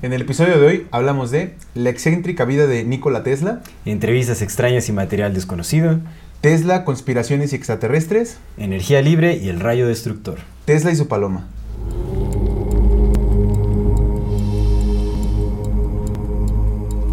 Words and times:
En 0.00 0.12
el 0.12 0.22
episodio 0.22 0.60
de 0.60 0.66
hoy 0.66 0.86
hablamos 0.92 1.32
de 1.32 1.54
la 1.74 1.90
excéntrica 1.90 2.44
vida 2.44 2.68
de 2.68 2.84
Nikola 2.84 3.24
Tesla, 3.24 3.62
Entrevistas 3.84 4.42
extrañas 4.42 4.88
y 4.88 4.92
material 4.92 5.34
desconocido, 5.34 5.98
Tesla, 6.40 6.84
conspiraciones 6.84 7.52
y 7.52 7.56
extraterrestres, 7.56 8.38
energía 8.58 9.02
libre 9.02 9.36
y 9.38 9.48
el 9.48 9.58
rayo 9.58 9.88
destructor. 9.88 10.38
Tesla 10.66 10.92
y 10.92 10.96
su 10.96 11.08
paloma. 11.08 11.48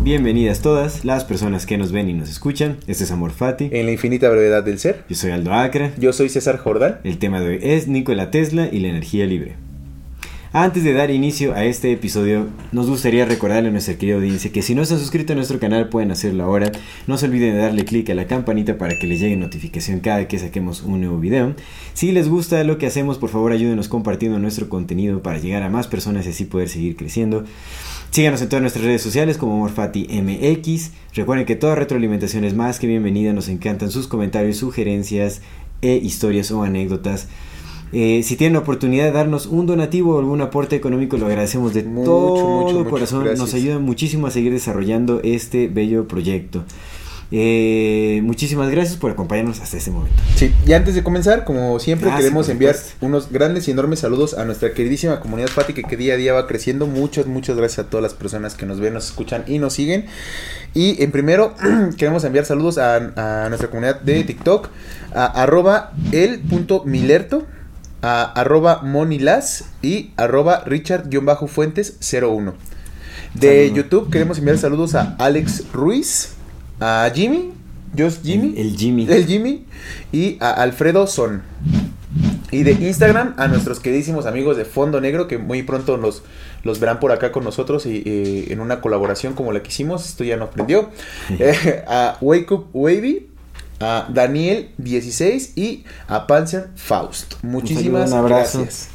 Bienvenidas 0.03 0.61
todas 0.61 1.03
las 1.03 1.23
personas 1.25 1.66
que 1.66 1.80
nos 1.80 1.91
ven 1.91 2.08
y 2.08 2.13
nos 2.13 2.30
escuchan. 2.30 2.77
Este 2.86 3.05
es 3.05 3.11
Amor 3.11 3.31
Fati. 3.31 3.70
En 3.72 3.88
la 3.88 3.94
infinita 3.94 4.30
brevedad 4.30 4.63
del 4.63 4.77
ser. 4.77 5.05
Yo 5.09 5.16
soy 5.16 5.31
Aldo 5.31 5.55
Acra. 5.55 5.91
Yo 5.97 6.13
soy 6.13 6.30
César 6.30 6.59
Jordán. 6.59 6.99
El 7.03 7.17
tema 7.17 7.39
de 7.39 7.47
hoy 7.47 7.59
es 7.63 7.88
Nikola 7.88 8.30
Tesla 8.30 8.70
y 8.72 8.80
la 8.81 8.89
energía 8.89 9.25
libre. 9.25 9.55
Antes 10.58 10.86
de 10.86 10.94
dar 10.94 11.12
inicio 11.12 11.54
a 11.54 11.66
este 11.66 11.91
episodio, 11.91 12.48
nos 12.72 12.90
gustaría 12.90 13.26
recordarle 13.26 13.68
a 13.68 13.72
nuestra 13.73 13.98
querida 13.98 14.16
audiencia 14.16 14.53
que 14.53 14.61
si 14.61 14.73
no 14.73 14.84
están 14.84 15.00
suscritos 15.00 15.34
a 15.34 15.36
nuestro 15.36 15.59
canal 15.59 15.89
pueden 15.89 16.11
hacerlo 16.11 16.45
ahora. 16.45 16.72
No 17.08 17.17
se 17.17 17.25
olviden 17.25 17.56
de 17.56 17.59
darle 17.59 17.84
clic 17.84 18.09
a 18.09 18.14
la 18.14 18.25
campanita 18.25 18.78
para 18.78 18.98
que 18.98 19.06
les 19.06 19.20
llegue 19.20 19.36
notificación 19.36 20.00
cada 20.00 20.30
que 20.30 20.39
saquemos 20.39 20.81
un 20.81 21.02
nuevo 21.02 21.20
video. 21.20 21.53
Si 21.94 22.14
les 22.14 22.30
gusta 22.30 22.64
lo 22.64 22.78
que 22.78 22.88
hacemos, 22.88 23.17
por 23.17 23.31
favor 23.31 23.52
ayúdenos 23.52 23.89
compartiendo 23.89 24.39
nuestro 24.39 24.70
contenido 24.70 25.22
para 25.22 25.39
llegar 25.39 25.61
a 25.61 25.70
más 25.70 25.89
personas 25.89 26.26
y 26.26 26.30
así 26.30 26.45
poder 26.45 26.70
seguir 26.70 26.95
creciendo. 26.95 27.44
Síganos 28.11 28.42
en 28.42 28.48
todas 28.48 28.61
nuestras 28.61 28.86
redes 28.86 29.02
sociales 29.02 29.38
como 29.38 29.58
Morfati 29.58 30.08
MX. 30.08 30.92
Recuerden 31.16 31.45
que 31.45 31.58
toda 31.58 31.76
retroalimentación 31.76 32.45
es 32.45 32.53
más 32.53 32.80
que 32.80 32.88
bienvenida. 32.88 33.33
Nos 33.33 33.50
encantan 33.50 33.92
sus 33.92 34.08
comentarios, 34.08 34.56
sugerencias 34.56 35.42
e 35.81 35.98
historias 35.98 36.50
o 36.52 36.64
anécdotas. 36.64 37.28
Eh, 37.94 38.22
si 38.23 38.36
tienen 38.36 38.53
la 38.53 38.59
oportunidad 38.59 39.05
de 39.05 39.11
darnos 39.11 39.45
un 39.45 39.66
donativo 39.66 40.16
o 40.16 40.19
algún 40.19 40.41
aporte 40.41 40.75
económico, 40.75 41.17
lo 41.17 41.28
agradecemos 41.28 41.73
de 41.73 41.83
Mucho, 41.83 42.05
todo 42.05 42.61
mucho, 42.61 42.89
corazón. 42.89 43.25
Nos 43.38 43.53
ayuda 43.53 43.80
muchísimo 43.80 44.27
a 44.27 44.31
seguir 44.31 44.52
desarrollando 44.52 45.22
este 45.23 45.67
bello 45.67 46.08
proyecto. 46.08 46.64
Eh, 47.31 48.22
muchísimas 48.23 48.69
gracias 48.69 48.97
por 48.97 49.11
acompañarnos 49.11 49.59
hasta 49.59 49.77
este 49.77 49.89
momento. 49.92 50.16
Sí, 50.36 50.53
y 50.66 50.73
antes 50.73 50.94
de 50.94 51.03
comenzar, 51.03 51.44
como 51.44 51.80
siempre, 51.80 52.09
Ah, 52.11 52.17
queremos 52.17 52.47
enviar 52.50 52.75
unos 53.02 53.31
grandes 53.31 53.67
y 53.67 53.72
enormes 53.72 53.99
saludos 53.99 54.36
a 54.36 54.45
nuestra 54.45 54.73
queridísima 54.73 55.20
comunidad 55.20 55.49
Fati 55.49 55.73
que, 55.73 55.83
que 55.83 55.97
día 55.97 56.14
a 56.14 56.17
día 56.17 56.33
va 56.33 56.47
creciendo. 56.47 56.86
Muchas, 56.86 57.25
muchas 57.25 57.58
gracias 57.58 57.88
a 57.88 57.89
todas 57.89 58.03
las 58.03 58.14
personas 58.14 58.55
que 58.55 58.66
nos 58.66 58.80
ven, 58.80 58.94
nos 58.94 59.05
escuchan 59.08 59.44
y 59.47 59.58
nos 59.58 59.73
siguen. 59.73 60.05
Y 60.73 61.02
en 61.02 61.11
primero, 61.11 61.55
queremos 61.97 62.23
enviar 62.23 62.45
saludos 62.45 62.77
a, 62.77 62.95
a 63.45 63.49
nuestra 63.49 63.70
comunidad 63.70 64.02
de 64.02 64.23
TikTok, 64.23 64.70
a 65.14 65.25
arroba 65.25 65.94
el.milerto, 66.11 67.47
a 68.06 68.23
arroba 68.23 68.81
monilas 68.84 69.66
y 69.81 70.11
arroba 70.16 70.64
richard-fuentes01. 70.66 72.53
De. 73.34 73.72
YouTube 73.73 74.11
queremos 74.11 74.38
enviar 74.38 74.59
saludos 74.59 74.94
a 74.94 75.16
Alex 75.17 75.66
Ruiz, 75.73 76.33
a 76.80 77.09
Jimmy, 77.11 77.53
Just 77.98 78.23
Jimmy. 78.23 78.54
El, 78.58 78.67
el 78.67 78.77
Jimmy. 78.77 79.08
El 79.10 79.26
Jimmy 79.26 79.66
y 80.11 80.38
a 80.39 80.52
Alfredo 80.52 81.08
Son. 81.08 81.42
Y 82.52 82.61
de 82.61 82.73
Instagram 82.73 83.33
a 83.38 83.48
nuestros 83.48 83.80
queridísimos 83.80 84.27
amigos 84.27 84.55
de 84.55 84.66
Fondo 84.66 85.02
Negro 85.02 85.27
que 85.27 85.39
muy 85.39 85.64
pronto 85.64 85.98
los, 85.98 86.22
los 86.64 86.80
verán 86.80 86.99
por 86.99 87.11
acá 87.11 87.32
con 87.32 87.43
nosotros 87.43 87.87
y 87.87 88.04
eh, 88.05 88.54
en 88.54 88.60
una 88.60 88.82
colaboración 88.82 89.33
como 89.33 89.52
la 89.52 89.64
que 89.64 89.70
hicimos. 89.70 90.05
Esto 90.05 90.23
ya 90.23 90.37
nos 90.37 90.49
prendió. 90.49 90.92
Eh, 91.39 91.83
a 91.87 92.17
Wake 92.22 92.52
Up 92.52 92.67
Wavy, 92.72 93.30
a 93.80 94.08
Daniel 94.09 94.69
16 94.77 95.53
y 95.55 95.83
a 96.08 96.27
Panzer 96.27 96.69
Faust. 96.75 97.36
Muchísimas 97.43 98.11
un 98.11 98.17
abrazo. 98.17 98.59
gracias 98.59 98.89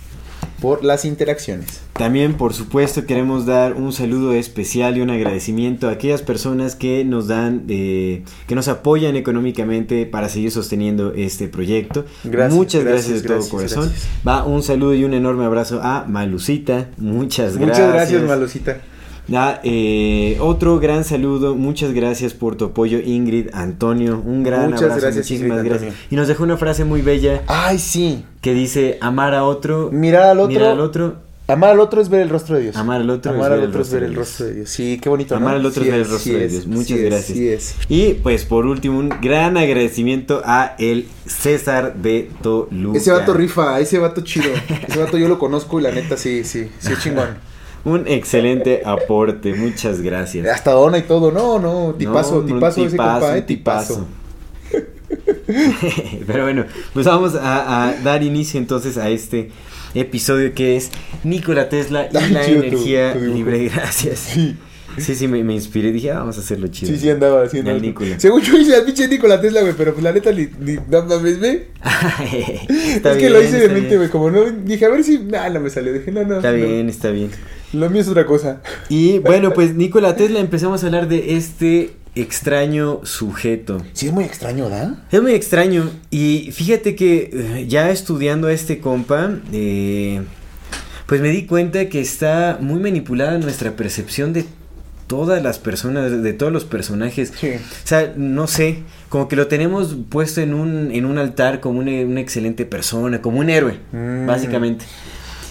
por 0.60 0.84
las 0.84 1.04
interacciones. 1.04 1.80
También, 1.94 2.34
por 2.34 2.54
supuesto, 2.54 3.04
queremos 3.04 3.46
dar 3.46 3.74
un 3.74 3.92
saludo 3.92 4.32
especial 4.32 4.96
y 4.96 5.00
un 5.00 5.10
agradecimiento 5.10 5.88
a 5.88 5.92
aquellas 5.92 6.22
personas 6.22 6.74
que 6.76 7.04
nos 7.04 7.28
dan, 7.28 7.64
eh, 7.68 8.24
que 8.46 8.54
nos 8.54 8.68
apoyan 8.68 9.16
económicamente 9.16 10.06
para 10.06 10.28
seguir 10.28 10.50
sosteniendo 10.50 11.12
este 11.14 11.48
proyecto. 11.48 12.04
Gracias, 12.24 12.54
Muchas 12.54 12.84
gracias, 12.84 13.22
gracias, 13.22 13.22
de 13.22 13.28
todo 13.28 13.58
gracias, 13.58 13.74
corazón. 13.74 13.92
Va 14.26 14.44
un 14.44 14.62
saludo 14.62 14.94
y 14.94 15.04
un 15.04 15.14
enorme 15.14 15.44
abrazo 15.44 15.80
a 15.82 16.04
Malucita. 16.06 16.88
Muchas 16.98 17.56
gracias. 17.56 17.78
Muchas 17.78 17.92
gracias, 17.92 18.22
Malucita. 18.22 18.80
Ah, 19.32 19.60
eh, 19.62 20.36
otro 20.40 20.78
gran 20.80 21.04
saludo, 21.04 21.54
muchas 21.54 21.92
gracias 21.92 22.34
por 22.34 22.56
tu 22.56 22.66
apoyo 22.66 22.98
Ingrid, 22.98 23.48
Antonio, 23.52 24.20
un 24.24 24.42
gran 24.42 24.66
Muchas 24.70 24.82
abrazo, 24.82 25.00
gracias, 25.02 25.24
muchísimas 25.26 25.58
Ingrid, 25.58 25.70
gracias. 25.70 25.92
Antonio. 25.92 26.08
Y 26.10 26.16
nos 26.16 26.28
dejó 26.28 26.42
una 26.44 26.56
frase 26.56 26.84
muy 26.84 27.02
bella 27.02 27.42
Ay, 27.46 27.78
sí. 27.78 28.24
que 28.40 28.54
dice, 28.54 28.98
amar 29.00 29.34
a 29.34 29.44
otro, 29.44 29.90
Mirar 29.92 30.24
al 30.24 30.40
otro. 30.40 30.48
mirar 30.48 30.70
al 30.72 30.80
otro, 30.80 31.30
Amar 31.46 31.70
al 31.70 31.80
otro 31.80 32.00
es 32.00 32.08
ver 32.08 32.20
el 32.20 32.28
rostro 32.28 32.54
de 32.54 32.62
Dios. 32.62 32.76
Amar 32.76 33.00
al 33.00 33.10
otro 33.10 33.32
Amar 33.32 33.50
es 33.50 33.52
al 33.54 33.58
ver 33.58 33.64
el 33.64 33.68
otro 33.70 33.80
es 33.82 33.86
rostro 33.88 33.94
ver 33.96 34.00
de 34.02 34.06
el 34.06 34.14
Dios. 34.14 34.28
rostro 34.28 34.46
de 34.46 34.54
Dios. 34.54 34.70
Sí, 34.70 35.00
qué 35.02 35.08
bonito, 35.08 35.34
¿no? 35.34 35.40
Amar 35.46 35.56
al 35.56 35.66
otro 35.66 35.82
Sí 35.82 35.88
es 35.88 35.92
ver 35.92 36.00
el 36.04 36.08
rostro 36.08 36.32
sí 36.32 36.38
de 36.38 36.44
es, 36.44 36.52
Dios. 36.52 36.66
Muchas 36.68 36.86
sí 36.98 37.04
gracias. 37.04 37.36
es. 37.38 37.76
Y 37.88 38.14
pues 38.14 38.44
por 38.44 38.66
último, 38.66 39.00
un 39.00 39.08
gran 39.20 39.56
agradecimiento 39.56 40.42
a 40.44 40.76
el 40.78 41.08
César 41.26 41.96
de 41.96 42.30
Toluca. 42.40 42.98
Ese 42.98 43.10
vato 43.10 43.34
rifa, 43.34 43.80
ese 43.80 43.98
vato 43.98 44.20
chido. 44.20 44.48
Ese 44.86 45.00
vato 45.00 45.18
yo 45.18 45.26
lo 45.26 45.40
conozco 45.40 45.80
y 45.80 45.82
la 45.82 45.90
neta 45.90 46.16
sí, 46.16 46.44
sí, 46.44 46.68
sí 46.78 46.92
es 46.92 46.98
chingón. 47.00 47.28
Un 47.84 48.06
excelente 48.06 48.82
aporte, 48.84 49.54
muchas 49.54 50.00
gracias. 50.02 50.46
Hasta 50.46 50.72
dona 50.72 50.98
y 50.98 51.02
todo. 51.02 51.32
No, 51.32 51.58
no, 51.58 51.94
tipazo, 51.94 52.34
No, 52.34 52.38
un 52.40 52.46
tipazo 52.46 52.80
ese 52.82 52.90
tipazo, 52.90 53.20
compa, 53.20 53.36
eh, 53.38 53.42
tipazo. 53.42 54.06
Pero 56.26 56.44
bueno, 56.44 56.64
pues 56.92 57.06
vamos 57.06 57.34
a, 57.34 57.88
a 57.88 57.94
dar 58.02 58.22
inicio 58.22 58.60
entonces 58.60 58.96
a 58.98 59.08
este 59.08 59.50
episodio 59.94 60.54
que 60.54 60.76
es 60.76 60.90
Nikola 61.24 61.68
Tesla 61.68 62.08
y 62.10 62.14
la 62.14 62.20
tu- 62.44 62.50
energía 62.52 63.14
libre. 63.14 63.68
Gracias. 63.74 64.18
Sí, 64.20 64.56
Sí, 64.98 65.14
sí, 65.14 65.28
me, 65.28 65.42
me 65.44 65.54
inspiré. 65.54 65.92
Dije, 65.92 66.10
ah, 66.10 66.20
vamos 66.20 66.36
a 66.36 66.40
hacerlo 66.40 66.68
chido. 66.68 66.92
sí, 66.92 66.98
sí 66.98 67.10
andaba 67.10 67.42
haciendo. 67.44 67.70
El. 67.70 67.94
Según 68.18 68.42
yo 68.42 68.58
hice 68.58 68.76
al 68.76 68.84
pinche 68.84 69.08
Nikola 69.08 69.40
Tesla, 69.40 69.60
güey, 69.62 69.74
pero 69.76 69.92
pues 69.92 70.04
la 70.04 70.12
neta 70.12 70.32
ni, 70.32 70.48
ni 70.60 70.78
no 70.88 71.04
mames, 71.04 71.40
ve. 71.40 71.68
Está 72.94 73.12
es 73.12 73.18
que 73.18 73.30
lo 73.30 73.42
hice 73.42 73.58
de 73.60 73.68
mente, 73.68 73.96
güey, 73.96 74.08
como 74.08 74.30
no, 74.30 74.44
dije, 74.44 74.84
a 74.84 74.88
ver 74.88 75.04
si, 75.04 75.18
nah, 75.18 75.48
no 75.48 75.60
me 75.60 75.70
salió, 75.70 75.92
dije, 75.92 76.10
no, 76.10 76.24
no. 76.24 76.36
Está 76.36 76.52
no. 76.52 76.56
bien, 76.56 76.88
está 76.88 77.10
bien. 77.10 77.30
Lo 77.72 77.88
mío 77.88 78.00
es 78.00 78.08
otra 78.08 78.26
cosa. 78.26 78.60
Y 78.88 79.18
bueno, 79.20 79.52
pues 79.52 79.74
Nikola 79.74 80.16
Tesla 80.16 80.40
empezamos 80.40 80.82
a 80.82 80.86
hablar 80.86 81.08
de 81.08 81.36
este 81.36 81.92
extraño 82.14 83.00
sujeto. 83.04 83.82
Sí, 83.92 84.08
es 84.08 84.12
muy 84.12 84.24
extraño, 84.24 84.68
¿da? 84.68 85.06
Es 85.10 85.22
muy 85.22 85.32
extraño. 85.32 85.90
Y 86.10 86.50
fíjate 86.52 86.96
que 86.96 87.30
eh, 87.32 87.66
ya 87.68 87.90
estudiando 87.90 88.48
a 88.48 88.52
este 88.52 88.80
compa, 88.80 89.38
eh, 89.52 90.22
pues 91.06 91.20
me 91.20 91.28
di 91.28 91.46
cuenta 91.46 91.88
que 91.88 92.00
está 92.00 92.58
muy 92.60 92.80
manipulada 92.80 93.38
nuestra 93.38 93.72
percepción 93.76 94.32
de 94.32 94.44
todas 95.10 95.42
las 95.42 95.58
personas, 95.58 96.22
de- 96.22 96.32
todos 96.34 96.52
los 96.52 96.64
personajes. 96.64 97.32
Sí. 97.36 97.50
O 97.56 97.86
sea, 97.86 98.12
no 98.16 98.46
sé, 98.46 98.84
como 99.08 99.26
que 99.26 99.34
lo 99.34 99.48
tenemos 99.48 99.96
puesto 100.08 100.40
en 100.40 100.54
un, 100.54 100.92
en 100.92 101.04
un 101.04 101.18
altar 101.18 101.58
como 101.58 101.80
una, 101.80 101.90
una 102.06 102.20
excelente 102.20 102.64
persona, 102.64 103.20
como 103.20 103.40
un 103.40 103.50
héroe, 103.50 103.78
Mm. 103.92 104.26
básicamente. 104.26 104.84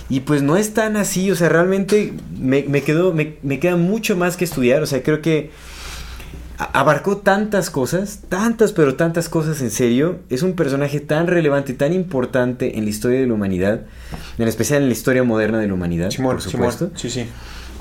Y 0.07 0.21
pues 0.21 0.41
no 0.41 0.55
es 0.55 0.73
tan 0.73 0.95
así, 0.95 1.29
o 1.29 1.35
sea, 1.35 1.49
realmente 1.49 2.13
me, 2.39 2.63
me 2.63 2.81
quedó, 2.83 3.11
me, 3.13 3.33
me 3.43 3.59
queda 3.59 3.75
mucho 3.75 4.15
más 4.15 4.37
que 4.37 4.45
estudiar, 4.45 4.81
o 4.81 4.85
sea, 4.85 5.03
creo 5.03 5.21
que 5.21 5.51
abarcó 6.57 7.17
tantas 7.17 7.69
cosas, 7.69 8.19
tantas, 8.29 8.71
pero 8.73 8.95
tantas 8.95 9.29
cosas 9.29 9.61
en 9.61 9.71
serio. 9.71 10.19
Es 10.29 10.41
un 10.43 10.53
personaje 10.53 10.99
tan 10.99 11.27
relevante, 11.27 11.73
tan 11.73 11.93
importante 11.93 12.77
en 12.77 12.83
la 12.85 12.89
historia 12.89 13.19
de 13.19 13.27
la 13.27 13.33
humanidad, 13.33 13.81
en 14.37 14.47
especial 14.47 14.81
en 14.81 14.87
la 14.87 14.93
historia 14.93 15.23
moderna 15.23 15.59
de 15.59 15.67
la 15.67 15.73
humanidad, 15.73 16.09
Simón, 16.11 16.35
por 16.35 16.41
supuesto, 16.41 16.85
Simón. 16.87 16.97
Sí, 16.99 17.09
sí. 17.09 17.25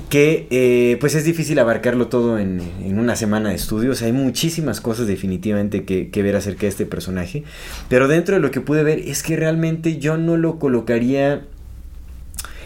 Que 0.09 0.47
eh, 0.49 0.97
pues 0.99 1.13
es 1.15 1.23
difícil 1.23 1.59
abarcarlo 1.59 2.07
todo 2.07 2.39
en, 2.39 2.61
en 2.83 2.97
una 2.99 3.15
semana 3.15 3.49
de 3.49 3.55
estudios. 3.55 4.01
Hay 4.01 4.11
muchísimas 4.11 4.81
cosas 4.81 5.05
definitivamente 5.07 5.83
que, 5.83 6.09
que 6.09 6.23
ver 6.23 6.35
acerca 6.35 6.61
de 6.61 6.67
este 6.69 6.85
personaje, 6.87 7.43
pero 7.89 8.07
dentro 8.07 8.35
de 8.35 8.41
lo 8.41 8.49
que 8.51 8.59
pude 8.61 8.83
ver 8.83 8.99
es 8.99 9.21
que 9.23 9.35
realmente 9.35 9.97
yo 9.99 10.17
no 10.17 10.35
lo 10.35 10.57
colocaría 10.57 11.43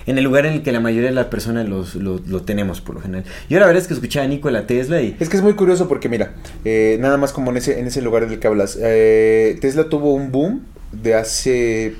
en 0.05 0.17
el 0.17 0.23
lugar 0.25 0.45
en 0.45 0.53
el 0.53 0.63
que 0.63 0.71
la 0.73 0.79
mayoría 0.81 1.09
de 1.09 1.15
las 1.15 1.27
personas 1.27 1.67
los- 1.67 1.95
lo, 1.95 2.19
tenemos 2.43 2.81
por 2.81 2.95
lo 2.95 3.01
general. 3.01 3.23
Yo 3.49 3.59
la 3.59 3.65
verdad 3.67 3.81
es 3.81 3.87
que 3.87 3.93
escuchaba 3.93 4.25
a 4.25 4.27
Nikola 4.29 4.67
Tesla 4.67 5.01
y... 5.01 5.15
Es 5.19 5.29
que 5.29 5.37
es 5.37 5.43
muy 5.43 5.53
curioso 5.53 5.87
porque, 5.87 6.09
mira, 6.09 6.33
eh, 6.65 6.97
nada 6.99 7.17
más 7.17 7.31
como 7.31 7.51
en 7.51 7.57
ese, 7.57 7.79
en 7.79 7.87
ese 7.87 8.01
lugar 8.01 8.27
del 8.29 8.39
que 8.39 8.47
hablas, 8.47 8.77
eh, 8.81 9.57
Tesla 9.61 9.87
tuvo 9.89 10.13
un 10.13 10.31
boom 10.31 10.61
de 10.91 11.15
hace 11.15 11.95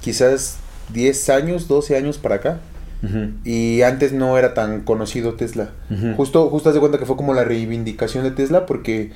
quizás 0.00 0.56
10 0.92 1.28
años, 1.30 1.68
12 1.68 1.96
años 1.96 2.18
para 2.18 2.34
acá. 2.36 2.60
Y 3.44 3.82
antes 3.82 4.12
no 4.12 4.38
era 4.38 4.54
tan 4.54 4.80
conocido 4.82 5.34
Tesla. 5.34 5.70
Justo, 6.16 6.48
justo 6.50 6.68
haz 6.68 6.74
de 6.74 6.80
cuenta 6.80 6.98
que 6.98 7.06
fue 7.06 7.16
como 7.16 7.34
la 7.34 7.44
reivindicación 7.44 8.24
de 8.24 8.30
Tesla 8.30 8.66
porque 8.66 9.12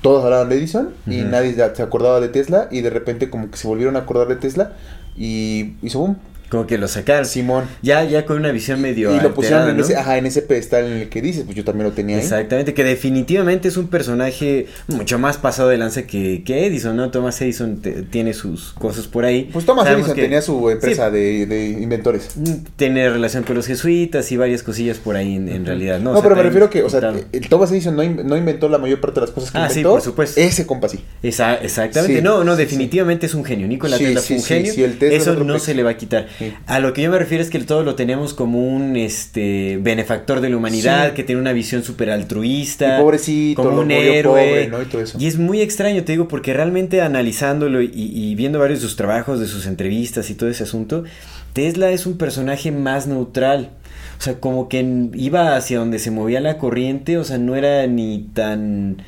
todos 0.00 0.24
hablaban 0.24 0.48
de 0.48 0.56
Edison 0.56 0.90
y 1.06 1.22
nadie 1.22 1.54
se 1.54 1.82
acordaba 1.82 2.20
de 2.20 2.28
Tesla 2.28 2.68
y 2.70 2.80
de 2.80 2.90
repente 2.90 3.30
como 3.30 3.50
que 3.50 3.56
se 3.56 3.66
volvieron 3.66 3.96
a 3.96 4.00
acordar 4.00 4.28
de 4.28 4.36
Tesla 4.36 4.72
y 5.16 5.74
hizo 5.82 6.00
boom. 6.00 6.16
Como 6.52 6.66
que 6.66 6.76
lo 6.76 6.86
sacaron. 6.86 7.24
Simón. 7.24 7.64
Ya, 7.80 8.04
ya 8.04 8.26
con 8.26 8.36
una 8.36 8.52
visión 8.52 8.78
medio. 8.82 9.16
y 9.16 9.20
lo 9.20 9.32
pusieron 9.32 9.60
alterada, 9.62 9.70
en 9.70 9.76
¿no? 9.78 9.82
ese, 9.84 9.96
ajá, 9.96 10.18
en 10.18 10.26
ese 10.26 10.42
pedestal 10.42 10.84
en 10.84 10.92
el 10.98 11.08
que 11.08 11.22
dices, 11.22 11.44
pues 11.44 11.56
yo 11.56 11.64
también 11.64 11.88
lo 11.88 11.94
tenía 11.94 12.16
ahí. 12.16 12.22
Exactamente, 12.22 12.74
que 12.74 12.84
definitivamente 12.84 13.68
es 13.68 13.78
un 13.78 13.88
personaje 13.88 14.66
mucho 14.86 15.18
más 15.18 15.38
pasado 15.38 15.70
de 15.70 15.78
lanza 15.78 16.02
que, 16.02 16.42
que 16.44 16.66
Edison, 16.66 16.94
¿no? 16.94 17.10
Thomas 17.10 17.40
Edison 17.40 17.80
te- 17.80 18.02
tiene 18.02 18.34
sus 18.34 18.74
cosas 18.74 19.06
por 19.08 19.24
ahí. 19.24 19.48
Pues 19.50 19.64
Thomas 19.64 19.84
Sabemos 19.84 20.02
Edison 20.08 20.16
que 20.16 20.22
tenía 20.22 20.42
su 20.42 20.68
empresa 20.68 21.10
de, 21.10 21.46
de 21.46 21.68
inventores. 21.70 22.28
mm, 22.36 22.52
Tiene 22.76 23.08
relación 23.08 23.44
con 23.44 23.56
los 23.56 23.66
jesuitas 23.66 24.30
y 24.30 24.36
varias 24.36 24.62
cosillas 24.62 24.98
por 24.98 25.16
ahí 25.16 25.36
en, 25.36 25.48
en 25.48 25.64
realidad, 25.64 25.98
¿no? 26.00 26.12
No, 26.12 26.18
O 26.18 26.20
sea, 26.20 26.22
pero 26.24 26.36
me 26.36 26.42
refiero 26.42 26.68
que, 26.68 26.82
o 26.82 26.90
sea, 26.90 27.00
contado. 27.00 27.24
el 27.32 27.48
Thomas 27.48 27.72
Edison 27.72 27.96
no, 27.96 28.02
in- 28.02 28.26
no 28.26 28.36
inventó 28.36 28.68
la 28.68 28.76
mayor 28.76 29.00
parte 29.00 29.20
de 29.20 29.26
las 29.26 29.30
cosas 29.34 29.50
que 29.52 29.56
Ah, 29.58 29.68
sí, 29.70 29.80
inventó. 29.80 29.90
por 29.92 30.02
supuesto. 30.02 30.38
Ese 30.38 30.66
compa 30.66 30.88
sí. 30.90 31.00
Esa- 31.22 31.54
exactamente, 31.54 32.16
Sí, 32.18 32.22
no, 32.22 32.44
no, 32.44 32.52
sí, 32.56 32.58
definitivamente 32.62 33.24
es 33.24 33.32
un 33.34 33.44
genio. 33.44 33.66
Nikola 33.66 33.96
Sí, 33.96 34.04
Tesla 34.04 34.20
sí, 34.20 34.26
fue 34.26 34.36
un 34.36 34.42
sí, 34.42 34.48
genio. 34.54 34.72
sí, 34.74 34.82
el 34.84 34.98
Tesla 34.98 35.16
es 35.16 35.22
Eso 35.22 35.44
no 35.44 35.58
se 35.58 35.74
le 35.74 35.82
va 35.82 35.90
a 35.90 35.96
quitar. 35.96 36.26
Sí. 36.50 36.54
A 36.66 36.80
lo 36.80 36.92
que 36.92 37.02
yo 37.02 37.10
me 37.10 37.18
refiero 37.18 37.42
es 37.42 37.50
que 37.50 37.58
todo 37.60 37.82
lo 37.82 37.94
tenemos 37.94 38.34
como 38.34 38.58
un 38.66 38.96
este 38.96 39.78
benefactor 39.80 40.40
de 40.40 40.50
la 40.50 40.56
humanidad, 40.56 41.08
Sí. 41.10 41.14
que 41.16 41.24
tiene 41.24 41.40
una 41.40 41.52
visión 41.52 41.82
súper 41.82 42.10
altruista. 42.10 42.98
Y 42.98 43.02
pobrecito, 43.02 43.62
como 43.62 43.80
un 43.80 43.90
héroe. 43.90 44.22
pobre, 44.48 44.68
¿no? 44.68 44.82
Y 44.82 44.84
todo 44.86 45.02
eso. 45.02 45.18
Y 45.20 45.26
es 45.26 45.38
muy 45.38 45.60
extraño, 45.60 46.04
te 46.04 46.12
digo, 46.12 46.28
porque 46.28 46.52
realmente 46.52 47.00
analizándolo 47.00 47.82
y, 47.82 47.90
y 47.94 48.34
viendo 48.34 48.58
varios 48.58 48.80
de 48.80 48.86
sus 48.88 48.96
trabajos, 48.96 49.40
de 49.40 49.46
sus 49.46 49.66
entrevistas 49.66 50.30
y 50.30 50.34
todo 50.34 50.48
ese 50.50 50.64
asunto, 50.64 51.04
Tesla 51.52 51.90
es 51.90 52.06
un 52.06 52.16
personaje 52.18 52.72
más 52.72 53.06
neutral. 53.06 53.70
O 54.18 54.22
sea, 54.24 54.34
como 54.40 54.68
que 54.68 55.08
iba 55.14 55.56
hacia 55.56 55.78
donde 55.78 55.98
se 55.98 56.10
movía 56.12 56.40
la 56.40 56.56
corriente, 56.58 57.18
o 57.18 57.24
sea, 57.24 57.38
no 57.38 57.56
era 57.56 57.86
ni 57.88 58.26
tan 58.34 58.98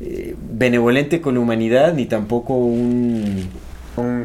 eh, 0.00 0.34
benevolente 0.50 1.20
con 1.20 1.34
la 1.34 1.40
humanidad, 1.40 1.92
ni 1.92 2.06
tampoco 2.06 2.54
un... 2.56 3.48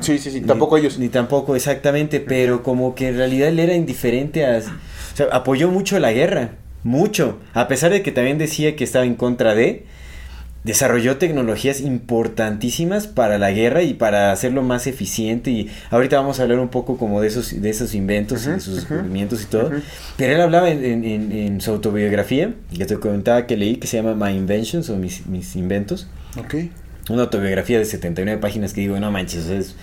Sí, 0.02 0.18
sí, 0.20 0.32
sí. 0.32 0.42
Tampoco 0.42 0.76
ni- 0.76 0.82
ellos. 0.82 1.00
Ni 1.00 1.10
tampoco, 1.10 1.56
exactamente, 1.56 2.20
pero 2.20 2.64
como 2.64 2.96
que 2.96 3.10
en 3.10 3.18
realidad 3.18 3.50
él 3.50 3.60
era 3.60 3.74
indiferente 3.74 4.46
a... 4.46 4.58
O 4.60 5.16
sea, 5.18 5.28
apoyó 5.32 5.70
mucho 5.70 5.98
la 6.00 6.12
guerra, 6.12 6.52
mucho, 6.84 7.40
a 7.54 7.68
pesar 7.68 7.92
de 7.92 8.02
que 8.04 8.12
también 8.12 8.38
decía 8.38 8.76
que 8.76 8.84
estaba 8.84 9.06
en 9.06 9.16
contra 9.16 9.56
de... 9.56 9.86
Desarrolló 10.64 11.18
tecnologías 11.18 11.80
importantísimas 11.80 13.06
para 13.06 13.38
la 13.38 13.52
guerra 13.52 13.84
y 13.84 13.94
para 13.94 14.32
hacerlo 14.32 14.64
más 14.64 14.88
eficiente 14.88 15.52
y 15.52 15.70
ahorita 15.92 16.18
vamos 16.18 16.40
a 16.40 16.44
hablar 16.44 16.58
un 16.58 16.70
poco 16.70 16.98
como 16.98 17.22
de 17.22 17.28
esos 17.28 17.62
de 17.62 17.70
esos 17.70 17.94
inventos 17.94 18.48
y 18.48 18.50
de 18.50 18.60
sus 18.60 18.76
descubrimientos 18.78 19.44
y 19.44 19.46
todo. 19.46 19.70
Pero 20.18 20.34
él 20.34 20.42
hablaba 20.42 20.72
en, 20.72 20.84
en- 20.84 21.04
en- 21.06 21.32
en 21.32 21.62
su 21.62 21.70
autobiografía, 21.70 22.56
que 22.76 22.84
te 22.88 22.98
comentaba 22.98 23.46
que 23.46 23.58
leí, 23.58 23.76
que 23.76 23.86
se 23.86 24.02
llama 24.02 24.16
My 24.16 24.36
Inventions 24.36 24.90
o 24.90 24.96
mis, 24.98 25.28
mis 25.28 25.56
inventos. 25.56 26.08
Ok. 26.40 26.56
Una 27.10 27.24
autobiografía 27.24 27.78
de 27.80 27.86
79 27.86 28.42
páginas 28.42 28.74
que 28.74 28.82
digo, 28.82 29.00
no 29.00 29.12
manches, 29.12 29.46
es- 29.48 29.76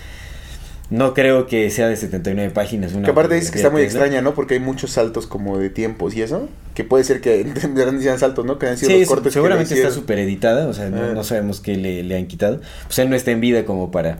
no 0.90 1.14
creo 1.14 1.46
que 1.46 1.70
sea 1.70 1.88
de 1.88 1.96
79 1.96 2.50
páginas. 2.52 2.92
Una 2.92 3.04
Que 3.06 3.12
aparte 3.12 3.34
dices 3.34 3.50
que 3.50 3.56
está 3.58 3.70
muy 3.70 3.80
extraña, 3.82 4.20
¿no? 4.20 4.34
Porque 4.34 4.54
hay 4.54 4.60
muchos 4.60 4.90
saltos 4.90 5.26
como 5.26 5.56
de 5.56 5.70
tiempos 5.70 6.14
y 6.14 6.20
eso. 6.22 6.48
Que 6.74 6.84
puede 6.84 7.04
ser 7.04 7.20
que 7.22 7.46
sean 8.00 8.18
saltos, 8.18 8.44
¿no? 8.44 8.58
Que 8.58 8.66
han 8.66 8.76
sido 8.76 8.90
Sí, 8.90 8.98
los 9.00 9.08
cortes 9.08 9.24
que 9.28 9.30
seguramente 9.32 9.72
está 9.74 9.90
súper 9.90 10.18
editada, 10.18 10.66
o 10.66 10.74
sea, 10.74 10.90
no, 10.90 11.02
Ah. 11.02 11.12
no 11.14 11.24
sabemos 11.24 11.60
qué 11.60 11.76
le, 11.76 12.02
le 12.02 12.16
han 12.16 12.26
quitado. 12.26 12.60
Pues 12.86 12.98
él 12.98 13.08
no 13.08 13.16
está 13.16 13.30
en 13.30 13.40
vida 13.40 13.64
como 13.64 13.90
para... 13.90 14.18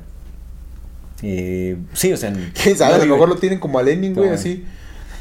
eh, 1.23 1.77
sí, 1.93 2.13
o 2.13 2.17
sea... 2.17 2.33
¿Quién 2.63 2.77
sabe? 2.77 2.97
no 2.97 3.03
a 3.03 3.07
lo 3.07 3.13
mejor 3.15 3.29
lo 3.29 3.37
tienen 3.37 3.59
como 3.59 3.79
a 3.79 3.83
Lenin, 3.83 4.15
güey, 4.15 4.29
No. 4.29 4.35
así. 4.35 4.65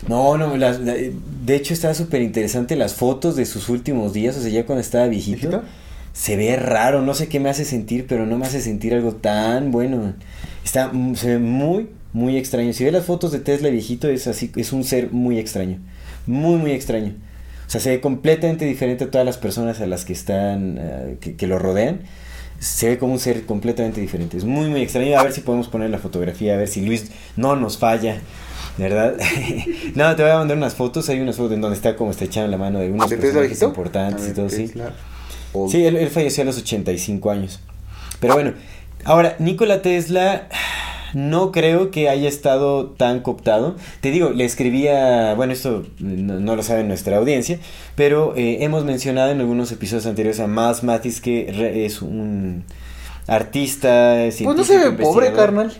No, 0.07 0.37
no, 0.37 0.55
las- 0.57 0.79
la- 0.79 0.95
de 0.95 1.55
hecho 1.55 1.73
está 1.73 1.93
súper 1.93 2.21
interesante 2.21 2.75
las 2.75 2.93
fotos 2.95 3.35
de 3.35 3.45
sus 3.45 3.69
últimos 3.69 4.13
días, 4.13 4.35
o 4.37 4.41
sea, 4.41 4.49
ya 4.49 4.65
cuando 4.65 4.81
estaba 4.81 5.07
viejito. 5.07 5.49
¿Viejito? 5.49 5.63
Se 6.13 6.35
ve 6.35 6.55
raro, 6.57 7.01
no 7.01 7.13
sé 7.13 7.27
qué 7.27 7.39
me 7.39 7.49
hace 7.49 7.65
sentir, 7.65 8.05
pero 8.07 8.25
no 8.25 8.37
me 8.37 8.45
hace 8.45 8.61
sentir 8.61 8.93
algo 8.93 9.13
tan 9.13 9.71
bueno. 9.71 10.13
Está, 10.63 10.89
mm, 10.91 11.15
se 11.15 11.27
ve 11.29 11.39
muy, 11.39 11.89
muy 12.13 12.37
extraño. 12.37 12.73
Si 12.73 12.83
ve 12.83 12.91
las 12.91 13.05
fotos 13.05 13.31
de 13.31 13.39
Tesla 13.39 13.69
viejito, 13.69 14.09
es 14.09 14.27
así, 14.27 14.51
es 14.55 14.73
un 14.73 14.83
ser 14.83 15.11
muy 15.11 15.39
extraño. 15.39 15.79
Muy, 16.27 16.57
muy 16.57 16.71
extraño. 16.71 17.13
O 17.65 17.69
sea, 17.71 17.79
se 17.79 17.91
ve 17.91 18.01
completamente 18.01 18.65
diferente 18.65 19.05
a 19.05 19.11
todas 19.11 19.25
las 19.25 19.37
personas 19.37 19.79
a 19.79 19.87
las 19.87 20.03
que 20.03 20.13
están, 20.13 20.77
eh, 20.79 21.17
que, 21.21 21.35
que 21.35 21.47
lo 21.47 21.57
rodean. 21.57 22.01
Se 22.59 22.89
ve 22.89 22.97
como 22.97 23.13
un 23.13 23.19
ser 23.19 23.45
completamente 23.45 24.01
diferente. 24.01 24.37
Es 24.37 24.43
muy, 24.43 24.69
muy 24.69 24.81
extraño. 24.81 25.17
A 25.17 25.23
ver 25.23 25.31
si 25.31 25.41
podemos 25.41 25.69
poner 25.69 25.89
la 25.89 25.97
fotografía, 25.97 26.53
a 26.53 26.57
ver 26.57 26.67
si 26.67 26.85
Luis 26.85 27.11
no 27.37 27.55
nos 27.55 27.77
falla. 27.77 28.19
¿Verdad? 28.77 29.15
no, 29.95 30.15
te 30.15 30.23
voy 30.23 30.31
a 30.31 30.37
mandar 30.37 30.57
unas 30.57 30.75
fotos. 30.75 31.07
Hay 31.09 31.19
unas 31.21 31.37
fotos 31.37 31.53
en 31.53 31.61
donde 31.61 31.77
está 31.77 31.95
como 31.95 32.11
estrechando 32.11 32.51
la 32.51 32.57
mano 32.57 32.79
de 32.79 32.91
unos 32.91 33.09
¿De 33.09 33.15
Tesla 33.15 33.39
personajes 33.39 33.61
importantes 33.61 34.27
y 34.27 34.33
todo, 34.33 34.49
sí. 34.49 34.71
Old. 35.53 35.71
Sí, 35.71 35.85
él, 35.85 35.95
él 35.97 36.09
falleció 36.09 36.43
a 36.43 36.45
los 36.45 36.57
85 36.57 37.31
años. 37.31 37.59
Pero 38.19 38.33
bueno, 38.35 38.53
ahora, 39.03 39.35
Nikola 39.39 39.81
Tesla 39.81 40.47
no 41.13 41.51
creo 41.51 41.91
que 41.91 42.07
haya 42.07 42.29
estado 42.29 42.91
tan 42.91 43.19
cooptado. 43.21 43.75
Te 43.99 44.11
digo, 44.11 44.29
le 44.29 44.45
escribía, 44.45 45.33
bueno, 45.35 45.51
esto 45.53 45.83
no, 45.99 46.39
no 46.39 46.55
lo 46.55 46.63
sabe 46.63 46.83
nuestra 46.83 47.17
audiencia, 47.17 47.59
pero 47.95 48.33
eh, 48.37 48.59
hemos 48.63 48.85
mencionado 48.85 49.31
en 49.31 49.39
algunos 49.41 49.71
episodios 49.71 50.05
anteriores 50.05 50.39
a 50.39 50.47
Miles 50.47 50.83
Mathis 50.83 51.19
que 51.19 51.51
re- 51.53 51.85
es 51.85 52.01
un 52.01 52.63
artista, 53.27 54.15
Pues 54.43 54.57
no 54.57 54.63
se 54.63 54.77
ve 54.77 54.91
pobre, 54.91 55.33
carnal. 55.33 55.73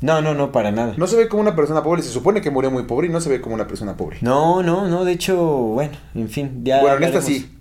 No, 0.00 0.20
no, 0.20 0.34
no, 0.34 0.52
para 0.52 0.70
nada. 0.70 0.94
No 0.98 1.06
se 1.06 1.16
ve 1.16 1.28
como 1.28 1.40
una 1.42 1.56
persona 1.56 1.82
pobre. 1.82 2.02
Se 2.02 2.10
supone 2.10 2.40
que 2.42 2.50
murió 2.50 2.70
muy 2.70 2.82
pobre 2.82 3.06
y 3.06 3.10
no 3.10 3.20
se 3.22 3.30
ve 3.30 3.40
como 3.40 3.54
una 3.54 3.66
persona 3.66 3.96
pobre. 3.96 4.18
No, 4.20 4.62
no, 4.62 4.86
no, 4.86 5.04
de 5.04 5.12
hecho, 5.12 5.36
bueno, 5.36 5.92
en 6.14 6.28
fin, 6.28 6.60
ya. 6.62 6.80
bueno, 6.82 6.96
en 6.98 7.04
esta 7.04 7.22
sí. 7.22 7.53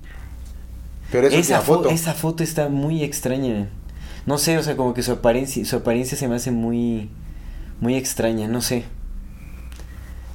Pero 1.14 1.28
eso 1.28 1.38
esa, 1.38 1.62
foto. 1.62 1.90
fo- 1.90 1.94
esa 1.94 2.14
foto 2.14 2.44
está 2.44 2.68
muy 2.68 3.04
extraña. 3.04 3.70
No 4.26 4.38
sé, 4.38 4.58
o 4.58 4.64
sea, 4.64 4.76
como 4.76 4.94
que 4.94 5.02
su 5.04 5.14
apariencia, 5.14 5.64
su 5.64 5.78
apariencia 5.78 6.18
se 6.18 6.28
me 6.28 6.36
hace 6.36 6.52
muy, 6.52 7.10
muy 7.80 7.96
extraña, 7.96 8.50
no 8.50 8.62
sé. 8.62 8.84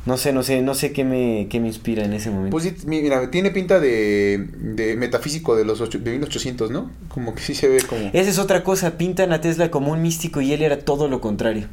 No 0.07 0.17
sé, 0.17 0.33
no 0.33 0.43
sé, 0.43 0.63
no 0.63 0.73
sé 0.75 0.93
qué 0.93 1.05
me, 1.05 1.49
qué 1.51 1.61
me 1.61 1.67
inspira 1.67 2.03
en 2.03 2.15
ese 2.15 2.31
momento. 2.31 2.51
Pues 2.57 2.87
mira, 2.87 3.31
tiene 3.31 3.51
pinta 3.51 3.79
de, 3.79 4.49
de 4.59 4.97
metafísico 4.97 5.55
de 5.55 5.67
los 5.67 5.83
ocho- 5.83 5.99
de 5.99 6.13
1800, 6.13 6.71
¿no? 6.71 6.91
Como 7.09 7.35
que 7.35 7.43
sí 7.43 7.55
se 7.55 7.69
ve 7.69 7.83
como... 7.83 8.09
Esa 8.15 8.31
es 8.31 8.39
otra 8.39 8.65
cosa, 8.65 8.97
pintan 8.97 9.35
a 9.35 9.43
Tesla 9.43 9.71
como 9.71 9.93
un 9.93 10.01
místico 10.01 10.41
y 10.41 10.53
él 10.55 10.63
era 10.63 10.79
todo 10.79 11.09
lo 11.09 11.21
contrario. 11.21 11.67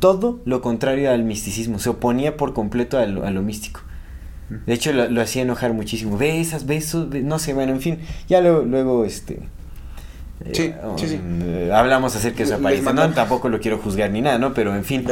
Todo 0.00 0.40
lo 0.44 0.60
contrario 0.60 1.10
al 1.10 1.22
misticismo, 1.22 1.78
se 1.78 1.88
oponía 1.88 2.36
por 2.36 2.52
completo 2.52 2.98
a 2.98 3.06
lo, 3.06 3.24
a 3.24 3.30
lo 3.30 3.40
místico. 3.40 3.80
De 4.66 4.72
hecho, 4.72 4.92
lo, 4.92 5.08
lo 5.10 5.20
hacía 5.20 5.42
enojar 5.42 5.72
muchísimo. 5.74 6.16
Besas, 6.16 6.64
besos, 6.66 7.10
be- 7.10 7.20
no 7.22 7.38
sé, 7.38 7.52
bueno, 7.54 7.72
en 7.72 7.80
fin, 7.80 7.98
ya 8.28 8.40
luego, 8.40 8.62
luego 8.62 9.04
este... 9.04 9.40
eh, 10.44 10.52
Sí, 10.54 10.72
sí, 10.96 11.08
sí. 11.08 11.20
eh, 11.42 11.70
hablamos 11.74 12.14
acerca 12.16 12.38
de 12.38 12.46
su 12.46 12.54
apariencia. 12.54 12.92
No, 12.92 13.14
tampoco 13.14 13.48
lo 13.48 13.60
quiero 13.60 13.78
juzgar 13.78 14.10
ni 14.10 14.20
nada, 14.22 14.38
¿no? 14.38 14.54
Pero 14.54 14.74
en 14.74 14.84
fin, 14.84 15.02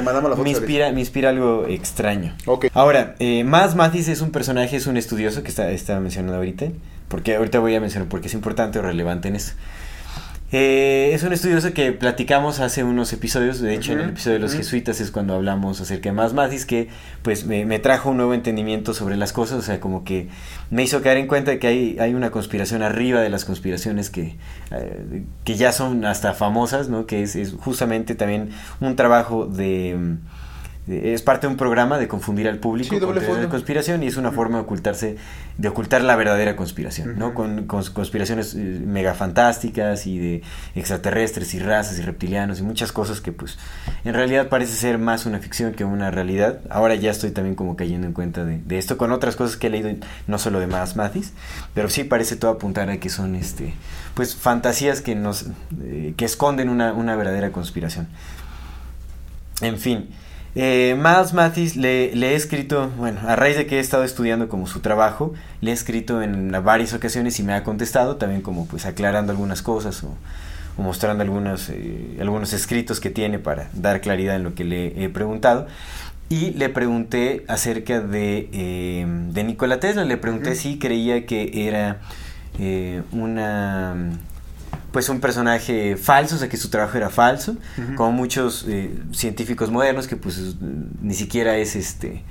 me 0.44 0.50
inspira, 0.60 0.92
me 0.92 1.00
inspira 1.00 1.28
algo 1.30 1.66
extraño. 1.68 2.34
Ok. 2.46 2.66
Ahora, 2.74 3.14
eh, 3.18 3.44
Más 3.44 3.74
Mathis 3.74 4.08
es 4.08 4.20
un 4.20 4.30
personaje, 4.30 4.76
es 4.76 4.86
un 4.86 4.96
estudioso 4.96 5.42
que 5.42 5.48
está, 5.48 5.70
estaba 5.70 6.00
mencionando 6.00 6.36
ahorita, 6.36 6.66
porque 7.08 7.36
ahorita 7.36 7.58
voy 7.58 7.74
a 7.74 7.80
mencionar 7.80 8.08
porque 8.08 8.28
es 8.28 8.34
importante 8.34 8.78
o 8.78 8.82
relevante 8.82 9.28
en 9.28 9.36
eso. 9.36 9.52
Eh, 10.52 11.10
es 11.12 11.24
un 11.24 11.32
estudioso 11.32 11.72
que 11.72 11.90
platicamos 11.90 12.60
hace 12.60 12.84
unos 12.84 13.12
episodios, 13.12 13.60
de 13.60 13.74
hecho 13.74 13.92
en 13.92 14.00
el 14.00 14.08
episodio 14.10 14.34
de 14.34 14.40
los 14.40 14.54
jesuitas 14.54 15.00
es 15.00 15.10
cuando 15.10 15.34
hablamos 15.34 15.80
acerca 15.80 16.10
de 16.10 16.12
Más 16.12 16.34
Mathis, 16.34 16.66
que 16.66 16.88
pues 17.22 17.46
me, 17.46 17.64
me 17.64 17.80
trajo 17.80 18.10
un 18.10 18.18
nuevo 18.18 18.32
entendimiento 18.32 18.94
sobre 18.94 19.16
las 19.16 19.32
cosas, 19.32 19.58
o 19.58 19.62
sea, 19.62 19.80
como 19.80 20.04
que 20.04 20.28
me 20.70 20.84
hizo 20.84 21.02
caer 21.02 21.16
en 21.16 21.26
cuenta 21.26 21.50
de 21.50 21.58
que 21.58 21.66
hay, 21.66 21.98
hay 21.98 22.14
una 22.14 22.30
conspiración 22.30 22.82
arriba 22.82 23.20
de 23.20 23.28
las 23.28 23.44
conspiraciones 23.44 24.08
que, 24.08 24.36
eh, 24.70 25.24
que 25.42 25.56
ya 25.56 25.72
son 25.72 26.04
hasta 26.04 26.32
famosas, 26.32 26.88
¿no? 26.88 27.06
Que 27.06 27.24
es, 27.24 27.34
es 27.34 27.52
justamente 27.52 28.14
también 28.14 28.50
un 28.80 28.94
trabajo 28.94 29.46
de... 29.46 30.16
Es 30.88 31.22
parte 31.22 31.48
de 31.48 31.50
un 31.50 31.56
programa 31.56 31.98
de 31.98 32.06
confundir 32.06 32.46
al 32.46 32.58
público 32.58 32.94
Sí, 32.94 33.00
con 33.00 33.20
fondo. 33.20 33.48
conspiración 33.48 34.04
y 34.04 34.06
es 34.06 34.16
una 34.16 34.30
forma 34.30 34.58
de 34.58 34.62
ocultarse, 34.62 35.16
de 35.58 35.68
ocultar 35.68 36.02
la 36.02 36.14
verdadera 36.14 36.54
conspiración, 36.54 37.18
¿no? 37.18 37.34
Con, 37.34 37.66
con 37.66 37.82
conspiraciones 37.92 38.54
eh, 38.54 38.58
mega 38.86 39.14
fantásticas 39.14 40.06
y 40.06 40.18
de 40.18 40.42
extraterrestres 40.76 41.54
y 41.54 41.58
razas 41.58 41.98
y 41.98 42.02
reptilianos 42.02 42.60
y 42.60 42.62
muchas 42.62 42.92
cosas 42.92 43.20
que 43.20 43.32
pues 43.32 43.58
en 44.04 44.14
realidad 44.14 44.48
parece 44.48 44.74
ser 44.74 44.98
más 44.98 45.26
una 45.26 45.40
ficción 45.40 45.72
que 45.72 45.84
una 45.84 46.12
realidad. 46.12 46.60
Ahora 46.70 46.94
ya 46.94 47.10
estoy 47.10 47.32
también 47.32 47.56
como 47.56 47.74
cayendo 47.74 48.06
en 48.06 48.12
cuenta 48.12 48.44
de, 48.44 48.58
de 48.58 48.78
esto 48.78 48.96
con 48.96 49.10
otras 49.10 49.34
cosas 49.34 49.56
que 49.56 49.66
he 49.66 49.70
leído, 49.70 49.90
no 50.28 50.38
solo 50.38 50.60
de 50.60 50.68
Más 50.68 50.94
Mathis, 50.94 51.32
pero 51.74 51.90
sí 51.90 52.04
parece 52.04 52.36
todo 52.36 52.52
apuntar 52.52 52.90
a 52.90 52.98
que 52.98 53.10
son 53.10 53.34
este 53.34 53.74
pues 54.14 54.36
fantasías 54.36 55.00
que 55.00 55.16
nos 55.16 55.46
eh, 55.82 56.14
que 56.16 56.24
esconden 56.24 56.68
una, 56.68 56.92
una 56.92 57.16
verdadera 57.16 57.50
conspiración. 57.50 58.06
En 59.62 59.78
fin, 59.78 60.10
eh, 60.56 60.96
Miles 60.96 61.34
Mathis 61.34 61.76
le, 61.76 62.16
le 62.16 62.32
he 62.32 62.34
escrito, 62.34 62.90
bueno, 62.96 63.20
a 63.26 63.36
raíz 63.36 63.56
de 63.56 63.66
que 63.66 63.76
he 63.76 63.80
estado 63.80 64.04
estudiando 64.04 64.48
como 64.48 64.66
su 64.66 64.80
trabajo, 64.80 65.34
le 65.60 65.70
he 65.70 65.74
escrito 65.74 66.22
en 66.22 66.50
varias 66.64 66.94
ocasiones 66.94 67.38
y 67.38 67.42
me 67.42 67.52
ha 67.52 67.62
contestado, 67.62 68.16
también 68.16 68.40
como 68.40 68.66
pues 68.66 68.86
aclarando 68.86 69.32
algunas 69.32 69.60
cosas 69.60 70.02
o, 70.02 70.16
o 70.76 70.82
mostrando 70.82 71.22
algunos, 71.22 71.68
eh, 71.68 72.16
algunos 72.20 72.52
escritos 72.52 73.00
que 73.00 73.10
tiene 73.10 73.38
para 73.38 73.68
dar 73.74 74.00
claridad 74.00 74.36
en 74.36 74.44
lo 74.44 74.54
que 74.54 74.64
le 74.64 75.04
he 75.04 75.08
preguntado. 75.08 75.66
Y 76.28 76.50
le 76.52 76.68
pregunté 76.70 77.44
acerca 77.46 78.00
de, 78.00 78.48
eh, 78.52 79.06
de 79.06 79.44
Nikola 79.44 79.78
Tesla. 79.78 80.04
Le 80.04 80.16
pregunté 80.16 80.56
si 80.56 80.78
creía 80.78 81.24
que 81.24 81.68
era 81.68 81.98
eh, 82.58 83.02
una 83.12 83.94
pues 84.96 85.10
un 85.10 85.20
personaje 85.20 85.98
falso, 85.98 86.36
o 86.36 86.38
sea 86.38 86.48
que 86.48 86.56
su 86.56 86.70
trabajo 86.70 86.96
era 86.96 87.10
falso, 87.10 87.54
como 87.96 88.12
muchos 88.12 88.64
eh, 88.66 88.98
científicos 89.12 89.70
modernos 89.70 90.06
que 90.08 90.16
pues 90.16 90.38
es- 90.38 90.56
ni 91.02 91.12
siquiera 91.12 91.58
es 91.58 91.76
este 91.76 92.24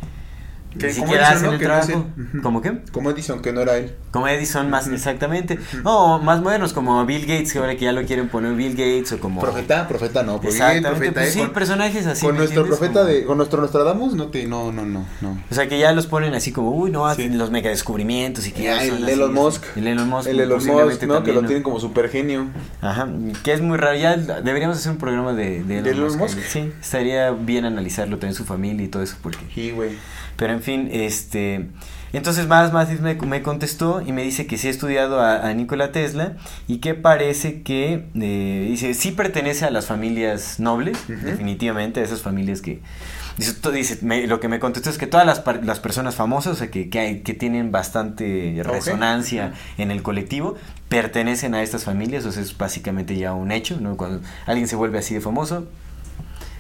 ni 0.75 0.91
siquiera 0.94 1.29
hacen 1.29 1.48
¿no? 1.48 1.53
el 1.53 1.58
no 1.60 1.63
trabajo. 1.63 2.05
Ujú. 2.17 2.41
¿Cómo 2.41 2.62
qué? 2.62 2.79
Como 2.91 3.10
Edison, 3.12 3.41
que 3.41 3.53
no 3.53 3.62
era 3.62 3.77
él. 3.77 3.96
Como 4.12 4.27
Edison 4.27 4.70
más 4.70 4.88
exactamente. 4.88 5.58
No, 5.84 6.20
más 6.20 6.41
modernos 6.41 6.74
como 6.74 7.05
Bill 7.05 7.22
Gates, 7.25 7.53
que 7.53 7.60
ahora 7.60 7.75
que 7.75 7.86
ya 7.86 7.91
lo 7.91 8.03
quieren 8.05 8.29
poner 8.29 8.53
Bill 8.53 8.72
Gates 8.72 9.12
o 9.13 9.20
como 9.20 9.41
Profeta, 9.41 9.88
profeta 9.88 10.24
no, 10.24 10.34
porque 10.34 10.50
Exactamente, 10.50 10.89
profeta, 10.89 11.13
pues 11.22 11.27
eh, 11.27 11.32
sí, 11.32 11.39
con, 11.39 11.50
personajes 11.53 12.05
así. 12.08 12.25
con 12.25 12.34
¿me 12.34 12.39
nuestro 12.39 12.62
entiendes? 12.62 12.79
profeta 12.79 13.00
Como- 13.01 13.13
de, 13.13 13.25
con 13.25 13.38
nuestro 13.38 13.62
Nostradamus, 13.62 14.13
no 14.15 14.27
te, 14.27 14.46
no, 14.46 14.72
no, 14.72 14.86
no, 14.86 15.05
no. 15.22 15.38
O 15.50 15.53
sea, 15.55 15.67
que 15.67 15.79
ya 15.79 15.91
los 15.91 16.08
ponen 16.08 16.34
así 16.34 16.51
como, 16.51 16.72
uy, 16.72 16.91
no, 16.91 17.13
Sí. 17.15 17.29
los 17.29 17.51
mega 17.51 17.70
descubrimientos 17.70 18.48
y 18.48 18.51
que 18.51 18.63
Ya, 18.63 18.75
ya 18.84 18.88
son 18.89 18.98
el 18.98 19.03
así, 19.05 19.13
Elon. 19.13 19.34
Musk. 19.34 19.63
El 19.75 19.88
Elon 19.88 20.10
Musk. 20.10 20.27
El 20.29 20.39
Elon 20.39 20.65
Musk, 20.65 21.03
¿no? 21.03 21.24
Que 21.24 21.34
lo 21.34 21.41
¿no? 21.41 21.48
tienen 21.48 21.63
como 21.63 21.79
super 21.79 22.10
genio. 22.10 22.48
Ajá, 22.82 23.08
que 23.44 23.53
es 23.53 23.62
muy 23.62 23.77
raro. 23.77 23.98
Ya 23.98 24.15
deberíamos 24.17 24.77
hacer 24.77 24.91
un 24.91 24.98
programa 24.98 25.34
de, 25.34 25.63
de 25.63 25.74
Elon, 25.79 25.84
¿De 25.84 25.91
Elon 25.91 26.17
Musk. 26.17 26.36
Musk? 26.38 26.39
Sí, 26.48 26.72
estaría 26.82 27.32
bien 27.32 27.65
analizarlo 27.65 28.17
también 28.17 28.34
su 28.36 28.46
familia 28.46 28.86
y 28.86 28.88
todo 28.89 29.03
eso 29.03 29.15
porque... 29.22 29.46
Sí, 29.53 29.72
güey. 29.72 29.91
Pero 30.38 30.54
en 30.54 30.62
fin, 30.62 30.89
este... 30.92 31.68
Entonces 32.13 32.48
más 32.48 32.72
Mathis 32.72 33.01
me, 33.01 33.15
me 33.15 33.42
contestó 33.42 34.01
y 34.01 34.13
me 34.13 34.24
dice 34.24 34.48
que 34.48 34.58
sí 34.58 34.68
ha 34.68 34.72
estudiado 34.72 35.20
a, 35.20 35.48
a 35.48 35.54
Nikola 35.54 35.92
Tesla 35.92 36.38
y 36.65 36.77
que 36.77 36.94
parece 36.94 37.62
que, 37.62 38.06
eh, 38.15 38.68
dice, 38.70 38.94
sí 38.94 39.12
pertenece 39.12 39.65
a 39.65 39.70
las 39.70 39.88
familias 39.88 40.60
nobles, 40.62 40.98
definitivamente, 41.10 42.00
a 42.00 42.04
esas 42.04 42.22
familias 42.22 42.62
que... 42.62 42.80
Dice, 43.38 43.51
to- 43.56 43.72
dice 43.74 43.98
me- 44.01 44.27
lo 44.27 44.39
que 44.39 44.48
me 44.48 44.60
contestó 44.60 44.89
es 44.89 44.98
que 44.98 45.08
todas 45.08 45.25
las, 45.25 45.44
las 45.65 45.82
personas 45.82 46.15
famosas, 46.15 46.54
o 46.54 46.56
sea, 46.56 46.72
que, 46.72 46.89
que, 46.89 47.00
hay- 47.00 47.20
que 47.20 47.34
tienen 47.34 47.74
bastante 47.74 48.62
resonancia 48.63 49.51
en 49.77 49.92
el 49.92 50.01
colectivo, 50.01 50.56
pertenecen 50.88 51.54
a 51.54 51.63
estas 51.63 51.84
familias, 51.84 52.25
o 52.25 52.32
sea, 52.32 52.44
es 52.44 52.58
básicamente 52.58 53.18
ya 53.18 53.34
un 53.34 53.51
hecho, 53.51 53.77
¿no? 53.82 53.98
Cuando 53.98 54.22
alguien 54.46 54.70
se 54.70 54.77
vuelve 54.77 55.00
así 55.00 55.15
de 55.15 55.20
famoso, 55.20 55.68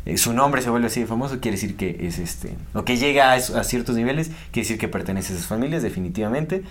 eh, 0.05 0.17
su 0.17 0.33
nombre 0.33 0.61
se 0.61 0.69
vuelve 0.69 0.87
así 0.87 0.99
de 0.99 1.07
famoso, 1.07 1.39
quiere 1.39 1.57
decir 1.57 1.75
que 1.75 1.97
es 2.07 2.19
este, 2.19 2.53
o 2.73 2.83
que 2.85 2.97
llega 2.97 3.33
a, 3.33 3.39
ciertos 3.63 3.95
niveles, 3.95 4.27
quiere 4.51 4.67
decir 4.67 4.77
que 4.77 4.87
pertenece 4.87 5.33
a 5.33 5.35
esas 5.35 5.47
familias, 5.47 5.81
definitivamente. 5.83 6.63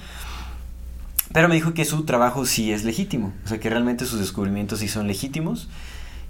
Pero 1.32 1.48
me 1.48 1.56
dijo 1.56 1.74
que 1.74 1.84
su 1.84 2.04
trabajo 2.04 2.46
sí 2.46 2.70
es 2.72 2.84
legítimo, 2.84 3.32
o 3.44 3.48
sea, 3.48 3.58
que 3.58 3.68
realmente 3.68 4.06
sus 4.06 4.20
descubrimientos 4.20 4.78
sí 4.78 4.88
son 4.88 5.08
legítimos 5.08 5.68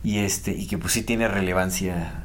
y 0.03 0.19
este 0.19 0.53
y 0.53 0.67
que 0.67 0.79
pues 0.79 0.95
sí 0.95 1.03
tiene 1.03 1.29
relevancia, 1.29 2.23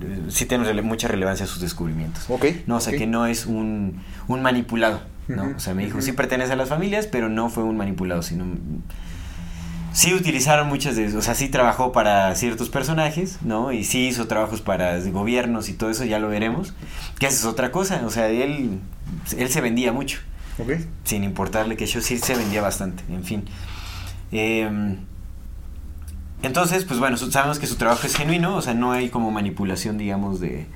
eh, 0.00 0.22
sí 0.28 0.46
tiene 0.46 0.64
rele- 0.64 0.82
mucha 0.82 1.06
relevancia 1.06 1.46
sus 1.46 1.60
descubrimientos. 1.60 2.24
Ok. 2.28 2.46
No, 2.66 2.76
o 2.76 2.80
sea, 2.80 2.96
que 2.96 3.06
no 3.06 3.26
es 3.26 3.46
un, 3.46 4.02
un 4.26 4.42
manipulado, 4.42 5.02
¿no? 5.28 5.52
O 5.56 5.60
sea, 5.60 5.74
me 5.74 5.84
dijo, 5.84 5.98
ujú. 5.98 6.06
sí 6.06 6.12
pertenece 6.12 6.52
a 6.54 6.56
las 6.56 6.68
familias, 6.70 7.06
pero 7.06 7.28
no 7.28 7.48
fue 7.50 7.62
un 7.62 7.76
manipulado, 7.76 8.22
sino... 8.22 8.46
Sí 9.92 10.14
utilizaron 10.14 10.68
muchas 10.68 10.96
de... 10.96 11.16
O 11.16 11.22
sea, 11.22 11.34
sí 11.34 11.48
trabajó 11.48 11.92
para 11.92 12.34
ciertos 12.34 12.68
personajes, 12.70 13.38
¿no? 13.42 13.72
Y 13.72 13.84
sí 13.84 14.06
hizo 14.06 14.26
trabajos 14.26 14.60
para 14.60 14.98
gobiernos 15.00 15.68
y 15.68 15.74
todo 15.74 15.90
eso, 15.90 16.04
ya 16.04 16.18
lo 16.18 16.28
veremos. 16.28 16.74
Que 17.18 17.26
esa 17.26 17.36
es 17.36 17.44
otra 17.44 17.70
cosa, 17.70 18.02
o 18.06 18.10
sea, 18.10 18.28
él, 18.28 18.80
él 19.36 19.48
se 19.48 19.60
vendía 19.60 19.92
mucho, 19.92 20.18
sin 21.04 21.24
importarle 21.24 21.76
que 21.76 21.86
yo 21.86 22.00
sí 22.00 22.18
se 22.18 22.34
vendía 22.34 22.62
bastante, 22.62 23.04
en 23.10 23.24
fin. 23.24 23.44
Em, 24.32 24.96
entonces, 26.42 26.84
pues 26.84 26.98
bueno, 26.98 27.16
sabemos 27.16 27.58
que 27.58 27.66
su 27.66 27.76
trabajo 27.76 28.06
es 28.06 28.16
genuino, 28.16 28.56
o 28.56 28.62
sea, 28.62 28.74
no 28.74 28.92
hay 28.92 29.10
como 29.10 29.30
manipulación, 29.30 29.98
digamos, 29.98 30.40
de... 30.40 30.66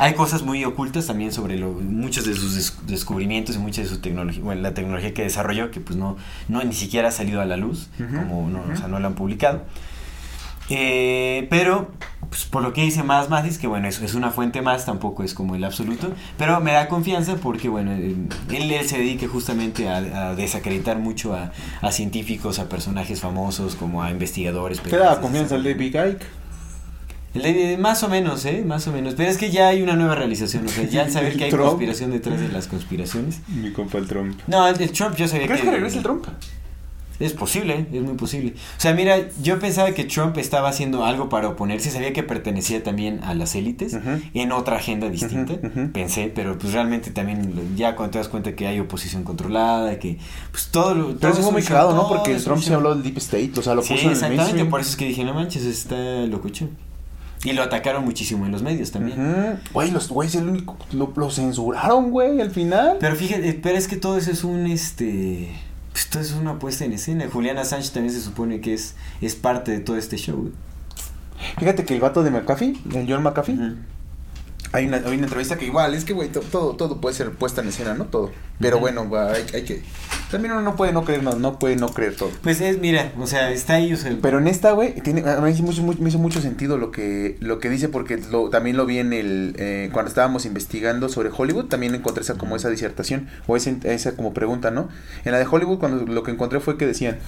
Hay 0.00 0.14
cosas 0.14 0.42
muy 0.42 0.64
ocultas 0.64 1.06
también 1.06 1.30
sobre 1.32 1.58
lo, 1.58 1.68
muchos 1.72 2.24
de 2.24 2.34
sus 2.34 2.54
des- 2.54 2.76
descubrimientos 2.86 3.56
y 3.56 3.58
mucha 3.58 3.82
de 3.82 3.88
su 3.88 3.98
tecnología, 4.00 4.42
bueno, 4.42 4.62
la 4.62 4.72
tecnología 4.74 5.12
que 5.14 5.22
desarrolló, 5.22 5.70
que 5.70 5.80
pues 5.80 5.96
no, 5.98 6.16
no 6.48 6.62
ni 6.64 6.72
siquiera 6.74 7.08
ha 7.08 7.12
salido 7.12 7.40
a 7.40 7.44
la 7.44 7.56
luz, 7.58 7.88
como 7.98 8.48
no, 8.48 8.62
o 8.72 8.76
sea, 8.76 8.88
no 8.88 8.98
la 8.98 9.08
han 9.08 9.14
publicado. 9.14 9.62
Eh, 10.72 11.48
pero, 11.50 11.90
pues, 12.28 12.44
por 12.44 12.62
lo 12.62 12.72
que 12.72 12.82
dice 12.82 13.02
más 13.02 13.28
Mathis, 13.28 13.58
que 13.58 13.66
bueno, 13.66 13.88
es, 13.88 14.00
es 14.02 14.14
una 14.14 14.30
fuente 14.30 14.62
más, 14.62 14.86
tampoco 14.86 15.24
es 15.24 15.34
como 15.34 15.56
el 15.56 15.64
absoluto, 15.64 16.12
pero 16.38 16.60
me 16.60 16.70
da 16.72 16.88
confianza 16.88 17.34
porque, 17.36 17.68
bueno, 17.68 17.90
eh, 17.92 18.14
él, 18.52 18.70
él 18.70 18.88
se 18.88 18.98
dedica 18.98 19.26
justamente 19.26 19.88
a, 19.88 19.96
a 20.28 20.34
desacreditar 20.36 20.98
mucho 20.98 21.34
a, 21.34 21.50
a 21.80 21.90
científicos, 21.90 22.60
a 22.60 22.68
personajes 22.68 23.20
famosos, 23.20 23.74
como 23.74 24.02
a 24.04 24.10
investigadores. 24.12 24.80
¿Qué 24.80 24.90
da 24.96 25.20
confianza 25.20 25.56
el? 25.56 25.62
El 25.62 25.64
de- 25.64 26.20
más 27.78 28.02
o 28.02 28.08
menos, 28.08 28.44
¿eh? 28.44 28.62
Más 28.66 28.86
o 28.88 28.92
menos. 28.92 29.14
Pero 29.14 29.30
es 29.30 29.36
que 29.38 29.50
ya 29.50 29.68
hay 29.68 29.82
una 29.82 29.94
nueva 29.96 30.14
realización. 30.14 30.66
O 30.66 30.68
sea, 30.68 30.84
ya 30.84 31.02
al 31.02 31.10
saber 31.12 31.36
que 31.36 31.44
hay 31.44 31.50
Trump. 31.50 31.68
conspiración 31.68 32.10
detrás 32.10 32.40
de 32.40 32.48
las 32.48 32.66
conspiraciones. 32.66 33.40
Mi 33.48 33.72
compa 33.72 33.98
el 33.98 34.06
Trump. 34.06 34.38
No, 34.46 34.66
el 34.66 34.90
Trump 34.92 35.14
yo 35.16 35.28
sabía 35.28 35.46
¿Crees 35.46 35.62
que 35.62 35.70
regrese 35.70 35.98
el 35.98 36.02
Trump? 36.02 36.26
Es 37.20 37.34
posible, 37.34 37.86
es 37.92 38.00
muy 38.00 38.14
posible. 38.14 38.54
O 38.56 38.80
sea, 38.80 38.94
mira, 38.94 39.18
yo 39.42 39.58
pensaba 39.58 39.92
que 39.92 40.04
Trump 40.04 40.38
estaba 40.38 40.70
haciendo 40.70 41.04
algo 41.04 41.28
para 41.28 41.48
oponerse. 41.48 41.90
Sabía 41.90 42.14
que 42.14 42.22
pertenecía 42.22 42.82
también 42.82 43.20
a 43.22 43.34
las 43.34 43.54
élites 43.54 43.94
en 44.32 44.52
otra 44.52 44.76
agenda 44.78 45.10
distinta. 45.10 45.52
Pensé, 45.92 46.32
pero 46.34 46.56
pues 46.58 46.72
realmente 46.72 47.10
también 47.10 47.52
ya 47.76 47.94
cuando 47.94 48.12
te 48.12 48.18
das 48.18 48.28
cuenta 48.28 48.54
que 48.56 48.66
hay 48.66 48.80
oposición 48.80 49.22
controlada, 49.22 49.98
que 49.98 50.16
pues 50.50 50.68
todo 50.68 50.94
lo. 50.94 51.06
Pero 51.08 51.18
todo 51.18 51.30
eso 51.32 51.40
es 51.42 51.52
muy 51.52 51.62
cagado, 51.62 51.94
¿no? 51.94 52.08
Porque 52.08 52.34
Trump 52.36 52.62
se 52.62 52.72
habló 52.72 52.94
del 52.94 53.02
Deep 53.02 53.18
State, 53.18 53.52
o 53.58 53.62
sea, 53.62 53.74
lo 53.74 53.82
Sí, 53.82 53.88
puso 53.92 54.00
en 54.04 54.06
el 54.08 54.12
exactamente, 54.14 54.42
mainstream. 54.44 54.70
por 54.70 54.80
eso 54.80 54.88
es 54.90 54.96
que 54.96 55.04
dije, 55.04 55.22
no 55.22 55.34
manches, 55.34 55.64
está 55.66 55.96
locucho. 56.26 56.70
Y 57.42 57.52
lo 57.52 57.62
atacaron 57.62 58.04
muchísimo 58.04 58.44
en 58.44 58.52
los 58.52 58.62
medios 58.62 58.90
también. 58.90 59.18
Ujú. 59.20 59.58
Güey, 59.72 59.90
los 59.90 60.08
güeyes 60.08 60.34
el 60.34 60.48
único 60.48 60.76
lo, 60.92 61.12
lo 61.16 61.30
censuraron, 61.30 62.10
güey, 62.10 62.40
al 62.40 62.50
final. 62.50 62.98
Pero 63.00 63.16
fíjate, 63.16 63.54
pero 63.54 63.78
es 63.78 63.88
que 63.88 63.96
todo 63.96 64.18
eso 64.18 64.30
es 64.30 64.44
un 64.44 64.66
este. 64.66 65.50
Pues 65.92 66.08
todo 66.08 66.22
eso 66.22 66.34
es 66.34 66.40
una 66.40 66.58
puesta 66.58 66.84
en 66.84 66.92
escena. 66.92 67.24
Julian 67.32 67.58
Assange 67.58 67.90
también 67.90 68.14
se 68.14 68.20
supone 68.20 68.60
que 68.60 68.74
es, 68.74 68.94
es 69.20 69.34
parte 69.34 69.72
de 69.72 69.80
todo 69.80 69.96
este 69.96 70.16
show. 70.18 70.36
güey. 70.36 70.52
Fíjate 71.58 71.84
que 71.84 71.94
el 71.94 72.00
vato 72.00 72.22
de 72.22 72.30
McAfee, 72.30 72.76
el 72.94 73.06
John 73.08 73.22
McAfee. 73.22 73.56
Hay, 74.72 74.86
una, 74.86 74.98
hay 74.98 75.14
una 75.16 75.24
entrevista 75.26 75.56
que 75.58 75.66
igual, 75.66 75.94
es 75.94 76.04
que, 76.04 76.12
güey, 76.12 76.28
to- 76.30 76.40
todo, 76.40 76.74
todo 76.76 77.00
puede 77.00 77.14
ser 77.14 77.30
puesta 77.32 77.60
en 77.60 77.68
escena, 77.68 77.94
¿no? 77.94 78.04
Todo. 78.06 78.30
Pero 78.60 78.78
bueno, 78.78 79.08
hay, 79.16 79.44
hay 79.54 79.62
que... 79.64 79.82
También 80.30 80.52
uno 80.52 80.62
no 80.62 80.76
puede 80.76 80.92
no 80.92 81.04
creer, 81.04 81.24
no, 81.24 81.32
no 81.32 81.58
puede 81.58 81.74
no 81.76 81.88
creer 81.88 82.14
todo. 82.14 82.30
Pues 82.42 82.60
es, 82.60 82.78
mira, 82.78 83.10
o 83.18 83.26
sea, 83.26 83.50
está 83.50 83.74
ahí. 83.74 83.92
O 83.92 83.96
sea, 83.96 84.16
Pero 84.22 84.38
en 84.38 84.46
esta, 84.46 84.70
güey, 84.72 84.94
tiene, 85.00 85.28
a 85.28 85.36
mí 85.36 85.42
me 85.42 85.50
hizo 85.50 85.62
mucho, 85.64 85.82
mu- 85.82 85.94
me 85.98 86.08
hizo 86.08 86.18
mucho 86.18 86.40
sentido 86.40 86.78
lo 86.78 86.92
que, 86.92 87.36
lo 87.40 87.58
que 87.58 87.68
dice, 87.68 87.88
porque 87.88 88.18
lo, 88.30 88.48
también 88.48 88.76
lo 88.76 88.86
vi 88.86 88.98
en 88.98 89.12
el, 89.12 89.56
eh, 89.58 89.90
cuando 89.92 90.08
estábamos 90.08 90.44
investigando 90.46 91.08
sobre 91.08 91.30
Hollywood, 91.36 91.64
también 91.64 91.94
encontré 91.96 92.22
esa 92.22 92.34
como 92.34 92.54
esa 92.54 92.68
disertación, 92.70 93.28
o 93.48 93.56
esa, 93.56 93.70
esa 93.84 94.14
como 94.14 94.32
pregunta, 94.32 94.70
¿no? 94.70 94.88
En 95.24 95.32
la 95.32 95.38
de 95.38 95.46
Hollywood, 95.50 95.78
cuando 95.80 96.04
lo 96.12 96.22
que 96.22 96.30
encontré 96.30 96.60
fue 96.60 96.76
que 96.76 96.86
decían, 96.86 97.18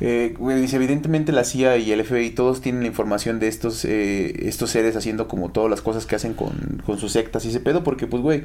eh, 0.00 0.34
dice, 0.60 0.76
evidentemente 0.76 1.30
la 1.30 1.44
CIA 1.44 1.76
y 1.76 1.92
el 1.92 2.04
FBI 2.04 2.30
todos 2.30 2.60
tienen 2.60 2.82
la 2.82 2.88
información 2.88 3.38
de 3.38 3.48
estos, 3.48 3.84
eh, 3.84 4.48
estos 4.48 4.70
seres 4.70 4.96
haciendo 4.96 5.28
como 5.28 5.50
todas 5.50 5.70
las 5.70 5.82
cosas 5.82 6.04
que 6.04 6.16
hacen 6.16 6.34
con, 6.34 6.82
con 6.84 6.98
sus 6.98 7.12
sectas 7.12 7.44
y 7.44 7.48
ese 7.48 7.60
pedo, 7.60 7.84
porque 7.84 8.06
pues, 8.06 8.22
güey, 8.22 8.44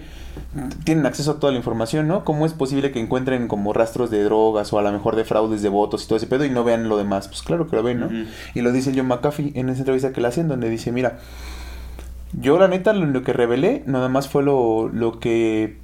tienen 0.84 1.06
acceso 1.06 1.32
a 1.32 1.40
toda 1.40 1.52
la 1.52 1.58
información, 1.58 2.08
¿no? 2.08 2.24
¿Cómo 2.24 2.46
es 2.46 2.54
posible 2.54 2.92
que 2.92 3.00
encuentren 3.00 3.48
como 3.48 3.74
rastros 3.74 4.12
de 4.12 4.24
drogas 4.24 4.72
o 4.74 4.80
a 4.80 4.84
lo 4.84 4.92
mejor 4.92 5.16
de 5.16 5.26
fraudes 5.26 5.62
de 5.62 5.70
votos 5.70 6.04
y 6.04 6.08
todo 6.08 6.18
ese 6.18 6.28
pedo 6.28 6.46
y 6.46 6.50
no 6.50 6.64
vean 6.64 6.88
lo 6.88 6.98
demás? 6.98 7.28
Pues 7.28 7.42
claro 7.42 7.68
que 7.68 7.76
lo 7.76 7.84
ven, 7.84 8.00
¿no? 8.00 8.10
Y 8.54 8.62
lo 8.62 8.72
dice 8.72 8.94
John 8.96 9.08
McAfee 9.08 9.54
en 9.56 9.70
esa 9.70 9.80
entrevista 9.80 10.14
que 10.14 10.22
le 10.22 10.28
hacen, 10.28 10.48
donde 10.48 10.70
dice, 10.70 10.92
mira, 10.92 11.20
yo 12.34 12.60
la 12.60 12.68
neta 12.68 12.94
lo, 12.94 13.06
lo 13.06 13.24
que 13.24 13.34
revelé 13.34 13.84
nada 13.88 14.08
más 14.08 14.28
fue 14.30 14.44
lo, 14.44 14.88
lo 14.90 15.20
que 15.20 15.78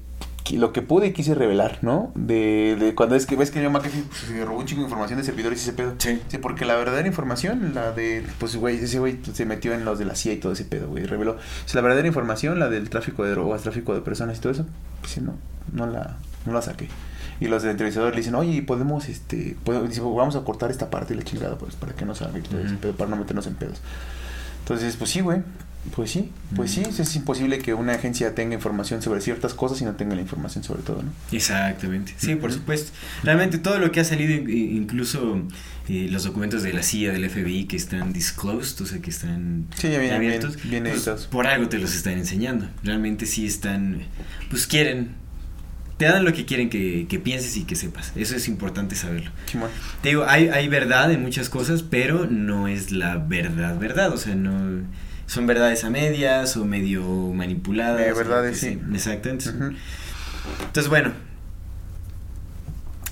lo 0.52 0.72
que 0.74 0.82
pude 0.84 1.08
y 1.08 1.12
quise 1.14 1.34
revelar, 1.34 1.80
¿no? 1.82 2.12
De, 2.16 2.76
de 2.80 2.94
cuando 2.94 3.16
es 3.16 3.26
que 3.26 3.36
ves 3.36 3.50
que 3.52 3.64
John 3.64 3.74
McAfee 3.74 4.04
pues, 4.04 4.20
se 4.22 4.46
robó 4.46 4.60
un 4.60 4.66
chingo 4.66 4.82
de 4.82 4.86
información 4.86 5.18
de 5.20 5.26
servidores 5.26 5.60
y 5.60 5.64
ese 5.64 5.74
pedo. 5.74 5.96
Sí. 5.98 6.22
Sí, 6.28 6.38
porque 6.38 6.66
la 6.66 6.76
verdadera 6.76 7.08
información, 7.08 7.72
la 7.74 7.92
de, 7.92 8.24
pues, 8.40 8.56
güey, 8.56 8.78
ese 8.78 9.00
güey 9.00 9.18
se 9.34 9.46
metió 9.46 9.74
en 9.74 9.86
los 9.86 9.98
de 9.98 10.06
la 10.06 10.14
CIA 10.16 10.34
y 10.34 10.38
todo 10.38 10.52
ese 10.54 10.66
pedo, 10.66 10.88
güey, 10.88 11.04
reveló. 11.06 11.32
O 11.32 11.38
sea, 11.66 11.76
la 11.76 11.82
verdadera 11.82 12.08
información, 12.08 12.60
la 12.60 12.70
del 12.70 12.90
tráfico 12.90 13.24
de 13.24 13.32
drogas, 13.32 13.64
tráfico 13.64 13.94
de 13.96 14.02
personas 14.02 14.38
y 14.38 14.42
todo 14.42 14.52
eso, 14.52 14.66
pues 15.02 15.20
no, 15.22 15.34
no 15.74 15.88
la, 15.88 16.18
no 16.46 16.54
la 16.54 16.62
saqué. 16.62 16.88
Y 17.40 17.48
los 17.48 17.64
del 17.64 17.72
entrevistador 17.72 18.12
le 18.12 18.18
dicen, 18.18 18.36
oye, 18.36 18.62
podemos, 18.62 19.10
este, 19.10 19.58
podemos- 19.66 19.90
dice, 19.90 20.02
vamos 20.02 20.36
a 20.36 20.42
cortar 20.44 20.70
esta 20.72 20.90
parte 20.90 21.14
y 21.14 21.18
la 21.18 21.24
chingada, 21.24 21.58
pues, 21.58 21.76
para 21.76 21.94
que 21.94 22.06
no 22.06 22.14
salga 22.16 22.38
y 22.40 22.42
todo 22.44 22.60
ese 22.60 22.70
Ujú. 22.74 22.78
pedo, 22.82 22.94
para 22.94 23.10
no 23.10 23.16
meternos 23.18 23.48
en 23.48 23.56
pedos. 23.56 23.82
Entonces, 24.60 24.96
pues 24.96 25.10
sí, 25.10 25.22
güey. 25.22 25.42
Pues 25.94 26.12
sí, 26.12 26.30
pues 26.56 26.72
sí, 26.72 26.82
Ujú. 26.82 27.02
es 27.04 27.16
imposible 27.16 27.60
que 27.60 27.74
una 27.74 27.94
agencia 27.94 28.34
tenga 28.34 28.56
información 28.56 29.02
sobre 29.02 29.22
ciertas 29.22 29.54
cosas 29.54 29.80
y 29.82 29.86
no 29.86 29.94
tenga 29.96 30.16
la 30.16 30.22
información 30.22 30.64
sobre 30.64 30.82
todo, 30.82 31.04
¿no? 31.04 31.12
Exactamente, 31.32 32.14
sí, 32.18 32.36
por 32.36 32.52
supuesto. 32.52 32.92
Realmente 33.24 33.60
todo 33.60 33.78
lo 33.80 33.92
que 33.92 34.00
ha 34.00 34.04
salido, 34.04 34.34
incluso 34.50 35.42
eh, 35.88 36.08
los 36.10 36.24
documentos 36.24 36.64
de 36.64 36.74
la 36.74 36.82
CIA, 36.82 37.12
del 37.12 37.30
FBI 37.30 37.66
que 37.66 37.78
están 37.78 38.14
disclosed, 38.14 38.82
o 38.82 38.86
sea, 38.88 39.00
que 39.00 39.10
están 39.12 39.68
Sí, 39.78 39.94
abiertos, 39.94 40.56
bien- 40.64 40.84
bien 40.84 40.96
pues, 41.04 41.26
por 41.28 41.46
algo 41.48 41.70
te 41.70 41.78
los 41.78 41.96
están 41.96 42.14
enseñando. 42.14 42.68
Realmente 42.84 43.26
sí 43.28 43.46
están, 43.46 44.02
pues 44.50 44.66
quieren, 44.68 45.12
te 45.98 46.06
dan 46.06 46.26
lo 46.26 46.34
que 46.34 46.46
quieren 46.46 46.70
que, 46.70 47.06
que 47.08 47.20
pienses 47.20 47.56
y 47.58 47.64
que 47.64 47.76
sepas. 47.76 48.12
Eso 48.16 48.36
es 48.36 48.48
importante 48.48 48.96
saberlo. 48.96 49.32
Te 50.02 50.10
digo, 50.10 50.26
hay, 50.28 50.48
hay 50.50 50.68
verdad 50.68 51.12
en 51.12 51.22
muchas 51.22 51.48
cosas, 51.50 51.84
pero 51.84 52.26
no 52.26 52.68
es 52.68 52.92
la 52.92 53.18
verdad, 53.18 53.78
verdad. 53.80 54.12
O 54.12 54.18
sea, 54.18 54.34
no. 54.36 54.82
Son 55.28 55.48
verdades 55.48 55.84
a 55.84 55.90
medias 55.90 56.56
o 56.58 56.66
medio 56.66 57.04
manipuladas. 57.34 58.12
O 58.12 58.16
verdades, 58.16 58.60
sí. 58.60 58.80
Exactamente. 58.94 59.50
Entonces, 60.68 60.90
bueno. 60.90 61.12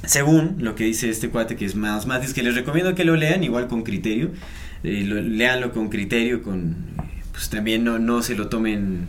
Según 0.05 0.57
lo 0.59 0.75
que 0.75 0.83
dice 0.83 1.09
este 1.09 1.29
cuate 1.29 1.55
que 1.55 1.65
es 1.65 1.75
Miles 1.75 2.05
Mathis, 2.07 2.33
que 2.33 2.43
les 2.43 2.55
recomiendo 2.55 2.93
que 2.93 3.05
lo 3.05 3.15
lean 3.15 3.43
igual 3.43 3.67
con 3.67 3.83
criterio. 3.83 4.31
eh, 4.83 5.03
lo, 5.05 5.21
leanlo 5.21 5.71
con 5.71 5.89
criterio, 5.89 6.43
con 6.43 6.75
pues 7.31 7.49
también 7.49 7.83
no, 7.83 7.99
no 7.99 8.21
se 8.21 8.35
lo 8.35 8.47
tomen 8.49 9.07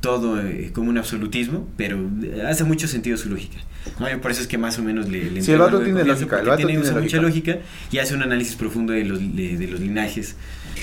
todo 0.00 0.40
eh, 0.40 0.70
como 0.74 0.90
un 0.90 0.98
absolutismo, 0.98 1.68
pero 1.76 2.10
hace 2.46 2.64
mucho 2.64 2.88
sentido 2.88 3.16
su 3.16 3.30
lógica. 3.30 3.58
¿no? 4.00 4.20
Por 4.20 4.32
eso 4.32 4.42
es 4.42 4.48
que 4.48 4.58
más 4.58 4.78
o 4.78 4.82
menos 4.82 5.08
le, 5.08 5.30
le 5.30 5.40
Sí, 5.42 5.52
el 5.52 5.58
vato 5.58 5.78
de 5.78 5.84
tiene 5.86 6.04
lógica, 6.04 6.40
el 6.40 6.46
vato 6.46 6.56
tiene, 6.66 6.82
tiene 6.82 7.00
mucha 7.00 7.20
lógica 7.22 7.58
y 7.92 7.98
hace 7.98 8.14
un 8.14 8.22
análisis 8.22 8.56
profundo 8.56 8.92
de 8.92 9.04
los, 9.04 9.18
de, 9.20 9.56
de 9.56 9.66
los 9.68 9.80
linajes, 9.80 10.36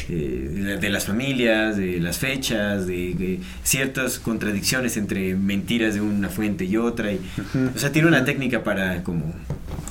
eh, 0.09 0.49
de, 0.53 0.61
la- 0.61 0.77
de 0.77 0.89
las 0.89 1.05
familias, 1.05 1.77
de 1.77 1.99
las 1.99 2.17
fechas, 2.19 2.87
de, 2.87 3.13
de 3.15 3.39
ciertas 3.63 4.19
contradicciones 4.19 4.97
entre 4.97 5.35
mentiras 5.35 5.93
de 5.93 6.01
una 6.01 6.29
fuente 6.29 6.65
y 6.65 6.77
otra. 6.77 7.11
Y, 7.11 7.19
o 7.75 7.79
sea, 7.79 7.91
tiene 7.91 8.07
una 8.07 8.25
técnica 8.25 8.63
para 8.63 9.03
como 9.03 9.33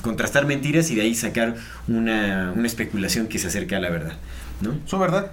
contrastar 0.01 0.45
mentiras 0.45 0.89
y 0.91 0.95
de 0.95 1.01
ahí 1.01 1.15
sacar 1.15 1.55
una, 1.87 2.53
una 2.55 2.67
especulación 2.67 3.27
que 3.27 3.37
se 3.39 3.47
acerca 3.47 3.77
a 3.77 3.79
la 3.79 3.89
verdad, 3.89 4.13
¿no? 4.61 4.75
Su 4.85 4.97
verdad. 4.99 5.31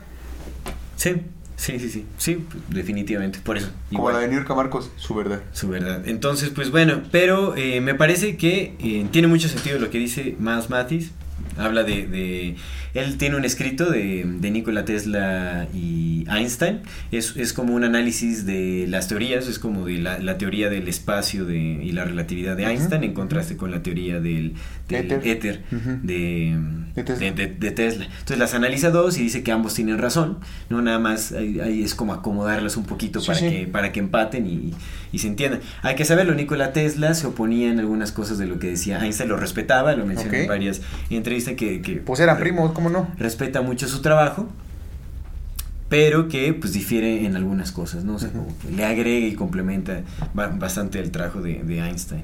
Sí, 0.97 1.13
sí, 1.57 1.79
sí, 1.79 1.89
sí, 1.89 2.05
sí, 2.19 2.45
definitivamente, 2.69 3.39
por 3.43 3.57
eso. 3.57 3.69
Como 3.89 4.01
igual 4.01 4.15
la 4.15 4.21
de 4.21 4.29
Niurka 4.29 4.55
Marcos, 4.55 4.91
su 4.97 5.15
verdad. 5.15 5.43
su 5.53 5.69
verdad. 5.69 6.03
Entonces, 6.07 6.51
pues 6.51 6.71
bueno, 6.71 7.03
pero 7.11 7.57
eh, 7.57 7.81
me 7.81 7.95
parece 7.95 8.37
que 8.37 8.75
eh, 8.81 9.07
tiene 9.11 9.29
mucho 9.29 9.49
sentido 9.49 9.79
lo 9.79 9.91
que 9.91 9.99
dice 9.99 10.37
Miles 10.39 10.71
Mathis. 10.71 11.13
Habla 11.57 11.83
de, 11.85 12.07
de- 12.07 12.57
Él 12.95 13.17
tiene 13.19 13.37
un 13.37 13.45
escrito 13.45 13.91
de, 13.91 14.25
de 14.27 14.51
Nikola 14.51 14.85
Tesla 14.85 15.67
y 15.75 16.25
Einstein. 16.31 16.81
Es, 17.13 17.35
es 17.37 17.53
como 17.53 17.75
un 17.75 17.85
análisis 17.85 18.47
de 18.47 18.87
las 18.89 19.09
teorías, 19.09 19.47
es 19.47 19.59
como 19.59 19.87
de 19.87 19.99
la, 19.99 20.19
la 20.19 20.39
teoría 20.39 20.69
del 20.71 20.89
espacio 20.89 21.45
de, 21.45 21.57
y 21.59 21.93
la 21.93 22.05
relatividad 22.05 22.57
de 22.57 22.65
Einstein 22.65 23.05
en 23.05 23.15
contraste 23.15 23.57
con 23.57 23.71
la 23.71 23.83
teoría 23.83 24.21
del, 24.21 24.55
del 24.89 25.13
Éter. 25.13 25.63
de, 26.03 26.57
De 26.95 27.03
Tesla. 27.05 27.27
de- 27.27 27.33
de- 27.33 27.47
de 27.55 27.71
Tesla. 27.71 28.05
Entonces 28.07 28.39
las 28.39 28.55
analiza 28.55 28.91
dos 28.91 29.19
y 29.19 29.23
dice 29.23 29.43
que 29.43 29.53
ambos 29.53 29.75
tienen 29.75 29.99
razón. 29.99 30.39
No 30.69 30.83
nada 30.83 30.99
más 30.99 31.33
ahí, 31.33 31.61
ahí 31.61 31.83
es 31.83 31.95
como 31.95 32.13
acomodarlas 32.13 32.77
un 32.77 32.85
poquito 32.85 33.21
Sí, 33.21 33.27
para, 33.29 33.39
sí. 33.39 33.49
Que, 33.51 33.67
para 33.67 33.93
que 33.93 34.01
empaten 34.01 34.47
y, 34.47 34.73
y 35.13 35.19
se 35.19 35.29
entiendan. 35.29 35.61
Hay 35.83 35.95
que 35.95 36.05
saberlo, 36.05 36.35
Nikola 36.35 36.73
Tesla 36.73 37.15
se 37.15 37.27
oponía 37.27 37.71
en 37.71 37.79
algunas 37.79 38.13
cosas 38.13 38.39
de 38.39 38.47
lo 38.47 38.59
que 38.59 38.69
decía 38.69 38.99
Einstein, 39.05 39.29
lo 39.29 39.37
respetaba, 39.37 39.95
lo 39.95 40.05
mencionó 40.07 40.33
en 40.35 40.49
varias 40.49 40.81
entrevistas 41.11 41.55
que, 41.55 41.81
que 41.83 41.97
Pues 41.97 42.21
eran 42.21 42.39
primos, 42.39 42.73
¿cómo 42.79 42.91
no? 42.91 43.09
respeta 43.19 43.61
mucho 43.63 43.89
su 43.89 44.01
trabajo, 44.03 44.49
pero 45.89 46.29
que 46.29 46.53
pues 46.53 46.73
difiere 46.75 47.25
en 47.25 47.35
algunas 47.35 47.73
cosas, 47.73 48.05
¿no? 48.05 48.15
O 48.15 48.19
sea, 48.19 48.31
como 48.31 48.47
que 48.59 48.71
le 48.71 48.85
agrega 48.85 49.27
y 49.27 49.35
complementa 49.35 50.03
ba- 50.35 50.49
bastante 50.49 51.01
el 51.01 51.11
trabajo 51.11 51.41
de, 51.43 51.63
de 51.63 51.79
Einstein. 51.81 52.23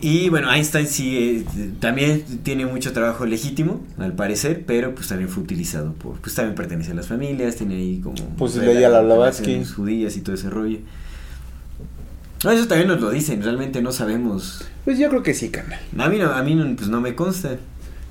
Y 0.00 0.28
bueno, 0.28 0.52
Einstein 0.52 0.86
sí 0.86 1.44
eh, 1.56 1.70
también 1.80 2.22
tiene 2.42 2.66
mucho 2.66 2.92
trabajo 2.92 3.24
legítimo, 3.24 3.82
al 3.98 4.12
parecer, 4.12 4.64
pero 4.66 4.94
pues 4.94 5.08
también 5.08 5.30
fue 5.30 5.42
utilizado 5.42 5.94
por, 5.94 6.20
pues 6.20 6.34
también 6.34 6.54
pertenece 6.54 6.92
a 6.92 6.94
las 6.94 7.06
familias, 7.06 7.56
tiene 7.56 7.76
ahí 7.76 8.00
como... 8.02 8.16
Pues 8.36 8.54
leía 8.56 8.88
la 8.90 9.00
Blavatsky. 9.00 9.64
judías 9.64 10.16
y 10.16 10.20
todo 10.20 10.34
ese 10.34 10.50
rollo. 10.50 10.78
No, 12.44 12.50
eso 12.50 12.66
también 12.68 12.88
nos 12.88 13.00
lo 13.00 13.10
dicen, 13.10 13.42
realmente 13.42 13.80
no 13.80 13.90
sabemos. 13.92 14.66
Pues 14.84 14.98
yo 14.98 15.08
creo 15.08 15.22
que 15.22 15.32
sí, 15.32 15.48
carnal. 15.48 15.80
A 15.96 16.08
mí 16.10 16.18
no, 16.18 16.30
a 16.30 16.42
mí 16.42 16.54
no, 16.54 16.76
pues 16.76 16.88
no 16.88 17.00
me 17.00 17.14
consta. 17.14 17.56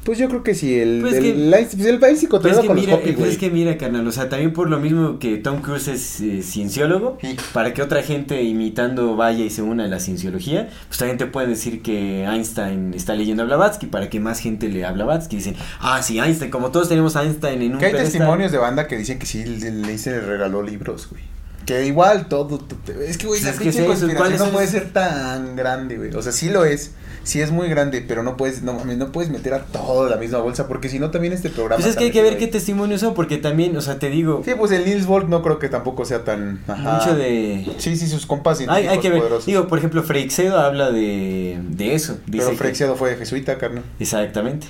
Pues 0.03 0.17
yo 0.17 0.27
creo 0.27 0.43
que 0.43 0.53
sí, 0.53 0.77
el, 0.77 1.00
Pues 1.01 1.13
el, 1.13 1.22
que- 1.24 1.33
la- 1.36 1.57
pues 1.57 1.86
el 1.86 1.98
país 2.00 2.19
Pues 2.29 2.57
con 2.67 2.75
los 2.75 2.86
mira, 2.86 2.95
Hopi, 2.98 3.13
pues 3.13 3.31
es 3.31 3.38
que 3.38 3.50
mira, 3.50 3.77
carnal, 3.77 4.05
o 4.05 4.12
sea, 4.12 4.27
también 4.27 4.51
por 4.51 4.69
lo 4.69 4.77
mismo 4.79 5.17
que 5.17 5.38
Tom 5.38 5.62
Cruise 5.62 5.88
es 5.88 6.19
eh, 6.19 6.41
cienciólogo, 6.43 7.17
Sí. 7.22 7.38
para 7.53 7.74
que 7.74 7.81
otra 7.81 8.03
gente 8.03 8.43
imitando 8.43 9.15
vaya 9.15 9.45
y 9.45 9.50
se 9.50 9.62
una 9.62 9.86
a 9.86 9.88
la 9.88 10.00
cienciología, 10.00 10.67
pues 10.88 10.98
también 10.98 11.17
te 11.17 11.25
pueden 11.25 11.50
decir 11.51 11.81
que 11.81 12.24
Einstein 12.25 12.94
está 12.94 13.16
leyendo 13.16 13.44
a 13.44 13.46
Blavatsky, 13.46 13.85
para 13.87 14.09
que 14.09 14.20
más 14.20 14.39
gente 14.39 14.68
le 14.68 14.83
a 14.85 14.92
Blavatsky. 14.92 15.37
Dicen, 15.37 15.55
ah, 15.79 16.01
sí, 16.03 16.20
Einstein, 16.20 16.51
como 16.51 16.72
todos 16.72 16.89
tenemos 16.89 17.16
a 17.16 17.24
Einstein 17.24 17.61
en 17.61 17.74
un 17.74 17.79
Que 17.79 17.85
hay 17.85 17.94
testimonios 17.94 18.51
de 18.51 18.57
banda 18.57 18.87
que 18.87 18.98
dicen 18.98 19.20
que 19.20 19.25
sí, 19.25 19.46
le, 19.46 19.72
le, 19.72 19.98
se 19.98 20.11
le 20.11 20.20
regaló 20.20 20.61
libros, 20.63 21.07
güey. 21.09 21.24
Que 21.65 21.85
igual 21.85 22.27
todo. 22.27 22.57
to- 22.59 22.75
Es 23.01 23.17
que, 23.17 23.27
güey, 23.27 23.39
Pues 23.39 23.43
la 23.43 23.49
es 23.51 23.57
que 23.57 23.63
pinche 23.65 23.79
sí, 23.81 23.85
conspiración 23.85 24.17
¿cuáles 24.17 24.39
no 24.39 24.49
puede 24.49 24.67
ser 24.67 24.91
tan 24.91 25.55
grande, 25.55 25.97
güey. 25.97 26.13
O 26.15 26.21
sea, 26.21 26.31
sí 26.31 26.49
lo 26.49 26.65
es. 26.65 26.91
Sí 27.25 27.39
es 27.39 27.51
muy 27.51 27.69
grande, 27.69 28.03
pero 28.05 28.21
no 28.21 28.35
puedes, 28.35 28.63
no 28.63 28.73
mames, 28.73 28.97
no 28.97 29.13
puedes 29.13 29.31
meter 29.31 29.53
a 29.53 29.63
todo 29.63 30.09
la 30.09 30.17
misma 30.17 30.39
bolsa, 30.39 30.67
porque 30.67 30.89
si 30.89 30.99
no 30.99 31.09
también 31.09 31.31
este 31.31 31.49
programa. 31.49 31.77
Pues 31.81 31.87
es 31.91 31.95
que 31.95 32.03
hay 32.03 32.11
que 32.11 32.21
ver 32.21 32.33
metido 32.33 32.39
qué 32.39 32.45
ahí. 32.47 32.51
testimonios 32.51 32.99
son, 32.99 33.13
porque 33.13 33.37
también, 33.37 33.77
o 33.77 33.81
sea, 33.81 33.97
te 33.97 34.09
digo, 34.09 34.41
Sí, 34.43 34.51
pues 34.57 34.71
el 34.73 34.83
Nils 34.83 35.05
Bolt 35.05 35.29
no 35.29 35.41
creo 35.41 35.57
que 35.57 35.69
tampoco 35.69 36.03
sea 36.03 36.25
tan. 36.25 36.59
Ajá. 36.67 36.97
mucho 36.97 37.15
de... 37.15 37.65
Sí, 37.77 37.95
sí, 37.95 38.07
sus 38.07 38.25
compas 38.25 38.59
Hay, 38.67 38.99
que 38.99 39.09
ver, 39.09 39.19
poderosos. 39.19 39.45
digo, 39.45 39.69
por 39.69 39.77
ejemplo, 39.77 40.03
Freixedo 40.03 40.59
habla 40.59 40.91
de, 40.91 41.59
de 41.69 41.95
eso. 41.95 42.17
Dice 42.25 42.39
pero 42.39 42.49
que- 42.49 42.57
Frexiado 42.57 42.97
fue 42.97 43.15
jesuita, 43.15 43.57
carnal. 43.57 43.85
Exactamente, 44.01 44.67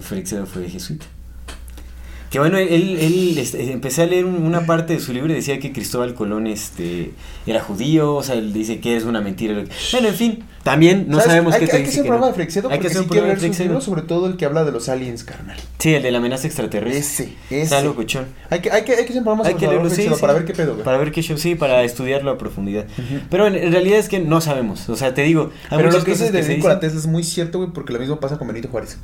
Freixedo 0.00 0.46
fue 0.46 0.68
jesuita. 0.70 1.06
Que 2.36 2.40
bueno, 2.40 2.58
él, 2.58 2.98
él 3.00 3.38
este, 3.38 3.72
empecé 3.72 4.02
a 4.02 4.06
leer 4.06 4.26
un- 4.26 4.42
una 4.42 4.66
parte 4.66 4.92
de 4.92 5.00
su 5.00 5.14
libro 5.14 5.32
y 5.32 5.36
decía 5.36 5.58
que 5.58 5.72
Cristóbal 5.72 6.12
Colón 6.12 6.46
este, 6.46 7.12
era 7.46 7.62
judío, 7.62 8.14
o 8.14 8.22
sea, 8.22 8.34
él 8.34 8.52
dice 8.52 8.78
que 8.78 8.94
es 8.94 9.04
una 9.04 9.22
mentira. 9.22 9.64
Bueno, 9.92 10.08
en 10.08 10.14
fin, 10.14 10.38
también 10.66 11.06
no 11.08 11.16
¿Sabes? 11.18 11.26
sabemos 11.30 11.54
hay 11.54 11.60
qué 11.60 11.66
te 11.68 11.76
hay 11.76 11.82
que 11.82 11.86
dice 11.88 12.00
un 12.00 12.04
que 12.04 12.08
programa 12.08 12.26
no. 12.26 12.32
de 12.32 12.34
Frexedo 12.34 12.68
Hay 12.70 12.78
que 12.80 12.86
hacer 12.88 12.98
sí 12.98 13.02
un 13.04 13.08
quiero 13.08 13.26
programa 13.26 13.40
de 13.76 13.80
sobre 13.80 14.02
todo 14.02 14.26
el 14.26 14.36
que 14.36 14.44
habla 14.44 14.64
de 14.64 14.72
los 14.72 14.88
aliens, 14.88 15.24
carnal. 15.24 15.56
Sí, 15.78 15.94
el 15.94 16.02
de 16.02 16.10
la 16.10 16.18
amenaza 16.18 16.46
extraterrestre. 16.46 16.98
Ese, 17.48 17.62
Está 17.62 17.76
ese. 17.78 17.84
locochón. 17.86 18.26
Hay 18.50 18.60
que, 18.60 18.70
hay 18.70 18.82
que, 18.84 18.92
hay 18.92 18.98
que 19.04 19.10
hacer 19.10 19.18
un 19.18 19.24
programa 19.24 19.44
Hay 19.44 19.52
sobre 19.52 19.66
que 19.66 19.72
leerlo, 19.72 19.90
sí, 19.90 20.08
para 20.20 20.32
ver 20.32 20.44
qué 20.44 20.52
pedo, 20.52 20.72
güey. 20.72 20.84
Para 20.84 20.98
ver 20.98 21.12
qué 21.12 21.22
show, 21.22 21.38
sí, 21.38 21.54
para 21.54 21.82
estudiarlo 21.84 22.30
a 22.32 22.38
profundidad. 22.38 22.84
Pero 23.30 23.46
en, 23.46 23.54
en 23.54 23.70
realidad 23.72 23.98
es 23.98 24.08
que 24.08 24.18
no 24.18 24.40
sabemos, 24.40 24.88
o 24.88 24.96
sea, 24.96 25.14
te 25.14 25.22
digo, 25.22 25.50
hay 25.70 25.78
Pero 25.78 25.90
lo 25.92 26.04
que 26.04 26.10
dices 26.10 26.32
de 26.32 26.42
Nikola. 26.42 26.80
Tesla 26.80 26.98
es 26.98 27.06
muy 27.06 27.22
cierto, 27.22 27.58
güey, 27.58 27.70
porque 27.72 27.92
lo 27.92 27.98
mismo 28.00 28.18
pasa 28.20 28.36
con 28.38 28.48
Benito 28.48 28.68
Juárez. 28.68 28.98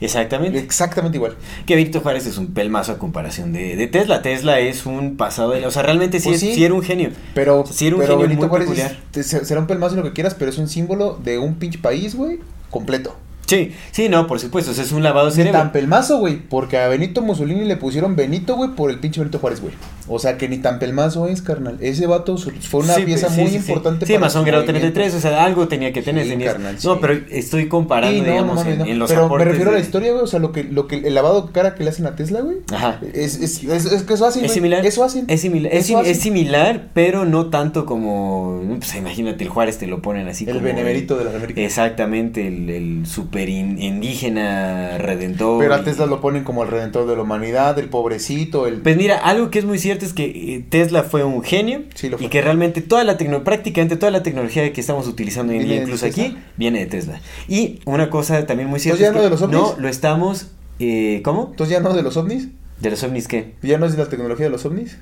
Exactamente. 0.00 0.58
Exactamente 0.58 1.16
igual. 1.18 1.34
Que 1.66 1.74
Benito 1.76 2.00
Juárez 2.00 2.26
es 2.26 2.36
un 2.38 2.48
pelmazo 2.54 2.92
a 2.92 2.98
comparación 2.98 3.52
de, 3.52 3.76
de 3.76 3.86
Tesla. 3.86 4.22
Tesla 4.22 4.60
es 4.60 4.86
un 4.86 5.16
pasado 5.16 5.50
de... 5.52 5.66
O 5.66 5.70
sea, 5.70 5.82
realmente 5.82 6.20
sí, 6.20 6.28
Pues 6.28 6.42
es- 6.42 6.54
sí. 6.54 6.64
era 6.64 6.74
un 6.74 6.82
genio. 6.82 7.10
Pero, 7.34 7.64
Sí, 7.70 7.86
era 7.86 7.96
un 7.96 8.02
pero 8.02 8.12
genio 8.14 8.28
Benito 8.28 8.48
muy 8.48 8.64
Juárez 8.64 8.68
es- 9.12 9.30
te- 9.30 9.44
será 9.44 9.60
un 9.60 9.66
pelmazo 9.66 9.94
y 9.94 9.98
lo 9.98 10.04
que 10.04 10.12
quieras, 10.12 10.34
pero 10.38 10.50
es 10.50 10.58
un 10.58 10.68
símbolo 10.68 11.01
de 11.10 11.38
un 11.38 11.54
pinche 11.54 11.78
país, 11.78 12.14
güey, 12.14 12.40
completo. 12.70 13.14
Sí, 13.56 13.72
sí, 13.90 14.08
no, 14.08 14.26
por 14.26 14.40
supuesto, 14.40 14.70
o 14.70 14.74
sea, 14.74 14.84
es 14.84 14.92
un 14.92 15.02
lavado 15.02 15.26
de 15.26 15.32
Ni 15.32 15.36
cerebro. 15.36 15.58
tan 15.60 15.72
pelmazo, 15.72 16.18
güey, 16.18 16.36
porque 16.38 16.78
a 16.78 16.88
Benito 16.88 17.22
Mussolini 17.22 17.64
le 17.64 17.76
pusieron 17.76 18.16
Benito, 18.16 18.56
güey, 18.56 18.70
por 18.70 18.90
el 18.90 18.98
pinche 18.98 19.20
Benito 19.20 19.38
Juárez, 19.38 19.60
güey. 19.60 19.74
O 20.08 20.18
sea, 20.18 20.36
que 20.36 20.48
ni 20.48 20.58
tan 20.58 20.78
pelmazo 20.78 21.28
es, 21.28 21.42
carnal. 21.42 21.76
Ese 21.80 22.06
vato 22.06 22.36
fue 22.36 22.80
una 22.80 22.94
Sí, 22.94 23.02
pieza 23.02 23.28
sí, 23.30 23.40
muy 23.40 23.50
sí, 23.50 23.58
sí. 23.60 23.70
importante 23.70 24.04
Sí, 24.06 24.12
para 24.14 24.26
masón 24.26 24.42
su 24.42 24.46
grado 24.46 24.62
movimiento. 24.64 24.92
33, 24.92 25.14
o 25.14 25.20
sea, 25.20 25.44
algo 25.44 25.68
tenía 25.68 25.92
que 25.92 26.02
tener. 26.02 26.24
Sí, 26.24 26.30
tenías- 26.30 26.52
carnal, 26.54 26.74
No, 26.82 26.94
sí. 26.94 26.98
pero 27.00 27.14
estoy 27.30 27.68
comparando, 27.68 28.14
Sí, 28.14 28.20
no, 28.20 28.26
no 28.26 28.32
digamos, 28.32 28.66
en, 28.66 28.78
no. 28.78 28.84
en 28.86 28.98
los 28.98 29.10
Pero 29.10 29.28
me 29.28 29.44
refiero 29.44 29.70
a 29.70 29.74
la 29.74 29.80
historia, 29.80 30.10
güey. 30.12 30.24
O 30.24 30.26
sea, 30.26 30.40
lo 30.40 30.50
que, 30.52 30.64
lo 30.64 30.88
que, 30.88 30.96
el 30.96 31.14
lavado 31.14 31.42
de 31.42 31.52
cara 31.52 31.74
que 31.74 31.84
le 31.84 31.90
hacen 31.90 32.06
a 32.06 32.16
Tesla, 32.16 32.40
güey. 32.40 32.56
Ajá. 32.72 33.00
Es, 33.14 33.36
es, 33.40 33.62
es, 33.62 33.84
es 33.86 34.02
que 34.02 34.14
eso 34.14 34.26
hacen, 34.26 34.44
Es 34.44 34.52
similar. 34.52 34.84
Eso 34.84 35.04
hacen. 35.04 35.24
Es 35.28 35.40
similar, 35.40 35.72
es, 35.72 35.84
Eso 35.86 35.98
hacen. 35.98 36.10
es 36.12 36.18
similar, 36.18 36.88
pero 36.94 37.24
no 37.24 37.46
tanto 37.50 37.86
como. 37.86 38.60
Pues 38.78 38.94
imagínate, 38.96 39.44
el 39.44 39.50
Juárez 39.50 39.78
te 39.78 39.86
lo 39.86 40.02
ponen 40.02 40.26
así 40.28 40.44
El 40.44 40.54
como. 40.54 40.64
benemerito 40.64 41.16
de 41.16 41.24
las 41.26 41.34
Américas. 41.34 41.64
Exactamente, 41.64 42.46
el, 42.48 42.68
el 42.70 43.06
super 43.06 43.41
in- 43.48 43.80
indígena 43.80 44.98
redentor. 44.98 45.58
Pero 45.60 45.74
a 45.74 45.80
y- 45.80 45.84
Tesla 45.84 46.06
lo 46.06 46.20
ponen 46.20 46.44
como 46.44 46.62
el 46.62 46.68
redentor 46.70 47.06
de 47.06 47.16
la 47.16 47.22
humanidad, 47.22 47.78
el 47.78 47.88
pobrecito, 47.88 48.66
el... 48.66 48.80
Pues 48.80 48.96
mira, 48.96 49.18
algo 49.18 49.50
que 49.50 49.58
es 49.58 49.64
muy 49.64 49.78
cierto 49.78 50.04
es 50.04 50.12
que 50.12 50.24
eh, 50.56 50.64
Tesla 50.68 51.02
fue 51.02 51.24
un 51.24 51.42
genio 51.42 51.82
Sí, 51.94 52.08
lo 52.08 52.18
fue. 52.18 52.26
y 52.26 52.30
que 52.30 52.40
realmente 52.42 52.80
toda 52.82 53.04
la 53.04 53.16
tecnología, 53.16 53.44
prácticamente 53.44 53.96
toda 53.96 54.12
la 54.12 54.22
tecnología 54.22 54.72
que 54.72 54.80
estamos 54.80 55.06
utilizando 55.06 55.52
hoy 55.52 55.60
en 55.60 55.64
día, 55.68 55.82
incluso 55.82 56.06
aquí, 56.06 56.36
viene 56.56 56.80
de 56.80 56.86
Tesla. 56.86 57.20
Y 57.48 57.80
una 57.84 58.10
cosa 58.10 58.46
también 58.46 58.68
muy 58.68 58.80
cierta 58.80 59.04
¿Entonces 59.04 59.04
ya 59.04 59.08
es 59.08 59.16
no 59.16 59.22
de 59.22 59.30
los 59.30 59.42
ovnis? 59.64 59.76
no 59.76 59.82
lo 59.82 59.88
estamos, 59.88 60.50
eh, 60.78 61.20
¿cómo? 61.24 61.48
Entonces 61.50 61.76
ya 61.76 61.80
no 61.82 61.92
de 61.94 62.02
los 62.02 62.16
ovnis, 62.16 62.48
De 62.80 62.90
los 62.90 63.02
ovnis 63.02 63.28
qué? 63.28 63.54
ya 63.62 63.78
no 63.78 63.86
es 63.86 63.92
de 63.96 63.98
la 64.02 64.08
tecnología 64.08 64.46
de 64.46 64.50
los 64.50 64.64
ovnis. 64.64 64.98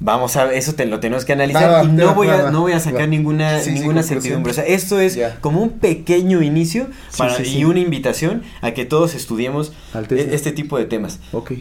Vamos 0.00 0.36
a 0.36 0.52
eso 0.52 0.74
te 0.74 0.84
lo 0.86 1.00
tenemos 1.00 1.24
que 1.24 1.32
analizar 1.32 1.84
y 1.84 1.88
no 1.88 2.14
voy 2.14 2.28
a 2.28 2.50
no 2.50 2.60
voy 2.62 2.72
a 2.72 2.80
sacar 2.80 3.08
ninguna 3.08 3.58
Sí, 3.60 3.66
sí, 3.66 3.70
ninguna 3.74 4.00
conclusión. 4.02 4.20
certidumbre. 4.22 4.50
O 4.50 4.54
sea, 4.54 4.64
esto 4.64 5.00
es 5.00 5.18
como 5.40 5.62
un 5.62 5.78
pequeño 5.78 6.42
inicio 6.42 6.88
Sí, 7.10 7.18
para 7.18 7.36
sí, 7.36 7.44
sí. 7.44 7.58
y 7.58 7.64
una 7.64 7.78
invitación 7.80 8.42
a 8.60 8.72
que 8.72 8.84
todos 8.84 9.14
estudiemos 9.14 9.72
e- 10.10 10.28
este 10.32 10.52
tipo 10.52 10.76
de 10.78 10.84
temas. 10.86 11.20
Ok. 11.32 11.52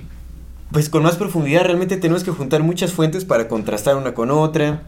Pues 0.72 0.89
con 0.89 1.04
más 1.04 1.15
profundidad 1.17 1.63
realmente 1.65 1.96
tenemos 1.98 2.24
que 2.24 2.32
juntar 2.32 2.63
muchas 2.63 2.91
fuentes 2.91 3.24
para 3.26 3.48
contrastar 3.48 3.96
una 3.96 4.13
con 4.15 4.32
otra. 4.32 4.82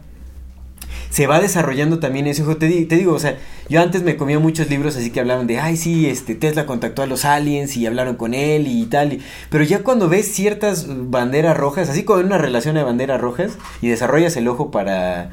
Se 1.10 1.26
va 1.26 1.40
desarrollando 1.40 1.98
también 1.98 2.26
ese 2.26 2.42
ojo. 2.42 2.56
Te, 2.56 2.68
te 2.84 2.96
digo, 2.96 3.12
o 3.14 3.18
sea, 3.18 3.38
yo 3.68 3.80
antes 3.80 4.02
me 4.02 4.16
comía 4.16 4.38
muchos 4.38 4.68
libros 4.68 4.96
así 4.96 5.10
que 5.10 5.20
hablaban 5.20 5.46
de, 5.46 5.58
ay, 5.58 5.76
sí, 5.76 6.06
este, 6.08 6.34
Tesla 6.34 6.66
contactó 6.66 7.02
a 7.02 7.06
los 7.06 7.24
aliens 7.24 7.76
y 7.76 7.86
hablaron 7.86 8.16
con 8.16 8.34
él 8.34 8.66
y 8.68 8.84
tal. 8.86 9.14
y- 9.14 9.22
pero 9.50 9.64
ya 9.64 9.80
cuando 9.82 10.08
ves 10.08 10.30
ciertas 10.32 10.86
banderas 10.88 11.56
rojas, 11.56 11.88
así 11.88 12.02
como 12.04 12.20
en 12.20 12.26
una 12.26 12.38
relación 12.38 12.74
de 12.74 12.82
banderas 12.82 13.20
rojas, 13.20 13.52
y 13.80 13.88
desarrollas 13.88 14.36
el 14.36 14.46
ojo 14.48 14.70
para, 14.70 15.30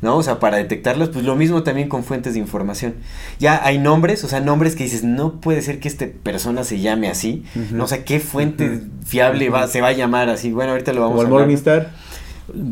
¿no? 0.00 0.16
O 0.16 0.22
sea, 0.22 0.38
para 0.38 0.56
detectarlos, 0.58 1.08
pues 1.10 1.24
lo 1.24 1.36
mismo 1.36 1.62
también 1.62 1.88
con 1.88 2.04
fuentes 2.04 2.34
de 2.34 2.38
información. 2.40 2.94
Ya 3.38 3.60
hay 3.64 3.78
nombres, 3.78 4.24
o 4.24 4.28
sea, 4.28 4.40
nombres 4.40 4.74
que 4.76 4.84
dices, 4.84 5.04
no 5.04 5.40
puede 5.40 5.60
ser 5.62 5.80
que 5.80 5.88
esta 5.88 6.06
persona 6.22 6.64
se 6.64 6.80
llame 6.80 7.08
así, 7.08 7.44
no 7.72 7.86
sé 7.88 8.04
qué 8.04 8.20
fuente 8.20 8.80
fiable 9.04 9.50
va, 9.50 9.66
se 9.68 9.80
va 9.80 9.88
a 9.88 9.92
llamar 9.92 10.28
así. 10.30 10.50
Bueno, 10.52 10.72
ahorita 10.72 10.92
lo 10.92 11.02
vamos 11.02 11.16
Como 11.24 11.36
a. 11.36 11.40
Morningstar. 11.40 11.90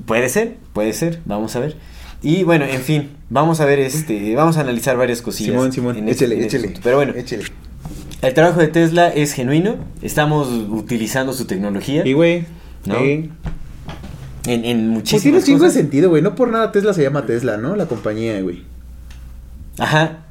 Puede 0.06 0.28
ser, 0.28 0.56
puede 0.72 0.92
ser, 0.92 1.20
vamos 1.24 1.56
a 1.56 1.60
ver. 1.60 1.76
Y 2.24 2.42
bueno, 2.42 2.64
en 2.64 2.80
fin, 2.80 3.10
vamos 3.30 3.60
a 3.60 3.66
ver 3.66 3.78
este, 3.78 4.34
vamos 4.34 4.56
a 4.56 4.62
analizar 4.62 4.96
varias 4.96 5.20
cosillas. 5.22 5.52
Simón, 5.52 5.72
Simón. 5.72 5.96
en 5.98 6.08
este- 6.08 6.24
échale, 6.24 6.40
en 6.40 6.44
este 6.46 6.56
échale. 6.56 6.80
Pero 6.82 6.96
bueno, 6.96 7.12
Échale. 7.14 7.44
el 8.22 8.34
trabajo 8.34 8.60
de 8.60 8.68
Tesla 8.68 9.08
es 9.08 9.32
genuino, 9.34 9.76
estamos 10.02 10.48
utilizando 10.70 11.32
su 11.34 11.44
tecnología 11.44 12.04
Y, 12.06 12.14
güey. 12.14 12.46
¿No? 12.86 12.96
en, 12.96 13.30
en 14.46 14.60
Pues 14.62 14.78
muchísimas 14.88 15.22
tiene 15.22 15.42
chingo 15.42 15.58
de 15.60 15.64
cosas. 15.68 15.74
sentido, 15.74 16.08
güey. 16.10 16.22
No 16.22 16.34
por 16.34 16.48
nada 16.48 16.72
Tesla 16.72 16.92
se 16.94 17.02
llama 17.02 17.24
Tesla, 17.26 17.56
¿no? 17.58 17.76
La 17.76 17.86
compañía, 17.86 18.40
güey. 18.42 18.62
Ajá. 19.78 20.23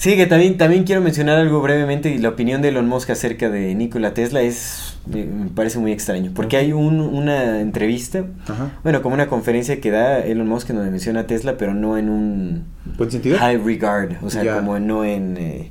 Sí, 0.00 0.16
que 0.16 0.24
también, 0.26 0.56
también 0.56 0.84
quiero 0.84 1.02
mencionar 1.02 1.36
algo 1.38 1.60
brevemente 1.60 2.08
y 2.08 2.16
la 2.16 2.30
opinión 2.30 2.62
de 2.62 2.68
Elon 2.68 2.88
Musk 2.88 3.10
acerca 3.10 3.50
de 3.50 3.74
Nikola 3.74 4.14
Tesla 4.14 4.40
es, 4.40 4.94
eh, 5.12 5.26
me 5.30 5.50
parece 5.50 5.78
muy 5.78 5.92
extraño, 5.92 6.32
porque 6.34 6.56
hay 6.56 6.72
un- 6.72 7.00
una 7.00 7.60
entrevista, 7.60 8.24
Ajá. 8.48 8.70
bueno, 8.82 9.02
como 9.02 9.14
una 9.14 9.26
conferencia 9.26 9.78
que 9.78 9.90
da 9.90 10.20
Elon 10.20 10.48
Musk 10.48 10.70
en 10.70 10.76
donde 10.76 10.90
menciona 10.90 11.20
a 11.20 11.26
Tesla, 11.26 11.58
pero 11.58 11.74
no 11.74 11.98
en 11.98 12.08
un 12.08 12.64
¿Buen 12.96 13.10
sentido? 13.10 13.36
high 13.38 13.58
regard, 13.58 14.12
o 14.22 14.30
sea, 14.30 14.42
Ya. 14.42 14.56
como 14.56 14.78
no 14.78 15.04
en, 15.04 15.36
eh, 15.36 15.70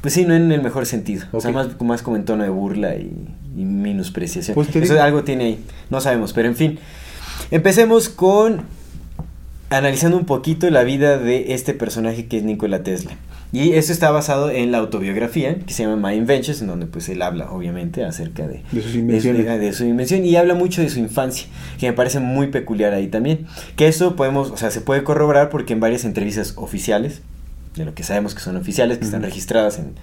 pues 0.00 0.14
sí, 0.14 0.24
no 0.26 0.34
en 0.36 0.52
el 0.52 0.62
mejor 0.62 0.86
sentido, 0.86 1.26
o 1.32 1.40
sea, 1.40 1.50
más, 1.50 1.80
más 1.80 2.02
como 2.02 2.14
en 2.16 2.24
tono 2.24 2.44
de 2.44 2.50
burla 2.50 2.94
y, 2.94 3.10
y 3.56 3.64
menospreciación. 3.64 4.54
Pues 4.54 4.68
Eso 4.76 4.78
digo- 4.94 5.02
algo 5.02 5.24
tiene 5.24 5.42
ahí, 5.44 5.64
no 5.90 6.00
sabemos, 6.00 6.32
pero 6.32 6.46
en 6.46 6.54
fin, 6.54 6.78
empecemos 7.50 8.08
con 8.10 8.60
analizando 9.70 10.16
un 10.16 10.24
poquito 10.24 10.70
la 10.70 10.84
vida 10.84 11.18
de 11.18 11.52
este 11.52 11.74
personaje 11.74 12.26
que 12.26 12.36
es 12.36 12.44
Nikola 12.44 12.84
Tesla. 12.84 13.10
Y 13.56 13.72
eso 13.72 13.90
está 13.92 14.10
basado 14.10 14.50
en 14.50 14.70
la 14.70 14.78
autobiografía 14.78 15.58
que 15.60 15.72
se 15.72 15.84
llama 15.84 16.10
My 16.10 16.14
Inventions, 16.16 16.60
en 16.60 16.66
donde 16.66 16.84
pues 16.86 17.08
él 17.08 17.22
habla 17.22 17.50
obviamente 17.50 18.04
acerca 18.04 18.46
de, 18.46 18.62
De 18.70 18.82
sus 18.82 18.94
invenciones. 18.94 19.46
de, 19.46 19.58
de 19.58 19.72
su 19.72 19.84
invención 19.84 20.24
y 20.26 20.36
habla 20.36 20.54
mucho 20.54 20.82
de 20.82 20.90
su 20.90 20.98
infancia, 20.98 21.46
que 21.78 21.86
me 21.86 21.94
parece 21.94 22.20
muy 22.20 22.48
peculiar 22.48 22.92
ahí 22.92 23.06
también. 23.08 23.46
Que 23.76 23.88
eso 23.88 24.14
podemos, 24.14 24.50
o 24.50 24.56
sea, 24.58 24.70
se 24.70 24.82
puede 24.82 25.04
corroborar 25.04 25.48
porque 25.48 25.72
en 25.72 25.80
varias 25.80 26.04
entrevistas 26.04 26.52
oficiales, 26.56 27.22
de 27.76 27.86
lo 27.86 27.94
que 27.94 28.02
sabemos 28.02 28.34
que 28.34 28.40
son 28.40 28.56
oficiales, 28.56 28.98
que 28.98 29.04
están 29.06 29.22
registradas 29.22 29.78
en, 29.78 29.94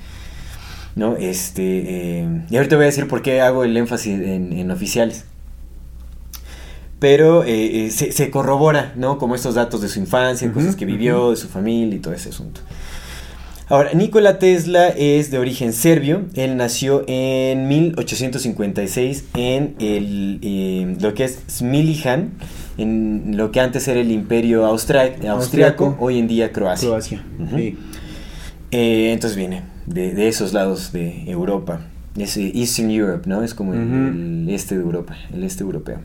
¿no? 0.96 1.16
Este, 1.18 1.62
eh, 2.22 2.42
y 2.50 2.56
ahorita 2.58 2.76
voy 2.76 2.84
a 2.84 2.88
decir 2.88 3.08
por 3.08 3.22
qué 3.22 3.42
hago 3.42 3.63
el 3.66 3.78
énfasis 3.78 4.20
en, 4.20 4.52
en 4.54 4.72
oficiales. 4.72 5.26
Pero 7.00 7.44
eh, 7.44 7.86
eh, 7.88 7.92
se, 7.92 8.12
se 8.13 8.32
corrobora, 8.32 8.94
¿no? 8.96 9.18
Como 9.18 9.36
estos 9.36 9.56
datos 9.56 9.82
de 9.82 9.89
su 9.89 10.00
infancia, 10.00 10.48
Ujú, 10.48 10.60
cosas 10.60 10.76
que 10.76 10.86
vivió, 10.86 11.32
de 11.32 11.36
su 11.36 11.50
familia 11.50 11.98
y 11.98 12.00
todo 12.00 12.13
ese 12.13 12.30
asunto. 12.30 12.62
Ahora, 13.74 13.92
Nikola 13.96 14.38
Tesla 14.38 14.90
es 14.90 15.32
de 15.32 15.40
origen 15.40 15.74
serbio. 15.74 16.26
Él 16.36 16.58
nació 16.58 17.04
en 17.08 17.68
1856 17.68 19.26
en 19.34 19.74
el, 19.80 20.38
eh, 20.44 20.96
lo 21.02 21.16
que 21.16 21.24
es 21.24 21.40
Smilijan, 21.50 22.34
en 22.78 23.36
lo 23.36 23.52
que 23.52 23.62
antes 23.62 23.88
era 23.88 24.00
el 24.00 24.12
imperio 24.12 24.68
austriaco, 24.68 25.28
Austriaco. 25.28 25.98
hoy 26.00 26.20
en 26.20 26.28
día 26.28 26.52
Croacia. 26.52 26.88
Croacia. 26.88 27.24
Sí. 27.56 27.76
Eh, 28.70 29.12
entonces 29.12 29.36
viene 29.36 29.64
de, 29.88 30.14
de 30.14 30.28
esos 30.28 30.54
lados 30.54 30.92
de 30.94 31.24
Europa. 31.32 31.82
Es 32.16 32.38
eh, 32.38 32.52
Eastern 32.54 32.92
Europe, 32.92 33.28
¿no? 33.28 33.42
Es 33.42 33.56
como 33.56 33.74
el- 33.74 34.46
este 34.52 34.76
de 34.78 34.84
Europa, 34.84 35.16
el 35.34 35.44
este 35.44 35.64
europeo. 35.64 35.98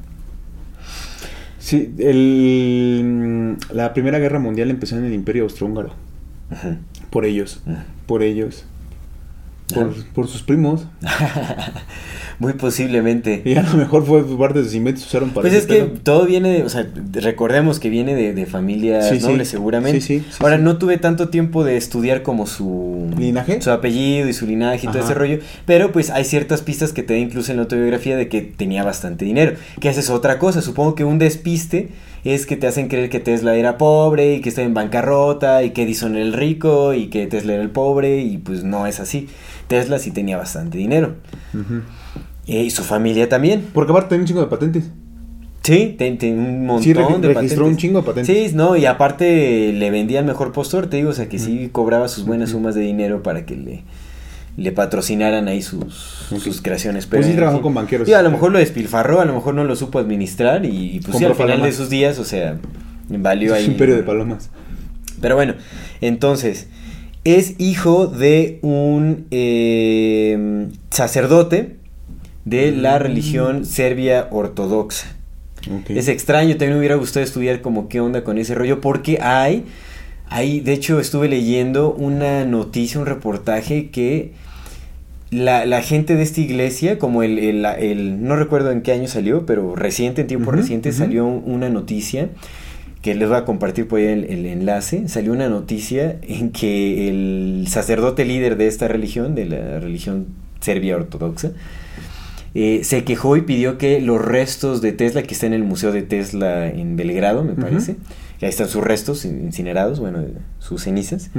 Sí, 1.58 1.92
el, 1.98 3.58
la 3.74 3.92
Primera 3.92 4.18
Guerra 4.18 4.38
Mundial 4.38 4.70
empezó 4.70 4.96
en 4.96 5.04
el 5.04 5.12
Imperio 5.12 5.42
Austrohúngaro. 5.42 5.90
Ujú. 6.50 6.76
Por 7.10 7.24
ellos. 7.24 7.62
Por 8.06 8.22
ellos. 8.22 8.64
Por, 9.74 9.92
por 10.14 10.28
sus 10.28 10.42
primos. 10.42 10.86
Muy 12.38 12.52
posiblemente. 12.52 13.42
Y 13.44 13.54
a 13.56 13.62
lo 13.62 13.74
mejor 13.74 14.06
fue 14.06 14.22
parte 14.38 14.60
de 14.60 14.64
sus 14.64 14.74
inventos 14.74 15.04
usaron 15.04 15.30
para 15.30 15.42
Pues 15.42 15.52
es 15.54 15.66
que 15.66 15.82
todo 15.82 16.24
viene 16.24 16.50
de, 16.50 16.62
o 16.62 16.68
sea, 16.68 16.84
de- 16.84 17.20
recordemos 17.20 17.80
que 17.80 17.90
viene 17.90 18.14
de, 18.14 18.32
de 18.32 18.46
familias 18.46 19.08
Sí, 19.08 19.18
nobles 19.18 19.48
seguramente. 19.48 20.00
Sí, 20.00 20.24
Ahora, 20.38 20.56
no 20.56 20.78
tuve 20.78 20.98
tanto 20.98 21.30
tiempo 21.30 21.64
de 21.64 21.76
estudiar 21.76 22.22
como 22.22 22.46
su... 22.46 23.12
¿Linaje? 23.18 23.60
Su 23.60 23.72
apellido 23.72 24.28
y 24.28 24.32
su 24.32 24.46
linaje 24.46 24.86
y 24.86 24.88
todo 24.88 25.00
ese 25.02 25.14
rollo, 25.14 25.40
pero 25.66 25.90
pues 25.90 26.10
hay 26.10 26.24
ciertas 26.24 26.62
pistas 26.62 26.92
que 26.92 27.02
te 27.02 27.14
da 27.14 27.18
incluso 27.18 27.50
en 27.50 27.56
la 27.56 27.64
autobiografía 27.64 28.16
de 28.16 28.28
que 28.28 28.40
tenía 28.42 28.84
bastante 28.84 29.24
dinero, 29.24 29.56
que 29.80 29.88
esa 29.88 29.98
es 30.00 30.08
otra 30.08 30.38
cosa, 30.38 30.62
supongo 30.62 30.94
que 30.94 31.02
un 31.04 31.18
despiste 31.18 31.88
es 32.24 32.46
que 32.46 32.56
te 32.56 32.66
hacen 32.66 32.88
creer 32.88 33.10
que 33.10 33.20
Tesla 33.20 33.54
era 33.56 33.78
pobre 33.78 34.34
y 34.34 34.40
que 34.40 34.48
estaba 34.48 34.66
en 34.66 34.74
bancarrota 34.74 35.62
y 35.62 35.70
que 35.70 35.82
Edison 35.82 36.14
era 36.16 36.24
el 36.24 36.32
rico 36.32 36.94
y 36.94 37.08
que 37.08 37.26
Tesla 37.26 37.54
era 37.54 37.62
el 37.62 37.70
pobre 37.70 38.20
y 38.20 38.38
pues 38.38 38.64
no 38.64 38.86
es 38.86 39.00
así. 39.00 39.28
Tesla 39.68 39.98
sí 39.98 40.10
tenía 40.10 40.36
bastante 40.36 40.78
dinero. 40.78 41.16
Eh, 42.46 42.62
y 42.64 42.70
su 42.70 42.82
familia 42.82 43.28
también. 43.28 43.66
Porque 43.72 43.92
aparte 43.92 44.10
tenía 44.10 44.22
un 44.22 44.26
chingo 44.26 44.40
de 44.40 44.46
patentes. 44.46 44.90
Sí, 45.62 45.96
tiene 45.98 46.32
un 46.32 46.64
montón 46.64 46.82
Sí, 46.82 46.92
de 46.94 47.34
registró 47.34 47.66
un 47.66 47.76
chingo 47.76 48.00
de 48.00 48.06
patentes. 48.06 48.50
Sí, 48.50 48.56
no, 48.56 48.76
y 48.76 48.86
aparte 48.86 49.72
le 49.74 49.90
vendía 49.90 50.20
al 50.20 50.24
mejor 50.24 50.52
postor, 50.52 50.86
te 50.86 50.96
digo, 50.96 51.10
o 51.10 51.12
sea 51.12 51.28
que 51.28 51.38
sí 51.38 51.68
cobraba 51.70 52.08
sus 52.08 52.24
buenas 52.24 52.50
sumas 52.50 52.74
de 52.74 52.80
dinero 52.80 53.22
para 53.22 53.44
que 53.44 53.54
le, 53.54 53.82
le 54.58 54.72
patrocinaran 54.72 55.46
ahí 55.48 55.62
sus, 55.62 55.94
sus 56.42 56.60
creaciones. 56.60 57.06
Pues 57.06 57.24
sí 57.24 57.32
trabajó 57.34 57.62
con 57.62 57.72
banqueros. 57.74 58.06
Sí, 58.08 58.12
a 58.12 58.22
lo 58.22 58.30
mejor 58.30 58.50
lo 58.52 58.58
despilfarró, 58.58 59.20
a 59.20 59.24
lo 59.24 59.32
mejor 59.32 59.54
no 59.54 59.64
lo 59.64 59.74
supo 59.76 59.98
administrar 60.00 60.64
y, 60.66 60.96
y, 60.96 61.00
pues 61.00 61.16
sí, 61.16 61.24
al 61.24 61.34
final 61.34 61.62
de 61.62 61.72
sus 61.72 61.88
días, 61.88 62.18
o 62.18 62.24
sea, 62.24 62.58
valió 63.08 63.54
Es 63.54 63.60
ahí. 63.60 63.64
un 63.66 63.70
imperio 63.74 63.94
de 63.96 64.02
palomas. 64.02 64.50
Pero 65.20 65.36
bueno, 65.36 65.54
entonces, 66.00 66.68
es 67.24 67.54
hijo 67.58 68.06
de 68.08 68.58
un 68.62 69.26
eh, 69.30 70.68
sacerdote 70.90 71.76
de 72.44 72.72
la 72.72 72.98
Mm. 72.98 73.02
religión 73.02 73.64
serbia 73.64 74.28
ortodoxa. 74.30 75.06
Es 75.88 76.08
extraño, 76.08 76.52
también 76.52 76.72
me 76.72 76.78
hubiera 76.78 76.94
gustado 76.94 77.24
estudiar 77.24 77.60
como 77.60 77.88
qué 77.88 78.00
onda 78.00 78.24
con 78.24 78.38
ese 78.38 78.54
rollo, 78.54 78.80
porque 78.80 79.18
hay, 79.20 79.64
hay, 80.30 80.60
de 80.60 80.72
hecho 80.72 80.98
estuve 81.00 81.28
leyendo 81.28 81.92
una 81.92 82.44
noticia, 82.46 83.00
un 83.00 83.06
reportaje 83.06 83.90
que 83.90 84.32
la, 85.30 85.66
la 85.66 85.82
gente 85.82 86.14
de 86.16 86.22
esta 86.22 86.40
iglesia, 86.40 86.98
como 86.98 87.22
el, 87.22 87.38
el- 87.38 87.64
el- 87.64 88.22
no 88.24 88.36
recuerdo 88.36 88.70
en 88.70 88.82
qué 88.82 88.92
año 88.92 89.08
salió, 89.08 89.44
pero 89.46 89.74
reciente, 89.76 90.22
en 90.22 90.26
tiempo 90.26 90.50
reciente, 90.50 90.92
salió 90.92 91.26
una 91.26 91.68
noticia 91.68 92.28
que 93.02 93.14
les 93.14 93.28
voy 93.28 93.36
a 93.38 93.44
compartir 93.44 93.86
por 93.86 93.98
ahí 94.00 94.06
el, 94.06 94.24
el 94.24 94.46
enlace, 94.46 95.06
salió 95.08 95.32
una 95.32 95.48
noticia 95.48 96.16
en 96.22 96.50
que 96.50 97.08
el 97.08 97.66
sacerdote 97.68 98.24
líder 98.24 98.56
de 98.56 98.66
esta 98.66 98.88
religión, 98.88 99.34
de 99.34 99.44
la 99.46 99.78
religión 99.80 100.26
serbia 100.60 100.96
ortodoxa, 100.96 101.52
eh, 102.54 102.80
se 102.82 103.04
quejó 103.04 103.36
y 103.36 103.42
pidió 103.42 103.78
que 103.78 104.00
los 104.00 104.24
restos 104.24 104.80
de 104.80 104.92
Tesla, 104.92 105.22
que 105.22 105.34
está 105.34 105.46
en 105.46 105.52
el 105.52 105.62
Museo 105.62 105.92
de 105.92 106.02
Tesla 106.02 106.66
en 106.68 106.96
Belgrado, 106.96 107.44
me 107.44 107.52
parece, 107.52 107.96
que 108.40 108.46
ahí 108.46 108.50
están 108.50 108.68
sus 108.68 108.82
restos 108.82 109.24
incinerados, 109.24 110.00
bueno, 110.00 110.24
sus 110.58 110.82
cenizas. 110.84 111.30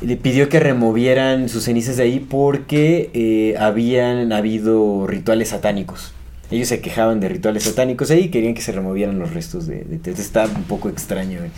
Le 0.00 0.16
pidió 0.16 0.48
que 0.48 0.60
removieran 0.60 1.48
sus 1.48 1.64
cenizas 1.64 1.96
de 1.96 2.04
ahí 2.04 2.20
porque 2.20 3.10
eh, 3.14 3.56
habían 3.58 4.32
habido 4.32 5.06
rituales 5.06 5.48
satánicos. 5.48 6.12
Ellos 6.50 6.68
se 6.68 6.80
quejaban 6.80 7.20
de 7.20 7.28
rituales 7.28 7.64
satánicos 7.64 8.10
ahí 8.10 8.24
y 8.24 8.28
querían 8.28 8.54
que 8.54 8.62
se 8.62 8.72
removieran 8.72 9.18
los 9.18 9.34
restos 9.34 9.66
de, 9.66 9.84
de. 9.84 10.10
Está 10.10 10.46
un 10.46 10.64
poco 10.64 10.88
extraño 10.88 11.40
eh, 11.44 11.50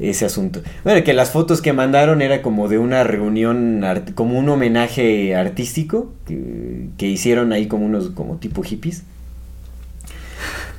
ese 0.00 0.24
asunto. 0.24 0.62
Bueno, 0.84 1.04
que 1.04 1.12
las 1.12 1.30
fotos 1.30 1.60
que 1.60 1.72
mandaron 1.72 2.22
era 2.22 2.42
como 2.42 2.68
de 2.68 2.78
una 2.78 3.04
reunión, 3.04 3.84
como 4.14 4.38
un 4.38 4.48
homenaje 4.48 5.34
artístico 5.34 6.12
que, 6.26 6.88
que 6.96 7.08
hicieron 7.08 7.52
ahí 7.52 7.66
como 7.66 7.84
unos, 7.84 8.10
como 8.10 8.36
tipo 8.36 8.62
hippies. 8.62 9.04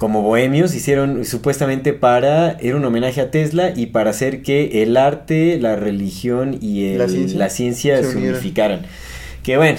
Como 0.03 0.21
bohemios 0.21 0.75
hicieron 0.75 1.23
supuestamente 1.23 1.93
para, 1.93 2.57
era 2.59 2.75
un 2.75 2.83
homenaje 2.83 3.21
a 3.21 3.31
Tesla 3.31 3.71
y 3.73 3.85
para 3.85 4.09
hacer 4.09 4.41
que 4.41 4.83
el 4.83 4.97
arte, 4.97 5.57
la 5.61 5.77
religión 5.77 6.57
y 6.59 6.87
el- 6.87 6.97
La 6.97 7.07
ciencia 7.07 7.39
la 7.39 7.49
ciencia 7.49 8.03
se 8.03 8.17
unificaran. 8.17 8.81
Que 9.43 9.55
bueno, 9.55 9.77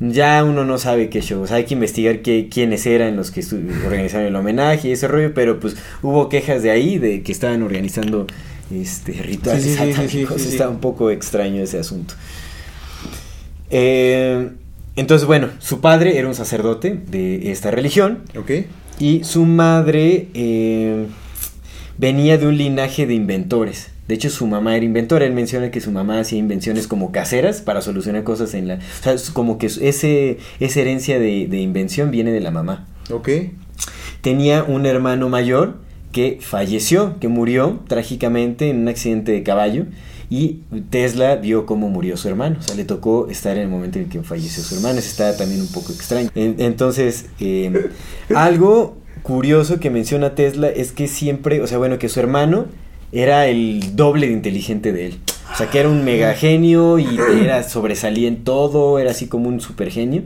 ya 0.00 0.42
uno 0.42 0.64
no 0.64 0.76
sabe 0.78 1.08
qué 1.08 1.20
show, 1.20 1.40
o 1.40 1.46
sea, 1.46 1.58
hay 1.58 1.66
que 1.66 1.74
investigar 1.74 2.18
qué, 2.22 2.48
quiénes 2.52 2.84
eran 2.84 3.14
los 3.14 3.30
que 3.30 3.44
organizaron 3.86 4.26
el 4.26 4.34
homenaje 4.34 4.88
y 4.88 4.90
ese 4.90 5.06
rollo, 5.06 5.32
pero 5.34 5.60
pues 5.60 5.76
hubo 6.02 6.28
quejas 6.28 6.64
de 6.64 6.72
ahí 6.72 6.98
de 6.98 7.22
que 7.22 7.30
estaban 7.30 7.62
organizando 7.62 8.26
este 8.74 9.12
rituales 9.12 9.62
Sí, 9.62 9.74
satánicos, 9.76 10.42
sí. 10.42 10.48
está 10.48 10.68
un 10.68 10.80
poco 10.80 11.12
extraño 11.12 11.62
ese 11.62 11.78
asunto. 11.78 12.14
Eh, 13.70 14.48
entonces, 14.96 15.26
bueno, 15.28 15.50
su 15.60 15.80
padre 15.80 16.18
era 16.18 16.26
un 16.26 16.34
sacerdote 16.34 16.98
de 17.08 17.52
esta 17.52 17.70
religión 17.70 18.22
Ok. 18.36 18.50
Y 18.98 19.24
su 19.24 19.44
madre 19.44 20.28
eh, 20.34 21.06
venía 21.98 22.38
de 22.38 22.46
un 22.46 22.56
linaje 22.56 23.06
de 23.06 23.14
inventores. 23.14 23.90
De 24.08 24.14
hecho, 24.14 24.28
su 24.28 24.46
mamá 24.46 24.76
era 24.76 24.84
inventora. 24.84 25.24
Él 25.24 25.32
menciona 25.32 25.70
que 25.70 25.80
su 25.80 25.90
mamá 25.90 26.20
hacía 26.20 26.38
invenciones 26.38 26.86
como 26.86 27.10
caseras 27.10 27.62
para 27.62 27.80
solucionar 27.80 28.22
cosas 28.22 28.52
en 28.54 28.68
la... 28.68 28.74
O 28.74 29.02
sea, 29.02 29.14
es 29.14 29.30
como 29.30 29.56
que 29.56 29.66
ese, 29.66 30.38
esa 30.60 30.80
herencia 30.80 31.18
de, 31.18 31.46
de 31.48 31.60
invención 31.60 32.10
viene 32.10 32.30
de 32.30 32.40
la 32.40 32.50
mamá. 32.50 32.86
Ok. 33.10 33.28
Tenía 34.20 34.62
un 34.62 34.84
hermano 34.84 35.28
mayor 35.28 35.78
que 36.12 36.38
falleció, 36.40 37.18
que 37.18 37.28
murió 37.28 37.80
trágicamente 37.88 38.68
en 38.68 38.80
un 38.80 38.88
accidente 38.88 39.32
de 39.32 39.42
caballo. 39.42 39.86
Y 40.36 40.62
Tesla 40.90 41.36
vio 41.36 41.64
cómo 41.64 41.88
murió 41.88 42.16
su 42.16 42.28
hermano. 42.28 42.56
O 42.58 42.62
sea, 42.62 42.74
le 42.74 42.84
tocó 42.84 43.28
estar 43.28 43.56
en 43.56 43.62
el 43.62 43.68
momento 43.68 43.98
en 44.00 44.08
que 44.08 44.20
falleció 44.22 44.62
su 44.64 44.74
hermano. 44.74 44.98
Eso 44.98 45.08
estaba 45.10 45.36
también 45.36 45.60
un 45.60 45.68
poco 45.68 45.92
extraño. 45.92 46.28
En- 46.34 46.56
entonces, 46.58 47.26
eh, 47.38 47.90
algo 48.34 48.96
curioso 49.22 49.78
que 49.78 49.90
menciona 49.90 50.34
Tesla 50.34 50.68
es 50.68 50.90
que 50.92 51.06
siempre, 51.06 51.62
o 51.62 51.66
sea, 51.68 51.78
bueno, 51.78 51.98
que 52.00 52.08
su 52.08 52.18
hermano 52.18 52.66
era 53.12 53.46
el 53.46 53.94
doble 53.94 54.26
de 54.26 54.32
inteligente 54.32 54.92
de 54.92 55.06
él. 55.06 55.18
O 55.52 55.56
sea, 55.56 55.70
que 55.70 55.78
era 55.78 55.88
un 55.88 56.04
mega 56.04 56.34
genio 56.34 56.98
y 56.98 57.06
era 57.40 57.62
sobresalía 57.62 58.26
en 58.26 58.42
todo, 58.42 58.98
era 58.98 59.12
así 59.12 59.28
como 59.28 59.48
un 59.48 59.60
super 59.60 59.88
genio. 59.90 60.22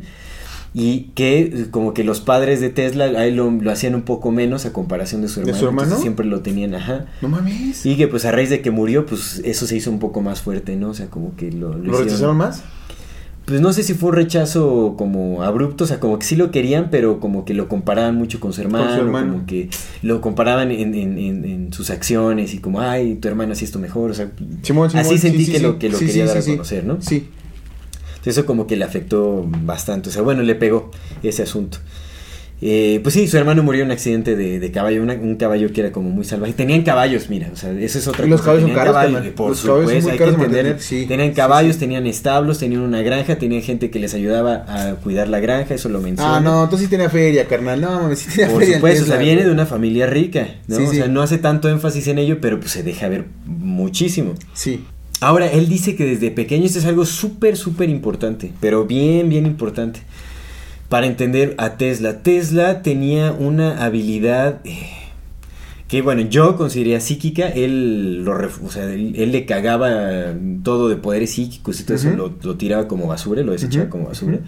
Y 0.80 1.10
que 1.14 1.40
eh, 1.40 1.66
como 1.70 1.92
que 1.92 2.04
los 2.04 2.20
padres 2.20 2.60
de 2.60 2.70
Tesla 2.70 3.04
a 3.06 3.26
él 3.26 3.34
lo, 3.36 3.50
lo 3.50 3.70
hacían 3.70 3.94
un 3.94 4.02
poco 4.02 4.30
menos 4.30 4.64
a 4.64 4.72
comparación 4.72 5.22
de 5.22 5.28
su 5.28 5.40
¿De 5.40 5.46
hermano. 5.50 5.58
su 5.58 5.66
hermano? 5.66 5.96
Siempre 5.98 6.24
lo 6.26 6.40
tenían, 6.40 6.74
ajá. 6.74 7.06
No 7.20 7.28
mames. 7.28 7.84
Y 7.84 7.96
que 7.96 8.06
pues 8.06 8.24
a 8.24 8.30
raíz 8.32 8.50
de 8.50 8.60
que 8.60 8.70
murió, 8.70 9.04
pues 9.06 9.40
eso 9.44 9.66
se 9.66 9.76
hizo 9.76 9.90
un 9.90 9.98
poco 9.98 10.20
más 10.20 10.40
fuerte, 10.40 10.76
¿no? 10.76 10.90
O 10.90 10.94
sea, 10.94 11.06
como 11.08 11.34
que 11.36 11.50
lo... 11.50 11.70
lo 11.70 11.78
¿Lo 11.78 11.84
hicieron- 11.84 12.04
rechazaron 12.04 12.36
más? 12.36 12.62
Pues 13.44 13.62
no 13.62 13.72
sé 13.72 13.82
si 13.82 13.94
fue 13.94 14.10
un 14.10 14.16
rechazo 14.16 14.94
como 14.98 15.42
abrupto, 15.42 15.84
o 15.84 15.86
sea, 15.86 15.98
como 16.00 16.18
que 16.18 16.26
sí 16.26 16.36
lo 16.36 16.50
querían, 16.50 16.88
pero 16.90 17.18
como 17.18 17.46
que 17.46 17.54
lo 17.54 17.66
comparaban 17.66 18.14
mucho 18.14 18.40
con 18.40 18.52
su 18.52 18.60
hermano, 18.60 18.94
hermano. 18.94 19.32
como 19.32 19.46
que 19.46 19.70
lo 20.02 20.20
comparaban 20.20 20.70
en, 20.70 20.94
en- 20.94 21.16
en- 21.18 21.44
en 21.46 21.72
sus 21.72 21.88
acciones 21.88 22.52
y 22.52 22.58
como, 22.58 22.82
ay, 22.82 23.14
tu 23.14 23.26
hermano 23.26 23.52
así 23.52 23.64
esto 23.64 23.78
mejor, 23.78 24.10
o 24.10 24.14
sea, 24.14 24.30
Simón, 24.62 24.90
Simón, 24.90 25.06
así 25.06 25.14
sí, 25.16 25.18
sentí 25.28 25.46
sí, 25.46 25.52
que, 25.52 25.58
sí. 25.58 25.64
lo, 25.64 25.78
que 25.78 25.88
lo 25.88 25.96
Sí, 25.96 26.04
quería 26.06 26.26
dar 26.26 26.36
a 26.36 26.42
conocer, 26.44 26.84
¿no? 26.84 26.98
Sí. 27.00 27.26
Entonces 28.18 28.36
eso 28.38 28.46
como 28.46 28.66
que 28.66 28.76
le 28.76 28.84
afectó 28.84 29.44
bastante, 29.48 30.08
o 30.10 30.12
sea, 30.12 30.22
bueno, 30.22 30.42
le 30.42 30.54
pegó 30.54 30.90
ese 31.22 31.42
asunto. 31.42 31.78
Eh, 32.60 32.98
pues 33.04 33.14
sí, 33.14 33.28
su 33.28 33.36
hermano 33.38 33.62
murió 33.62 33.82
en 33.82 33.86
un 33.86 33.92
accidente 33.92 34.34
de, 34.34 34.58
de 34.58 34.72
caballo, 34.72 35.00
una- 35.00 35.14
un 35.14 35.36
caballo 35.36 35.72
que 35.72 35.80
era 35.80 35.92
como 35.92 36.10
muy 36.10 36.24
salvaje. 36.24 36.52
Tenían 36.54 36.82
caballos, 36.82 37.30
mira, 37.30 37.48
o 37.52 37.56
sea, 37.56 37.70
eso 37.70 38.00
es 38.00 38.08
otra 38.08 38.26
Y 38.26 38.28
los 38.28 38.40
cosa. 38.40 38.46
caballos 38.46 38.64
tenían 38.64 38.78
caros, 38.78 38.94
caballos, 38.94 39.14
carnal. 39.14 39.32
por 39.34 39.50
Los 39.50 39.60
caballos 39.62 39.84
son 39.92 40.00
supuesto, 40.02 40.10
hay 40.10 40.18
que 40.34 40.42
entender. 40.44 40.76
sí, 40.80 41.06
tenían 41.06 41.28
sí, 41.28 41.34
caballos, 41.36 41.74
sí. 41.74 41.78
tenían 41.78 42.06
establos, 42.08 42.58
tenían 42.58 42.80
una 42.80 43.00
granja, 43.02 43.36
tenían 43.38 43.62
gente 43.62 43.90
que 43.92 44.00
les 44.00 44.12
ayudaba 44.14 44.64
a 44.66 44.94
cuidar 44.96 45.28
la 45.28 45.38
granja, 45.38 45.72
eso 45.76 45.88
lo 45.88 46.00
menciona. 46.00 46.38
Ah, 46.38 46.40
no, 46.40 46.64
entonces 46.64 46.86
sí 46.88 46.90
tenía 46.90 47.08
feria, 47.08 47.46
carnal. 47.46 47.80
No, 47.80 47.92
mames, 48.02 48.18
sí 48.18 48.30
tenía 48.34 48.50
Por 48.50 48.58
feria. 48.62 48.74
supuesto, 48.78 49.04
o 49.04 49.06
sea, 49.06 49.18
viene 49.18 49.44
de 49.44 49.52
una 49.52 49.64
familia 49.64 50.06
rica, 50.08 50.48
¿no? 50.66 50.78
Sí, 50.78 50.82
o 50.82 50.90
sea, 50.92 51.04
sí. 51.06 51.10
no 51.12 51.22
hace 51.22 51.38
tanto 51.38 51.68
énfasis 51.68 52.08
en 52.08 52.18
ello, 52.18 52.38
pero 52.40 52.58
pues 52.58 52.72
se 52.72 52.82
deja 52.82 53.06
ver 53.08 53.26
muchísimo. 53.46 54.34
Sí. 54.52 54.84
Ahora, 55.20 55.48
él 55.48 55.68
dice 55.68 55.96
que 55.96 56.04
desde 56.04 56.30
pequeño 56.30 56.64
esto 56.64 56.78
es 56.78 56.86
algo 56.86 57.04
súper, 57.04 57.56
súper 57.56 57.88
importante, 57.88 58.52
pero 58.60 58.86
bien, 58.86 59.28
bien 59.28 59.46
importante. 59.46 60.00
Para 60.88 61.06
entender 61.06 61.54
a 61.58 61.76
Tesla. 61.76 62.22
Tesla 62.22 62.82
tenía 62.82 63.32
una 63.32 63.84
habilidad 63.84 64.60
eh, 64.64 64.88
que, 65.88 66.02
bueno, 66.02 66.22
yo 66.22 66.56
consideraría 66.56 67.00
psíquica. 67.00 67.48
Él, 67.48 68.24
lo, 68.24 68.32
o 68.64 68.70
sea, 68.70 68.84
él, 68.84 69.14
él 69.16 69.32
le 69.32 69.44
cagaba 69.44 70.34
todo 70.62 70.88
de 70.88 70.96
poderes 70.96 71.32
psíquicos 71.32 71.80
y 71.80 71.84
todo 71.84 71.96
eso 71.96 72.10
lo, 72.10 72.34
lo 72.42 72.56
tiraba 72.56 72.88
como 72.88 73.06
basura, 73.06 73.42
lo 73.42 73.52
desechaba 73.52 73.90
como 73.90 74.06
basura. 74.06 74.38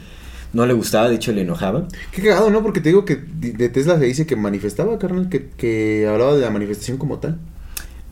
No 0.52 0.66
le 0.66 0.72
gustaba, 0.72 1.09
de 1.09 1.16
hecho 1.16 1.33
le 1.33 1.42
enojaba. 1.42 1.88
Qué 2.12 2.22
cagado, 2.22 2.50
¿no? 2.50 2.62
Porque 2.62 2.80
te 2.80 2.88
digo 2.88 3.04
que 3.04 3.16
de 3.16 3.52
de 3.52 3.68
Tesla 3.68 3.98
se 3.98 4.04
dice 4.04 4.26
que 4.26 4.35
manifestaba, 4.37 4.98
carnal, 4.98 5.28
que, 5.28 5.48
que 5.50 6.06
hablaba 6.09 6.35
de 6.37 6.40
la 6.40 6.50
manifestación 6.50 6.96
como 6.96 7.18
tal. 7.18 7.38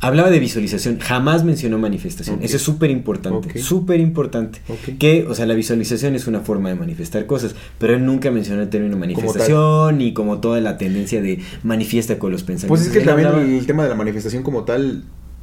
Hablaba 0.00 0.30
de 0.30 0.38
visualización, 0.38 0.98
jamás 1.00 1.42
mencionó 1.44 1.78
manifestación. 1.78 2.36
Ok. 2.36 2.44
Eso 2.44 2.56
es 2.56 2.62
súper 2.62 2.90
importante, 2.90 3.48
Ok. 3.48 3.56
súper 3.58 3.98
importante. 3.98 4.60
Ok. 4.68 4.96
Que, 4.98 5.26
o 5.28 5.34
sea, 5.34 5.44
la 5.46 5.54
visualización 5.54 6.14
es 6.14 6.26
una 6.28 6.40
forma 6.40 6.68
de 6.68 6.76
manifestar 6.76 7.26
cosas, 7.26 7.56
pero 7.78 7.94
él 7.94 8.06
nunca 8.06 8.30
mencionó 8.30 8.62
el 8.62 8.68
término 8.68 8.96
manifestación 8.96 9.98
ni 9.98 10.12
como 10.12 10.38
toda 10.38 10.60
la 10.60 10.78
tendencia 10.78 11.20
de 11.20 11.40
manifiesta 11.64 12.18
con 12.18 12.30
los 12.30 12.44
pensamientos. 12.44 12.68
Pues 12.68 12.86
es 12.86 12.92
que 12.92 13.00
Él 13.00 13.06
también 13.06 13.28
hablaba- 13.28 13.44
el 13.44 13.66
tema 13.66 13.82
de 13.82 13.88
la 13.88 13.94
manifestación 13.96 14.42
como 14.44 14.62
tal 14.64 15.02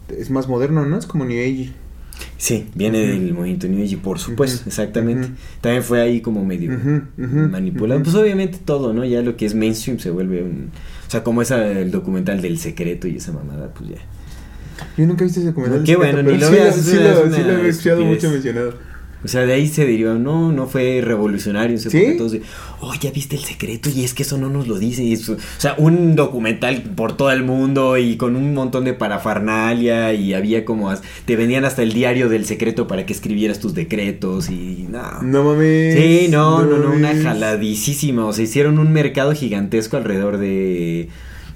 es 0.09 0.29
más 0.29 0.47
moderno, 0.47 0.85
¿no? 0.85 0.97
Es 0.97 1.05
como 1.05 1.25
New 1.25 1.37
Age. 1.41 1.71
Sí, 2.37 2.67
viene 2.75 2.99
Ujú. 3.03 3.07
del 3.23 3.33
movimiento 3.33 3.67
New 3.67 3.83
Age, 3.83 3.97
por 3.97 4.19
supuesto, 4.19 4.61
Ujú, 4.61 4.69
exactamente. 4.69 5.27
ujú. 5.27 5.35
También 5.59 5.83
fue 5.83 5.99
ahí 6.01 6.21
como 6.21 6.45
medio 6.45 6.71
manipulado. 7.17 8.01
Pues 8.03 8.15
obviamente 8.15 8.57
todo, 8.63 8.93
¿no? 8.93 9.03
Ya 9.03 9.21
lo 9.21 9.35
que 9.35 9.45
es 9.45 9.53
mainstream 9.55 9.99
se 9.99 10.11
vuelve 10.11 10.43
un... 10.43 10.69
O 11.07 11.11
sea, 11.11 11.23
como 11.23 11.41
esa, 11.41 11.67
el 11.67 11.91
documental 11.91 12.41
del 12.41 12.57
secreto 12.57 13.07
y 13.07 13.17
esa 13.17 13.31
mamada, 13.33 13.73
pues 13.73 13.89
ya. 13.91 13.97
Yo 14.97 15.05
nunca 15.05 15.23
he 15.23 15.25
visto 15.27 15.39
ese 15.39 15.49
documental. 15.49 15.83
Qué 15.83 15.95
bueno, 15.95 16.23
ni 16.23 16.37
lo 16.37 16.47
sí, 16.47 16.53
veas, 16.53 16.75
sí, 16.75 16.95
lo, 16.95 17.33
sí 17.33 17.41
he 17.41 17.67
escuchado 17.69 18.05
mucho 18.05 18.29
mencionado. 18.29 18.95
O 19.23 19.27
sea, 19.27 19.41
de 19.43 19.53
ahí 19.53 19.67
se 19.67 19.85
derivó, 19.87 20.13
no, 20.13 20.51
no 20.51 20.67
fue 20.67 21.01
revolucionario, 21.03 21.79
¿Sí? 21.79 21.85
porque 21.85 22.11
todos 22.15 22.35
oh, 22.81 22.93
ya 23.01 23.09
viste 23.09 23.35
el 23.35 23.43
secreto 23.43 23.89
y 23.89 24.03
es 24.03 24.13
que 24.13 24.21
eso 24.21 24.37
no 24.37 24.51
nos 24.51 24.67
lo 24.67 24.77
dice. 24.77 25.03
y 25.03 25.13
eso- 25.13 25.33
o 25.33 25.37
sea, 25.57 25.73
un 25.79 26.15
documental 26.15 26.83
por 26.95 27.17
todo 27.17 27.31
el 27.31 27.43
mundo 27.43 27.97
y 27.97 28.17
con 28.17 28.35
un 28.35 28.53
montón 28.53 28.85
de 28.85 28.93
parafernalia 28.93 30.13
y 30.13 30.35
había 30.35 30.63
como, 30.63 30.93
te 31.25 31.35
vendían 31.35 31.65
hasta 31.65 31.81
el 31.81 31.93
diario 31.93 32.29
del 32.29 32.45
secreto 32.45 32.87
para 32.87 33.07
que 33.07 33.13
escribieras 33.13 33.59
tus 33.59 33.73
decretos 33.73 34.49
y 34.51 34.85
no. 34.91 35.23
No 35.23 35.43
mames. 35.43 35.95
Sí, 35.95 36.27
no, 36.29 36.63
no, 36.63 36.77
no, 36.77 36.91
una 36.91 37.07
mames. 37.09 37.23
jaladísima. 37.23 38.25
O 38.27 38.33
sea, 38.33 38.43
hicieron 38.43 38.77
un 38.77 38.93
mercado 38.93 39.33
gigantesco 39.33 39.97
alrededor 39.97 40.37
de, 40.37 41.09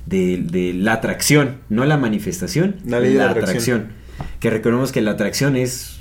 de, 0.09 0.37
de 0.49 0.73
la 0.73 0.93
atracción, 0.93 1.57
no 1.69 1.85
la 1.85 1.97
manifestación, 1.97 2.75
La 2.85 2.99
ley 2.99 3.13
de 3.13 3.19
la 3.19 3.31
atracción. 3.31 3.87
Que 4.39 4.49
recordemos 4.49 4.91
que 4.91 5.01
la 5.01 5.11
atracción 5.11 5.55
es, 5.55 5.97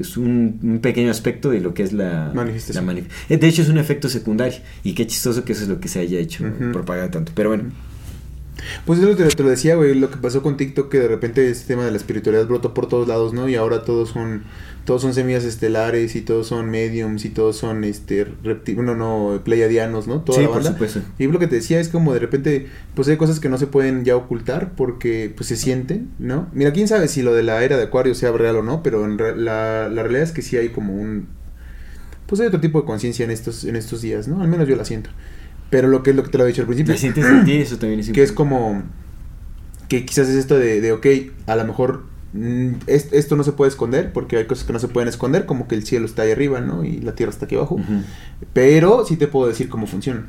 es 0.00 0.16
un, 0.16 0.58
un 0.62 0.78
pequeño 0.80 1.10
aspecto 1.10 1.50
de 1.50 1.60
lo 1.60 1.74
que 1.74 1.82
es 1.82 1.92
la 1.92 2.30
Manifestación. 2.34 2.86
la 2.86 2.92
manif- 2.92 3.06
eh, 3.28 3.36
de 3.36 3.48
hecho, 3.48 3.62
es 3.62 3.68
un 3.68 3.78
efecto 3.78 4.08
secundario. 4.08 4.58
Y 4.84 4.94
qué 4.94 5.06
chistoso 5.06 5.44
que 5.44 5.52
eso 5.52 5.62
es 5.64 5.68
lo 5.68 5.80
que 5.80 5.88
se 5.88 5.98
haya 6.00 6.18
hecho 6.18 6.44
Ujú. 6.44 6.72
propaganda 6.72 7.10
tanto. 7.10 7.32
Pero 7.34 7.50
bueno, 7.50 7.64
Pues 8.84 8.98
eso 8.98 9.16
te, 9.16 9.24
te 9.26 9.42
lo 9.42 9.48
decía, 9.48 9.74
güey, 9.76 9.94
lo 9.94 10.10
que 10.10 10.16
pasó 10.18 10.42
con 10.42 10.56
TikTok, 10.58 10.90
que 10.90 10.98
de 10.98 11.08
repente 11.08 11.50
este 11.50 11.66
tema 11.68 11.84
de 11.84 11.90
la 11.90 11.96
espiritualidad 11.96 12.46
brotó 12.46 12.74
por 12.74 12.88
todos 12.88 13.08
lados, 13.08 13.32
¿no? 13.32 13.48
Y 13.48 13.54
ahora 13.56 13.84
todos 13.84 14.10
son, 14.10 14.42
todos 14.84 15.02
son 15.02 15.14
semillas 15.14 15.44
estelares 15.44 16.16
y 16.16 16.22
todos 16.22 16.46
son 16.48 16.68
mediums 16.70 17.24
y 17.24 17.28
todos 17.28 17.56
son, 17.56 17.84
este, 17.84 18.26
repti- 18.42 18.74
bueno, 18.74 18.96
no, 18.96 19.40
pleiadianos, 19.44 20.06
¿no? 20.08 20.20
Toda 20.22 20.38
sí, 20.38 20.44
la 20.44 20.48
por 20.48 20.56
banda. 20.56 20.72
supuesto. 20.72 21.00
Y 21.18 21.26
lo 21.26 21.38
que 21.38 21.46
te 21.46 21.56
decía 21.56 21.78
es 21.80 21.88
como 21.88 22.12
de 22.12 22.18
repente, 22.18 22.66
pues 22.94 23.06
hay 23.08 23.16
cosas 23.16 23.40
que 23.40 23.48
no 23.48 23.58
se 23.58 23.66
pueden 23.66 24.04
ya 24.04 24.16
ocultar 24.16 24.72
porque 24.76 25.32
pues 25.36 25.48
se 25.48 25.56
sienten, 25.56 26.10
¿no? 26.18 26.48
Mira, 26.52 26.72
quién 26.72 26.88
sabe 26.88 27.08
si 27.08 27.22
lo 27.22 27.34
de 27.34 27.42
la 27.42 27.62
era 27.62 27.76
de 27.76 27.84
Acuario 27.84 28.14
sea 28.14 28.32
real 28.32 28.56
o 28.56 28.62
no, 28.62 28.82
pero 28.82 29.04
en 29.04 29.18
re- 29.18 29.36
la, 29.36 29.88
la 29.88 30.02
realidad 30.02 30.22
es 30.24 30.32
que 30.32 30.42
sí 30.42 30.56
hay 30.56 30.70
como 30.70 30.94
un, 30.94 31.28
pues 32.26 32.40
hay 32.40 32.46
otro 32.46 32.60
tipo 32.60 32.80
de 32.80 32.86
conciencia 32.86 33.24
en 33.24 33.30
estos, 33.30 33.64
en 33.64 33.76
estos 33.76 34.02
días, 34.02 34.28
¿no? 34.28 34.40
Al 34.42 34.48
menos 34.48 34.68
yo 34.68 34.76
la 34.76 34.84
siento. 34.84 35.10
Pero 35.68 35.88
lo 35.88 36.02
que 36.02 36.10
es 36.10 36.16
lo 36.16 36.22
que 36.24 36.30
te 36.30 36.38
lo 36.38 36.44
he 36.44 36.48
dicho 36.48 36.62
al 36.62 36.66
principio, 36.66 36.94
¿La 36.94 36.98
sientes 37.00 37.24
en 37.26 37.44
ti? 37.44 37.52
Eso 37.58 37.76
también 37.78 38.00
es 38.00 38.10
que 38.10 38.22
es 38.22 38.32
como, 38.32 38.82
que 39.88 40.04
quizás 40.06 40.28
es 40.28 40.36
esto 40.36 40.58
de, 40.58 40.80
de 40.80 40.92
ok, 40.92 41.06
a 41.46 41.56
lo 41.56 41.64
mejor 41.64 42.04
esto 42.86 43.36
no 43.36 43.42
se 43.42 43.52
puede 43.52 43.70
esconder 43.70 44.12
porque 44.12 44.36
hay 44.36 44.46
cosas 44.46 44.64
que 44.64 44.72
no 44.72 44.78
se 44.78 44.88
pueden 44.88 45.08
esconder, 45.08 45.46
como 45.46 45.66
que 45.66 45.74
el 45.74 45.84
cielo 45.84 46.06
está 46.06 46.22
ahí 46.22 46.32
arriba, 46.32 46.60
¿no? 46.60 46.84
Y 46.84 46.98
la 47.00 47.14
tierra 47.14 47.32
está 47.32 47.46
aquí 47.46 47.56
abajo. 47.56 47.78
Pero 48.52 49.04
sí 49.06 49.16
te 49.16 49.26
puedo 49.26 49.48
decir 49.48 49.68
cómo 49.68 49.86
funciona. 49.86 50.26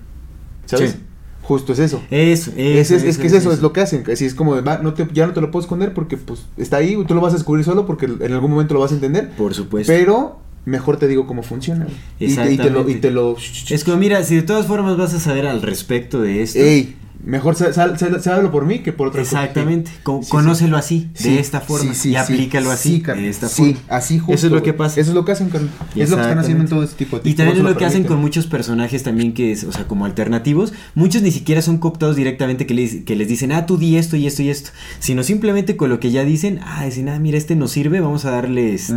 ¿Sabes? 0.65 0.91
Sí. 0.91 0.97
Justo 1.43 1.73
es 1.73 1.79
eso. 1.79 2.01
Eso, 2.11 2.51
Es, 2.55 2.91
eso, 2.91 2.95
es, 2.95 3.03
es 3.03 3.17
que 3.17 3.27
es 3.27 3.33
eso, 3.33 3.51
es 3.51 3.61
lo 3.61 3.73
que 3.73 3.81
hacen. 3.81 4.03
Así 4.11 4.25
es 4.25 4.35
como, 4.35 4.61
va, 4.63 4.77
no 4.77 4.93
te, 4.93 5.07
ya 5.11 5.27
no 5.27 5.33
te 5.33 5.41
lo 5.41 5.51
puedo 5.51 5.63
esconder 5.63 5.93
porque 5.93 6.17
pues 6.17 6.45
está 6.57 6.77
ahí, 6.77 6.95
tú 7.07 7.15
lo 7.15 7.21
vas 7.21 7.33
a 7.33 7.37
descubrir 7.37 7.65
solo 7.65 7.85
porque 7.85 8.05
en 8.05 8.31
algún 8.31 8.51
momento 8.51 8.73
lo 8.75 8.79
vas 8.79 8.91
a 8.91 8.95
entender. 8.95 9.31
Por 9.31 9.53
supuesto. 9.53 9.91
Pero 9.91 10.39
mejor 10.65 10.97
te 10.97 11.07
digo 11.07 11.25
cómo 11.27 11.43
funciona. 11.43 11.85
güey. 11.85 11.97
Y 12.31 12.35
te, 12.35 12.53
y 12.53 12.57
te 12.57 12.69
lo... 12.69 12.89
Y 12.89 12.95
te 12.95 13.11
lo 13.11 13.35
Es 13.69 13.83
como, 13.83 13.97
mira, 13.97 14.23
si 14.23 14.35
de 14.35 14.43
todas 14.43 14.67
formas 14.67 14.97
vas 14.97 15.13
a 15.13 15.19
saber 15.19 15.47
al 15.47 15.61
respecto 15.61 16.21
de 16.21 16.43
esto. 16.43 16.59
Ey, 16.59 16.95
mejor 17.25 17.55
sal, 17.55 17.73
sal, 17.73 17.97
sal- 17.99 18.21
sábelo 18.21 18.51
por 18.51 18.65
mí 18.65 18.79
que 18.79 18.93
por 18.93 19.07
otra 19.09 19.21
cosa. 19.23 19.41
Exactamente. 19.41 19.91
Sí. 19.91 20.29
conócelo 20.29 20.77
así, 20.77 21.09
Sí, 21.13 21.33
de 21.35 21.39
esta 21.39 21.61
forma. 21.61 21.93
y 22.03 22.15
aplícalo 22.15 22.71
así, 22.71 22.99
de 23.01 23.29
esta 23.29 23.47
sí, 23.47 23.73
forma. 23.73 23.79
así 23.89 24.17
justo. 24.19 24.33
Eso 24.33 24.47
es 24.47 24.53
lo 24.53 24.63
que 24.63 24.73
pasa. 24.73 24.99
Eso 24.99 25.11
es 25.11 25.15
lo 25.15 25.25
que 25.25 25.31
hacen, 25.31 25.49
carnal. 25.49 25.69
Es 25.95 26.09
lo 26.09 26.15
que 26.17 26.21
están 26.23 26.39
haciendo 26.39 26.63
en 26.63 26.69
todo 26.69 26.83
este 26.83 26.95
tipo 27.05 27.19
de 27.19 27.29
Y 27.29 27.33
también 27.35 27.57
es 27.57 27.63
lo 27.63 27.75
que 27.77 27.85
hacen 27.85 28.03
con 28.03 28.19
muchos 28.19 28.47
personajes 28.47 29.03
también 29.03 29.33
que 29.33 29.51
es, 29.51 29.63
o 29.63 29.71
sea, 29.71 29.87
como 29.87 30.05
alternativos. 30.05 30.73
Muchos 30.95 31.21
ni 31.21 31.31
siquiera 31.31 31.61
son 31.61 31.77
cooptados 31.77 32.15
directamente 32.15 32.65
que 32.65 32.73
les, 32.73 33.03
que 33.03 33.15
les 33.15 33.27
dicen, 33.27 33.51
ah, 33.51 33.65
tú 33.65 33.77
di 33.77 33.97
esto 33.97 34.15
y 34.15 34.27
esto 34.27 34.41
y 34.43 34.49
esto. 34.49 34.71
Sino 34.99 35.23
simplemente 35.23 35.75
con 35.77 35.89
lo 35.89 35.99
que 35.99 36.11
ya 36.11 36.23
dicen, 36.23 36.59
ah, 36.63 36.85
dicen, 36.85 37.09
ah, 37.09 37.19
mira, 37.19 37.37
este 37.37 37.55
nos 37.55 37.71
sirve, 37.71 37.99
vamos 37.99 38.25
a 38.25 38.31
darle 38.31 38.73
este. 38.73 38.93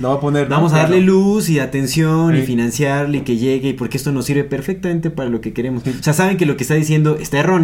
Lo 0.00 0.08
va 0.10 0.14
a 0.14 0.20
poner. 0.20 0.48
¿no? 0.48 0.56
Vamos 0.56 0.72
a 0.72 0.78
darle 0.78 0.98
Claro. 0.98 1.12
luz 1.12 1.48
y 1.50 1.58
atención 1.58 2.36
y 2.36 2.42
financiarle 2.42 3.18
y 3.18 3.20
que 3.22 3.36
llegue 3.36 3.70
y 3.70 3.72
porque 3.74 3.96
esto 3.96 4.12
nos 4.12 4.24
sirve 4.26 4.44
perfectamente 4.44 5.10
para 5.10 5.28
lo 5.28 5.40
que 5.40 5.52
queremos. 5.52 5.82
O 5.86 6.02
sea, 6.02 6.12
saben 6.12 6.36
que 6.36 6.46
lo 6.46 6.56
que 6.56 6.64
está 6.64 6.74
diciendo 6.74 7.16
está 7.20 7.38
erróneo, 7.38 7.59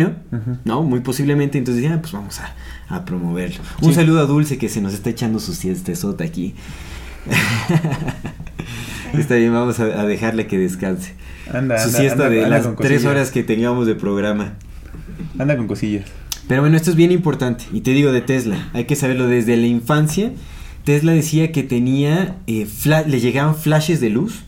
¿no? 0.65 0.83
Muy 0.83 1.01
posiblemente, 1.01 1.59
entonces 1.59 1.83
ya, 1.83 2.01
pues 2.01 2.13
vamos 2.13 2.39
a, 2.41 2.55
a 2.89 3.05
promoverlo. 3.05 3.63
Un 3.83 3.95
saludo 3.95 4.21
a 4.21 4.27
Dulce 4.27 4.59
que 4.59 4.69
se 4.69 4.81
nos 4.81 4.95
está 4.95 5.11
echando 5.11 5.39
su 5.41 5.55
siestezota 5.55 6.25
aquí. 6.25 6.55
está 9.19 9.35
bien, 9.37 9.53
vamos 9.53 9.81
a, 9.81 9.85
a 9.85 10.05
dejarle 10.07 10.47
que 10.47 10.59
descanse. 10.59 11.15
Anda, 11.53 11.79
su 11.79 11.89
anda, 11.89 11.99
siesta 11.99 12.25
anda- 12.25 12.29
de 12.31 12.45
anda 12.45 12.59
las 12.59 12.77
tres 12.77 13.05
horas 13.05 13.31
que 13.31 13.43
teníamos 13.43 13.87
de 13.87 13.95
programa. 13.95 14.55
Anda 15.39 15.57
con 15.57 15.67
cosillas. 15.67 16.05
Pero 16.49 16.61
bueno, 16.63 16.77
esto 16.77 16.91
es 16.91 16.97
bien 16.97 17.11
importante. 17.13 17.65
Y 17.73 17.81
te 17.81 17.91
digo 17.93 18.13
de 18.13 18.21
Tesla, 18.21 18.69
hay 18.73 18.85
que 18.85 18.97
saberlo 18.97 19.27
desde 19.27 19.57
la 19.57 19.67
infancia. 19.67 20.33
Tesla 20.85 21.13
decía 21.13 21.51
que 21.51 21.63
tenía, 21.65 22.37
eh, 22.47 22.67
le 23.07 23.21
llegaban 23.21 23.57
flashes 23.57 24.01
de 24.01 24.11
luz. 24.11 24.45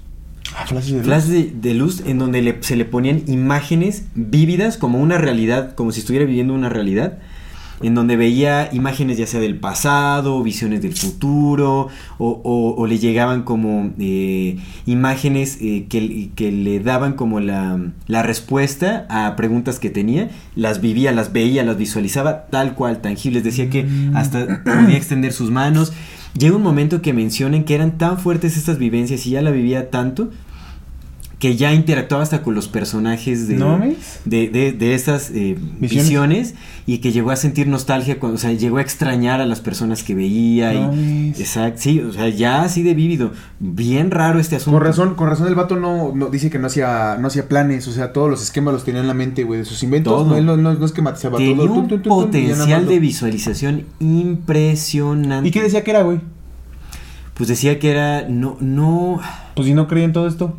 Ah, 0.57 0.67
flashes 0.67 0.91
de 0.93 0.97
luz. 0.99 1.07
Flashes 1.07 1.29
de, 1.31 1.53
de 1.55 1.75
luz 1.75 2.03
en 2.07 2.19
donde 2.19 2.43
le- 2.43 2.63
se 2.63 2.77
le 2.77 2.85
ponían 2.85 3.23
imágenes 3.27 4.05
vívidas 4.15 4.77
como 4.79 4.99
una 4.99 5.19
realidad, 5.19 5.75
como 5.75 5.93
si 5.93 6.01
estuviera 6.01 6.25
viviendo 6.27 6.55
una 6.55 6.69
realidad. 6.69 7.19
en 7.81 7.95
donde 7.95 8.17
veía 8.17 8.71
imágenes 8.73 9.19
ya 9.19 9.27
sea 9.29 9.39
del 9.39 9.55
pasado, 9.61 10.43
visiones 10.43 10.83
del 10.83 10.95
futuro, 10.95 11.87
o, 12.19 12.29
o- 12.43 12.75
o 12.77 12.87
le 12.89 12.99
llegaban 12.99 13.45
como 13.45 13.93
eh, 14.01 14.57
imágenes 14.87 15.59
eh, 15.61 15.87
que, 15.89 16.31
que 16.35 16.51
le 16.51 16.81
daban 16.81 17.13
como 17.13 17.39
la, 17.39 17.79
la 18.09 18.25
respuesta 18.25 19.07
a 19.09 19.37
preguntas 19.37 19.79
que 19.79 19.91
tenía, 19.91 20.29
las 20.57 20.81
vivía, 20.81 21.13
las 21.13 21.33
veía, 21.33 21.63
las 21.63 21.77
visualizaba 21.79 22.47
tal 22.47 22.75
cual, 22.75 23.01
tangibles, 23.01 23.45
decía 23.45 23.71
que 23.71 23.87
hasta 24.13 24.65
podía 24.65 24.97
extender 24.97 25.33
sus 25.33 25.53
manos. 25.53 25.93
Llega 26.37 26.57
un 26.57 26.62
momento 26.62 27.03
que 27.03 27.12
mencionan 27.12 27.64
que 27.64 27.75
eran 27.75 27.99
tan 27.99 28.19
fuertes 28.19 28.57
estas 28.57 28.79
vivencias 28.79 29.27
y 29.27 29.31
ya 29.31 29.43
la 29.43 29.51
vivía 29.51 29.91
tanto 29.91 30.31
que 31.38 31.57
ya 31.57 31.72
interactuaba 31.72 32.24
hasta 32.24 32.42
con 32.42 32.55
los 32.57 32.66
personajes 32.66 33.46
de, 33.46 33.55
¿No 33.55 33.81
de, 34.24 34.48
de, 34.48 34.72
de 34.72 34.94
esas 34.94 35.31
eh, 35.31 35.57
Visiones. 35.79 36.07
visiones. 36.09 36.55
y 36.85 36.98
que 36.98 37.12
llegó 37.12 37.31
a 37.31 37.37
sentir 37.37 37.68
nostalgia, 37.68 38.18
cuando, 38.18 38.37
o 38.37 38.38
sea, 38.38 38.53
llegó 38.53 38.79
a 38.79 38.81
extrañar 38.83 39.40
a 39.40 39.46
las 39.46 39.61
personas 39.61 40.03
que 40.03 40.16
veía. 40.16 40.72
No 40.72 40.92
y, 40.94 41.35
sí, 41.77 42.01
o 42.01 42.12
sea, 42.12 42.29
ya 42.29 42.62
así 42.62 42.83
de 42.83 42.94
vívido. 42.94 43.33
Bien 43.61 44.11
raro 44.11 44.40
este 44.40 44.57
asunto. 44.57 44.79
Con 44.79 44.87
razón, 44.87 45.14
con 45.14 45.29
razón 45.29 45.46
el 45.46 45.55
vato 45.55 45.77
no, 45.77 46.12
no 46.12 46.27
dice 46.27 46.51
que 46.51 46.59
no 46.59 46.66
hacía, 46.66 47.16
no 47.20 47.29
hacía 47.29 47.46
planes, 47.48 47.87
o 47.87 47.92
sea, 47.92 48.12
todos 48.12 48.29
los 48.29 48.42
esquemas 48.42 48.74
los 48.74 48.85
tenía 48.85 49.01
en 49.01 49.07
la 49.07 49.14
mente, 49.14 49.44
güey, 49.44 49.61
de 49.61 49.64
sus 49.64 49.81
inventos. 49.85 50.12
Todo. 50.12 50.27
No, 50.27 50.37
él 50.37 50.44
no, 50.44 50.57
no, 50.57 50.85
esquematizaba 50.85 51.38
Tenía 51.38 51.55
todo. 51.57 51.66
un 51.72 51.72
Tum, 51.74 51.88
tum, 51.88 52.03
tum, 52.03 52.24
potencial 52.24 52.88
de 52.88 52.98
visualización 52.98 53.85
impresionante. 54.01 55.48
¿Y 55.48 55.53
qué 55.53 55.62
decía 55.62 55.85
que 55.85 55.90
era, 55.92 56.03
güey? 56.03 56.20
Pues 57.35 57.48
decía 57.48 57.79
que 57.79 57.90
era, 57.92 58.27
no, 58.29 58.57
no, 58.61 59.20
Pues 59.55 59.68
si 59.68 59.74
no 59.74 59.87
creía 59.87 60.07
en 60.07 60.12
todo 60.12 60.27
esto. 60.27 60.57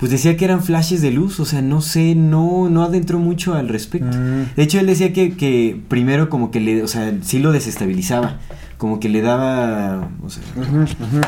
Pues 0.00 0.10
decía 0.10 0.34
que 0.38 0.46
eran 0.46 0.62
flashes 0.62 1.02
de 1.02 1.10
luz, 1.10 1.38
o 1.40 1.44
sea, 1.44 1.60
no 1.60 1.82
sé, 1.82 2.14
no, 2.14 2.70
no 2.70 2.82
adentró 2.84 3.18
mucho 3.18 3.52
al 3.52 3.68
respecto. 3.68 4.16
Mm. 4.16 4.56
De 4.56 4.62
hecho, 4.62 4.80
él 4.80 4.86
decía 4.86 5.12
que, 5.12 5.34
que 5.36 5.78
primero 5.88 6.30
como 6.30 6.50
que 6.50 6.58
le, 6.58 6.82
o 6.82 6.88
sea, 6.88 7.12
sí 7.20 7.38
lo 7.38 7.52
desestabilizaba, 7.52 8.38
como 8.78 8.98
que 8.98 9.10
le 9.10 9.20
daba, 9.20 10.08
o 10.22 10.30
sea, 10.30 10.42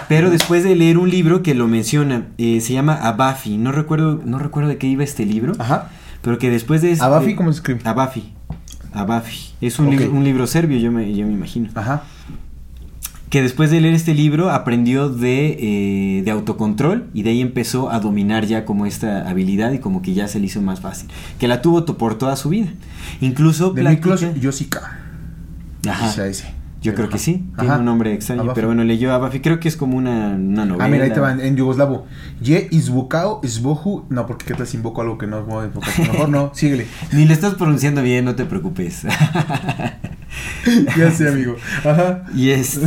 pero 0.08 0.30
después 0.30 0.64
de 0.64 0.74
leer 0.74 0.96
un 0.96 1.10
libro 1.10 1.42
que 1.42 1.54
lo 1.54 1.68
menciona, 1.68 2.28
eh, 2.38 2.62
se 2.62 2.72
llama 2.72 2.94
Abafi, 2.94 3.58
no 3.58 3.72
recuerdo, 3.72 4.22
no 4.24 4.38
recuerdo 4.38 4.70
de 4.70 4.78
qué 4.78 4.86
iba 4.86 5.04
este 5.04 5.26
libro, 5.26 5.52
Ajá. 5.58 5.90
pero 6.22 6.38
que 6.38 6.48
después 6.48 6.80
de 6.80 6.92
este- 6.92 7.04
¿Abafi 7.04 7.34
cómo 7.34 7.52
se 7.52 7.58
escribe? 7.58 7.80
Abafi, 7.84 8.32
Abafi, 8.94 9.50
es 9.60 9.78
un, 9.78 9.90
libro, 9.90 10.10
un 10.12 10.24
libro 10.24 10.46
serbio, 10.46 10.78
yo 10.78 10.90
me, 10.90 11.14
yo 11.14 11.26
me 11.26 11.34
imagino. 11.34 11.68
Ajá. 11.74 12.04
Que 13.32 13.40
después 13.40 13.70
de 13.70 13.80
leer 13.80 13.94
este 13.94 14.12
libro 14.14 14.50
aprendió 14.50 15.08
de, 15.08 15.56
eh, 15.58 16.22
de 16.22 16.30
autocontrol 16.30 17.08
y 17.14 17.22
de 17.22 17.30
ahí 17.30 17.40
empezó 17.40 17.90
a 17.90 17.98
dominar 17.98 18.44
ya 18.44 18.66
como 18.66 18.84
esta 18.84 19.26
habilidad 19.26 19.72
y 19.72 19.78
como 19.78 20.02
que 20.02 20.12
ya 20.12 20.28
se 20.28 20.38
le 20.38 20.44
hizo 20.46 20.60
más 20.60 20.80
fácil. 20.82 21.08
Que 21.40 21.48
la 21.48 21.62
tuvo 21.62 21.86
por 21.86 22.18
toda 22.18 22.36
su 22.36 22.50
vida. 22.50 22.68
Incluso 23.22 23.70
De 23.70 23.80
platica- 23.80 24.10
Miklos 24.16 24.44
Josica. 24.44 24.98
Ajá. 25.88 26.08
O 26.08 26.12
sea, 26.12 26.26
ese. 26.26 26.44
Yo 26.82 26.94
creo 26.94 27.08
que 27.08 27.18
sí, 27.18 27.44
tiene 27.58 27.76
un 27.76 27.84
nombre 27.84 28.12
extraño, 28.12 28.42
Abafi. 28.42 28.54
pero 28.56 28.66
bueno, 28.68 28.82
leyó 28.84 29.12
Abafi, 29.12 29.40
creo 29.40 29.60
que 29.60 29.68
es 29.68 29.76
como 29.76 29.96
una, 29.96 30.30
una 30.30 30.64
novela. 30.64 30.84
Ah, 30.84 30.88
mira, 30.88 31.04
ahí 31.04 31.12
te 31.12 31.20
van, 31.20 31.40
en 31.40 31.56
yugoslavo. 31.56 32.06
Ye 32.40 32.68
izvukao 32.72 33.40
izvohu. 33.44 34.04
No, 34.10 34.26
porque 34.26 34.44
qué 34.46 34.54
tal 34.54 34.66
si 34.66 34.76
invoco 34.78 35.00
algo 35.00 35.16
que 35.16 35.26
no 35.26 35.44
puedo 35.46 35.64
invocar. 35.64 35.90
Mejor 35.98 36.28
no, 36.28 36.50
síguele. 36.54 36.86
Ni 37.12 37.24
le 37.24 37.34
estás 37.34 37.54
pronunciando 37.54 38.02
bien, 38.02 38.24
no 38.24 38.34
te 38.34 38.44
preocupes. 38.44 39.02
ya 40.96 41.10
sé, 41.10 41.28
amigo. 41.28 41.56
Ajá. 41.84 42.24
y 42.34 42.50
este... 42.50 42.80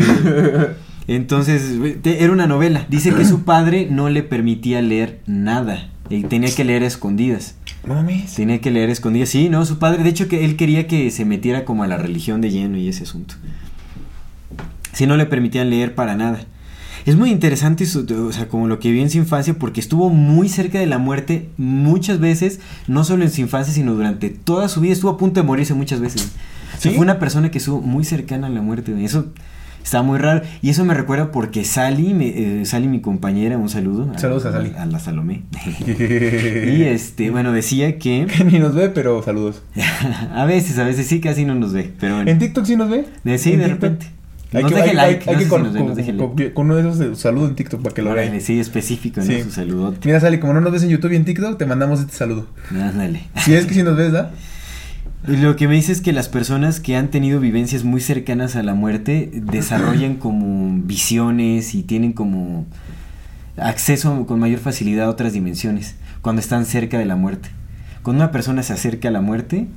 Entonces, 1.08 1.62
te- 2.02 2.24
era 2.24 2.34
una 2.34 2.48
novela. 2.48 2.86
Dice 2.90 3.14
que 3.14 3.26
su 3.26 3.44
padre 3.44 3.88
no 3.92 4.10
le 4.10 4.24
permitía 4.24 4.82
leer 4.82 5.20
nada. 5.28 5.90
Y 6.10 6.24
tenía 6.24 6.54
que 6.54 6.64
leer 6.64 6.82
a 6.84 6.88
escondidas. 6.88 7.56
Mames. 7.88 8.34
Tenía 8.34 8.60
que 8.60 8.72
leer 8.72 8.90
a 8.90 8.92
escondidas. 8.92 9.30
Sí, 9.30 9.50
no, 9.50 9.64
su 9.66 9.78
padre, 9.78 10.04
de 10.04 10.10
hecho, 10.10 10.28
que 10.28 10.44
él 10.46 10.56
quería 10.56 10.88
que 10.88 11.12
se 11.12 11.24
metiera 11.26 11.64
como 11.64 11.84
a 11.84 11.88
la 11.88 11.98
religión 11.98 12.42
de 12.42 12.50
lleno 12.50 12.78
y 12.78 12.88
ese 12.90 13.04
asunto. 13.04 13.36
Si 14.96 15.06
no 15.06 15.16
le 15.18 15.28
permitían 15.28 15.70
leer 15.70 15.94
para 15.94 16.16
nada. 16.16 16.40
Es 17.06 17.16
muy 17.16 17.30
interesante, 17.30 17.84
o 17.86 18.32
sea, 18.32 18.48
como 18.48 18.68
lo 18.68 18.80
que 18.80 18.90
vio 18.90 19.04
en 19.04 19.12
su 19.12 19.20
infancia, 19.20 19.54
porque 19.60 19.80
estuvo 19.80 20.10
muy 20.10 20.50
cerca 20.50 20.80
de 20.80 20.88
la 20.88 20.98
muerte 20.98 21.50
muchas 21.58 22.20
veces, 22.20 22.60
no 22.88 23.04
solo 23.04 23.24
en 23.24 23.30
su 23.30 23.42
infancia, 23.42 23.72
sino 23.72 23.94
durante 23.94 24.32
toda 24.32 24.68
su 24.70 24.82
vida. 24.82 24.94
Estuvo 24.94 25.12
a 25.12 25.18
punto 25.18 25.40
de 25.40 25.46
morirse 25.46 25.76
muchas 25.76 26.00
veces. 26.00 26.32
O 26.76 26.82
sea, 26.82 26.90
¿Sí? 26.92 26.96
fue 26.98 27.04
una 27.06 27.20
persona 27.20 27.52
que 27.52 27.60
estuvo 27.60 27.80
muy 27.80 28.04
cercana 28.06 28.48
a 28.48 28.50
la 28.50 28.62
muerte. 28.64 28.92
Eso 29.06 29.28
está 29.84 30.02
muy 30.02 30.18
raro. 30.18 30.42
Y 30.64 30.70
eso 30.72 30.84
me 30.84 30.96
recuerda 30.96 31.32
porque 31.32 31.64
Sally, 31.64 32.16
me- 32.16 32.62
eh, 32.62 32.66
Sally 32.66 32.88
mi 32.88 33.02
compañera, 33.02 33.56
un 33.60 33.70
saludo. 33.70 34.12
Saludos 34.18 34.46
a 34.48 34.52
Sally. 34.54 34.74
A, 34.76 34.88
la 34.88 34.98
Salomé. 35.00 35.44
y 35.88 36.84
este, 36.84 37.30
bueno, 37.30 37.52
decía 37.52 38.00
que... 38.00 38.26
Que 38.36 38.44
ni 38.44 38.58
nos 38.58 38.74
ve, 38.74 38.90
pero 38.90 39.22
saludos. 39.22 39.62
a 40.34 40.46
veces, 40.46 40.80
a 40.80 40.84
veces 40.86 41.06
sí, 41.06 41.20
casi 41.20 41.46
no 41.46 41.54
nos 41.54 41.72
ve. 41.72 41.94
Pero 42.00 42.16
bueno. 42.16 42.32
¿En 42.32 42.40
TikTok 42.40 42.66
sí 42.66 42.76
nos 42.76 42.90
ve? 42.90 43.06
Sí, 43.38 43.54
¿En 43.54 43.60
de 43.60 43.66
TikTok? 43.66 43.82
repente. 43.84 44.08
Hay 44.56 44.64
Nos 44.64 44.72
que, 44.72 44.78
deje 44.78 44.90
hay- 44.92 44.96
like, 44.96 45.30
hay 45.30 45.36
no 45.36 45.38
que 45.38 45.38
sé 45.38 45.44
si 45.44 45.50
con, 45.50 45.64
nos 45.64 45.72
uno 46.56 46.76
de 46.76 46.82
esos 46.82 46.98
de 47.00 47.16
saludo 47.16 47.48
en 47.48 47.56
TikTok 47.56 47.82
para 47.82 47.94
que 47.94 48.02
lo 48.02 48.12
Órale, 48.12 48.30
vean. 48.30 48.42
sí, 48.42 48.60
específico. 48.60 49.22
Su 49.22 49.52
saludote. 49.52 50.00
Mira, 50.06 50.20
Sally, 50.20 50.40
como 50.40 50.54
no 50.54 50.62
nos 50.62 50.72
ves 50.72 50.84
en 50.84 50.90
YouTube 50.90 51.12
y 51.12 51.16
en 51.18 51.26
TikTok, 51.26 51.58
te 51.58 51.66
mandamos 51.66 52.00
este 52.00 52.14
saludo. 52.14 52.48
Ándale. 52.72 53.24
Si 53.44 53.54
es 53.54 53.66
que 53.66 53.74
sí 53.74 53.84
nos 53.84 53.98
ves, 53.98 54.12
¿da? 54.12 54.32
Lo 55.28 55.56
que 55.56 55.68
me 55.68 55.74
dice 55.76 55.92
es 55.92 56.02
que 56.02 56.14
las 56.14 56.30
personas 56.30 56.80
que 56.80 56.96
han 56.96 57.08
tenido 57.10 57.40
vivencias 57.40 57.84
muy 57.84 58.00
cercanas 58.00 58.56
a 58.56 58.62
la 58.64 58.76
muerte 58.76 59.30
desarrollan 59.34 60.16
como 60.20 60.72
visiones 60.86 61.74
y 61.76 61.82
tienen 61.84 62.14
como 62.14 62.66
acceso 63.58 64.26
con 64.28 64.40
mayor 64.40 64.60
facilidad 64.60 65.06
a 65.06 65.10
otras 65.10 65.34
dimensiones 65.34 65.96
cuando 66.22 66.42
están 66.42 66.66
cerca 66.66 66.98
de 67.00 67.06
la 67.06 67.16
muerte. 67.16 67.50
Cuando 68.04 68.24
una 68.24 68.32
persona 68.32 68.62
se 68.64 68.74
acerca 68.74 69.08
a 69.08 69.12
la 69.12 69.22
muerte 69.22 69.68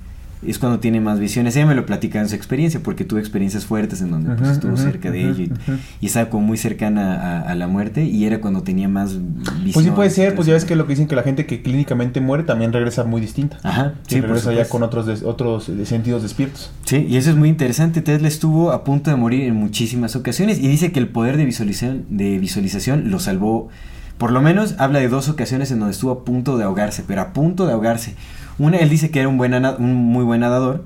es 0.47 0.59
cuando 0.59 0.79
tiene 0.79 1.01
más 1.01 1.19
visiones. 1.19 1.57
Ella 1.57 1.67
me 1.67 1.75
lo 1.75 1.85
platica 1.87 2.21
en 2.21 2.29
su 2.29 2.35
experiencia 2.37 2.81
porque 2.83 3.05
tuvo 3.05 3.19
experiencias 3.19 3.65
fuertes 3.67 4.01
en 4.03 4.11
donde 4.11 4.35
pues, 4.37 4.51
estuvo 4.51 4.77
cerca 4.77 5.11
de 5.11 5.29
ello 5.29 5.53
y, 6.01 6.07
estaba 6.07 6.31
como 6.31 6.47
muy 6.47 6.57
cercana 6.57 7.15
a, 7.15 7.51
a 7.51 7.55
la 7.55 7.67
muerte 7.67 8.05
y 8.05 8.25
era 8.25 8.41
cuando 8.41 8.63
tenía 8.63 8.89
más 8.89 9.15
visiones. 9.19 9.73
Pues 9.75 9.85
sí 9.87 9.93
puede 9.93 10.11
ser, 10.11 10.35
pues 10.35 10.47
ya 10.47 10.55
ves 10.55 10.65
que 10.65 10.77
lo 10.77 10.87
que 10.87 10.93
dicen 10.93 11.09
que 11.09 11.17
la 11.17 11.23
gente 11.23 11.47
que 11.47 11.63
clínicamente 11.63 12.21
muere 12.21 12.45
también 12.45 12.73
regresa 12.73 13.05
muy 13.05 13.21
distinta. 13.21 13.59
Ajá, 13.63 13.95
Sí, 14.07 14.17
sí, 14.17 14.21
por 14.21 14.31
regresa 14.31 14.53
ya 14.53 14.69
con 14.69 14.83
otros 14.83 15.07
des- 15.07 15.23
otros 15.23 15.69
eh, 15.69 15.85
sentidos 15.87 16.23
despiertos. 16.23 16.71
Sí, 16.85 17.07
y 17.09 17.17
eso 17.17 17.31
es 17.31 17.37
muy 17.37 17.49
interesante. 17.49 18.01
Tesla 18.03 18.29
estuvo 18.29 18.71
a 18.73 18.85
punto 18.85 19.11
de 19.11 19.17
morir 19.17 19.43
en 19.45 19.57
muchísimas 19.57 20.15
ocasiones 20.17 20.59
y 20.59 20.69
dice 20.69 20.93
que 20.93 21.01
el 21.01 21.09
poder 21.09 21.37
de 21.37 21.45
visualización, 21.45 22.05
de 22.11 22.39
visualización 22.39 23.11
lo 23.11 23.19
salvó. 23.19 23.69
Por 24.19 24.33
lo 24.33 24.41
menos 24.43 24.75
habla 24.79 24.99
de 24.99 25.09
dos 25.09 25.29
ocasiones 25.29 25.71
en 25.71 25.79
donde 25.79 25.93
estuvo 25.93 26.11
a 26.11 26.25
punto 26.25 26.59
de 26.59 26.65
ahogarse, 26.65 27.05
pero 27.07 27.21
a 27.23 27.33
punto 27.33 27.67
de 27.67 27.73
ahogarse. 27.73 28.15
Una, 28.59 28.79
él 28.79 28.89
dice 28.89 29.11
que 29.11 29.21
era 29.21 29.29
un, 29.29 29.39
buen 29.39 29.55
un 29.55 29.95
muy 29.95 30.25
buen 30.25 30.41
nadador. 30.41 30.85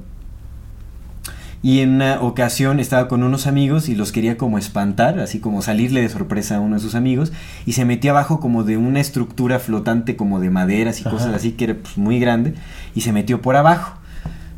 Y 1.64 1.78
en 1.78 1.90
una 1.90 2.20
ocasión 2.20 2.80
estaba 2.80 3.06
con 3.06 3.22
unos 3.22 3.46
amigos 3.46 3.88
y 3.88 3.94
los 3.94 4.10
quería 4.10 4.36
como 4.36 4.58
espantar, 4.58 5.20
así 5.20 5.38
como 5.38 5.62
salirle 5.62 6.02
de 6.02 6.08
sorpresa 6.08 6.56
a 6.56 6.60
uno 6.60 6.74
de 6.74 6.80
sus 6.80 6.96
amigos. 6.96 7.32
Y 7.66 7.74
se 7.74 7.84
metió 7.84 8.10
abajo 8.10 8.40
como 8.40 8.64
de 8.64 8.76
una 8.76 8.98
estructura 9.00 9.60
flotante 9.60 10.16
como 10.16 10.40
de 10.40 10.50
maderas 10.50 10.98
y 10.98 11.02
Ajá. 11.02 11.10
cosas 11.10 11.34
así 11.34 11.52
que 11.52 11.64
era 11.64 11.74
pues, 11.74 11.96
muy 11.96 12.18
grande. 12.18 12.54
Y 12.96 13.02
se 13.02 13.12
metió 13.12 13.40
por 13.40 13.54
abajo. 13.54 13.96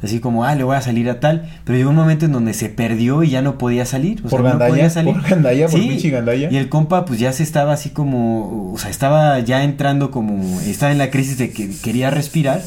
Así 0.03 0.21
como, 0.21 0.45
ah, 0.45 0.55
le 0.55 0.65
voy 0.65 0.77
a 0.77 0.83
salir 0.83 1.09
a 1.11 1.21
tal. 1.21 1.51
Pero 1.65 1.79
llegó 1.79 1.91
un 1.91 1.97
momento 1.97 2.25
en 2.25 2.33
donde 2.33 2.53
se 2.55 2.71
perdió 2.71 3.23
y 3.23 3.31
ya 3.31 3.43
no 3.43 3.59
podía 3.59 3.85
salir. 3.87 4.21
O 4.25 4.29
Por 4.29 4.43
sea, 4.43 4.55
no 4.55 4.59
podía 4.59 4.89
salir. 4.91 5.15
por 5.15 5.29
gandalla, 5.29 5.67
por 5.69 5.81
Sí, 5.81 5.89
pinche 5.89 6.11
gandalla. 6.11 6.51
Y 6.51 6.57
el 6.57 6.69
compa, 6.71 7.05
pues 7.05 7.21
ya 7.21 7.33
se 7.33 7.43
estaba 7.43 7.73
así 7.75 7.91
como. 7.91 8.73
O 8.73 8.79
sea, 8.79 8.91
estaba 8.91 9.39
ya 9.41 9.63
entrando 9.63 10.11
como. 10.11 10.61
Estaba 10.61 10.93
en 10.93 10.99
la 10.99 11.11
crisis 11.11 11.39
de 11.39 11.51
que 11.51 11.71
quería 11.83 12.11
respirar. 12.11 12.63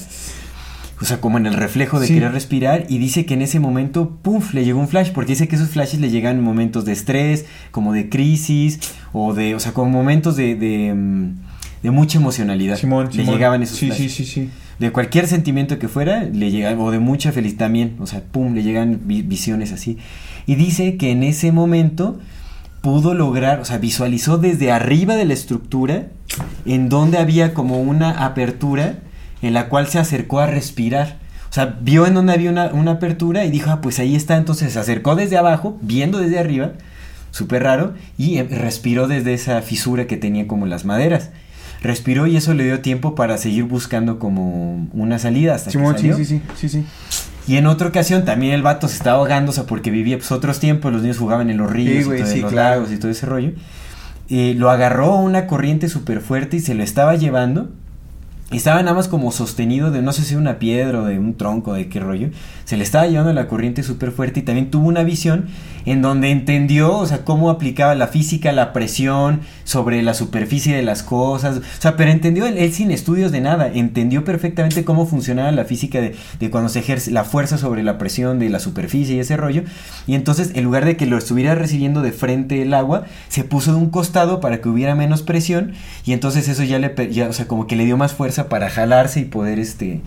O 1.01 1.05
sea, 1.05 1.21
como 1.21 1.37
en 1.37 1.45
el 1.45 1.53
reflejo 1.53 1.99
de 1.99 2.07
Sí. 2.07 2.15
querer 2.15 2.31
respirar. 2.31 2.85
Y 2.89 2.97
dice 2.97 3.25
que 3.25 3.35
en 3.35 3.43
ese 3.43 3.59
momento, 3.59 4.17
¡puf! 4.21 4.53
le 4.53 4.65
llegó 4.65 4.79
un 4.79 4.87
flash. 4.87 5.11
Porque 5.11 5.33
dice 5.33 5.47
que 5.47 5.55
esos 5.55 5.69
flashes 5.69 5.99
le 5.99 6.09
llegan 6.09 6.37
en 6.37 6.43
momentos 6.43 6.85
de 6.85 6.93
estrés, 6.93 7.45
como 7.71 7.93
de 7.93 8.09
crisis, 8.09 8.79
o 9.13 9.33
de. 9.33 9.53
O 9.55 9.59
sea, 9.59 9.73
como 9.73 9.91
momentos 9.91 10.35
de. 10.35 10.55
de, 10.55 10.93
mm, 10.95 11.35
de 11.83 11.91
mucha 11.91 12.17
emocionalidad. 12.17 12.77
Simón, 12.77 13.07
le 13.07 13.11
Simón. 13.11 13.35
llegaban 13.35 13.61
esos 13.61 13.77
Sí, 13.77 13.85
flashes 13.87 14.11
sí, 14.11 14.25
sí, 14.25 14.31
sí. 14.45 14.49
de 14.79 14.91
cualquier 14.91 15.27
sentimiento 15.27 15.77
que 15.77 15.87
fuera, 15.87 16.23
le 16.23 16.49
llegan, 16.49 16.79
o 16.79 16.89
de 16.89 16.97
mucha 16.99 17.31
felicidad 17.31 17.59
también, 17.65 17.95
o 17.99 18.07
sea, 18.07 18.23
pum, 18.23 18.55
le 18.55 18.63
llegan 18.63 19.01
vi- 19.05 19.21
visiones 19.21 19.71
así. 19.71 19.97
Y 20.47 20.55
dice 20.55 20.97
que 20.97 21.11
en 21.11 21.21
ese 21.21 21.51
momento 21.51 22.19
pudo 22.81 23.13
lograr, 23.13 23.59
o 23.59 23.65
sea, 23.65 23.77
visualizó 23.77 24.37
desde 24.39 24.71
arriba 24.71 25.15
de 25.15 25.25
la 25.25 25.33
estructura, 25.33 26.07
en 26.65 26.89
donde 26.89 27.19
había 27.19 27.53
como 27.53 27.79
una 27.81 28.25
apertura 28.25 28.99
en 29.41 29.53
la 29.53 29.69
cual 29.69 29.87
se 29.87 29.99
acercó 29.99 30.39
a 30.39 30.47
respirar. 30.47 31.17
O 31.49 31.53
sea, 31.53 31.77
vio 31.81 32.05
en 32.05 32.13
donde 32.13 32.33
había 32.33 32.49
una, 32.49 32.67
una 32.67 32.91
apertura 32.91 33.45
y 33.45 33.51
dijo, 33.51 33.69
ah, 33.71 33.81
pues 33.81 33.99
ahí 33.99 34.15
está, 34.15 34.37
entonces 34.37 34.73
se 34.73 34.79
acercó 34.79 35.15
desde 35.15 35.37
abajo, 35.37 35.77
viendo 35.81 36.19
desde 36.19 36.39
arriba, 36.39 36.73
súper 37.31 37.63
raro, 37.63 37.93
y 38.17 38.37
eh, 38.37 38.43
respiró 38.43 39.07
desde 39.07 39.33
esa 39.33 39.61
fisura 39.61 40.07
que 40.07 40.17
tenía 40.17 40.47
como 40.47 40.65
las 40.65 40.85
maderas. 40.85 41.29
Respiró 41.81 42.25
y 42.27 42.35
eso 42.35 42.53
le 42.53 42.63
dio 42.63 42.81
tiempo 42.81 43.15
para 43.15 43.37
seguir 43.37 43.65
buscando 43.65 44.19
como 44.19 44.87
una 44.93 45.19
salida 45.19 45.55
hasta 45.55 45.71
Simón, 45.71 45.93
que 45.93 46.01
sí, 46.01 46.09
salió. 46.09 46.25
sí, 46.25 46.25
sí, 46.25 46.41
sí, 46.55 46.69
sí. 46.69 46.85
Y 47.47 47.55
en 47.55 47.65
otra 47.65 47.87
ocasión 47.87 48.25
también 48.25 48.53
el 48.53 48.61
vato 48.61 48.89
se 48.89 48.97
estaba 48.97 49.19
ahogando, 49.19 49.51
o 49.51 49.53
sea, 49.53 49.65
porque 49.65 49.89
vivía 49.89 50.17
pues 50.17 50.31
otros 50.31 50.59
tiempos, 50.59 50.91
los 50.91 51.01
niños 51.01 51.17
jugaban 51.17 51.49
en 51.49 51.57
los 51.57 51.71
ríos, 51.71 52.01
y 52.01 52.03
todo, 52.03 52.15
en 52.15 52.27
sí, 52.27 52.41
los 52.41 52.51
claro. 52.51 52.81
lagos 52.81 52.91
y 52.93 52.97
todo 52.97 53.09
ese 53.09 53.25
rollo. 53.25 53.51
Eh, 54.29 54.53
lo 54.57 54.69
agarró 54.69 55.15
una 55.15 55.47
corriente 55.47 55.87
súper 55.87 56.19
fuerte 56.19 56.57
y 56.57 56.59
se 56.59 56.75
lo 56.75 56.83
estaba 56.83 57.15
llevando. 57.15 57.69
Estaba 58.51 58.81
nada 58.81 58.95
más 58.95 59.07
como 59.07 59.31
sostenido 59.31 59.91
de 59.91 60.01
no 60.01 60.13
sé 60.13 60.23
si 60.23 60.35
una 60.35 60.59
piedra 60.59 61.01
o 61.01 61.05
de 61.05 61.19
un 61.19 61.35
tronco, 61.35 61.73
de 61.73 61.89
qué 61.89 61.99
rollo. 61.99 62.29
Se 62.67 62.75
le 62.75 62.83
estaba 62.83 63.07
llevando 63.07 63.31
la 63.31 63.47
corriente 63.47 63.81
súper 63.81 64.11
fuerte 64.11 64.41
y 64.41 64.43
también 64.43 64.69
tuvo 64.69 64.89
una 64.89 65.03
visión 65.03 65.45
en 65.85 66.01
donde 66.01 66.31
entendió, 66.31 66.97
o 66.97 67.05
sea, 67.05 67.23
cómo 67.23 67.49
aplicaba 67.49 67.95
la 67.95 68.07
física, 68.07 68.51
la 68.51 68.73
presión 68.73 69.39
sobre 69.63 70.01
la 70.01 70.13
superficie 70.13 70.75
de 70.75 70.81
las 70.81 71.01
cosas. 71.01 71.59
O 71.59 71.81
sea, 71.81 71.95
pero 71.95 72.11
entendió 72.11 72.45
él, 72.45 72.73
sin 72.73 72.91
estudios 72.91 73.31
de 73.31 73.39
nada, 73.39 73.71
entendió 73.73 74.25
perfectamente 74.25 74.83
cómo 74.83 75.05
funcionaba 75.05 75.49
la 75.53 75.63
física 75.63 76.01
de, 76.01 76.13
de, 76.41 76.49
cuando 76.49 76.67
se 76.67 76.79
ejerce 76.79 77.09
la 77.11 77.23
fuerza 77.23 77.57
sobre 77.57 77.83
la 77.83 77.97
presión 77.97 78.37
de 78.37 78.49
la 78.49 78.59
superficie 78.59 79.15
y 79.15 79.19
ese 79.19 79.37
rollo. 79.37 79.63
Y 80.05 80.15
entonces, 80.15 80.51
en 80.53 80.65
lugar 80.65 80.83
de 80.83 80.97
que 80.97 81.05
lo 81.05 81.17
estuviera 81.17 81.55
recibiendo 81.55 82.01
de 82.01 82.11
frente 82.11 82.61
el 82.61 82.73
agua, 82.73 83.05
se 83.29 83.45
puso 83.45 83.71
de 83.71 83.77
un 83.77 83.91
costado 83.91 84.41
para 84.41 84.59
que 84.59 84.67
hubiera 84.67 84.93
menos 84.93 85.21
presión 85.21 85.71
y 86.03 86.11
entonces 86.11 86.49
eso 86.49 86.63
ya 86.63 86.79
le, 86.79 86.93
ya, 87.13 87.29
o 87.29 87.33
sea, 87.33 87.47
como 87.47 87.65
que 87.65 87.77
le 87.77 87.85
dio 87.85 87.95
más 87.95 88.11
fuerza 88.11 88.49
para 88.49 88.69
jalarse 88.69 89.21
y 89.21 89.25
poder 89.25 89.57
este 89.57 90.01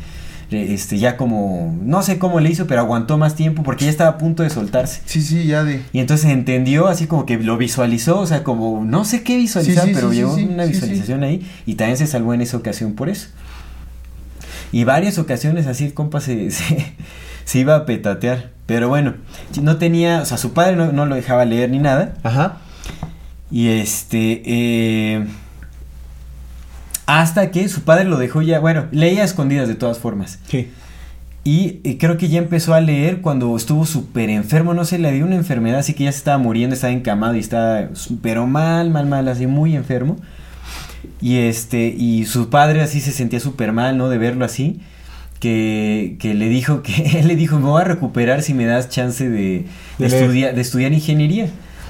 este 0.50 0.98
ya 0.98 1.16
como 1.16 1.78
no 1.82 2.02
sé 2.02 2.18
cómo 2.18 2.40
le 2.40 2.50
hizo 2.50 2.66
pero 2.66 2.80
aguantó 2.80 3.18
más 3.18 3.34
tiempo 3.34 3.62
porque 3.62 3.84
ya 3.84 3.90
estaba 3.90 4.10
a 4.10 4.18
punto 4.18 4.42
de 4.42 4.50
soltarse. 4.50 5.02
Sí 5.04 5.22
sí 5.22 5.46
ya 5.46 5.64
de. 5.64 5.82
Y 5.92 6.00
entonces 6.00 6.30
entendió 6.30 6.88
así 6.88 7.06
como 7.06 7.26
que 7.26 7.38
lo 7.38 7.56
visualizó 7.56 8.18
o 8.18 8.26
sea 8.26 8.42
como 8.42 8.84
no 8.84 9.04
sé 9.04 9.22
qué 9.22 9.36
visualizar 9.36 9.88
pero 9.92 10.12
llegó 10.12 10.34
una 10.34 10.64
visualización 10.64 11.22
ahí 11.22 11.46
y 11.66 11.74
también 11.74 11.96
se 11.96 12.06
salvó 12.06 12.34
en 12.34 12.40
esa 12.40 12.56
ocasión 12.56 12.94
por 12.94 13.08
eso. 13.08 13.28
Y 14.72 14.84
varias 14.84 15.18
ocasiones 15.18 15.66
así 15.66 15.84
el 15.84 15.94
compa 15.94 16.20
se, 16.20 16.50
se, 16.50 17.58
iba 17.58 17.76
a 17.76 17.86
petatear 17.86 18.50
pero 18.66 18.88
bueno 18.88 19.14
no 19.60 19.78
tenía 19.78 20.22
o 20.22 20.24
sea 20.24 20.38
su 20.38 20.52
padre 20.52 20.76
no, 20.76 20.92
no 20.92 21.06
lo 21.06 21.14
dejaba 21.14 21.44
leer 21.44 21.70
ni 21.70 21.78
nada. 21.78 22.14
Ajá. 22.22 22.58
Y 23.50 23.68
este 23.68 24.42
eh, 24.44 25.26
hasta 27.18 27.50
que 27.50 27.68
su 27.68 27.82
padre 27.82 28.04
lo 28.04 28.18
dejó 28.18 28.40
ya, 28.40 28.60
bueno, 28.60 28.86
leía 28.92 29.22
a 29.22 29.24
escondidas 29.24 29.66
de 29.66 29.74
todas 29.74 29.98
formas. 29.98 30.38
Sí. 30.48 30.70
Y, 31.42 31.96
creo 31.96 32.16
que 32.18 32.28
ya 32.28 32.38
empezó 32.38 32.72
a 32.72 32.80
leer 32.80 33.20
cuando 33.20 33.56
estuvo 33.56 33.84
súper 33.84 34.30
enfermo, 34.30 34.74
no 34.74 34.84
sé, 34.84 34.98
le 34.98 35.10
dio 35.10 35.24
una 35.24 35.34
enfermedad, 35.34 35.80
así 35.80 35.94
que 35.94 36.04
ya 36.04 36.12
se 36.12 36.18
estaba 36.18 36.38
muriendo, 36.38 36.74
estaba 36.74 36.92
encamado 36.92 37.34
y 37.34 37.40
estaba, 37.40 37.88
pero 38.22 38.46
mal, 38.46 38.90
mal, 38.90 39.06
mal, 39.06 39.26
así 39.26 39.48
muy 39.48 39.74
enfermo. 39.74 40.18
Y 41.20 41.38
este, 41.38 41.88
y 41.88 42.26
su 42.26 42.48
padre 42.48 42.80
así 42.82 43.00
se 43.00 43.10
sentía 43.10 43.40
súper 43.40 43.72
mal, 43.72 43.98
¿no? 43.98 44.08
De 44.08 44.18
verlo 44.18 44.44
así. 44.44 44.80
Que, 45.40 46.16
que, 46.20 46.34
le 46.34 46.48
dijo 46.48 46.82
que 46.82 47.18
él 47.18 47.26
le 47.26 47.34
dijo, 47.34 47.58
me 47.58 47.66
voy 47.66 47.80
a 47.80 47.84
recuperar 47.84 48.42
si 48.42 48.54
me 48.54 48.66
das 48.66 48.88
chance 48.88 49.28
de, 49.28 49.64
de, 49.98 50.06
estudiar, 50.06 50.54
de 50.54 50.60
estudiar 50.60 50.92
ingeniería. 50.92 51.48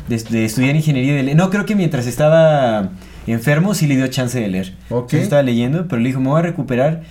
De, 0.09 0.15
estudiar 0.45 0.77
ingeniería. 0.77 1.15
De, 1.15 1.35
no, 1.35 1.51
creo 1.51 1.67
que 1.67 1.75
mientras 1.75 2.07
estaba 2.07 2.91
enfermo 3.33 3.75
sí 3.75 3.87
le 3.87 3.97
dio 3.97 4.07
chance 4.09 4.39
de 4.41 4.49
leer. 4.49 4.75
Ok. 4.89 5.15
estaba 5.15 5.43
leyendo, 5.43 5.87
pero 5.89 6.01
le 6.01 6.09
dijo, 6.09 6.21
me 6.21 6.29
voy 6.29 6.39
a 6.39 6.43
recuperar, 6.43 7.03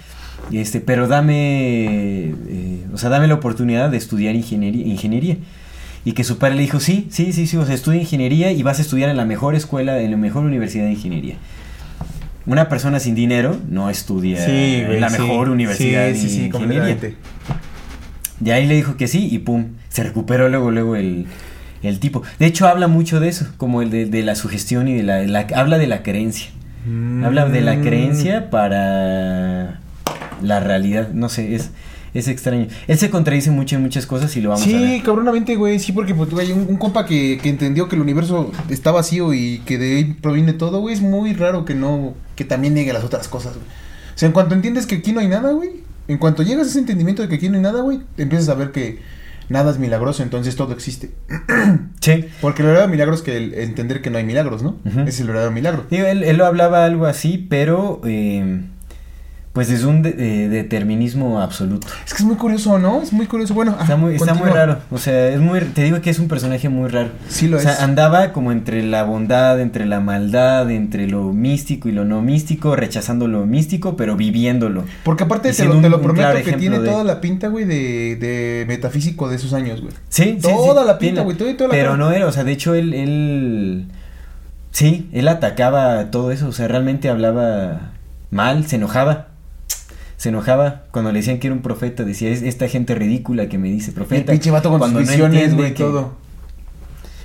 este, 0.51 0.79
pero 0.81 1.07
dame, 1.07 2.29
eh, 2.29 2.85
o 2.93 2.97
sea, 2.97 3.09
dame 3.09 3.27
la 3.27 3.35
oportunidad 3.35 3.89
de 3.89 3.97
estudiar 3.97 4.35
ingeniería. 4.35 4.85
ingeniería. 4.85 5.37
Y 6.05 6.13
que 6.13 6.23
su 6.23 6.37
padre 6.37 6.55
le 6.55 6.61
dijo, 6.61 6.79
sí, 6.79 7.07
sí, 7.11 7.33
sí, 7.33 7.45
sí, 7.45 7.57
o 7.57 7.65
sea, 7.65 7.75
estudia 7.75 7.99
ingeniería 7.99 8.51
y 8.51 8.63
vas 8.63 8.79
a 8.79 8.81
estudiar 8.81 9.09
en 9.09 9.17
la 9.17 9.25
mejor 9.25 9.55
escuela, 9.55 9.99
en 9.99 10.11
la 10.11 10.17
mejor 10.17 10.45
universidad 10.45 10.85
de 10.85 10.91
ingeniería. 10.91 11.35
Una 12.45 12.69
persona 12.69 12.99
sin 12.99 13.15
dinero 13.15 13.57
no 13.69 13.89
estudia 13.89 14.43
en 14.47 15.01
la 15.01 15.09
mejor 15.09 15.49
universidad 15.49 16.05
de 16.05 16.17
ingeniería. 16.17 16.97
De 18.39 18.53
ahí 18.53 18.65
le 18.65 18.75
dijo 18.75 18.95
que 18.95 19.07
sí 19.07 19.27
y 19.29 19.39
pum, 19.39 19.73
se 19.89 20.03
recuperó 20.03 20.47
luego, 20.47 20.71
luego 20.71 20.95
el, 20.95 21.27
el 21.83 21.99
tipo. 21.99 22.23
De 22.39 22.45
hecho, 22.45 22.67
habla 22.67 22.87
mucho 22.87 23.19
de 23.19 23.29
eso, 23.29 23.47
como 23.57 23.81
el 23.81 23.89
de, 23.89 24.23
la 24.23 24.35
sugestión 24.35 24.87
y 24.87 24.95
de 24.95 25.03
la, 25.03 25.47
Habla 25.55 25.77
de 25.77 25.87
la 25.87 26.03
creencia. 26.03 26.51
Habla 27.23 27.47
de 27.47 27.61
la 27.61 27.81
creencia 27.81 28.41
mm. 28.41 28.49
para 28.49 29.79
la 30.41 30.59
realidad. 30.59 31.09
No 31.13 31.29
sé, 31.29 31.55
es, 31.55 31.71
es 32.13 32.27
extraño. 32.27 32.67
Él 32.87 32.97
se 32.97 33.09
contradice 33.09 33.51
mucho 33.51 33.75
en 33.75 33.83
muchas 33.83 34.05
cosas 34.05 34.35
y 34.35 34.41
lo 34.41 34.49
vamos 34.49 34.65
a 34.65 34.71
ver. 34.71 34.89
Sí, 34.89 35.01
cabronamente, 35.01 35.55
güey. 35.55 35.79
Sí, 35.79 35.91
porque 35.91 36.15
pues, 36.15 36.33
hay 36.39 36.51
un, 36.51 36.77
compa 36.77 37.05
que, 37.05 37.37
que, 37.41 37.49
entendió 37.49 37.87
que 37.87 37.95
el 37.95 38.01
universo 38.01 38.51
está 38.69 38.91
vacío 38.91 39.33
y 39.33 39.59
que 39.65 39.77
de 39.77 39.97
ahí 39.97 40.13
proviene 40.13 40.53
todo, 40.53 40.79
güey. 40.79 40.95
Es 40.95 41.01
muy 41.01 41.33
raro 41.33 41.65
que 41.65 41.75
no. 41.75 42.13
que 42.35 42.45
también 42.45 42.73
niegue 42.73 42.93
las 42.93 43.03
otras 43.03 43.27
cosas, 43.27 43.53
güey. 43.53 43.67
O 43.67 44.17
sea, 44.19 44.27
en 44.27 44.33
cuanto 44.33 44.55
entiendes 44.55 44.85
que 44.85 44.95
aquí 44.95 45.11
no 45.11 45.19
hay 45.19 45.27
nada, 45.27 45.51
güey. 45.51 45.89
En 46.09 46.17
cuanto 46.17 46.41
llegas 46.41 46.65
a 46.65 46.69
ese 46.71 46.79
entendimiento 46.79 47.21
de 47.21 47.29
que 47.29 47.35
aquí 47.35 47.49
no 47.49 47.55
hay 47.55 47.61
nada, 47.61 47.81
güey, 47.81 47.99
empiezas 48.17 48.49
a 48.49 48.55
ver 48.55 48.71
que 48.71 48.97
nada 49.49 49.71
es 49.71 49.79
milagroso, 49.79 50.23
entonces 50.23 50.55
todo 50.55 50.73
existe. 50.73 51.11
Sí. 51.99 52.25
Porque 52.39 52.61
el 52.61 52.67
verdadero 52.67 52.89
milagro 52.89 53.13
es 53.13 53.21
que 53.21 53.35
el 53.35 53.53
entender 53.55 54.01
que 54.01 54.09
no 54.09 54.17
hay 54.17 54.23
milagros, 54.23 54.63
¿no? 54.63 54.77
Es 55.05 55.19
el 55.19 55.27
verdadero 55.27 55.51
milagro. 55.51 55.85
él, 55.91 56.23
él, 56.23 56.37
lo 56.37 56.45
hablaba 56.45 56.85
algo 56.85 57.05
así, 57.05 57.45
pero 57.49 57.99
eh, 58.05 58.61
pues 59.59 59.71
es 59.71 59.83
un 59.83 60.01
determinismo 60.01 61.41
absoluto. 61.41 61.85
Es 62.05 62.13
que 62.13 62.19
es 62.19 62.23
muy 62.23 62.37
curioso, 62.37 62.79
¿no? 62.79 63.01
Es 63.01 63.11
muy 63.11 63.25
curioso. 63.25 63.53
Bueno, 63.53 63.75
está, 63.77 63.97
muy, 63.97 64.15
está 64.15 64.33
muy 64.33 64.49
raro. 64.49 64.77
O 64.89 64.97
sea, 64.97 65.27
es 65.27 65.41
muy, 65.41 65.59
te 65.59 65.83
digo 65.83 65.99
que 65.99 66.09
es 66.09 66.17
un 66.17 66.29
personaje 66.29 66.69
muy 66.69 66.87
raro. 66.87 67.09
Sí 67.27 67.49
lo 67.49 67.57
es. 67.57 67.65
O 67.65 67.69
sea, 67.69 67.83
andaba 67.83 68.31
como 68.31 68.53
entre 68.53 68.83
la 68.83 69.03
bondad, 69.03 69.59
entre 69.59 69.85
la 69.85 69.99
maldad, 69.99 70.71
entre 70.71 71.09
lo 71.09 71.33
místico 71.33 71.89
y 71.89 71.91
lo 71.91 72.05
no 72.05 72.21
místico, 72.21 72.77
rechazando 72.77 73.27
lo 73.27 73.45
místico, 73.45 73.97
pero 73.97 74.15
viviéndolo. 74.15 74.85
Porque 75.03 75.25
aparte 75.25 75.51
te 75.51 75.65
lo, 75.65 75.81
te 75.81 75.89
lo 75.89 76.01
prometo 76.01 76.41
que 76.41 76.53
tiene 76.53 76.79
toda 76.79 77.03
la 77.03 77.19
pinta, 77.19 77.49
güey, 77.49 77.65
de, 77.65 78.15
de 78.15 78.63
metafísico 78.65 79.27
de 79.27 79.35
esos 79.35 79.51
años, 79.51 79.81
güey. 79.81 79.91
Sí, 80.07 80.39
Toda 80.41 80.85
la 80.85 80.97
pinta, 80.97 81.23
güey, 81.23 81.35
toda, 81.35 81.51
toda 81.57 81.67
la 81.67 81.73
Pero 81.73 81.97
no 81.97 82.13
era, 82.13 82.27
o 82.27 82.31
sea, 82.31 82.45
de 82.45 82.53
hecho 82.53 82.75
él, 82.75 82.93
él... 82.93 83.87
Sí, 84.71 85.09
él 85.11 85.27
atacaba 85.27 86.11
todo 86.11 86.31
eso, 86.31 86.47
o 86.47 86.53
sea, 86.53 86.69
realmente 86.69 87.09
hablaba 87.09 87.91
mal, 88.31 88.65
se 88.65 88.77
enojaba 88.77 89.28
se 90.19 90.29
enojaba 90.29 90.83
cuando 90.91 91.13
le 91.13 91.19
decían 91.19 91.39
que 91.39 91.47
era 91.47 91.55
un 91.55 91.61
profeta, 91.61 92.03
decía, 92.03 92.29
es 92.29 92.41
esta 92.41 92.67
gente 92.67 92.93
ridícula 92.93 93.47
que 93.47 93.57
me 93.57 93.69
dice 93.69 93.93
profeta. 93.93 94.33
El 94.33 94.37
pinche 94.37 94.51
vato 94.51 94.69
con 94.69 94.79
cuando 94.79 94.99
sus 94.99 95.07
visiones, 95.07 95.55
güey, 95.55 95.73
todo. 95.73 96.13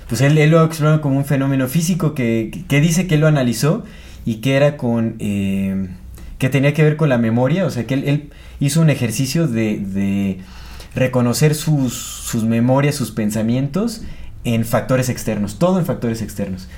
Pues 0.07 0.21
él, 0.21 0.37
él, 0.37 0.49
lo 0.49 0.63
explora 0.63 1.01
como 1.01 1.17
un 1.17 1.25
fenómeno 1.25 1.67
físico 1.67 2.13
que, 2.13 2.63
que, 2.69 2.79
dice 2.79 3.05
que 3.05 3.15
él 3.15 3.21
lo 3.21 3.27
analizó 3.27 3.83
y 4.25 4.35
que 4.35 4.55
era 4.55 4.77
con... 4.77 5.15
Eh, 5.19 5.89
que 6.37 6.47
tenía 6.47 6.73
que 6.73 6.83
ver 6.83 6.95
con 6.95 7.09
la 7.09 7.17
memoria, 7.17 7.65
o 7.65 7.69
sea, 7.69 7.85
que 7.85 7.95
él, 7.95 8.03
él 8.05 8.29
hizo 8.61 8.79
un 8.79 8.89
ejercicio 8.89 9.45
de, 9.47 9.77
de 9.77 10.39
reconocer 10.95 11.53
sus, 11.53 11.93
sus 11.93 12.45
memorias, 12.45 12.95
sus 12.95 13.11
pensamientos 13.11 14.03
en 14.45 14.63
factores 14.63 15.09
externos, 15.09 15.59
todo 15.59 15.79
en 15.79 15.85
factores 15.85 16.21
externos. 16.21 16.69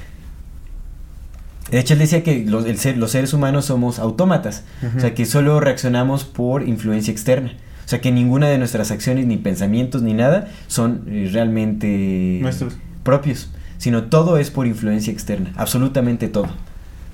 De 1.72 1.80
hecho, 1.80 1.94
él 1.94 2.00
decía 2.00 2.24
que 2.24 2.46
los, 2.46 2.66
los 2.96 3.12
seres 3.12 3.34
humanos 3.34 3.66
somos 3.66 4.00
autómatas, 4.00 4.64
o 4.96 5.00
sea, 5.00 5.14
que 5.14 5.26
solo 5.26 5.60
reaccionamos 5.60 6.24
por 6.24 6.68
influencia 6.68 7.12
externa. 7.12 7.54
O 7.86 7.90
sea, 7.90 8.02
que 8.02 8.12
ninguna 8.12 8.48
de 8.50 8.58
nuestras 8.58 8.92
acciones, 8.92 9.26
ni 9.28 9.38
pensamientos, 9.38 10.02
ni 10.02 10.14
nada 10.14 10.50
son 10.68 11.06
eh, 11.08 11.30
realmente 11.32 12.40
Nuestros. 12.42 12.74
propios, 13.04 13.50
sino 13.78 14.04
todo 14.06 14.38
es 14.38 14.52
por 14.52 14.68
influencia 14.68 15.14
externa, 15.14 15.54
absolutamente 15.56 16.28
todo. 16.28 16.50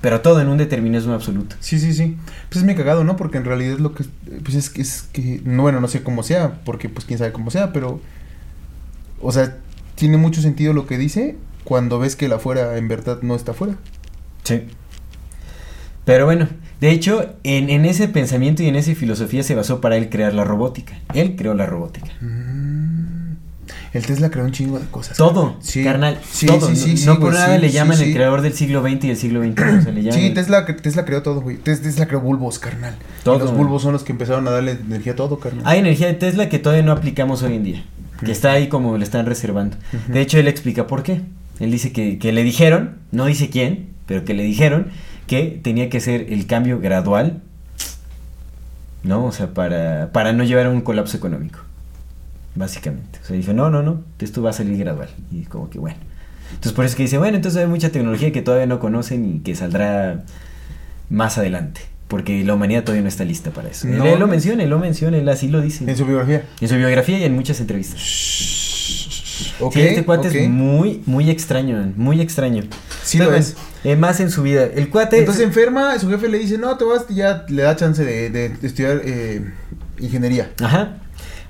Pero 0.00 0.20
todo 0.20 0.40
en 0.40 0.48
un 0.48 0.58
determinismo 0.58 1.14
absoluto. 1.14 1.56
Sí, 1.60 1.78
sí, 1.78 1.94
sí. 1.94 2.16
Pues 2.48 2.58
es 2.58 2.64
muy 2.64 2.74
cagado, 2.74 3.04
¿no? 3.04 3.16
Porque 3.16 3.38
en 3.38 3.44
realidad 3.44 3.74
es 3.74 3.80
lo 3.80 3.94
que... 3.94 4.04
Pues 4.42 4.54
es 4.54 4.68
que... 4.68 4.82
Es 4.82 5.08
que 5.12 5.40
bueno, 5.44 5.80
no 5.80 5.88
sé 5.88 6.02
cómo 6.02 6.22
sea, 6.22 6.60
porque 6.64 6.88
pues 6.90 7.06
quién 7.06 7.18
sabe 7.18 7.32
cómo 7.32 7.50
sea, 7.50 7.72
pero... 7.72 8.00
O 9.22 9.32
sea, 9.32 9.56
tiene 9.94 10.18
mucho 10.18 10.42
sentido 10.42 10.74
lo 10.74 10.86
que 10.86 10.98
dice 10.98 11.36
cuando 11.64 11.98
ves 11.98 12.16
que 12.16 12.28
la 12.28 12.36
afuera 12.36 12.76
en 12.76 12.88
verdad 12.88 13.20
no 13.22 13.34
está 13.34 13.52
afuera. 13.52 13.76
Sí. 14.44 14.62
Pero 16.04 16.26
bueno, 16.26 16.48
de 16.80 16.90
hecho, 16.90 17.34
en, 17.44 17.70
en, 17.70 17.86
ese 17.86 18.08
pensamiento 18.08 18.62
y 18.62 18.66
en 18.66 18.76
esa 18.76 18.94
filosofía 18.94 19.42
se 19.42 19.54
basó 19.54 19.80
para 19.80 19.96
él 19.96 20.10
crear 20.10 20.34
la 20.34 20.44
robótica. 20.44 20.94
Él 21.14 21.34
creó 21.36 21.54
la 21.54 21.66
robótica. 21.66 22.12
Mm. 22.20 23.04
El 23.94 24.04
Tesla 24.04 24.28
creó 24.28 24.44
un 24.44 24.50
chingo 24.50 24.80
de 24.80 24.86
cosas. 24.86 25.16
Todo, 25.16 25.56
carnal. 25.84 26.18
Sí, 26.28 26.46
todo. 26.46 26.74
Sí, 26.74 26.96
no, 27.06 27.20
por 27.20 27.32
nada 27.32 27.56
le 27.58 27.70
llaman 27.70 28.00
el 28.00 28.12
creador 28.12 28.42
del 28.42 28.52
siglo 28.52 28.82
XX 28.82 29.04
y 29.04 29.10
el 29.10 29.16
siglo 29.16 29.40
XXI. 29.40 30.12
sí, 30.12 30.30
Tesla, 30.34 30.66
Tesla 30.66 31.04
creó 31.04 31.22
todo, 31.22 31.40
güey. 31.40 31.58
Tesla 31.58 32.06
creó 32.06 32.20
bulbos, 32.20 32.58
carnal. 32.58 32.96
Todos 33.22 33.40
los 33.40 33.56
bulbos 33.56 33.82
son 33.82 33.92
los 33.92 34.02
que 34.02 34.10
empezaron 34.10 34.48
a 34.48 34.50
darle 34.50 34.72
energía 34.72 35.12
a 35.12 35.16
todo, 35.16 35.38
carnal. 35.38 35.62
Hay 35.64 35.78
energía 35.78 36.08
de 36.08 36.14
Tesla 36.14 36.48
que 36.48 36.58
todavía 36.58 36.84
no 36.84 36.90
aplicamos 36.90 37.42
hoy 37.42 37.54
en 37.54 37.64
día. 37.64 37.84
Que 38.24 38.32
está 38.32 38.50
ahí 38.50 38.68
como 38.68 38.98
le 38.98 39.04
están 39.04 39.26
reservando. 39.26 39.76
De 40.08 40.20
hecho, 40.20 40.38
él 40.38 40.48
explica 40.48 40.88
por 40.88 41.04
qué. 41.04 41.22
Él 41.60 41.70
dice 41.70 41.92
que, 41.92 42.18
que 42.18 42.32
le 42.32 42.42
dijeron, 42.42 42.96
no 43.12 43.26
dice 43.26 43.48
quién, 43.48 43.93
pero 44.06 44.24
que 44.24 44.34
le 44.34 44.42
dijeron 44.42 44.88
que 45.26 45.60
tenía 45.62 45.88
que 45.88 46.00
ser 46.00 46.32
el 46.32 46.46
cambio 46.46 46.80
gradual, 46.80 47.42
¿no? 49.02 49.24
O 49.24 49.32
sea, 49.32 49.54
para, 49.54 50.10
para 50.12 50.32
no 50.32 50.44
llevar 50.44 50.66
a 50.66 50.70
un 50.70 50.80
colapso 50.80 51.16
económico, 51.16 51.60
básicamente. 52.54 53.18
O 53.22 53.26
sea, 53.26 53.36
dijo, 53.36 53.52
no, 53.52 53.70
no, 53.70 53.82
no, 53.82 54.02
esto 54.18 54.42
va 54.42 54.50
a 54.50 54.52
salir 54.52 54.78
gradual. 54.78 55.08
Y 55.30 55.42
como 55.44 55.70
que 55.70 55.78
bueno. 55.78 55.98
Entonces 56.50 56.72
por 56.72 56.84
eso 56.84 56.96
que 56.96 57.04
dice, 57.04 57.18
bueno, 57.18 57.36
entonces 57.36 57.62
hay 57.62 57.68
mucha 57.68 57.90
tecnología 57.90 58.32
que 58.32 58.42
todavía 58.42 58.66
no 58.66 58.78
conocen 58.78 59.36
y 59.36 59.38
que 59.40 59.54
saldrá 59.54 60.24
más 61.08 61.38
adelante. 61.38 61.80
Porque 62.08 62.44
la 62.44 62.54
humanidad 62.54 62.84
todavía 62.84 63.02
no 63.02 63.08
está 63.08 63.24
lista 63.24 63.50
para 63.50 63.70
eso. 63.70 63.88
él, 63.88 64.18
lo 64.18 64.26
menciona, 64.26 64.62
él 64.62 64.70
lo 64.70 64.78
menciona, 64.78 65.16
él 65.16 65.28
así 65.28 65.48
lo 65.48 65.60
dice. 65.60 65.90
En 65.90 65.96
su 65.96 66.04
biografía. 66.04 66.44
En 66.60 66.68
su 66.68 66.76
biografía 66.76 67.18
y 67.18 67.24
en 67.24 67.34
muchas 67.34 67.60
entrevistas. 67.60 68.00
Okay, 69.58 69.86
este 69.86 70.04
cuate 70.04 70.28
es 70.28 70.48
muy, 70.48 71.02
muy 71.06 71.30
extraño, 71.30 71.92
muy 71.96 72.20
extraño. 72.20 72.62
Sí 73.02 73.18
lo 73.18 73.34
es. 73.34 73.54
bueno, 73.54 73.73
eh, 73.84 73.96
más 73.96 74.20
en 74.20 74.30
su 74.30 74.42
vida. 74.42 74.64
El 74.64 74.90
cuate. 74.90 75.18
Entonces 75.18 75.44
enferma, 75.44 75.98
su 75.98 76.08
jefe 76.10 76.28
le 76.28 76.38
dice, 76.38 76.58
no, 76.58 76.76
te 76.76 76.84
vas, 76.84 77.06
y 77.08 77.14
ya 77.16 77.44
le 77.48 77.62
da 77.62 77.76
chance 77.76 78.04
de, 78.04 78.30
de 78.30 78.46
estudiar 78.62 79.02
eh, 79.04 79.52
ingeniería. 80.00 80.50
Ajá. 80.60 80.96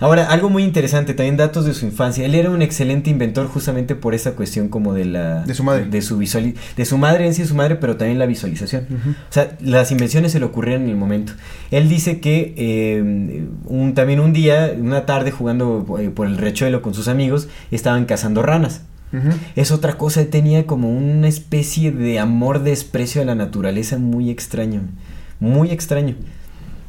Ahora, 0.01 0.27
algo 0.27 0.51
muy 0.51 0.65
interesante, 0.65 1.15
también 1.15 1.37
datos 1.37 1.65
de 1.65 1.73
su 1.73 1.87
infancia. 1.87 2.27
Él 2.27 2.35
era 2.35 2.51
un 2.51 2.63
excelente 2.63 3.11
inventor 3.11 3.47
justamente 3.47 3.95
por 3.95 4.13
esa 4.13 4.33
cuestión 4.33 4.69
como 4.69 4.93
de 4.93 5.05
la... 5.05 5.45
De 5.45 5.55
su 5.55 5.63
madre. 5.63 5.87
De 5.87 6.03
su, 6.03 6.19
visuali- 6.19 6.57
de 6.77 6.85
su 6.85 6.99
madre 6.99 7.27
en 7.27 7.33
sí, 7.33 7.47
su 7.47 7.55
madre, 7.55 7.77
pero 7.77 7.97
también 7.97 8.19
la 8.19 8.27
visualización. 8.27 8.87
O 9.31 9.33
sea, 9.33 9.57
las 9.61 9.93
invenciones 9.93 10.33
se 10.33 10.41
le 10.41 10.47
ocurrieron 10.47 10.83
en 10.83 10.91
el 10.91 10.97
momento. 10.97 11.33
Él 11.71 11.89
dice 11.89 12.19
que 12.19 12.55
eh, 12.57 13.47
un, 13.67 13.95
también 13.95 14.19
un 14.19 14.33
día, 14.33 14.75
una 14.77 15.07
tarde 15.07 15.31
jugando 15.31 15.87
eh, 16.01 16.11
por 16.11 16.27
el 16.27 16.39
rechuelo 16.39 16.83
con 16.83 16.93
sus 16.93 17.07
amigos, 17.07 17.49
estaban 17.71 18.05
cazando 18.05 18.43
ranas. 18.43 18.83
Es 19.55 19.71
otra 19.71 19.97
cosa, 19.97 20.23
él 20.23 20.29
tenía 20.29 20.67
como 20.67 20.91
una 20.91 21.29
especie 21.29 21.93
de 21.93 22.19
amor-desprecio 22.19 23.23
a 23.23 23.25
la 23.25 23.37
naturaleza 23.37 23.97
muy 23.99 24.29
extraño. 24.29 24.83
Muy 25.39 25.71
extraño. 25.71 26.17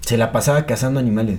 Se 0.01 0.17
la 0.17 0.31
pasaba 0.31 0.65
cazando 0.65 0.99
animales. 0.99 1.37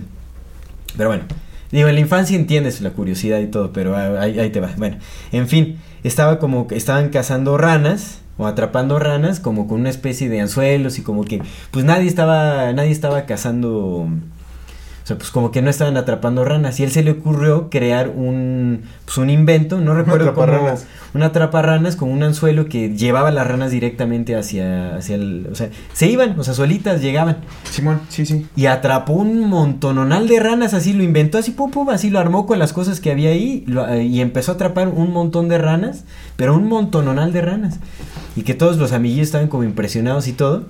Pero 0.97 1.09
bueno, 1.09 1.25
digo, 1.73 1.89
en 1.89 1.95
la 1.95 2.01
infancia 2.01 2.37
entiendes 2.37 2.81
la 2.81 2.91
curiosidad 2.91 3.41
y 3.41 3.49
todo, 3.49 3.73
pero 3.73 3.97
ah, 3.97 4.21
ahí, 4.21 4.39
ahí 4.39 4.51
te 4.51 4.61
va. 4.61 4.71
Bueno, 4.77 4.99
en 5.33 5.49
fin, 5.49 5.79
estaba 6.05 6.39
como 6.39 6.69
que 6.69 6.77
estaban 6.77 7.09
cazando 7.11 7.59
ranas 7.59 8.21
o 8.39 8.47
atrapando 8.47 8.99
ranas 8.99 9.41
como 9.41 9.67
con 9.67 9.81
una 9.81 9.91
especie 9.91 10.29
de 10.29 10.41
anzuelos 10.41 10.99
y 10.99 11.03
como 11.03 11.25
que 11.25 11.41
pues 11.71 11.85
nadie 11.85 12.07
estaba 12.07 12.73
nadie 12.73 12.91
estaba 12.91 13.25
cazando 13.25 14.09
o 15.07 15.09
sea, 15.09 15.17
pues 15.19 15.31
como 15.31 15.53
que 15.53 15.63
no 15.63 15.71
estaban 15.71 15.97
atrapando 15.97 16.45
ranas. 16.45 16.81
Y 16.81 16.83
él 16.83 16.91
se 16.91 17.05
le 17.05 17.13
ocurrió 17.13 17.71
crear 17.71 18.09
un, 18.09 18.83
pues 19.05 19.17
un 19.19 19.31
invento, 19.31 19.79
no 19.81 19.95
recuerdo 19.95 20.35
cómo. 20.35 20.43
atraparranas. 20.43 20.87
Un 21.15 21.23
atraparranas 21.23 21.95
con 21.95 22.11
un 22.11 22.25
anzuelo 22.25 22.67
que 22.67 22.91
llevaba 22.97 23.31
las 23.31 23.47
ranas 23.47 23.71
directamente 23.71 24.35
hacia, 24.35 24.97
hacia 24.97 25.15
el. 25.15 25.47
O 25.53 25.55
sea, 25.55 25.71
se 25.93 26.09
iban, 26.09 26.37
o 26.41 26.43
sea, 26.43 26.55
solitas 26.55 27.01
llegaban. 27.03 27.37
Simón, 27.71 28.01
sí, 28.09 28.27
sí. 28.27 28.49
Y 28.57 28.67
atrapó 28.67 29.13
un 29.13 29.49
montononal 29.49 30.27
de 30.27 30.41
ranas, 30.41 30.75
así 30.75 30.93
lo 30.93 31.05
inventó, 31.05 31.39
así 31.39 31.53
pum 31.53 31.71
pum, 31.71 31.89
así 31.91 32.11
lo 32.11 32.19
armó 32.19 32.45
con 32.45 32.59
las 32.59 32.73
cosas 32.73 32.99
que 32.99 33.13
había 33.13 33.31
ahí. 33.31 33.63
lo- 33.69 33.87
eh, 33.89 34.03
y 34.03 34.21
empezó 34.21 34.51
a 34.51 34.55
atrapar 34.57 34.89
un 34.89 35.13
montón 35.13 35.49
de 35.49 35.59
ranas, 35.59 36.03
pero 36.35 36.57
un 36.57 36.67
montononal 36.67 37.33
de 37.33 37.43
ranas. 37.43 37.79
Y 38.35 38.43
que 38.43 38.55
todos 38.55 38.77
los 38.77 38.91
amiguillos 38.93 39.29
estaban 39.29 39.47
como 39.47 39.63
impresionados 39.63 40.27
y 40.27 40.33
todo. 40.33 40.65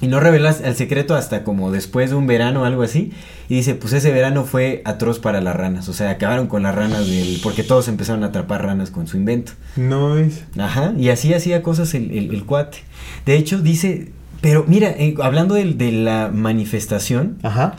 Y 0.00 0.06
no 0.06 0.20
revelas 0.20 0.60
el 0.60 0.76
secreto 0.76 1.16
hasta 1.16 1.42
como 1.42 1.72
después 1.72 2.10
de 2.10 2.16
un 2.16 2.28
verano 2.28 2.62
o 2.62 2.64
algo 2.64 2.82
así. 2.82 3.10
Y 3.48 3.56
dice, 3.56 3.74
pues 3.74 3.92
ese 3.92 4.12
verano 4.12 4.44
fue 4.44 4.80
atroz 4.84 5.18
para 5.18 5.40
las 5.40 5.56
ranas. 5.56 5.88
O 5.88 5.92
sea, 5.92 6.10
acabaron 6.10 6.46
con 6.46 6.62
las 6.62 6.74
ranas 6.74 7.08
del... 7.08 7.40
Porque 7.42 7.64
todos 7.64 7.88
empezaron 7.88 8.22
a 8.22 8.28
atrapar 8.28 8.64
ranas 8.64 8.90
con 8.92 9.08
su 9.08 9.16
invento. 9.16 9.52
No 9.76 10.16
es. 10.16 10.44
Ajá, 10.56 10.92
y 10.96 11.08
así 11.08 11.34
hacía 11.34 11.62
cosas 11.62 11.94
el, 11.94 12.12
el- 12.12 12.32
el 12.32 12.44
cuate. 12.44 12.78
De 13.26 13.36
hecho, 13.36 13.58
dice... 13.60 14.12
Pero 14.40 14.64
mira, 14.68 14.90
eh, 14.90 15.16
hablando 15.20 15.54
del- 15.56 15.76
de, 15.78 15.90
la 15.90 16.30
manifestación, 16.32 17.38
Ajá. 17.42 17.74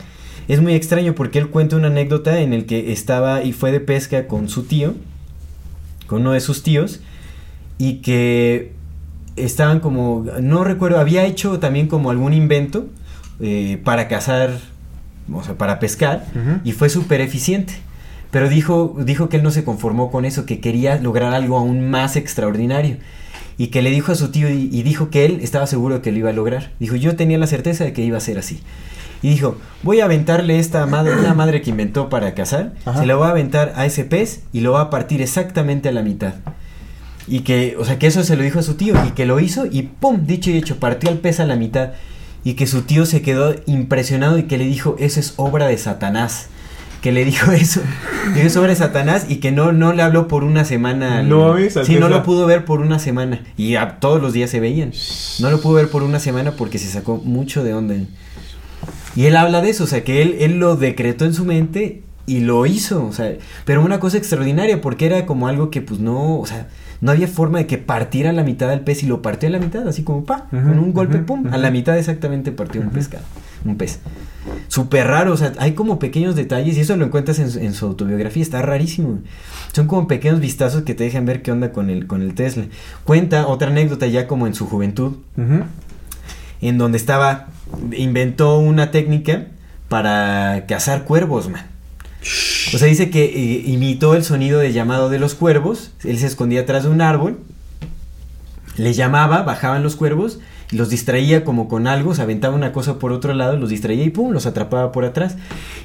es 0.46 0.60
muy 0.60 0.74
extraño 0.74 1.14
porque 1.14 1.38
él 1.38 1.48
cuenta 1.48 1.76
una 1.76 1.86
anécdota 1.86 2.40
en 2.40 2.52
el 2.52 2.66
que 2.66 2.92
estaba 2.92 3.42
y 3.44 3.54
fue 3.54 3.72
de 3.72 3.80
pesca 3.80 4.26
con 4.28 4.50
su 4.50 4.64
tío, 4.64 4.92
con 6.06 6.20
uno 6.20 6.32
de 6.32 6.40
sus 6.40 6.62
tíos, 6.62 7.00
y 7.78 8.02
que 8.02 8.72
estaban 9.36 9.80
como, 9.80 10.24
no 10.40 10.64
recuerdo, 10.64 10.98
había 10.98 11.24
hecho 11.24 11.58
también 11.58 11.86
como 11.86 12.10
algún 12.10 12.32
invento 12.32 12.86
eh, 13.40 13.80
para 13.84 14.08
cazar, 14.08 14.58
o 15.32 15.42
sea, 15.42 15.56
para 15.56 15.78
pescar, 15.78 16.26
y 16.64 16.72
fue 16.72 16.88
súper 16.88 17.20
eficiente. 17.20 17.74
Pero 18.30 18.48
dijo, 18.48 18.96
dijo 18.98 19.28
que 19.28 19.38
él 19.38 19.42
no 19.42 19.50
se 19.50 19.64
conformó 19.64 20.10
con 20.10 20.24
eso, 20.24 20.46
que 20.46 20.60
quería 20.60 20.96
lograr 21.00 21.34
algo 21.34 21.58
aún 21.58 21.90
más 21.90 22.16
extraordinario. 22.16 22.96
Y 23.58 23.66
que 23.68 23.82
le 23.82 23.90
dijo 23.90 24.12
a 24.12 24.14
su 24.14 24.30
tío 24.30 24.48
y, 24.48 24.70
y 24.72 24.82
dijo 24.84 25.10
que 25.10 25.26
él 25.26 25.40
estaba 25.42 25.66
seguro 25.66 25.96
de 25.96 26.00
que 26.00 26.12
lo 26.12 26.18
iba 26.18 26.30
a 26.30 26.32
lograr. 26.32 26.70
Dijo, 26.78 26.96
yo 26.96 27.16
tenía 27.16 27.36
la 27.38 27.46
certeza 27.46 27.84
de 27.84 27.92
que 27.92 28.02
iba 28.02 28.16
a 28.16 28.20
ser 28.20 28.38
así. 28.38 28.60
Y 29.22 29.28
dijo, 29.30 29.58
voy 29.82 30.00
a 30.00 30.06
aventarle 30.06 30.58
esta 30.58 30.86
madre, 30.86 31.14
una 31.16 31.34
madre 31.34 31.60
que 31.60 31.70
inventó 31.70 32.08
para 32.08 32.32
cazar, 32.34 32.72
Ajá. 32.86 33.00
se 33.00 33.06
la 33.06 33.16
voy 33.16 33.26
a 33.26 33.30
aventar 33.30 33.74
a 33.76 33.84
ese 33.84 34.04
pez 34.04 34.44
y 34.52 34.60
lo 34.60 34.72
va 34.72 34.82
a 34.82 34.90
partir 34.90 35.20
exactamente 35.20 35.90
a 35.90 35.92
la 35.92 36.02
mitad. 36.02 36.34
Y 37.26 37.40
que, 37.40 37.76
o 37.78 37.84
sea, 37.84 37.98
que 37.98 38.06
eso 38.06 38.24
se 38.24 38.36
lo 38.36 38.42
dijo 38.42 38.58
a 38.58 38.62
su 38.62 38.74
tío 38.74 38.94
y 39.06 39.10
que 39.10 39.26
lo 39.26 39.40
hizo 39.40 39.66
y 39.66 39.82
¡pum! 39.82 40.26
Dicho 40.26 40.50
y 40.50 40.56
hecho, 40.56 40.76
partió 40.76 41.10
al 41.10 41.18
pez 41.18 41.40
a 41.40 41.46
la 41.46 41.56
mitad. 41.56 41.92
Y 42.42 42.54
que 42.54 42.66
su 42.66 42.82
tío 42.82 43.04
se 43.04 43.22
quedó 43.22 43.54
impresionado 43.66 44.38
y 44.38 44.44
que 44.44 44.56
le 44.56 44.64
dijo, 44.64 44.96
eso 44.98 45.20
es 45.20 45.34
obra 45.36 45.66
de 45.66 45.76
Satanás. 45.78 46.48
Que 47.02 47.12
le 47.12 47.24
dijo 47.24 47.52
eso, 47.52 47.80
que 48.34 48.44
es 48.46 48.56
obra 48.56 48.70
de 48.70 48.76
Satanás 48.76 49.26
y 49.28 49.36
que 49.36 49.52
no, 49.52 49.72
no 49.72 49.92
le 49.92 50.02
habló 50.02 50.28
por 50.28 50.44
una 50.44 50.64
semana. 50.64 51.22
No 51.22 51.48
mames, 51.48 51.76
al 51.76 51.86
Sí, 51.86 51.96
no 51.96 52.08
lo 52.08 52.22
pudo 52.22 52.46
ver 52.46 52.64
por 52.64 52.80
una 52.80 52.98
semana. 52.98 53.42
Y 53.56 53.76
a, 53.76 54.00
todos 54.00 54.20
los 54.20 54.32
días 54.32 54.50
se 54.50 54.60
veían. 54.60 54.92
No 55.38 55.50
lo 55.50 55.60
pudo 55.60 55.74
ver 55.74 55.90
por 55.90 56.02
una 56.02 56.18
semana 56.18 56.52
porque 56.52 56.78
se 56.78 56.88
sacó 56.88 57.16
mucho 57.18 57.62
de 57.64 57.74
onda. 57.74 57.94
Y 59.16 59.26
él 59.26 59.36
habla 59.36 59.60
de 59.60 59.70
eso, 59.70 59.84
o 59.84 59.86
sea, 59.86 60.04
que 60.04 60.22
él, 60.22 60.36
él 60.40 60.58
lo 60.58 60.76
decretó 60.76 61.24
en 61.24 61.34
su 61.34 61.44
mente 61.44 62.02
y 62.26 62.40
lo 62.40 62.64
hizo, 62.64 63.04
o 63.04 63.12
sea, 63.12 63.34
pero 63.64 63.82
una 63.82 63.98
cosa 63.98 64.16
extraordinaria 64.16 64.80
porque 64.80 65.06
era 65.06 65.26
como 65.26 65.48
algo 65.48 65.70
que 65.70 65.82
pues 65.82 65.98
no, 65.98 66.38
o 66.38 66.46
sea, 66.46 66.68
no 67.00 67.10
había 67.12 67.28
forma 67.28 67.58
de 67.58 67.66
que 67.66 67.78
partiera 67.78 68.30
a 68.30 68.32
la 68.32 68.42
mitad 68.44 68.70
al 68.70 68.80
pez 68.80 69.02
y 69.02 69.06
lo 69.06 69.22
partió 69.22 69.48
a 69.48 69.52
la 69.52 69.58
mitad, 69.58 69.86
así 69.88 70.02
como 70.02 70.24
pa, 70.24 70.46
con 70.50 70.78
un 70.78 70.92
golpe, 70.92 71.18
pum, 71.18 71.46
a 71.52 71.58
la 71.58 71.70
mitad 71.70 71.96
exactamente 71.98 72.52
partió 72.52 72.80
un 72.82 72.90
pescado, 72.90 73.24
un 73.64 73.76
pez. 73.76 74.00
Súper 74.68 75.06
raro, 75.06 75.32
o 75.32 75.36
sea, 75.36 75.52
hay 75.58 75.72
como 75.72 75.98
pequeños 75.98 76.34
detalles 76.36 76.76
y 76.76 76.80
eso 76.80 76.96
lo 76.96 77.04
encuentras 77.06 77.38
en, 77.38 77.50
su- 77.50 77.58
en 77.58 77.74
su 77.74 77.86
autobiografía, 77.86 78.42
está 78.42 78.62
rarísimo. 78.62 79.18
Son 79.72 79.86
como 79.86 80.08
pequeños 80.08 80.40
vistazos 80.40 80.82
que 80.82 80.94
te 80.94 81.04
dejan 81.04 81.26
ver 81.26 81.42
qué 81.42 81.52
onda 81.52 81.72
con 81.72 81.90
el, 81.90 82.06
con 82.06 82.22
el 82.22 82.34
Tesla. 82.34 82.64
Cuenta 83.04 83.46
otra 83.46 83.68
anécdota 83.68 84.06
ya 84.06 84.26
como 84.26 84.46
en 84.46 84.54
su 84.54 84.66
juventud, 84.66 85.16
en 86.60 86.78
donde 86.78 86.98
estaba, 86.98 87.48
inventó 87.96 88.58
una 88.58 88.90
técnica 88.90 89.46
para 89.88 90.64
cazar 90.68 91.04
cuervos, 91.04 91.48
man. 91.48 91.62
O 92.74 92.78
sea, 92.78 92.86
dice 92.88 93.10
que 93.10 93.24
eh, 93.24 93.62
imitó 93.66 94.14
el 94.14 94.22
sonido 94.24 94.58
de 94.60 94.72
llamado 94.72 95.08
de 95.08 95.18
los 95.18 95.34
cuervos, 95.34 95.90
él 96.04 96.18
se 96.18 96.26
escondía 96.26 96.60
atrás 96.62 96.84
de 96.84 96.90
un 96.90 97.00
árbol, 97.00 97.38
les 98.76 98.96
llamaba, 98.96 99.42
bajaban 99.42 99.82
los 99.82 99.96
cuervos, 99.96 100.38
los 100.70 100.88
distraía 100.90 101.44
como 101.44 101.68
con 101.68 101.86
algo, 101.86 102.14
se 102.14 102.22
aventaba 102.22 102.54
una 102.54 102.72
cosa 102.72 102.98
por 102.98 103.12
otro 103.12 103.34
lado, 103.34 103.56
los 103.56 103.70
distraía 103.70 104.04
y 104.04 104.10
pum, 104.10 104.32
los 104.32 104.46
atrapaba 104.46 104.92
por 104.92 105.04
atrás. 105.04 105.36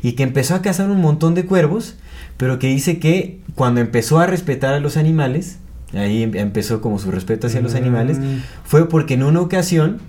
Y 0.04 0.14
que 0.14 0.24
empezó 0.24 0.56
a 0.56 0.62
cazar 0.62 0.90
un 0.90 1.02
montón 1.02 1.34
de 1.34 1.46
cuervos, 1.46 1.96
pero 2.38 2.60
que 2.60 2.68
dice 2.68 3.00
que 3.00 3.40
cuando 3.56 3.82
empezó 3.82 4.20
a 4.20 4.28
respetar 4.28 4.74
a 4.74 4.80
los 4.80 4.98
animales, 4.98 5.58
ahí 5.94 6.24
em- 6.24 6.36
empezó 6.36 6.82
como 6.82 7.00
su 7.00 7.10
respeto 7.12 7.48
hacia 7.48 7.62
los 7.62 7.74
animales, 7.76 8.20
Mm. 8.20 8.42
fue 8.64 8.88
porque 8.88 9.16
en 9.16 9.24
una 9.24 9.42
ocasión 9.42 10.00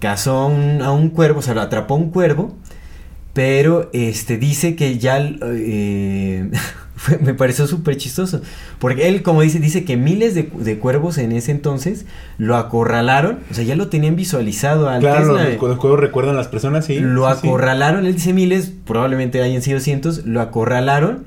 cazó 0.00 0.38
a 0.38 0.46
un, 0.46 0.82
a 0.82 0.90
un 0.90 1.10
cuervo, 1.10 1.38
o 1.38 1.42
sea, 1.42 1.54
lo 1.54 1.60
atrapó 1.60 1.94
a 1.94 1.98
un 1.98 2.10
cuervo, 2.10 2.56
pero 3.36 3.90
este 3.92 4.38
dice 4.38 4.76
que 4.76 4.96
ya 4.96 5.18
eh, 5.20 6.50
me 7.20 7.34
pareció 7.34 7.66
súper 7.66 7.98
chistoso. 7.98 8.40
Porque 8.78 9.08
él, 9.08 9.22
como 9.22 9.42
dice, 9.42 9.60
dice 9.60 9.84
que 9.84 9.98
miles 9.98 10.34
de, 10.34 10.44
de 10.54 10.78
cuervos 10.78 11.18
en 11.18 11.32
ese 11.32 11.50
entonces 11.50 12.06
lo 12.38 12.56
acorralaron. 12.56 13.40
O 13.50 13.52
sea, 13.54 13.62
ya 13.62 13.76
lo 13.76 13.88
tenían 13.88 14.16
visualizado 14.16 14.88
al 14.88 15.00
Claro, 15.00 15.36
Tesla. 15.36 15.50
los, 15.50 15.62
los 15.62 15.78
juegos 15.78 16.00
recuerdan 16.00 16.34
las 16.34 16.48
personas, 16.48 16.86
sí. 16.86 16.98
Lo 16.98 17.28
sí, 17.30 17.40
sí. 17.42 17.46
acorralaron, 17.48 18.06
él 18.06 18.14
dice 18.14 18.32
miles, 18.32 18.72
probablemente 18.86 19.42
hayan 19.42 19.60
sido 19.60 19.80
cientos, 19.80 20.24
lo 20.24 20.40
acorralaron 20.40 21.26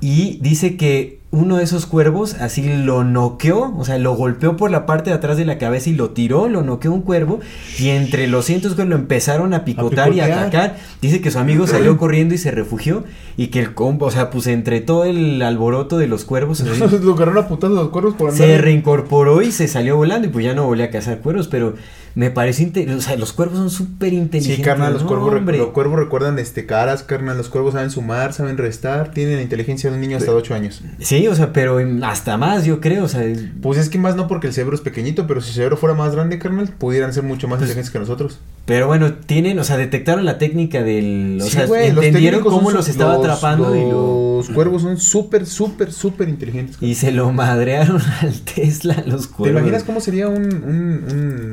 y 0.00 0.40
dice 0.42 0.76
que 0.76 1.19
uno 1.32 1.58
de 1.58 1.62
esos 1.64 1.86
cuervos 1.86 2.34
así 2.40 2.62
lo 2.74 3.04
noqueó, 3.04 3.72
o 3.78 3.84
sea, 3.84 3.98
lo 3.98 4.14
golpeó 4.14 4.56
por 4.56 4.70
la 4.72 4.84
parte 4.84 5.10
de 5.10 5.16
atrás 5.16 5.36
de 5.36 5.44
la 5.44 5.58
cabeza 5.58 5.88
y 5.88 5.92
lo 5.94 6.10
tiró, 6.10 6.48
lo 6.48 6.62
noqueó 6.62 6.92
un 6.92 7.02
cuervo 7.02 7.38
y 7.78 7.90
entre 7.90 8.26
los 8.26 8.46
cientos 8.46 8.74
que 8.74 8.84
lo 8.84 8.96
empezaron 8.96 9.54
a 9.54 9.64
picotar 9.64 10.12
y 10.12 10.18
a 10.20 10.24
atacar. 10.24 10.76
Dice 11.00 11.20
que 11.20 11.30
su 11.30 11.38
amigo 11.38 11.68
salió 11.68 11.96
corriendo 11.98 12.34
y 12.34 12.38
se 12.38 12.50
refugió 12.50 13.04
y 13.36 13.46
que 13.48 13.60
el 13.60 13.74
combo, 13.74 14.06
o 14.06 14.10
sea, 14.10 14.28
pues 14.30 14.48
entre 14.48 14.80
todo 14.80 15.04
el 15.04 15.40
alboroto 15.42 15.98
de 15.98 16.08
los 16.08 16.24
cuervos, 16.24 16.60
así, 16.62 16.80
Lo 17.02 17.14
agarraron 17.14 17.44
a 17.44 17.68
los 17.68 17.88
cuervos 17.90 18.14
por 18.14 18.30
andar. 18.30 18.46
se 18.48 18.58
reincorporó 18.58 19.40
y 19.42 19.52
se 19.52 19.68
salió 19.68 19.96
volando 19.96 20.26
y 20.26 20.30
pues 20.30 20.44
ya 20.44 20.54
no 20.54 20.64
volvió 20.66 20.84
a 20.84 20.90
cazar 20.90 21.18
cuervos, 21.20 21.46
pero 21.46 21.74
me 22.16 22.32
pareció 22.32 22.66
inte- 22.66 22.92
o 22.92 23.00
sea, 23.00 23.14
los 23.16 23.32
cuervos 23.32 23.58
son 23.58 23.70
súper 23.70 24.12
inteligentes. 24.12 24.56
Sí, 24.56 24.62
carnal, 24.62 24.94
los, 24.94 25.02
¿no, 25.02 25.08
cuervos, 25.08 25.32
hombre? 25.32 25.58
los 25.58 25.68
cuervos 25.68 25.96
recuerdan 26.00 26.40
este 26.40 26.66
caras, 26.66 27.04
carnal. 27.04 27.36
Los 27.36 27.48
cuervos 27.48 27.74
saben 27.74 27.90
sumar, 27.90 28.32
saben 28.32 28.58
restar. 28.58 29.12
Tienen 29.12 29.36
la 29.36 29.42
inteligencia 29.42 29.90
de 29.90 29.94
un 29.94 30.00
niño 30.00 30.16
hasta 30.16 30.32
de 30.32 30.36
8 30.36 30.54
años. 30.56 30.82
Sí, 30.98 31.19
o 31.28 31.34
sea, 31.34 31.52
pero 31.52 31.78
hasta 32.04 32.36
más, 32.36 32.64
yo 32.64 32.80
creo, 32.80 33.04
o 33.04 33.08
sea, 33.08 33.24
es- 33.24 33.44
Pues 33.62 33.78
es 33.78 33.88
que 33.88 33.98
más 33.98 34.16
no 34.16 34.26
porque 34.28 34.46
el 34.46 34.52
cerebro 34.52 34.74
es 34.74 34.80
pequeñito, 34.80 35.26
pero 35.26 35.40
si 35.40 35.48
el 35.48 35.54
cerebro 35.54 35.76
fuera 35.76 35.94
más 35.94 36.14
grande, 36.14 36.38
carnal, 36.38 36.68
pudieran 36.78 37.12
ser 37.12 37.22
mucho 37.22 37.48
más 37.48 37.58
Pues, 37.58 37.70
inteligentes 37.70 37.90
que 37.92 37.98
nosotros. 37.98 38.38
pero 38.66 38.86
bueno, 38.86 39.12
tienen, 39.14 39.58
o 39.58 39.64
sea, 39.64 39.76
detectaron 39.76 40.24
la 40.24 40.38
técnica 40.38 40.82
del, 40.82 41.38
o 41.40 41.44
Sí, 41.44 41.50
sea, 41.52 41.64
entendieron 41.64 42.42
cómo 42.42 42.70
los 42.70 42.88
estaba 42.88 43.14
los- 43.16 43.24
atrapando 43.26 43.74
y 43.76 43.80
lo 43.90 44.30
Los 44.40 44.48
cuervos 44.50 44.82
son 44.82 44.96
súper, 44.98 45.44
súper, 45.46 45.92
súper 45.92 46.28
inteligentes. 46.28 46.76
y 46.80 46.94
se 46.94 47.12
lo 47.12 47.30
madrearon 47.32 48.00
al 48.22 48.40
Tesla 48.40 49.02
los 49.06 49.28
¿Te 49.28 49.34
cuervos. 49.34 49.60
imaginas 49.60 49.84
cómo 49.84 50.00
sería 50.00 50.28
un, 50.28 50.44
un, 50.44 51.04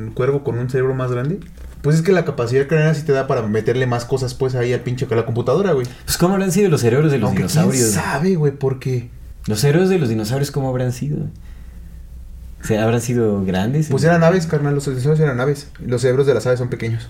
un 0.06 0.10
cuervo 0.14 0.42
con 0.42 0.58
un 0.58 0.70
cerebro 0.70 0.94
más 0.94 1.10
grande? 1.12 1.38
Pues 1.82 1.94
es 1.96 2.02
que 2.02 2.10
la 2.12 2.24
capacidad 2.24 2.66
craneal 2.66 2.96
sí 2.96 3.02
te 3.02 3.12
da 3.12 3.26
para 3.28 3.42
meterle 3.46 3.86
más 3.86 4.04
cosas 4.04 4.34
pues 4.34 4.54
ahí 4.56 4.72
al 4.72 4.80
pinche 4.80 5.06
a 5.08 5.14
la 5.14 5.24
computadora, 5.26 5.72
güey. 5.72 5.86
Pues 6.06 6.16
cómo 6.18 6.34
habrán 6.34 6.50
sido 6.50 6.68
los 6.70 6.80
cerebros 6.80 7.12
de 7.12 7.18
los 7.18 7.28
Aunque 7.28 7.42
dinosaurios. 7.44 7.90
quién 7.90 7.92
sabe, 8.04 8.34
güey, 8.34 8.52
porque... 8.52 9.10
Los 9.48 9.60
cerebros 9.60 9.88
de 9.88 9.98
los 9.98 10.10
dinosaurios 10.10 10.50
cómo 10.50 10.68
habrán 10.68 10.92
sido. 10.92 11.16
O 12.62 12.66
sea, 12.66 12.84
¿habrán 12.84 13.00
sido 13.00 13.44
grandes? 13.44 13.88
Pues 13.88 14.04
eran 14.04 14.22
aves, 14.22 14.46
carnal, 14.46 14.74
los 14.74 14.84
dinosaurios 14.84 15.20
eran 15.20 15.40
aves. 15.40 15.68
Los 15.80 16.02
cerebros 16.02 16.26
de 16.26 16.34
las 16.34 16.46
aves 16.46 16.58
son 16.58 16.68
pequeños. 16.68 17.08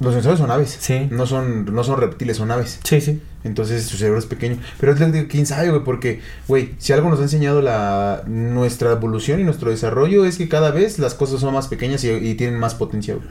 Los 0.00 0.12
dinosaurios 0.14 0.40
son 0.40 0.50
aves. 0.50 0.76
Sí. 0.80 1.06
No 1.12 1.26
son, 1.26 1.72
no 1.72 1.84
son 1.84 2.00
reptiles, 2.00 2.38
son 2.38 2.50
aves. 2.50 2.80
Sí, 2.82 3.00
sí. 3.00 3.22
Entonces 3.44 3.84
su 3.84 3.96
cerebro 3.98 4.18
es 4.18 4.26
pequeño. 4.26 4.58
Pero 4.80 4.92
es 4.92 4.98
lo 4.98 5.06
que 5.06 5.12
digo, 5.12 5.28
quién 5.30 5.46
sabe, 5.46 5.70
güey, 5.70 5.84
porque, 5.84 6.20
güey, 6.48 6.74
si 6.78 6.92
algo 6.92 7.08
nos 7.08 7.20
ha 7.20 7.22
enseñado 7.22 7.62
la 7.62 8.24
nuestra 8.26 8.90
evolución 8.90 9.38
y 9.38 9.44
nuestro 9.44 9.70
desarrollo 9.70 10.24
es 10.24 10.38
que 10.38 10.48
cada 10.48 10.72
vez 10.72 10.98
las 10.98 11.14
cosas 11.14 11.40
son 11.40 11.54
más 11.54 11.68
pequeñas 11.68 12.02
y, 12.02 12.10
y 12.10 12.34
tienen 12.34 12.58
más 12.58 12.74
potencia, 12.74 13.14
güey. 13.14 13.28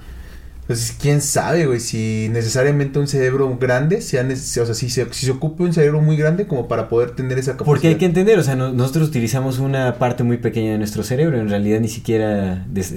Entonces, 0.70 0.96
quién 1.02 1.20
sabe, 1.20 1.66
güey, 1.66 1.80
si 1.80 2.28
necesariamente 2.32 3.00
un 3.00 3.08
cerebro 3.08 3.58
grande, 3.60 4.02
sea 4.02 4.22
o 4.24 4.36
sea, 4.36 4.76
si 4.76 4.88
se, 4.92 5.12
si 5.12 5.26
se 5.26 5.32
ocupe 5.32 5.64
un 5.64 5.74
cerebro 5.74 6.00
muy 6.00 6.16
grande 6.16 6.46
como 6.46 6.68
para 6.68 6.88
poder 6.90 7.10
tener 7.12 7.40
esa 7.40 7.54
capacidad. 7.54 7.66
Porque 7.66 7.88
hay 7.88 7.96
que 7.96 8.06
entender, 8.06 8.38
o 8.38 8.44
sea, 8.44 8.56
no- 8.56 8.72
nosotros 8.72 9.08
utilizamos 9.10 9.58
una 9.58 9.96
parte 9.96 10.24
muy 10.24 10.38
pequeña 10.38 10.74
de 10.74 10.78
nuestro 10.78 11.02
cerebro, 11.02 11.40
en 11.40 11.50
realidad 11.50 11.80
ni 11.80 11.88
siquiera... 11.88 12.64
des- 12.70 12.94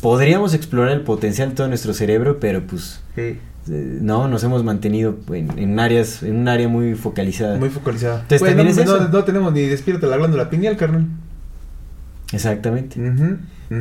podríamos 0.00 0.54
explorar 0.54 0.92
el 0.92 1.00
potencial 1.00 1.48
de 1.48 1.54
todo 1.56 1.66
nuestro 1.66 1.92
cerebro, 1.92 2.38
pero 2.38 2.62
pues 2.64 3.00
Sí, 3.16 3.22
eh, 3.22 3.38
no, 4.00 4.28
nos 4.28 4.44
hemos 4.44 4.62
mantenido 4.62 5.16
en, 5.32 5.58
en 5.58 5.80
áreas, 5.80 6.22
en 6.22 6.36
un 6.36 6.46
área 6.46 6.68
muy 6.68 6.94
focalizada. 6.94 7.58
muy 7.58 7.68
focalizada. 7.70 8.20
Entonces, 8.20 8.38
Güey, 8.38 8.52
también 8.54 8.76
no, 8.76 8.80
es 8.82 8.88
no- 8.88 8.96
eso. 8.96 9.08
no 9.08 9.24
tenemos 9.24 9.52
ni 9.52 9.62
despierta 9.62 10.06
la 10.06 10.18
glándula 10.18 10.48
pineal, 10.50 10.76
carnal. 10.76 11.06
Exactamente. 12.32 13.00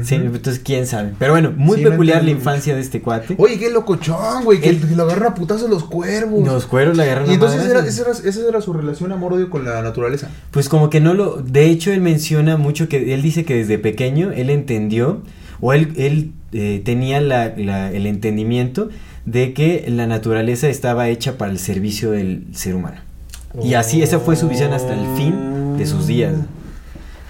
Sí, 0.03 0.15
entonces 0.15 0.59
quién 0.63 0.85
sabe. 0.85 1.13
Pero 1.17 1.31
bueno, 1.31 1.53
muy 1.55 1.77
Sí, 1.77 1.83
peculiar 1.85 2.23
la 2.23 2.31
infancia 2.31 2.75
de 2.75 2.81
este 2.81 3.01
cuate. 3.01 3.35
Oye, 3.37 3.57
qué 3.57 3.69
locochón, 3.71 4.43
güey, 4.43 4.59
que, 4.59 4.69
El- 4.69 4.81
que 4.85 4.95
lo 4.95 5.03
agarran 5.03 5.31
a 5.31 5.35
putazos 5.35 5.69
los 5.69 5.85
cuervos. 5.85 6.45
Los 6.45 6.65
cueros 6.65 6.97
la 6.97 7.03
agarran 7.03 7.27
y 7.27 7.31
a 7.31 7.33
entonces 7.35 7.63
era, 7.65 7.79
esa, 7.85 8.01
era, 8.01 8.11
esa 8.11 8.47
era 8.49 8.59
su 8.61 8.73
relación 8.73 9.11
amor-odio 9.13 9.49
con 9.49 9.63
la 9.63 9.81
naturaleza. 9.81 10.29
Pues 10.51 10.67
como 10.67 10.89
que 10.89 10.99
no 10.99 11.13
lo... 11.13 11.37
De 11.37 11.65
hecho, 11.69 11.91
él 11.93 12.01
menciona 12.01 12.57
mucho 12.57 12.89
que... 12.89 13.13
Él 13.13 13.21
dice 13.21 13.45
que 13.45 13.55
desde 13.55 13.77
pequeño 13.77 14.31
él 14.31 14.49
entendió, 14.49 15.21
o 15.61 15.71
él, 15.73 15.93
él 15.95 16.31
eh, 16.51 16.81
tenía 16.83 17.21
la- 17.21 17.53
la- 17.55 17.89
el 17.91 18.07
entendimiento 18.07 18.89
de 19.25 19.53
que 19.53 19.85
la 19.87 20.05
naturaleza 20.05 20.67
estaba 20.67 21.07
hecha 21.09 21.37
para 21.37 21.51
el 21.51 21.59
servicio 21.59 22.11
del 22.11 22.43
ser 22.53 22.75
humano. 22.75 22.97
Y 23.63 23.73
así, 23.75 24.01
esa 24.03 24.19
fue 24.19 24.35
su 24.35 24.49
visión 24.49 24.73
hasta 24.73 24.93
el 24.93 25.17
fin 25.17 25.77
de 25.77 25.85
sus 25.85 26.07
días. 26.07 26.33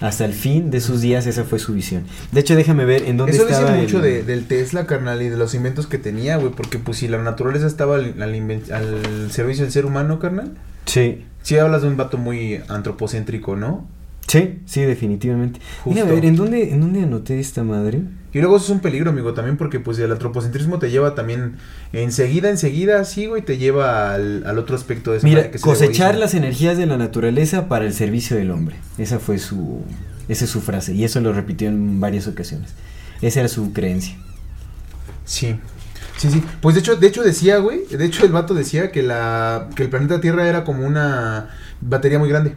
Hasta 0.00 0.24
el 0.24 0.32
fin 0.32 0.70
de 0.70 0.80
sus 0.80 1.00
días 1.00 1.26
esa 1.26 1.44
fue 1.44 1.58
su 1.58 1.72
visión. 1.74 2.04
De 2.32 2.40
hecho, 2.40 2.54
déjame 2.54 2.84
ver 2.84 3.02
en 3.02 3.16
dónde 3.16 3.32
Eso 3.32 3.46
dice 3.46 3.58
estaba 3.60 3.76
mucho 3.76 3.96
el- 3.98 4.02
de, 4.02 4.22
del 4.22 4.44
Tesla, 4.46 4.86
carnal, 4.86 5.20
y 5.22 5.28
de 5.28 5.36
los 5.36 5.54
inventos 5.54 5.86
que 5.86 5.98
tenía, 5.98 6.36
güey. 6.36 6.52
Porque, 6.52 6.78
pues, 6.78 6.98
si 6.98 7.08
la 7.08 7.20
naturaleza 7.22 7.66
estaba 7.66 7.96
al, 7.96 8.22
al 8.22 8.34
inven- 8.34 8.70
al 8.70 9.30
servicio 9.32 9.64
del 9.64 9.72
ser 9.72 9.86
humano, 9.86 10.18
carnal. 10.18 10.52
Sí, 10.86 11.24
Sí, 11.42 11.56
hablas 11.56 11.82
de 11.82 11.88
un 11.88 11.96
vato 11.96 12.18
muy 12.18 12.60
antropocéntrico, 12.68 13.56
¿no? 13.56 13.86
sí, 14.26 14.58
sí, 14.66 14.82
definitivamente. 14.82 15.60
Justo. 15.82 15.90
Mira, 16.04 16.06
a 16.10 16.14
ver, 16.14 16.24
¿en 16.26 16.36
dónde, 16.36 16.72
¿en 16.74 16.80
dónde 16.80 17.02
anoté 17.02 17.40
esta 17.40 17.64
madre? 17.64 18.02
Y 18.32 18.40
luego 18.40 18.56
eso 18.56 18.66
es 18.66 18.70
un 18.70 18.80
peligro, 18.80 19.10
amigo, 19.10 19.32
también 19.32 19.56
porque, 19.56 19.80
pues, 19.80 19.98
el 19.98 20.12
antropocentrismo 20.12 20.78
te 20.78 20.90
lleva 20.90 21.14
también 21.14 21.56
enseguida, 21.94 22.50
enseguida, 22.50 23.04
sí, 23.04 23.24
güey, 23.26 23.40
te 23.42 23.56
lleva 23.56 24.12
al, 24.14 24.44
al 24.46 24.58
otro 24.58 24.76
aspecto 24.76 25.12
de 25.12 25.18
eso. 25.18 25.26
Mira, 25.26 25.50
que 25.50 25.58
cosechar 25.58 26.14
las 26.16 26.34
energías 26.34 26.76
de 26.76 26.84
la 26.86 26.98
naturaleza 26.98 27.68
para 27.68 27.86
el 27.86 27.94
servicio 27.94 28.36
del 28.36 28.50
hombre. 28.50 28.76
Esa 28.98 29.18
fue 29.18 29.38
su, 29.38 29.82
esa 30.28 30.44
es 30.44 30.50
su 30.50 30.60
frase 30.60 30.92
y 30.94 31.04
eso 31.04 31.20
lo 31.20 31.32
repitió 31.32 31.68
en 31.68 32.00
varias 32.00 32.26
ocasiones. 32.26 32.74
Esa 33.22 33.40
era 33.40 33.48
su 33.48 33.72
creencia. 33.72 34.14
Sí. 35.24 35.58
Sí, 36.18 36.30
sí. 36.30 36.42
Pues 36.60 36.74
de 36.74 36.80
hecho, 36.80 36.96
de 36.96 37.06
hecho 37.06 37.22
decía, 37.22 37.58
güey, 37.58 37.86
de 37.86 38.04
hecho 38.04 38.26
el 38.26 38.32
vato 38.32 38.52
decía 38.52 38.90
que 38.90 39.02
la 39.02 39.68
que 39.76 39.84
el 39.84 39.88
planeta 39.88 40.20
Tierra 40.20 40.48
era 40.48 40.64
como 40.64 40.84
una 40.86 41.50
batería 41.80 42.18
muy 42.18 42.28
grande. 42.28 42.56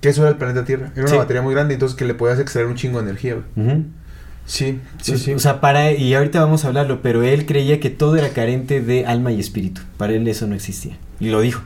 Que 0.00 0.08
eso 0.08 0.22
era 0.22 0.30
el 0.30 0.36
planeta 0.38 0.64
Tierra. 0.64 0.90
Era 0.94 1.02
una 1.02 1.10
Sí. 1.12 1.16
batería 1.18 1.42
muy 1.42 1.54
grande, 1.54 1.74
entonces 1.74 1.96
que 1.96 2.04
le 2.04 2.14
podías 2.14 2.40
extraer 2.40 2.66
un 2.66 2.74
chingo 2.74 2.98
de 2.98 3.04
energía, 3.10 3.34
güey. 3.34 3.68
ujú. 3.68 3.84
Sí, 4.46 4.78
sí, 5.02 5.10
Pues, 5.12 5.22
sí. 5.22 5.32
O 5.34 5.38
sea, 5.38 5.60
para 5.60 5.92
y 5.92 6.14
ahorita 6.14 6.40
vamos 6.40 6.64
a 6.64 6.68
hablarlo, 6.68 7.02
pero 7.02 7.22
él 7.22 7.46
creía 7.46 7.80
que 7.80 7.90
todo 7.90 8.16
era 8.16 8.28
carente 8.30 8.80
de 8.80 9.04
alma 9.04 9.32
y 9.32 9.40
espíritu. 9.40 9.80
Para 9.96 10.12
él 10.14 10.26
eso 10.28 10.46
no 10.46 10.54
existía 10.54 10.96
y 11.20 11.28
lo 11.30 11.40
dijo 11.40 11.62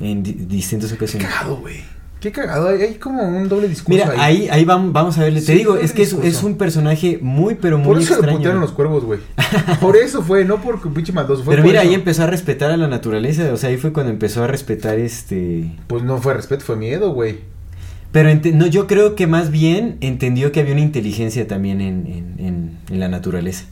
en 0.00 0.22
di- 0.22 0.32
distintas 0.32 0.90
Qué 0.90 0.96
ocasiones. 0.96 1.28
cagado, 1.28 1.56
güey. 1.56 1.76
Qué 2.18 2.32
cagado. 2.32 2.68
Hay, 2.68 2.80
hay 2.82 2.94
como 2.94 3.22
un 3.22 3.48
doble 3.48 3.68
discurso 3.68 4.04
Mira, 4.06 4.20
ahí, 4.24 4.48
ahí 4.50 4.64
vamos, 4.64 4.92
vamos 4.92 5.18
a 5.18 5.22
verle. 5.22 5.40
Te 5.42 5.52
digo, 5.52 5.76
es 5.76 5.92
que 5.92 6.02
es, 6.02 6.14
es 6.14 6.42
un 6.42 6.56
personaje 6.56 7.18
muy, 7.22 7.54
pero 7.56 7.76
muy 7.78 7.86
Por 7.88 7.98
eso 8.02 8.14
extraño. 8.14 8.38
putearon 8.38 8.60
los 8.60 8.72
cuervos, 8.72 9.04
güey. 9.04 9.20
Por 9.80 9.96
eso 9.96 10.22
fue, 10.22 10.44
no 10.44 10.60
por 10.60 10.80
pinche 10.92 11.12
maldoso. 11.12 11.44
Fue 11.44 11.52
Pero 11.52 11.62
por 11.62 11.70
mira, 11.70 11.82
eso. 11.82 11.90
ahí 11.90 11.94
empezó 11.94 12.22
a 12.24 12.26
respetar 12.26 12.70
a 12.70 12.76
la 12.78 12.88
naturaleza. 12.88 13.52
O 13.52 13.56
sea, 13.58 13.68
ahí 13.68 13.76
fue 13.76 13.92
cuando 13.92 14.10
empezó 14.10 14.42
a 14.42 14.46
respetar 14.48 14.98
este. 14.98 15.70
Pues 15.86 16.02
no 16.02 16.18
fue 16.18 16.34
respeto, 16.34 16.64
fue 16.64 16.76
miedo, 16.76 17.12
güey. 17.12 17.38
Pero 18.24 18.56
no, 18.56 18.66
yo 18.66 18.86
creo 18.86 19.14
que 19.14 19.26
más 19.26 19.50
bien 19.50 19.96
entendió 20.00 20.52
que 20.52 20.60
había 20.60 20.72
una 20.72 20.82
inteligencia 20.82 21.46
también 21.46 21.80
en, 21.80 22.06
en, 22.06 22.46
en- 22.46 22.78
en 22.90 23.00
la 23.00 23.08
naturaleza. 23.08 23.64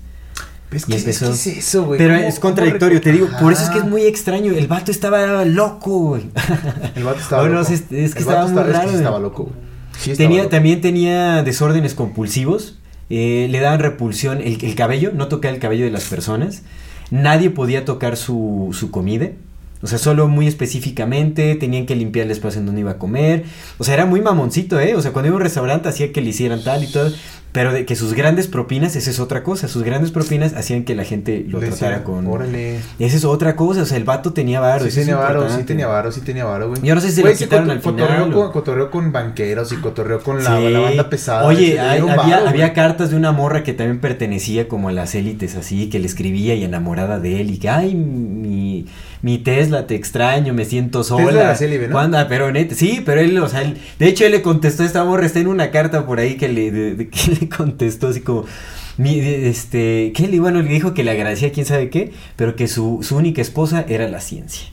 Es 0.70 0.86
que, 0.86 0.97
empezó- 0.97 1.30
es, 1.32 1.45
que 1.45 1.51
es 1.51 1.59
eso, 1.59 1.84
güey. 1.84 1.99
Pero 1.99 2.14
¿Cómo- 2.16 2.26
es 2.26 2.38
contradictorio, 2.40 3.01
te 3.01 3.12
digo, 3.12 3.28
por 3.40 3.53
eso 3.53 3.62
es 3.62 3.70
que 3.70 3.78
es 3.78 3.84
muy 3.84 4.03
extraño. 4.03 4.53
El 4.53 4.66
vato 4.66 4.90
estaba 4.90 5.45
loco, 5.45 5.99
güey. 6.09 6.22
El 6.97 7.05
vato 7.05 7.20
estaba 7.20 7.42
Bueno, 7.42 7.61
loco. 7.61 7.72
es- 7.72 7.80
es 7.80 7.88
que 7.88 7.97
El 7.97 8.09
estaba 8.18 8.47
muy 8.49 8.61
es 8.61 8.66
que 8.66 8.72
raro, 8.72 8.82
sí 8.82 8.86
güey. 8.88 8.97
estaba 8.97 9.18
loco, 9.20 9.42
güey. 9.45 9.57
Sí 9.99 10.11
estaba 10.11 10.28
Tenía, 10.28 10.42
loco. 10.42 10.51
también 10.51 10.80
tenía 10.80 11.42
desórdenes 11.45 11.95
compulsivos. 11.95 12.78
eh, 13.11 13.47
le 13.51 13.61
daban 13.61 13.80
repulsión 13.80 14.40
el, 14.40 14.59
el 14.64 14.74
cabello, 14.74 15.12
no 15.14 15.28
tocaba 15.28 15.55
el 15.55 15.61
cabello 15.61 15.84
de 15.84 15.90
las 15.90 16.05
personas. 16.05 16.62
Nadie 17.11 17.51
podía 17.51 17.84
tocar 17.84 18.16
su, 18.16 18.70
su 18.72 18.90
comida. 18.90 19.28
O 19.85 19.87
sea, 19.87 19.99
solo 19.99 20.26
muy 20.28 20.47
específicamente 20.49 21.55
tenían 21.57 21.87
que 21.87 21.95
limpiar 21.95 22.24
el 22.26 22.32
espacio 22.32 22.59
en 22.61 22.66
donde 22.66 22.80
iba 22.80 22.93
a 22.93 22.99
comer. 22.99 23.45
O 23.78 23.85
sea, 23.85 23.95
era 23.95 24.07
muy 24.07 24.20
mamoncito, 24.20 24.80
¿eh? 24.80 24.95
O 24.97 25.03
sea, 25.03 25.12
cuando 25.12 25.28
iba 25.28 25.35
a 25.35 25.39
un 25.39 25.43
restaurante 25.43 25.89
hacía 25.89 26.11
que 26.12 26.20
le 26.20 26.30
hicieran 26.30 26.64
tal 26.64 26.82
y 26.85 26.87
todo. 26.91 27.12
Pero 27.53 27.72
de 27.72 27.87
que 27.87 27.95
sus 27.95 28.14
grandes 28.14 28.49
propinas, 28.49 28.97
esa 28.97 29.11
es 29.11 29.20
otra 29.20 29.45
cosa. 29.45 29.68
Sus 29.68 29.85
grandes 29.85 30.11
propinas 30.11 30.55
hacían 30.55 30.82
que 30.82 30.97
la 30.97 31.05
gente 31.05 31.45
lo 31.49 31.61
Le 31.61 31.68
tratara 31.68 31.99
decía, 32.01 32.05
con... 32.05 32.26
Esa 32.26 32.82
Esa 32.99 33.16
es 33.16 33.24
otra 33.24 33.55
cosa. 33.55 33.82
O 33.82 33.87
sea, 33.87 33.97
el 33.97 34.03
vato 34.03 34.32
tenía 34.32 34.59
varo. 34.59 34.85
Sí 34.91 34.91
tenía 35.01 35.14
varo, 35.14 35.49
sí 35.49 35.62
tenía 35.62 35.87
varo, 35.87 36.11
sí 36.11 36.20
tenía 36.22 36.45
varo, 36.47 36.70
güey. 36.70 36.82
Yo 36.82 36.97
no 36.97 37.01
sé 37.01 37.12
si 37.12 37.20
Güey, 37.20 37.35
lo 37.35 37.39
quitaron 37.39 37.70
al 37.70 37.80
final. 37.80 38.32
Con, 38.32 38.35
o- 38.43 38.51
cotorreó 38.51 38.91
con 38.91 39.12
banqueros 39.12 39.70
y 39.70 39.76
cotorreó 39.76 40.20
con 40.20 40.43
la, 40.43 40.57
Sí. 40.59 40.68
la 40.68 40.80
banda 40.80 41.09
pesada. 41.09 41.45
Oye, 41.47 41.78
hay- 41.78 42.01
había, 42.01 42.16
varo, 42.16 42.49
había 42.49 42.72
cartas 42.72 43.11
de 43.11 43.16
una 43.16 43.30
morra 43.30 43.62
que 43.62 43.72
también 43.72 44.01
pertenecía 44.01 44.66
como 44.66 44.89
a 44.89 44.93
las 44.93 45.14
élites, 45.14 45.55
así, 45.55 45.89
que 45.91 46.01
le 46.01 46.07
escribía 46.07 46.57
y 46.57 46.64
enamorada 46.64 47.20
de 47.20 47.41
él, 47.41 47.51
y 47.53 47.59
que, 47.59 47.68
ay, 47.68 47.95
mi, 47.95 48.63
mi 49.25 49.39
Tesla, 49.39 49.87
te 49.87 49.95
extraño, 49.95 50.53
me 50.53 50.66
siento 50.66 51.03
sola. 51.03 51.57
Tesla 51.57 51.87
¿no? 51.87 51.93
¿Cuándo? 51.93 52.18
Ah, 52.18 52.27
Pero 52.29 52.53
neta, 52.53 52.75
sí, 52.75 53.03
pero 53.05 53.22
él, 53.22 53.39
o 53.39 53.49
sea, 53.49 53.62
él- 53.62 53.79
de 53.99 54.07
hecho 54.07 54.27
él 54.27 54.33
le 54.33 54.43
contestó 54.43 54.83
a 54.83 54.87
esta 54.87 55.03
morra, 55.03 55.25
está 55.25 55.41
en 55.41 55.47
una 55.49 55.70
carta 55.70 56.05
por 56.05 56.20
ahí 56.20 56.37
que 56.37 56.49
le, 56.51 56.70
de- 56.70 56.95
de- 56.95 57.09
que 57.09 57.31
le 57.41 57.49
contestó 57.49 58.09
así 58.09 58.20
como, 58.20 58.45
mi, 58.99 59.18
este, 59.20 60.12
que 60.14 60.29
le, 60.29 60.41
bueno, 60.41 60.61
le 60.61 60.68
dijo 60.68 60.93
que 60.93 61.05
le 61.05 61.11
agradecía 61.12 61.51
quién 61.53 61.64
sabe 61.64 61.89
qué, 61.89 62.12
pero 62.37 62.55
que 62.55 62.68
su, 62.68 62.99
su 63.03 63.16
única 63.16 63.41
esposa 63.41 63.85
era 63.89 64.07
la 64.09 64.20
ciencia. 64.20 64.68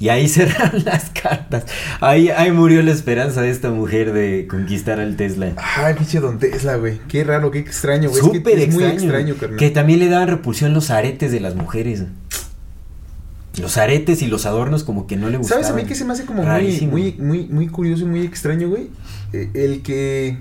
Y 0.00 0.08
ahí 0.10 0.28
cerraron 0.28 0.84
las 0.84 1.08
cartas. 1.10 1.64
Ahí, 2.00 2.28
ahí 2.28 2.50
murió 2.52 2.82
la 2.82 2.90
esperanza 2.90 3.40
de 3.42 3.48
esta 3.50 3.70
mujer 3.70 4.12
de 4.12 4.46
conquistar 4.48 5.00
al 5.00 5.16
Tesla. 5.16 5.52
Ay, 5.56 5.94
pinche 5.94 6.20
Don 6.20 6.38
Tesla, 6.38 6.76
güey. 6.76 6.98
Qué 7.08 7.24
raro, 7.24 7.50
qué 7.50 7.60
extraño, 7.60 8.10
güey. 8.10 8.20
Es 8.22 8.28
que 8.28 8.36
Súper 8.38 8.58
es 8.58 8.74
muy 8.74 8.84
extraño. 8.84 9.02
extraño, 9.04 9.34
carnal. 9.40 9.58
Que 9.58 9.70
también 9.70 10.00
le 10.00 10.08
daban 10.08 10.28
repulsión 10.28 10.74
los 10.74 10.90
aretes 10.90 11.32
de 11.32 11.40
las 11.40 11.54
mujeres. 11.54 12.02
Los 13.60 13.76
aretes 13.76 14.20
y 14.22 14.26
los 14.26 14.46
adornos 14.46 14.82
como 14.84 15.06
que 15.06 15.16
no 15.16 15.28
le 15.30 15.36
gustaban. 15.38 15.62
¿Sabes 15.64 15.74
a 15.78 15.82
mí 15.82 15.88
que 15.88 15.94
se 15.94 16.04
me 16.04 16.12
hace 16.12 16.24
como 16.24 16.42
muy, 16.42 16.80
muy, 16.90 17.12
muy, 17.18 17.46
muy 17.48 17.68
curioso 17.68 18.02
y 18.02 18.06
muy 18.06 18.20
extraño, 18.22 18.68
güey? 18.68 18.88
Eh, 19.32 19.50
el 19.54 19.82
que. 19.82 20.38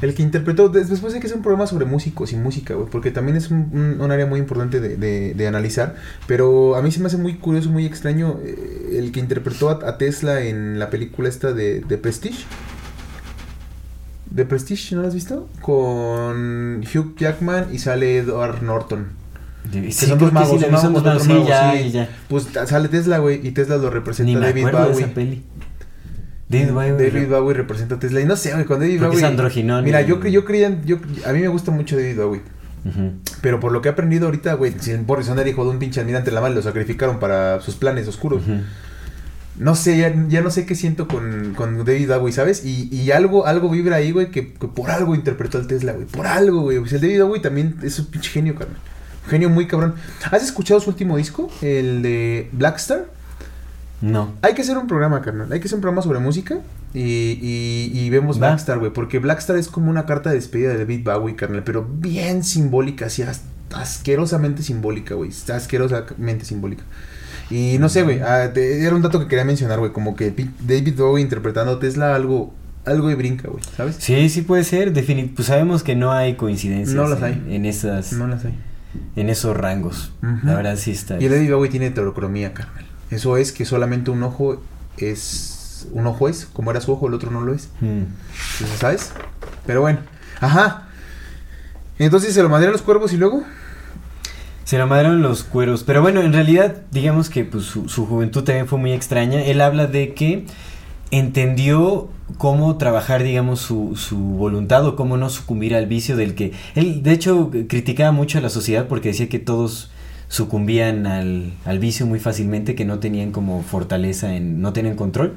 El 0.00 0.14
que 0.14 0.22
interpretó. 0.22 0.68
des- 0.68 0.88
Después 0.90 1.14
hay 1.14 1.20
que 1.20 1.26
hacer 1.26 1.36
un 1.36 1.44
programa 1.44 1.68
sobre 1.68 1.84
músicos 1.84 2.32
y 2.32 2.36
música, 2.36 2.74
güey. 2.74 2.88
Porque 2.90 3.12
también 3.12 3.36
es 3.36 3.50
un, 3.52 3.70
un- 3.72 4.00
un 4.00 4.10
área 4.10 4.26
muy 4.26 4.40
importante 4.40 4.80
de, 4.80 4.96
de- 4.96 5.34
de 5.34 5.46
analizar. 5.46 5.94
Pero 6.26 6.74
a 6.74 6.82
mí 6.82 6.90
se 6.90 6.98
me 6.98 7.06
hace 7.06 7.18
muy 7.18 7.34
curioso, 7.36 7.70
muy 7.70 7.86
extraño. 7.86 8.40
eh, 8.44 8.98
el 8.98 9.12
que 9.12 9.20
interpretó 9.20 9.70
a, 9.70 9.78
a 9.88 9.98
Tesla 9.98 10.42
en 10.42 10.80
la 10.80 10.90
película 10.90 11.28
esta 11.28 11.52
de, 11.52 11.80
de 11.82 11.98
Prestige. 11.98 12.44
¿De 14.30 14.44
Prestige? 14.44 14.94
¿No 14.96 15.02
lo 15.02 15.08
has 15.08 15.14
visto? 15.14 15.48
Con 15.60 16.78
Hugh 16.80 17.14
Jackman 17.16 17.68
y 17.72 17.78
sale 17.78 18.16
Edward 18.16 18.62
Norton. 18.62 19.08
Sí, 19.70 19.80
Que 19.80 19.92
sí, 19.92 20.06
son 20.06 20.18
dos 20.18 20.28
sí, 20.28 20.34
magos, 20.34 20.60
la 20.60 20.78
son 20.78 20.92
dos 20.92 21.04
magos, 21.04 21.22
sí, 21.22 21.32
ya, 21.46 21.72
sí. 21.72 21.90
ya. 21.92 22.08
Pues 22.28 22.48
sale 22.66 22.88
Tesla, 22.88 23.18
güey, 23.18 23.46
y 23.46 23.52
Tesla 23.52 23.76
lo 23.76 23.90
representa 23.90 24.28
Ni 24.30 24.36
me 24.36 24.46
David 24.46 24.66
acuerdo 24.66 24.86
de 24.86 24.92
Bowie. 24.92 25.04
esa 25.04 25.14
peli. 25.14 25.42
David 26.48 26.72
Bowie. 26.72 26.92
David 26.92 27.28
Bowie 27.28 27.54
representa 27.54 27.94
a 27.94 27.98
Tesla. 27.98 28.20
Y 28.20 28.24
no 28.26 28.36
sé, 28.36 28.52
güey, 28.52 28.64
cuando 28.66 28.84
David 28.84 29.00
Bowie. 29.00 29.18
es 29.18 29.22
androginón 29.24 29.84
Mira, 29.84 30.02
yo, 30.02 30.22
yo 30.26 30.44
creía. 30.44 30.78
Yo, 30.84 30.98
a 31.26 31.32
mí 31.32 31.40
me 31.40 31.48
gusta 31.48 31.70
mucho 31.70 31.96
David 31.96 32.16
Bowie. 32.16 32.40
Pero 33.40 33.60
por 33.60 33.70
lo 33.70 33.80
que 33.80 33.88
he 33.88 33.92
aprendido 33.92 34.26
ahorita, 34.26 34.54
güey, 34.54 34.74
si 34.78 34.92
Boris 34.96 35.28
era 35.28 35.48
hijo 35.48 35.64
de 35.64 35.70
un 35.70 35.78
pinche 35.78 36.00
almirante 36.00 36.32
la 36.32 36.40
mano, 36.40 36.56
lo 36.56 36.62
sacrificaron 36.62 37.20
para 37.20 37.60
sus 37.60 37.76
planes 37.76 38.08
oscuros. 38.08 38.42
No 39.58 39.74
sé, 39.76 39.98
ya, 39.98 40.12
ya 40.28 40.40
no 40.40 40.50
sé 40.50 40.66
qué 40.66 40.74
siento 40.74 41.06
con, 41.06 41.52
con 41.54 41.84
David 41.84 42.08
Bowie, 42.08 42.32
¿sabes? 42.32 42.64
Y, 42.64 42.88
y 42.94 43.10
algo, 43.12 43.46
algo 43.46 43.68
vibra 43.70 43.96
ahí, 43.96 44.10
güey, 44.10 44.30
que, 44.30 44.52
que 44.54 44.66
por 44.66 44.90
algo 44.90 45.14
interpretó 45.14 45.58
al 45.58 45.66
Tesla, 45.66 45.92
güey. 45.92 46.06
Por 46.06 46.26
algo, 46.26 46.62
güey. 46.62 46.80
Pues 46.80 46.92
el 46.94 47.00
David 47.02 47.22
Bowie 47.22 47.40
también 47.40 47.76
es 47.82 47.98
un 47.98 48.06
pinche 48.06 48.30
genio, 48.30 48.54
carnal. 48.56 48.78
Genio 49.28 49.48
muy 49.50 49.66
cabrón. 49.66 49.94
¿Has 50.30 50.42
escuchado 50.42 50.80
su 50.80 50.90
último 50.90 51.16
disco? 51.16 51.50
El 51.62 52.02
de 52.02 52.48
Blackstar. 52.52 53.06
No. 54.00 54.32
Hay 54.42 54.54
que 54.54 54.62
hacer 54.62 54.76
un 54.76 54.88
programa, 54.88 55.22
carnal. 55.22 55.52
Hay 55.52 55.60
que 55.60 55.66
hacer 55.66 55.76
un 55.76 55.80
programa 55.80 56.02
sobre 56.02 56.18
música. 56.18 56.58
Y, 56.92 57.00
y, 57.40 57.90
y 57.94 58.10
vemos 58.10 58.36
Va. 58.42 58.48
Blackstar, 58.48 58.78
güey. 58.80 58.92
Porque 58.92 59.18
Blackstar 59.20 59.56
es 59.56 59.68
como 59.68 59.90
una 59.90 60.06
carta 60.06 60.30
de 60.30 60.36
despedida 60.36 60.70
de 60.70 60.78
David 60.78 61.04
Bowie, 61.04 61.36
carnal. 61.36 61.62
Pero 61.64 61.86
bien 61.88 62.42
simbólica, 62.42 63.06
así 63.06 63.22
as- 63.22 63.42
asquerosamente 63.72 64.62
simbólica, 64.62 65.14
güey. 65.14 65.30
Asquerosamente 65.54 66.44
simbólica. 66.44 66.82
Y 67.50 67.76
no 67.78 67.88
sé, 67.88 68.02
güey. 68.02 68.20
ah, 68.20 68.50
era 68.56 68.94
un 68.96 69.02
dato 69.02 69.20
que 69.20 69.28
quería 69.28 69.44
mencionar, 69.44 69.78
güey. 69.78 69.92
Como 69.92 70.16
que 70.16 70.34
David 70.60 70.94
Bowie 70.98 71.22
interpretando 71.22 71.78
Tesla 71.78 72.14
algo, 72.16 72.52
algo 72.84 73.08
de 73.08 73.14
brinca, 73.14 73.48
güey. 73.48 73.62
¿Sabes? 73.76 73.96
Sí, 74.00 74.28
sí 74.28 74.42
puede 74.42 74.64
ser. 74.64 74.92
defini- 74.92 75.32
pues 75.34 75.46
sabemos 75.48 75.82
que 75.84 75.94
no 75.94 76.10
hay 76.12 76.34
coincidencias 76.34 76.96
No 76.96 77.06
las 77.06 77.18
en, 77.20 77.24
hay. 77.24 77.54
en 77.56 77.66
esas, 77.66 78.12
No 78.14 78.26
las 78.26 78.44
hay. 78.44 78.58
En 79.16 79.30
esos 79.30 79.56
rangos. 79.56 80.12
Ujú. 80.22 80.46
La 80.46 80.54
verdad 80.54 80.76
sí 80.76 80.92
está. 80.92 81.20
Y 81.20 81.26
el 81.26 81.32
David 81.32 81.52
Bowie 81.52 81.70
tiene 81.70 81.86
heterocromía, 81.86 82.54
carnal. 82.54 82.84
Eso 83.10 83.36
es 83.36 83.52
que 83.52 83.64
solamente 83.64 84.10
un 84.10 84.22
ojo 84.22 84.62
es. 84.96 85.86
Un 85.92 86.06
ojo 86.06 86.28
es, 86.28 86.46
como 86.46 86.70
era 86.70 86.80
su 86.80 86.92
ojo, 86.92 87.08
el 87.08 87.14
otro 87.14 87.30
no 87.30 87.40
lo 87.40 87.54
es. 87.54 87.68
Mm. 87.80 88.04
Entonces, 88.52 88.78
¿Sabes? 88.78 89.12
Pero 89.66 89.80
bueno. 89.80 89.98
Ajá. 90.40 90.88
Entonces 91.98 92.34
se 92.34 92.42
lo 92.42 92.48
mandé 92.48 92.68
a 92.68 92.70
los 92.70 92.82
cuervos 92.82 93.12
y 93.12 93.16
luego. 93.16 93.42
Se 94.64 94.78
lo 94.78 94.86
mandaron 94.86 95.22
los 95.22 95.44
cueros. 95.44 95.82
Pero 95.82 96.02
bueno, 96.02 96.22
en 96.22 96.32
realidad, 96.32 96.76
digamos 96.90 97.28
que 97.28 97.44
pues, 97.44 97.64
su, 97.64 97.88
su 97.88 98.06
juventud 98.06 98.44
también 98.44 98.68
fue 98.68 98.78
muy 98.78 98.92
extraña. 98.92 99.42
Él 99.42 99.60
habla 99.60 99.86
de 99.86 100.14
que 100.14 100.46
entendió 101.12 102.08
cómo 102.38 102.76
trabajar, 102.78 103.22
digamos, 103.22 103.60
su, 103.60 103.94
su 103.94 104.18
voluntad 104.18 104.84
o 104.86 104.96
cómo 104.96 105.16
no 105.16 105.30
sucumbir 105.30 105.76
al 105.76 105.86
vicio 105.86 106.16
del 106.16 106.34
que... 106.34 106.52
Él, 106.74 107.02
de 107.04 107.12
hecho, 107.12 107.50
criticaba 107.68 108.10
mucho 108.10 108.38
a 108.38 108.40
la 108.40 108.48
sociedad 108.48 108.88
porque 108.88 109.10
decía 109.10 109.28
que 109.28 109.38
todos 109.38 109.90
sucumbían 110.28 111.06
al, 111.06 111.52
al 111.66 111.78
vicio 111.78 112.06
muy 112.06 112.18
fácilmente, 112.18 112.74
que 112.74 112.86
no 112.86 113.00
tenían 113.00 113.32
como 113.32 113.62
fortaleza 113.62 114.34
en... 114.34 114.62
no 114.62 114.72
tenían 114.72 114.96
control 114.96 115.36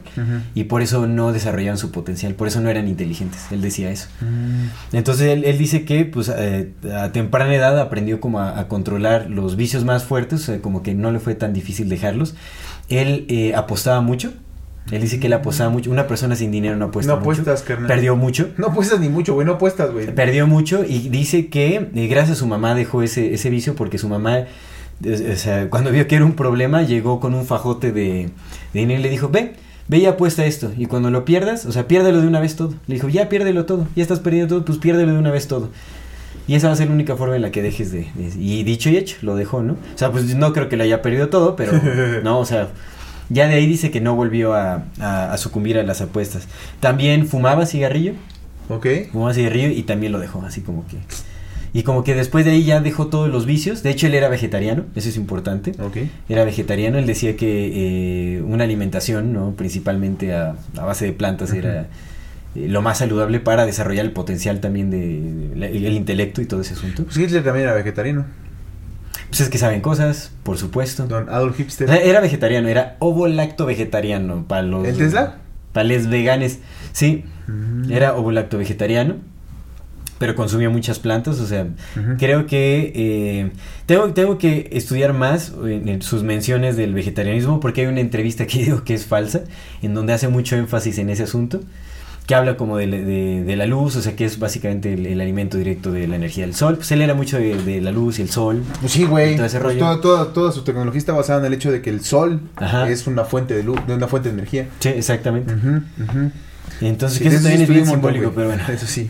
y 0.54 0.64
por 0.64 0.82
eso 0.82 1.06
no 1.06 1.34
desarrollaban 1.34 1.78
su 1.78 1.92
potencial, 1.92 2.34
por 2.36 2.48
eso 2.48 2.62
no 2.62 2.70
eran 2.70 2.88
inteligentes. 2.88 3.42
Él 3.52 3.60
decía 3.60 3.92
eso. 3.92 4.08
Entonces 4.94 5.28
él, 5.28 5.44
él 5.44 5.58
dice 5.58 5.84
que 5.84 6.06
pues 6.06 6.32
eh, 6.34 6.72
a 6.98 7.12
temprana 7.12 7.54
edad 7.54 7.78
aprendió 7.78 8.22
como 8.22 8.40
a, 8.40 8.58
a 8.58 8.70
controlar 8.70 9.30
los 9.30 9.58
vicios 9.58 9.84
más 9.84 10.06
fuertes, 10.06 10.50
como 10.62 10.82
que 10.82 10.96
no 10.96 11.12
le 11.12 11.20
fue 11.20 11.36
tan 11.36 11.52
difícil 11.52 11.90
dejarlos. 11.90 12.34
Él 12.88 13.26
eh, 13.28 13.54
apostaba 13.54 14.00
mucho. 14.00 14.32
Él 14.92 15.02
dice 15.02 15.20
que 15.20 15.28
él 15.28 15.34
apostaba 15.34 15.70
mucho. 15.72 15.90
Una 15.90 16.06
persona 16.08 16.36
sin 16.36 16.52
dinero 16.52 16.76
no 16.76 16.86
apuesta 16.86 17.14
no 17.14 17.18
mucho. 17.20 17.32
apuestas, 17.42 17.64
carnal. 17.64 17.88
Perdió 17.88 18.16
mucho. 18.16 18.50
No 18.58 18.68
apuestas 18.68 19.00
ni 19.00 19.10
mucho, 19.10 19.34
güey. 19.34 19.46
No 19.48 19.54
apuestas, 19.54 19.92
güey. 19.92 20.14
Perdió 20.14 20.46
mucho 20.48 20.84
y 20.88 21.10
dice 21.10 21.48
que 21.48 21.90
eh, 21.94 22.08
gracias 22.08 22.38
a 22.38 22.40
su 22.40 22.46
mamá 22.48 22.76
dejó 22.76 23.02
ese, 23.02 23.34
ese 23.34 23.50
vicio 23.50 23.76
porque 23.76 23.98
su 23.98 24.08
mamá, 24.10 24.40
eh, 25.04 25.32
o 25.34 25.36
sea, 25.38 25.70
cuando 25.72 25.92
vio 25.92 26.08
que 26.08 26.16
era 26.16 26.26
un 26.26 26.34
problema, 26.34 26.84
llegó 26.84 27.20
con 27.20 27.34
un 27.34 27.46
fajote 27.46 27.92
de, 27.92 28.30
de 28.74 28.80
dinero 28.80 29.00
y 29.00 29.04
le 29.04 29.10
dijo, 29.10 29.30
ve, 29.30 29.54
ve 29.88 29.98
y 29.98 30.06
apuesta 30.06 30.46
esto. 30.46 30.72
Y 30.78 30.86
cuando 30.86 31.10
lo 31.10 31.26
pierdas, 31.26 31.66
o 31.66 31.72
sea, 31.72 31.88
piérdelo 31.88 32.22
de 32.22 32.28
una 32.28 32.40
vez 32.40 32.56
todo. 32.56 32.76
Le 32.86 32.94
dijo, 32.96 33.10
ya 33.10 33.28
piérdelo 33.28 33.66
todo, 33.66 33.88
ya 33.96 34.04
estás 34.04 34.20
perdiendo 34.20 34.56
todo, 34.56 34.66
pues 34.66 34.78
piérdelo 34.78 35.14
de 35.14 35.18
una 35.20 35.32
vez 35.32 35.48
todo. 35.48 35.72
Y 36.48 36.54
esa 36.54 36.68
va 36.68 36.74
a 36.74 36.76
ser 36.76 36.90
la 36.90 36.94
única 36.94 37.16
forma 37.16 37.36
en 37.36 37.42
la 37.42 37.50
que 37.50 37.64
dejes 37.64 37.92
de, 37.92 38.02
de- 38.14 38.40
Y 38.40 38.64
dicho 38.64 38.92
y 38.92 38.98
hecho, 38.98 39.16
lo 39.24 39.36
dejó, 39.36 39.64
¿no? 39.64 39.74
O 39.74 39.98
sea, 39.98 40.12
pues 40.12 40.36
no 40.36 40.54
creo 40.54 40.70
que 40.70 40.78
lo 40.78 40.84
haya 40.84 41.02
perdido 41.02 41.30
todo, 41.30 41.56
pero... 41.56 41.72
no, 42.24 42.38
o 42.40 42.46
sea... 42.46 42.68
Ya 43.30 43.48
de 43.48 43.56
ahí 43.56 43.66
dice 43.66 43.92
que 43.92 44.02
no 44.02 44.16
volvió 44.16 44.54
a, 44.54 44.84
a- 45.00 45.34
a 45.34 45.38
sucumbir 45.38 45.78
a 45.78 45.84
las 45.84 46.02
apuestas. 46.02 46.48
También 46.80 47.28
fumaba 47.28 47.66
cigarrillo 47.66 48.14
Ok. 48.70 48.88
fumaba 49.12 49.34
cigarrillo 49.34 49.68
y 49.70 49.84
también 49.84 50.12
lo 50.12 50.20
dejó, 50.20 50.42
así 50.44 50.62
como 50.62 50.86
que... 50.88 50.98
Y 51.74 51.84
como 51.84 52.06
que 52.06 52.16
después 52.16 52.46
de 52.46 52.52
ahí 52.52 52.64
ya 52.64 52.80
dejó 52.80 53.08
todos 53.08 53.30
los 53.30 53.46
vicios. 53.46 53.84
De 53.84 53.90
hecho, 53.90 54.08
él 54.08 54.16
era 54.16 54.30
vegetariano, 54.30 54.86
eso 54.96 55.10
es 55.10 55.18
importante. 55.18 55.72
Ok. 55.82 55.98
Era 56.30 56.46
vegetariano, 56.46 56.98
él 56.98 57.06
decía 57.06 57.36
que 57.36 58.38
eh, 58.38 58.42
una 58.44 58.64
alimentación, 58.64 59.34
¿no? 59.34 59.52
principalmente 59.58 60.34
a, 60.34 60.56
a 60.78 60.86
base 60.86 61.04
de 61.06 61.12
plantas, 61.12 61.52
era 61.52 61.88
eh, 62.56 62.68
lo 62.70 62.82
más 62.82 63.00
saludable 63.00 63.42
para 63.42 63.66
desarrollar 63.66 64.06
el 64.06 64.12
potencial 64.14 64.62
también 64.62 64.90
de, 64.90 64.98
de- 65.60 65.68
el, 65.78 65.86
el 65.86 65.94
intelecto 65.96 66.42
y 66.42 66.46
todo 66.46 66.62
ese 66.62 66.76
asunto. 66.76 67.04
Pues 67.04 67.18
Hitler 67.18 67.44
también 67.44 67.66
era 67.66 67.76
vegetariano. 67.76 68.26
Pues 69.36 69.42
es 69.42 69.50
que 69.50 69.58
saben 69.58 69.82
cosas, 69.82 70.32
por 70.44 70.58
supuesto. 70.58 71.08
Don 71.08 71.28
Adolf 71.28 71.56
O 71.56 71.58
Hipster. 71.58 71.90
sea, 71.90 71.98
era 71.98 72.22
vegetariano, 72.22 72.70
era 72.70 72.96
ovo-lacto 73.00 73.66
vegetariano 73.66 74.46
para 74.48 74.62
los... 74.62 74.88
¿El 74.88 74.96
Tesla? 74.96 75.40
Para 75.74 75.90
los 75.90 76.08
veganes, 76.08 76.60
sí. 76.94 77.26
Mm. 77.48 77.92
Era 77.92 78.16
ovo-lacto 78.16 78.58
vegetariano, 78.58 79.18
pero 80.20 80.36
consumía 80.36 80.70
muchas 80.70 81.00
plantas, 81.00 81.42
o 81.42 81.48
sea, 81.48 81.68
creo 82.18 82.48
que 82.48 82.94
eh, 82.96 83.52
tengo, 83.86 84.14
tengo 84.14 84.38
que 84.38 84.70
estudiar 84.72 85.12
más 85.12 85.52
en, 85.66 85.90
en 85.90 86.02
sus 86.02 86.24
menciones 86.24 86.78
del 86.78 86.94
vegetarianismo 86.94 87.60
porque 87.60 87.82
hay 87.82 87.88
una 87.88 88.00
entrevista 88.00 88.48
que 88.48 88.60
digo 88.64 88.86
que 88.86 88.94
es 88.94 89.06
falsa, 89.06 89.42
en 89.82 89.94
donde 89.94 90.14
hace 90.14 90.30
mucho 90.30 90.56
énfasis 90.56 90.98
en 90.98 91.10
ese 91.10 91.24
asunto, 91.24 91.60
que 92.26 92.34
habla 92.36 92.58
como 92.58 92.78
de, 92.78 92.88
la- 92.88 92.98
de- 92.98 93.44
de 93.44 93.56
la 93.56 93.66
luz, 93.68 93.96
o 93.96 94.02
sea, 94.02 94.16
que 94.16 94.26
es 94.26 94.40
básicamente 94.40 94.94
el, 94.94 95.06
el 95.06 95.22
alimento 95.22 95.58
directo 95.58 95.92
de 95.92 96.08
la 96.08 96.16
energía 96.16 96.46
del 96.46 96.56
sol. 96.56 96.76
Pues 96.78 96.92
él 96.92 97.02
era 97.02 97.14
mucho 97.14 97.38
de, 97.38 97.56
de 97.64 97.82
la 97.82 97.92
luz 97.92 98.18
y 98.20 98.24
el 98.24 98.30
sol. 98.30 98.64
Pues 98.82 98.94
sí, 98.94 99.04
güey. 99.06 99.36
Todo 99.36 99.46
ese 99.46 99.60
Pues 99.60 99.74
rollo. 99.80 99.80
toda, 99.80 100.02
toda, 100.02 100.34
toda 100.34 100.52
su 100.52 100.64
tecnología 100.64 100.98
está 100.98 101.14
basada 101.14 101.40
en 101.42 101.46
el 101.46 101.54
hecho 101.54 101.72
de 101.72 101.82
que 101.84 101.90
el 101.92 102.02
sol 102.02 102.42
Ajá. 102.56 102.90
es 102.90 103.06
una 103.08 103.26
fuente 103.26 103.54
de 103.54 103.62
luz, 103.64 103.80
de 103.86 103.94
una 103.94 104.08
fuente 104.08 104.30
de 104.30 104.34
energía. 104.34 104.68
Sí, 104.80 104.90
exactamente. 104.90 105.54
Entonces, 106.82 107.20
Sí, 107.20 107.24
que 107.24 107.30
eso 107.30 107.38
sí 107.38 107.44
también 107.44 107.62
es 107.62 107.70
bien 107.70 107.86
simbólico, 107.86 108.32
pero 108.36 108.48
bueno. 108.48 108.64
Eso 108.70 108.88
sí. 108.88 109.10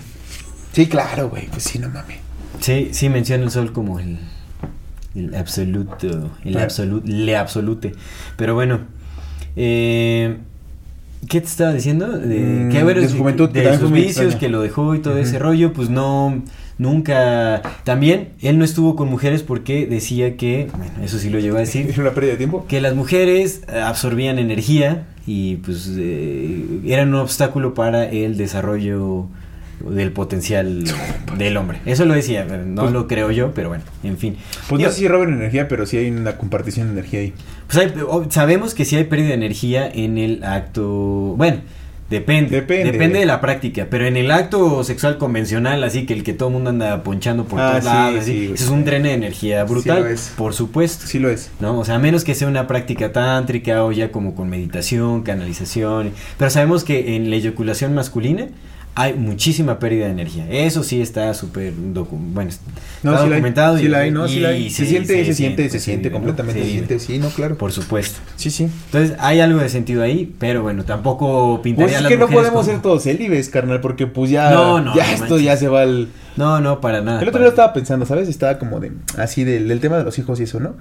Sí, 0.74 0.88
claro, 0.88 1.30
güey. 1.30 1.48
Pues 1.48 1.64
sí, 1.64 1.80
no 1.80 1.90
mames. 1.90 2.18
Sí, 2.60 2.90
sí 2.92 3.10
menciona 3.10 3.44
el 3.44 3.52
sol 3.52 3.72
como 3.74 4.00
el, 4.00 4.20
el 5.16 5.34
absoluto, 5.36 6.32
el 6.44 6.52
Claro. 6.52 6.66
absoluto, 6.66 7.08
le 7.08 7.38
absolute. 7.38 7.94
Pero 8.38 8.54
bueno, 8.56 8.80
eh, 9.56 10.38
¿qué 11.30 11.42
te 11.42 11.48
estaba 11.48 11.74
diciendo? 11.74 12.08
De, 12.08 12.40
Mm, 12.40 12.70
que, 12.72 12.84
bueno, 12.84 13.02
de 13.02 13.10
su 13.10 13.18
juventud, 13.18 13.50
de 13.50 13.64
fue 13.64 13.78
sus 13.78 13.92
vicios, 13.92 14.36
que 14.36 14.50
lo 14.50 14.62
dejó 14.62 14.96
y 14.96 15.00
todo 15.00 15.18
ese 15.18 15.40
rollo, 15.40 15.74
pues 15.74 15.90
no, 15.90 16.42
nunca, 16.78 17.62
también 17.84 18.30
él 18.42 18.58
no 18.58 18.66
estuvo 18.66 18.96
con 18.96 19.10
mujeres 19.10 19.44
porque 19.44 19.86
decía 19.86 20.38
que, 20.38 20.68
bueno, 20.76 20.92
eso 21.04 21.18
sí 21.20 21.30
lo 21.30 21.40
llegó 21.40 21.58
a 21.58 21.62
decir, 21.62 21.88
¿Es 21.90 21.98
una 22.00 22.12
pérdida 22.12 22.32
de 22.34 22.38
tiempo? 22.38 22.66
que 22.68 22.82
las 22.82 22.96
mujeres 22.96 23.62
absorbían 23.68 24.40
energía 24.40 25.08
y 25.28 25.56
pues 25.58 25.92
eh, 25.98 26.64
eran 26.86 27.10
un 27.10 27.20
obstáculo 27.20 27.74
para 27.74 28.06
el 28.06 28.38
desarrollo 28.38 29.28
del 29.82 30.12
potencial 30.12 30.84
del 31.38 31.58
hombre. 31.58 31.80
Eso 31.86 32.06
lo 32.06 32.14
decía, 32.14 32.46
no 32.46 32.82
Pues- 32.84 32.94
lo 32.94 33.08
creo 33.08 33.32
yo, 33.32 33.52
pero 33.54 33.70
bueno, 33.70 33.84
en 34.04 34.18
fin. 34.18 34.38
Pues 34.70 34.80
Digo, 34.80 34.90
no 34.90 34.94
sé 34.94 35.00
si 35.02 35.08
roban 35.08 35.34
energía, 35.34 35.68
pero 35.68 35.86
sí 35.86 35.98
hay 35.98 36.10
una 36.10 36.38
compartición 36.38 36.88
de 36.88 36.94
energía 36.94 37.20
ahí. 37.22 37.34
pues 37.68 37.78
hay- 37.80 37.94
sabemos 38.30 38.74
que 38.74 38.86
sí 38.86 38.96
hay 38.96 39.06
pérdida 39.06 39.30
de 39.30 39.34
energía 39.36 39.90
en 39.92 40.18
el 40.18 40.44
acto, 40.44 40.88
bueno, 41.38 41.58
depende, 42.10 42.52
Depende. 42.58 42.92
depende 42.92 43.20
de 43.20 43.26
la 43.26 43.42
práctica, 43.42 43.88
pero 43.90 44.06
en 44.06 44.16
el 44.16 44.30
acto 44.30 44.84
sexual 44.84 45.18
convencional, 45.18 45.84
así 45.84 46.06
que 46.06 46.14
el 46.14 46.24
que 46.24 46.34
todo 46.34 46.50
el 46.50 46.54
mundo 46.54 46.70
anda 46.70 47.02
ponchando 47.04 47.46
por 47.46 47.60
Ah, 47.60 47.70
todos 47.72 47.84
sí, 47.84 47.90
lados, 47.90 48.20
así, 48.20 48.48
sí, 48.48 48.52
es 48.54 48.70
un 48.70 48.86
drene 48.86 49.10
de 49.10 49.16
energía 49.16 49.64
brutal, 49.64 50.04
lo 50.04 50.08
es. 50.10 50.32
por 50.38 50.54
supuesto. 50.54 51.08
Sí 51.08 51.18
lo 51.18 51.30
es. 51.32 51.50
¿no? 51.60 51.80
O 51.80 51.84
sea, 51.84 51.96
a 51.96 52.00
menos 52.00 52.24
que 52.24 52.36
sea 52.36 52.48
una 52.48 52.68
práctica 52.68 53.12
tántrica 53.12 53.84
o 53.84 53.92
ya 53.92 54.12
como 54.12 54.36
con 54.36 54.50
meditación, 54.50 55.24
canalización. 55.24 56.12
Pero 56.38 56.52
sabemos 56.52 56.84
que 56.84 57.16
en 57.16 57.32
la 57.32 57.38
eyaculación 57.38 57.96
masculina 57.96 58.48
hay 58.98 59.14
muchísima 59.14 59.78
pérdida 59.78 60.06
de 60.06 60.12
energía. 60.12 60.48
Eso 60.50 60.82
sí 60.84 61.02
está 61.02 61.34
súper 61.34 61.74
docu 61.94 62.16
bueno, 62.18 62.50
No, 63.04 63.18
sí 63.22 63.30
documentado. 63.30 63.78
Sí 63.78 63.88
y- 63.88 63.94
hay, 63.94 64.10
no, 64.10 64.28
sí 64.28 64.40
la 64.40 64.50
hay. 64.50 64.70
Se 64.70 64.86
siente, 64.86 65.26
se 65.26 65.34
siente, 65.34 65.64
se 65.64 65.70
pues, 65.72 65.84
siente 65.84 66.12
completamente. 66.12 66.64
Se 66.64 66.70
siente, 66.70 67.00
sí, 67.00 67.18
no, 67.20 67.28
claro. 67.30 67.58
Por 67.58 67.74
supuesto. 67.74 68.20
Sí, 68.38 68.50
sí. 68.50 68.70
Entonces 68.86 69.18
hay 69.20 69.42
algo 69.42 69.60
de 69.60 69.68
sentido 69.70 70.02
ahí, 70.02 70.34
pero 70.40 70.64
bueno, 70.64 70.86
tampoco 70.86 71.62
pintaría 71.62 71.88
Pues 71.88 71.96
es 71.98 72.02
las 72.04 72.12
que 72.12 72.18
no 72.18 72.28
podemos 72.28 72.52
como- 72.62 72.64
ser 72.64 72.82
todos 72.82 73.04
célibes, 73.04 73.50
carnal, 73.50 73.82
porque 73.82 74.08
pues 74.08 74.32
ya, 74.32 74.50
No, 74.52 74.80
no, 74.82 74.96
ya 74.96 75.06
no 75.06 75.12
esto 75.14 75.26
manches. 75.30 75.44
ya 75.44 75.58
se 75.58 75.68
va 75.68 75.82
al... 75.82 76.08
No, 76.38 76.62
no, 76.62 76.80
para 76.82 77.02
nada. 77.02 77.22
El 77.22 77.28
otro 77.28 77.42
día 77.42 77.50
estaba 77.50 77.74
pensando, 77.74 78.06
¿sabes? 78.06 78.30
Estaba 78.30 78.58
como 78.60 78.80
de, 78.80 78.92
así 79.18 79.44
del, 79.44 79.68
del 79.68 79.80
tema 79.82 79.98
de 79.98 80.04
los 80.06 80.18
hijos 80.20 80.40
y 80.40 80.44
eso, 80.44 80.60
¿no? 80.62 80.76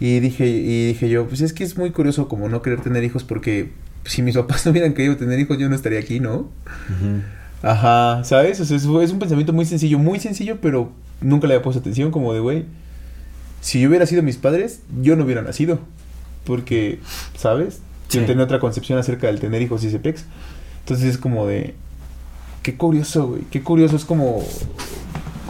Y 0.00 0.20
dije, 0.20 0.46
y 0.46 0.86
dije 0.86 1.08
yo, 1.08 1.26
pues 1.26 1.40
es 1.40 1.52
que 1.52 1.64
es 1.64 1.76
muy 1.76 1.90
curioso 1.90 2.28
como 2.28 2.48
no 2.48 2.62
querer 2.62 2.80
tener 2.82 3.02
hijos 3.02 3.24
porque 3.24 3.70
si 4.04 4.22
mis 4.22 4.36
papás 4.36 4.64
no 4.64 4.70
hubieran 4.70 4.94
querido 4.94 5.16
tener 5.16 5.40
hijos 5.40 5.58
yo 5.58 5.68
no 5.68 5.74
estaría 5.74 5.98
aquí, 5.98 6.20
¿no? 6.20 6.34
Ujú. 6.34 7.20
Ajá, 7.62 8.22
¿sabes? 8.24 8.60
O 8.60 8.64
sea, 8.64 8.76
es, 8.76 8.84
es 8.84 9.10
un 9.12 9.18
pensamiento 9.18 9.52
muy 9.52 9.64
sencillo, 9.66 9.98
muy 9.98 10.20
sencillo, 10.20 10.58
pero 10.60 10.92
nunca 11.20 11.46
le 11.46 11.54
había 11.54 11.62
puesto 11.64 11.80
atención 11.80 12.10
como 12.10 12.32
de, 12.32 12.40
güey, 12.40 12.64
si 13.60 13.80
yo 13.80 13.88
hubiera 13.88 14.06
sido 14.06 14.22
mis 14.22 14.36
padres, 14.36 14.80
yo 15.02 15.16
no 15.16 15.24
hubiera 15.24 15.42
nacido. 15.42 15.80
Porque, 16.44 17.00
¿sabes? 17.36 17.80
Yo 18.10 18.20
Sí. 18.20 18.26
tenía 18.26 18.44
otra 18.44 18.58
concepción 18.60 18.98
acerca 18.98 19.26
del 19.26 19.38
tener 19.40 19.60
hijos 19.60 19.84
y 19.84 19.88
ese 19.88 19.98
pex. 19.98 20.24
Entonces 20.80 21.06
es 21.06 21.18
como 21.18 21.46
de, 21.46 21.74
qué 22.62 22.76
curioso, 22.76 23.26
güey, 23.28 23.42
qué 23.50 23.62
curioso, 23.62 23.96
es 23.96 24.04
como, 24.06 24.42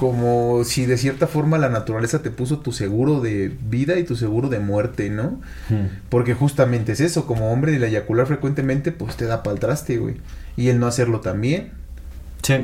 como 0.00 0.64
si 0.64 0.86
de 0.86 0.96
cierta 0.96 1.26
forma 1.26 1.58
la 1.58 1.68
naturaleza 1.68 2.22
te 2.22 2.30
puso 2.30 2.58
tu 2.60 2.72
seguro 2.72 3.20
de 3.20 3.52
vida 3.68 3.98
y 3.98 4.04
tu 4.04 4.16
seguro 4.16 4.48
de 4.48 4.58
muerte, 4.60 5.10
¿no? 5.10 5.40
Ujú. 5.70 5.88
Porque 6.08 6.34
justamente 6.34 6.92
es 6.92 7.00
eso, 7.00 7.26
como 7.26 7.52
hombre 7.52 7.76
el 7.76 7.84
eyacular 7.84 8.26
frecuentemente, 8.26 8.90
pues 8.92 9.16
te 9.16 9.26
da 9.26 9.42
pa'l 9.42 9.60
traste, 9.60 9.98
güey. 9.98 10.16
Y 10.56 10.68
el 10.68 10.80
no 10.80 10.86
hacerlo 10.86 11.20
también. 11.20 11.70
Sí. 12.42 12.54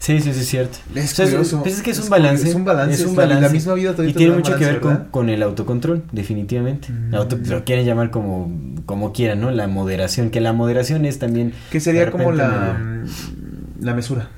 Sí, 0.00 0.20
sí, 0.20 0.32
sí, 0.32 0.40
es 0.40 0.46
cierto. 0.46 0.78
Es 0.94 1.12
O 1.12 1.16
sea, 1.16 1.24
curioso. 1.26 1.60
pues 1.62 1.74
es 1.74 1.82
que 1.82 1.90
es, 1.90 1.98
Es 1.98 2.04
un 2.04 2.10
balance. 2.10 2.48
es 2.48 2.54
un 2.54 2.64
balance, 2.64 2.94
Es 2.94 3.00
un 3.04 3.10
es 3.10 3.16
la- 3.16 3.26
la 3.26 3.34
balance. 3.34 3.52
misma 3.54 3.74
vida 3.74 3.94
Y 4.06 4.12
tiene 4.12 4.36
mucho 4.36 4.56
que 4.56 4.64
ver 4.64 4.78
balance, 4.80 5.02
con, 5.04 5.10
con 5.10 5.28
el 5.28 5.42
autocontrol, 5.42 6.04
definitivamente. 6.12 6.92
Mm. 6.92 7.14
Auto- 7.16 7.36
lo 7.46 7.64
quieren 7.64 7.84
llamar 7.84 8.10
como, 8.10 8.48
como 8.86 9.12
quieran, 9.12 9.40
¿no? 9.40 9.50
La 9.50 9.66
moderación, 9.66 10.30
que 10.30 10.40
la 10.40 10.52
moderación 10.52 11.04
es 11.04 11.18
también... 11.18 11.52
Que 11.72 11.80
sería 11.80 12.12
como 12.12 12.30
la, 12.30 12.78
mm, 12.78 13.84
la 13.84 13.94
mesura. 13.94 14.28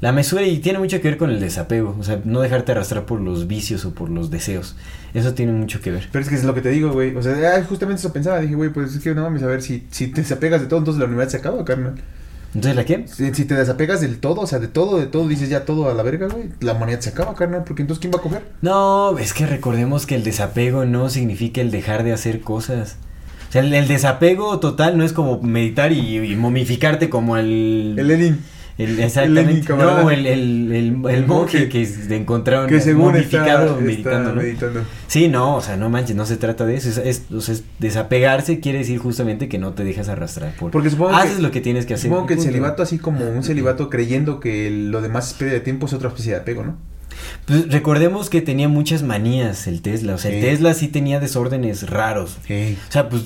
La 0.00 0.12
mesura 0.12 0.46
y 0.46 0.60
tiene 0.60 0.78
mucho 0.78 0.98
que 1.02 1.08
ver 1.08 1.18
con 1.18 1.28
el 1.28 1.40
desapego, 1.40 1.94
o 2.00 2.02
sea, 2.02 2.18
no 2.24 2.40
dejarte 2.40 2.72
arrastrar 2.72 3.04
por 3.04 3.20
los 3.20 3.46
vicios 3.46 3.84
o 3.84 3.92
por 3.92 4.08
los 4.08 4.30
deseos. 4.30 4.76
Eso 5.12 5.34
tiene 5.34 5.52
mucho 5.52 5.82
que 5.82 5.90
ver. 5.90 6.08
Pero 6.10 6.22
es 6.22 6.28
que 6.30 6.36
es 6.36 6.44
lo 6.44 6.54
que 6.54 6.62
te 6.62 6.70
digo, 6.70 6.90
güey. 6.90 7.14
O 7.16 7.22
sea, 7.22 7.62
justamente 7.64 8.00
eso 8.00 8.10
pensaba. 8.10 8.40
Dije, 8.40 8.54
güey, 8.54 8.70
pues 8.72 8.94
es 8.94 9.02
que 9.02 9.14
no 9.14 9.24
mames, 9.24 9.42
a 9.42 9.46
ver, 9.46 9.60
si, 9.60 9.86
si 9.90 10.06
te 10.06 10.22
desapegas 10.22 10.62
de 10.62 10.68
todo, 10.68 10.78
entonces 10.78 11.00
la 11.00 11.04
universidad 11.06 11.42
se 11.42 11.46
acaba, 11.48 11.62
carnal. 11.66 11.96
Entonces, 12.54 12.74
¿la 12.74 12.84
qué? 12.84 13.06
Si, 13.06 13.32
si 13.32 13.44
te 13.44 13.54
desapegas 13.54 14.00
del 14.00 14.18
todo, 14.18 14.40
o 14.40 14.46
sea, 14.46 14.58
de 14.58 14.66
todo, 14.68 14.98
de 14.98 15.06
todo, 15.06 15.28
dices 15.28 15.48
ya 15.48 15.64
todo 15.64 15.88
a 15.88 15.94
la 15.94 16.02
verga, 16.02 16.26
güey, 16.26 16.48
la 16.60 16.72
humanidad 16.72 17.00
se 17.00 17.10
acaba, 17.10 17.34
carnal, 17.34 17.62
porque 17.64 17.82
entonces 17.82 18.00
¿quién 18.00 18.12
va 18.12 18.18
a 18.18 18.22
comer? 18.22 18.42
No, 18.60 19.16
es 19.18 19.34
que 19.34 19.46
recordemos 19.46 20.04
que 20.04 20.16
el 20.16 20.24
desapego 20.24 20.84
no 20.84 21.10
significa 21.10 21.60
el 21.60 21.70
dejar 21.70 22.02
de 22.02 22.12
hacer 22.12 22.40
cosas. 22.40 22.96
O 23.48 23.52
sea, 23.52 23.62
el, 23.62 23.72
el 23.72 23.86
desapego 23.86 24.58
total 24.58 24.98
no 24.98 25.04
es 25.04 25.12
como 25.12 25.40
meditar 25.42 25.92
y, 25.92 26.18
y 26.18 26.36
momificarte 26.36 27.08
como 27.08 27.36
el... 27.36 27.94
El 27.98 28.08
Lenin. 28.08 28.40
El- 28.80 28.98
exactamente. 29.00 29.66
camarada. 29.66 30.02
no, 30.02 30.10
el, 30.10 30.26
el, 30.26 30.72
el, 30.72 31.04
el 31.04 31.06
El 31.14 31.26
monje 31.26 31.68
que 31.68 31.86
encontraron 32.10 32.68
Que 32.68 32.80
según 32.80 33.14
está, 33.16 33.38
momificado 33.38 33.66
está 33.72 33.80
meditando, 33.80 34.30
¿no? 34.34 34.42
meditando. 34.42 34.80
Sí, 35.06 35.28
no, 35.28 35.56
o 35.56 35.60
sea, 35.60 35.76
no 35.76 35.88
manches, 35.90 36.16
no 36.16 36.26
se 36.26 36.36
trata 36.36 36.64
de 36.66 36.76
eso. 36.76 36.88
Es, 36.88 36.98
es- 36.98 37.22
o 37.32 37.40
sea, 37.40 37.54
es 37.54 37.64
desapegarse 37.78 38.60
quiere 38.60 38.78
decir 38.78 38.98
justamente 38.98 39.48
que 39.48 39.58
no 39.58 39.72
te 39.74 39.84
dejas 39.84 40.08
arrastrar. 40.08 40.54
Por, 40.58 40.70
Porque 40.70 40.90
supongo 40.90 41.14
haces 41.14 41.36
que- 41.36 41.42
lo 41.42 41.50
que 41.50 41.60
tienes 41.60 41.86
que 41.86 41.94
hacer. 41.94 42.08
Supongo 42.10 42.26
que 42.26 42.34
el 42.34 42.40
celibato, 42.40 42.82
así 42.82 42.98
como 42.98 43.28
un 43.28 43.42
celibato 43.42 43.90
creyendo 43.90 44.40
que 44.40 44.66
el- 44.66 44.90
lo 44.90 45.00
demás 45.02 45.28
es 45.28 45.34
pérdida 45.34 45.54
de 45.54 45.60
tiempo, 45.60 45.86
es 45.86 45.92
otra 45.92 46.08
especie 46.08 46.32
de 46.32 46.38
apego, 46.40 46.64
¿no? 46.64 46.76
Pues 47.50 47.70
recordemos 47.72 48.30
que 48.30 48.40
tenía 48.40 48.68
muchas 48.68 49.02
manías 49.02 49.66
el 49.66 49.82
Tesla. 49.82 50.14
O 50.14 50.18
sea, 50.18 50.30
el. 50.30 50.40
Tesla 50.40 50.72
sí 50.74 50.86
tenía 50.88 51.18
desórdenes 51.18 51.88
raros. 51.90 52.38
Sí. 52.46 52.78
O 52.88 52.92
sea, 52.92 53.08
pues. 53.08 53.24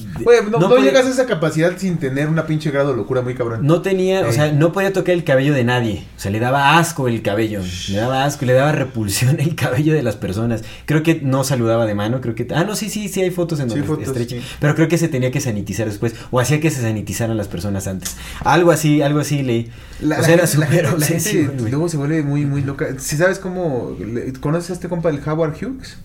No, 0.51 0.59
no 0.59 0.69
podía- 0.69 0.85
llegas 0.87 1.07
a 1.07 1.11
esa 1.11 1.27
capacidad 1.27 1.73
sin 1.77 1.99
tener 1.99 2.29
una 2.29 2.47
pinche 2.47 2.71
grado 2.71 2.91
de 2.93 2.97
locura 2.97 3.21
muy 3.23 3.35
cabrón. 3.35 3.67
No 3.67 3.83
tenía, 3.83 4.27
o 4.27 4.33
sea, 4.33 4.51
no 4.53 4.73
podía 4.73 4.93
tocar 4.93 5.15
el 5.15 5.25
cabello 5.25 5.53
de 5.53 5.65
nadie. 5.65 6.05
O 6.17 6.21
sea, 6.21 6.31
le 6.31 6.41
daba 6.41 6.79
asco 6.79 7.07
el 7.09 7.21
cabello. 7.23 7.61
Le 7.89 7.97
daba 7.97 8.25
asco, 8.25 8.47
le 8.47 8.55
daba 8.55 8.73
repulsión 8.73 9.39
el 9.41 9.55
cabello 9.55 9.93
de 9.93 10.03
las 10.03 10.17
personas. 10.17 10.65
Creo 10.87 11.03
que 11.03 11.21
no 11.23 11.45
saludaba 11.45 11.85
de 11.87 11.95
mano, 11.95 12.21
creo 12.21 12.35
que... 12.35 12.47
Ah, 12.55 12.65
no, 12.65 12.77
sí, 12.77 12.89
sí, 12.89 13.09
sí 13.09 13.21
hay 13.21 13.31
fotos 13.31 13.61
en 13.61 13.69
Sí, 13.69 13.75
donde 13.77 13.87
fotos, 13.87 14.07
estrecha. 14.09 14.37
sí. 14.37 14.43
Pero 14.61 14.75
creo 14.75 14.89
que 14.89 14.97
se 14.99 15.09
tenía 15.09 15.31
que 15.31 15.41
sanitizar 15.41 15.87
después. 15.87 16.15
O 16.31 16.41
hacía 16.41 16.61
que 16.61 16.71
se 16.71 16.81
sanitizaran 16.81 17.37
las 17.37 17.49
personas 17.49 17.87
antes. 17.87 18.17
Algo 18.41 18.71
así, 18.71 19.03
algo 19.03 19.21
así 19.21 19.43
leí. 19.43 19.71
La, 20.01 20.19
o 20.21 20.23
sea, 20.23 20.35
era 20.35 20.45
la 20.45 20.59
la 20.99 21.07
gente 21.07 21.51
luego 21.71 21.89
se 21.89 21.97
vuelve 21.97 22.23
muy, 22.23 22.45
muy 22.47 22.63
loca. 22.63 22.87
Si 22.99 23.17
sabes 23.17 23.39
cómo. 23.39 23.97
le- 23.99 24.33
¿Conoces 24.35 24.71
a 24.71 24.73
este 24.75 24.89
compa 24.89 25.11
del 25.11 25.21
Howard 25.27 25.55
Hughes? 25.55 25.99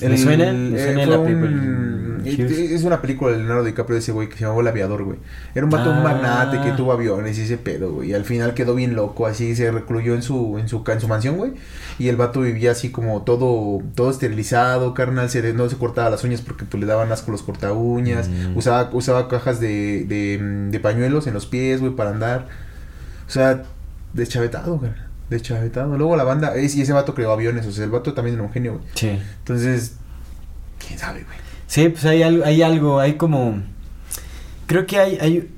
Me 0.00 0.16
suena, 0.16 0.52
me 0.52 0.78
eh, 0.78 0.84
suena 0.84 1.02
fue 1.04 1.06
la 1.06 1.18
un- 1.18 1.26
película, 2.22 2.44
Hughes. 2.44 2.70
Es 2.70 2.84
una 2.84 3.02
película 3.02 3.32
de 3.32 3.38
Leonardo 3.38 3.64
DiCaprio 3.64 3.94
de 3.94 3.98
ese 4.00 4.12
güey 4.12 4.28
que 4.28 4.34
se 4.36 4.42
llamaba 4.42 4.60
El 4.60 4.68
Aviador, 4.68 5.02
güey. 5.02 5.18
Era 5.56 5.64
un 5.64 5.70
vato 5.70 5.90
Ah. 5.92 5.96
un 5.96 6.02
magnate 6.04 6.60
que 6.60 6.70
tuvo 6.76 6.92
aviones 6.92 7.36
y 7.38 7.42
ese 7.42 7.58
pedo, 7.58 7.92
güey. 7.94 8.10
Y 8.10 8.14
al 8.14 8.24
final 8.24 8.54
quedó 8.54 8.76
bien 8.76 8.94
loco, 8.94 9.26
así 9.26 9.56
se 9.56 9.72
recluyó 9.72 10.14
en 10.14 10.22
su, 10.22 10.56
en 10.58 10.68
su, 10.68 10.84
en 10.86 11.00
su 11.00 11.08
mansión, 11.08 11.36
güey. 11.36 11.52
Y 11.98 12.06
el 12.08 12.16
vato 12.16 12.42
vivía 12.42 12.70
así 12.70 12.90
como 12.90 13.22
todo, 13.22 13.82
todo 13.96 14.10
esterilizado, 14.10 14.94
carnal. 14.94 15.28
Se, 15.30 15.52
no 15.52 15.68
se 15.68 15.76
cortaba 15.76 16.10
las 16.10 16.22
uñas 16.22 16.42
porque 16.42 16.64
pues, 16.64 16.80
le 16.80 16.86
daban 16.86 17.10
asco 17.10 17.32
los 17.32 17.42
corta 17.42 17.72
uñas. 17.72 18.28
Mm. 18.28 18.56
Usaba, 18.56 18.90
usaba 18.92 19.28
cajas 19.28 19.58
de, 19.58 20.04
de, 20.04 20.38
de 20.70 20.80
pañuelos 20.80 21.26
en 21.26 21.34
los 21.34 21.46
pies, 21.46 21.80
güey, 21.80 21.96
para 21.96 22.10
andar. 22.10 22.67
O 23.28 23.30
sea, 23.30 23.62
deschavetado, 24.14 24.78
güey. 24.78 24.90
Deschavetado. 25.30 25.96
Luego 25.96 26.16
la 26.16 26.24
banda, 26.24 26.58
y 26.58 26.64
ese 26.64 26.92
vato 26.92 27.14
creó 27.14 27.30
aviones, 27.30 27.66
o 27.66 27.72
sea, 27.72 27.84
el 27.84 27.90
vato 27.90 28.14
también 28.14 28.34
era 28.36 28.44
un 28.44 28.50
genio, 28.50 28.78
güey. 28.78 28.84
Sí. 28.94 29.18
Entonces, 29.38 29.96
quién 30.84 30.98
sabe, 30.98 31.22
güey. 31.24 31.36
Sí, 31.66 31.90
pues 31.90 32.04
hay 32.06 32.22
algo, 32.22 32.44
hay 32.44 32.62
algo, 32.62 32.98
hay 32.98 33.14
como... 33.14 33.62
Creo 34.66 34.86
que 34.86 34.98
hay, 34.98 35.18
hay 35.20 35.50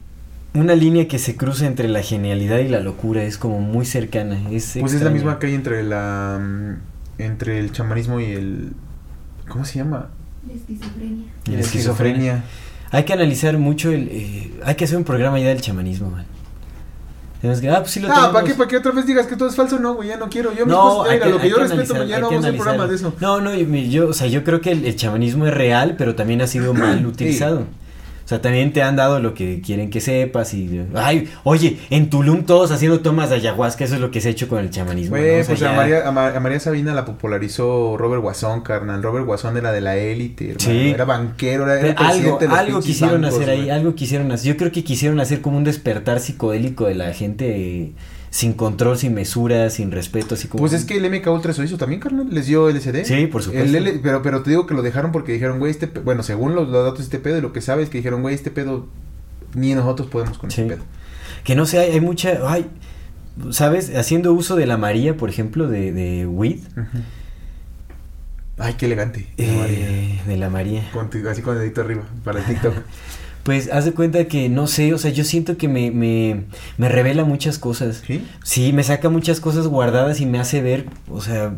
una 0.55 0.75
línea 0.75 1.07
que 1.07 1.18
se 1.18 1.37
cruza 1.37 1.66
entre 1.66 1.89
la 1.89 2.03
genialidad 2.03 2.59
y 2.59 2.68
la 2.68 2.81
locura. 2.81 3.23
Es 3.23 3.39
como 3.39 3.61
muy 3.61 3.87
cercana. 3.87 4.41
Es 4.51 4.77
Pues 4.79 4.93
es 4.95 5.03
la 5.03 5.11
misma 5.11 5.39
que 5.39 5.47
hay 5.47 5.55
entre 5.55 5.83
la 5.83 6.41
entre 7.18 7.59
el 7.59 7.71
chamanismo 7.73 8.18
y 8.18 8.25
el 8.25 8.73
¿cómo 9.49 9.64
se 9.64 9.79
llama? 9.79 10.11
La 10.47 10.55
esquizofrenia. 10.55 11.27
La 11.47 11.61
esquizofrenia. 11.61 12.45
Hay 12.91 13.05
que 13.05 13.12
analizar 13.12 13.57
mucho 13.59 13.93
el... 13.93 14.09
eh, 14.11 14.53
hay 14.64 14.75
que 14.75 14.85
hacer 14.85 14.97
un 14.97 15.05
programa 15.05 15.39
ya 15.39 15.49
del 15.49 15.61
chamanismo, 15.61 16.11
man. 16.11 16.25
Que... 17.41 17.70
Ah, 17.70 17.78
pues 17.80 17.91
sí 17.93 18.01
lo 18.01 18.09
Ah, 18.09 18.12
tenemos. 18.14 18.32
¿para 18.32 18.47
qué? 18.47 18.55
¿Para 18.55 18.68
qué 18.68 18.76
otra 18.76 18.93
vez 18.93 19.07
digas 19.07 19.26
que 19.26 19.34
todo 19.36 19.49
es 19.49 19.57
falso? 19.57 19.78
No, 19.78 19.95
güey, 19.95 20.09
ya 20.09 20.16
no 20.18 20.28
quiero. 20.28 20.53
Yo 20.53 20.66
mis 20.66 20.74
No, 20.74 20.80
cosas, 20.99 21.12
hay 21.12 21.14
mira, 21.18 21.26
que, 21.26 21.32
lo 21.32 21.41
que 21.41 21.49
yo 21.49 21.57
que 21.57 21.62
respeto, 21.62 21.95
analizar, 21.95 22.20
no 22.20 22.28
que 22.28 22.34
vamos 22.34 22.45
a 22.45 22.49
hacer 22.49 22.61
programas 22.61 22.88
de 22.91 22.97
eso. 22.97 23.14
No, 23.20 23.41
no, 23.41 23.55
yo, 23.55 24.09
o 24.09 24.12
sea, 24.12 24.26
yo 24.26 24.45
creo 24.45 24.61
que 24.61 24.72
el, 24.72 24.84
el 24.84 24.97
chamanismo 24.97 25.47
es 25.47 25.55
real, 25.55 25.95
pero 25.97 26.14
también 26.14 26.43
ha 26.43 26.47
sido 26.47 26.74
mal 26.74 27.07
utilizado. 27.07 27.64
Sea, 28.31 28.41
también 28.41 28.72
te 28.72 28.83
han 28.83 28.97
dado 28.97 29.20
lo 29.20 29.35
que 29.35 29.61
quieren 29.61 29.91
que 29.91 30.01
sepas 30.01 30.55
y... 30.55 30.81
Ay, 30.95 31.28
oye, 31.45 31.78
en 31.91 32.11
Tulum 32.11 32.45
todos 32.45 32.70
haciendo 32.70 33.01
tomas 33.01 33.28
de 33.31 33.37
ayahuasca, 33.37 33.85
eso 33.85 33.97
es 33.97 34.01
lo 34.01 34.11
que 34.11 34.20
se 34.20 34.28
ha 34.28 34.31
hecho 34.31 34.49
con 34.49 34.61
el 34.61 34.70
chamanismo. 34.70 35.16
O 35.16 35.18
sea, 35.18 35.45
pues 35.45 35.62
a 35.62 35.72
María, 35.72 36.09
a, 36.09 36.12
Ma- 36.12 36.28
a 36.35 36.41
María 36.41 36.61
Sabina 36.61 36.95
la 36.95 37.05
popularizó 37.05 37.97
Robert 37.99 38.22
Guasón, 38.22 38.62
carnal. 38.62 39.03
Robert 39.03 39.26
Guasón 39.26 39.57
era 39.57 39.72
de 39.72 39.81
la 39.81 39.97
élite. 39.97 40.55
Sí. 40.59 40.91
Era 40.95 41.05
banquero, 41.05 41.64
era, 41.72 41.91
algo, 41.93 42.05
presidente 42.05 42.45
de 42.45 42.49
los 42.49 42.59
algo 42.59 42.81
quisieron 42.81 43.22
bancos, 43.22 43.37
hacer 43.41 43.51
ahí, 43.51 43.70
algo 43.70 43.95
quisieron 43.95 44.33
hacer. 44.33 44.49
Yo 44.53 44.57
creo 44.57 44.72
que 44.72 44.85
quisieron 44.85 45.20
hacer 45.20 45.41
como 45.41 45.57
un 45.59 45.64
despertar 45.64 46.20
psicodélico 46.20 46.87
de 46.87 46.95
la 46.95 47.12
gente 47.12 47.47
eh, 47.83 47.93
sin 48.31 48.53
control, 48.55 48.97
sin 48.97 49.12
mesura, 49.14 49.68
sin 49.70 49.91
respeto, 49.91 50.37
así 50.37 50.47
como... 50.49 50.61
Pues 50.62 50.72
es 50.72 50.85
que 50.85 50.97
el 50.97 51.11
MK 51.11 51.26
Ultra 51.28 51.51
eso 51.53 51.62
hizo 51.64 51.76
también, 51.78 52.01
carnal. 52.01 52.28
Les 52.31 52.47
dio 52.47 52.70
LSD. 52.70 53.05
Sí, 53.05 53.26
por 53.26 53.43
supuesto. 53.43 53.66
El 53.68 53.74
L- 53.74 54.01
pero, 54.03 54.22
pero 54.22 54.43
te 54.43 54.51
digo 54.51 54.66
que 54.66 54.74
lo 54.74 54.83
dejaron 54.83 55.11
porque 55.12 55.33
dijeron, 55.33 55.59
güey, 55.59 55.72
este... 55.72 55.89
pe- 55.89 56.01
Bueno, 56.01 56.22
según 56.22 56.55
los, 56.55 56.68
los 56.68 56.85
datos 56.85 56.99
de 56.99 57.05
este 57.05 57.18
pedo 57.18 57.39
y 57.39 57.41
lo 57.41 57.53
que 57.53 57.61
sabes, 57.61 57.89
que 57.91 57.99
dijeron, 57.99 58.22
güey, 58.22 58.35
este 58.35 58.51
pedo... 58.51 58.87
Ni 59.55 59.74
nosotros 59.74 60.09
podemos 60.09 60.39
con 60.39 60.51
Sí. 60.51 60.61
este 60.62 60.74
pedo. 60.76 60.85
Que 61.43 61.57
no 61.57 61.66
sé, 61.66 61.78
hay, 61.81 61.91
hay 61.93 62.01
mucha... 62.01 62.39
Ay, 62.47 62.66
¿Sabes? 63.51 63.95
Haciendo 63.97 64.33
uso 64.33 64.55
de 64.55 64.66
la 64.66 64.76
María, 64.76 65.16
por 65.16 65.28
ejemplo, 65.31 65.66
de, 65.68 65.93
de 65.93 66.26
weed. 66.26 66.59
Ujú. 66.76 66.99
Ay, 68.59 68.74
qué 68.74 68.87
elegante. 68.87 69.26
eh, 69.39 70.20
de 70.26 70.37
la 70.37 70.51
María. 70.51 70.89
Con 70.93 71.09
tu- 71.11 71.26
así 71.28 71.41
con 71.43 71.55
el 71.55 71.62
dedito 71.62 71.81
arriba, 71.81 72.03
para 72.22 72.41
el 72.41 72.45
TikTok. 72.45 72.74
Pues 73.43 73.70
haz 73.72 73.84
de 73.84 73.93
cuenta 73.93 74.26
que, 74.26 74.49
no 74.49 74.66
sé, 74.66 74.93
o 74.93 74.99
sea, 74.99 75.11
yo 75.11 75.24
siento 75.24 75.57
que 75.57 75.68
me, 75.68 75.91
me, 75.91 76.45
me 76.76 76.88
revela 76.88 77.24
muchas 77.24 77.59
cosas. 77.59 78.03
¿Sí? 78.07 78.24
Sí, 78.45 78.72
me 78.72 78.82
saca 78.82 79.09
muchas 79.09 79.41
cosas 79.41 79.66
guardadas 79.66 80.20
y 80.20 80.26
me 80.26 80.38
hace 80.38 80.61
ver, 80.61 80.86
o 81.09 81.20
sea, 81.20 81.55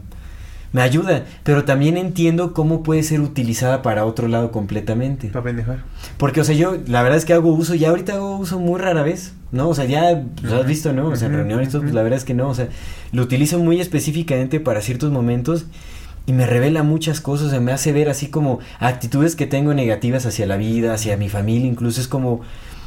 me 0.73 0.81
ayuda, 0.81 1.25
pero 1.43 1.65
también 1.65 1.99
entiendo 1.99 2.55
cómo 2.55 2.83
puede 2.83 3.03
ser 3.03 3.21
utilizada 3.21 3.83
para 3.83 4.07
otro 4.07 4.27
lado 4.27 4.51
completamente. 4.51 5.29
Para 5.29 5.45
pendejar. 5.45 5.85
Porque, 6.17 6.41
o 6.41 6.45
sea, 6.45 6.55
yo 6.55 6.79
la 6.87 7.03
verdad 7.03 7.19
es 7.19 7.27
que 7.27 7.35
hago 7.35 7.53
uso, 7.53 7.75
ya 7.75 7.91
ahorita 7.91 8.15
hago 8.15 8.39
uso 8.39 8.59
muy 8.59 8.81
rara 8.81 9.03
vez, 9.03 9.35
¿no? 9.51 9.69
O 9.69 9.75
sea, 9.75 9.85
ya 9.85 10.25
lo 10.43 10.57
has 10.57 10.67
visto, 10.67 10.95
¿no? 10.95 11.09
O 11.09 11.17
sea, 11.17 11.29
reuniones, 11.29 11.69
todo, 11.69 11.83
pues 11.83 11.93
la 11.93 12.03
verdad 12.03 12.19
es 12.19 12.25
que 12.25 12.33
no, 12.33 12.49
o 12.49 12.55
sea, 12.55 12.69
lo 13.13 13.23
utilizo 13.23 13.59
muy 13.59 13.81
específicamente 13.81 14.61
para 14.61 14.81
ciertos 14.81 15.11
momentos 15.11 15.67
y 16.27 16.33
me 16.33 16.47
revela 16.47 16.83
muchas 16.83 17.21
cosas, 17.21 17.49
o 17.49 17.51
sea, 17.51 17.61
me 17.61 17.73
hace 17.73 17.93
ver 17.93 18.09
así 18.09 18.29
como 18.29 18.61
actitudes 18.79 19.35
que 19.35 19.47
tengo 19.47 19.75
negativas 19.75 20.25
hacia 20.27 20.47
la 20.47 20.57
vida, 20.57 20.95
hacia 20.95 21.17
mi 21.17 21.29
familia, 21.29 21.67
incluso 21.67 22.01
es 22.01 22.09
como, 22.09 22.41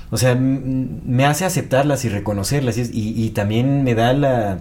o 0.10 0.18
sea, 0.18 0.36
me 0.36 1.26
hace 1.26 1.46
aceptarlas 1.46 2.06
y 2.06 2.10
reconocerlas 2.10 2.78
y, 2.78 2.90
y, 2.94 3.30
también 3.32 3.84
me 3.84 3.96
da 3.96 4.14
la... 4.14 4.60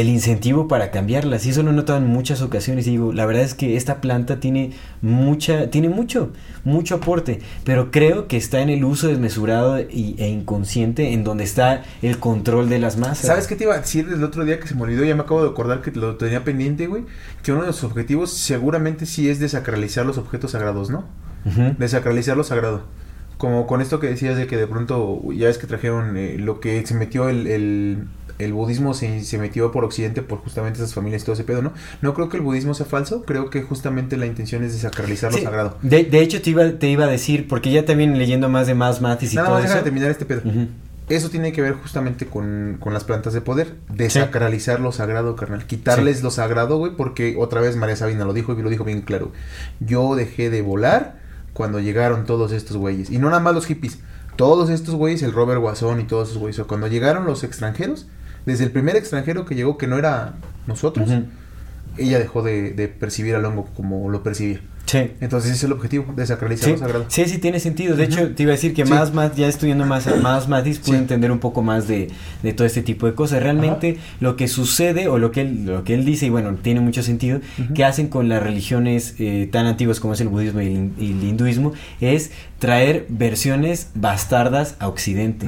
el 0.00 0.08
incentivo 0.08 0.68
para 0.68 0.90
cambiarlas 0.90 1.46
y 1.46 1.50
eso 1.50 1.62
lo 1.62 1.70
he 1.70 1.74
notado 1.74 1.98
en 1.98 2.06
muchas 2.06 2.42
ocasiones 2.42 2.86
y 2.86 2.92
digo 2.92 3.12
la 3.12 3.26
verdad 3.26 3.44
es 3.44 3.54
que 3.54 3.76
esta 3.76 4.00
planta 4.00 4.40
tiene 4.40 4.72
mucha 5.02 5.70
tiene 5.70 5.88
mucho 5.88 6.32
mucho 6.64 6.96
aporte 6.96 7.40
pero 7.64 7.90
creo 7.90 8.28
que 8.28 8.36
está 8.36 8.60
en 8.60 8.70
el 8.70 8.84
uso 8.84 9.08
desmesurado 9.08 9.80
y, 9.80 10.16
e 10.18 10.28
inconsciente 10.28 11.12
en 11.12 11.24
donde 11.24 11.44
está 11.44 11.82
el 12.02 12.18
control 12.18 12.68
de 12.68 12.78
las 12.78 12.96
masas 12.96 13.26
¿Sabes 13.28 13.46
qué 13.46 13.56
te 13.56 13.64
iba 13.64 13.74
a 13.74 13.78
decir 13.78 14.08
el 14.10 14.24
otro 14.24 14.44
día 14.44 14.58
que 14.58 14.66
se 14.66 14.74
me 14.74 14.82
olvidó? 14.82 15.04
Ya 15.04 15.14
me 15.14 15.22
acabo 15.22 15.42
de 15.42 15.50
acordar 15.50 15.82
que 15.82 15.90
lo 15.90 16.16
tenía 16.16 16.44
pendiente, 16.44 16.86
güey. 16.86 17.04
Que 17.42 17.52
uno 17.52 17.60
de 17.62 17.68
los 17.68 17.84
objetivos 17.84 18.32
seguramente 18.32 19.06
sí 19.06 19.28
es 19.28 19.38
desacralizar 19.38 20.06
los 20.06 20.18
objetos 20.18 20.52
sagrados, 20.52 20.90
¿no? 20.90 21.04
Desacralizar 21.78 22.36
lo 22.36 22.44
sagrado. 22.44 22.82
Como 23.36 23.66
con 23.66 23.80
esto 23.80 24.00
que 24.00 24.08
decías 24.08 24.36
de 24.36 24.46
que 24.46 24.56
de 24.56 24.66
pronto, 24.66 25.22
ya 25.32 25.46
ves 25.46 25.58
que 25.58 25.66
trajeron 25.66 26.16
eh, 26.16 26.36
lo 26.38 26.60
que 26.60 26.84
se 26.86 26.94
metió 26.94 27.28
el, 27.28 27.46
el, 27.46 28.08
el 28.38 28.52
budismo, 28.52 28.94
se, 28.94 29.24
se 29.24 29.38
metió 29.38 29.72
por 29.72 29.84
Occidente 29.84 30.22
por 30.22 30.38
justamente 30.38 30.78
esas 30.78 30.94
familias 30.94 31.22
y 31.22 31.24
todo 31.24 31.34
ese 31.34 31.44
pedo, 31.44 31.60
¿no? 31.62 31.72
No 32.02 32.14
creo 32.14 32.28
que 32.28 32.36
el 32.36 32.42
budismo 32.42 32.74
sea 32.74 32.86
falso, 32.86 33.24
creo 33.24 33.50
que 33.50 33.62
justamente 33.62 34.16
la 34.16 34.26
intención 34.26 34.62
es 34.64 34.72
desacralizar 34.72 35.32
Sí, 35.32 35.38
lo 35.40 35.44
sagrado. 35.44 35.78
de, 35.82 36.04
de 36.04 36.20
hecho 36.20 36.40
te 36.40 36.50
iba, 36.50 36.68
te 36.78 36.88
iba 36.88 37.04
a 37.04 37.08
decir 37.08 37.48
porque 37.48 37.70
ya 37.70 37.84
también 37.84 38.16
leyendo 38.18 38.48
más 38.48 38.66
de 38.66 38.74
más 38.74 39.00
matis 39.00 39.32
y 39.32 39.36
Nada 39.36 39.48
todo 39.48 39.60
más 39.60 39.70
eso 39.70 39.82
terminar 39.82 40.10
este 40.10 40.24
pedo. 40.24 40.42
Eso 41.08 41.30
tiene 41.30 41.52
que 41.52 41.62
ver 41.62 41.72
justamente 41.72 42.26
con, 42.26 42.76
con 42.80 42.92
las 42.92 43.02
plantas 43.04 43.32
de 43.32 43.40
poder. 43.40 43.76
Desacralizar 43.88 44.78
lo 44.80 44.92
sagrado, 44.92 45.36
carnal. 45.36 45.64
Quitarles 45.66 46.18
Sí. 46.18 46.22
lo 46.22 46.30
sagrado, 46.30 46.76
güey, 46.78 46.92
porque 46.96 47.36
otra 47.38 47.60
vez 47.62 47.76
María 47.76 47.96
Sabina 47.96 48.24
lo 48.26 48.32
dijo 48.34 48.52
y 48.52 48.62
lo 48.62 48.68
dijo 48.70 48.84
bien 48.84 49.00
claro. 49.02 49.32
Yo 49.80 50.14
dejé 50.16 50.50
de 50.50 50.60
volar 50.62 51.16
cuando 51.54 51.80
llegaron 51.80 52.24
todos 52.26 52.52
estos 52.52 52.76
güeyes. 52.76 53.10
Y 53.10 53.18
no 53.18 53.28
nada 53.30 53.40
más 53.40 53.54
los 53.54 53.66
hippies. 53.66 53.98
Todos 54.36 54.70
estos 54.70 54.94
güeyes, 54.94 55.22
el 55.22 55.32
Robert 55.32 55.60
Guasón 55.60 56.00
y 56.00 56.04
todos 56.04 56.28
esos 56.28 56.38
güeyes, 56.40 56.58
o 56.60 56.66
cuando 56.66 56.86
llegaron 56.86 57.24
los 57.26 57.42
extranjeros, 57.42 58.06
desde 58.46 58.64
el 58.64 58.70
primer 58.70 58.96
extranjero 58.96 59.44
que 59.44 59.54
llegó, 59.54 59.76
que 59.78 59.86
no 59.86 59.98
era 59.98 60.34
nosotros, 60.66 61.08
ella 61.96 62.18
dejó 62.18 62.42
de, 62.42 62.72
de 62.72 62.88
percibir 62.88 63.34
al 63.34 63.44
hongo 63.44 63.66
como 63.76 64.08
lo 64.10 64.22
percibía. 64.22 64.60
Sí. 64.86 65.10
Entonces 65.20 65.50
ese 65.50 65.58
es 65.58 65.64
el 65.64 65.72
objetivo, 65.72 66.14
desacralizar 66.16 66.64
Sí, 66.64 66.70
lo 66.72 66.78
sagrado. 66.78 67.04
sí, 67.08 67.26
sí 67.26 67.36
tiene 67.36 67.60
sentido. 67.60 67.94
De 67.94 68.04
hecho, 68.04 68.34
te 68.34 68.44
iba 68.44 68.52
a 68.52 68.54
decir 68.54 68.72
que 68.72 68.86
Sí. 68.86 68.90
más, 68.90 69.12
más, 69.12 69.36
ya 69.36 69.46
estudiando 69.46 69.84
más, 69.84 70.06
más 70.22 70.48
Matis, 70.48 70.78
pude 70.78 70.92
Sí. 70.96 71.02
entender 71.02 71.30
un 71.30 71.40
poco 71.40 71.60
más 71.60 71.86
de, 71.86 72.08
de 72.42 72.52
todo 72.54 72.66
este 72.66 72.80
tipo 72.80 73.04
de 73.04 73.12
cosas. 73.14 73.42
Realmente 73.42 73.98
lo 74.20 74.36
que 74.36 74.48
sucede 74.48 75.06
o 75.08 75.18
lo 75.18 75.30
que 75.30 75.42
él, 75.42 75.66
lo 75.66 75.84
que 75.84 75.92
él 75.92 76.06
dice, 76.06 76.24
y 76.24 76.30
bueno, 76.30 76.54
tiene 76.62 76.80
mucho 76.80 77.02
sentido, 77.02 77.40
Ujú. 77.62 77.74
que 77.74 77.84
hacen 77.84 78.08
con 78.08 78.30
las 78.30 78.42
religiones 78.42 79.14
eh, 79.18 79.46
tan 79.52 79.66
antiguas 79.66 80.00
como 80.00 80.14
es 80.14 80.22
el 80.22 80.28
budismo 80.28 80.62
y 80.62 80.66
el, 80.68 80.72
hin- 80.72 80.92
y 80.98 81.10
el 81.12 81.22
hinduismo, 81.22 81.72
es 82.00 82.30
traer 82.58 83.04
versiones 83.10 83.90
bastardas 83.94 84.76
a 84.78 84.88
Occidente. 84.88 85.46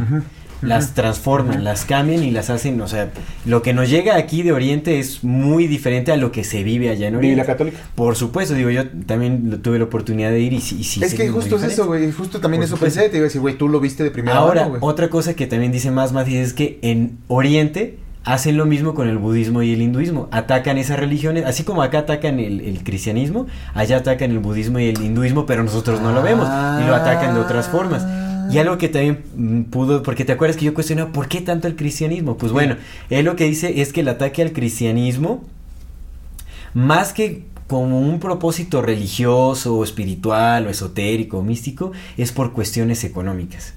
Las 0.63 0.95
transforman, 0.95 1.65
las 1.65 1.85
cambian 1.85 2.23
y 2.23 2.31
las 2.31 2.51
hacen, 2.51 2.81
o 2.81 2.89
sea, 2.89 3.11
lo 3.47 3.63
que 3.63 3.73
nos 3.73 3.89
llega 3.89 4.17
aquí 4.17 4.43
de 4.43 4.53
Oriente 4.53 4.99
es 4.99 5.25
muy 5.25 5.67
diferente 5.67 6.13
a 6.13 6.17
lo 6.17 6.33
que 6.33 6.45
se 6.45 6.63
vive 6.63 6.91
allá 6.91 7.09
en 7.09 7.15
Oriente. 7.17 7.29
Biblia 7.29 7.45
católica. 7.47 7.79
Por 7.95 8.15
supuesto, 8.17 8.55
digo, 8.55 8.71
yo 8.71 8.83
también 9.07 9.51
lo- 9.51 9.59
tuve 9.61 9.79
la 9.79 9.85
oportunidad 9.85 10.31
de 10.31 10.41
ir 10.41 10.53
y 10.53 10.61
sí. 10.61 10.77
y 10.81 10.85
sí 10.85 11.03
es 11.03 11.15
que 11.15 11.29
justo 11.31 11.57
es 11.57 11.63
eso, 11.63 11.87
güey. 11.87 12.11
Justo 12.13 12.41
también 12.41 12.61
Por 12.61 12.67
eso 12.67 12.77
supuesto. 12.77 13.01
pensé. 13.01 13.11
Te 13.11 13.17
iba 13.17 13.25
a 13.25 13.29
decir, 13.29 13.41
güey, 13.41 13.57
tú 13.57 13.69
lo 13.69 13.81
viste 13.81 14.05
de 14.05 14.11
primera 14.11 14.37
Ahora, 14.37 14.69
mano, 14.69 14.79
otra 14.81 15.09
cosa 15.09 15.35
que 15.35 15.47
también 15.47 15.73
dice 15.73 15.91
más 15.91 16.13
Matis 16.13 16.35
es 16.37 16.53
que 16.53 16.79
en 16.83 17.19
Oriente 17.29 17.99
hacen 18.25 18.59
lo 18.59 18.67
mismo 18.67 18.95
con 18.95 19.09
el 19.09 19.17
budismo 19.17 19.63
y 19.63 19.73
el 19.73 19.81
hinduismo. 19.81 20.29
Atacan 20.31 20.77
esas 20.77 20.99
religiones, 20.99 21.47
así 21.47 21.63
como 21.65 21.83
acá 21.83 22.01
atacan 22.01 22.39
el, 22.39 22.61
el 22.61 22.85
cristianismo, 22.85 23.47
allá 23.73 23.97
atacan 23.97 24.31
el 24.31 24.41
budismo 24.41 24.79
y 24.79 24.89
el 24.89 25.01
hinduismo, 25.03 25.47
pero 25.47 25.65
nosotros 25.65 26.03
no 26.03 26.13
lo 26.13 26.23
vemos 26.23 26.47
y 26.47 26.87
lo 26.87 26.95
atacan 26.95 27.33
de 27.35 27.41
otras 27.41 27.69
formas. 27.69 28.05
Y 28.53 28.59
algo 28.59 28.79
que 28.79 28.89
también 28.89 29.23
mm, 29.37 29.63
pudo, 29.71 30.03
porque 30.03 30.25
te 30.25 30.33
acuerdas 30.33 30.57
que 30.57 30.65
yo 30.65 30.75
cuestionaba, 30.75 31.13
¿por 31.13 31.29
qué 31.29 31.41
tanto 31.41 31.69
el 31.69 31.77
cristianismo? 31.77 32.37
Pues 32.37 32.53
bueno, 32.53 32.77
él 33.11 33.25
lo 33.25 33.37
que 33.37 33.45
dice 33.45 33.81
es 33.81 33.93
que 33.93 34.01
el 34.01 34.09
ataque 34.09 34.43
al 34.43 34.53
cristianismo, 34.53 35.45
más 36.75 37.13
que 37.13 37.45
como 37.67 38.01
un 38.01 38.19
propósito 38.19 38.83
religioso 38.83 39.77
o 39.77 39.85
espiritual 39.85 40.67
o 40.67 40.71
esotérico 40.71 41.39
o 41.39 41.43
místico, 41.43 41.93
es 42.17 42.33
por 42.33 42.53
cuestiones 42.53 43.05
económicas. 43.05 43.75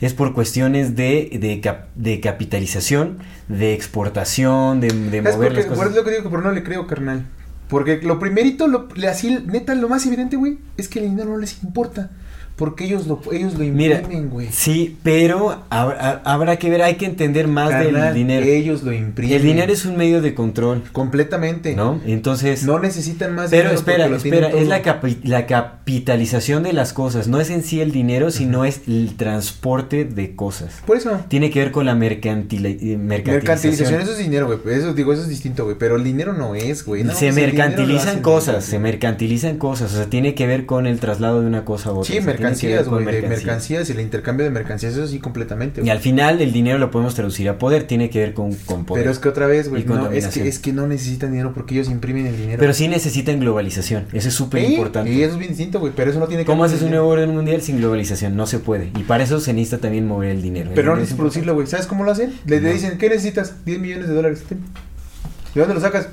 Es 0.00 0.12
por 0.12 0.34
cuestiones 0.34 0.94
de, 0.94 1.38
de, 1.40 1.60
cap- 1.60 1.88
de 1.94 2.20
capitalización, 2.20 3.18
de 3.48 3.72
exportación, 3.74 4.80
de, 4.80 4.88
de 4.88 5.18
¿Sabes 5.22 5.36
mover 5.36 5.52
las 5.54 5.66
cosas. 5.66 5.88
Es 5.88 5.96
lo 5.96 6.04
que 6.04 6.10
digo, 6.12 6.38
no 6.38 6.52
le 6.52 6.62
creo, 6.62 6.86
carnal. 6.86 7.26
Porque 7.68 8.00
lo 8.02 8.18
primerito, 8.20 8.68
lo, 8.68 8.88
así, 9.10 9.38
neta, 9.46 9.74
lo 9.74 9.88
más 9.88 10.06
evidente, 10.06 10.36
güey, 10.36 10.58
es 10.76 10.88
que 10.88 11.00
el 11.00 11.06
dinero 11.06 11.30
no 11.30 11.38
les 11.38 11.62
importa. 11.64 12.10
Porque 12.56 12.84
ellos 12.86 13.06
lo, 13.06 13.20
ellos 13.32 13.54
lo 13.58 13.64
imprimen, 13.64 14.30
güey. 14.30 14.48
sí, 14.50 14.96
pero 15.02 15.62
habrá, 15.68 16.22
habrá 16.24 16.56
que 16.56 16.70
ver, 16.70 16.80
hay 16.80 16.94
que 16.94 17.04
entender 17.04 17.48
más 17.48 17.68
Carnal, 17.70 17.92
del 18.06 18.14
dinero. 18.14 18.46
Ellos 18.46 18.82
lo 18.82 18.94
imprimen. 18.94 19.36
El 19.36 19.42
dinero 19.42 19.70
es 19.72 19.84
un 19.84 19.96
medio 19.98 20.22
de 20.22 20.32
control, 20.34 20.82
Completamente. 20.92 21.76
¿no? 21.76 22.00
Entonces... 22.06 22.64
No 22.64 22.78
necesitan 22.78 23.34
más 23.34 23.50
Pero 23.50 23.64
dinero 23.70 23.78
espera, 23.78 24.08
lo 24.08 24.16
tienen 24.16 24.44
espera, 24.44 24.62
es 24.62 24.68
la, 24.68 24.82
capi- 24.82 25.18
la 25.22 25.44
capitalización 25.46 26.62
de 26.62 26.72
las 26.72 26.92
cosas, 26.92 27.28
no 27.28 27.40
es 27.40 27.50
en 27.50 27.62
sí 27.62 27.80
el 27.80 27.92
dinero, 27.92 28.30
sino 28.30 28.64
es 28.64 28.80
el 28.88 29.16
transporte 29.16 30.04
de 30.06 30.34
cosas. 30.34 30.82
Por 30.86 30.96
eso. 30.96 31.20
Tiene 31.28 31.50
que 31.50 31.60
ver 31.60 31.72
con 31.72 31.84
la 31.86 31.94
mercantila- 31.94 32.68
eh, 32.70 32.96
mercantilización. 32.96 33.34
Mercantilización, 33.34 34.00
eso 34.00 34.12
es 34.12 34.18
dinero, 34.18 34.46
güey. 34.46 34.76
Eso 34.76 34.94
digo, 34.94 35.12
eso 35.12 35.22
es 35.22 35.28
distinto, 35.28 35.64
güey. 35.64 35.76
Pero 35.78 35.96
el 35.96 36.04
dinero 36.04 36.32
no 36.32 36.54
es, 36.54 36.84
güey. 36.84 37.04
No, 37.04 37.14
se 37.14 37.32
mercantilizan 37.32 38.22
cosas, 38.22 38.64
se 38.64 38.78
mercantilizan 38.78 39.58
cosas, 39.58 39.92
o 39.92 39.96
sea, 39.96 40.06
tiene 40.06 40.34
que 40.34 40.46
ver 40.46 40.66
con 40.66 40.86
el 40.86 40.98
traslado 41.00 41.40
de 41.42 41.46
una 41.46 41.64
cosa 41.64 41.90
a 41.90 41.92
otra. 41.92 42.14
Sí, 42.14 42.20
mercancías, 42.50 42.88
güey. 42.88 43.04
De 43.04 43.12
mercancías. 43.12 43.44
mercancías 43.44 43.88
y 43.88 43.92
el 43.92 44.00
intercambio 44.00 44.44
de 44.44 44.50
mercancías, 44.50 44.92
eso 44.94 45.06
sí, 45.06 45.18
completamente. 45.18 45.82
Y 45.82 45.90
al 45.90 45.98
final 45.98 46.40
el 46.40 46.52
dinero 46.52 46.78
lo 46.78 46.90
podemos 46.90 47.14
traducir 47.14 47.48
a 47.48 47.58
poder, 47.58 47.84
tiene 47.84 48.10
que 48.10 48.20
ver 48.20 48.34
con, 48.34 48.54
con 48.54 48.84
poder. 48.84 49.04
Pero 49.04 49.12
es 49.12 49.18
que 49.18 49.28
otra 49.28 49.46
vez, 49.46 49.68
güey, 49.68 49.84
no, 49.84 50.10
es 50.10 50.28
que, 50.28 50.46
es 50.48 50.58
que 50.58 50.72
no 50.72 50.86
necesitan 50.86 51.30
dinero 51.32 51.52
porque 51.54 51.74
ellos 51.74 51.88
imprimen 51.88 52.26
el 52.26 52.36
dinero. 52.36 52.58
Pero 52.58 52.72
sí 52.74 52.88
necesitan 52.88 53.40
globalización, 53.40 54.06
eso 54.12 54.28
es 54.28 54.34
súper 54.34 54.64
importante. 54.64 55.12
Y 55.12 55.22
eso 55.22 55.32
es 55.34 55.38
bien 55.38 55.50
distinto, 55.50 55.80
güey, 55.80 55.92
pero 55.94 56.10
eso 56.10 56.20
no 56.20 56.26
tiene 56.26 56.44
que 56.44 56.46
¿Cómo 56.46 56.64
haces 56.64 56.82
un 56.82 56.90
nuevo 56.90 57.08
orden 57.08 57.30
mundial 57.34 57.62
sin 57.62 57.78
globalización? 57.78 58.36
No 58.36 58.46
se 58.46 58.58
puede. 58.58 58.90
Y 58.96 59.02
para 59.02 59.24
eso 59.24 59.40
se 59.40 59.52
necesita 59.52 59.78
también 59.78 60.06
mover 60.06 60.30
el 60.30 60.42
dinero. 60.42 60.70
Pero 60.74 60.90
no 60.90 60.96
necesitas 60.96 61.16
producirlo, 61.18 61.54
güey. 61.54 61.66
¿Sabes 61.66 61.86
cómo 61.86 62.04
lo 62.04 62.12
hacen? 62.12 62.32
Le, 62.46 62.60
No. 62.60 62.70
dicen, 62.72 62.98
¿qué 62.98 63.08
necesitas? 63.08 63.64
10 63.64 63.78
millones 63.80 64.08
de 64.08 64.14
dólares. 64.14 64.42
¿De 64.48 65.60
dónde 65.60 65.74
lo 65.74 65.80
sacas? 65.80 66.08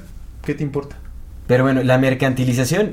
¿Qué 0.45 0.53
te 0.53 0.63
importa? 0.63 0.95
Pero 1.47 1.63
bueno, 1.63 1.83
la 1.83 1.97
mercantilización 1.97 2.91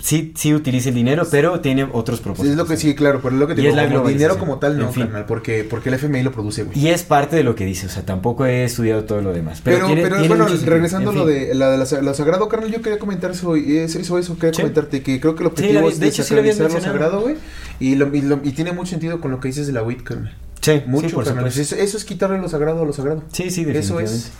sí, 0.00 0.32
sí 0.36 0.54
utiliza 0.54 0.88
el 0.88 0.94
dinero, 0.94 1.26
pero 1.30 1.60
tiene 1.60 1.88
otros 1.92 2.18
Sí, 2.18 2.24
propósitos. 2.24 2.50
es 2.52 2.56
lo 2.56 2.66
que 2.66 2.76
sí, 2.76 2.94
claro, 2.94 3.20
pero 3.22 3.34
es 3.34 3.40
lo 3.40 3.46
que 3.46 3.54
te 3.54 3.60
Y 3.60 3.64
digo, 3.64 3.76
es 3.76 3.76
la 3.88 3.94
como 3.94 4.08
dinero 4.08 4.38
como 4.38 4.58
tal, 4.58 4.78
no, 4.78 4.86
En 4.88 4.92
fin. 4.92 5.04
carnal, 5.04 5.26
porque, 5.26 5.64
porque 5.68 5.88
el 5.88 5.94
FMI 5.96 6.22
lo 6.22 6.32
produce, 6.32 6.64
güey. 6.64 6.78
Y 6.78 6.88
es 6.88 7.02
parte 7.04 7.36
de 7.36 7.44
lo 7.44 7.54
que 7.54 7.64
dice, 7.64 7.86
o 7.86 7.88
sea, 7.88 8.04
tampoco 8.04 8.46
he 8.46 8.64
estudiado 8.64 9.04
todo 9.04 9.20
lo 9.22 9.32
demás. 9.32 9.60
Pero, 9.64 9.76
Pero, 9.76 9.86
tiene- 9.86 10.02
pero, 10.02 10.16
tiene 10.20 10.28
bueno, 10.34 10.46
regresando 10.64 11.10
a 11.10 11.14
lo 11.14 11.26
fin. 11.26 11.34
de 11.34 11.54
la 11.54 11.76
la, 11.76 11.86
lo 12.02 12.14
sagrado, 12.14 12.48
carnal, 12.48 12.70
yo 12.70 12.82
quería 12.82 12.98
comentar 12.98 13.30
eso, 13.30 13.56
eso, 13.56 13.98
eso, 13.98 14.18
eso, 14.18 14.34
quería 14.38 14.54
Sí. 14.54 14.62
comentarte, 14.62 15.02
que 15.02 15.20
creo 15.20 15.34
que 15.34 15.44
el 15.44 15.50
Sí, 15.50 15.54
objetivo 15.54 15.80
la- 15.82 15.88
es 15.92 16.00
de 16.00 16.06
hecho, 16.08 16.22
sí 16.22 16.34
lo 16.34 16.42
lo 16.42 16.80
sagrado, 16.80 17.20
güey, 17.20 17.36
y, 17.80 17.94
lo, 17.94 18.14
y, 18.14 18.22
lo- 18.22 18.40
y 18.44 18.52
tiene 18.52 18.72
mucho 18.72 18.90
sentido 18.90 19.20
con 19.20 19.30
lo 19.30 19.40
que 19.40 19.48
dices 19.48 19.66
de 19.66 19.72
la 19.72 19.82
WIT, 19.82 20.02
carnal. 20.02 20.36
Sí, 20.60 20.82
Mucho, 20.86 21.08
sí, 21.08 21.14
por 21.14 21.24
carnal. 21.24 21.46
Eso, 21.46 21.76
eso 21.76 21.96
es 21.96 22.04
quitarle 22.04 22.38
lo 22.38 22.48
sagrado 22.48 22.82
a 22.82 22.84
lo 22.84 22.92
sagrado. 22.92 23.22
Sí, 23.32 23.44
sí, 23.50 23.60
Eso 23.62 23.66
definitivamente. 23.68 24.12
es. 24.14 24.30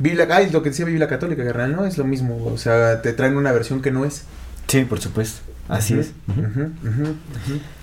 Biblia, 0.00 0.28
ah, 0.30 0.42
y 0.42 0.50
lo 0.50 0.62
que 0.62 0.70
decía 0.70 0.84
Biblia 0.84 1.08
Católica, 1.08 1.44
carnal, 1.44 1.74
¿no? 1.74 1.84
Es 1.84 1.98
lo 1.98 2.04
mismo, 2.04 2.46
o 2.46 2.56
sea, 2.56 3.02
te 3.02 3.12
traen 3.12 3.36
una 3.36 3.50
versión 3.52 3.82
que 3.82 3.90
no 3.90 4.04
es. 4.04 4.22
Sí, 4.68 4.84
por 4.84 5.00
supuesto. 5.00 5.40
Así 5.68 5.94
es. 5.94 6.12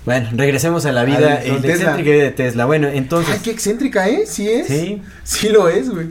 Bueno, 0.04 0.28
regresemos 0.32 0.86
a 0.86 0.92
la 0.92 1.04
vida 1.04 1.40
Tesla. 1.40 1.72
excéntrica 1.72 2.10
de 2.10 2.30
Tesla. 2.32 2.66
Bueno, 2.66 2.88
entonces... 2.88 3.34
Ay, 3.34 3.40
qué 3.44 3.50
excéntrica, 3.50 4.08
¿eh? 4.08 4.24
Sí 4.26 4.48
es. 4.48 4.66
Sí, 4.66 5.02
Sí 5.22 5.48
lo 5.48 5.68
es, 5.68 5.90
güey. 5.90 6.08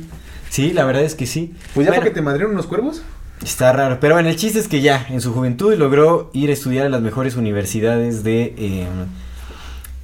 sí, 0.50 0.72
la 0.72 0.86
verdad 0.86 1.04
es 1.04 1.16
que 1.16 1.26
sí. 1.26 1.54
Pues 1.74 1.86
ya 1.86 1.92
Bueno, 1.92 2.04
porque 2.04 2.14
te 2.14 2.22
madrieron 2.22 2.54
unos 2.54 2.68
cuervos. 2.68 3.02
Está 3.44 3.74
raro, 3.74 4.00
pero 4.00 4.16
bueno, 4.16 4.30
el 4.30 4.38
chiste 4.38 4.60
es 4.60 4.70
que 4.70 4.80
ya 4.82 5.06
en 5.10 5.20
su 5.20 5.34
juventud 5.34 5.74
logró 5.76 6.32
ir 6.34 6.50
a 6.50 6.54
estudiar 6.54 6.86
a 6.86 6.90
las 6.90 7.02
mejores 7.02 7.36
universidades 7.36 8.24
de, 8.24 8.56
eh, 8.58 8.88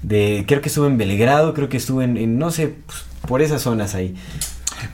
de 0.03 0.43
creo 0.47 0.59
que 0.59 0.67
estuvo 0.67 0.85
en 0.87 0.97
Belgrado, 0.97 1.53
creo 1.53 1.69
que 1.69 1.77
estuvo 1.77 2.01
en, 2.01 2.17
en, 2.17 2.37
no 2.37 2.51
sé, 2.51 2.75
pues, 2.85 3.05
por 3.27 3.41
esas 3.41 3.61
zonas 3.61 3.95
ahí. 3.95 4.15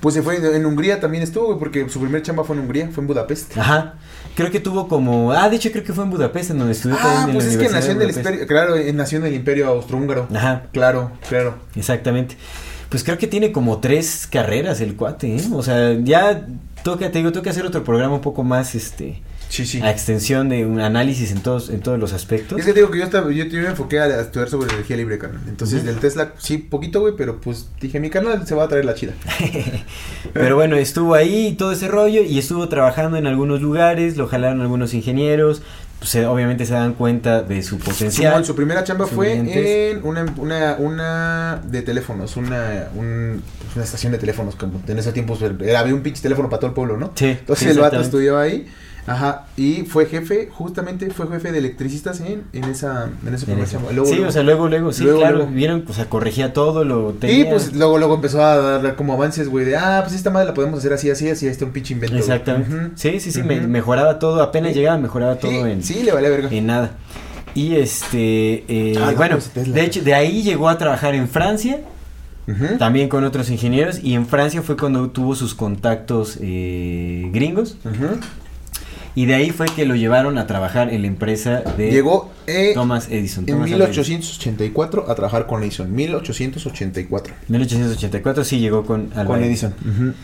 Pues 0.01 0.13
se 0.13 0.21
fue 0.21 0.38
en 0.55 0.65
Hungría 0.65 0.99
también 0.99 1.23
estuvo, 1.23 1.57
porque 1.57 1.89
su 1.89 1.99
primer 1.99 2.21
chamba 2.21 2.43
fue 2.43 2.55
en 2.55 2.61
Hungría, 2.61 2.89
fue 2.91 3.01
en 3.01 3.07
Budapest. 3.07 3.57
Ajá, 3.57 3.95
creo 4.38 4.52
que 4.52 4.60
tuvo 4.60 4.88
como, 4.88 5.32
ah, 5.32 5.50
de 5.50 5.56
hecho 5.56 5.72
creo 5.72 5.84
que 5.84 5.92
fue 5.94 6.04
en 6.04 6.12
Budapest 6.12 6.52
en 6.52 6.60
donde 6.60 6.74
estudió 6.74 6.96
Ah, 7.00 7.04
también 7.04 7.30
en 7.30 7.34
pues 7.34 7.46
la 7.48 7.52
es 7.52 7.58
que 7.58 7.74
nació 7.74 7.92
en 7.94 8.02
el 8.04 8.10
imperio, 8.16 8.48
claro, 8.48 8.76
eh, 8.78 8.94
nació 8.94 9.18
en 9.18 9.26
el 9.26 9.34
imperio 9.34 9.68
austrohúngaro. 9.68 10.28
Ajá, 10.34 10.68
Claro, 10.72 11.12
claro. 11.28 11.56
exactamente. 11.76 12.38
Pues 12.90 13.04
creo 13.04 13.18
que 13.18 13.26
tiene 13.26 13.52
como 13.52 13.80
tres 13.80 14.28
carreras 14.32 14.80
el 14.80 14.96
cuate, 14.96 15.36
¿eh? 15.38 15.42
O 15.52 15.64
sea, 15.64 15.94
ya 16.02 16.46
toca, 16.84 17.12
te 17.12 17.18
digo, 17.18 17.32
toca 17.32 17.50
hacer 17.50 17.66
otro 17.66 17.84
programa 17.84 18.14
un 18.14 18.22
poco 18.22 18.44
más, 18.44 18.76
este, 18.76 19.22
Sí, 19.50 19.66
sí. 19.66 19.82
a 19.82 19.89
extensión 19.91 20.50
de 20.50 20.66
un 20.66 20.80
análisis 20.82 21.32
en 21.32 21.41
todos, 21.41 21.70
en 21.70 21.80
todos 21.80 21.98
los 22.00 22.14
aspectos. 22.14 22.60
Es 22.60 22.66
que 22.66 22.74
te 22.74 22.80
digo 22.80 22.91
que 22.91 23.00
yo, 23.00 23.06
estaba, 23.06 23.32
yo, 23.32 23.45
yo 23.45 23.62
me 23.62 23.68
enfoqué 23.68 24.00
a, 24.00 24.22
estudiar 24.22 24.50
sobre 24.50 24.72
energía 24.74 24.98
libre, 24.98 25.18
carnal. 25.18 25.41
Entonces, 25.48 25.80
Ujú. 25.80 25.88
del 25.88 25.98
Tesla, 26.00 26.34
sí, 26.38 26.58
poquito, 26.58 27.00
güey, 27.00 27.14
pero 27.18 27.39
pues 27.39 27.68
dije, 27.80 28.00
mi 28.00 28.10
canal 28.10 28.45
se 28.45 28.56
va 28.56 28.66
a 28.66 28.68
traer 28.68 28.86
la 28.86 28.93
chida. 28.95 29.14
Pero 30.34 30.56
bueno, 30.56 30.76
estuvo 30.76 31.14
ahí 31.16 31.56
todo 31.58 31.72
ese 31.72 31.88
rollo 31.88 32.22
y 32.22 32.38
estuvo 32.38 32.68
trabajando 32.70 33.18
en 33.18 33.28
algunos 33.28 33.62
lugares, 33.62 34.18
lo 34.18 34.28
jalaron 34.28 34.62
algunos 34.62 34.93
ingenieros, 34.93 35.62
pues, 36.00 36.12
se- 36.12 36.26
obviamente 36.28 36.66
se 36.66 36.74
dan 36.74 36.93
cuenta 36.93 37.41
de 37.41 37.64
su 37.64 37.80
potencial. 37.80 38.43
Su 38.45 38.56
primera 38.56 38.84
chamba 38.84 39.08
fue 39.08 39.34
en 39.34 40.02
una, 40.04 40.26
una, 40.38 40.76
una 40.78 41.62
de 41.66 41.82
teléfonos, 41.82 42.38
una, 42.38 42.88
un- 42.95 43.41
pues, 43.64 43.76
una 43.76 43.86
estación 43.86 44.12
de 44.12 44.18
teléfonos, 44.20 44.56
como 44.56 44.82
en 44.88 45.00
ese 45.00 45.12
tiempo 45.12 45.38
era, 45.62 45.80
había 45.80 45.95
un 45.95 46.02
pinche 46.02 46.22
teléfono 46.22 46.50
para 46.50 46.60
todo 46.60 46.70
el 46.70 46.76
pueblo, 46.76 46.98
¿no? 46.98 47.12
Sí, 47.16 47.26
Entonces 47.28 47.70
el 47.70 47.80
vato 47.80 48.00
estudiaba 48.00 48.41
ahí, 48.41 48.68
ajá, 49.08 49.45
y 49.58 49.84
fue 49.84 50.05
jefe, 50.05 50.49
justamente 50.51 51.10
fue 51.10 51.28
jefe 51.28 51.51
de 51.51 51.58
electricistas 51.58 52.20
en, 52.20 52.43
en 52.53 52.66
esa, 52.66 53.10
en 53.26 53.34
esa. 53.34 53.47
Luego, 53.91 54.05
sí, 54.05 54.16
luego- 54.16 54.30
o 54.30 54.32
sea, 54.32 54.43
luego, 54.43 54.68
luego, 54.68 54.93
sí, 54.93 55.03
Luego, 55.03 55.20
claro, 55.20 55.38
luego. 55.38 55.51
vieron, 55.51 55.86
o 55.88 55.93
sea, 55.93 56.05
corregía 56.05 56.53
todo, 56.53 56.84
lo 56.84 57.12
y 57.12 57.14
tenía. 57.14 57.49
pues 57.49 57.74
luego, 57.74 57.97
luego 57.97 58.16
empezó 58.16 58.43
a 58.43 58.80
dar 58.80 58.95
como 58.95 59.14
avances, 59.14 59.49
güey, 59.49 59.66
de, 59.66 59.78
ah, 59.78 60.01
pues 60.03 60.14
esta 60.16 60.30
madre 60.30 60.47
la 60.49 60.53
podemos 60.53 60.78
hacer 60.80 60.93
así, 60.93 61.10
así, 61.10 61.30
así, 61.30 61.47
está 61.47 61.66
un 61.66 61.72
pinche 61.72 61.93
invento. 61.93 62.16
güey". 62.16 62.22
Exactamente. 62.22 62.91
Sí, 62.95 63.20
sí, 63.20 63.32
sí, 63.32 63.41
me- 63.43 63.62
mejoraba 63.62 64.20
todo, 64.20 64.43
apenas 64.43 64.74
Sí. 64.74 64.80
llegaba, 64.80 64.97
mejoraba 64.99 65.36
todo 65.39 65.49
Sí, 65.51 65.58
en, 65.58 65.84
sí, 65.84 66.03
le 66.03 66.12
valía 66.12 66.30
verga. 66.30 66.49
en 66.51 66.66
nada. 66.68 66.91
Y 67.55 67.76
este, 67.76 68.66
eh, 68.68 68.93
Ah, 69.01 69.12
no, 69.12 69.18
bueno, 69.18 69.38
pues, 69.53 69.74
de 69.74 69.84
hecho, 69.84 70.03
de 70.03 70.14
ahí 70.14 70.43
llegó 70.43 70.70
a 70.70 70.78
trabajar 70.78 71.16
en 71.16 71.28
Francia, 71.28 71.80
también 72.80 73.10
con 73.10 73.24
otros 73.26 73.49
ingenieros, 73.49 73.99
y 74.01 74.14
en 74.14 74.26
Francia 74.26 74.62
fue 74.62 74.78
cuando 74.78 75.10
tuvo 75.10 75.36
sus 75.36 75.53
contactos 75.53 76.38
eh, 76.41 77.30
gringos. 77.34 77.76
Ujú. 77.84 78.20
Y 79.18 79.26
de 79.26 79.34
ahí 79.34 79.49
fue 79.49 79.65
que 79.65 79.88
lo 79.88 79.95
llevaron 79.95 80.38
a 80.38 80.45
trabajar 80.45 80.93
en 80.93 81.01
la 81.01 81.07
empresa 81.07 81.61
de 81.76 81.89
Llegó 81.89 82.30
eh, 82.45 82.74
Thomas 82.76 83.07
Edison. 83.09 83.45
en 83.47 83.55
Thomas 83.55 83.72
Edison. 83.72 83.80
1884 83.80 85.09
a 85.09 85.15
trabajar 85.15 85.47
con 85.47 85.63
Edison. 85.63 85.91
1884. 85.91 87.34
1884 87.47 88.43
sí 88.43 88.59
llegó 88.59 88.86
con 88.86 89.07
Con 89.07 89.41
Edison. 89.41 89.74
Edison. 89.84 90.15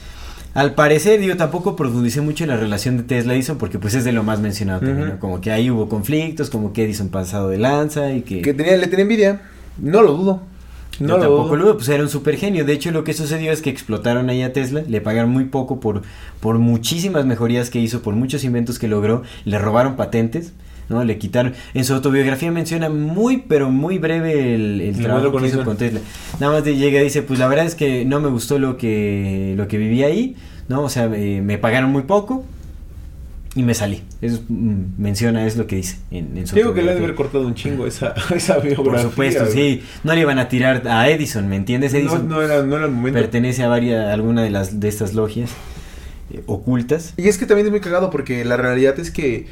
Al 0.53 0.75
parecer, 0.75 1.19
yo 1.21 1.35
tampoco 1.35 1.75
profundicé 1.75 2.21
mucho 2.21 2.43
en 2.43 2.51
la 2.51 2.57
relación 2.57 2.97
de 2.97 3.01
Tesla 3.01 3.33
Edison 3.33 3.57
porque 3.57 3.79
pues 3.79 3.95
es 3.95 4.03
de 4.03 4.11
lo 4.11 4.21
más 4.21 4.39
mencionado 4.39 4.81
también. 4.81 5.09
¿no? 5.09 5.19
Como 5.19 5.41
que 5.41 5.51
ahí 5.51 5.71
hubo 5.71 5.89
conflictos, 5.89 6.51
como 6.51 6.71
que 6.71 6.83
Edison 6.83 7.09
pasado 7.09 7.49
de 7.49 7.57
lanza 7.57 8.11
y 8.11 8.21
que... 8.21 8.43
Que 8.43 8.53
tenía, 8.53 8.77
le 8.77 8.85
tenía 8.85 9.01
envidia. 9.01 9.41
No 9.79 10.03
lo 10.03 10.13
dudo. 10.13 10.41
No 10.99 11.07
Yo 11.15 11.19
tampoco 11.19 11.55
lo 11.55 11.63
dudo, 11.63 11.77
pues 11.77 11.89
era 11.89 12.03
un 12.03 12.09
super 12.09 12.37
genio. 12.37 12.65
De 12.65 12.73
hecho, 12.73 12.91
lo 12.91 13.03
que 13.03 13.13
sucedió 13.13 13.51
es 13.51 13.61
que 13.61 13.69
explotaron 13.69 14.29
ahí 14.29 14.43
a 14.43 14.53
Tesla, 14.53 14.83
le 14.87 15.01
pagaron 15.01 15.31
muy 15.31 15.45
poco 15.45 15.79
por, 15.79 16.03
por 16.39 16.59
muchísimas 16.59 17.25
mejorías 17.25 17.69
que 17.69 17.79
hizo, 17.79 18.01
por 18.01 18.15
muchos 18.15 18.43
inventos 18.43 18.77
que 18.77 18.87
logró, 18.87 19.23
le 19.45 19.57
robaron 19.57 19.95
patentes, 19.95 20.53
¿no? 20.89 21.03
Le 21.03 21.17
quitaron. 21.17 21.53
En 21.73 21.83
su 21.85 21.93
autobiografía 21.93 22.51
menciona 22.51 22.89
muy, 22.89 23.37
pero 23.47 23.71
muy 23.71 23.97
breve 23.97 24.53
el, 24.53 24.95
trabajo 25.01 25.31
con 25.31 25.41
que 25.41 25.47
hizo 25.47 25.63
con 25.63 25.77
Tesla. 25.77 25.99
Nada 26.39 26.53
más 26.53 26.63
de 26.63 26.75
llega 26.75 27.01
y 27.01 27.05
dice, 27.05 27.23
pues 27.23 27.39
la 27.39 27.47
verdad 27.47 27.65
es 27.65 27.75
que 27.75 28.05
no 28.05 28.19
me 28.19 28.29
gustó 28.29 28.59
lo 28.59 28.77
que, 28.77 29.55
lo 29.57 29.67
que 29.67 29.77
viví 29.77 30.03
ahí, 30.03 30.35
¿no? 30.67 30.83
O 30.83 30.89
sea, 30.89 31.05
eh, 31.13 31.41
me 31.41 31.57
pagaron 31.57 31.91
muy 31.91 32.03
poco. 32.03 32.45
Y 33.55 33.61
me 33.61 33.75
salí. 33.75 34.01
Eso 34.21 34.41
mm, 34.49 34.95
menciona, 34.97 35.45
es 35.45 35.57
lo 35.57 35.67
que 35.67 35.75
dice 35.75 35.99
en, 36.09 36.37
en 36.37 36.47
su 36.47 36.55
Digo 36.55 36.73
que 36.73 36.81
le 36.81 36.91
ha 36.91 36.93
de 36.95 36.99
haber 36.99 37.13
cortado 37.13 37.45
un 37.45 37.53
chingo 37.53 37.85
esa, 37.85 38.15
esa 38.35 38.57
biografía. 38.57 38.83
Por 38.83 38.99
supuesto, 38.99 39.45
sí. 39.45 39.83
No 40.03 40.13
le 40.13 40.21
iban 40.21 40.39
a 40.39 40.47
tirar 40.49 40.87
a 40.87 41.07
Edison, 41.09 41.47
¿me 41.47 41.55
entiendes? 41.55 41.93
No, 41.93 41.99
Edison 41.99 42.27
no 42.27 42.41
era, 42.41 42.63
no 42.63 42.75
era 42.75 42.85
el 42.85 42.91
momento. 42.91 43.19
pertenece 43.19 43.63
a 43.63 43.67
varias, 43.67 44.07
a 44.07 44.13
alguna 44.13 44.41
de 44.41 44.49
las 44.49 44.79
de 44.79 44.87
estas 44.87 45.13
logias 45.13 45.51
eh, 46.31 46.41
ocultas. 46.47 47.13
Y 47.17 47.27
es 47.27 47.37
que 47.37 47.45
también 47.45 47.67
es 47.67 47.71
muy 47.71 47.79
cagado 47.79 48.09
porque 48.09 48.43
la 48.43 48.57
realidad 48.57 48.99
es 48.99 49.11
que 49.11 49.45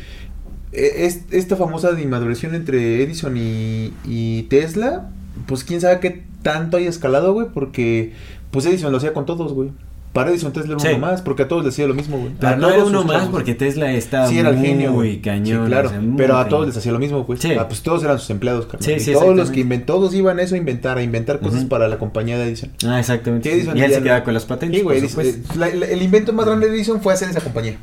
eh, 0.72 1.06
es, 1.06 1.22
esta 1.30 1.56
famosa 1.56 2.00
inmaduración 2.00 2.56
entre 2.56 3.04
Edison 3.04 3.38
y, 3.38 3.94
y 4.04 4.44
Tesla, 4.44 5.12
pues 5.46 5.64
quién 5.64 5.80
sabe 5.80 6.00
qué 6.00 6.24
tanto 6.42 6.78
haya 6.78 6.90
escalado, 6.90 7.34
güey, 7.34 7.48
porque 7.54 8.14
pues 8.50 8.66
Edison 8.66 8.92
lo 8.92 8.98
hacía 8.98 9.14
con 9.14 9.28
todos, 9.28 9.54
güey. 9.54 9.70
Para 10.14 10.30
Edison 10.30 10.52
Tesla 10.52 10.72
era 10.74 10.80
Sí. 10.80 10.88
uno 10.90 10.98
más, 11.08 11.22
porque 11.22 11.44
a 11.44 11.48
todos 11.48 11.64
les 11.64 11.74
hacía 11.74 11.88
lo 11.88 11.94
mismo, 11.94 12.18
güey. 12.18 12.34
Pero 12.38 12.54
A 12.54 12.56
no 12.58 12.70
era 12.70 12.84
uno 12.84 13.04
más 13.06 13.30
porque 13.30 13.56
Tesla 13.56 13.94
estaba 13.94 14.28
Sí, 14.28 14.38
era 14.40 14.50
el 14.50 14.58
muy 14.58 14.68
genio, 14.68 14.92
güey. 14.92 15.22
cañón. 15.22 15.64
Sí, 15.66 15.70
claro. 15.70 15.88
o 15.88 15.92
sea, 15.92 16.02
muy 16.02 16.18
pero 16.18 16.38
a 16.38 16.50
todos 16.50 16.68
les 16.68 16.76
hacía 16.76 16.92
lo 16.92 17.00
mismo, 17.00 17.24
güey. 17.24 17.40
Sí. 17.40 17.54
Ah, 17.58 17.68
pues 17.70 17.82
todos 17.82 18.04
eran 18.04 18.20
sus 18.20 18.30
empleados, 18.30 18.66
carnal. 18.66 18.84
Sí, 18.84 18.92
Y 18.92 19.00
sí, 19.00 19.14
todos 19.14 19.36
los 19.38 19.52
que 19.52 19.62
inventó, 19.62 19.94
todos 19.94 20.14
iban 20.14 20.40
eso 20.42 20.56
a 20.56 20.58
inventar, 20.58 20.98
a 20.98 21.02
inventar 21.04 21.40
cosas 21.40 21.64
para 21.64 21.88
la 21.88 21.98
compañía 21.98 22.38
de 22.38 22.44
Edison. 22.50 22.72
Ah, 22.86 23.00
exactamente. 23.00 23.54
Edison 23.54 23.78
y 23.78 23.82
él 23.84 23.94
se 23.94 24.02
quedaba 24.04 24.24
con 24.26 24.34
las 24.34 24.44
patentes. 24.46 24.80
Sí, 24.80 24.84
güey. 24.84 25.00
por 25.00 25.08
Edison- 25.10 25.24
supuesto. 25.34 25.60
la- 25.60 25.70
la- 25.74 25.86
el 25.86 26.02
invento 26.02 26.34
más 26.34 26.46
grande 26.46 26.70
de 26.70 26.76
Edison 26.76 27.02
fue 27.02 27.14
hacer 27.14 27.30
esa 27.30 27.40
compañía. 27.40 27.78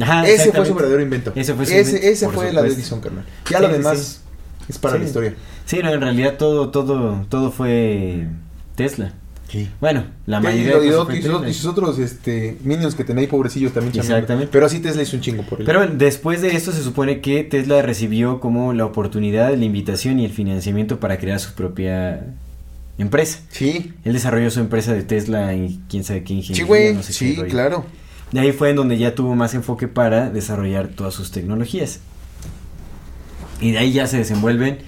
Ajá, 0.00 0.26
ese 0.28 0.50
fue 0.52 0.66
su 0.66 0.74
verdadero 0.74 1.00
invento. 1.00 1.32
Ese 1.36 1.54
fue 1.54 1.64
su 1.66 1.72
ese, 1.74 2.28
fue 2.28 2.52
la 2.52 2.62
de. 2.62 2.68
Edison, 2.70 3.00
carnal. 3.00 3.24
Ya 3.50 3.60
lo 3.60 3.68
demás 3.68 4.22
es 4.68 4.78
para 4.78 4.98
la 4.98 5.04
historia. 5.04 5.34
Sí, 5.64 5.78
no, 5.82 5.90
en 5.92 6.00
realidad 6.00 6.34
todo, 6.38 6.70
todo, 6.70 7.24
todo 7.28 7.50
fue 7.52 8.26
Tesla. 8.74 9.12
Sí. 9.48 9.68
Bueno, 9.80 10.04
la 10.26 10.40
mayoría 10.40 10.76
y 10.76 10.80
de 10.80 10.90
lo- 10.90 11.06
cosas 11.06 11.16
y 11.46 11.50
y 11.50 11.54
sus 11.54 11.64
otros 11.66 11.98
este, 11.98 12.58
minions 12.64 12.94
que 12.94 13.02
tenéis 13.04 13.28
pobrecillos 13.28 13.72
también. 13.72 13.96
Exactamente. 13.98 14.50
Pero 14.52 14.66
así 14.66 14.78
Tesla 14.80 15.02
hizo 15.02 15.16
un 15.16 15.22
chingo 15.22 15.42
por 15.42 15.60
él. 15.60 15.66
Pero 15.66 15.86
después 15.86 16.42
de 16.42 16.54
esto 16.54 16.70
se 16.70 16.82
supone 16.82 17.20
que 17.20 17.44
Tesla 17.44 17.80
recibió 17.82 18.40
como 18.40 18.74
la 18.74 18.84
oportunidad, 18.84 19.54
la 19.54 19.64
invitación 19.64 20.20
y 20.20 20.26
el 20.26 20.32
financiamiento 20.32 21.00
para 21.00 21.16
crear 21.18 21.40
su 21.40 21.54
propia 21.54 22.26
empresa. 22.98 23.38
sí, 23.50 23.92
Él 24.04 24.12
desarrolló 24.12 24.50
su 24.50 24.60
empresa 24.60 24.92
de 24.92 25.02
Tesla 25.02 25.54
y 25.54 25.80
quién 25.88 26.04
sabe 26.04 26.24
qué 26.24 26.34
ingeniería. 26.34 26.64
sí, 26.64 26.68
güey. 26.68 26.94
no 26.94 27.02
sé 27.02 27.08
qué 27.12 27.34
sí, 27.34 27.42
claro. 27.48 27.86
De 28.32 28.40
ahí 28.40 28.52
fue 28.52 28.68
en 28.70 28.76
donde 28.76 28.98
ya 28.98 29.14
tuvo 29.14 29.34
más 29.34 29.54
enfoque 29.54 29.88
para 29.88 30.28
desarrollar 30.28 30.88
todas 30.88 31.14
sus 31.14 31.30
tecnologías. 31.30 32.00
Y 33.60 33.70
de 33.72 33.78
ahí 33.78 33.92
ya 33.92 34.06
se 34.06 34.18
desenvuelven 34.18 34.78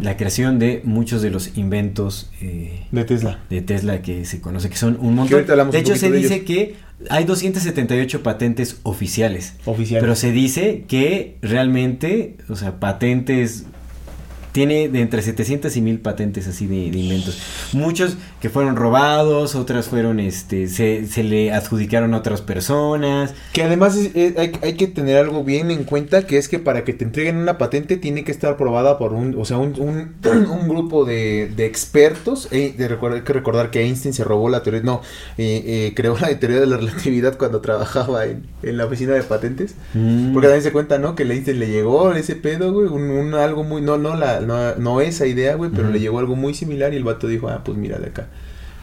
la 0.00 0.16
creación 0.16 0.58
de 0.58 0.80
muchos 0.84 1.22
de 1.22 1.30
los 1.30 1.56
inventos 1.56 2.30
eh, 2.40 2.86
De 2.90 3.04
Tesla. 3.04 3.40
de 3.50 3.62
Tesla 3.62 4.02
que 4.02 4.24
se 4.24 4.40
conoce 4.40 4.70
que 4.70 4.76
son 4.76 4.96
un 5.00 5.14
montón. 5.14 5.44
De 5.70 5.78
hecho, 5.78 5.96
se 5.96 6.10
de 6.10 6.18
dice 6.18 6.34
ellos. 6.36 6.46
que 6.46 6.74
hay 7.08 7.24
278 7.24 8.22
patentes 8.22 8.78
oficiales. 8.82 9.54
Oficial. 9.64 10.00
Pero 10.00 10.14
se 10.16 10.32
dice 10.32 10.84
que 10.86 11.36
realmente, 11.42 12.36
o 12.48 12.56
sea, 12.56 12.78
patentes 12.78 13.64
tiene 14.52 14.88
de 14.88 15.00
entre 15.00 15.22
700 15.22 15.76
y 15.76 15.80
1000 15.80 16.00
patentes 16.00 16.46
así 16.48 16.66
de, 16.66 16.90
de 16.90 16.98
inventos. 16.98 17.38
Muchos 17.72 18.16
que 18.40 18.48
fueron 18.50 18.76
robados, 18.76 19.54
otras 19.54 19.86
fueron, 19.86 20.20
este, 20.20 20.66
se, 20.68 21.06
se 21.06 21.22
le 21.22 21.52
adjudicaron 21.52 22.14
a 22.14 22.18
otras 22.18 22.40
personas. 22.42 23.34
Que 23.52 23.62
además 23.62 23.96
es- 23.96 24.14
es- 24.14 24.38
hay, 24.38 24.52
hay 24.62 24.74
que 24.74 24.86
tener 24.86 25.16
algo 25.18 25.44
bien 25.44 25.70
en 25.70 25.84
cuenta, 25.84 26.26
que 26.26 26.38
es 26.38 26.48
que 26.48 26.58
para 26.58 26.84
que 26.84 26.92
te 26.92 27.04
entreguen 27.04 27.36
una 27.36 27.58
patente 27.58 27.96
tiene 27.96 28.24
que 28.24 28.32
estar 28.32 28.52
aprobada 28.52 28.98
por 28.98 29.12
un, 29.12 29.36
o 29.38 29.44
sea, 29.44 29.58
un, 29.58 29.74
un, 29.80 30.14
un 30.50 30.68
grupo 30.68 31.04
de, 31.04 31.50
de 31.54 31.66
expertos. 31.66 32.48
Eh, 32.50 32.74
de 32.76 32.88
recordar, 32.88 33.18
hay 33.18 33.24
que 33.24 33.32
recordar 33.32 33.70
que 33.70 33.82
Einstein 33.82 34.14
se 34.14 34.24
robó 34.24 34.48
la 34.48 34.62
teoría, 34.62 34.82
no, 34.82 35.02
eh, 35.38 35.62
eh, 35.66 35.92
creó 35.94 36.16
la 36.18 36.36
teoría 36.38 36.60
de 36.60 36.66
la 36.66 36.76
relatividad 36.76 37.36
cuando 37.38 37.60
trabajaba 37.60 38.24
en, 38.26 38.46
en 38.62 38.76
la 38.76 38.86
oficina 38.86 39.12
de 39.12 39.22
patentes. 39.22 39.74
Mm. 39.94 40.32
Porque 40.32 40.48
también 40.48 40.62
se 40.62 40.72
cuenta, 40.72 40.98
¿no? 40.98 41.14
Que 41.14 41.22
Einstein 41.24 41.58
le 41.60 41.68
llegó 41.68 42.12
ese 42.12 42.36
pedo, 42.36 42.72
güey, 42.72 42.88
un, 42.88 43.10
un 43.10 43.34
algo 43.34 43.64
muy, 43.64 43.80
no, 43.82 43.98
no, 43.98 44.16
la, 44.16 44.39
no, 44.40 44.74
no 44.76 45.00
esa 45.00 45.26
idea, 45.26 45.54
güey, 45.56 45.70
pero 45.70 45.90
le 45.90 46.00
llegó 46.00 46.18
algo 46.18 46.36
muy 46.36 46.54
similar 46.54 46.92
y 46.92 46.96
el 46.96 47.04
vato 47.04 47.26
dijo, 47.28 47.48
ah, 47.48 47.62
pues 47.64 47.76
mira, 47.78 47.98
de 47.98 48.08
acá, 48.08 48.28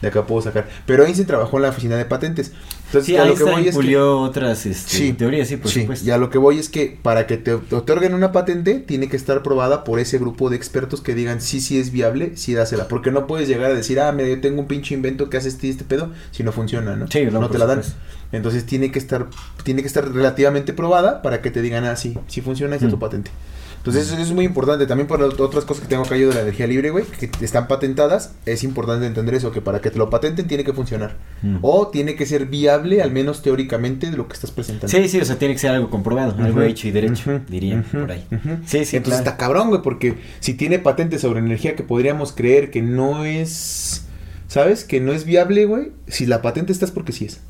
de 0.02 0.08
acá 0.08 0.26
puedo 0.26 0.42
sacar. 0.42 0.68
Pero 0.86 1.04
Einstein 1.04 1.26
trabajó 1.26 1.56
en 1.56 1.62
la 1.64 1.68
oficina 1.70 1.96
de 1.96 2.04
patentes. 2.04 2.52
Entonces, 2.86 3.04
Sí, 3.06 3.16
a 3.18 3.26
lo 3.26 3.34
que 3.34 3.44
voy 3.44 3.62
es 3.62 3.66
que... 3.66 3.72
pulió 3.82 4.18
otras 4.20 4.64
este, 4.64 4.96
Sí, 4.96 5.12
teorías, 5.12 5.46
sí, 5.48 5.56
por 5.58 5.70
sí, 5.70 5.80
supuesto. 5.82 6.06
y 6.06 6.10
a 6.10 6.16
lo 6.16 6.30
que 6.30 6.38
voy 6.38 6.58
es 6.58 6.70
que 6.70 6.98
para 7.02 7.26
que 7.26 7.36
te 7.36 7.52
otorguen 7.52 8.14
una 8.14 8.32
patente, 8.32 8.76
tiene 8.80 9.08
que 9.10 9.16
estar 9.18 9.42
probada 9.42 9.84
por 9.84 9.98
ese 10.00 10.16
grupo 10.18 10.48
de 10.48 10.56
expertos 10.56 11.02
que 11.02 11.14
digan 11.14 11.42
sí, 11.42 11.60
sí 11.60 11.78
es 11.78 11.92
viable, 11.92 12.32
sí 12.36 12.54
dásela. 12.54 12.88
Porque 12.88 13.10
no 13.10 13.26
puedes 13.26 13.46
llegar 13.46 13.70
a 13.70 13.74
decir, 13.74 14.00
ah, 14.00 14.12
me 14.12 14.34
tengo 14.38 14.60
un 14.60 14.68
pinche 14.68 14.94
invento 14.94 15.28
que 15.28 15.36
hace 15.36 15.48
este 15.48 15.66
y 15.66 15.70
este 15.70 15.84
pedo, 15.84 16.10
si 16.30 16.42
no 16.44 16.52
funciona, 16.52 16.96
¿no? 16.96 17.08
Sí, 17.10 17.26
no, 17.26 17.50
te 17.50 17.58
la 17.58 17.66
dan. 17.66 17.82
supuesto. 17.84 18.00
Entonces 18.32 18.64
tiene 18.64 18.90
que 18.90 18.98
estar, 18.98 19.26
tiene 19.64 19.82
que 19.82 19.88
estar 19.88 20.06
relativamente 20.10 20.72
probada 20.72 21.20
para 21.20 21.42
que 21.42 21.50
te 21.50 21.60
digan, 21.60 21.84
ah, 21.84 21.96
sí, 21.96 22.16
sí 22.26 22.40
funciona, 22.40 22.74
esta 22.76 22.86
es 22.86 22.90
tu 22.90 22.96
Mm. 22.96 23.00
patente. 23.00 23.30
Entonces 23.78 24.10
eso, 24.12 24.20
es 24.20 24.32
muy 24.32 24.44
importante. 24.44 24.86
También 24.86 25.06
para 25.08 25.24
ot- 25.26 25.40
otras 25.40 25.64
cosas 25.64 25.82
que 25.82 25.88
tengo 25.88 26.02
acá 26.04 26.16
yo 26.16 26.28
de 26.28 26.34
la 26.34 26.42
energía 26.42 26.66
libre, 26.66 26.90
güey, 26.90 27.04
que 27.06 27.30
están 27.42 27.68
patentadas, 27.68 28.32
es 28.44 28.62
importante 28.64 29.06
entender 29.06 29.34
eso, 29.34 29.50
que 29.50 29.60
para 29.62 29.80
que 29.80 29.90
te 29.90 29.98
lo 29.98 30.10
patenten 30.10 30.46
tiene 30.46 30.64
que 30.64 30.72
funcionar. 30.72 31.16
Mm. 31.42 31.58
O 31.62 31.88
tiene 31.88 32.14
que 32.14 32.26
ser 32.26 32.46
viable, 32.46 33.00
al 33.02 33.10
menos 33.12 33.40
teóricamente, 33.42 34.10
de 34.10 34.16
lo 34.16 34.28
que 34.28 34.34
estás 34.34 34.50
presentando. 34.50 34.88
Sí, 34.88 35.08
sí, 35.08 35.18
o 35.20 35.24
sea, 35.24 35.38
tiene 35.38 35.54
que 35.54 35.60
ser 35.60 35.70
algo 35.70 35.88
comprobado, 35.90 36.34
algo 36.42 36.60
hecho 36.62 36.88
y 36.88 36.90
derecho, 36.90 37.30
ujú, 37.30 37.40
dirían 37.48 37.80
ujú, 37.88 38.00
por 38.00 38.10
ahí. 38.12 38.26
Sí, 38.66 38.84
sí, 38.84 38.96
Entonces 38.96 39.02
claro. 39.02 39.16
está 39.16 39.36
cabrón, 39.36 39.68
güey, 39.68 39.80
porque 39.82 40.16
si 40.40 40.54
tiene 40.54 40.78
patentes 40.78 41.22
sobre 41.22 41.40
energía 41.40 41.74
que 41.74 41.82
podríamos 41.82 42.32
creer 42.32 42.70
que 42.70 42.82
no 42.82 43.24
es, 43.24 44.04
¿sabes? 44.48 44.84
Que 44.84 45.00
no 45.00 45.12
es 45.12 45.24
viable, 45.24 45.64
güey. 45.64 45.92
Si 46.08 46.26
la 46.26 46.42
patente 46.42 46.72
está 46.72 46.84
es 46.84 46.90
porque 46.90 47.12
sí 47.12 47.24
es. 47.26 47.40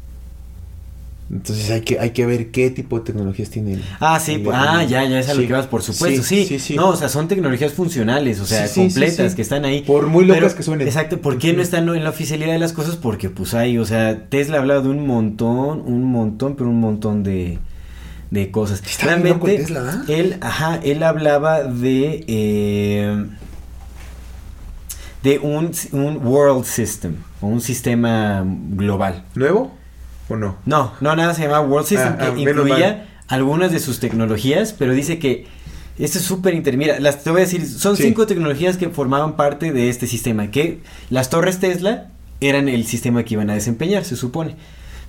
Entonces 1.31 1.71
hay 1.71 1.83
que, 1.83 2.01
hay 2.01 2.11
que 2.13 2.25
ver 2.25 2.51
qué 2.51 2.71
tipo 2.71 2.99
de 2.99 3.05
tecnologías 3.05 3.51
tiene. 3.51 3.75
el- 3.75 3.85
Ah, 4.01 4.19
sí, 4.19 4.39
pues, 4.39 4.57
ah, 4.59 4.83
ya, 4.85 5.05
ya 5.05 5.21
es 5.21 5.29
a 5.29 5.35
lo 5.35 5.47
que 5.47 5.53
vas, 5.53 5.67
por 5.67 5.83
supuesto, 5.83 6.23
sí, 6.23 6.47
Sí, 6.47 6.59
sí, 6.59 6.75
No, 6.77 6.89
o 6.89 6.97
sea, 6.97 7.11
son 7.11 7.29
tecnologías 7.29 7.75
funcionales, 7.75 8.41
o 8.41 8.47
sea, 8.47 8.67
completas, 8.73 9.35
que 9.35 9.43
están 9.43 9.67
ahí. 9.67 9.83
Por 9.83 10.07
muy 10.07 10.25
locas 10.25 10.43
Pero- 10.45 10.57
que 10.57 10.63
suenen. 10.63 10.87
Exacto, 10.89 11.21
¿por 11.21 11.37
qué 11.39 11.53
no 11.53 11.61
están 11.61 11.87
en 11.91 12.03
la 12.03 12.11
oficialidad 12.11 12.53
de 12.53 12.59
las 12.59 12.73
cosas? 12.73 12.97
Porque 12.97 13.29
pues 13.29 13.53
hay, 13.53 13.77
o 13.77 13.85
sea, 13.85 14.25
Tesla 14.31 14.57
ha 14.57 14.61
hablado 14.61 14.83
de 14.83 14.89
un 14.89 15.07
montón, 15.07 15.83
un 15.85 16.05
montón, 16.05 16.57
pero 16.57 16.71
un 16.71 16.81
montón 16.81 17.23
de, 17.23 17.59
de 18.31 18.51
cosas. 18.51 18.83
Está 18.87 19.15
Tesla, 19.23 19.83
¿verdad? 19.83 20.11
él, 20.11 20.37
ajá, 20.41 20.81
él 20.83 21.03
hablaba 21.03 21.63
de, 21.65 22.25
eh, 22.27 23.27
de 25.23 25.39
un, 25.41 25.73
un 25.93 26.27
world 26.27 26.65
system, 26.65 27.17
o 27.43 27.49
un 27.49 27.61
sistema 27.61 28.43
global. 28.71 29.25
¿Nuevo 29.35 29.77
o 30.29 30.37
no? 30.37 30.57
No, 30.67 30.93
no, 31.01 31.17
nada 31.17 31.35
se 31.35 31.43
llama 31.43 31.61
World 31.61 31.87
System, 31.87 32.09
Ah, 32.13 32.19
ah, 32.21 32.25
que 32.35 32.45
menos 32.45 32.67
incluía 32.67 33.07
algunas 33.29 33.73
de 33.73 33.79
sus 33.81 34.01
tecnologías, 34.01 34.73
pero 34.73 34.93
dice 34.93 35.19
que 35.19 35.47
esto 35.99 36.19
es 36.19 36.25
súper 36.25 36.55
inter... 36.55 36.77
Mira, 36.77 37.01
las, 37.01 37.25
te 37.25 37.31
voy 37.31 37.41
a 37.41 37.45
decir, 37.45 37.67
son 37.67 37.97
Sí. 37.97 38.05
cinco 38.05 38.27
tecnologías 38.27 38.77
que 38.77 38.89
formaban 38.89 39.37
parte 39.37 39.73
de 39.73 39.89
este 39.89 40.07
sistema, 40.07 40.51
que 40.51 40.81
las 41.11 41.29
torres 41.31 41.59
Tesla 41.59 42.07
eran 42.41 42.69
el 42.69 42.85
sistema 42.87 43.25
que 43.25 43.35
iban 43.35 43.51
a 43.51 43.55
desempeñar, 43.55 44.05
se 44.05 44.15
supone. 44.17 44.55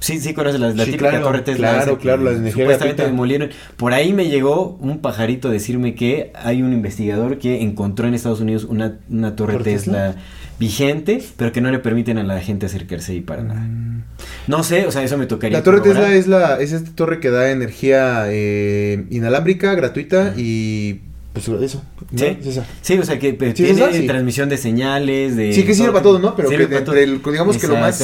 Sí, 0.02 0.20
sí 0.20 0.34
conoces 0.34 0.60
la, 0.62 0.70
la 0.70 0.86
Sí, 0.86 0.92
típica 0.92 1.10
claro, 1.10 1.26
torre 1.26 1.42
Tesla. 1.42 1.72
claro, 1.74 1.92
esa 1.92 2.00
claro, 2.02 2.24
la 2.24 2.32
de 2.32 2.38
energía 2.38 2.64
Supuestamente 2.64 3.04
demolieron. 3.06 3.50
Por 3.76 3.94
ahí 3.94 4.14
me 4.14 4.30
llegó 4.30 4.78
un 4.80 5.00
pajarito 5.00 5.50
a 5.50 5.52
decirme 5.52 5.94
que 5.94 6.32
hay 6.42 6.62
un 6.62 6.72
investigador 6.74 7.38
que 7.38 7.62
encontró 7.62 8.08
en 8.08 8.14
Estados 8.14 8.40
Unidos 8.40 8.64
una, 8.64 8.98
una 9.10 9.36
torre 9.36 9.54
¿Torre 9.54 9.64
Tesla 9.66 10.16
vigente, 10.58 11.22
pero 11.38 11.52
que 11.52 11.62
no 11.62 11.70
le 11.70 11.80
permiten 11.80 12.18
a 12.18 12.24
la 12.24 12.40
gente 12.42 12.66
acercarse 12.66 13.12
ahí 13.12 13.22
para 13.22 13.44
nada. 13.44 13.62
No 14.48 14.64
sé, 14.64 14.86
o 14.88 14.92
sea, 14.92 15.04
eso 15.04 15.18
me 15.18 15.26
tocaría. 15.28 15.58
La 15.60 15.64
torre. 15.64 15.82
Tesla 15.82 16.14
es 16.14 16.28
la 16.28 16.60
es 16.60 16.72
esta 16.72 16.92
torre 16.96 17.20
que 17.20 17.30
da 17.30 17.52
energía 17.52 18.24
eh, 18.28 19.06
inalámbrica, 19.10 19.74
gratuita 19.76 20.34
y 20.38 21.02
pues 21.34 21.48
eso. 21.48 21.84
¿no? 22.12 22.18
Sí. 22.18 22.38
Es 22.42 22.48
esa. 22.48 22.66
Sí, 22.82 22.98
o 22.98 23.04
sea 23.06 23.20
que 23.20 23.30
eh, 23.30 23.38
Sí, 23.40 23.54
tiene 23.54 23.72
esa, 23.72 23.92
sí. 23.94 24.08
transmisión 24.08 24.50
de 24.50 24.58
señales, 24.58 25.36
de... 25.36 25.54
Sí, 25.54 25.64
que 25.64 25.74
sirve 25.76 25.92
para 25.92 26.02
todo, 26.04 26.18
¿no? 26.20 26.36
Pero 26.36 26.50
que 26.50 26.64
entre 26.64 27.04
el, 27.04 27.22
digamos 27.24 27.58
que 27.58 27.68
lo 27.68 27.76
más 27.78 28.02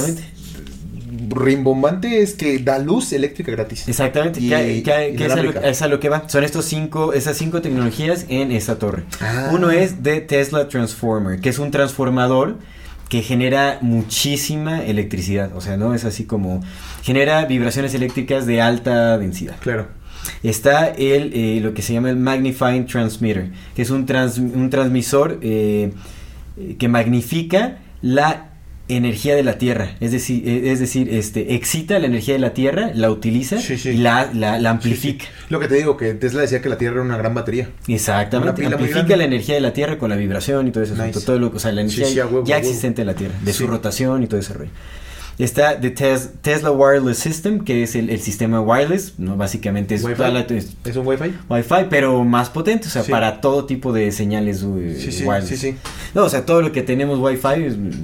rimbombante 1.29 2.21
es 2.21 2.33
que 2.33 2.59
da 2.59 2.79
luz 2.79 3.11
eléctrica 3.13 3.51
gratis. 3.51 3.87
Exactamente, 3.87 4.39
Y- 4.39 4.49
que, 4.49 4.83
que- 4.83 5.15
que 5.17 5.25
es, 5.25 5.31
a 5.31 5.35
lo, 5.35 5.41
inalámbrica. 5.43 5.67
es 5.69 5.81
a 5.81 5.87
lo 5.87 5.99
que 5.99 6.09
va. 6.09 6.29
Son 6.29 6.43
estos 6.43 6.65
cinco, 6.65 7.13
esas 7.13 7.37
cinco 7.37 7.61
tecnologías 7.61 8.25
en 8.29 8.51
esta 8.51 8.77
torre. 8.77 9.03
Ah. 9.21 9.49
Uno 9.53 9.71
es 9.71 10.03
de 10.03 10.21
Tesla 10.21 10.67
Transformer, 10.69 11.39
que 11.39 11.49
es 11.49 11.59
un 11.59 11.71
transformador 11.71 12.57
que 13.09 13.21
genera 13.21 13.77
muchísima 13.81 14.83
electricidad. 14.83 15.55
O 15.55 15.61
sea, 15.61 15.77
no 15.77 15.93
es 15.93 16.05
así 16.05 16.25
como 16.25 16.61
genera 17.03 17.45
vibraciones 17.45 17.93
eléctricas 17.93 18.45
de 18.45 18.61
alta 18.61 19.17
densidad. 19.17 19.55
Claro. 19.59 19.87
Está 20.41 20.87
el, 20.87 21.31
eh, 21.33 21.59
lo 21.61 21.73
que 21.75 21.83
se 21.83 21.93
llama 21.93 22.09
el 22.09 22.17
Magnifying 22.17 22.87
Transmitter, 22.87 23.51
que 23.75 23.83
es 23.83 23.91
un, 23.91 24.07
trans- 24.07 24.39
un 24.39 24.69
transmisor 24.71 25.39
eh, 25.43 25.93
que 26.79 26.87
magnifica 26.87 27.77
la 28.01 28.49
energía 28.87 29.35
de 29.35 29.43
la 29.43 29.57
Tierra, 29.57 29.95
es 29.99 30.11
decir, 30.11 30.47
eh, 30.47 30.71
es 30.71 30.79
decir, 30.79 31.09
este 31.11 31.55
excita 31.55 31.97
la 31.99 32.05
energía 32.05 32.35
de 32.35 32.39
la 32.39 32.53
Tierra, 32.53 32.91
la 32.93 33.09
utiliza 33.09 33.59
Sí, 33.59 33.77
sí. 33.77 33.89
y 33.89 33.97
la, 33.97 34.29
la, 34.33 34.51
la 34.51 34.57
Sí, 34.57 34.61
sí. 34.61 34.67
amplifica. 34.67 35.25
Lo 35.49 35.59
que 35.59 35.67
te 35.67 35.75
digo, 35.75 35.97
que 35.97 36.13
Tesla 36.13 36.41
decía 36.41 36.61
que 36.61 36.69
la 36.69 36.77
Tierra 36.77 36.95
era 36.97 37.03
una 37.03 37.17
gran 37.17 37.33
batería. 37.33 37.69
Exactamente, 37.87 38.65
amplifica 38.65 39.15
la 39.15 39.23
energía 39.23 39.55
de 39.55 39.61
la 39.61 39.73
Tierra 39.73 39.97
con 39.97 40.09
la 40.11 40.15
vibración 40.15 40.67
y 40.67 40.71
todo 40.71 40.83
eso, 40.83 40.93
Nice. 40.95 41.19
todo 41.21 41.39
lo, 41.39 41.47
o 41.47 41.59
sea, 41.59 41.71
la 41.71 41.81
energía 41.81 42.25
huevo, 42.27 42.43
ya 42.45 42.55
huevo. 42.57 42.67
existente 42.67 43.01
en 43.01 43.07
la 43.07 43.15
Tierra, 43.15 43.33
de 43.41 43.53
su 43.53 43.65
rotación 43.67 44.21
y 44.23 44.27
todo 44.27 44.39
ese 44.39 44.53
rollo. 44.53 44.71
Está 45.37 45.81
the 45.81 45.89
Tes- 45.91 46.29
Tesla 46.41 46.71
Wireless 46.71 47.17
System, 47.17 47.59
que 47.65 47.83
es 47.83 47.95
el, 47.95 48.09
el 48.09 48.21
sistema 48.21 48.61
wireless, 48.61 49.15
no 49.17 49.35
básicamente 49.35 49.93
es 49.95 50.03
Wi-Fi. 50.03 50.15
toda 50.15 50.29
la- 50.29 50.39
es 50.41 50.77
¿Es 50.85 50.95
un 50.95 51.05
Wi-Fi? 51.05 51.33
Wi-Fi, 51.49 51.87
pero 51.89 52.23
más 52.23 52.49
potente, 52.49 52.87
o 52.87 52.89
sea, 52.89 53.03
Sí. 53.03 53.11
para 53.11 53.41
todo 53.41 53.65
tipo 53.65 53.91
de 53.91 54.13
señales 54.13 54.63
eh, 54.63 54.97
Sí, 54.97 55.11
sí, 55.11 55.23
wireless. 55.25 55.49
sí, 55.49 55.57
sí. 55.57 55.75
No, 56.13 56.23
o 56.23 56.29
sea, 56.29 56.45
todo 56.45 56.61
lo 56.61 56.71
que 56.71 56.83
tenemos 56.83 57.19
Wi-Fi, 57.19 57.99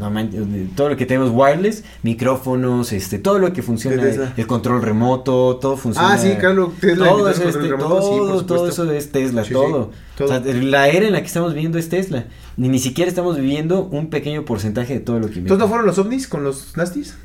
todo 0.75 0.89
lo 0.89 0.97
que 0.97 1.05
tenemos 1.05 1.29
wireless, 1.33 1.83
micrófonos, 2.03 2.91
este, 2.91 3.17
todo 3.17 3.39
lo 3.39 3.53
que 3.53 3.61
funciona, 3.61 4.03
el 4.35 4.47
control 4.47 4.81
remoto, 4.81 5.55
todo 5.61 5.77
funciona. 5.77 6.13
Ah, 6.13 6.17
sí, 6.17 6.33
claro, 6.39 6.73
Tesla 6.81 7.07
todo 7.07 7.29
eso, 7.29 7.39
con 7.41 7.49
es 7.49 7.55
el 7.55 7.61
te- 7.61 7.67
remoto, 7.69 7.87
todo, 7.99 8.45
todo 8.45 8.67
eso 8.67 8.91
es 8.91 9.11
Tesla, 9.11 9.43
todo. 9.43 9.91
todo. 10.17 10.25
O 10.25 10.27
sea, 10.27 10.39
la 10.41 10.89
era 10.89 11.07
en 11.07 11.13
la 11.13 11.21
que 11.21 11.27
estamos 11.27 11.53
viviendo 11.53 11.77
es 11.79 11.89
Tesla. 11.89 12.25
Ni, 12.57 12.69
ni 12.69 12.79
siquiera 12.79 13.09
estamos 13.09 13.37
viviendo 13.37 13.83
un 13.85 14.09
pequeño 14.09 14.45
porcentaje 14.45 14.93
de 14.93 14.99
todo 14.99 15.19
lo 15.19 15.29
que 15.29 15.39
¿Entonces 15.39 15.59
no 15.59 15.67
fueron 15.67 15.85
los 15.85 15.97
ovnis 15.97 16.27
con 16.27 16.43
los 16.43 16.75
nastis? 16.77 17.15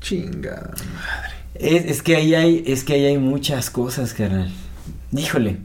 Chingada. 0.00 0.74
Es, 1.54 1.84
es 1.84 2.02
que 2.02 2.16
ahí 2.16 2.34
hay, 2.34 2.64
es 2.66 2.84
que 2.84 2.94
ahí 2.94 3.04
hay 3.06 3.18
muchas 3.18 3.70
cosas, 3.70 4.14
carnal. 4.14 4.50
Híjole. 5.12 5.58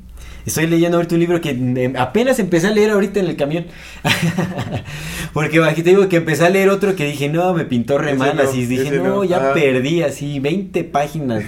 Estoy 0.46 0.68
leyendo 0.68 0.96
ahorita 0.96 1.16
un 1.16 1.20
libro 1.20 1.42
que 1.42 1.50
eh, 1.50 1.94
apenas 1.98 2.40
empecé 2.40 2.68
a 2.68 2.72
leer 2.72 2.92
ahorita 2.92 3.20
en 3.20 3.26
el 3.26 3.36
camión. 3.36 3.66
Porque 5.34 5.62
aquí 5.62 5.84
te 5.84 5.90
digo 5.90 6.08
que 6.08 6.18
empecé 6.18 6.46
a 6.46 6.50
leer 6.50 6.70
otro 6.70 6.96
que 6.96 7.06
dije, 7.06 7.28
no, 7.28 7.54
me 7.54 7.66
pintó 7.66 7.98
re 7.98 8.14
mal. 8.14 8.38
no, 8.38 8.44
así 8.44 8.66
dije, 8.66 8.92
no, 8.92 9.04
no. 9.04 9.24
ya 9.26 9.38
Ajá. 9.38 9.54
perdí 9.54 10.04
así. 10.04 10.40
20 10.40 10.86
páginas 10.86 11.44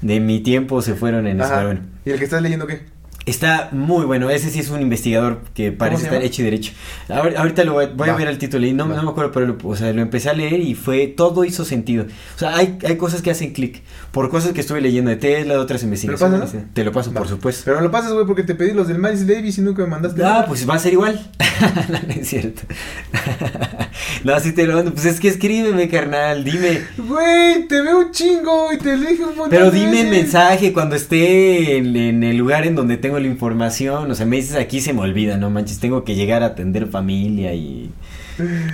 de 0.00 0.20
mi 0.20 0.40
tiempo 0.40 0.80
se 0.80 0.94
fueron 0.94 1.26
en 1.26 1.42
eso. 1.42 1.62
Bueno. 1.62 1.80
¿Y 2.06 2.10
el 2.10 2.18
que 2.18 2.24
estás 2.24 2.40
leyendo 2.40 2.66
qué? 2.66 2.86
Está 3.26 3.70
muy 3.72 4.04
bueno. 4.06 4.30
Ese 4.30 4.50
sí 4.50 4.60
es 4.60 4.70
un 4.70 4.80
investigador 4.80 5.40
que 5.52 5.72
parece 5.72 6.04
estar 6.04 6.22
hecho 6.22 6.42
y 6.42 6.44
derecho. 6.44 6.72
Ahor- 7.08 7.36
Ahorita 7.36 7.64
lo 7.64 7.72
voy, 7.72 7.86
voy 7.94 8.08
a 8.08 8.14
ver 8.14 8.28
el 8.28 8.38
título 8.38 8.64
y 8.66 8.72
no, 8.72 8.86
me 8.86 8.94
acuerdo, 8.96 9.32
pero 9.32 9.46
lo, 9.48 9.58
o 9.64 9.74
sea, 9.74 9.92
lo 9.92 10.00
empecé 10.00 10.30
a 10.30 10.32
leer 10.32 10.60
y 10.60 10.74
fue 10.76 11.08
todo 11.08 11.44
hizo 11.44 11.64
sentido. 11.64 12.04
O 12.36 12.38
sea, 12.38 12.56
hay, 12.56 12.78
hay 12.86 12.96
cosas 12.96 13.22
que 13.22 13.32
hacen 13.32 13.52
clic 13.52 13.82
por 14.12 14.30
cosas 14.30 14.52
que 14.52 14.60
estuve 14.60 14.80
leyendo 14.80 15.10
de 15.10 15.16
Tesla, 15.16 15.54
de 15.54 15.58
otras 15.60 15.82
investigaciones. 15.82 16.38
pasas, 16.40 16.54
no? 16.54 16.68
Te 16.72 16.84
lo 16.84 16.92
paso, 16.92 17.12
Va. 17.12 17.18
por 17.18 17.28
supuesto. 17.28 17.62
Pero 17.64 17.80
lo 17.80 17.90
pasas, 17.90 18.12
güey, 18.12 18.26
porque 18.26 18.44
te 18.44 18.54
pedí 18.54 18.72
los 18.72 18.86
del 18.86 18.98
Miles 18.98 19.26
Davis 19.26 19.58
y 19.58 19.60
nunca 19.62 19.82
me 19.82 19.88
mandaste. 19.88 20.22
Ah, 20.24 20.44
pues 20.46 20.68
va 20.68 20.74
a 20.74 20.78
ser 20.78 20.92
igual. 20.92 21.20
no, 21.90 21.98
no 22.06 22.12
es 22.14 22.28
cierto. 22.28 22.62
no, 24.24 24.38
sí 24.40 24.52
te 24.52 24.66
lo 24.66 24.74
mando. 24.76 24.92
Pues 24.92 25.04
es 25.06 25.20
que 25.20 25.28
escríbeme, 25.28 25.88
carnal. 25.88 26.44
Dime. 26.44 26.80
Güey, 26.96 27.66
te 27.68 27.80
veo 27.80 27.98
un 27.98 28.10
chingo 28.12 28.72
y 28.72 28.78
te 28.78 28.96
dije 28.96 29.22
un 29.22 29.30
montón 29.36 29.50
Pero 29.50 29.70
dime 29.70 30.02
el 30.02 30.08
mensaje 30.10 30.72
cuando 30.72 30.96
esté 30.96 31.76
en, 31.78 31.96
en 31.96 32.22
el 32.24 32.36
lugar 32.36 32.66
en 32.66 32.74
donde 32.74 32.96
tengo 32.96 33.15
la 33.20 33.26
información. 33.26 34.10
O 34.10 34.14
sea, 34.14 34.26
me 34.26 34.36
dices 34.36 34.56
aquí 34.56 34.80
se 34.80 34.92
me 34.92 35.00
olvida, 35.00 35.36
no 35.36 35.50
manches. 35.50 35.78
Tengo 35.78 36.04
que 36.04 36.14
llegar 36.14 36.42
a 36.42 36.46
atender 36.46 36.86
familia 36.88 37.54
y, 37.54 37.90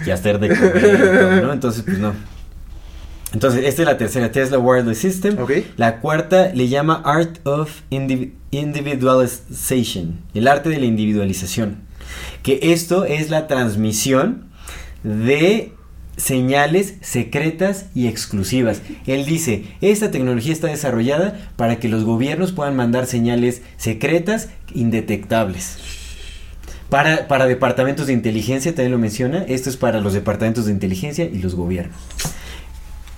y 0.07 0.11
hacer 0.11 0.39
de 0.39 0.49
comer 0.49 0.77
y 0.77 1.19
todo, 1.19 1.43
¿no? 1.47 1.53
Entonces, 1.53 1.83
pues 1.83 1.99
no. 1.99 2.13
Entonces, 3.33 3.65
esta 3.65 3.83
es 3.83 3.87
la 3.89 3.97
tercera, 3.97 4.31
Tesla 4.31 4.59
Wireless 4.59 4.99
System. 4.99 5.37
La 5.79 6.01
cuarta 6.01 6.53
le 6.55 6.69
llama 6.69 7.01
Art 7.05 7.39
of 7.47 7.81
Indiv- 7.91 8.33
Individualization, 8.51 10.19
el 10.35 10.49
arte 10.49 10.69
de 10.69 10.79
la 10.79 10.85
individualización. 10.87 11.79
Que 12.43 12.59
esto 12.63 13.05
es 13.07 13.31
la 13.31 13.47
transmisión 13.47 14.49
de 15.03 15.73
señales 16.23 16.95
secretas 17.01 17.87
y 17.97 18.07
exclusivas. 18.07 18.81
Él 19.07 19.27
dice, 19.27 19.65
esta 19.81 20.13
tecnología 20.13 20.53
está 20.53 20.69
desarrollada 20.69 21.51
para 21.57 21.81
que 21.81 21.89
los 21.89 22.05
gobiernos 22.05 22.53
puedan 22.53 22.77
mandar 22.77 23.07
señales 23.07 23.63
secretas 23.77 24.49
indetectables. 24.73 25.79
Para, 26.89 27.27
para 27.27 27.47
departamentos 27.47 28.07
de 28.07 28.13
inteligencia, 28.13 28.73
también 28.73 28.93
lo 28.93 28.99
menciona, 28.99 29.43
esto 29.49 29.69
es 29.69 29.77
para 29.77 30.01
los 30.01 30.13
departamentos 30.13 30.67
de 30.67 30.73
inteligencia 30.73 31.25
y 31.25 31.39
los 31.39 31.57
gobiernos. 31.57 31.97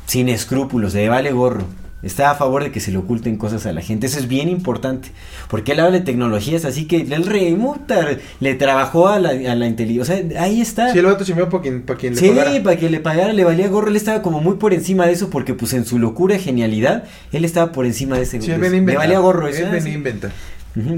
Sin 0.06 0.30
escrúpulos, 0.30 0.94
le 0.94 1.08
vale 1.08 1.32
gorro. 1.32 1.66
Está 2.04 2.30
a 2.30 2.34
favor 2.34 2.62
de 2.62 2.70
que 2.70 2.80
se 2.80 2.90
le 2.92 2.98
oculten 2.98 3.36
cosas 3.36 3.64
a 3.66 3.72
la 3.72 3.80
gente. 3.80 4.06
Eso 4.06 4.18
es 4.18 4.28
bien 4.28 4.48
importante. 4.48 5.08
Porque 5.48 5.72
él 5.72 5.80
habla 5.80 5.98
de 5.98 6.04
tecnologías, 6.04 6.64
así 6.64 6.84
que 6.86 6.96
el 7.00 7.24
rey 7.26 7.54
muta, 7.54 8.06
le 8.40 8.54
trabajó 8.54 9.08
a 9.08 9.18
la, 9.18 9.30
a 9.30 9.54
la 9.54 9.66
inteligencia. 9.66 10.14
O 10.14 10.30
sea, 10.30 10.42
ahí 10.42 10.60
está. 10.60 10.92
Sí, 10.92 10.98
el 10.98 11.06
vato 11.06 11.24
chambeó 11.24 11.48
para 11.48 11.62
quien, 11.62 11.82
para 11.82 11.98
quien 11.98 12.16
Sí, 12.16 12.26
le 12.28 12.34
pagara. 12.34 12.62
para 12.62 12.76
que 12.76 12.90
le 12.90 13.00
pagara, 13.00 13.32
le 13.32 13.44
valía 13.44 13.68
gorro. 13.68 13.88
Él 13.88 13.96
estaba 13.96 14.22
como 14.22 14.40
muy 14.40 14.56
por 14.56 14.74
encima 14.74 15.06
de 15.06 15.12
eso 15.12 15.30
porque 15.30 15.54
pues 15.54 15.72
en 15.72 15.84
su 15.86 15.98
locura, 15.98 16.38
genialidad, 16.38 17.04
él 17.32 17.44
estaba 17.44 17.72
por 17.72 17.86
encima 17.86 18.16
de 18.16 18.22
ese 18.22 18.40
Sí, 18.40 18.52
a 18.52 18.58
Le 18.58 18.80
valía 18.96 19.18
gorro 19.18 19.48
eso. 19.48 19.58
Él 19.60 19.64
venía 19.66 19.80
sí. 19.80 19.88
a 19.90 19.94
inventar. 19.94 20.32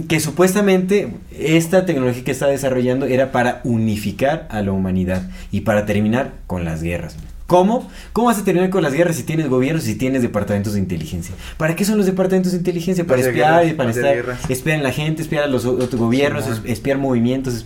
Que 0.09 0.20
supuestamente 0.20 1.12
esta 1.39 1.85
tecnología 1.85 2.24
que 2.24 2.31
está 2.31 2.47
desarrollando 2.47 3.05
era 3.05 3.31
para 3.31 3.61
unificar 3.62 4.49
a 4.51 4.62
la 4.62 4.73
humanidad 4.73 5.28
y 5.53 5.61
para 5.61 5.85
terminar 5.85 6.33
con 6.47 6.65
las 6.65 6.83
guerras. 6.83 7.16
¿Cómo? 7.47 7.89
¿Cómo 8.12 8.27
vas 8.27 8.39
a 8.39 8.44
terminar 8.44 8.70
con 8.70 8.82
las 8.82 8.93
guerras 8.93 9.16
si 9.16 9.23
tienes 9.23 9.48
gobiernos 9.48 9.85
y 9.85 9.93
si 9.93 9.94
tienes 9.94 10.23
departamentos 10.23 10.73
de 10.74 10.81
inteligencia? 10.81 11.35
¿Para 11.56 11.77
qué 11.77 11.85
son 11.85 11.97
los 11.97 12.06
departamentos 12.06 12.52
de 12.52 12.59
inteligencia? 12.59 13.06
Para 13.06 13.20
espiar 13.20 13.55
guerras, 13.60 13.70
y 13.70 13.74
para 13.74 13.90
estar 13.90 14.14
guerras. 14.14 14.51
espiar 14.51 14.81
a 14.81 14.82
la 14.82 14.90
gente, 14.93 15.23
espiar 15.23 15.44
a 15.44 15.47
los 15.47 15.64
otros 15.64 15.94
gobiernos, 15.94 16.44
Sí, 16.44 16.51
espiar 16.64 16.98
movimientos. 16.98 17.64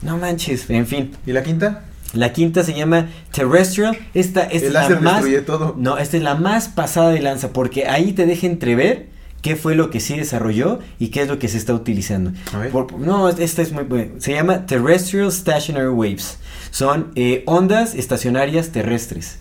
No 0.00 0.16
manches, 0.16 0.68
en 0.70 0.86
fin. 0.86 1.12
¿Y 1.26 1.32
la 1.32 1.42
quinta? 1.42 1.84
La 2.14 2.32
quinta 2.32 2.62
se 2.62 2.74
llama 2.74 3.08
Terrestrial. 3.32 3.96
Esta, 4.14 4.42
esta 4.44 4.56
el 4.56 4.62
es 4.64 4.72
la 4.72 4.80
láser 4.82 5.00
más 5.00 5.14
destruye 5.16 5.40
todo. 5.42 5.74
no, 5.76 5.98
esta 5.98 6.16
es 6.16 6.22
la 6.22 6.34
más 6.36 6.68
pasada 6.68 7.10
de 7.10 7.20
lanza 7.20 7.52
porque 7.52 7.86
ahí 7.88 8.12
te 8.12 8.24
deja 8.24 8.46
entrever 8.46 9.08
qué 9.42 9.56
fue 9.56 9.74
lo 9.74 9.90
que 9.90 10.00
sí 10.00 10.16
desarrolló 10.16 10.78
y 10.98 11.08
qué 11.08 11.22
es 11.22 11.28
lo 11.28 11.38
que 11.38 11.48
se 11.48 11.58
está 11.58 11.74
utilizando. 11.74 12.32
Por- 12.72 12.98
no, 12.98 13.28
esta 13.28 13.60
es 13.62 13.72
muy 13.72 13.84
buena. 13.84 14.12
Se 14.18 14.32
llama 14.32 14.64
Terrestrial 14.64 15.30
Stationary 15.30 15.88
Waves. 15.88 16.38
Son 16.74 17.12
eh, 17.14 17.44
ondas 17.46 17.94
estacionarias 17.94 18.70
terrestres. 18.70 19.38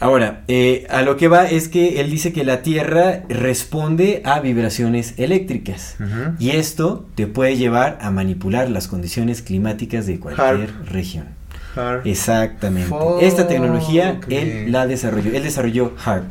Ahora, 0.00 0.42
eh, 0.48 0.84
a 0.90 1.02
lo 1.02 1.16
que 1.16 1.28
va 1.28 1.48
es 1.48 1.68
que 1.68 2.00
él 2.00 2.10
dice 2.10 2.32
que 2.32 2.42
la 2.42 2.62
Tierra 2.62 3.22
responde 3.28 4.20
a 4.24 4.40
vibraciones 4.40 5.14
eléctricas. 5.18 5.94
Y 6.40 6.50
esto 6.50 7.06
te 7.14 7.28
puede 7.28 7.56
llevar 7.56 7.96
a 8.00 8.10
manipular 8.10 8.68
las 8.70 8.88
condiciones 8.88 9.40
climáticas 9.40 10.04
de 10.06 10.18
cualquier 10.18 10.74
región. 10.84 11.28
Har- 11.80 12.02
Exactamente. 12.04 12.88
Fuck, 12.88 13.22
Esta 13.22 13.48
tecnología 13.48 14.20
él 14.28 14.70
la 14.72 14.86
desarrolló. 14.86 15.32
Él 15.32 15.42
desarrolló 15.42 15.92
HARP. 16.04 16.30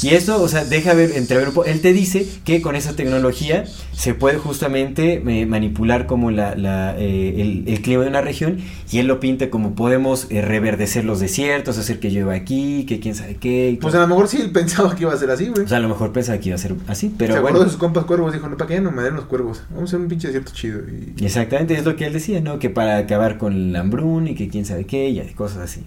Y 0.00 0.10
esto, 0.10 0.40
o 0.40 0.46
sea, 0.48 0.64
deja 0.64 0.94
ver, 0.94 1.10
entrever 1.16 1.48
un 1.48 1.54
poco. 1.54 1.66
Él 1.66 1.80
te 1.80 1.92
dice 1.92 2.26
que 2.44 2.62
con 2.62 2.76
esa 2.76 2.94
tecnología 2.94 3.64
se 3.92 4.14
puede 4.14 4.38
justamente 4.38 5.14
eh, 5.26 5.46
manipular 5.46 6.06
como 6.06 6.30
la, 6.30 6.54
la, 6.54 6.94
eh, 6.96 7.40
el, 7.40 7.64
el 7.66 7.82
clima 7.82 8.04
de 8.04 8.08
una 8.10 8.20
región. 8.20 8.58
Y 8.92 8.98
él 8.98 9.06
lo 9.08 9.18
pinta 9.18 9.50
como 9.50 9.74
podemos 9.74 10.28
eh, 10.30 10.40
reverdecer 10.40 11.04
los 11.04 11.18
desiertos, 11.18 11.78
hacer 11.78 11.98
que 11.98 12.10
llueva 12.10 12.34
aquí, 12.34 12.86
que 12.86 13.00
quién 13.00 13.16
sabe 13.16 13.36
qué. 13.36 13.76
Pues 13.80 13.94
a 13.96 13.98
lo 13.98 14.06
mejor 14.06 14.28
sí 14.28 14.38
él 14.40 14.50
pensaba 14.52 14.94
que 14.94 15.02
iba 15.02 15.12
a 15.12 15.16
ser 15.16 15.30
así, 15.32 15.48
güey. 15.48 15.64
o 15.64 15.68
sea, 15.68 15.78
a 15.78 15.80
lo 15.80 15.88
mejor 15.88 16.12
pensaba 16.12 16.38
que 16.38 16.50
iba 16.50 16.54
a 16.54 16.58
ser 16.58 16.74
así, 16.86 17.12
pero 17.18 17.34
Se 17.34 17.40
bueno. 17.40 17.48
acordó 17.56 17.64
de 17.64 17.70
sus 17.70 17.78
compas 17.80 18.04
cuervos, 18.04 18.32
dijo, 18.32 18.48
no, 18.48 18.56
¿para 18.56 18.68
qué 18.68 18.80
no 18.80 18.92
me 18.92 19.02
den 19.02 19.16
los 19.16 19.24
cuervos? 19.24 19.62
Vamos 19.70 19.82
a 19.82 19.84
hacer 19.86 20.00
un 20.00 20.08
pinche 20.08 20.28
desierto 20.28 20.52
chido. 20.54 20.78
Y... 20.88 21.24
Exactamente, 21.24 21.74
es 21.74 21.84
lo 21.84 21.96
que 21.96 22.06
él 22.06 22.12
decía, 22.12 22.40
¿no? 22.40 22.60
Que 22.60 22.70
para 22.70 22.98
acabar 22.98 23.36
con 23.36 23.52
el 23.52 23.74
hambrún 23.76 24.28
y 24.28 24.36
que 24.36 24.48
quién 24.48 24.64
sabe 24.68 24.84
qué, 24.86 25.08
y 25.10 25.20
cosas 25.34 25.58
así. 25.58 25.84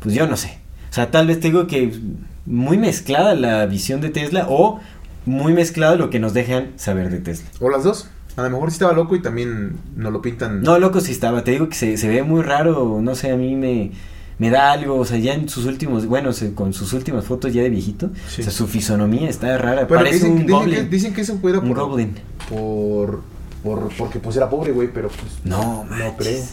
Pues 0.00 0.14
yo 0.14 0.26
no 0.26 0.36
sé. 0.36 0.58
O 0.90 0.94
sea, 0.94 1.10
tal 1.10 1.26
vez 1.26 1.40
te 1.40 1.48
digo 1.48 1.66
que 1.66 1.98
muy 2.46 2.76
mezclada 2.78 3.34
la 3.34 3.66
visión 3.66 4.00
de 4.00 4.10
Tesla 4.10 4.46
o 4.48 4.80
muy 5.26 5.52
mezclado 5.52 5.96
lo 5.96 6.10
que 6.10 6.18
nos 6.20 6.34
dejan 6.34 6.72
saber 6.76 7.10
de 7.10 7.18
Tesla. 7.20 7.48
O 7.60 7.70
las 7.70 7.84
dos. 7.84 8.08
A 8.36 8.42
lo 8.42 8.50
mejor 8.50 8.70
sí 8.70 8.74
estaba 8.74 8.92
loco 8.92 9.14
y 9.16 9.22
también 9.22 9.76
nos 9.96 10.12
lo 10.12 10.20
pintan. 10.20 10.62
No, 10.62 10.78
loco, 10.78 11.00
si 11.00 11.12
estaba, 11.12 11.44
te 11.44 11.52
digo 11.52 11.68
que 11.68 11.76
se, 11.76 11.96
se 11.96 12.08
ve 12.08 12.22
muy 12.24 12.42
raro, 12.42 12.98
no 13.00 13.14
sé, 13.14 13.30
a 13.30 13.36
mí 13.36 13.54
me, 13.54 13.92
me 14.40 14.50
da 14.50 14.72
algo, 14.72 14.96
o 14.96 15.04
sea, 15.04 15.18
ya 15.18 15.34
en 15.34 15.48
sus 15.48 15.66
últimos, 15.66 16.06
bueno, 16.06 16.32
se- 16.32 16.52
con 16.52 16.72
sus 16.72 16.92
últimas 16.94 17.24
fotos 17.24 17.52
ya 17.54 17.62
de 17.62 17.70
viejito, 17.70 18.10
Sí. 18.28 18.40
o 18.40 18.44
sea, 18.44 18.52
su 18.52 18.66
fisonomía 18.66 19.28
está 19.28 19.56
rara, 19.56 19.86
Pero 19.86 20.00
parece 20.00 20.16
dicen, 20.16 20.32
un 20.32 20.38
dicen, 20.38 20.50
goblin. 20.52 20.74
que, 20.74 20.82
dicen 20.84 21.14
que 21.14 21.20
eso 21.20 21.38
fuera 21.38 21.60
un 21.60 21.68
por, 21.68 21.78
goblin. 21.78 22.14
por, 22.48 23.22
por. 23.62 23.88
Porque 23.96 24.18
pues 24.18 24.36
era 24.36 24.50
pobre, 24.50 24.72
güey, 24.72 24.88
pero 24.92 25.08
pues. 25.08 25.30
No, 25.44 25.84
No 25.84 25.84
manches. 25.84 26.16
creo. 26.18 26.44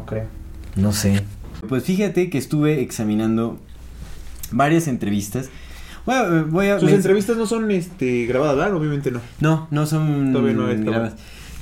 No 0.00 0.06
creo. 0.06 0.24
No 0.76 0.92
sé. 0.92 1.22
Pues 1.68 1.84
fíjate 1.84 2.30
que 2.30 2.38
estuve 2.38 2.80
examinando 2.80 3.58
varias 4.50 4.88
entrevistas. 4.88 5.48
Bueno, 6.06 6.36
eh, 6.36 6.42
voy 6.42 6.66
a... 6.68 6.78
Sus 6.78 6.90
entrevistas 6.90 7.36
no 7.36 7.46
son 7.46 7.70
este 7.70 8.26
grabadas, 8.26 8.56
¿verdad? 8.56 8.74
Obviamente 8.74 9.10
no. 9.10 9.20
No, 9.40 9.68
no 9.70 9.86
son 9.86 10.32
Todavía 10.32 10.54
no 10.54 10.66
grabadas. 10.66 11.14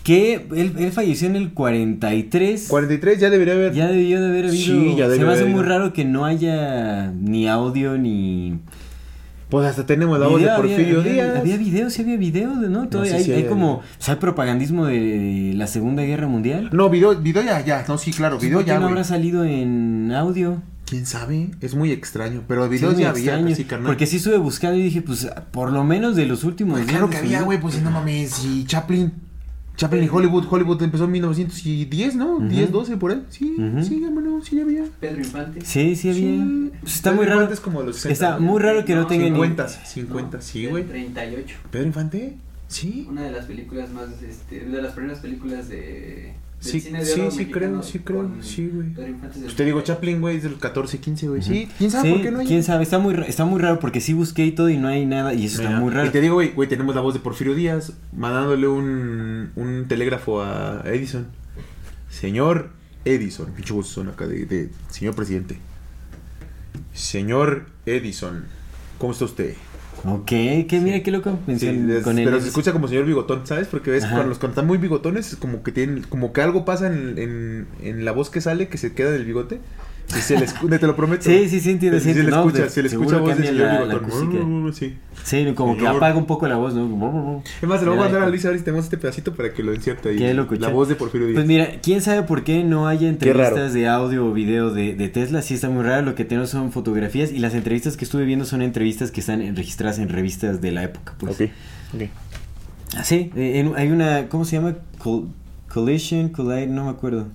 Que 0.03 0.35
él, 0.35 0.75
él 0.79 0.91
falleció 0.91 1.29
en 1.29 1.37
el 1.37 1.53
43. 1.53 2.67
43 2.69 3.21
ya 3.21 3.31
debería 3.31 3.55
haber. 3.55 3.73
Ya 3.73 3.87
debió 3.87 4.21
de 4.21 4.27
haber 4.29 4.47
habido. 4.47 4.65
Sí, 4.65 4.95
ya 4.97 5.05
Se 5.05 5.13
debió 5.13 5.27
me 5.29 5.33
hace 5.33 5.43
haber 5.43 5.55
muy 5.55 5.63
raro 5.63 5.93
que 5.93 6.05
no 6.05 6.25
haya 6.25 7.13
ni 7.13 7.47
audio 7.47 7.97
ni. 7.97 8.59
Pues 9.53 9.67
hasta 9.67 9.85
tenemos 9.85 10.19
la 10.19 10.29
voz 10.29 10.41
de 10.41 10.49
Porfirio 10.49 11.01
había, 11.01 11.13
Díaz. 11.13 11.37
Había 11.41 11.57
videos, 11.59 11.93
sí 11.93 12.01
había 12.01 12.17
videos, 12.17 12.57
¿no? 12.57 12.89
Todavía 12.89 13.13
sé 13.13 13.19
hay, 13.19 13.25
si 13.25 13.33
hay 13.33 13.43
hay- 13.43 13.49
como, 13.51 13.73
o 13.75 13.83
sea, 13.99 14.15
hay 14.15 14.21
propagandismo 14.21 14.87
de 14.87 15.53
la 15.55 15.67
Segunda 15.67 16.03
Guerra 16.05 16.27
Mundial. 16.27 16.71
No, 16.73 16.89
video, 16.89 17.15
video 17.21 17.43
ya, 17.43 17.61
ya. 17.63 17.85
No, 17.87 17.99
sí, 17.99 18.13
claro, 18.13 18.39
video 18.39 18.61
¿Por 18.61 18.65
qué 18.65 18.69
ya, 18.71 18.79
no 18.81 18.87
habrá 18.89 19.05
salido 19.05 19.45
en 19.45 20.11
audio? 20.11 20.63
¿Quién 20.87 21.05
sabe? 21.05 21.51
Es 21.61 21.75
muy 21.75 21.91
extraño. 21.93 22.45
Pero 22.49 22.65
Sí, 22.65 22.71
videos 22.71 22.95
muy 22.95 23.03
ya 23.03 23.11
había, 23.11 23.35
extraño, 23.39 23.69
carnal. 23.69 23.87
Porque 23.89 24.07
sí 24.07 24.17
estuve 24.17 24.39
buscando 24.39 24.79
y 24.79 24.83
dije, 24.85 25.03
pues, 25.03 25.29
por 25.51 25.71
lo 25.71 25.85
menos 25.85 26.17
de 26.17 26.25
los 26.25 26.45
últimos 26.45 26.77
Pues 26.79 26.87
días. 26.87 26.97
claro 26.99 27.11
que 27.11 27.19
había, 27.19 27.43
güey, 27.43 27.61
pues 27.61 27.75
sí, 27.75 27.83
no 27.85 27.91
mames. 27.91 28.43
Y 28.47 28.65
Chaplin. 28.65 29.13
Chaplin 29.83 30.05
y 30.05 30.09
Hollywood. 30.09 30.47
Hollywood 30.49 30.81
empezó 30.83 31.07
en 31.07 31.11
1910, 31.11 32.15
¿no? 32.15 32.39
10, 32.39 32.71
12, 32.71 32.97
por 32.99 33.11
ahí. 33.11 33.25
Sí, 33.31 33.57
sí, 33.83 34.05
hermano, 34.05 34.41
sí 34.41 34.61
había. 34.61 34.85
Pedro 35.01 35.19
Infante. 35.19 35.61
Sí, 35.65 35.97
sí 35.97 36.11
había. 36.11 36.23
Sí. 36.23 36.71
Pues 36.83 36.95
está 36.95 37.11
Pedro 37.11 37.23
muy 37.23 37.27
raro. 37.27 37.53
Es 37.53 37.59
como 37.61 37.83
los 37.83 37.97
60, 37.97 38.13
Está 38.13 38.39
¿no? 38.39 38.47
muy 38.47 38.61
raro 38.63 38.85
que 38.85 38.95
no, 38.95 39.01
No, 39.01 39.07
tenga 39.09 39.25
ni... 39.25 39.31
50, 39.31 39.69
50, 39.69 40.41
sí, 40.41 40.67
güey. 40.67 40.85
38. 40.85 41.57
¿Pedro 41.73 41.87
Infante? 41.89 42.37
Sí. 42.69 43.07
Una 43.11 43.23
de 43.23 43.33
las 43.33 43.47
películas 43.47 43.91
más, 43.91 44.23
este, 44.23 44.61
de 44.61 44.83
las 44.83 44.93
primeras 44.93 45.19
películas 45.19 45.69
de... 45.69 46.33
Sí, 46.63 46.81
cine 46.81 47.05
sí, 47.05 47.21
sí 47.31 47.47
creo, 47.47 47.83
sí 47.83 47.99
creo, 47.99 48.23
con 48.23 48.43
sí, 48.43 48.71
güey. 48.73 48.91
Pues 48.95 49.57
te 49.57 49.65
digo, 49.65 49.83
38. 49.83 49.85
Chaplin, 49.85 50.21
güey, 50.21 50.37
es 50.37 50.45
del 50.45 50.59
14, 50.59 50.99
15, 51.01 51.29
güey. 51.29 51.43
Sí, 51.43 51.69
¿quién 51.77 51.91
sabe 51.91 52.09
Sí, 52.09 52.15
por 52.15 52.23
qué 52.23 52.31
no 52.31 52.39
hay? 52.39 52.47
quién 52.47 52.63
sabe, 52.63 52.85
está 52.85 52.99
muy, 53.01 53.15
está 53.27 53.45
muy 53.45 53.61
raro 53.61 53.81
porque 53.81 54.01
sí 54.01 54.13
busqué 54.13 54.47
y 54.47 54.53
todo 54.53 54.71
y 54.71 54.77
no 54.77 54.87
hay 54.87 55.05
nada 55.05 55.35
y 55.35 55.47
eso 55.47 55.59
Mira, 55.59 55.71
está 55.71 55.81
muy 55.81 55.91
raro. 55.93 56.07
Y 56.09 56.11
te 56.13 56.21
digo, 56.21 56.35
güey, 56.35 56.53
güey, 56.53 56.69
tenemos 56.69 56.95
la 56.95 57.01
voz 57.01 57.15
de 57.15 57.21
Porfirio 57.21 57.55
Díaz 57.57 57.95
mandándole 58.17 58.69
un, 58.69 59.51
un 59.57 59.87
telégrafo 59.89 60.41
a 60.43 60.83
Edison. 60.87 61.27
Señor 62.09 62.71
Edison, 63.05 63.51
pinche 63.53 63.73
voz 63.75 63.89
son 63.89 64.09
acá 64.11 64.29
de, 64.29 64.47
de 64.47 64.71
señor 64.89 65.17
presidente. 65.17 65.59
Señor 66.95 67.67
Edison, 67.87 68.45
¿cómo 68.99 69.13
está 69.13 69.25
usted? 69.25 69.55
Ok, 70.05 70.27
que 70.27 70.81
mira 70.83 71.03
qué 71.03 71.11
loco. 71.13 71.31
Sí, 71.31 71.39
mención 71.47 71.91
es- 71.91 72.03
con 72.03 72.19
él. 72.19 72.25
pero 72.25 72.41
se 72.41 72.49
escucha 72.49 72.73
como 72.73 72.89
señor 72.89 73.05
bigotón, 73.07 73.47
¿sabes? 73.47 73.69
Porque 73.69 73.91
ves 73.91 74.05
Ajá. 74.05 74.25
los 74.25 74.43
están 74.43 74.67
muy 74.67 74.79
bigotones, 74.79 75.33
es 75.33 75.37
como 75.39 75.63
que 75.63 75.71
tienen, 75.73 76.03
como 76.03 76.33
que 76.33 76.41
algo 76.43 76.65
pasa 76.65 76.89
en, 76.89 77.19
en, 77.19 77.67
en 77.83 78.05
la 78.05 78.13
voz 78.13 78.29
que 78.29 78.41
sale 78.41 78.69
que 78.69 78.79
se 78.79 78.95
queda 78.95 79.11
del 79.13 79.25
bigote. 79.25 79.61
Y 80.17 80.21
se 80.21 80.39
le 80.39 80.47
escu- 80.47 80.79
te 80.79 80.87
lo 80.87 80.95
prometo. 80.97 81.23
Sí, 81.25 81.49
sí, 81.49 81.61
sí, 81.61 81.71
entiendo, 81.71 81.99
sí, 82.01 82.13
Se 82.13 82.23
le. 82.23 82.31
No, 82.31 82.41
escucha, 82.47 82.63
de- 82.65 82.71
se 82.71 82.83
le 82.83 82.89
escucha 82.89 83.17
voz 83.19 83.37
de 83.37 83.47
señor 83.47 83.87
la-. 83.87 84.73
Sí. 84.73 84.97
Sí, 85.25 85.53
como 85.55 85.77
que 85.77 85.87
apaga 85.87 86.17
un 86.17 86.27
poco 86.27 86.47
la 86.49 86.57
voz, 86.57 86.75
¿no? 86.75 87.43
Es 87.61 87.69
más, 87.69 87.79
se 87.81 87.87
lo 87.87 87.93
voy 87.93 88.01
a 88.01 88.05
mandar 88.05 88.23
a. 88.23 88.29
Luis 88.29 88.45
a 88.45 88.51
ver 88.51 88.59
si 88.59 88.65
tenemos 88.65 88.85
este 88.85 88.99
pedacito 88.99 89.35
para 89.35 89.53
que 89.55 89.63
lo 89.63 89.73
encierte 89.73 90.11
ahí. 90.11 90.17
Qué 90.19 90.35
La 90.35 90.69
voz 90.69 90.89
de 90.89 90.95
Porfirio 90.97 91.27
Díaz. 91.29 91.37
Pues 91.37 91.47
mira, 91.47 91.69
quién 91.83 92.01
sabe 92.03 92.23
por 92.25 92.45
qué 92.45 92.65
no 92.65 92.89
haya 92.89 93.01
raro. 93.03 93.13
entrevistas 93.13 93.73
de 93.75 93.89
audio 93.89 94.27
o 94.27 94.33
video 94.33 94.71
de, 94.71 94.95
de 94.95 95.09
Tesla. 95.09 95.43
Sí 95.43 95.55
está 95.55 95.69
muy 95.69 95.83
raro. 95.85 96.03
Lo 96.05 96.15
que 96.15 96.25
tenemos 96.25 96.51
son 96.51 96.73
fotografías 96.73 97.31
y 97.33 97.39
las 97.39 97.55
entrevistas 97.55 97.97
que 97.97 98.05
estuve 98.05 98.25
viendo 98.25 98.45
son 98.45 98.63
entrevistas 98.63 99.11
que 99.11 99.21
están 99.21 99.55
registradas 99.57 99.99
en 99.99 100.09
revistas 100.09 100.61
de 100.61 100.73
la 100.73 100.83
época. 100.85 101.15
Pues. 101.19 101.41
ok, 101.41 101.49
ok. 101.95 102.03
Ah, 102.97 103.05
sí, 103.05 103.31
eh, 103.37 103.61
en- 103.61 103.73
hay 103.77 103.91
una, 103.91 104.29
¿cómo 104.29 104.45
se 104.45 104.57
llama? 104.57 104.75
Col- 104.99 105.29
Collision, 105.73 106.29
Collide, 106.29 106.67
no 106.67 106.85
me 106.85 106.91
acuerdo. 106.91 107.29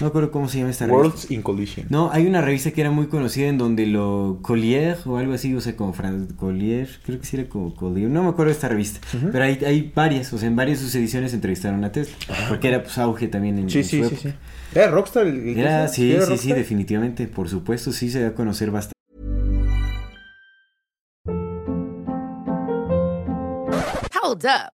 No 0.00 0.06
me 0.06 0.08
acuerdo 0.10 0.30
cómo 0.30 0.48
se 0.48 0.58
llama 0.58 0.70
esta 0.70 0.86
revista. 0.86 0.96
Worlds 1.08 1.30
in 1.32 1.42
Collision. 1.42 1.86
No, 1.90 2.10
hay 2.12 2.26
una 2.26 2.40
revista 2.40 2.70
que 2.70 2.80
era 2.80 2.90
muy 2.92 3.08
conocida 3.08 3.48
en 3.48 3.58
donde 3.58 3.84
lo 3.86 4.38
Collier 4.42 4.96
o 5.06 5.16
algo 5.16 5.32
así, 5.32 5.52
o 5.54 5.60
sea, 5.60 5.74
como 5.74 5.92
Fran 5.92 6.26
Collier, 6.36 6.88
creo 7.04 7.18
que 7.18 7.26
sí 7.26 7.36
era 7.36 7.48
como 7.48 7.74
Collier, 7.74 8.08
no 8.08 8.22
me 8.22 8.28
acuerdo 8.28 8.50
de 8.50 8.54
esta 8.54 8.68
revista, 8.68 9.00
pero 9.32 9.44
hay, 9.44 9.58
hay 9.66 9.92
varias, 9.94 10.32
o 10.32 10.38
sea, 10.38 10.46
en 10.46 10.54
varias 10.54 10.78
de 10.78 10.84
sus 10.86 10.94
ediciones 10.94 11.34
entrevistaron 11.34 11.82
a 11.84 11.90
Tesla, 11.90 12.16
porque 12.48 12.68
era 12.68 12.82
pues 12.82 12.96
auge 12.98 13.26
también 13.26 13.58
en, 13.58 13.66
Ah, 13.66 13.70
Sí, 13.70 13.78
en 13.78 13.84
sí, 13.84 14.02
su 14.02 14.08
sí, 14.08 14.14
época. 14.14 14.20
sí. 14.30 14.78
¿Era 14.78 14.90
Rockstar 14.92 15.26
el, 15.26 15.48
el 15.48 15.58
Era, 15.58 15.88
sí, 15.88 16.12
¿Era 16.12 16.26
sí, 16.26 16.38
sí, 16.38 16.52
definitivamente, 16.52 17.26
por 17.26 17.48
supuesto, 17.48 17.90
sí 17.90 18.08
se 18.10 18.20
da 18.20 18.28
a 18.28 18.34
conocer 18.34 18.70
bastante. 18.70 18.92
Hold 24.22 24.44
up. 24.46 24.77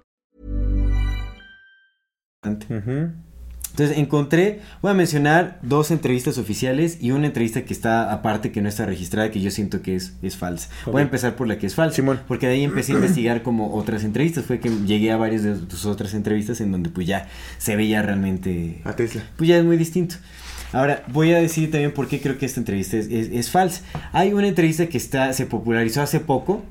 Entonces 2.43 3.97
encontré, 3.97 4.59
voy 4.81 4.91
a 4.91 4.93
mencionar 4.95 5.59
dos 5.61 5.91
entrevistas 5.91 6.39
oficiales 6.39 6.97
y 6.99 7.11
una 7.11 7.27
entrevista 7.27 7.61
que 7.63 7.71
está 7.73 8.11
aparte, 8.11 8.51
que 8.51 8.61
no 8.61 8.67
está 8.67 8.85
registrada, 8.87 9.29
que 9.31 9.39
yo 9.41 9.51
siento 9.51 9.81
que 9.83 9.95
es, 9.95 10.13
es 10.23 10.35
falsa. 10.37 10.67
Voy 10.87 11.01
a 11.01 11.03
empezar 11.03 11.35
por 11.35 11.47
la 11.47 11.57
que 11.59 11.67
es 11.67 11.75
falsa, 11.75 11.97
Simón. 11.97 12.19
porque 12.27 12.47
de 12.47 12.53
ahí 12.53 12.63
empecé 12.63 12.93
a 12.93 12.95
investigar 12.97 13.43
como 13.43 13.75
otras 13.75 14.03
entrevistas. 14.03 14.43
Fue 14.45 14.59
que 14.59 14.69
llegué 14.87 15.11
a 15.11 15.17
varias 15.17 15.43
de 15.43 15.53
tus 15.55 15.85
otras 15.85 16.15
entrevistas 16.15 16.59
en 16.61 16.71
donde 16.71 16.89
pues 16.89 17.05
ya 17.07 17.27
se 17.59 17.75
veía 17.75 18.01
realmente... 18.01 18.81
A 18.85 18.93
Tesla. 18.93 19.21
Pues 19.37 19.47
ya 19.47 19.57
es 19.57 19.63
muy 19.63 19.77
distinto. 19.77 20.15
Ahora, 20.73 21.03
voy 21.09 21.31
a 21.33 21.37
decir 21.37 21.69
también 21.69 21.93
por 21.93 22.07
qué 22.07 22.19
creo 22.21 22.37
que 22.39 22.45
esta 22.47 22.59
entrevista 22.59 22.97
es, 22.97 23.05
es- 23.07 23.29
es 23.31 23.51
falsa. 23.51 23.83
Hay 24.13 24.33
una 24.33 24.47
entrevista 24.47 24.87
que 24.87 24.97
está, 24.97 25.31
se 25.33 25.45
popularizó 25.45 26.01
hace 26.01 26.19
poco 26.19 26.63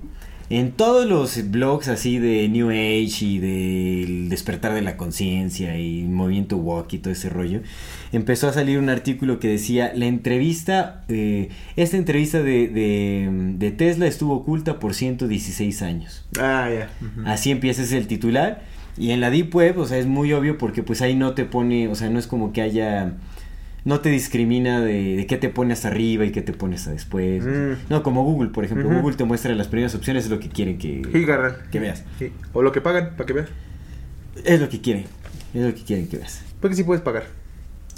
en 0.51 0.73
todos 0.73 1.07
los 1.07 1.51
blogs 1.51 1.89
así 1.89 2.19
de 2.19 2.49
New 2.49 2.71
Age 2.71 3.25
y 3.25 3.39
del 3.39 4.29
despertar 4.29 4.75
de 4.75 4.83
la 4.83 4.97
conciencia 4.97 5.79
y 5.79 6.03
movimiento 6.03 6.57
walk 6.57 6.93
y 6.93 6.99
todo 6.99 7.13
ese 7.13 7.29
rollo. 7.31 7.61
Empezó 8.13 8.49
a 8.49 8.53
salir 8.53 8.79
un 8.79 8.89
artículo 8.89 9.39
que 9.39 9.47
decía, 9.49 9.93
la 9.95 10.07
entrevista, 10.07 11.05
eh, 11.09 11.51
esta 11.77 11.97
entrevista 11.97 12.43
de, 12.43 12.67
de- 12.69 13.29
de 13.59 13.71
Tesla 13.71 14.07
estuvo 14.09 14.35
oculta 14.35 14.81
por 14.81 14.95
116 14.95 15.83
años. 15.83 16.25
Ah, 16.39 16.69
ya. 16.69 16.91
Así 17.27 17.51
empieza 17.53 17.83
ese 17.83 17.97
el 17.99 18.07
titular. 18.09 18.63
Y 18.99 19.13
en 19.13 19.21
la 19.21 19.31
Deep 19.31 19.55
Web, 19.55 19.79
o 19.79 19.87
sea, 19.87 19.99
es 19.99 20.07
muy 20.07 20.33
obvio 20.33 20.59
porque 20.59 20.83
pues 20.83 21.01
ahí 21.01 21.15
no 21.15 21.33
te 21.35 21.45
pone, 21.45 21.87
o 21.89 21.95
sea, 21.95 22.11
no 22.11 22.19
es 22.19 22.27
como 22.27 22.53
que 22.53 22.61
haya... 22.63 23.15
No 23.85 24.01
te 24.01 24.11
discrimina 24.11 24.81
de, 24.81 25.17
de 25.17 25.27
qué 25.27 25.37
te 25.37 25.49
pone 25.49 25.73
hasta 25.73 25.89
arriba 25.89 26.25
y 26.25 26.33
qué 26.33 26.43
te 26.43 26.53
pone 26.53 26.77
hasta 26.77 26.91
después. 26.91 27.45
Mm. 27.45 27.89
No, 27.89 28.03
como 28.03 28.25
Google, 28.25 28.51
por 28.51 28.65
ejemplo. 28.65 28.89
Google 28.89 29.17
te 29.17 29.25
muestra 29.25 29.55
las 29.55 29.69
primeras 29.69 29.95
opciones, 29.95 30.25
es 30.25 30.31
lo 30.31 30.39
que 30.39 30.49
quieren 30.49 30.79
que, 30.79 31.03
que 31.71 31.81
veas. 31.81 32.05
Sí. 32.19 32.33
O 32.53 32.63
lo 32.63 32.73
que 32.73 32.81
pagan, 32.81 33.13
para 33.17 33.27
que 33.27 33.33
veas. 33.33 33.49
Es 34.45 34.61
lo 34.61 34.69
que 34.69 34.81
quieren. 34.81 35.05
Es 35.55 35.63
lo 35.65 35.75
que 35.75 35.83
quieren 35.83 36.09
que 36.09 36.19
veas. 36.19 36.43
Porque 36.61 36.77
sí 36.77 36.85
puedes 36.85 37.03
pagar. 37.03 37.25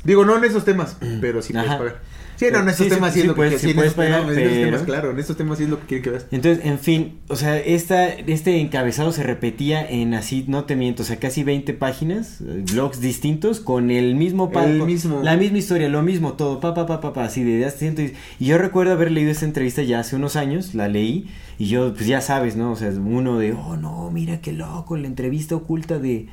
Digo, 0.04 0.24
no 0.24 0.36
en 0.36 0.44
esos 0.44 0.64
temas, 0.64 0.96
pero 1.20 1.42
sí 1.42 1.52
puedes 1.52 1.68
Ajá. 1.68 1.78
pagar. 1.78 2.00
Sí, 2.46 2.52
no, 2.52 2.58
en 2.60 2.68
estos 2.68 2.76
Sí, 2.86 2.90
sí, 2.90 2.94
temas 2.96 3.12
sí, 3.12 3.14
sí 3.14 3.20
es 3.20 3.26
lo 3.26 3.34
que 3.34 3.36
puedes- 3.38 3.60
sí, 3.60 3.68
sí 3.68 3.74
puedes 3.74 3.94
temas- 3.94 4.36
en 4.36 4.64
temas, 4.64 4.82
claro, 4.82 5.10
en 5.10 5.18
estos 5.18 5.36
temas 5.36 5.58
sí 5.58 5.64
es 5.64 5.70
lo 5.70 5.80
que 5.80 5.86
quieren 5.86 6.02
que 6.04 6.10
veas. 6.10 6.26
Entonces, 6.30 6.64
en 6.66 6.78
fin, 6.78 7.18
o 7.28 7.36
sea, 7.36 7.58
esta, 7.58 8.08
este 8.08 8.60
encabezado 8.60 9.12
se 9.12 9.22
repetía 9.22 9.88
en 9.88 10.14
así, 10.14 10.44
no 10.48 10.64
te 10.64 10.76
miento, 10.76 11.02
o 11.02 11.06
sea, 11.06 11.16
casi 11.16 11.44
20 11.44 11.72
páginas, 11.74 12.38
blogs 12.72 13.00
distintos, 13.00 13.60
con 13.60 13.90
el 13.90 14.14
mismo 14.14 14.50
El 14.54 14.82
mismo. 14.82 15.22
La 15.22 15.36
misma 15.36 15.58
historia, 15.58 15.88
lo 15.88 16.02
mismo, 16.02 16.32
todo, 16.34 16.60
pa, 16.60 16.74
pa, 16.74 16.86
pa, 16.86 17.00
pa, 17.00 17.12
pa, 17.12 17.24
así 17.24 17.42
de 17.44 17.70
ciento 17.70 18.02
y- 18.02 18.12
Y 18.38 18.46
yo 18.46 18.58
recuerdo 18.58 18.92
haber 18.92 19.10
leído 19.10 19.30
esta 19.30 19.44
entrevista 19.44 19.82
ya 19.82 20.00
hace 20.00 20.16
unos 20.16 20.36
años, 20.36 20.74
la 20.74 20.88
leí, 20.88 21.28
y 21.58 21.66
yo, 21.66 21.94
pues 21.94 22.06
ya 22.06 22.20
sabes, 22.20 22.56
¿no? 22.56 22.72
O 22.72 22.76
sea, 22.76 22.90
uno 22.90 23.38
de, 23.38 23.52
oh, 23.52 23.76
no, 23.76 24.10
mira 24.10 24.40
qué 24.40 24.52
loco, 24.52 24.96
la 24.96 25.06
entrevista 25.06 25.54
oculta 25.54 25.98
de, 25.98 26.26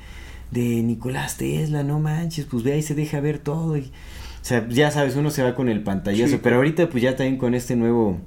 de 0.51 0.81
Nicolás 0.81 1.37
Tesla, 1.37 1.83
no 1.83 1.99
manches, 1.99 2.45
pues 2.45 2.63
ve 2.63 2.73
ahí 2.73 2.81
se 2.81 2.95
deja 2.95 3.19
ver 3.19 3.37
todo. 3.39 3.77
Y, 3.77 3.91
o 4.41 4.45
sea, 4.45 4.67
ya 4.69 4.89
sabes, 4.91 5.15
uno 5.15 5.29
se 5.31 5.43
va 5.43 5.53
con 5.55 5.69
el 5.69 5.81
pantallazo, 5.83 6.33
Sí. 6.35 6.39
pero 6.41 6.55
ahorita 6.57 6.89
pues 6.89 7.03
ya 7.03 7.15
también 7.15 7.37
con 7.37 7.53
este 7.53 7.75
nuevo 7.75 8.19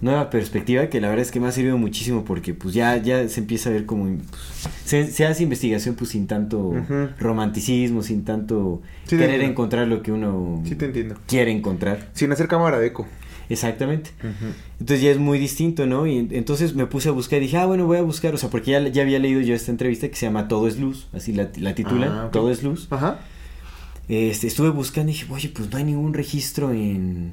nueva 0.00 0.30
perspectiva 0.30 0.86
que 0.88 1.00
la 1.00 1.08
verdad 1.08 1.22
es 1.22 1.32
que 1.32 1.40
me 1.40 1.48
ha 1.48 1.52
servido 1.52 1.76
muchísimo 1.76 2.24
porque 2.24 2.54
pues 2.54 2.72
ya, 2.72 2.96
ya 2.98 3.28
se 3.28 3.40
empieza 3.40 3.68
a 3.68 3.72
ver 3.72 3.84
como 3.84 4.04
pues, 4.04 4.68
se, 4.84 5.10
se 5.10 5.26
hace 5.26 5.42
investigación 5.42 5.96
pues 5.96 6.10
sin 6.10 6.28
tanto 6.28 6.72
romanticismo, 7.18 8.02
sin 8.02 8.24
tanto 8.24 8.80
Sí, 9.06 9.16
querer 9.16 9.40
encontrar 9.42 9.88
lo 9.88 10.02
que 10.02 10.12
uno 10.12 10.62
Sí 10.64 10.76
te 10.76 10.84
entiendo. 10.86 11.16
quiere 11.26 11.50
encontrar. 11.50 12.10
Sin 12.12 12.30
hacer 12.30 12.46
cámara 12.46 12.78
de 12.78 12.86
eco. 12.88 13.06
Exactamente. 13.50 14.10
Entonces 14.78 15.02
ya 15.02 15.10
es 15.10 15.18
muy 15.18 15.38
distinto, 15.38 15.86
¿no? 15.86 16.06
Y 16.06 16.18
en- 16.18 16.28
entonces 16.32 16.74
me 16.74 16.86
puse 16.86 17.08
a 17.08 17.12
buscar 17.12 17.38
y 17.38 17.46
dije, 17.46 17.56
ah, 17.56 17.64
bueno, 17.66 17.86
voy 17.86 17.96
a 17.96 18.02
buscar, 18.02 18.34
o 18.34 18.38
sea, 18.38 18.50
porque 18.50 18.72
ya, 18.72 18.86
ya 18.88 19.02
había 19.02 19.18
leído 19.18 19.40
yo 19.40 19.54
esta 19.54 19.70
entrevista 19.72 20.06
que 20.08 20.14
se 20.16 20.26
llama 20.26 20.46
Todo 20.48 20.68
es 20.68 20.78
Luz, 20.78 21.08
así 21.14 21.32
la, 21.32 21.48
la 21.56 21.74
titulan, 21.74 22.10
Ah. 22.12 22.28
Todo 22.30 22.50
es 22.52 22.62
Luz. 22.62 22.86
Ajá. 22.90 23.18
Este, 24.08 24.46
estuve 24.46 24.70
buscando 24.70 25.10
y 25.10 25.14
dije, 25.14 25.26
oye, 25.30 25.48
pues 25.54 25.70
no 25.70 25.76
hay 25.78 25.84
ningún 25.84 26.14
registro 26.14 26.72
en 26.72 27.32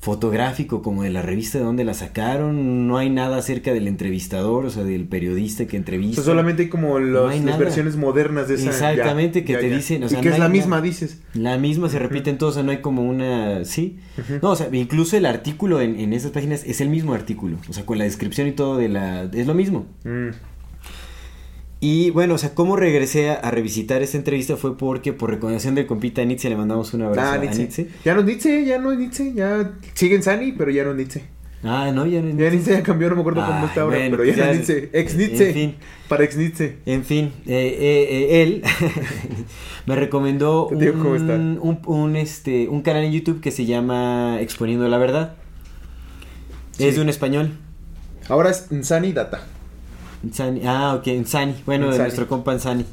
fotográfico 0.00 0.82
como 0.82 1.04
de 1.04 1.10
la 1.10 1.22
revista 1.22 1.58
de 1.58 1.64
donde 1.64 1.84
la 1.84 1.94
sacaron, 1.94 2.88
no 2.88 2.98
hay 2.98 3.08
nada 3.08 3.36
acerca 3.36 3.72
del 3.72 3.86
entrevistador, 3.86 4.66
o 4.66 4.70
sea, 4.70 4.82
del 4.82 5.04
periodista 5.06 5.66
que 5.66 5.76
O 5.76 5.78
entrevista. 5.78 6.16
sea, 6.16 6.24
solamente 6.24 6.62
hay 6.64 6.68
como 6.68 6.98
los- 6.98 7.22
No 7.26 7.28
hay 7.30 7.40
las 7.40 7.56
versiones 7.56 7.94
modernas 7.96 8.48
de 8.48 8.54
esa. 8.56 8.66
Exactamente, 8.70 9.40
ya, 9.42 9.46
que 9.46 9.52
ya, 9.52 9.60
te 9.60 9.70
ya. 9.70 9.76
dicen, 9.76 10.02
o 10.02 10.06
y 10.06 10.08
sea, 10.08 10.20
que 10.20 10.28
no 10.30 10.34
es 10.34 10.40
la 10.40 10.48
misma, 10.48 10.80
dices. 10.80 11.20
La 11.34 11.56
misma 11.56 11.88
se 11.88 12.00
repite 12.00 12.30
en 12.30 12.38
o 12.42 12.50
sea, 12.50 12.64
no 12.64 12.72
hay 12.72 12.78
como 12.78 13.02
una... 13.08 13.64
Sí. 13.64 13.98
No, 14.42 14.50
o 14.50 14.56
sea, 14.56 14.68
incluso 14.72 15.16
el 15.16 15.24
artículo 15.24 15.80
en, 15.80 16.00
en 16.00 16.12
esas 16.12 16.32
páginas 16.32 16.64
es 16.66 16.80
el 16.80 16.88
mismo 16.88 17.14
artículo. 17.14 17.58
O 17.68 17.72
sea, 17.72 17.86
con 17.86 17.96
la 17.98 18.02
descripción 18.04 18.48
y 18.48 18.52
todo 18.52 18.78
de 18.78 18.88
la... 18.88 19.30
Es 19.32 19.46
lo 19.46 19.54
mismo. 19.54 19.86
Mm. 20.02 20.30
Y 21.84 22.10
bueno, 22.10 22.34
o 22.34 22.38
sea, 22.38 22.54
cómo 22.54 22.76
regresé 22.76 23.30
a, 23.30 23.34
a 23.34 23.50
revisitar 23.50 24.02
esta 24.02 24.16
entrevista 24.16 24.56
fue 24.56 24.78
porque 24.78 25.12
por 25.12 25.30
recomendación 25.30 25.74
del 25.74 25.86
compita 25.86 26.22
Nietzsche 26.22 26.48
le 26.48 26.54
mandamos 26.56 26.94
un 26.94 27.02
abrazo 27.02 27.28
Ah, 27.28 27.34
a 27.34 27.38
Nietzsche. 27.38 27.58
Nietzsche. 27.58 27.88
Ya 28.04 28.14
no 28.14 28.20
es 28.20 28.26
Nietzsche, 28.26 28.64
ya 28.64 28.78
no 28.78 28.92
es 28.92 28.98
Nietzsche, 29.00 29.32
ya 29.34 29.72
siguen 29.94 30.22
Sani, 30.22 30.52
pero 30.52 30.70
ya 30.70 30.84
no 30.84 30.92
es 30.92 30.96
Nietzsche. 30.98 31.22
Ah, 31.64 31.90
no, 31.92 32.06
ya 32.06 32.20
no 32.22 32.28
es 32.28 32.36
Ya 32.36 32.50
Nietzsche 32.50 32.70
ya 32.70 32.82
cambió, 32.84 33.08
no 33.08 33.16
me 33.16 33.22
acuerdo 33.22 33.44
cómo 33.44 33.58
Ay, 33.58 33.64
está 33.66 33.80
ahora, 33.80 33.96
bueno, 33.98 34.16
pero 34.16 34.30
ya, 34.30 34.36
ya- 34.36 34.44
no 34.46 34.50
es 34.52 34.56
Nietzsche. 34.68 34.90
Ex 34.92 35.16
Nietzsche. 35.16 35.48
en 35.48 35.54
fin. 35.54 35.74
Para 36.08 36.22
ex 36.22 36.36
Nietzsche. 36.36 36.76
En 36.86 37.04
fin, 37.04 37.32
eh, 37.46 37.76
eh, 37.80 38.06
eh, 38.30 38.42
él 38.42 38.62
me 39.86 39.96
recomendó 39.96 40.68
un, 40.68 41.58
un, 41.60 41.80
un, 41.86 42.14
este, 42.16 42.68
un 42.68 42.82
canal 42.82 43.02
en 43.02 43.10
YouTube 43.10 43.40
que 43.40 43.50
se 43.50 43.66
llama 43.66 44.38
Exponiendo 44.40 44.86
la 44.88 44.98
Verdad. 44.98 45.34
Sí. 46.72 46.84
Es 46.86 46.94
de 46.94 47.00
un 47.02 47.08
español. 47.08 47.50
Ahora 48.28 48.50
es 48.50 48.68
Sani 48.82 49.12
Data. 49.12 49.46
Insani- 50.26 50.62
ah, 50.66 50.94
ok, 50.98 51.06
Insani. 51.08 51.54
Bueno, 51.66 51.90
de 51.90 51.98
nuestro 51.98 52.28
compa 52.28 52.52
Insani. 52.54 52.84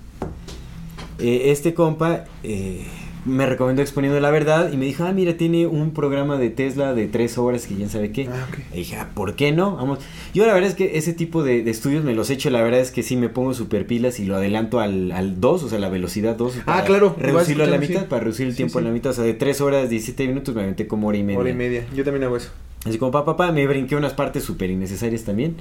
Eh, 1.19 1.51
este 1.51 1.73
compa 1.73 2.26
eh, 2.43 2.85
me 3.26 3.45
recomendó 3.45 3.81
Exponiendo 3.81 4.19
la 4.22 4.31
Verdad 4.31 4.72
y 4.72 4.77
me 4.77 4.85
dijo, 4.85 5.03
ah, 5.03 5.11
mira, 5.11 5.35
tiene 5.35 5.68
un 5.68 5.91
programa 5.91 6.38
de 6.38 6.49
Tesla 6.49 6.93
de 6.93 7.07
tres 7.07 7.38
horas 7.38 7.68
que 7.68 7.76
ya 7.76 7.89
sabe 7.89 8.11
qué. 8.14 8.30
Ah, 8.31 8.47
ok. 8.49 8.60
Y 8.73 8.77
dije, 8.77 8.95
ah, 8.95 9.10
¿por 9.14 9.35
qué 9.35 9.51
no? 9.51 9.76
Vamos. 9.76 9.99
Yo 10.34 10.45
la 10.47 10.53
verdad 10.53 10.69
es 10.69 10.76
que 10.76 10.97
ese 10.97 11.14
tipo 11.14 11.43
de, 11.43 11.61
de 11.61 11.69
estudios 11.72 12.03
me 12.06 12.15
los 12.15 12.30
he 12.30 12.34
hecho, 12.34 12.49
la 12.49 12.61
verdad 12.61 12.80
es 12.80 12.91
que 12.91 13.03
sí 13.03 13.18
me 13.18 13.27
pongo 13.30 13.53
super 13.53 13.85
pilas 13.85 14.19
y 14.22 14.26
lo 14.26 14.38
adelanto 14.38 14.80
al, 14.80 15.11
al 15.11 15.41
2, 15.41 15.64
o 15.64 15.69
sea, 15.69 15.77
la 15.80 15.89
velocidad 15.89 16.35
2. 16.38 16.60
Ah, 16.65 16.84
claro, 16.85 17.15
Reducirlo 17.19 17.65
a 17.65 17.68
la 17.68 17.77
mitad, 17.77 18.01
sí. 18.01 18.06
para 18.10 18.22
reducir 18.23 18.45
el 18.47 18.53
Sí, 18.53 18.57
tiempo 18.57 18.80
a 18.80 18.81
sí. 18.81 18.88
la 18.88 18.93
mitad. 18.93 19.11
O 19.11 19.15
sea, 19.15 19.26
de 19.26 19.34
3 19.34 19.60
horas, 19.61 19.89
17 19.89 20.26
minutos 20.27 20.56
me 20.56 20.61
aventé 20.64 20.88
como 20.88 21.10
hora 21.10 21.18
y 21.18 21.23
media. 21.23 21.39
Hora 21.39 21.49
y 21.49 21.53
media. 21.53 21.85
Yo 21.93 22.03
también 22.06 22.23
hago 22.23 22.38
eso. 22.38 22.49
Así 22.85 22.97
como 22.97 23.11
papá, 23.11 23.35
papá, 23.35 23.51
me 23.51 23.68
brinqué 23.68 23.97
unas 23.97 24.14
partes 24.14 24.43
súper 24.45 24.69
innecesarias 24.72 25.23
también. 25.26 25.57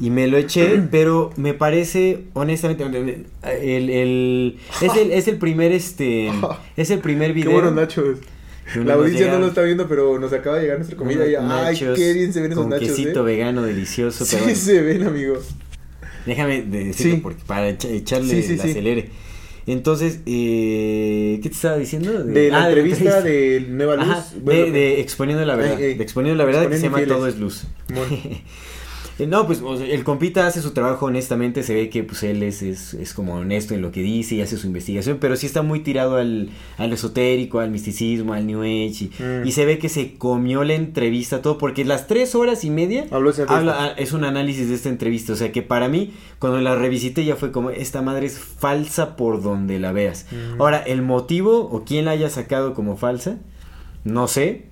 Y 0.00 0.10
me 0.10 0.26
lo 0.26 0.36
eché, 0.38 0.80
pero 0.90 1.30
me 1.36 1.54
parece, 1.54 2.24
honestamente, 2.34 2.82
el, 2.84 3.90
el- 3.90 4.58
es, 4.80 4.96
el, 4.96 5.10
es 5.12 5.28
el 5.28 5.36
primer, 5.38 5.72
este, 5.72 6.30
es 6.76 6.90
el 6.90 6.98
primer 7.00 7.28
Qué 7.28 7.34
video. 7.34 7.52
buenos 7.52 7.72
nachos. 7.74 8.18
que 8.72 8.80
uno 8.80 8.88
La 8.88 8.94
audiencia 8.94 9.30
no 9.32 9.38
lo 9.38 9.46
está 9.48 9.62
viendo, 9.62 9.86
pero 9.88 10.18
nos 10.18 10.32
acaba 10.32 10.56
de 10.56 10.62
llegar 10.62 10.78
nuestra 10.78 10.96
comida. 10.96 11.26
Y, 11.26 11.34
ay, 11.34 11.42
nachos 11.46 11.96
qué 11.98 12.12
bien 12.14 12.32
se 12.32 12.40
ven 12.40 12.52
esos 12.52 12.62
con 12.64 12.70
nachos. 12.70 12.88
quesito 12.88 13.20
¿eh? 13.20 13.32
vegano 13.32 13.62
delicioso, 13.62 14.24
Sí 14.24 14.36
bueno, 14.36 14.54
se 14.56 14.82
ven, 14.82 15.06
amigo. 15.06 15.34
déjame 16.26 16.62
de- 16.62 16.84
decirlo 16.86 17.14
Sí. 17.16 17.20
porque 17.22 17.42
para 17.46 17.68
echa- 17.70 17.88
echarle 17.90 18.30
Sí, 18.34 18.42
sí, 18.42 18.52
el 18.54 18.60
acelere. 18.60 19.10
Entonces, 19.64 20.18
eh, 20.26 21.38
¿qué 21.40 21.48
te 21.48 21.54
estaba 21.54 21.76
diciendo? 21.76 22.24
De 22.24 22.50
la 22.50 22.64
ah, 22.64 22.68
entrevista 22.68 23.20
de 23.20 23.64
Nueva 23.68 23.94
Luz. 23.94 24.08
Ajá, 24.08 24.26
bueno, 24.42 24.64
de, 24.64 24.70
de 24.72 25.00
Exponiendo 25.00 25.44
la 25.44 25.54
Verdad. 25.54 25.80
Ey, 25.80 25.90
ey. 25.92 25.94
De 25.98 26.02
Exponiendo 26.02 26.36
la 26.36 26.44
Verdad 26.44 26.68
que 26.68 26.76
se 26.78 26.82
llama. 26.82 27.04
Todo 27.06 27.28
es 27.28 27.38
Luz. 27.38 27.64
Eh, 29.18 29.26
No, 29.26 29.46
pues 29.46 29.60
o 29.62 29.76
sea, 29.76 29.86
el 29.86 30.04
compita 30.04 30.46
hace 30.46 30.62
su 30.62 30.72
trabajo 30.72 31.06
honestamente, 31.06 31.62
se 31.62 31.74
ve 31.74 31.90
que 31.90 32.02
pues 32.02 32.22
él 32.22 32.42
es, 32.42 32.62
es, 32.62 32.94
es 32.94 33.12
como 33.14 33.34
honesto 33.34 33.74
en 33.74 33.82
lo 33.82 33.92
que 33.92 34.00
dice 34.00 34.34
y 34.36 34.40
hace 34.42 34.56
su 34.56 34.66
investigación, 34.66 35.18
pero 35.20 35.36
sí 35.36 35.46
está 35.46 35.62
muy 35.62 35.80
tirado 35.80 36.16
al, 36.16 36.50
al 36.78 36.92
esotérico, 36.92 37.60
al 37.60 37.70
misticismo, 37.70 38.32
al 38.34 38.46
New 38.46 38.62
Age, 38.62 39.04
y, 39.04 39.10
Mm. 39.22 39.46
y 39.46 39.52
se 39.52 39.64
ve 39.66 39.78
que 39.78 39.88
se 39.88 40.14
comió 40.14 40.64
la 40.64 40.74
entrevista 40.74 41.42
todo, 41.42 41.58
porque 41.58 41.84
las 41.84 42.06
tres 42.06 42.34
horas 42.34 42.64
y 42.64 42.70
media 42.70 43.06
habla- 43.56 43.76
ah, 43.78 43.94
es 43.98 44.12
un 44.12 44.24
análisis 44.24 44.68
de 44.68 44.74
esta 44.74 44.88
entrevista, 44.88 45.32
o 45.34 45.36
sea 45.36 45.52
que 45.52 45.62
para 45.62 45.88
mí, 45.88 46.12
cuando 46.38 46.60
la 46.60 46.74
revisité 46.74 47.24
ya 47.24 47.36
fue 47.36 47.52
como, 47.52 47.70
esta 47.70 48.02
madre 48.02 48.26
es 48.26 48.38
falsa 48.38 49.16
por 49.16 49.42
donde 49.42 49.78
la 49.78 49.92
veas. 49.92 50.26
Mm. 50.32 50.60
Ahora, 50.60 50.78
el 50.78 51.02
motivo 51.02 51.68
o 51.70 51.84
quién 51.84 52.06
la 52.06 52.12
haya 52.12 52.30
sacado 52.30 52.74
como 52.74 52.96
falsa, 52.96 53.38
no 54.04 54.26
sé, 54.26 54.66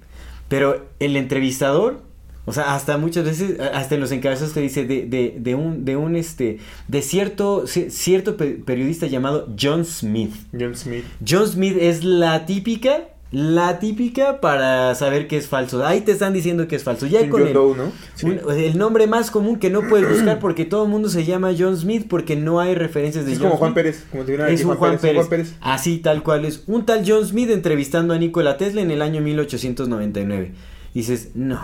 pero 0.49 0.87
el 0.99 1.17
entrevistador, 1.17 2.03
o 2.47 2.53
sea, 2.53 2.75
hasta 2.75 2.97
muchas 2.97 3.25
veces, 3.25 3.61
hasta 3.61 3.95
en 3.95 4.01
los 4.01 4.11
encabezados 4.13 4.53
te 4.55 4.61
dice 4.61 4.85
de, 4.85 5.07
de, 5.07 5.37
de 5.39 5.55
un, 5.55 5.85
de 5.85 5.97
un, 5.97 6.17
este, 6.17 6.59
de 6.89 7.03
cierto, 7.03 7.65
ci- 7.65 7.91
cierto 7.91 8.37
pe- 8.37 8.61
periodista 8.65 9.07
llamado 9.07 9.49
John 9.61 9.85
Smith. 9.85 10.33
John 10.59 10.75
Smith. 10.75 11.05
John 11.27 11.47
Smith 11.47 11.77
es 11.81 12.03
la 12.03 12.47
típica, 12.47 13.05
la 13.31 13.79
típica 13.79 14.41
para 14.41 14.93
saber 14.97 15.29
que 15.29 15.37
es 15.37 15.47
falso. 15.47 15.87
Ahí 15.87 16.01
te 16.01 16.11
están 16.11 16.33
diciendo 16.33 16.67
que 16.67 16.75
es 16.75 16.83
falso. 16.83 17.07
Ya 17.07 17.29
con 17.29 17.47
el, 17.47 17.53
Doe, 17.53 17.77
¿no? 17.77 17.93
Sí. 18.15 18.27
un- 18.27 18.41
el 18.59 18.77
nombre 18.77 19.07
más 19.07 19.31
común 19.31 19.61
que 19.61 19.71
no 19.71 19.83
puedes 19.89 20.09
buscar 20.11 20.41
porque 20.41 20.65
todo 20.65 20.85
el 20.85 20.91
mundo 20.91 21.09
se 21.09 21.25
llama 21.25 21.53
John 21.57 21.77
Smith 21.77 22.07
porque 22.09 22.35
no 22.35 22.59
hay 22.59 22.75
referencias 22.75 23.27
de 23.27 23.33
Es 23.35 23.39
John 23.39 23.49
como 23.51 23.59
Juan 23.59 23.71
Smith. 23.73 23.75
Pérez. 23.85 24.05
Como 24.11 24.25
te 24.25 24.53
Es 24.53 24.65
un 24.65 24.75
Juan 24.75 24.99
Pérez. 24.99 25.17
Juan 25.19 25.29
Pérez. 25.29 25.55
Así 25.61 25.99
tal 25.99 26.25
cual 26.25 26.45
es. 26.47 26.65
Un 26.67 26.85
tal 26.87 27.05
John 27.07 27.25
Smith 27.25 27.51
entrevistando 27.51 28.13
a 28.15 28.19
Nikola 28.19 28.57
Tesla 28.57 28.81
en 28.81 28.91
el 28.91 29.03
año 29.03 29.21
1899. 29.21 30.53
Dices, 30.95 31.31
no. 31.35 31.61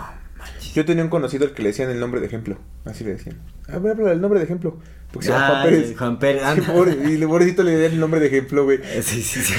Yo 0.77 0.85
tenía 0.85 1.03
un 1.03 1.09
conocido 1.09 1.45
al 1.45 1.53
que 1.53 1.63
le 1.63 1.69
decían 1.69 1.89
el 1.89 1.99
nombre 1.99 2.21
de 2.21 2.27
ejemplo. 2.27 2.55
Así 2.85 3.03
le 3.03 3.13
decían. 3.13 3.37
A 3.67 3.79
ver, 3.79 3.93
habla 3.93 4.11
el 4.11 4.21
nombre 4.21 4.37
de 4.39 4.45
ejemplo. 4.45 4.77
Porque 5.11 5.25
se 5.25 5.33
llama 5.33 5.47
Juan 5.47 5.61
Ay, 5.63 5.69
Pérez. 5.71 5.97
Juan 5.97 6.19
Pérez, 6.19 6.41
Sí, 6.43 6.47
anda. 6.47 6.73
pobre- 6.73 6.97
y 7.09 7.13
el 7.15 7.27
pobrecito 7.27 7.63
le 7.63 7.71
dieron 7.71 7.93
el 7.93 7.99
nombre 7.99 8.19
de 8.19 8.27
ejemplo, 8.27 8.63
güey. 8.63 8.79
Sí, 9.01 9.23
sí, 9.23 9.41
sí. 9.41 9.55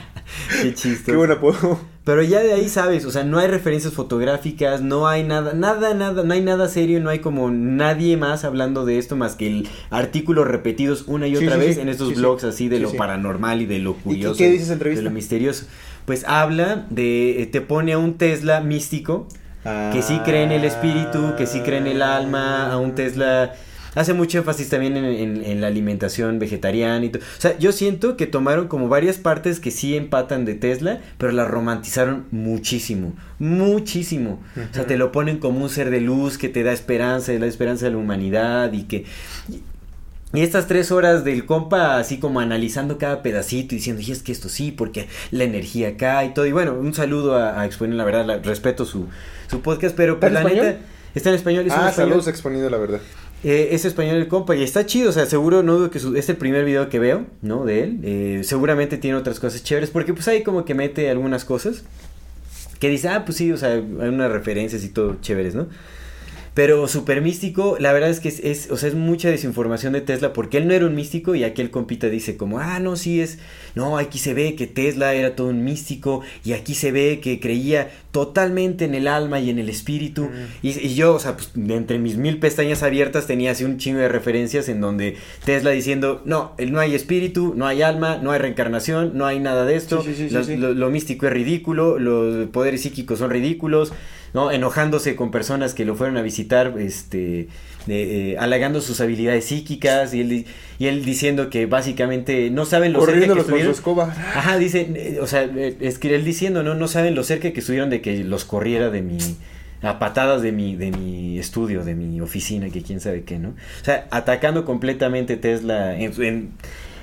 Qué 0.62 0.72
chiste. 0.72 1.12
Qué 1.12 1.16
buen 1.18 1.30
apodo. 1.30 1.78
Pero 2.04 2.22
ya 2.22 2.40
de 2.40 2.54
ahí 2.54 2.70
sabes, 2.70 3.04
o 3.04 3.10
sea, 3.10 3.22
no 3.22 3.38
hay 3.38 3.48
referencias 3.48 3.92
fotográficas, 3.92 4.80
no 4.80 5.06
hay 5.06 5.24
nada, 5.24 5.52
nada, 5.52 5.92
nada, 5.92 6.24
no 6.24 6.32
hay 6.32 6.40
nada 6.40 6.68
serio, 6.68 7.00
no 7.00 7.10
hay 7.10 7.18
como 7.18 7.50
nadie 7.50 8.16
más 8.16 8.44
hablando 8.44 8.86
de 8.86 8.96
esto 8.96 9.14
más 9.14 9.36
que 9.36 9.46
el 9.48 9.68
artículos 9.90 10.48
repetidos 10.48 11.04
una 11.06 11.28
y 11.28 11.36
otra 11.36 11.56
sí, 11.56 11.60
vez 11.60 11.74
sí. 11.76 11.82
en 11.82 11.90
estos 11.90 12.14
blogs 12.16 12.44
así 12.44 12.68
de 12.70 12.80
lo 12.80 12.92
paranormal 12.94 13.60
y 13.60 13.66
de 13.66 13.78
lo 13.78 13.92
curioso. 13.94 14.38
qué 14.38 14.50
dice 14.50 14.64
esa 14.64 14.72
entrevista? 14.72 15.00
De 15.04 15.10
lo 15.10 15.14
misterioso. 15.14 15.66
Pues 16.06 16.24
habla 16.26 16.86
de, 16.90 17.42
eh, 17.42 17.46
te 17.46 17.60
pone 17.60 17.92
a 17.92 17.98
un 17.98 18.14
Tesla 18.14 18.62
místico, 18.62 19.28
que 19.64 20.02
sí 20.02 20.18
cree 20.24 20.42
en 20.44 20.52
el 20.52 20.64
espíritu, 20.64 21.34
que 21.36 21.46
sí 21.46 21.60
cree 21.60 21.78
en 21.78 21.86
el 21.86 22.02
alma, 22.02 22.70
a 22.72 22.78
un 22.78 22.94
Tesla... 22.94 23.52
Hace 23.94 24.14
mucho 24.14 24.38
énfasis 24.38 24.70
también 24.70 24.96
en, 24.96 25.04
en- 25.04 25.44
en 25.44 25.60
la 25.60 25.66
alimentación 25.66 26.38
vegetariana 26.38 27.04
y 27.04 27.10
todo. 27.10 27.22
O 27.22 27.40
sea, 27.42 27.58
yo 27.58 27.72
siento 27.72 28.16
que 28.16 28.26
tomaron 28.26 28.66
como 28.66 28.88
varias 28.88 29.18
partes 29.18 29.60
que 29.60 29.70
sí 29.70 29.94
empatan 29.94 30.46
de 30.46 30.54
Tesla, 30.54 31.00
pero 31.18 31.30
las 31.32 31.46
romantizaron 31.46 32.24
muchísimo, 32.30 33.12
muchísimo. 33.38 34.40
O 34.70 34.74
sea, 34.74 34.86
te 34.86 34.96
lo 34.96 35.12
ponen 35.12 35.36
como 35.36 35.60
un 35.62 35.68
ser 35.68 35.90
de 35.90 36.00
luz 36.00 36.38
que 36.38 36.48
te 36.48 36.62
da 36.62 36.72
esperanza, 36.72 37.34
da 37.38 37.46
esperanza 37.46 37.86
a 37.86 37.90
la 37.90 37.98
humanidad 37.98 38.72
y 38.72 38.84
que... 38.84 39.04
Y 39.50 39.60
estas 40.40 40.66
tres 40.66 40.90
horas 40.90 41.24
del 41.24 41.44
compa 41.44 41.98
así 41.98 42.18
como 42.18 42.40
analizando 42.40 42.96
cada 42.96 43.22
pedacito 43.22 43.74
y 43.74 43.78
diciendo, 43.78 44.00
y 44.00 44.10
es 44.12 44.22
que 44.22 44.32
esto 44.32 44.48
sí, 44.48 44.72
porque 44.72 45.08
la 45.30 45.44
energía 45.44 45.88
acá 45.88 46.24
y 46.24 46.32
todo. 46.32 46.46
Y 46.46 46.52
bueno, 46.52 46.72
un 46.74 46.94
saludo 46.94 47.36
a, 47.36 47.60
a 47.60 47.66
Exponer, 47.66 47.96
la 47.96 48.04
verdad, 48.04 48.24
la- 48.24 48.38
respeto 48.38 48.86
su, 48.86 49.08
su 49.50 49.60
podcast, 49.60 49.94
pero 49.94 50.14
¿Está 50.14 50.20
pues 50.20 50.28
en 50.30 50.34
la 50.34 50.40
español? 50.40 50.66
neta... 50.66 50.78
Está 51.14 51.28
en 51.28 51.34
español, 51.34 51.66
es 51.66 51.72
Ah, 51.72 51.90
español. 51.90 51.94
saludos 51.94 52.28
exponiendo 52.28 52.70
la 52.70 52.78
verdad. 52.78 53.00
Eh, 53.44 53.68
es 53.72 53.84
español 53.84 54.16
el 54.16 54.28
compa 54.28 54.56
y 54.56 54.62
está 54.62 54.86
chido, 54.86 55.10
o 55.10 55.12
sea, 55.12 55.26
seguro 55.26 55.62
no 55.62 55.74
dudo 55.76 55.90
que 55.90 55.98
su- 55.98 56.16
es 56.16 56.26
el 56.30 56.36
primer 56.38 56.64
video 56.64 56.88
que 56.88 56.98
veo, 56.98 57.26
¿no? 57.42 57.66
De 57.66 57.82
él. 57.84 58.00
Eh, 58.02 58.40
seguramente 58.44 58.96
tiene 58.96 59.18
otras 59.18 59.38
cosas 59.38 59.62
chéveres 59.62 59.90
porque 59.90 60.14
pues 60.14 60.26
ahí 60.28 60.42
como 60.42 60.64
que 60.64 60.74
mete 60.74 61.10
algunas 61.10 61.44
cosas 61.44 61.82
que 62.78 62.88
dice, 62.88 63.08
ah, 63.10 63.24
pues 63.26 63.36
sí, 63.36 63.52
o 63.52 63.56
sea, 63.58 63.72
hay 63.74 63.80
unas 63.80 64.30
referencias 64.32 64.82
y 64.84 64.88
todo 64.88 65.16
chéveres, 65.20 65.54
¿no? 65.54 65.66
Pero 66.54 66.86
super 66.86 67.22
místico, 67.22 67.76
la 67.80 67.94
verdad 67.94 68.10
es 68.10 68.20
que 68.20 68.28
es, 68.28 68.38
es, 68.40 68.70
o 68.70 68.76
sea, 68.76 68.90
es 68.90 68.94
mucha 68.94 69.30
desinformación 69.30 69.94
de 69.94 70.02
Tesla 70.02 70.34
porque 70.34 70.58
él 70.58 70.68
no 70.68 70.74
era 70.74 70.84
un 70.84 70.94
místico 70.94 71.34
y 71.34 71.44
aquí 71.44 71.62
el 71.62 71.70
compita 71.70 72.10
dice 72.10 72.36
como, 72.36 72.58
ah, 72.58 72.78
no, 72.78 72.96
sí 72.96 73.22
es, 73.22 73.38
no, 73.74 73.96
aquí 73.96 74.18
se 74.18 74.34
ve 74.34 74.54
que 74.54 74.66
Tesla 74.66 75.14
era 75.14 75.34
todo 75.34 75.46
un 75.46 75.64
místico 75.64 76.20
y 76.44 76.52
aquí 76.52 76.74
se 76.74 76.92
ve 76.92 77.20
que 77.22 77.40
creía 77.40 77.90
totalmente 78.10 78.84
en 78.84 78.94
el 78.94 79.08
alma 79.08 79.40
y 79.40 79.48
en 79.48 79.58
el 79.58 79.70
espíritu. 79.70 80.28
Y, 80.62 80.78
y 80.78 80.94
yo, 80.94 81.14
o 81.14 81.18
sea, 81.18 81.36
pues 81.38 81.52
entre 81.56 81.98
mis 81.98 82.18
mil 82.18 82.38
pestañas 82.38 82.82
abiertas 82.82 83.26
tenía 83.26 83.52
así 83.52 83.64
un 83.64 83.78
chingo 83.78 84.00
de 84.00 84.08
referencias 84.10 84.68
en 84.68 84.82
donde 84.82 85.16
Tesla 85.46 85.70
diciendo, 85.70 86.20
no, 86.26 86.52
el- 86.58 86.70
no 86.70 86.80
hay 86.80 86.94
espíritu, 86.94 87.54
no 87.56 87.66
hay 87.66 87.80
alma, 87.80 88.18
no 88.22 88.30
hay 88.30 88.38
reencarnación, 88.38 89.12
no 89.16 89.24
hay 89.24 89.40
nada 89.40 89.64
de 89.64 89.76
esto, 89.76 90.02
Sí, 90.02 90.14
sí, 90.14 90.28
sí, 90.28 90.34
Los- 90.34 90.76
lo 90.76 90.90
místico 90.90 91.26
es 91.26 91.32
ridículo, 91.32 91.98
los 91.98 92.46
poderes 92.50 92.82
psíquicos 92.82 93.20
son 93.20 93.30
ridículos, 93.30 93.94
¿no? 94.34 94.50
Enojándose 94.50 95.16
con 95.16 95.30
personas 95.30 95.74
que 95.74 95.84
lo 95.84 95.94
fueron 95.94 96.16
a 96.16 96.22
visitar, 96.22 96.74
este, 96.78 97.48
de, 97.86 98.32
eh, 98.32 98.38
halagando 98.38 98.80
sus 98.80 99.00
habilidades 99.00 99.44
psíquicas 99.44 100.14
y 100.14 100.20
él, 100.20 100.46
y 100.78 100.86
él 100.86 101.04
diciendo 101.04 101.50
que 101.50 101.66
básicamente 101.66 102.50
no 102.50 102.64
saben 102.64 102.92
lo 102.92 103.04
cerca 103.04 103.32
que 103.34 103.40
estuvieron. 103.40 103.74
Ajá, 104.34 104.58
dice, 104.58 104.88
eh, 104.94 105.18
o 105.20 105.26
sea, 105.26 105.44
eh, 105.44 105.76
es 105.80 105.98
que 105.98 106.14
él 106.14 106.24
diciendo, 106.24 106.62
¿no? 106.62 106.74
No 106.74 106.88
saben 106.88 107.14
lo 107.14 107.24
cerca 107.24 107.52
que 107.52 107.60
estuvieron 107.60 107.90
de 107.90 108.00
que 108.00 108.24
los 108.24 108.44
corriera 108.44 108.90
de 108.90 109.02
mi, 109.02 109.18
a 109.82 109.98
patadas 109.98 110.42
de 110.42 110.52
mi, 110.52 110.76
de 110.76 110.92
mi 110.92 111.38
estudio, 111.38 111.84
de 111.84 111.94
mi 111.94 112.20
oficina, 112.20 112.70
que 112.70 112.82
quién 112.82 113.00
sabe 113.00 113.24
qué, 113.24 113.38
¿no? 113.38 113.50
O 113.50 113.84
sea, 113.84 114.06
atacando 114.10 114.64
completamente 114.64 115.36
Tesla 115.36 115.98
en, 115.98 116.22
en, 116.22 116.52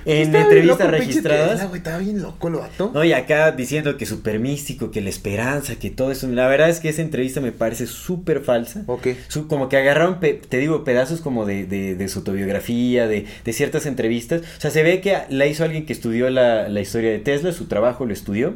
en 0.04 0.34
entrevistas 0.34 0.90
registradas. 0.90 1.68
Güey, 1.68 1.78
estaba 1.78 1.98
bien 1.98 2.22
loco 2.22 2.48
el 2.48 2.54
vato. 2.54 2.90
No, 2.94 3.04
y 3.04 3.12
acá 3.12 3.52
diciendo 3.52 3.96
que 3.96 4.06
súper 4.06 4.38
místico, 4.38 4.90
que 4.90 5.00
la 5.00 5.10
esperanza, 5.10 5.76
que 5.76 5.90
todo 5.90 6.10
eso. 6.12 6.26
La 6.28 6.46
verdad 6.48 6.68
es 6.68 6.80
que 6.80 6.88
esa 6.88 7.02
entrevista 7.02 7.40
me 7.40 7.52
parece 7.52 7.86
súper 7.86 8.40
falsa. 8.40 8.82
Ok. 8.86 9.08
Su- 9.28 9.46
como 9.48 9.68
que 9.68 9.76
agarraron, 9.76 10.20
pe- 10.20 10.40
te 10.48 10.58
digo, 10.58 10.84
pedazos 10.84 11.20
como 11.20 11.44
de, 11.46 11.64
de, 11.66 11.94
de 11.94 12.08
su 12.08 12.20
autobiografía, 12.20 13.06
de, 13.08 13.26
de 13.44 13.52
ciertas 13.52 13.86
entrevistas. 13.86 14.42
O 14.58 14.60
sea, 14.60 14.70
se 14.70 14.82
ve 14.82 15.00
que 15.00 15.16
la 15.28 15.46
hizo 15.46 15.64
alguien 15.64 15.86
que 15.86 15.92
estudió 15.92 16.30
la, 16.30 16.68
la 16.68 16.80
historia 16.80 17.10
de 17.10 17.18
Tesla, 17.18 17.52
su 17.52 17.66
trabajo 17.66 18.06
lo 18.06 18.12
estudió. 18.12 18.54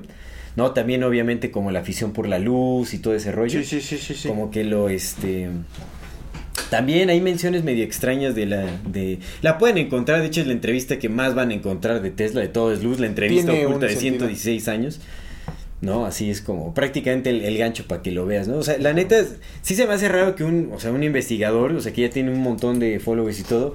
¿No? 0.56 0.70
También, 0.70 1.02
obviamente, 1.02 1.50
como 1.50 1.72
la 1.72 1.80
afición 1.80 2.12
por 2.12 2.28
la 2.28 2.38
luz 2.38 2.94
y 2.94 2.98
todo 2.98 3.16
ese 3.16 3.32
rollo. 3.32 3.58
Sí, 3.58 3.64
sí, 3.64 3.80
sí, 3.80 3.98
sí, 3.98 4.14
sí. 4.14 4.28
Como 4.28 4.52
que 4.52 4.62
lo, 4.62 4.88
este... 4.88 5.48
También 6.70 7.10
hay 7.10 7.20
menciones 7.20 7.64
medio 7.64 7.85
extrañas 7.85 8.35
de 8.35 8.47
la... 8.47 8.66
de 8.89 9.18
La 9.43 9.59
pueden 9.59 9.78
encontrar, 9.78 10.20
de 10.20 10.26
hecho 10.28 10.40
es 10.40 10.47
la 10.47 10.52
entrevista 10.52 10.98
que 10.98 11.09
más 11.09 11.35
van 11.35 11.51
a 11.51 11.55
encontrar 11.55 12.01
de 12.02 12.10
Tesla, 12.10 12.40
de 12.40 12.48
todo 12.48 12.72
es 12.72 12.82
luz, 12.82 13.01
la 13.01 13.06
entrevista 13.06 13.51
Tiene 13.52 13.66
oculta 13.66 13.86
de 13.86 13.93
sentido. 13.93 14.18
116 14.28 14.68
años. 14.68 15.01
¿no? 15.81 16.06
Así 16.06 16.31
es 16.31 16.40
como 16.40 16.72
prácticamente 16.72 17.28
el, 17.28 17.44
el 17.44 17.59
gancho 17.59 17.85
para 17.86 18.01
que 18.01 18.10
lo 18.10 18.24
veas, 18.24 18.48
¿no? 18.48 18.56
O 18.56 18.62
sea, 18.62 18.78
la 18.78 18.94
neta, 18.94 19.18
es- 19.18 19.35
sí 19.60 19.74
se 19.74 19.86
me 19.86 19.93
hace 19.93 20.09
raro 20.09 20.35
que 20.35 20.43
un, 20.43 20.70
o 20.72 20.81
sea, 20.81 20.90
un 20.93 21.02
investigador, 21.02 21.72
o 21.72 21.81
sea, 21.81 21.93
que 21.93 22.01
ya 22.02 22.09
tiene 22.10 22.31
un 22.31 22.40
montón 22.40 22.78
de 22.78 22.98
followers 23.01 23.39
y 23.40 23.43
todo, 23.43 23.74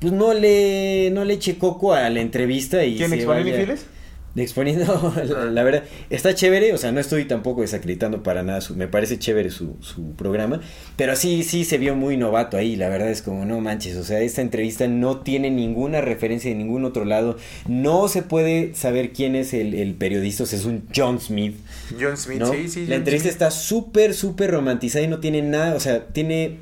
pues 0.00 0.12
no 0.12 0.34
le, 0.34 1.10
no 1.12 1.24
le 1.24 1.34
eche 1.34 1.58
coco 1.58 1.94
a 1.94 2.08
la 2.10 2.20
entrevista 2.20 2.84
y 2.84 2.96
¿Quién 2.96 3.10
se 3.10 3.24
vaya- 3.26 3.48
infieles? 3.48 3.86
Exponiendo, 4.36 5.14
la, 5.24 5.44
la 5.46 5.62
verdad, 5.62 5.84
está 6.10 6.34
chévere, 6.34 6.72
o 6.72 6.78
sea, 6.78 6.92
no 6.92 7.00
estoy 7.00 7.24
tampoco 7.24 7.62
desacreditando 7.62 8.22
para 8.22 8.42
nada, 8.42 8.60
su, 8.60 8.76
me 8.76 8.88
parece 8.88 9.18
chévere 9.18 9.50
su, 9.50 9.76
su 9.80 10.12
programa, 10.12 10.60
pero 10.96 11.16
sí, 11.16 11.42
sí 11.42 11.64
se 11.64 11.78
vio 11.78 11.94
muy 11.96 12.16
novato 12.16 12.56
ahí, 12.56 12.76
la 12.76 12.88
verdad 12.88 13.10
es 13.10 13.22
como, 13.22 13.44
no 13.44 13.60
manches, 13.60 13.96
o 13.96 14.04
sea, 14.04 14.20
esta 14.20 14.42
entrevista 14.42 14.86
no 14.86 15.18
tiene 15.18 15.50
ninguna 15.50 16.00
referencia 16.00 16.50
de 16.50 16.56
ningún 16.56 16.84
otro 16.84 17.04
lado, 17.04 17.36
no 17.66 18.08
se 18.08 18.22
puede 18.22 18.74
saber 18.74 19.12
quién 19.12 19.34
es 19.34 19.54
el, 19.54 19.74
el 19.74 19.94
periodista, 19.94 20.44
o 20.44 20.46
sea, 20.46 20.58
es 20.58 20.64
un 20.64 20.84
John 20.94 21.20
Smith, 21.20 21.56
John 21.98 22.16
Smith, 22.16 22.38
¿no? 22.38 22.52
sí, 22.52 22.68
sí. 22.68 22.86
la 22.86 22.96
entrevista 22.96 23.28
Smith. 23.28 23.32
está 23.32 23.50
súper, 23.50 24.14
súper 24.14 24.50
romantizada 24.50 25.04
y 25.04 25.08
no 25.08 25.18
tiene 25.18 25.42
nada, 25.42 25.74
o 25.74 25.80
sea, 25.80 26.06
tiene, 26.06 26.58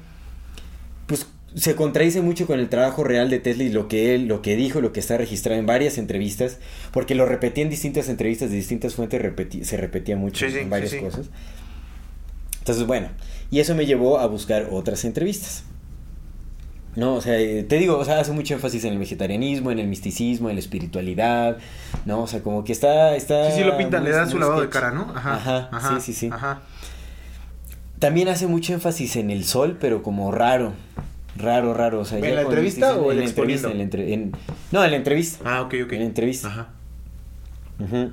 pues 1.07 1.27
se 1.57 1.75
contradice 1.75 2.21
mucho 2.21 2.47
con 2.47 2.61
el 2.61 2.69
trabajo 2.69 3.03
real 3.03 3.31
de 3.31 3.39
Tesla 3.41 3.65
y 3.65 3.71
lo 3.71 3.89
que 3.89 4.15
él, 4.15 4.27
lo 4.29 4.43
que 4.43 4.55
dijo, 4.57 4.81
lo 4.83 4.93
que 4.93 5.01
está 5.01 5.17
registrado 5.17 5.59
en 5.59 5.65
varias 5.67 5.97
entrevistas, 5.99 6.59
porque 6.93 7.15
lo 7.15 7.25
repetía 7.27 7.65
en 7.65 7.71
distintas 7.71 8.09
entrevistas 8.11 8.51
de 8.51 8.57
distintas 8.57 8.95
fuentes, 8.95 9.21
repetí- 9.23 9.65
se 9.65 9.77
repetía 9.79 10.17
mucho 10.17 10.47
Sí, 10.49 10.55
en 10.57 10.65
sí, 10.65 10.69
varias 10.71 10.91
sí. 10.93 10.99
cosas. 11.01 11.31
Entonces, 12.59 12.87
bueno, 12.87 13.09
y 13.51 13.61
eso 13.61 13.75
me 13.75 13.87
llevó 13.87 14.19
a 14.19 14.27
buscar 14.27 14.69
otras 14.71 15.05
entrevistas. 15.05 15.65
No, 16.95 17.15
o 17.15 17.21
sea, 17.21 17.39
eh, 17.39 17.63
te 17.63 17.77
digo, 17.77 17.99
o 17.99 18.05
sea, 18.05 18.21
hace 18.21 18.33
mucho 18.33 18.55
énfasis 18.55 18.85
en 18.85 18.95
el 18.95 18.99
vegetarianismo, 18.99 19.71
en 19.71 19.79
el 19.79 19.87
misticismo, 19.87 20.49
en 20.49 20.57
la 20.57 20.61
espiritualidad, 20.61 21.59
¿no? 22.07 22.23
O 22.23 22.27
sea, 22.27 22.43
como 22.43 22.65
que 22.65 22.73
está, 22.73 23.15
está 23.17 23.51
Sí, 23.51 23.59
sí, 23.59 23.65
lo 23.65 23.77
pintan, 23.77 24.03
le 24.05 24.11
dan 24.13 24.29
su 24.31 24.39
lavado 24.39 24.63
de 24.63 24.69
cara, 24.71 24.91
¿no? 24.93 25.13
Ajá, 25.15 25.69
Ajá, 25.73 26.01
sí, 26.01 26.13
sí, 26.13 26.19
sí. 26.19 26.31
Ajá. 26.33 26.63
También 27.99 28.29
hace 28.29 28.47
mucho 28.47 28.73
énfasis 28.73 29.17
en 29.17 29.31
el 29.31 29.45
sol, 29.45 29.77
pero 29.81 30.03
como 30.03 30.33
raro. 30.33 30.73
Raro, 31.39 31.75
raro. 31.75 32.01
O 32.01 32.05
sea, 32.05 32.19
¿En 32.19 32.35
la 32.35 32.43
entrevista 32.43 32.97
o 32.97 33.13
en 33.13 33.19
la 33.19 33.25
entrevista? 33.25 33.69
exponiendo? 33.69 33.69
En 33.71 33.77
la 33.79 33.83
entre- 33.85 34.13
en- 34.15 34.33
no, 34.73 34.85
en 34.85 34.91
la 34.91 34.97
entrevista. 34.97 35.39
Ah, 35.45 35.63
ok, 35.63 35.75
ok. 35.85 35.93
En 35.93 35.99
la 36.01 36.05
entrevista. 36.07 36.49
Ajá. 36.49 36.69
Ujú. 37.79 38.11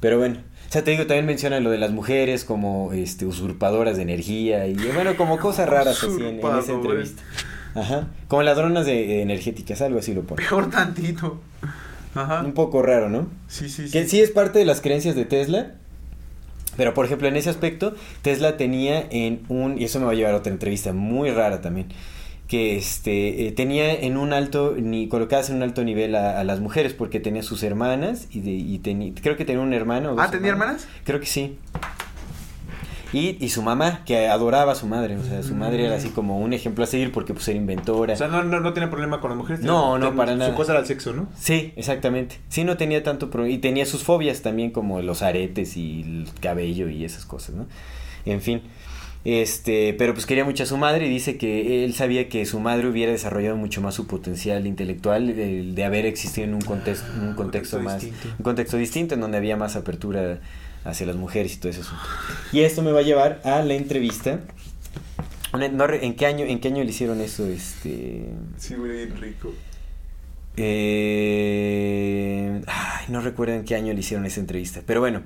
Pero 0.00 0.18
bueno. 0.18 0.38
O 0.68 0.70
sea, 0.72 0.84
te 0.84 0.90
digo, 0.90 1.06
también 1.06 1.24
menciona 1.24 1.60
lo 1.60 1.70
de 1.70 1.78
las 1.78 1.92
mujeres 1.92 2.44
como 2.44 2.92
este, 2.92 3.24
usurpadoras 3.24 3.96
de 3.96 4.02
energía 4.02 4.66
y 4.66 4.74
bueno, 4.94 5.16
como 5.16 5.38
cosas 5.38 5.66
raras 5.68 5.96
así 6.02 6.06
en, 6.20 6.40
en 6.44 6.58
esa 6.58 6.72
entrevista. 6.72 7.22
Ajá. 7.74 8.08
Como 8.28 8.42
ladronas 8.42 8.84
de, 8.84 9.22
energéticas, 9.22 9.80
algo 9.80 9.98
así 10.00 10.12
lo 10.12 10.22
pone. 10.24 10.44
Peor 10.46 10.68
tantito. 10.68 11.40
Ajá. 12.14 12.42
Un 12.42 12.52
poco 12.52 12.82
raro, 12.82 13.08
¿no? 13.08 13.28
Sí, 13.48 13.68
sí, 13.70 13.86
sí. 13.86 13.92
Que 13.92 14.06
sí 14.06 14.20
es 14.20 14.30
parte 14.30 14.58
de 14.58 14.64
las 14.66 14.80
creencias 14.82 15.14
de 15.16 15.24
Tesla. 15.24 15.72
Pero 16.76 16.92
por 16.94 17.06
ejemplo, 17.06 17.26
en 17.28 17.36
ese 17.36 17.48
aspecto, 17.50 17.94
Tesla 18.22 18.56
tenía 18.56 19.04
en 19.10 19.40
un, 19.48 19.80
y 19.80 19.84
eso 19.84 19.98
me 20.00 20.06
va 20.06 20.12
a 20.12 20.14
llevar 20.14 20.34
a 20.34 20.36
otra 20.36 20.52
entrevista 20.52 20.92
muy 20.92 21.30
rara 21.30 21.60
también, 21.60 21.88
que 22.48 22.76
este 22.76 23.46
eh, 23.46 23.52
tenía 23.52 23.92
en 23.92 24.16
un 24.16 24.32
alto, 24.32 24.74
ni 24.76 25.06
colocadas 25.06 25.50
en 25.50 25.56
un 25.56 25.62
alto 25.62 25.84
nivel 25.84 26.16
a, 26.16 26.40
a 26.40 26.44
las 26.44 26.60
mujeres, 26.60 26.94
porque 26.94 27.20
tenía 27.20 27.42
sus 27.42 27.62
hermanas 27.62 28.26
y, 28.30 28.40
de, 28.40 28.50
y 28.50 29.12
creo 29.12 29.36
que 29.36 29.44
tenía 29.44 29.62
un 29.62 29.74
hermano. 29.74 30.16
Ah, 30.18 30.30
¿tenía 30.30 30.50
hermanas? 30.50 30.88
Creo 31.04 31.20
que 31.20 31.26
sí. 31.26 31.58
Y, 33.12 33.42
y 33.42 33.48
su 33.48 33.62
mamá, 33.62 34.02
que 34.04 34.28
adoraba 34.28 34.72
a 34.72 34.74
su 34.74 34.86
madre, 34.86 35.16
o 35.16 35.22
sea, 35.22 35.42
su 35.42 35.54
madre 35.54 35.86
era 35.86 35.96
así 35.96 36.10
como 36.10 36.38
un 36.40 36.52
ejemplo 36.52 36.84
a 36.84 36.86
seguir 36.86 37.10
porque 37.10 37.32
pues 37.32 37.48
era 37.48 37.56
inventora. 37.56 38.12
O 38.12 38.16
sea, 38.16 38.28
no, 38.28 38.44
no, 38.44 38.60
no 38.60 38.74
tenía 38.74 38.90
problema 38.90 39.20
con 39.20 39.30
las 39.30 39.38
mujeres. 39.38 39.62
No, 39.62 39.98
no, 39.98 40.14
para 40.14 40.32
su 40.32 40.38
nada. 40.38 40.50
Su 40.50 40.56
cosa 40.56 40.72
era 40.72 40.80
el 40.80 40.86
sexo, 40.86 41.14
¿no? 41.14 41.26
Sí, 41.38 41.72
exactamente. 41.76 42.38
Sí, 42.48 42.64
no 42.64 42.76
tenía 42.76 43.02
tanto 43.02 43.30
problema. 43.30 43.54
Y 43.54 43.58
tenía 43.58 43.86
sus 43.86 44.02
fobias 44.02 44.42
también, 44.42 44.72
como 44.72 45.00
los 45.00 45.22
aretes 45.22 45.78
y 45.78 46.02
el 46.02 46.28
cabello 46.40 46.90
y 46.90 47.02
esas 47.04 47.24
cosas, 47.24 47.54
¿no? 47.54 47.66
En 48.26 48.42
fin. 48.42 48.62
Este, 49.24 49.94
pero 49.98 50.14
pues 50.14 50.26
quería 50.26 50.44
mucho 50.44 50.62
a 50.62 50.66
su 50.66 50.76
madre 50.76 51.06
y 51.06 51.10
dice 51.10 51.36
que 51.36 51.84
él 51.84 51.92
sabía 51.92 52.28
que 52.28 52.46
su 52.46 52.60
madre 52.60 52.86
hubiera 52.88 53.12
desarrollado 53.12 53.56
mucho 53.56 53.80
más 53.82 53.94
su 53.94 54.06
potencial 54.06 54.66
intelectual 54.66 55.26
de, 55.26 55.72
de 55.72 55.84
haber 55.84 56.06
existido 56.06 56.46
en 56.46 56.54
un 56.54 56.60
contexto, 56.62 57.06
en 57.12 57.20
un 57.28 57.34
contexto 57.34 57.76
contexto 57.76 57.80
más, 57.80 58.00
distinto. 58.00 58.28
un 58.38 58.44
contexto 58.44 58.76
distinto 58.76 59.14
en 59.14 59.20
donde 59.20 59.36
había 59.36 59.56
más 59.56 59.76
apertura 59.76 60.38
hacia 60.84 61.06
las 61.06 61.16
mujeres 61.16 61.54
y 61.54 61.56
todo 61.58 61.70
ese 61.70 61.80
asunto. 61.82 62.02
Y 62.52 62.60
esto 62.60 62.82
me 62.82 62.92
va 62.92 63.00
a 63.00 63.02
llevar 63.02 63.40
a 63.44 63.62
la 63.62 63.74
entrevista. 63.74 64.40
Una- 65.52 65.68
no 65.68 65.86
re- 65.86 66.04
¿En 66.06 66.14
qué 66.14 66.26
año, 66.26 66.44
en 66.46 66.60
qué 66.60 66.68
año 66.68 66.84
le 66.84 66.90
hicieron 66.90 67.20
eso? 67.20 67.46
Este. 67.46 68.24
Sí, 68.56 68.74
bien 68.76 69.14
rico. 69.20 69.52
Eh, 70.60 72.60
ay, 72.66 73.04
no 73.08 73.20
recuerdo 73.20 73.54
en 73.54 73.64
qué 73.64 73.76
año 73.76 73.92
le 73.92 74.00
hicieron 74.00 74.26
esa 74.26 74.40
entrevista. 74.40 74.80
Pero 74.84 75.00
bueno, 75.00 75.22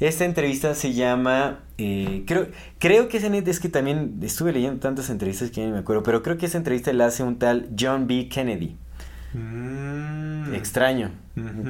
esta 0.00 0.24
entrevista 0.24 0.74
se 0.74 0.92
llama. 0.92 1.60
eh, 1.78 2.24
creo, 2.26 2.48
creo 2.78 3.08
que 3.08 3.18
esa 3.18 3.28
neta 3.28 3.50
es 3.50 3.60
que 3.60 3.68
también 3.68 4.18
estuve 4.22 4.52
leyendo 4.52 4.80
tantas 4.80 5.10
entrevistas 5.10 5.50
que 5.50 5.60
ya 5.60 5.66
ni 5.66 5.72
me 5.72 5.78
acuerdo. 5.78 6.02
Pero 6.02 6.22
creo 6.22 6.36
que 6.36 6.46
esa 6.46 6.58
entrevista 6.58 6.92
la 6.92 7.06
hace 7.06 7.22
un 7.22 7.38
tal 7.38 7.68
John 7.78 8.06
B. 8.06 8.28
Kennedy. 8.28 8.76
Mm. 9.34 10.54
Extraño. 10.54 11.10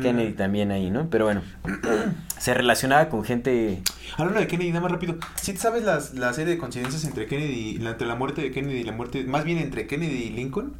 Kennedy 0.02 0.32
también 0.32 0.72
ahí, 0.72 0.90
¿no? 0.90 1.08
Pero 1.08 1.26
bueno, 1.26 1.42
se 2.38 2.52
relacionaba 2.52 3.08
con 3.08 3.22
gente. 3.22 3.80
Hablando 4.16 4.40
de 4.40 4.48
Kennedy, 4.48 4.70
nada 4.70 4.80
más 4.80 4.90
rápido. 4.90 5.16
¿Sí 5.40 5.56
sabes 5.56 5.84
las, 5.84 6.14
la 6.14 6.32
serie 6.32 6.54
de 6.54 6.58
coincidencias 6.58 7.04
entre 7.04 7.26
Kennedy, 7.26 7.78
entre 7.86 8.08
la 8.08 8.16
muerte 8.16 8.42
de 8.42 8.50
Kennedy 8.50 8.80
y 8.80 8.84
la 8.84 8.92
muerte, 8.92 9.22
más 9.24 9.44
bien 9.44 9.58
entre 9.58 9.86
Kennedy 9.86 10.24
y 10.24 10.30
Lincoln? 10.30 10.74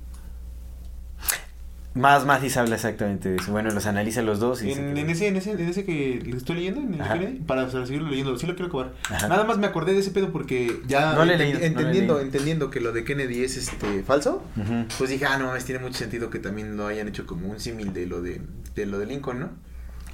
Más 1.94 2.24
Mathis 2.24 2.56
habla 2.56 2.76
exactamente 2.76 3.28
de 3.28 3.36
eso. 3.36 3.52
Bueno, 3.52 3.70
los 3.70 3.84
analiza 3.86 4.22
los 4.22 4.40
dos 4.40 4.62
y 4.62 4.72
En, 4.72 4.94
que- 4.94 5.00
en 5.02 5.10
ese, 5.10 5.26
en 5.28 5.36
ese, 5.36 5.50
en 5.52 5.60
ese 5.60 5.84
que 5.84 6.22
le 6.24 6.36
estoy 6.36 6.56
leyendo, 6.56 6.80
en 6.80 6.94
el. 6.94 7.06
Kennedy, 7.06 7.38
para, 7.40 7.66
para 7.68 7.84
seguirlo 7.86 8.08
leyendo, 8.08 8.36
sí 8.38 8.46
lo 8.46 8.54
quiero 8.54 8.68
acabar. 8.68 8.92
Ajá. 9.10 9.28
Nada 9.28 9.44
más 9.44 9.58
me 9.58 9.66
acordé 9.66 9.92
de 9.92 9.98
ese 10.00 10.10
pedo 10.10 10.32
porque 10.32 10.80
ya 10.86 11.12
No 11.14 11.24
lo 11.26 11.32
he 11.32 11.36
enten- 11.36 11.38
leído, 11.38 11.52
no 11.52 11.58
lo 11.58 11.64
he 11.64 11.66
entendiendo, 11.66 12.20
entendiendo 12.20 12.70
que 12.70 12.80
lo 12.80 12.92
de 12.92 13.04
Kennedy 13.04 13.42
es 13.44 13.56
este 13.58 14.02
falso, 14.04 14.42
Ujú. 14.56 14.86
pues 14.96 15.10
dije, 15.10 15.26
ah, 15.26 15.36
no 15.38 15.46
mames, 15.48 15.64
tiene 15.66 15.80
mucho 15.82 15.98
sentido 15.98 16.30
que 16.30 16.38
también 16.38 16.76
lo 16.78 16.86
hayan 16.86 17.08
hecho 17.08 17.26
como 17.26 17.48
un 17.48 17.60
símil 17.60 17.92
de 17.92 18.06
lo 18.06 18.22
de, 18.22 18.40
de 18.74 18.86
lo 18.86 18.98
de 18.98 19.06
Lincoln, 19.06 19.40
¿no? 19.40 19.50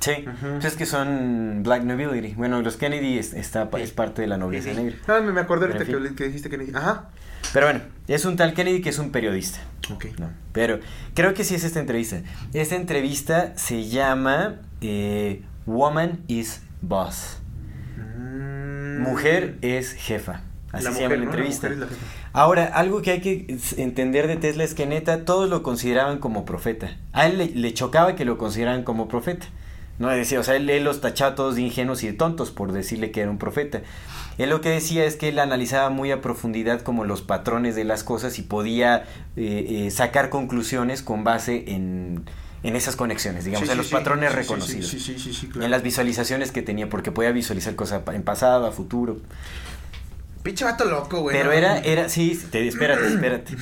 Sí, 0.00 0.12
Ujú. 0.26 0.46
pues 0.54 0.64
es 0.66 0.74
que 0.76 0.86
son 0.86 1.62
Black 1.64 1.82
Nobility. 1.82 2.34
Bueno, 2.34 2.62
los 2.62 2.76
Kennedy 2.76 3.18
es, 3.18 3.34
está, 3.34 3.68
es 3.78 3.90
parte 3.90 4.22
de 4.22 4.28
la 4.28 4.36
nobleza 4.38 4.72
negra. 4.72 4.94
Ah, 5.08 5.20
me, 5.20 5.40
acordé 5.40 5.66
ahorita 5.66 5.84
que, 5.84 6.14
que 6.14 6.24
dijiste 6.24 6.48
Kennedy. 6.48 6.70
Ajá. 6.74 7.10
Pero 7.52 7.66
bueno, 7.66 7.80
es 8.06 8.24
un 8.24 8.36
tal 8.36 8.54
Kennedy 8.54 8.80
que 8.80 8.90
es 8.90 8.98
un 8.98 9.10
periodista. 9.10 9.60
Pero 10.52 10.80
creo 11.14 11.34
que 11.34 11.44
sí 11.44 11.54
es 11.54 11.64
esta 11.64 11.80
entrevista. 11.80 12.20
Esta 12.52 12.76
entrevista 12.76 13.52
se 13.56 13.88
llama 13.88 14.56
eh, 14.80 15.42
Woman 15.66 16.20
is 16.28 16.62
Boss. 16.82 17.38
Mm. 17.96 19.02
Mujer 19.02 19.56
es 19.62 19.92
jefa. 19.92 20.42
Así 20.72 20.84
La 20.84 20.92
se 20.92 21.00
mujer, 21.00 21.10
llama 21.10 21.16
la 21.16 21.24
entrevista. 21.30 21.68
la. 21.70 21.86
Ahora, 22.34 22.66
algo 22.66 23.00
que 23.00 23.12
hay 23.12 23.20
que 23.20 23.58
entender 23.78 24.26
de 24.26 24.36
Tesla 24.36 24.64
es 24.64 24.74
que 24.74 24.86
neta 24.86 25.24
todos 25.24 25.48
lo 25.48 25.62
consideraban 25.62 26.18
como 26.18 26.44
profeta. 26.44 26.96
A 27.12 27.26
él 27.26 27.38
le, 27.38 27.46
le 27.46 27.72
chocaba 27.72 28.14
que 28.16 28.24
lo 28.26 28.36
consideraran 28.36 28.82
como 28.84 29.08
profeta. 29.08 29.46
No 29.98 30.08
decía, 30.08 30.38
o 30.38 30.42
sea, 30.44 30.54
él, 30.56 30.68
él 30.70 30.84
los 30.84 31.00
tachaba 31.00 31.34
todos 31.34 31.56
de 31.56 31.62
ingenuos 31.62 32.02
y 32.04 32.06
de 32.08 32.12
tontos 32.12 32.50
por 32.50 32.72
decirle 32.72 33.10
que 33.10 33.20
era 33.22 33.30
un 33.30 33.38
profeta. 33.38 33.82
Él 34.38 34.50
lo 34.50 34.60
que 34.60 34.68
decía 34.68 35.04
es 35.04 35.16
que 35.16 35.28
él 35.30 35.40
analizaba 35.40 35.90
muy 35.90 36.12
a 36.12 36.20
profundidad 36.20 36.82
como 36.82 37.04
los 37.04 37.22
patrones 37.22 37.74
de 37.74 37.82
las 37.84 38.04
cosas 38.04 38.38
y 38.38 38.42
podía 38.42 39.04
eh, 39.36 39.86
eh, 39.86 39.90
sacar 39.90 40.30
conclusiones 40.30 41.02
con 41.02 41.24
base 41.24 41.64
en, 41.72 42.22
en 42.62 42.76
esas 42.76 42.94
conexiones, 42.94 43.44
digamos, 43.44 43.66
Sí, 43.66 43.72
en 43.72 43.74
sí, 43.74 43.78
los 43.78 43.88
sí. 43.88 43.92
patrones 43.94 44.32
reconocidos. 44.32 44.86
Sí, 44.86 45.00
sí, 45.00 45.18
sí, 45.18 45.32
sí, 45.34 45.48
claro. 45.48 45.64
En 45.64 45.70
las 45.72 45.82
visualizaciones 45.82 46.52
que 46.52 46.62
tenía, 46.62 46.88
porque 46.88 47.10
podía 47.10 47.32
visualizar 47.32 47.74
cosas 47.74 48.02
en 48.14 48.22
pasado, 48.22 48.66
a 48.66 48.70
futuro. 48.70 49.16
Pinche 50.48 50.64
vato 50.64 50.86
loco, 50.86 51.20
güey. 51.20 51.36
Pero 51.36 51.50
no, 51.50 51.56
era, 51.56 51.78
era, 51.80 52.08
sí, 52.08 52.40
te, 52.50 52.66
espérate, 52.66 53.06
espérate. 53.06 53.54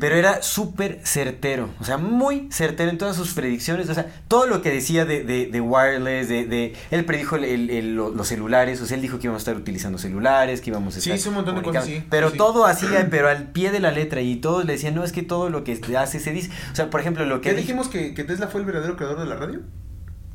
Pero 0.00 0.14
era 0.16 0.40
súper 0.40 1.00
certero, 1.04 1.68
o 1.78 1.84
sea, 1.84 1.98
muy 1.98 2.48
certero 2.50 2.88
en 2.90 2.96
todas 2.96 3.16
sus 3.16 3.34
predicciones, 3.34 3.90
o 3.90 3.94
sea, 3.94 4.06
todo 4.28 4.46
lo 4.46 4.62
que 4.62 4.70
decía 4.70 5.04
de, 5.04 5.24
de, 5.24 5.46
de 5.48 5.60
wireless, 5.60 6.28
de, 6.30 6.46
de, 6.46 6.72
él 6.90 7.04
predijo 7.04 7.36
el- 7.36 7.44
el- 7.44 7.68
el- 7.70 7.94
lo- 7.96 8.08
los 8.10 8.28
celulares, 8.28 8.80
o 8.80 8.86
sea, 8.86 8.94
él 8.96 9.02
dijo 9.02 9.18
que 9.18 9.26
íbamos 9.26 9.40
a 9.40 9.44
estar 9.44 9.56
utilizando 9.56 9.98
celulares, 9.98 10.62
que 10.62 10.70
íbamos 10.70 10.96
a 10.96 11.00
Sí, 11.00 11.10
estar 11.10 11.18
hizo 11.18 11.28
un 11.28 11.34
montón 11.34 11.56
de 11.56 11.62
cosas, 11.62 11.84
sí, 11.84 12.02
Pero 12.08 12.30
sí. 12.30 12.38
todo 12.38 12.64
hacía, 12.64 13.08
pero 13.10 13.28
al 13.28 13.50
pie 13.52 13.70
de 13.70 13.80
la 13.80 13.90
letra, 13.90 14.22
y 14.22 14.36
todos 14.36 14.64
le 14.64 14.72
decían, 14.72 14.94
no, 14.94 15.04
es 15.04 15.12
que 15.12 15.22
todo 15.22 15.50
lo 15.50 15.64
que 15.64 15.76
se 15.76 15.96
hace 15.98 16.18
se 16.18 16.32
dice, 16.32 16.50
o 16.72 16.74
sea, 16.74 16.88
por 16.88 17.00
ejemplo, 17.00 17.26
lo 17.26 17.42
que 17.42 17.50
¿Qué 17.50 17.56
dijo- 17.56 17.60
dijimos 17.66 17.88
que, 17.88 18.14
que 18.14 18.24
Tesla 18.24 18.48
fue 18.48 18.60
el 18.60 18.66
verdadero 18.66 18.96
creador 18.96 19.20
de 19.20 19.26
la 19.26 19.36
radio? 19.36 19.60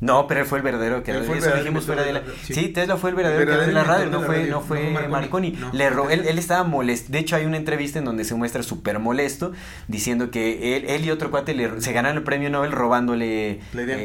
No, 0.00 0.26
pero 0.28 0.40
él 0.40 0.46
fue 0.46 0.58
el 0.58 0.64
verdadero 0.64 1.02
que 1.02 1.12
fue 1.12 1.22
eso 1.22 1.32
verdadero 1.32 1.58
dijimos 1.58 1.84
fuera 1.86 2.02
de 2.04 2.12
la... 2.12 2.22
Sí. 2.44 2.54
sí. 2.54 2.68
Tesla 2.68 2.96
fue 2.96 3.10
el 3.10 3.16
verdadero, 3.16 3.40
El 3.40 3.46
creador 3.46 3.66
de 3.66 3.72
la 3.72 3.80
verdadero 3.82 4.10
radio, 4.10 4.20
no 4.20 4.26
fue, 4.26 4.46
no 4.46 4.60
fue 4.60 4.90
no 5.02 5.08
Marconi. 5.08 5.50
No, 5.52 5.70
Le 5.72 5.90
ro- 5.90 6.10
él, 6.10 6.24
él 6.28 6.38
estaba 6.38 6.62
molesto. 6.64 7.10
De 7.12 7.18
hecho, 7.18 7.34
hay 7.36 7.44
una 7.46 7.56
entrevista 7.56 7.98
en 7.98 8.04
donde 8.04 8.24
se 8.24 8.34
muestra 8.34 8.62
súper 8.62 8.98
molesto 9.00 9.52
diciendo 9.88 10.30
que 10.30 10.76
él, 10.76 10.84
él 10.88 11.04
y 11.04 11.10
otro 11.10 11.30
cuate 11.30 11.54
le- 11.54 11.80
se 11.80 11.92
ganaron 11.92 12.16
el 12.18 12.22
premio 12.22 12.48
Nobel 12.50 12.72
robándole 12.72 13.50
eh, 13.52 13.60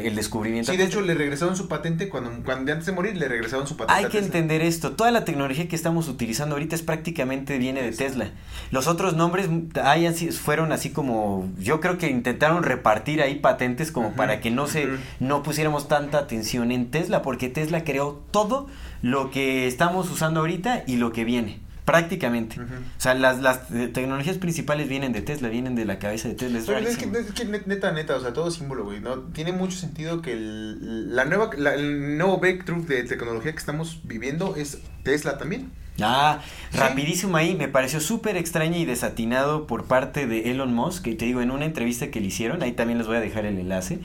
el 0.06 0.16
descubrimiento. 0.16 0.70
Sí, 0.72 0.78
de 0.78 0.84
hecho 0.84 1.00
le 1.00 1.14
regresaron 1.14 1.56
su 1.56 1.68
patente 1.68 2.08
cuando, 2.08 2.30
cuando 2.44 2.72
antes 2.72 2.86
de 2.86 2.92
morir 2.92 3.16
le 3.16 3.28
regresaron 3.28 3.66
su 3.66 3.76
patente. 3.76 4.04
Hay 4.04 4.10
que 4.10 4.18
entender 4.18 4.62
esto. 4.62 4.92
Toda 4.92 5.10
la 5.10 5.24
tecnología 5.24 5.68
que 5.68 5.76
estamos 5.76 6.08
utilizando 6.08 6.54
ahorita 6.56 6.74
es 6.74 6.82
prácticamente 6.82 7.58
viene 7.58 7.82
de 7.82 7.92
Tesla. 7.92 8.30
Los 8.70 8.86
otros 8.88 9.14
nombres 9.14 9.48
hay 9.82 10.06
así- 10.06 10.30
fueron 10.32 10.72
así 10.72 10.90
como, 10.90 11.48
yo 11.58 11.80
creo 11.80 11.98
que 11.98 12.08
intentaron 12.08 12.62
repartir 12.62 13.22
ahí 13.22 13.36
patentes 13.36 13.92
como 13.92 14.12
para 14.14 14.40
que 14.40 14.50
no 14.50 14.66
se, 14.66 14.88
no 15.20 15.42
pusiéramos 15.42 15.83
tanta 15.88 16.18
atención 16.18 16.70
en 16.72 16.90
Tesla, 16.90 17.22
porque 17.22 17.48
Tesla 17.48 17.84
creó 17.84 18.22
todo 18.30 18.66
lo 19.02 19.30
que 19.30 19.66
estamos 19.66 20.10
usando 20.10 20.40
ahorita 20.40 20.84
y 20.86 20.96
lo 20.96 21.12
que 21.12 21.24
viene. 21.24 21.60
Prácticamente. 21.84 22.58
O 22.60 22.64
sea, 22.96 23.12
las, 23.12 23.40
las 23.42 23.68
tecnologías 23.92 24.38
principales 24.38 24.88
vienen 24.88 25.12
de 25.12 25.20
Tesla, 25.20 25.48
vienen 25.50 25.74
de 25.74 25.84
la 25.84 25.98
cabeza 25.98 26.28
de 26.28 26.34
Tesla. 26.34 26.58
Es 26.58 26.64
Pero 26.64 26.78
es 26.78 26.96
que, 26.96 27.04
es 27.42 27.66
neta, 27.66 27.92
neta, 27.92 28.16
o 28.16 28.20
sea, 28.20 28.32
todo 28.32 28.50
símbolo, 28.50 28.84
güey. 28.84 29.00
¿no? 29.00 29.18
Tiene 29.34 29.52
mucho 29.52 29.76
sentido 29.76 30.22
que 30.22 30.32
el, 30.32 31.14
la 31.14 31.26
nueva, 31.26 31.50
la- 31.58 31.74
el 31.74 32.16
nuevo 32.16 32.38
breakthrough 32.38 32.86
de 32.86 33.02
tecnología 33.04 33.52
que 33.52 33.58
estamos 33.58 34.00
viviendo 34.04 34.56
es 34.56 34.78
Tesla 35.02 35.36
también. 35.36 35.70
Ah, 36.00 36.40
Sí. 36.72 36.78
rapidísimo 36.78 37.36
ahí, 37.36 37.54
me 37.54 37.68
pareció 37.68 38.00
súper 38.00 38.36
extraño 38.38 38.78
y 38.78 38.84
desatinado 38.86 39.66
por 39.66 39.84
parte 39.84 40.26
de 40.26 40.50
Elon 40.50 40.74
Musk, 40.74 41.04
que 41.04 41.14
te 41.14 41.26
digo, 41.26 41.42
en 41.42 41.50
una 41.50 41.66
entrevista 41.66 42.10
que 42.10 42.18
le 42.20 42.28
hicieron, 42.28 42.62
ahí 42.62 42.72
también 42.72 42.96
les 42.98 43.06
voy 43.06 43.18
a 43.18 43.20
dejar 43.20 43.44
el 43.44 43.58
enlace, 43.58 44.00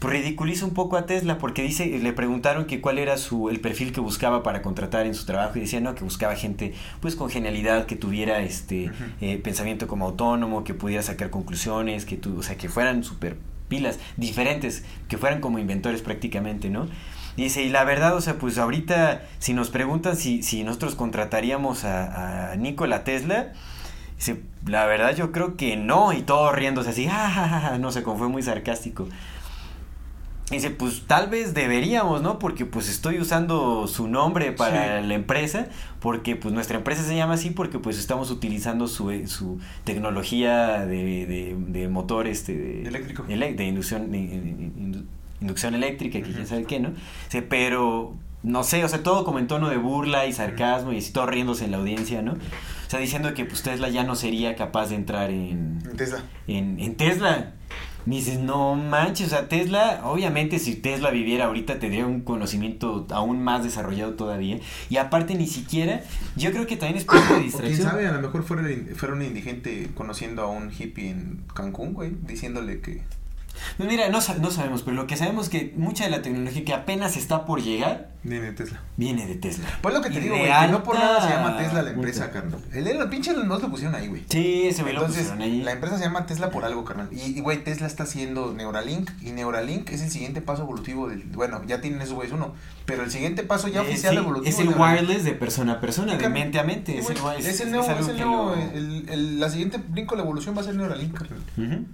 ridiculiza 0.00 0.64
un 0.64 0.72
poco 0.72 0.96
a 0.96 1.04
Tesla 1.06 1.38
porque 1.38 1.62
dice, 1.62 1.86
le 1.86 2.12
preguntaron 2.12 2.64
que 2.64 2.80
cuál 2.80 2.98
era 2.98 3.18
su, 3.18 3.50
el 3.50 3.60
perfil 3.60 3.92
que 3.92 4.00
buscaba 4.00 4.42
para 4.42 4.62
contratar 4.62 5.06
en 5.06 5.14
su 5.14 5.26
trabajo 5.26 5.58
y 5.58 5.62
decía, 5.62 5.80
no, 5.80 5.94
que 5.94 6.04
buscaba 6.04 6.34
gente 6.36 6.72
pues 7.00 7.16
con 7.16 7.28
genialidad, 7.28 7.86
que 7.86 7.96
tuviera 7.96 8.40
este 8.40 8.90
eh, 9.20 9.38
pensamiento 9.38 9.86
como 9.86 10.06
autónomo, 10.06 10.64
que 10.64 10.72
pudiera 10.74 11.02
sacar 11.02 11.30
conclusiones, 11.30 12.06
que 12.06 12.16
tu, 12.16 12.38
o 12.38 12.42
sea, 12.42 12.56
que 12.56 12.68
fueran 12.68 13.04
súper 13.04 13.36
pilas, 13.68 13.98
diferentes, 14.16 14.84
que 15.08 15.18
fueran 15.18 15.40
como 15.40 15.58
inventores 15.58 16.02
prácticamente, 16.02 16.70
¿no? 16.70 16.88
Dice, 17.36 17.62
y 17.62 17.68
la 17.68 17.84
verdad, 17.84 18.16
o 18.16 18.20
sea, 18.20 18.38
pues 18.38 18.58
ahorita, 18.58 19.22
si 19.38 19.54
nos 19.54 19.70
preguntan 19.70 20.16
si, 20.16 20.42
si 20.42 20.64
nosotros 20.64 20.94
contrataríamos 20.94 21.84
a, 21.84 22.52
a 22.52 22.56
Nikola 22.56 23.04
Tesla, 23.04 23.52
dice, 24.16 24.42
la 24.66 24.86
verdad 24.86 25.14
yo 25.14 25.30
creo 25.30 25.56
que 25.56 25.76
no, 25.76 26.12
y 26.12 26.22
todo 26.22 26.50
riéndose 26.52 26.90
así, 26.90 27.06
"Ja, 27.06 27.30
ja, 27.30 27.48
ja, 27.48 27.60
ja", 27.60 27.78
no 27.78 27.92
sé, 27.92 28.02
como 28.02 28.18
fue 28.18 28.28
muy 28.28 28.42
sarcástico. 28.42 29.08
Dice, 30.50 30.70
pues 30.70 31.02
tal 31.06 31.28
vez 31.28 31.54
deberíamos, 31.54 32.22
¿no? 32.22 32.38
Porque 32.40 32.66
pues 32.66 32.88
estoy 32.88 33.20
usando 33.20 33.86
su 33.86 34.08
nombre 34.08 34.50
para 34.50 35.00
Sí. 35.00 35.06
la 35.06 35.14
empresa, 35.14 35.68
porque 36.00 36.34
pues 36.34 36.52
nuestra 36.52 36.76
empresa 36.78 37.04
se 37.04 37.14
llama 37.14 37.34
así 37.34 37.50
porque 37.50 37.78
pues 37.78 37.98
estamos 37.98 38.30
utilizando 38.32 38.88
su, 38.88 39.10
eh, 39.12 39.28
su 39.28 39.60
tecnología 39.84 40.86
de, 40.86 41.26
de, 41.26 41.56
de 41.56 41.88
motor 41.88 42.26
este 42.26 42.54
de, 42.56 42.82
Eléctrico. 42.82 43.22
de 43.24 43.64
inducción 43.64 44.10
de- 44.10 45.00
inducción 45.40 45.74
eléctrica, 45.74 46.20
que 46.20 46.32
quién 46.32 46.46
sabe 46.46 46.64
qué, 46.64 46.80
¿no? 46.80 46.90
Dice, 47.26 47.42
pero 47.42 48.14
no 48.42 48.64
sé, 48.64 48.84
o 48.84 48.88
sea, 48.88 49.02
todo 49.02 49.24
como 49.24 49.38
en 49.38 49.46
tono 49.46 49.68
de 49.70 49.76
burla 49.78 50.26
y 50.26 50.32
sarcasmo 50.32 50.92
y 50.92 50.98
así 50.98 51.12
todo 51.12 51.26
riéndose 51.26 51.64
en 51.64 51.70
la 51.70 51.76
audiencia, 51.78 52.22
¿no? 52.22 52.32
O 52.32 52.90
sea, 52.90 52.98
diciendo 53.00 53.32
que 53.34 53.44
pues 53.44 53.62
Tesla 53.62 53.88
ya 53.88 54.02
no 54.04 54.16
sería 54.16 54.56
capaz 54.56 54.88
de 54.88 54.96
entrar 54.96 55.30
en, 55.30 55.78
Tesla. 55.96 56.22
en, 56.48 56.80
en 56.80 56.96
Tesla. 56.96 57.52
Me 58.06 58.16
dices, 58.16 58.38
no 58.38 58.74
manches, 58.74 59.26
o 59.28 59.30
sea, 59.30 59.48
Tesla, 59.48 60.00
obviamente 60.04 60.58
si 60.58 60.74
Tesla 60.74 61.10
viviera 61.10 61.46
ahorita 61.46 61.78
tendría 61.78 62.06
un 62.06 62.22
conocimiento 62.22 63.06
aún 63.10 63.42
más 63.42 63.62
desarrollado 63.62 64.14
todavía. 64.14 64.58
Y 64.88 64.96
aparte 64.96 65.34
ni 65.34 65.46
siquiera, 65.46 66.02
yo 66.36 66.50
creo 66.52 66.66
que 66.66 66.76
también 66.76 66.98
es 66.98 67.04
parte 67.04 67.26
de 67.26 67.30
O 67.30 67.34
quién 67.34 67.42
distracción. 67.44 67.88
sabe, 67.88 68.06
a 68.06 68.12
lo 68.12 68.20
mejor 68.20 68.42
fuera, 68.42 68.62
fuera 68.96 69.14
un 69.14 69.22
indigente 69.22 69.90
conociendo 69.94 70.42
a 70.42 70.46
un 70.48 70.70
hippie 70.70 71.10
en 71.10 71.42
Cancún, 71.54 71.92
güey, 71.92 72.12
diciéndole 72.26 72.80
que... 72.80 73.02
Mira, 73.78 74.08
no, 74.08 74.18
no 74.40 74.50
sabemos, 74.50 74.82
pero 74.82 74.96
lo 74.96 75.06
que 75.06 75.16
sabemos 75.16 75.44
es 75.46 75.50
que 75.50 75.74
mucha 75.76 76.04
de 76.04 76.10
la 76.10 76.22
tecnología 76.22 76.64
que 76.64 76.72
apenas 76.74 77.16
está 77.16 77.44
por 77.46 77.62
llegar 77.62 78.10
Viene 78.22 78.46
de 78.46 78.52
Tesla. 78.52 78.80
viene 78.96 79.26
de 79.26 79.34
Tesla. 79.36 79.66
Pues 79.80 79.94
lo 79.94 80.02
que 80.02 80.10
te 80.10 80.18
Y 80.18 80.20
digo, 80.20 80.36
güey, 80.36 80.50
que 80.50 80.68
no 80.68 80.82
por 80.82 80.94
nada 80.98 81.20
se 81.22 81.30
llama 81.34 81.56
Tesla 81.56 81.82
la 81.82 81.90
empresa, 81.90 82.30
carnal. 82.30 82.60
El, 82.72 82.86
el 82.86 83.08
pinche 83.08 83.32
Musk 83.34 83.62
lo 83.62 83.70
pusieron 83.70 83.94
ahí, 83.94 84.08
güey. 84.08 84.24
Sí, 84.28 84.66
ese 84.66 84.82
me 84.82 84.92
lo 84.92 85.00
Entonces, 85.00 85.28
pusieron 85.28 85.42
ahí. 85.42 85.62
la 85.62 85.72
empresa 85.72 85.96
se 85.98 86.04
llama 86.04 86.26
Tesla 86.26 86.50
por 86.50 86.64
algo, 86.64 86.84
carnal. 86.84 87.08
Y, 87.12 87.40
güey, 87.40 87.64
Tesla 87.64 87.86
está 87.86 88.02
haciendo 88.02 88.52
Neuralink. 88.52 89.10
Y 89.22 89.30
Neuralink 89.32 89.88
es 89.90 90.02
el 90.02 90.10
siguiente 90.10 90.42
paso 90.42 90.62
evolutivo 90.62 91.08
del. 91.08 91.22
Bueno, 91.24 91.62
ya 91.66 91.80
tienen 91.80 92.00
esos 92.02 92.14
güeyes 92.14 92.34
uno. 92.34 92.52
Pero 92.84 93.04
el 93.04 93.10
siguiente 93.10 93.42
paso 93.42 93.68
ya 93.68 93.80
Eh, 93.80 93.88
oficial 93.88 94.12
sí, 94.14 94.18
evolutivo. 94.18 94.48
es 94.50 94.58
el 94.58 94.68
Neuralink. 94.70 95.00
wireless 95.02 95.24
de 95.24 95.32
persona 95.32 95.72
a 95.74 95.80
persona, 95.80 96.16
de 96.16 96.28
mente 96.28 96.58
a 96.60 96.64
mente. 96.64 96.98
Es, 96.98 97.08
el, 97.08 97.16
es- 97.16 97.46
es 97.46 97.60
el 97.60 97.68
es 97.68 97.72
nuevo, 97.72 97.90
es 97.90 98.08
el 98.08 98.16
nuevo. 98.18 98.44
lo- 98.46 98.54
el- 98.54 99.06
el- 99.08 99.40
la 99.40 99.48
siguiente 99.48 99.78
brinco 99.78 100.14
de 100.14 100.18
la 100.18 100.24
evolución 100.24 100.54
va 100.56 100.60
a 100.60 100.64
ser 100.64 100.74
Neuralink, 100.74 101.14
carnal. 101.16 101.86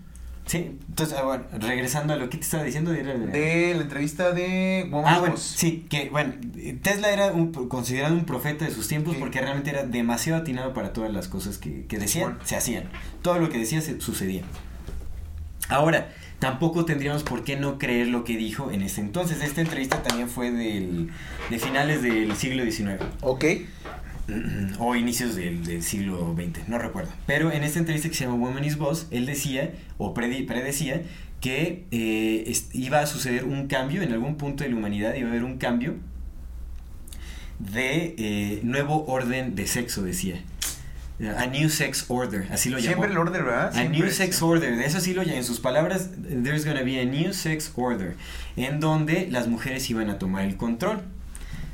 Sí, 0.47 0.79
entonces, 0.89 1.17
ah, 1.19 1.25
bueno, 1.25 1.45
regresando 1.59 2.13
a 2.13 2.17
lo 2.17 2.31
que 2.31 2.37
te 2.39 2.45
estaba 2.45 2.63
diciendo, 2.63 2.93
el- 2.93 3.33
De 3.33 3.75
la 3.75 3.83
entrevista 3.83 4.31
de 4.31 4.87
Woman 4.93 5.15
Ah, 5.15 5.19
bueno, 5.19 5.37
sí, 5.37 5.87
que 5.91 6.09
bueno, 6.11 6.35
Tesla 6.83 7.11
era 7.11 7.33
un, 7.33 7.53
considerado 7.69 8.15
un 8.15 8.25
profeta 8.25 8.65
de 8.65 8.71
sus 8.71 8.87
tiempos 8.87 9.15
Sí. 9.15 9.19
porque 9.21 9.41
realmente 9.41 9.71
era 9.71 9.83
demasiado 9.85 10.41
atinado 10.43 10.73
para 10.73 10.93
todas 10.93 11.13
las 11.13 11.27
cosas 11.27 11.59
que, 11.59 11.87
que 11.87 11.99
decían, 11.99 12.31
Bueno. 12.31 12.45
se 12.45 12.55
hacían. 12.55 12.85
Todo 13.23 13.41
lo 13.41 13.49
que 13.49 13.59
decía 13.59 13.81
se 13.81 14.01
sucedía. 14.01 14.43
Ahora, 15.69 16.13
tampoco 16.39 16.85
tendríamos 16.85 17.25
por 17.25 17.43
qué 17.43 17.57
no 17.57 17.77
creer 17.79 18.07
lo 18.07 18.23
que 18.23 18.37
dijo 18.37 18.71
en 18.71 18.83
ese 18.83 19.01
entonces. 19.01 19.43
Esta 19.43 19.61
entrevista 19.63 20.03
también 20.05 20.29
fue 20.29 20.53
del, 20.53 21.11
de 21.51 21.59
finales 21.59 22.03
del 22.03 22.37
siglo 22.37 22.63
XIX 22.65 23.03
Ok. 23.21 23.45
o 24.79 24.95
inicios 24.97 25.37
del, 25.37 25.65
del 25.65 25.83
siglo 25.83 26.35
XX, 26.37 26.69
no 26.69 26.79
recuerdo. 26.79 27.13
Pero 27.27 27.53
en 27.53 27.63
esta 27.65 27.79
entrevista 27.79 28.09
que 28.09 28.15
se 28.15 28.25
llama 28.25 28.37
Woman 28.37 28.65
is 28.65 28.77
Boss, 28.77 29.07
él 29.11 29.27
decía, 29.27 29.73
o 29.99 30.15
predecía, 30.15 31.03
que 31.41 31.85
eh, 31.91 32.53
iba 32.73 33.01
a 33.01 33.07
suceder 33.07 33.45
un 33.45 33.69
cambio 33.69 34.03
en 34.03 34.13
algún 34.13 34.37
punto 34.37 34.65
de 34.65 34.71
la 34.71 34.77
humanidad, 34.77 35.15
iba 35.15 35.29
a 35.29 35.31
haber 35.31 35.45
un 35.45 35.59
cambio 35.59 35.97
de 37.59 38.15
eh, 38.19 38.61
nuevo 38.63 39.07
orden 39.07 39.55
de 39.55 39.67
sexo, 39.67 40.03
decía. 40.03 40.43
A 41.39 41.47
New 41.47 41.71
Sex 41.71 42.05
Order, 42.09 42.47
así 42.53 42.69
lo 42.69 42.77
llamó. 42.77 42.89
Siempre 42.89 43.11
el 43.11 43.17
order, 43.17 43.43
¿verdad? 43.43 43.75
A 43.75 43.85
New 43.85 44.11
Sex 44.11 44.37
sí. 44.37 44.45
Order, 44.45 44.77
de 44.77 44.85
eso 44.85 45.01
sí 45.01 45.15
lo 45.15 45.23
llama. 45.23 45.39
En 45.39 45.45
sus 45.45 45.61
palabras, 45.61 46.11
there's 46.29 46.67
gonna 46.67 46.83
be 46.83 47.01
a 47.01 47.07
New 47.07 47.33
Sex 47.33 47.73
Order, 47.75 48.17
en 48.57 48.81
donde 48.81 49.27
las 49.31 49.49
mujeres 49.49 49.89
iban 49.89 50.11
a 50.11 50.19
tomar 50.19 50.45
el 50.45 50.57
control. 50.57 51.01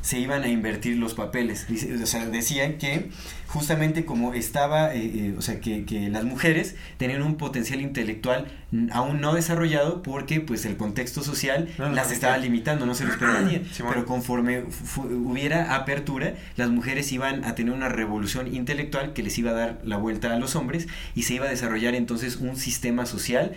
Se 0.03 0.19
iban 0.19 0.43
a 0.43 0.49
invertir 0.49 0.99
los 0.99 1.15
papeles. 1.15 1.67
O 2.03 2.07
sea, 2.07 2.27
decían 2.27 2.77
que 2.79 3.09
justamente 3.47 4.05
como 4.05 4.35
estaba, 4.35 4.95
eh, 4.95 5.01
eh, 5.15 5.35
o 5.37 5.43
sea, 5.43 5.61
que, 5.61 5.85
que 5.85 6.09
las 6.11 6.25
mujeres 6.25 6.75
tenían 6.97 7.23
un 7.23 7.37
potencial 7.37 7.81
intelectual 7.81 8.47
aún 8.91 9.21
no 9.21 9.35
desarrollado 9.35 10.03
porque 10.03 10.41
pues 10.41 10.65
el 10.65 10.77
contexto 10.77 11.23
social 11.23 11.69
No 11.79 11.91
las 11.91 12.11
estaba 12.11 12.39
limitando, 12.39 12.87
no 12.87 12.95
se 12.95 13.05
los 13.05 13.17
permitía. 13.17 13.63
Simón. 13.73 13.93
Pero 13.95 14.07
conforme 14.07 14.65
hubiera 14.97 15.75
apertura, 15.75 16.35
las 16.57 16.71
mujeres 16.71 17.13
iban 17.13 17.45
a 17.45 17.55
tener 17.55 17.75
una 17.75 17.89
revolución 17.89 18.55
intelectual 18.55 19.13
que 19.13 19.23
les 19.23 19.37
iba 19.39 19.51
a 19.51 19.55
dar 19.55 19.81
la 19.85 19.99
vuelta 19.99 20.33
a 20.33 20.39
los 20.39 20.57
hombres 20.57 20.89
y 21.15 21.23
se 21.25 21.35
iba 21.35 21.47
a 21.47 21.51
desarrollar 21.51 21.95
entonces 21.95 22.37
un 22.37 22.57
sistema 22.57 23.07
social 23.07 23.53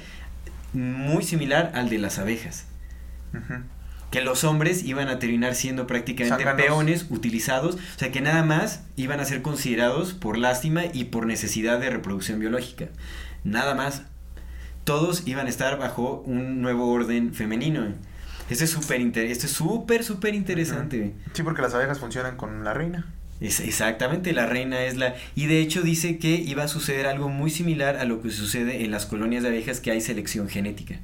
muy 0.74 1.24
similar 1.24 1.72
al 1.74 1.90
de 1.90 1.98
las 1.98 2.20
abejas. 2.20 2.66
Que 4.16 4.22
los 4.22 4.46
hombres 4.46 4.86
iban 4.86 5.10
a 5.10 5.20
terminar 5.20 5.56
siendo 5.56 5.88
prácticamente 5.88 6.46
peones 6.56 7.08
utilizados, 7.10 7.76
o 7.76 8.00
sea 8.00 8.14
que 8.14 8.22
nada 8.22 8.44
más 8.44 8.86
iban 8.96 9.20
a 9.20 9.26
ser 9.26 9.42
considerados 9.42 10.14
por 10.14 10.38
lástima 10.38 10.84
y 10.94 11.04
por 11.04 11.26
necesidad 11.26 11.82
de 11.82 11.90
reproducción 11.90 12.40
biológica. 12.40 12.86
Nada 13.44 13.76
más. 13.76 14.04
Todos 14.86 15.28
iban 15.28 15.48
a 15.48 15.50
estar 15.50 15.78
bajo 15.78 16.24
un 16.26 16.62
nuevo 16.62 16.90
orden 16.94 17.34
femenino. 17.34 17.88
Esto 18.50 18.64
es 18.64 18.70
súper 18.70 19.02
inter- 19.02 19.26
esto 19.26 19.48
es 19.48 19.52
súper, 19.52 20.06
súper 20.06 20.34
interesante. 20.34 21.12
Sí, 21.34 21.44
porque 21.44 21.62
las 21.62 21.74
abejas 21.74 22.00
funcionan 22.00 22.38
con 22.38 22.64
la 22.64 22.74
reina. 22.74 23.12
Es 23.42 23.60
exactamente, 23.60 24.32
la 24.32 24.46
reina 24.46 24.84
es 24.84 24.96
la... 24.96 25.16
Y 25.36 25.48
de 25.48 25.60
hecho 25.60 25.82
dice 25.82 26.20
que 26.20 26.36
iba 26.36 26.64
a 26.64 26.70
suceder 26.70 27.06
algo 27.06 27.28
muy 27.28 27.50
similar 27.50 27.98
a 27.98 28.06
lo 28.06 28.22
que 28.22 28.30
sucede 28.30 28.86
en 28.86 28.92
las 28.92 29.08
colonias 29.08 29.44
de 29.44 29.50
abejas 29.50 29.82
que 29.82 29.92
hay 29.92 30.00
selección 30.00 30.48
genética. 30.48 31.02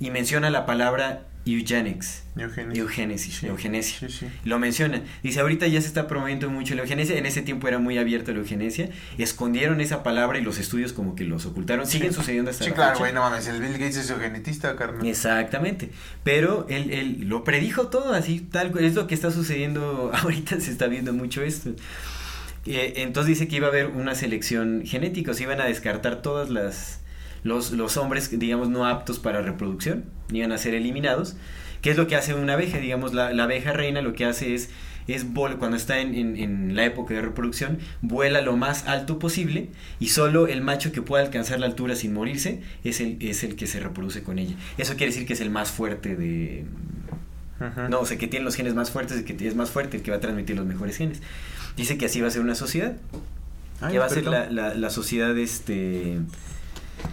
Y 0.00 0.10
menciona 0.10 0.50
la 0.50 0.66
palabra 0.66 1.22
eugenics. 1.46 2.24
Sí. 2.36 3.46
eugenesia. 3.46 4.08
Sí, 4.08 4.18
sí. 4.18 4.26
Lo 4.44 4.58
menciona. 4.58 5.02
Dice, 5.22 5.40
ahorita 5.40 5.66
ya 5.68 5.80
se 5.80 5.86
está 5.86 6.06
promoviendo 6.06 6.50
mucho 6.50 6.74
la 6.74 6.82
eugenesia. 6.82 7.16
En 7.16 7.24
ese 7.24 7.42
tiempo 7.42 7.68
era 7.68 7.78
muy 7.78 7.96
abierta 7.96 8.32
la 8.32 8.38
eugenesia. 8.38 8.90
Escondieron 9.16 9.80
esa 9.80 10.02
palabra 10.02 10.38
y 10.38 10.42
los 10.42 10.58
estudios 10.58 10.92
como 10.92 11.14
que 11.14 11.24
los 11.24 11.46
ocultaron. 11.46 11.86
Siguen 11.86 12.12
sucediendo 12.12 12.50
hasta 12.50 12.64
Sí, 12.64 12.70
la 12.70 12.76
claro, 12.76 12.98
güey, 12.98 13.12
no 13.12 13.20
mames, 13.20 13.46
el 13.46 13.60
Bill 13.60 13.72
Gates 13.72 13.96
es 13.96 14.10
eugenetista, 14.10 14.76
carnal. 14.76 15.06
Exactamente. 15.06 15.90
Pero 16.24 16.66
él, 16.68 16.90
él 16.90 17.28
lo 17.28 17.44
predijo 17.44 17.88
todo 17.88 18.12
así, 18.12 18.40
tal 18.40 18.72
cual. 18.72 18.84
Es 18.84 18.94
lo 18.94 19.06
que 19.06 19.14
está 19.14 19.30
sucediendo 19.30 20.10
ahorita, 20.14 20.60
se 20.60 20.70
está 20.70 20.88
viendo 20.88 21.12
mucho 21.12 21.42
esto. 21.42 21.70
Eh, 22.66 22.94
entonces 22.96 23.38
dice 23.38 23.48
que 23.48 23.56
iba 23.56 23.68
a 23.68 23.70
haber 23.70 23.86
una 23.86 24.14
selección 24.14 24.82
genética, 24.84 25.30
o 25.30 25.34
sea, 25.34 25.44
iban 25.44 25.60
a 25.60 25.66
descartar 25.66 26.20
todas 26.20 26.50
las 26.50 27.00
los, 27.46 27.70
los 27.70 27.96
hombres, 27.96 28.36
digamos, 28.38 28.68
no 28.68 28.84
aptos 28.86 29.18
para 29.18 29.40
reproducción, 29.42 30.04
iban 30.32 30.52
a 30.52 30.58
ser 30.58 30.74
eliminados. 30.74 31.36
¿Qué 31.82 31.90
es 31.90 31.96
lo 31.96 32.06
que 32.06 32.16
hace 32.16 32.34
una 32.34 32.54
abeja? 32.54 32.78
Digamos, 32.78 33.14
la, 33.14 33.32
la 33.32 33.44
abeja 33.44 33.72
reina 33.72 34.02
lo 34.02 34.12
que 34.14 34.24
hace 34.24 34.54
es, 34.54 34.70
es 35.06 35.24
vol- 35.26 35.56
cuando 35.58 35.76
está 35.76 36.00
en, 36.00 36.14
en- 36.14 36.36
en 36.36 36.74
la 36.74 36.84
época 36.84 37.14
de 37.14 37.20
reproducción, 37.20 37.78
vuela 38.02 38.40
lo 38.40 38.56
más 38.56 38.88
alto 38.88 39.18
posible 39.20 39.68
y 40.00 40.08
solo 40.08 40.48
el 40.48 40.62
macho 40.62 40.90
que 40.90 41.02
pueda 41.02 41.22
alcanzar 41.22 41.60
la 41.60 41.66
altura 41.66 41.94
sin 41.94 42.12
morirse 42.12 42.60
es 42.82 43.00
el, 43.00 43.18
es 43.20 43.44
el 43.44 43.54
que 43.54 43.68
se 43.68 43.78
reproduce 43.78 44.22
con 44.24 44.38
ella. 44.40 44.56
Eso 44.78 44.94
quiere 44.96 45.12
decir 45.12 45.26
que 45.26 45.34
es 45.34 45.40
el 45.40 45.50
más 45.50 45.70
fuerte 45.70 46.16
de... 46.16 46.64
Ajá. 47.60 47.88
No, 47.88 48.00
o 48.00 48.06
sea, 48.06 48.18
que 48.18 48.26
tiene 48.26 48.44
los 48.44 48.56
genes 48.56 48.74
más 48.74 48.90
fuertes, 48.90 49.22
que 49.22 49.46
es 49.46 49.54
más 49.54 49.70
fuerte, 49.70 49.98
el 49.98 50.02
que 50.02 50.10
va 50.10 50.16
a 50.16 50.20
transmitir 50.20 50.56
los 50.56 50.66
mejores 50.66 50.96
genes. 50.96 51.22
Dice 51.76 51.96
que 51.98 52.06
así 52.06 52.20
va 52.20 52.28
a 52.28 52.30
ser 52.30 52.42
una 52.42 52.54
sociedad. 52.54 52.96
Ay, 53.80 53.92
que 53.92 53.98
va 53.98 54.06
a 54.06 54.08
ser 54.08 54.24
la, 54.24 54.50
la, 54.50 54.74
la 54.74 54.90
sociedad, 54.90 55.36
este... 55.38 56.18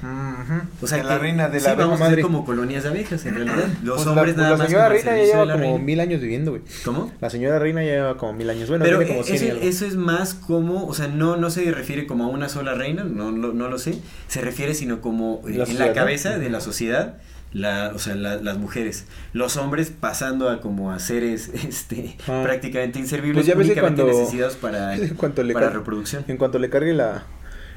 Ujú. 0.01 0.61
O 0.81 0.87
sea, 0.87 0.97
De 0.99 1.03
la 1.03 1.09
que- 1.15 1.19
reina 1.19 1.49
de 1.49 1.59
sí, 1.59 1.65
la 1.65 1.71
abeja 1.71 1.85
vamos 1.87 2.01
a 2.01 2.03
madre. 2.05 2.15
ser 2.15 2.23
como 2.23 2.45
colonias 2.45 2.83
de 2.83 2.89
abejas, 2.89 3.25
en 3.25 3.35
realidad. 3.35 3.65
Los 3.83 3.95
Pues 3.97 4.07
hombres 4.07 4.35
la, 4.37 4.43
nada 4.43 4.57
pues 4.57 4.59
la 4.59 4.63
más 4.63 4.67
señora 4.67 4.85
al 4.85 4.91
reina 4.91 5.11
ya 5.17 5.23
lleva 5.23 5.53
como 5.53 5.57
reina. 5.63 5.77
mil 5.85 5.99
años 5.99 6.21
viviendo, 6.21 6.51
güey. 6.51 6.63
¿Cómo? 6.83 7.11
La 7.21 7.29
señora 7.29 7.59
reina 7.59 7.83
ya 7.83 7.91
lleva 7.91 8.17
como 8.17 8.33
mil 8.33 8.49
años. 8.49 8.69
Bueno, 8.69 8.83
Pero 8.85 8.97
tiene 8.99 9.11
como 9.13 9.23
100 9.23 9.57
eso, 9.61 9.85
es 9.85 9.95
más 9.95 10.33
como, 10.33 10.85
o 10.87 10.93
sea, 10.93 11.07
no, 11.07 11.37
no 11.37 11.49
se 11.49 11.71
refiere 11.71 12.05
como 12.07 12.25
a 12.25 12.27
una 12.27 12.49
sola 12.49 12.73
reina, 12.73 13.03
no, 13.03 13.31
lo- 13.31 13.53
no 13.53 13.69
lo 13.69 13.77
sé, 13.79 13.95
se 14.27 14.41
refiere 14.41 14.73
sino 14.73 15.01
como 15.01 15.41
eh, 15.47 15.53
La 15.55 15.63
en 15.65 15.79
la 15.79 15.87
¿no? 15.87 15.93
cabeza 15.93 16.37
de 16.37 16.49
la 16.49 16.59
sociedad, 16.61 17.17
la, 17.53 17.91
o 17.93 17.99
sea, 17.99 18.15
la- 18.15 18.37
las 18.37 18.57
mujeres, 18.57 19.05
los 19.31 19.57
hombres 19.57 19.91
pasando 19.91 20.49
a 20.49 20.59
como 20.59 20.91
a 20.91 20.97
seres 20.99 21.49
este, 21.67 22.17
Ah. 22.27 22.41
prácticamente 22.43 22.97
inservibles, 22.99 23.35
Pues 23.37 23.45
ya 23.47 23.53
que 23.53 23.59
únicamente 23.59 24.01
cuando- 24.01 24.19
necesitados 24.19 24.55
para, 24.55 24.95
cuanto 25.17 25.43
le 25.43 25.53
para 25.53 25.69
reproducción. 25.69 26.25
En 26.27 26.37
cuanto 26.37 26.57
le 26.59 26.69
cargue 26.69 26.93
la, 26.93 27.23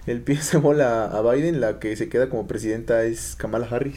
el 0.06 0.20
pie 0.20 0.38
de 0.52 0.58
bola 0.58 1.04
a 1.06 1.22
Biden, 1.22 1.60
la 1.60 1.78
que 1.78 1.96
se 1.96 2.08
queda 2.08 2.28
como 2.28 2.46
presidenta 2.46 3.02
es 3.04 3.34
Kamala 3.36 3.66
Harris. 3.70 3.96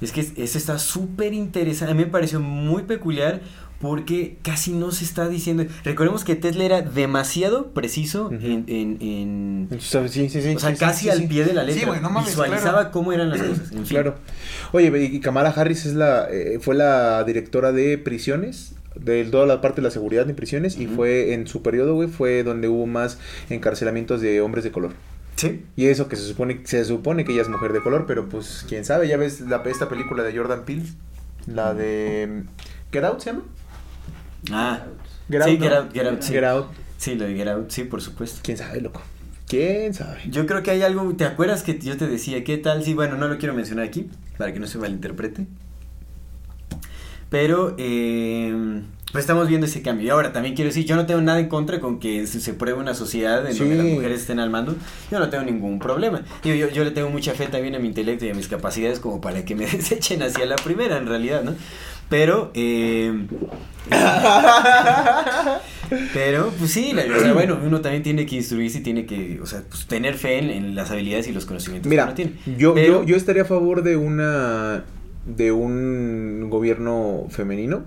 Es 0.00 0.12
que 0.12 0.20
eso 0.20 0.56
está 0.58 0.78
súper 0.78 1.34
interesante. 1.34 1.92
A 1.92 1.94
mí 1.94 2.04
me 2.04 2.10
pareció 2.10 2.40
muy 2.40 2.84
peculiar 2.84 3.40
porque 3.80 4.36
casi 4.42 4.72
no 4.72 4.92
se 4.92 5.04
está 5.04 5.28
diciendo. 5.28 5.64
Recordemos 5.84 6.24
que 6.24 6.36
Tesla 6.36 6.64
era 6.64 6.82
demasiado 6.82 7.68
preciso 7.68 8.26
Ujú. 8.26 8.36
en, 8.36 8.64
en, 8.68 8.98
en- 9.00 9.80
Sí, 9.80 10.08
sí, 10.08 10.28
sí. 10.28 10.54
o 10.54 10.58
sea, 10.58 10.70
sí, 10.70 10.76
casi 10.78 11.04
sí, 11.04 11.10
al 11.10 11.18
sí. 11.18 11.26
pie 11.26 11.44
de 11.44 11.52
la 11.54 11.62
letra. 11.64 11.80
Sí, 11.80 11.86
güey, 11.86 12.00
no 12.00 12.10
mames, 12.10 12.30
Visualizaba 12.30 12.78
claro. 12.78 12.90
cómo 12.92 13.12
eran 13.12 13.30
las 13.30 13.40
cosas. 13.42 13.72
En 13.72 13.78
fin. 13.86 13.96
Claro. 13.96 14.14
Oye, 14.72 14.90
y 15.12 15.20
Kamala 15.20 15.50
Harris 15.50 15.86
es 15.86 15.94
la, 15.94 16.28
eh, 16.30 16.58
fue 16.60 16.74
la 16.74 17.22
directora 17.24 17.72
de 17.72 17.96
prisiones, 17.98 18.74
de 18.96 19.24
toda 19.24 19.46
la 19.46 19.60
parte 19.60 19.80
de 19.80 19.86
la 19.86 19.90
seguridad 19.90 20.28
en 20.28 20.36
prisiones, 20.36 20.78
y 20.78 20.86
fue 20.86 21.32
en 21.34 21.46
su 21.46 21.62
periodo, 21.62 21.94
güey, 21.94 22.08
fue 22.08 22.42
donde 22.42 22.68
hubo 22.68 22.86
más 22.86 23.18
encarcelamientos 23.48 24.20
de 24.20 24.40
hombres 24.40 24.64
de 24.64 24.72
color. 24.72 24.92
Sí. 25.36 25.64
Y 25.76 25.86
eso 25.86 26.08
que 26.08 26.16
se 26.16 26.26
supone, 26.26 26.60
se 26.64 26.84
supone 26.84 27.24
que 27.24 27.32
ella 27.32 27.42
es 27.42 27.48
mujer 27.48 27.72
de 27.72 27.80
color, 27.80 28.04
pero 28.06 28.28
pues 28.28 28.64
quién 28.68 28.84
sabe, 28.84 29.08
ya 29.08 29.16
ves 29.16 29.40
la, 29.40 29.62
esta 29.64 29.88
película 29.88 30.22
de 30.22 30.36
Jordan 30.36 30.64
Peele, 30.64 30.84
la 31.46 31.74
de 31.74 32.44
Get 32.92 33.04
Out, 33.04 33.20
¿se 33.20 33.30
llama? 33.30 33.42
Ah. 34.50 34.84
Get 35.30 35.42
sí, 35.42 35.50
Out, 35.50 35.58
¿no? 35.58 35.64
Get 35.64 35.74
Out, 35.76 35.92
Get 35.92 36.06
Out, 36.06 36.22
sí. 36.22 36.32
Get 36.32 36.44
Out. 36.44 36.66
Sí, 36.98 37.14
lo 37.14 37.24
de 37.24 37.34
Get 37.34 37.48
Out, 37.48 37.70
sí, 37.70 37.84
por 37.84 38.02
supuesto. 38.02 38.40
¿Quién 38.42 38.58
sabe, 38.58 38.80
loco? 38.80 39.02
¿Quién 39.48 39.94
sabe? 39.94 40.20
Yo 40.28 40.46
creo 40.46 40.62
que 40.62 40.70
hay 40.70 40.82
algo, 40.82 41.14
¿te 41.16 41.24
acuerdas 41.24 41.62
que 41.62 41.78
yo 41.78 41.96
te 41.96 42.06
decía 42.06 42.44
qué 42.44 42.58
tal? 42.58 42.84
Sí, 42.84 42.94
bueno, 42.94 43.16
no 43.16 43.26
lo 43.26 43.38
quiero 43.38 43.54
mencionar 43.54 43.86
aquí, 43.86 44.10
para 44.38 44.52
que 44.52 44.60
no 44.60 44.66
se 44.66 44.78
malinterprete. 44.78 45.46
Pero, 47.30 47.74
eh, 47.78 48.82
pues 49.12 49.22
estamos 49.22 49.48
viendo 49.48 49.66
ese 49.66 49.82
cambio. 49.82 50.06
Y 50.06 50.10
ahora 50.10 50.32
también 50.32 50.54
quiero 50.54 50.68
decir, 50.68 50.84
yo 50.84 50.96
no 50.96 51.06
tengo 51.06 51.20
nada 51.20 51.38
en 51.40 51.48
contra 51.48 51.80
con 51.80 51.98
que 52.00 52.26
se, 52.26 52.40
se 52.40 52.54
pruebe 52.54 52.78
una 52.78 52.94
sociedad 52.94 53.48
en 53.48 53.56
donde 53.56 53.76
Sí. 53.76 53.82
las 53.82 53.92
mujeres 53.94 54.20
estén 54.20 54.40
al 54.40 54.50
mando. 54.50 54.74
Yo 55.10 55.18
no 55.20 55.28
tengo 55.30 55.44
ningún 55.44 55.78
problema. 55.78 56.22
Yo, 56.44 56.54
yo, 56.54 56.68
yo 56.68 56.84
le 56.84 56.90
tengo 56.90 57.08
mucha 57.10 57.32
fe 57.34 57.46
también 57.46 57.74
a 57.74 57.78
mi 57.78 57.88
intelecto 57.88 58.24
y 58.26 58.30
a 58.30 58.34
mis 58.34 58.48
capacidades 58.48 59.00
como 59.00 59.20
para 59.20 59.44
que 59.44 59.54
me 59.54 59.66
desechen 59.66 60.22
hacia 60.22 60.44
la 60.46 60.56
primera, 60.56 60.96
en 60.98 61.06
realidad, 61.06 61.42
¿no? 61.44 61.54
Pero, 62.08 62.50
eh, 62.54 63.12
pero, 66.12 66.52
pues 66.58 66.70
sí, 66.72 66.92
la- 66.92 67.02
o 67.04 67.20
sea, 67.20 67.32
bueno, 67.32 67.58
uno 67.64 67.80
también 67.80 68.02
tiene 68.02 68.26
que 68.26 68.36
instruirse 68.36 68.78
y 68.78 68.82
tiene 68.82 69.06
que, 69.06 69.40
o 69.42 69.46
sea, 69.46 69.62
pues, 69.68 69.86
tener 69.86 70.14
fe 70.14 70.38
en, 70.38 70.50
en 70.50 70.74
las 70.74 70.90
habilidades 70.90 71.28
y 71.28 71.32
los 71.32 71.46
conocimientos 71.46 71.84
que 71.84 71.90
Mira, 71.90 72.04
uno 72.04 72.14
tiene. 72.14 72.32
yo, 72.58 72.74
Pero- 72.74 73.02
yo, 73.02 73.06
yo 73.06 73.16
estaría 73.16 73.42
a 73.42 73.46
favor 73.46 73.82
de 73.82 73.96
una 73.96 74.84
de 75.26 75.52
un 75.52 76.48
gobierno 76.50 77.26
femenino 77.30 77.84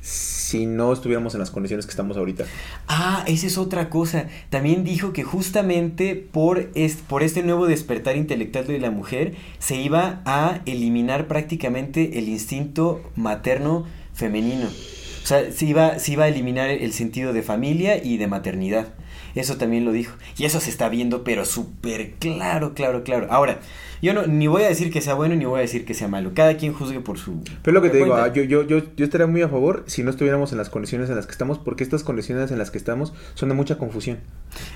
si 0.00 0.64
no 0.64 0.92
estuviéramos 0.92 1.34
en 1.34 1.40
las 1.40 1.50
condiciones 1.50 1.84
que 1.84 1.90
estamos 1.90 2.16
ahorita. 2.16 2.44
Ah, 2.86 3.24
esa 3.26 3.46
es 3.46 3.58
otra 3.58 3.90
cosa. 3.90 4.26
También 4.48 4.82
dijo 4.84 5.12
que 5.12 5.22
justamente 5.22 6.14
por, 6.16 6.70
est- 6.74 7.00
por 7.00 7.22
este 7.22 7.42
nuevo 7.42 7.66
despertar 7.66 8.16
intelectual 8.16 8.66
de 8.66 8.78
la 8.78 8.90
mujer 8.90 9.34
se 9.58 9.76
iba 9.76 10.22
a 10.24 10.60
eliminar 10.64 11.26
prácticamente 11.28 12.18
el 12.18 12.28
instinto 12.28 13.02
materno 13.16 13.84
femenino. 14.14 14.68
O 14.68 15.26
sea, 15.26 15.52
se 15.52 15.66
iba, 15.66 15.98
se 15.98 16.12
iba 16.12 16.24
a 16.24 16.28
eliminar 16.28 16.70
el 16.70 16.92
sentido 16.94 17.34
de 17.34 17.42
familia 17.42 18.02
y 18.02 18.16
de 18.16 18.28
maternidad. 18.28 18.94
Eso 19.38 19.56
también 19.56 19.84
lo 19.84 19.92
dijo. 19.92 20.16
Y 20.36 20.44
eso 20.46 20.58
se 20.60 20.68
está 20.68 20.88
viendo, 20.88 21.22
pero 21.22 21.44
súper 21.44 22.14
claro, 22.18 22.74
claro, 22.74 23.04
claro. 23.04 23.28
Ahora, 23.30 23.60
yo 24.02 24.12
no, 24.12 24.26
ni 24.26 24.48
voy 24.48 24.64
a 24.64 24.68
decir 24.68 24.92
que 24.92 25.00
sea 25.00 25.14
bueno 25.14 25.36
ni 25.36 25.44
voy 25.44 25.58
a 25.58 25.62
decir 25.62 25.84
que 25.84 25.94
sea 25.94 26.08
malo. 26.08 26.32
Cada 26.34 26.56
quien 26.56 26.72
juzgue 26.72 27.00
por 27.00 27.18
su. 27.18 27.40
Pero 27.62 27.74
lo 27.74 27.80
que 27.80 27.90
te 27.90 27.98
digo, 27.98 28.08
cuenta. 28.08 28.24
ah, 28.24 28.32
yo, 28.32 28.42
yo, 28.42 28.66
yo, 28.66 28.82
yo 28.96 29.04
estaría 29.04 29.28
muy 29.28 29.42
a 29.42 29.48
favor 29.48 29.84
si 29.86 30.02
no 30.02 30.10
estuviéramos 30.10 30.50
en 30.50 30.58
las 30.58 30.70
condiciones 30.70 31.08
en 31.08 31.14
las 31.14 31.26
que 31.26 31.32
estamos, 31.32 31.58
porque 31.58 31.84
estas 31.84 32.02
condiciones 32.02 32.50
en 32.50 32.58
las 32.58 32.72
que 32.72 32.78
estamos 32.78 33.12
son 33.34 33.48
de 33.48 33.54
mucha 33.54 33.78
confusión. 33.78 34.18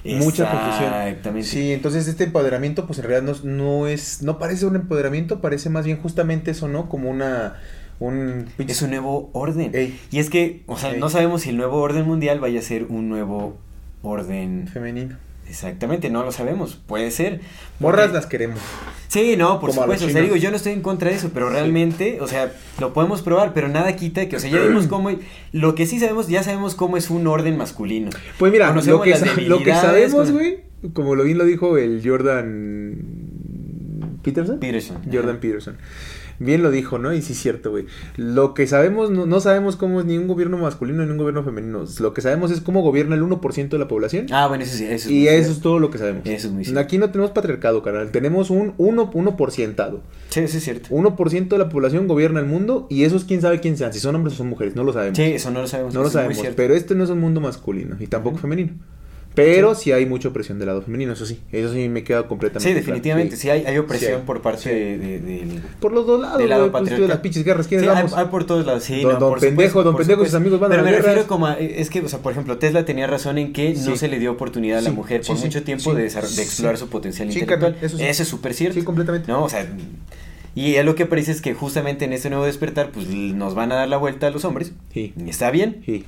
Mucha 0.05 0.49
confusión. 0.49 0.93
Exactamente. 0.93 1.49
Sí, 1.49 1.73
entonces 1.73 2.07
este 2.07 2.25
empoderamiento, 2.25 2.87
pues 2.87 3.01
en 3.01 3.07
realidad 3.07 3.35
no, 3.43 3.51
no 3.51 3.87
es, 3.89 4.23
no 4.23 4.39
parece 4.39 4.67
un 4.67 4.77
empoderamiento, 4.77 5.41
parece 5.41 5.71
más 5.71 5.85
bien 5.85 5.99
justamente 5.99 6.53
eso, 6.53 6.69
¿no? 6.69 6.89
Como 6.89 7.11
una, 7.11 7.61
un... 7.99 8.47
Es 8.59 8.83
un 8.83 8.91
nuevo 8.91 9.31
orden. 9.33 9.75
Ey. 9.75 9.99
Y 10.13 10.21
es 10.21 10.31
que, 10.31 10.63
o 10.67 10.77
sea, 10.77 10.93
Ey. 10.93 11.01
no 11.01 11.09
sabemos 11.11 11.43
si 11.43 11.51
el 11.51 11.57
nuevo 11.57 11.79
orden 11.79 12.07
mundial 12.07 12.41
vaya 12.41 12.61
a 12.61 12.63
ser 12.63 12.85
un 12.85 13.09
nuevo 13.09 13.57
orden. 14.03 14.69
femenino. 14.73 15.16
Exactamente, 15.49 16.09
no 16.09 16.24
lo 16.24 16.33
sabemos. 16.33 16.77
Puede 16.87 17.11
ser. 17.11 17.41
Morras 17.79 18.03
Porque- 18.07 18.15
las 18.15 18.27
queremos. 18.27 18.59
Sí, 19.09 19.37
no, 19.37 19.61
por 19.61 19.70
Como 19.70 19.83
supuesto. 19.83 20.07
O 20.07 20.09
sea, 20.09 20.23
digo, 20.23 20.37
yo 20.37 20.51
no 20.51 20.57
estoy 20.57 20.73
en 20.73 20.81
contra 20.81 21.11
de 21.11 21.16
eso, 21.16 21.31
pero 21.35 21.51
realmente, 21.51 22.20
o 22.23 22.27
sea, 22.27 22.51
lo 22.81 22.95
podemos 22.95 23.20
probar, 23.20 23.53
pero 23.53 23.69
nada 23.69 23.95
quita 23.95 24.27
que, 24.29 24.37
o 24.37 24.41
sea, 24.41 24.51
ya 24.51 24.61
vimos 24.62 24.87
cómo. 24.87 25.11
Lo 25.53 25.74
que 25.74 25.85
sí 25.85 26.01
sabemos, 26.01 26.29
ya 26.29 26.43
sabemos 26.43 26.74
cómo 26.74 26.97
es 26.97 27.11
un 27.11 27.27
orden 27.27 27.59
masculino. 27.59 28.09
Pues 28.39 28.51
mira, 28.51 28.73
lo 28.73 29.03
que, 29.03 29.11
lo 29.47 29.59
sabemos, 29.74 30.29
con- 30.29 30.33
güey, 30.33 30.61
como 30.95 31.15
lo 31.15 31.24
bien 31.24 31.37
lo 31.37 31.45
dijo 31.45 31.77
el 31.77 32.01
Jordan 32.03 33.03
Peterson. 34.23 34.59
Peterson. 34.61 34.99
Jordan 35.12 35.37
ajá. 35.37 35.41
Bien 36.39 36.63
lo 36.63 36.71
dijo, 36.71 36.99
¿no? 36.99 37.13
Y 37.13 37.23
sí 37.23 37.33
es 37.33 37.39
cierto, 37.41 37.71
güey. 37.71 37.87
Lo 38.17 38.55
que 38.55 38.67
sabemos, 38.67 39.11
no, 39.11 39.27
no 39.27 39.41
sabemos 39.41 39.77
cómo 39.77 40.01
es 40.01 40.07
ni 40.07 40.19
un 40.19 40.29
gobierno 40.29 40.59
masculino 40.59 41.05
ni 41.05 41.11
un 41.11 41.19
gobierno 41.19 41.43
femenino. 41.45 41.85
Lo 42.01 42.15
que 42.15 42.21
sabemos 42.21 42.51
es 42.51 42.61
cómo 42.61 42.83
gobierna 42.83 43.15
el 43.15 43.23
1% 43.23 43.69
de 43.69 43.79
la 43.79 43.89
población. 43.89 44.27
Ah, 44.31 44.49
bueno, 44.49 44.65
eso 44.65 44.77
sí. 44.77 44.85
Eso 44.85 45.09
es 45.09 45.11
y 45.11 45.29
eso 45.29 45.37
cierto. 45.37 45.53
es 45.53 45.61
todo 45.61 45.79
lo 45.79 45.91
que 45.91 45.99
sabemos. 45.99 46.23
Eso 46.27 46.49
es 46.49 46.53
muy 46.53 46.65
cierto. 46.65 46.81
Aquí 46.81 46.99
no 46.99 47.11
tenemos 47.11 47.31
patriarcado, 47.31 47.83
carnal. 47.83 48.11
Tenemos 48.11 48.51
un 48.51 48.77
1%. 48.77 49.11
Uno, 49.13 49.37
por 49.37 49.53
cientado. 49.53 50.01
Sí, 50.29 50.41
eso 50.41 50.59
es 50.59 50.65
cierto. 50.65 50.89
1% 50.91 51.49
de 51.49 51.59
la 51.59 51.69
población 51.69 52.09
gobierna 52.09 52.41
el 52.41 52.47
mundo 52.47 52.87
y 52.91 53.05
esos 53.05 53.25
quién 53.25 53.41
sabe 53.41 53.61
quién 53.61 53.77
sean. 53.77 53.93
Si 53.93 54.01
son 54.01 54.15
hombres 54.15 54.35
o 54.35 54.39
son 54.39 54.49
mujeres, 54.49 54.75
no 54.75 54.85
lo 54.85 54.93
sabemos. 54.93 55.17
Sí, 55.17 55.25
eso 55.25 55.51
no 55.51 55.61
lo 55.61 55.67
sabemos. 55.67 55.95
No 55.95 56.01
lo 56.01 56.09
eso 56.09 56.21
es 56.21 56.35
sabemos, 56.35 56.55
pero 56.57 56.75
este 56.75 56.95
no 56.95 57.05
es 57.05 57.11
un 57.11 57.21
mundo 57.21 57.41
masculino 57.41 57.97
y 58.01 58.07
tampoco 58.07 58.39
femenino. 58.39 58.73
Pero 59.35 59.75
sí. 59.75 59.93
hay 59.93 60.05
mucha 60.07 60.29
opresión 60.29 60.59
del 60.59 60.67
lado 60.67 60.83
femenino, 60.83 61.13
eso 61.15 61.25
sí. 61.27 61.41
Eso 61.53 61.73
sí 61.73 61.89
me 61.89 62.05
queda 62.05 62.29
completamente 62.29 62.69
Sí, 62.69 62.73
claro, 62.75 62.81
definitivamente. 62.87 63.37
Sí, 63.37 63.49
hay, 63.49 63.65
hay 63.65 63.79
opresión 63.79 64.11
Sí 64.13 64.17
hay. 64.19 64.23
por 64.27 64.43
parte 64.43 64.69
de, 64.75 64.99
de- 64.99 65.19
del- 65.21 65.63
Por 65.81 65.93
los 65.93 66.07
dos 66.07 66.21
lados, 66.21 66.39
del 66.39 66.49
lado 66.51 66.71
pues, 66.71 66.91
de 66.91 67.09
las 67.09 67.19
pinches 67.19 67.43
guerras. 67.45 67.67
¿Quiénes 67.67 67.85
Sí, 67.85 67.89
hay, 67.91 67.95
vamos? 67.97 68.13
hay 68.13 68.27
por 68.27 68.45
todos 68.45 68.67
lados, 68.67 68.85
sí. 68.85 69.01
Don- 69.03 69.15
no, 69.15 69.19
don 69.21 69.31
por 69.31 69.41
pendejo, 69.41 69.69
supuesto, 69.71 69.83
don 69.85 69.97
pendejo 69.97 70.23
y 70.23 70.25
sus 70.27 70.33
supuesto. 70.33 70.37
amigos 70.37 70.61
van 70.61 70.73
a 70.73 70.75
Pero 70.75 70.85
me 70.85 70.93
refiero 70.97 71.27
como 71.27 71.47
a, 71.47 71.55
es 71.55 71.89
que, 71.91 72.01
o 72.01 72.09
sea, 72.09 72.19
por 72.19 72.33
ejemplo, 72.33 72.59
Tesla 72.59 72.85
tenía 72.85 73.07
razón 73.07 73.39
en 73.39 73.53
que 73.53 73.75
no 73.75 73.97
se 73.97 74.09
le 74.09 74.19
dio 74.19 74.33
oportunidad 74.33 74.79
a 74.79 74.83
la 74.83 74.91
mujer 74.91 75.23
por 75.27 75.39
mucho 75.39 75.63
tiempo 75.63 75.95
de, 75.95 76.03
de 76.03 76.43
explorar 76.43 76.77
su 76.77 76.89
potencial 76.89 77.31
Sí, 77.33 77.39
intelectual. 77.41 77.77
eso 77.81 77.97
sí. 77.99 78.05
es 78.05 78.19
súper 78.19 78.55
cierto. 78.55 78.79
Sí, 78.79 78.85
completamente. 78.85 79.31
No, 79.33 79.45
o 79.45 79.49
sea, 79.49 79.67
y 80.55 80.81
lo 80.83 80.95
que 80.95 81.07
parece 81.07 81.33
es 81.33 81.41
que 81.41 81.55
justamente 81.55 82.05
en 82.05 82.13
este 82.13 82.29
nuevo 82.29 82.45
despertar, 82.45 82.91
pues 82.91 83.07
nos 83.09 83.55
van 83.55 83.73
a 83.73 83.77
dar 83.77 83.89
la 83.89 83.97
vuelta 83.97 84.27
a 84.27 84.31
los 84.31 84.45
hombres. 84.45 84.73
Sí. 84.93 85.15
Está 85.27 85.51
bien. 85.51 85.83
Sí. 85.87 86.05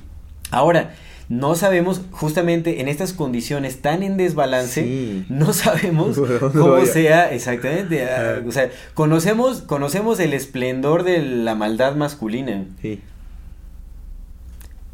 Ahora, 0.51 0.93
no 1.29 1.55
sabemos, 1.55 2.01
justamente 2.11 2.81
en 2.81 2.87
estas 2.87 3.13
condiciones 3.13 3.81
tan 3.81 4.03
en 4.03 4.17
desbalance, 4.17 4.83
Sí. 4.83 5.25
no 5.29 5.53
sabemos 5.53 6.15
¿Dónde 6.15 6.39
cómo 6.39 6.71
vaya? 6.71 6.85
sea 6.85 7.33
exactamente. 7.33 8.07
O 8.47 8.51
sea, 8.51 8.69
conocemos, 8.93 9.61
conocemos 9.61 10.19
el 10.19 10.33
esplendor 10.33 11.03
de 11.03 11.19
la 11.21 11.55
maldad 11.55 11.95
masculina. 11.95 12.65
Sí. 12.81 13.01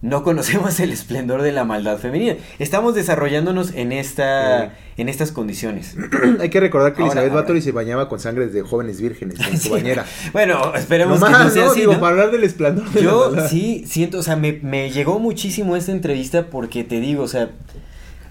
No 0.01 0.23
conocemos 0.23 0.79
el 0.79 0.91
esplendor 0.91 1.43
de 1.43 1.51
la 1.51 1.63
maldad 1.63 1.99
femenina. 1.99 2.35
Estamos 2.57 2.95
desarrollándonos 2.95 3.73
en 3.75 3.91
esta, 3.91 4.73
en 4.97 5.09
estas 5.09 5.31
condiciones. 5.31 5.95
Hay 6.39 6.49
que 6.49 6.59
recordar 6.59 6.93
que 6.93 7.03
Ahora, 7.03 7.11
Elizabeth 7.13 7.31
ahora. 7.31 7.41
Bathory 7.43 7.61
se 7.61 7.71
bañaba 7.71 8.09
con 8.09 8.19
sangre 8.19 8.47
de 8.47 8.61
jóvenes 8.63 8.99
vírgenes 8.99 9.39
en 9.39 9.57
su 9.59 9.63
Sí. 9.65 9.69
bañera. 9.69 10.05
Bueno, 10.33 10.73
esperemos 10.75 11.19
No 11.19 11.27
que 11.27 11.31
no 11.33 11.49
sea 11.51 11.65
¿no? 11.65 11.71
así. 11.71 11.79
Digo, 11.81 11.93
¿no? 11.93 11.99
para 11.99 12.11
hablar 12.13 12.31
del 12.31 12.43
esplendor 12.43 12.89
de 12.89 13.01
la 13.01 13.05
Yo 13.11 13.47
sí 13.47 13.83
siento, 13.85 14.17
o 14.17 14.23
sea, 14.23 14.35
me, 14.35 14.53
me 14.63 14.89
llegó 14.89 15.19
muchísimo 15.19 15.75
esta 15.75 15.91
entrevista 15.91 16.47
porque 16.47 16.83
te 16.83 16.99
digo, 16.99 17.21
o 17.23 17.27
sea, 17.27 17.51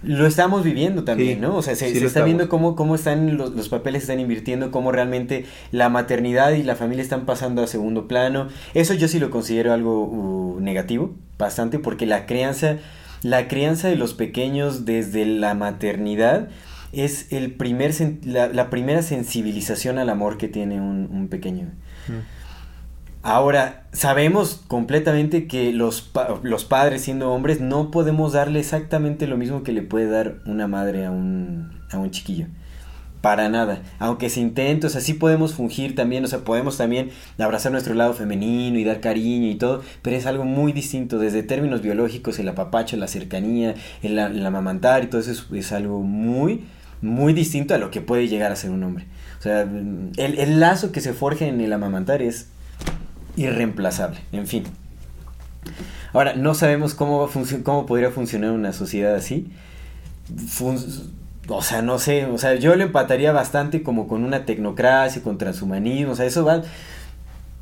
lo 0.03 0.27
estamos 0.27 0.65
viviendo 0.65 1.05
también, 1.05 1.37
Sí, 1.37 1.41
¿no? 1.41 1.57
O 1.57 1.63
sea, 1.63 1.75
se, 1.77 1.89
sí 1.89 1.95
se 1.95 2.01
lo 2.01 2.07
está 2.07 2.21
estamos. 2.21 2.27
viendo 2.27 2.49
cómo, 2.49 2.75
cómo 2.77 2.95
están 2.95 3.37
los, 3.37 3.51
los 3.53 3.69
papeles 3.69 4.03
están 4.03 4.19
invirtiendo, 4.21 4.71
cómo 4.71 4.93
realmente 4.93 5.45
la 5.73 5.89
maternidad 5.89 6.53
y 6.53 6.63
la 6.63 6.75
familia 6.75 7.03
están 7.03 7.27
pasando 7.27 7.63
a 7.63 7.67
segundo 7.67 8.09
plano. 8.09 8.49
Eso 8.75 8.95
yo 8.95 9.09
sí 9.09 9.19
lo 9.19 9.31
considero 9.31 9.73
algo 9.73 10.05
uh, 10.05 10.61
negativo, 10.61 11.15
bastante, 11.39 11.79
porque 11.79 12.07
la 12.07 12.25
crianza, 12.27 12.79
la 13.23 13.47
crianza 13.49 13.89
de 13.89 13.97
los 13.97 14.15
pequeños 14.15 14.85
desde 14.87 15.27
la 15.27 15.55
maternidad 15.55 16.49
es 16.93 17.31
el 17.33 17.53
primer 17.53 17.93
la, 18.25 18.49
la 18.49 18.69
primera 18.71 19.03
sensibilización 19.03 19.99
al 19.99 20.09
amor 20.09 20.39
que 20.39 20.49
tiene 20.49 20.81
un, 20.81 21.09
un 21.13 21.29
pequeño. 21.29 21.69
Ahora, 23.23 23.87
sabemos 23.93 24.63
completamente 24.67 25.47
que 25.47 25.73
los, 25.73 26.01
pa- 26.01 26.41
los 26.43 26.65
padres 26.65 27.03
siendo 27.03 27.31
hombres 27.33 27.61
no 27.61 27.91
podemos 27.91 28.33
darle 28.33 28.61
exactamente 28.61 29.27
lo 29.27 29.37
mismo 29.37 29.63
que 29.63 29.73
le 29.73 29.83
puede 29.83 30.09
dar 30.09 30.37
una 30.47 30.67
madre 30.69 31.05
a 31.05 31.11
un, 31.11 31.71
a 31.91 31.99
un 31.99 32.11
chiquillo. 32.11 32.47
Para 33.21 33.51
nada. 33.51 33.83
Aunque 33.99 34.31
se 34.31 34.41
intente, 34.41 34.87
o 34.87 34.91
sea, 34.91 35.03
sí 35.03 35.15
podemos 35.15 35.55
fungir 35.55 35.95
también, 35.95 36.25
o 36.25 36.29
sea, 36.29 36.41
podemos 36.41 36.79
también 36.79 37.11
abrazar 37.39 37.73
nuestro 37.73 37.95
lado 37.95 38.15
femenino 38.15 38.79
y 38.79 38.85
dar 38.85 39.01
cariño 39.01 39.49
y 39.49 39.57
todo, 39.57 39.83
pero 40.03 40.17
es 40.17 40.25
algo 40.27 40.45
muy 40.45 40.73
distinto 40.73 41.19
desde 41.19 41.43
términos 41.43 41.83
biológicos, 41.83 42.39
el 42.39 42.49
apapacho, 42.49 42.97
la 42.97 43.09
cercanía, 43.09 43.75
el, 44.03 44.19
amamantar 44.19 45.05
y 45.05 45.09
todo 45.09 45.21
eso 45.21 45.33
es, 45.33 45.47
es 45.53 45.73
algo 45.73 46.01
muy, 46.01 46.65
muy 47.03 47.35
distinto 47.35 47.75
a 47.75 47.79
lo 47.79 47.91
que 47.91 48.01
puede 48.01 48.29
llegar 48.29 48.53
a 48.53 48.57
ser 48.57 48.71
un 48.71 48.83
hombre. 48.85 49.07
O 49.39 49.43
sea, 49.43 49.63
el, 49.63 50.39
el 50.39 50.61
lazo 50.61 50.93
que 50.93 51.03
se 51.03 51.13
forja 51.13 51.47
en 51.47 51.61
el 51.61 51.73
amamantar 51.75 52.23
es 52.23 52.49
irreemplazable, 53.41 54.21
en 54.33 54.47
fin. 54.47 54.65
Ahora, 56.13 56.35
no 56.35 56.55
sabemos 56.55 56.95
cómo, 56.95 57.21
va 57.21 57.29
cómo 57.65 57.87
podría 57.87 58.11
funcionar 58.11 58.51
una 58.51 58.73
sociedad 58.73 59.15
así. 59.15 59.51
O 61.49 61.63
sea, 61.63 61.83
no 61.83 61.99
sé, 61.99 62.27
o 62.27 62.39
sea, 62.39 62.55
yo 62.55 62.75
lo 62.77 62.85
empataría 62.85 63.33
bastante 63.33 63.83
como 63.83 64.07
con 64.07 64.25
una 64.25 64.45
tecnocracia, 64.45 65.23
con 65.23 65.39
transhumanismo, 65.39 66.13
o 66.13 66.17
sea, 66.17 66.27
eso 66.27 66.45
va, 66.45 66.63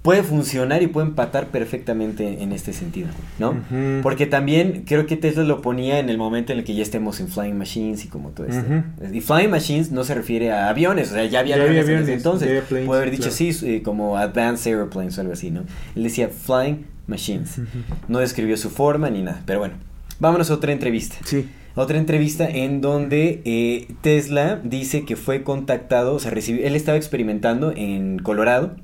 puede 0.03 0.23
funcionar 0.23 0.83
y 0.83 0.87
puede 0.87 1.09
empatar 1.09 1.49
perfectamente 1.49 2.43
en 2.43 2.53
este 2.53 2.73
sentido, 2.73 3.09
¿no? 3.39 3.55
Porque 4.03 4.27
también 4.27 4.85
creo 4.87 5.07
que 5.07 5.17
Tesla 5.17 5.43
lo 5.45 5.61
ponía 5.61 5.99
en 5.99 6.09
el 6.09 6.19
momento 6.19 6.53
en 6.53 6.61
el 6.61 6.65
que 6.65 6.75
ya 6.75 6.83
estemos 6.83 7.21
en 7.21 7.29
Flying 7.29 7.57
Machines 7.59 8.05
y 8.05 8.09
como 8.09 8.31
todo 8.31 8.47
esto. 8.47 8.65
Y 9.13 9.21
Flying 9.21 9.51
Machines 9.51 9.91
no 9.91 10.05
se 10.05 10.15
refiere 10.15 10.53
a 10.53 10.69
aviones, 10.69 11.11
o 11.11 11.15
sea, 11.15 11.25
ya 11.27 11.41
había 11.41 11.57
Ya 11.57 11.65
aviones, 11.65 12.09
entonces. 12.09 12.49
airplanes, 12.49 12.87
Puede 12.87 13.01
haber 13.03 13.11
dicho 13.11 13.23
claro. 13.31 13.37
sí, 13.37 13.57
eh, 13.65 13.83
como 13.83 14.17
Advanced 14.17 14.71
Airplanes 14.73 15.19
o 15.19 15.21
algo 15.21 15.33
así, 15.33 15.51
¿no? 15.51 15.63
Él 15.97 16.03
decía 16.05 16.29
Flying 16.29 16.85
Machines. 17.07 17.61
No 18.07 18.19
describió 18.21 18.57
su 18.57 18.71
forma 18.71 19.11
ni 19.11 19.23
nada, 19.23 19.43
pero 19.47 19.59
bueno. 19.59 19.75
Vámonos 20.21 20.51
a 20.51 20.55
otra 20.55 20.73
entrevista. 20.73 21.17
Sí. 21.25 21.49
Otra 21.75 21.97
entrevista 21.99 22.49
en 22.49 22.81
donde 22.81 23.41
eh, 23.45 23.87
Tesla 24.01 24.61
dice 24.65 25.05
que 25.05 25.15
fue 25.15 25.45
contactado, 25.45 26.15
o 26.15 26.19
sea, 26.19 26.31
recibió, 26.33 26.67
él 26.67 26.75
estaba 26.75 26.97
experimentando 26.99 27.73
en 27.77 28.19
Colorado, 28.19 28.75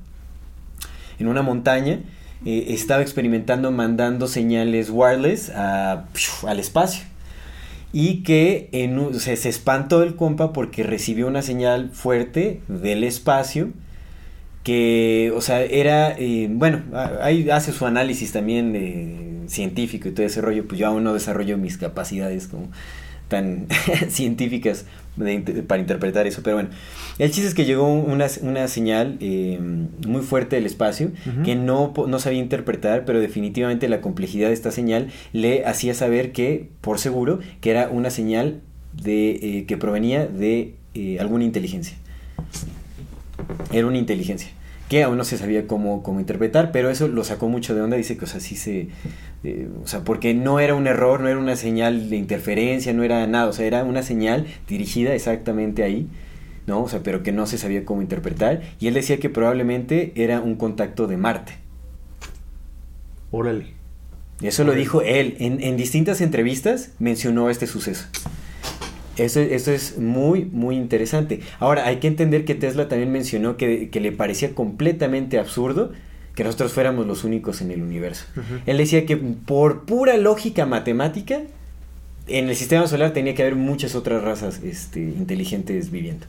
en 1.18 1.28
una 1.28 1.42
montaña, 1.42 2.00
eh, 2.44 2.66
estaba 2.68 3.02
experimentando 3.02 3.70
mandando 3.70 4.26
señales 4.26 4.90
wireless 4.90 5.50
al 5.50 6.58
espacio. 6.58 7.04
Y 7.92 8.24
que 8.24 8.68
se 9.18 9.48
espantó 9.48 10.02
el 10.02 10.16
compa 10.16 10.52
porque 10.52 10.82
recibió 10.82 11.28
una 11.28 11.42
señal 11.42 11.90
fuerte 11.90 12.60
del 12.66 13.04
espacio 13.04 13.70
que, 14.64 15.30
o 15.36 15.40
sea, 15.42 15.62
era, 15.62 16.16
eh, 16.18 16.48
bueno, 16.50 16.82
ahí 17.20 17.48
hace 17.50 17.70
su 17.70 17.86
análisis 17.86 18.32
también 18.32 18.72
de 18.72 19.42
científico 19.46 20.08
y 20.08 20.12
todo 20.12 20.24
ese 20.24 20.40
rollo, 20.40 20.66
pues 20.66 20.80
yo 20.80 20.88
aún 20.88 21.04
no 21.04 21.12
desarrollo 21.12 21.58
mis 21.58 21.76
capacidades 21.76 22.48
como 22.48 22.70
tan 23.34 23.66
científicas 24.08 24.84
de 25.16 25.62
para 25.66 25.80
interpretar 25.80 26.26
eso, 26.26 26.42
pero 26.42 26.56
bueno, 26.56 26.70
el 27.18 27.30
chiste 27.30 27.48
es 27.48 27.54
que 27.54 27.64
llegó 27.64 27.92
una, 27.92 28.26
una 28.42 28.68
señal 28.68 29.16
eh, 29.20 29.58
muy 30.06 30.22
fuerte 30.22 30.56
del 30.56 30.66
espacio 30.66 31.10
que 31.44 31.54
no, 31.56 31.92
no 32.06 32.18
sabía 32.18 32.38
interpretar, 32.40 33.04
pero 33.04 33.20
definitivamente 33.20 33.88
la 33.88 34.00
complejidad 34.00 34.48
de 34.48 34.54
esta 34.54 34.70
señal 34.70 35.08
le 35.32 35.66
hacía 35.66 35.94
saber 35.94 36.32
que, 36.32 36.68
por 36.80 36.98
seguro, 36.98 37.40
que 37.60 37.70
era 37.70 37.88
una 37.88 38.10
señal 38.10 38.60
de, 38.92 39.30
eh, 39.30 39.64
que 39.66 39.76
provenía 39.76 40.26
de 40.26 40.74
eh, 40.94 41.18
alguna 41.20 41.44
inteligencia. 41.44 41.96
Era 43.72 43.86
una 43.86 43.98
inteligencia 43.98 44.50
que 44.88 45.02
aún 45.02 45.16
no 45.16 45.24
se 45.24 45.38
sabía 45.38 45.66
cómo, 45.66 46.02
cómo 46.02 46.20
interpretar, 46.20 46.70
pero 46.70 46.90
eso 46.90 47.08
lo 47.08 47.24
sacó 47.24 47.48
mucho 47.48 47.74
de 47.74 47.80
onda, 47.80 47.96
dice 47.96 48.16
que, 48.16 48.24
o 48.24 48.28
sea, 48.28 48.40
sí 48.40 48.56
se... 48.56 48.88
eh, 49.44 49.68
o 49.82 49.86
sea, 49.86 50.04
porque 50.04 50.34
no 50.34 50.58
era 50.58 50.74
un 50.74 50.86
error, 50.86 51.20
no 51.20 51.28
era 51.28 51.38
una 51.38 51.56
señal 51.56 52.10
de 52.10 52.16
interferencia, 52.16 52.92
no 52.92 53.04
era 53.04 53.26
nada, 53.26 53.46
o 53.46 53.52
sea, 53.52 53.66
era 53.66 53.84
una 53.84 54.02
señal 54.02 54.46
dirigida 54.66 55.14
exactamente 55.14 55.82
ahí, 55.82 56.08
¿no? 56.66 56.82
O 56.82 56.88
sea, 56.88 57.02
pero 57.02 57.22
que 57.22 57.30
no 57.30 57.46
se 57.46 57.58
sabía 57.58 57.84
cómo 57.84 58.02
interpretar, 58.02 58.62
y 58.80 58.88
él 58.88 58.94
decía 58.94 59.18
que 59.18 59.30
probablemente 59.30 60.12
era 60.16 60.40
un 60.40 60.56
contacto 60.56 61.06
de 61.06 61.16
Marte. 61.16 61.52
Órale. 63.30 63.66
Eso 64.42 64.64
lo 64.64 64.72
dijo 64.72 65.02
él. 65.02 65.36
En, 65.38 65.62
en 65.62 65.76
distintas 65.76 66.20
entrevistas 66.20 66.92
mencionó 66.98 67.50
este 67.50 67.66
suceso. 67.66 68.06
Eso, 69.16 69.40
eso 69.40 69.70
es 69.70 69.98
muy, 69.98 70.44
muy 70.44 70.76
interesante. 70.76 71.40
Ahora, 71.60 71.86
hay 71.86 71.98
que 71.98 72.08
entender 72.08 72.44
que 72.44 72.54
Tesla 72.54 72.88
también 72.88 73.12
mencionó 73.12 73.56
que, 73.56 73.88
que 73.90 74.00
le 74.00 74.10
parecía 74.10 74.54
completamente 74.54 75.38
absurdo 75.38 75.92
que 76.34 76.44
nosotros 76.44 76.72
fuéramos 76.72 77.06
los 77.06 77.22
únicos 77.24 77.60
en 77.60 77.70
el 77.70 77.82
universo. 77.82 78.24
Él 78.66 78.76
decía 78.78 79.06
que 79.06 79.16
por 79.16 79.84
pura 79.84 80.16
lógica 80.16 80.66
matemática, 80.66 81.42
en 82.26 82.48
el 82.48 82.56
sistema 82.56 82.86
solar 82.86 83.12
tenía 83.12 83.34
que 83.34 83.42
haber 83.42 83.54
muchas 83.54 83.94
otras 83.94 84.22
razas 84.22 84.60
este, 84.64 85.00
inteligentes 85.00 85.90
viviendo. 85.90 86.26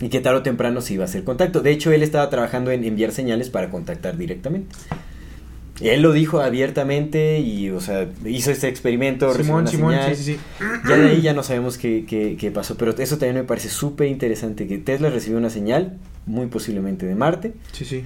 Y 0.00 0.08
que 0.08 0.20
tarde 0.20 0.38
o 0.38 0.42
temprano 0.42 0.80
se 0.80 0.94
iba 0.94 1.04
a 1.04 1.06
hacer 1.06 1.24
contacto. 1.24 1.60
De 1.60 1.70
hecho, 1.70 1.92
él 1.92 2.02
estaba 2.02 2.28
trabajando 2.30 2.70
en 2.70 2.84
enviar 2.84 3.12
señales 3.12 3.50
para 3.50 3.70
contactar 3.70 4.16
directamente. 4.16 4.74
Él 5.80 6.02
lo 6.02 6.12
dijo 6.12 6.40
abiertamente 6.40 7.40
y, 7.40 7.70
o 7.70 7.80
sea, 7.80 8.08
hizo 8.24 8.50
este 8.52 8.68
experimento. 8.68 9.32
Simón, 9.34 9.62
una 9.62 9.70
Simón, 9.70 9.92
señal. 9.92 10.16
sí, 10.16 10.22
sí, 10.24 10.34
sí. 10.34 10.40
Ya 10.88 10.96
de 10.96 11.08
ahí 11.08 11.20
ya 11.20 11.32
no 11.32 11.42
sabemos 11.42 11.78
qué, 11.78 12.04
qué- 12.08 12.36
qué 12.38 12.50
pasó, 12.52 12.76
pero 12.76 12.92
eso 12.96 13.18
también 13.18 13.36
me 13.36 13.44
parece 13.44 13.68
súper 13.68 14.06
interesante, 14.08 14.68
que 14.68 14.78
Tesla 14.78 15.10
recibió 15.10 15.36
una 15.38 15.50
señal, 15.50 15.98
muy 16.26 16.46
posiblemente 16.46 17.06
de 17.06 17.14
Marte, 17.16 17.54
Sí, 17.72 17.84
sí. 17.84 18.04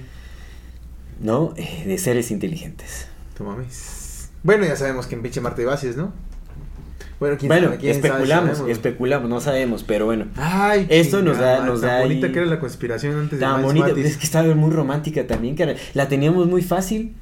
¿No? 1.19 1.53
Eh, 1.57 1.83
de 1.85 1.97
seres 1.97 2.31
inteligentes. 2.31 3.07
No 3.39 3.45
mames. 3.45 4.29
Bueno, 4.43 4.65
ya 4.65 4.75
sabemos 4.75 5.07
que 5.07 5.15
en 5.15 5.21
pinche 5.21 5.41
Marte 5.41 5.65
bases, 5.65 5.97
¿no? 5.97 6.13
Bueno, 7.19 7.35
quién 7.37 7.49
Bueno, 7.49 7.65
sabe, 7.67 7.77
quién 7.79 7.95
sabe, 7.95 8.07
especulamos, 8.07 8.59
especulamos, 8.69 9.29
no 9.29 9.41
sabemos, 9.41 9.83
pero 9.83 10.05
bueno. 10.05 10.27
Ay, 10.37 10.87
Esto 10.89 11.21
nos 11.21 11.37
da- 11.37 11.65
nos 11.65 11.81
tan 11.81 11.89
da 11.89 11.99
bonita 12.01 12.27
ahí- 12.27 12.31
que 12.33 12.39
era 12.39 12.47
la 12.47 12.59
conspiración 12.61 13.15
antes 13.17 13.39
de 13.39 13.45
Tan 13.45 13.55
Miles 13.57 13.65
bonita, 13.65 13.87
Matis. 13.89 14.05
es 14.05 14.17
que 14.17 14.25
estaba 14.25 14.55
muy 14.55 14.71
romántica 14.71 15.27
también, 15.27 15.55
cara. 15.55 15.75
La 15.93 16.07
teníamos 16.07 16.47
muy 16.47 16.61
fácil. 16.61 17.13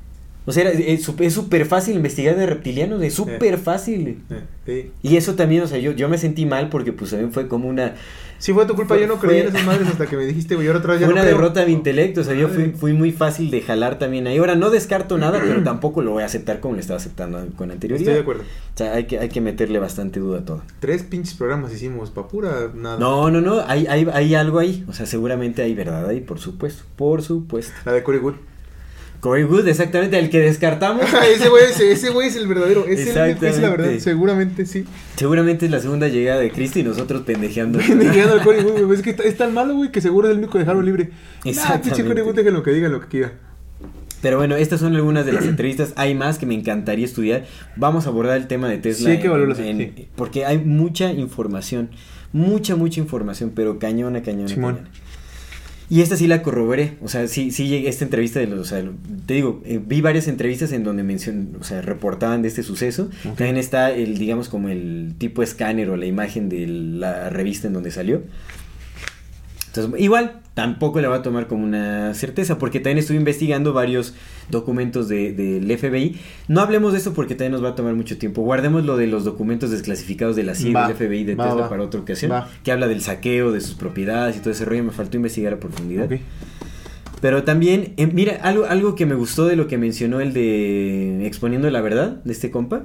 O 0.46 0.52
sea, 0.52 0.70
era- 0.70 0.72
es 0.80 1.04
súper 1.04 1.66
fácil 1.66 1.96
investigar 1.96 2.36
de 2.38 2.46
reptilianos, 2.46 3.02
es 3.02 3.16
súper 3.16 3.58
fácil. 3.58 4.22
Eh, 4.30 4.44
sí. 4.68 4.92
Y 5.10 5.18
eso 5.18 5.34
también, 5.34 5.64
o 5.64 5.68
sea, 5.68 5.80
yo, 5.80 5.92
yo 5.94 6.08
me 6.10 6.20
sentí 6.20 6.46
mal 6.46 6.70
porque 6.70 6.94
pues 6.94 7.10
también 7.10 7.34
fue 7.34 7.48
como 7.48 7.68
una, 7.68 7.96
Sí, 8.40 8.54
fue 8.54 8.66
tu 8.66 8.76
culpa, 8.76 8.96
Fue- 8.96 9.02
yo 9.02 9.08
no 9.08 9.20
creía 9.20 9.42
en 9.44 9.48
esas 9.50 9.66
madres 9.66 9.88
hasta 9.88 10.06
que 10.06 10.16
me 10.16 10.26
dijiste, 10.26 10.56
güey, 10.56 10.68
ahora 10.68 10.80
otra 10.80 10.94
vez 10.94 11.02
ya 11.02 11.08
no 11.08 11.14
una 11.14 11.22
creo. 11.22 11.36
derrota 11.36 11.66
de 11.66 11.72
intelecto. 11.72 12.22
O 12.22 12.24
sea, 12.24 12.34
yo 12.36 12.50
fui, 12.50 12.72
fui 12.72 12.94
muy 12.94 13.12
fácil 13.12 13.50
de 13.50 13.62
jalar 13.62 13.98
también 14.00 14.28
ahí. 14.28 14.38
Ahora 14.38 14.56
no 14.56 14.70
descarto 14.70 15.18
nada, 15.18 15.40
pero 15.42 15.64
tampoco 15.64 16.02
lo 16.02 16.12
voy 16.12 16.24
a 16.24 16.28
aceptar 16.28 16.60
como 16.60 16.76
lo 16.76 16.80
estaba 16.80 16.98
aceptando 16.98 17.46
con 17.56 17.72
anterioridad. 17.72 18.10
Estoy 18.10 18.14
de 18.16 18.22
acuerdo. 18.22 18.42
O 18.44 18.78
sea, 18.78 18.94
hay 18.94 19.06
que, 19.06 19.20
hay 19.20 19.30
que 19.30 19.42
meterle 19.42 19.80
bastante 19.80 20.20
duda 20.20 20.40
a 20.40 20.46
todo. 20.46 20.62
Tres 20.80 21.04
pinches 21.04 21.34
programas 21.34 21.74
hicimos, 21.74 22.12
pa' 22.12 22.28
pura 22.28 22.70
nada. 22.76 22.98
No, 23.00 23.32
no, 23.32 23.42
no, 23.42 23.62
hay, 23.68 23.88
hay, 23.88 24.08
hay 24.14 24.36
algo 24.36 24.60
ahí. 24.60 24.86
O 24.88 24.94
sea, 24.94 25.06
seguramente 25.06 25.62
hay 25.64 25.74
verdad 25.74 26.08
ahí, 26.08 26.22
por 26.22 26.40
supuesto. 26.40 26.84
Por 26.96 27.22
supuesto. 27.24 27.74
La 27.86 27.92
de 27.94 28.04
Corey 28.04 28.20
Wood. 28.20 28.36
Corey 29.28 29.44
Wood, 29.44 29.68
exactamente, 29.68 30.18
el 30.18 30.30
que 30.30 30.40
descartamos. 30.40 31.04
ese 31.36 31.50
güey 31.50 31.66
ese, 31.66 31.92
ese 31.92 32.08
es 32.26 32.36
el 32.38 32.48
verdadero. 32.48 32.86
Es 32.88 33.02
el 33.08 33.38
es 33.46 33.60
la 33.60 33.70
verdad. 33.70 33.92
Seguramente 34.00 34.66
sí. 34.66 34.86
Seguramente 35.18 35.66
es 35.66 35.72
la 35.72 35.82
segunda 35.82 36.08
llegada 36.08 36.40
de 36.40 36.50
Cristo 36.50 36.80
y 36.80 36.84
nosotros 36.84 37.24
pendejeando. 37.24 37.80
Llegando 37.80 38.34
al 38.36 38.42
Corey 38.44 38.64
Wood. 38.64 38.94
Es 38.94 39.02
que 39.02 39.10
está- 39.10 39.24
es 39.24 39.36
tan 39.36 39.54
malo, 39.54 39.76
güey, 39.76 39.92
que 39.92 40.00
seguro 40.00 40.28
es 40.30 40.32
el 40.32 40.38
único 40.38 40.54
que 40.54 40.60
dejaron 40.60 40.86
libre. 40.86 41.10
Nah, 41.44 41.50
Exactamente. 41.52 41.90
pinche 41.90 42.08
Corey 42.08 42.24
Wood, 42.24 42.36
lo 42.52 42.64
que 42.64 42.72
diga, 42.72 42.88
lo 42.88 43.02
que 43.02 43.08
quiera. 43.08 43.34
Pero 44.22 44.38
bueno, 44.38 44.56
estas 44.56 44.80
son 44.80 44.96
algunas 44.96 45.26
de 45.26 45.34
las 45.34 45.44
entrevistas. 45.46 45.92
Hay 45.98 46.16
más 46.16 46.38
que 46.40 46.46
me 46.46 46.56
encantaría 46.56 47.04
estudiar. 47.06 47.46
Vamos 47.76 48.06
a 48.06 48.10
abordar 48.10 48.38
el 48.38 48.48
tema 48.48 48.70
de 48.70 48.78
Tesla. 48.78 49.10
Sí, 49.10 49.16
hay 49.18 49.22
que 49.22 49.28
en- 49.60 49.78
sí. 49.96 50.08
Porque 50.16 50.46
hay 50.46 50.58
mucha 50.58 51.12
información. 51.12 51.90
Mucha, 52.34 52.76
mucha 52.76 53.00
información, 53.00 53.52
pero 53.56 53.78
cañona, 53.78 54.22
cañona. 54.24 54.48
Simón. 54.48 54.76
cañona. 54.78 54.92
Y 55.90 56.02
esta 56.02 56.18
sí 56.18 56.28
la 56.28 56.44
corroboré, 56.44 56.98
o 57.02 57.08
sea, 57.08 57.28
sí, 57.30 57.50
sí 57.52 57.68
llegué 57.68 57.88
a 57.88 57.90
esta 57.90 58.04
entrevista 58.04 58.40
de 58.40 58.48
los, 58.48 58.60
o 58.60 58.66
sea, 58.66 58.84
te 59.26 59.36
digo, 59.36 59.62
eh, 59.66 59.80
vi 59.84 60.02
varias 60.02 60.28
entrevistas 60.28 60.74
en 60.74 60.84
donde 60.84 61.04
mencionan, 61.04 61.56
o 61.62 61.64
sea, 61.64 61.82
reportaban 61.82 62.42
de 62.42 62.50
este 62.50 62.62
suceso. 62.62 63.10
También 63.24 63.56
está 63.56 63.92
el, 63.92 64.18
digamos, 64.18 64.50
como 64.50 64.68
el 64.68 65.14
tipo 65.18 65.44
escáner 65.44 65.90
o 65.90 65.96
la 65.96 66.06
imagen 66.06 66.50
de 66.50 66.68
la 66.68 67.30
revista 67.30 67.68
en 67.68 67.74
donde 67.74 67.92
salió. 67.92 68.22
Entonces, 69.78 70.02
igual, 70.04 70.40
tampoco 70.54 71.00
la 71.02 71.08
va 71.10 71.18
a 71.18 71.22
tomar 71.22 71.48
como 71.48 71.64
una 71.64 72.14
certeza, 72.14 72.58
porque 72.58 72.80
también 72.80 72.98
estuve 72.98 73.18
investigando 73.18 73.74
varios 73.74 74.14
documentos 74.50 75.08
de- 75.08 75.34
del 75.34 75.70
FBI. 75.78 76.16
No 76.48 76.62
hablemos 76.62 76.94
de 76.94 76.98
esto 77.00 77.14
porque 77.14 77.36
también 77.36 77.52
nos 77.54 77.64
va 77.64 77.70
a 77.70 77.76
tomar 77.76 77.94
mucho 77.96 78.18
tiempo. 78.18 78.42
Guardemos 78.42 78.86
lo 78.86 78.98
de 78.98 79.08
los 79.08 79.24
documentos 79.24 79.70
desclasificados 79.72 80.36
de 80.36 80.44
la 80.44 80.56
CIA 80.56 80.74
Va, 80.74 80.88
del 80.88 80.96
FBI 80.98 81.24
de 81.24 81.36
va, 81.36 81.46
Tesla 81.46 81.62
va. 81.64 81.70
para 81.70 81.84
otra 81.84 82.00
ocasión, 82.02 82.32
que 82.64 82.72
habla 82.72 82.88
del 82.88 83.02
saqueo 83.02 83.52
de 83.52 83.62
sus 83.62 83.76
propiedades 83.76 84.38
y 84.38 84.40
todo 84.40 84.52
ese 84.52 84.66
rollo. 84.66 84.84
Me 84.84 84.92
faltó 84.92 85.18
investigar 85.18 85.54
a 85.54 85.60
profundidad. 85.60 86.10
Pero 87.22 87.44
también, 87.44 87.94
eh, 87.98 88.06
mira, 88.08 88.40
algo, 88.44 88.66
algo 88.66 88.94
que 88.96 89.06
me 89.08 89.16
gustó 89.16 89.46
de 89.48 89.56
lo 89.56 89.68
que 89.68 89.78
mencionó 89.80 90.20
el 90.22 90.34
de 90.34 91.26
Exponiendo 91.26 91.70
la 91.72 91.82
Verdad, 91.82 92.22
de 92.24 92.32
este 92.32 92.52
compa, 92.52 92.84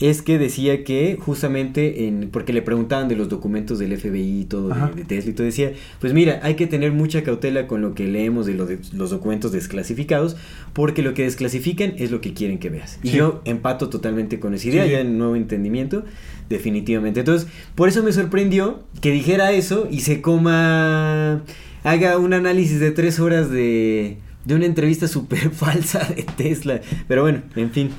es 0.00 0.22
que 0.22 0.38
decía 0.38 0.84
que 0.84 1.16
justamente, 1.20 2.06
en, 2.06 2.28
porque 2.30 2.52
le 2.52 2.62
preguntaban 2.62 3.08
de 3.08 3.16
los 3.16 3.28
documentos 3.28 3.78
del 3.80 3.96
FBI 3.98 4.42
y 4.42 4.44
todo, 4.44 4.68
de, 4.68 4.94
de 4.94 5.04
Tesla 5.04 5.30
y 5.32 5.34
todo, 5.34 5.44
decía, 5.44 5.72
pues 6.00 6.12
mira, 6.12 6.38
hay 6.44 6.54
que 6.54 6.66
tener 6.68 6.92
mucha 6.92 7.22
cautela 7.24 7.66
con 7.66 7.82
lo 7.82 7.94
que 7.94 8.06
leemos 8.06 8.46
de, 8.46 8.54
lo 8.54 8.66
de 8.66 8.78
los 8.92 9.10
documentos 9.10 9.50
desclasificados, 9.50 10.36
porque 10.72 11.02
lo 11.02 11.14
que 11.14 11.24
desclasifican 11.24 11.94
es 11.98 12.10
lo 12.12 12.20
que 12.20 12.32
quieren 12.32 12.58
que 12.58 12.70
veas. 12.70 13.00
Y 13.02 13.08
Sí. 13.08 13.16
yo 13.16 13.42
empato 13.44 13.88
totalmente 13.88 14.38
con 14.38 14.54
esa 14.54 14.68
idea, 14.68 14.84
sí. 14.84 14.90
ya 14.92 15.00
en 15.00 15.18
nuevo 15.18 15.34
entendimiento, 15.34 16.04
definitivamente. 16.48 17.20
Entonces, 17.20 17.48
por 17.74 17.88
eso 17.88 18.02
me 18.04 18.12
sorprendió 18.12 18.84
que 19.00 19.10
dijera 19.10 19.50
eso 19.52 19.88
y 19.90 20.00
se 20.00 20.20
coma, 20.20 21.42
haga 21.82 22.18
un 22.18 22.34
análisis 22.34 22.78
de 22.80 22.90
tres 22.92 23.18
horas 23.18 23.50
de, 23.50 24.18
de 24.44 24.54
una 24.54 24.66
entrevista 24.66 25.08
súper 25.08 25.50
falsa 25.50 26.04
de 26.14 26.22
Tesla. 26.22 26.80
Pero 27.08 27.22
bueno, 27.22 27.42
en 27.56 27.70
fin. 27.72 27.90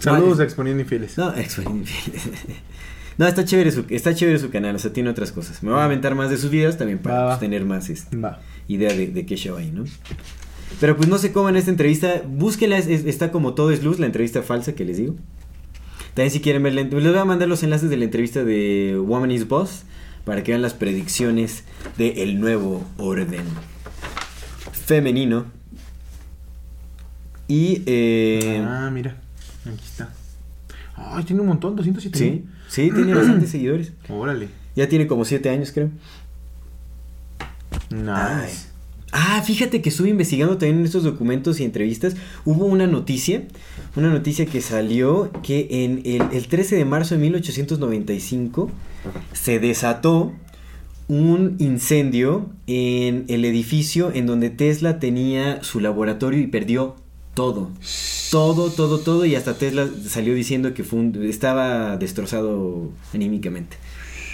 Saludos 0.00 0.30
Vale. 0.38 0.42
a 0.42 0.44
Exponiendo 0.46 0.82
Infieles. 0.82 1.16
No, 1.16 1.34
excelente. 1.36 1.90
No, 3.18 3.26
está 3.26 3.44
chévere, 3.44 3.70
su, 3.70 3.84
está 3.90 4.14
chévere 4.14 4.38
su 4.38 4.48
canal, 4.48 4.74
o 4.76 4.78
sea, 4.78 4.94
tiene 4.94 5.10
otras 5.10 5.30
cosas. 5.30 5.62
Me 5.62 5.70
voy 5.70 5.80
a 5.80 5.84
aventar 5.84 6.14
más 6.14 6.30
de 6.30 6.38
sus 6.38 6.48
videos 6.50 6.78
también 6.78 7.00
para 7.00 7.26
pues, 7.26 7.40
tener 7.40 7.66
más 7.66 7.90
este, 7.90 8.16
idea 8.66 8.94
de, 8.94 9.08
de 9.08 9.26
qué 9.26 9.36
show 9.36 9.58
hay, 9.58 9.70
¿no? 9.70 9.84
Pero 10.80 10.96
pues 10.96 11.06
no 11.06 11.18
sé 11.18 11.30
cómo 11.30 11.50
en 11.50 11.56
esta 11.56 11.70
entrevista, 11.70 12.14
es- 12.14 12.86
es- 12.86 13.04
está 13.04 13.30
como 13.30 13.52
todo 13.52 13.72
es 13.72 13.82
luz, 13.84 13.98
la 13.98 14.06
entrevista 14.06 14.40
falsa 14.42 14.72
que 14.74 14.86
les 14.86 14.96
digo. 14.96 15.16
También 16.14 16.30
si 16.30 16.40
quieren 16.40 16.62
ver, 16.62 16.72
les 16.72 16.88
voy 16.90 17.14
a 17.14 17.24
mandar 17.26 17.46
los 17.46 17.62
enlaces 17.62 17.90
de 17.90 17.98
la 17.98 18.04
entrevista 18.04 18.42
de 18.42 18.96
Woman 18.98 19.32
is 19.32 19.46
Boss 19.46 19.82
para 20.24 20.42
que 20.42 20.52
vean 20.52 20.62
las 20.62 20.72
predicciones 20.72 21.64
del 21.98 22.40
nuevo 22.40 22.86
orden 22.96 23.44
femenino. 24.72 25.44
Y, 27.48 27.82
eh, 27.84 28.64
Ah, 28.66 28.88
mira. 28.90 29.19
Aquí 29.66 29.84
está. 29.84 30.12
Ay, 30.96 31.24
tiene 31.24 31.40
un 31.42 31.48
montón, 31.48 31.76
207 31.76 32.18
sí, 32.18 32.44
sí, 32.68 32.90
tiene 32.94 33.14
bastantes 33.14 33.50
seguidores. 33.52 33.92
Órale. 34.08 34.48
Ya 34.76 34.88
tiene 34.88 35.06
como 35.06 35.24
7 35.24 35.48
años, 35.48 35.72
creo. 35.72 35.90
Nice. 37.90 38.68
Ah, 39.12 39.42
fíjate 39.44 39.82
que 39.82 39.88
estuve 39.88 40.08
investigando 40.08 40.56
también 40.56 40.78
en 40.78 40.84
estos 40.84 41.02
documentos 41.02 41.58
y 41.58 41.64
entrevistas. 41.64 42.16
Hubo 42.44 42.66
una 42.66 42.86
noticia, 42.86 43.42
una 43.96 44.10
noticia 44.10 44.46
que 44.46 44.60
salió 44.60 45.32
que 45.42 45.66
en 45.84 46.02
el, 46.04 46.22
el 46.32 46.46
13 46.46 46.76
de 46.76 46.84
marzo 46.84 47.16
de 47.16 47.20
1895 47.22 48.70
se 49.32 49.58
desató 49.58 50.32
un 51.08 51.56
incendio 51.58 52.50
en 52.68 53.24
el 53.26 53.44
edificio 53.44 54.12
en 54.14 54.26
donde 54.26 54.48
Tesla 54.48 55.00
tenía 55.00 55.60
su 55.64 55.80
laboratorio 55.80 56.38
y 56.38 56.46
perdió 56.46 56.94
todo. 57.40 57.70
Todo, 58.30 58.70
todo, 58.70 58.98
todo. 58.98 59.24
Y 59.24 59.34
hasta 59.34 59.54
Tesla 59.54 59.88
salió 60.06 60.34
diciendo 60.34 60.74
que 60.74 60.84
fue 60.84 60.98
un- 60.98 61.24
estaba 61.24 61.96
destrozado 61.96 62.90
anímicamente. 63.14 63.78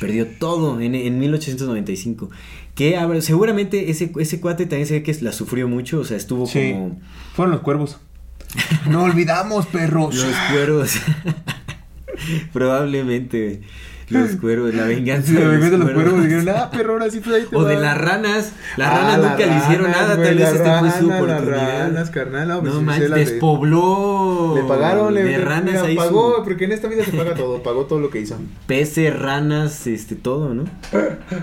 Perdió 0.01 0.27
todo 0.27 0.81
en, 0.81 0.95
en 0.97 1.19
1895. 1.21 2.31
Que 2.75 2.97
a 2.97 3.07
ver, 3.07 3.23
seguramente 3.23 3.91
ese, 3.91 4.11
ese 4.19 4.41
cuate 4.41 4.67
también 4.67 4.89
se 4.89 4.95
ve 4.95 5.03
que 5.05 5.15
la 5.23 5.31
sufrió 5.33 5.69
mucho. 5.69 6.01
O 6.01 6.05
sea, 6.05 6.17
estuvo 6.17 6.47
Sí. 6.47 6.73
como 6.73 7.01
Fueron 7.37 7.53
los 7.53 7.61
cuervos. 7.61 7.99
no 8.91 9.05
olvidamos, 9.05 9.67
perros. 9.67 10.15
los 10.17 10.35
cuervos. 10.51 10.91
Probablemente. 12.53 13.61
Los 14.09 14.31
cuervos, 14.41 14.73
la 14.75 14.85
venganza 14.85 15.33
de 15.33 15.69
los 15.79 15.91
cuervos. 15.91 16.23
dijeron, 16.23 16.49
ah, 16.51 16.71
perro, 16.71 16.93
ahora 16.93 17.11
sí, 17.11 17.21
pues 17.21 17.37
ahí 17.37 17.43
te 17.51 17.57
O 17.57 17.65
de 17.65 17.75
va". 17.75 17.81
las 17.81 17.99
ranas. 17.99 18.53
Las 18.77 18.89
Ah, 18.93 18.97
ranas 18.99 19.19
nunca 19.19 19.37
le 19.47 19.57
hicieron 19.57 19.87
ranas, 19.87 20.01
nada. 20.01 20.15
güey, 20.17 20.27
Tal 20.29 20.37
vez 20.39 20.45
este 20.47 20.59
fue 20.59 20.67
su 20.67 20.71
ranas, 20.73 21.03
las 21.03 21.03
oportunidad. 21.21 21.79
ranas, 21.89 22.11
carnal, 22.11 22.49
no, 22.49 22.61
pues, 22.61 22.75
no 22.75 22.83
manches, 22.83 23.11
despobló. 23.11 24.53
Le 24.57 24.63
pagaron, 24.65 25.15
le, 25.15 25.25
de 25.25 25.39
ranas 25.39 25.65
mira, 25.75 25.83
ahí. 25.85 25.97
pagó, 25.97 26.37
su- 26.37 26.45
porque 26.45 26.65
en 26.67 26.73
esta 26.73 26.89
vida 26.89 27.05
se 27.05 27.13
paga 27.13 27.35
todo, 27.35 27.63
pagó 27.63 27.85
todo 27.87 27.99
lo 28.01 28.11
que 28.11 28.21
hizo. 28.21 28.37
peces, 28.67 29.17
ranas, 29.19 29.87
este, 29.87 30.15
todo, 30.15 30.55
¿no? 30.55 30.65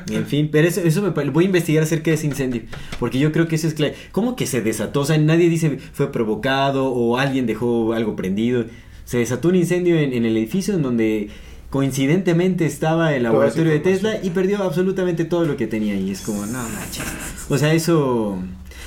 En 0.09 0.25
fin, 0.25 0.49
pero 0.51 0.67
eso, 0.67 0.81
eso 0.81 1.01
me 1.01 1.09
voy 1.09 1.43
a 1.43 1.47
investigar 1.47 1.83
acerca 1.83 2.11
de 2.11 2.15
ese 2.15 2.27
incendio, 2.27 2.61
porque 2.99 3.19
yo 3.19 3.31
creo 3.31 3.47
que 3.47 3.55
eso 3.55 3.67
es 3.67 3.73
claro. 3.73 3.93
¿Cómo 4.11 4.35
que 4.35 4.45
se 4.47 4.61
desató? 4.61 5.01
O 5.01 5.05
sea, 5.05 5.17
nadie 5.17 5.49
dice 5.49 5.77
fue 5.93 6.11
provocado 6.11 6.85
o 6.91 7.17
alguien 7.17 7.45
dejó 7.45 7.93
algo 7.93 8.15
prendido. 8.15 8.65
Se 9.05 9.17
desató 9.17 9.49
un 9.49 9.55
incendio 9.55 9.97
en, 9.97 10.13
en 10.13 10.25
el 10.25 10.37
edificio 10.37 10.73
en 10.73 10.81
donde 10.81 11.29
coincidentemente 11.73 12.67
estaba 12.67 13.15
el 13.15 13.23
laboratorio 13.23 13.71
de. 13.71 13.79
Tesla 13.79 14.19
y 14.21 14.29
perdió 14.29 14.61
absolutamente 14.61 15.25
todo 15.25 15.43
lo 15.43 15.57
que 15.57 15.65
tenía 15.65 15.95
y 15.95 16.11
es 16.11 16.21
como, 16.21 16.45
no 16.45 16.59
manches. 16.61 17.03
O 17.49 17.57
sea, 17.57 17.73
eso 17.73 18.37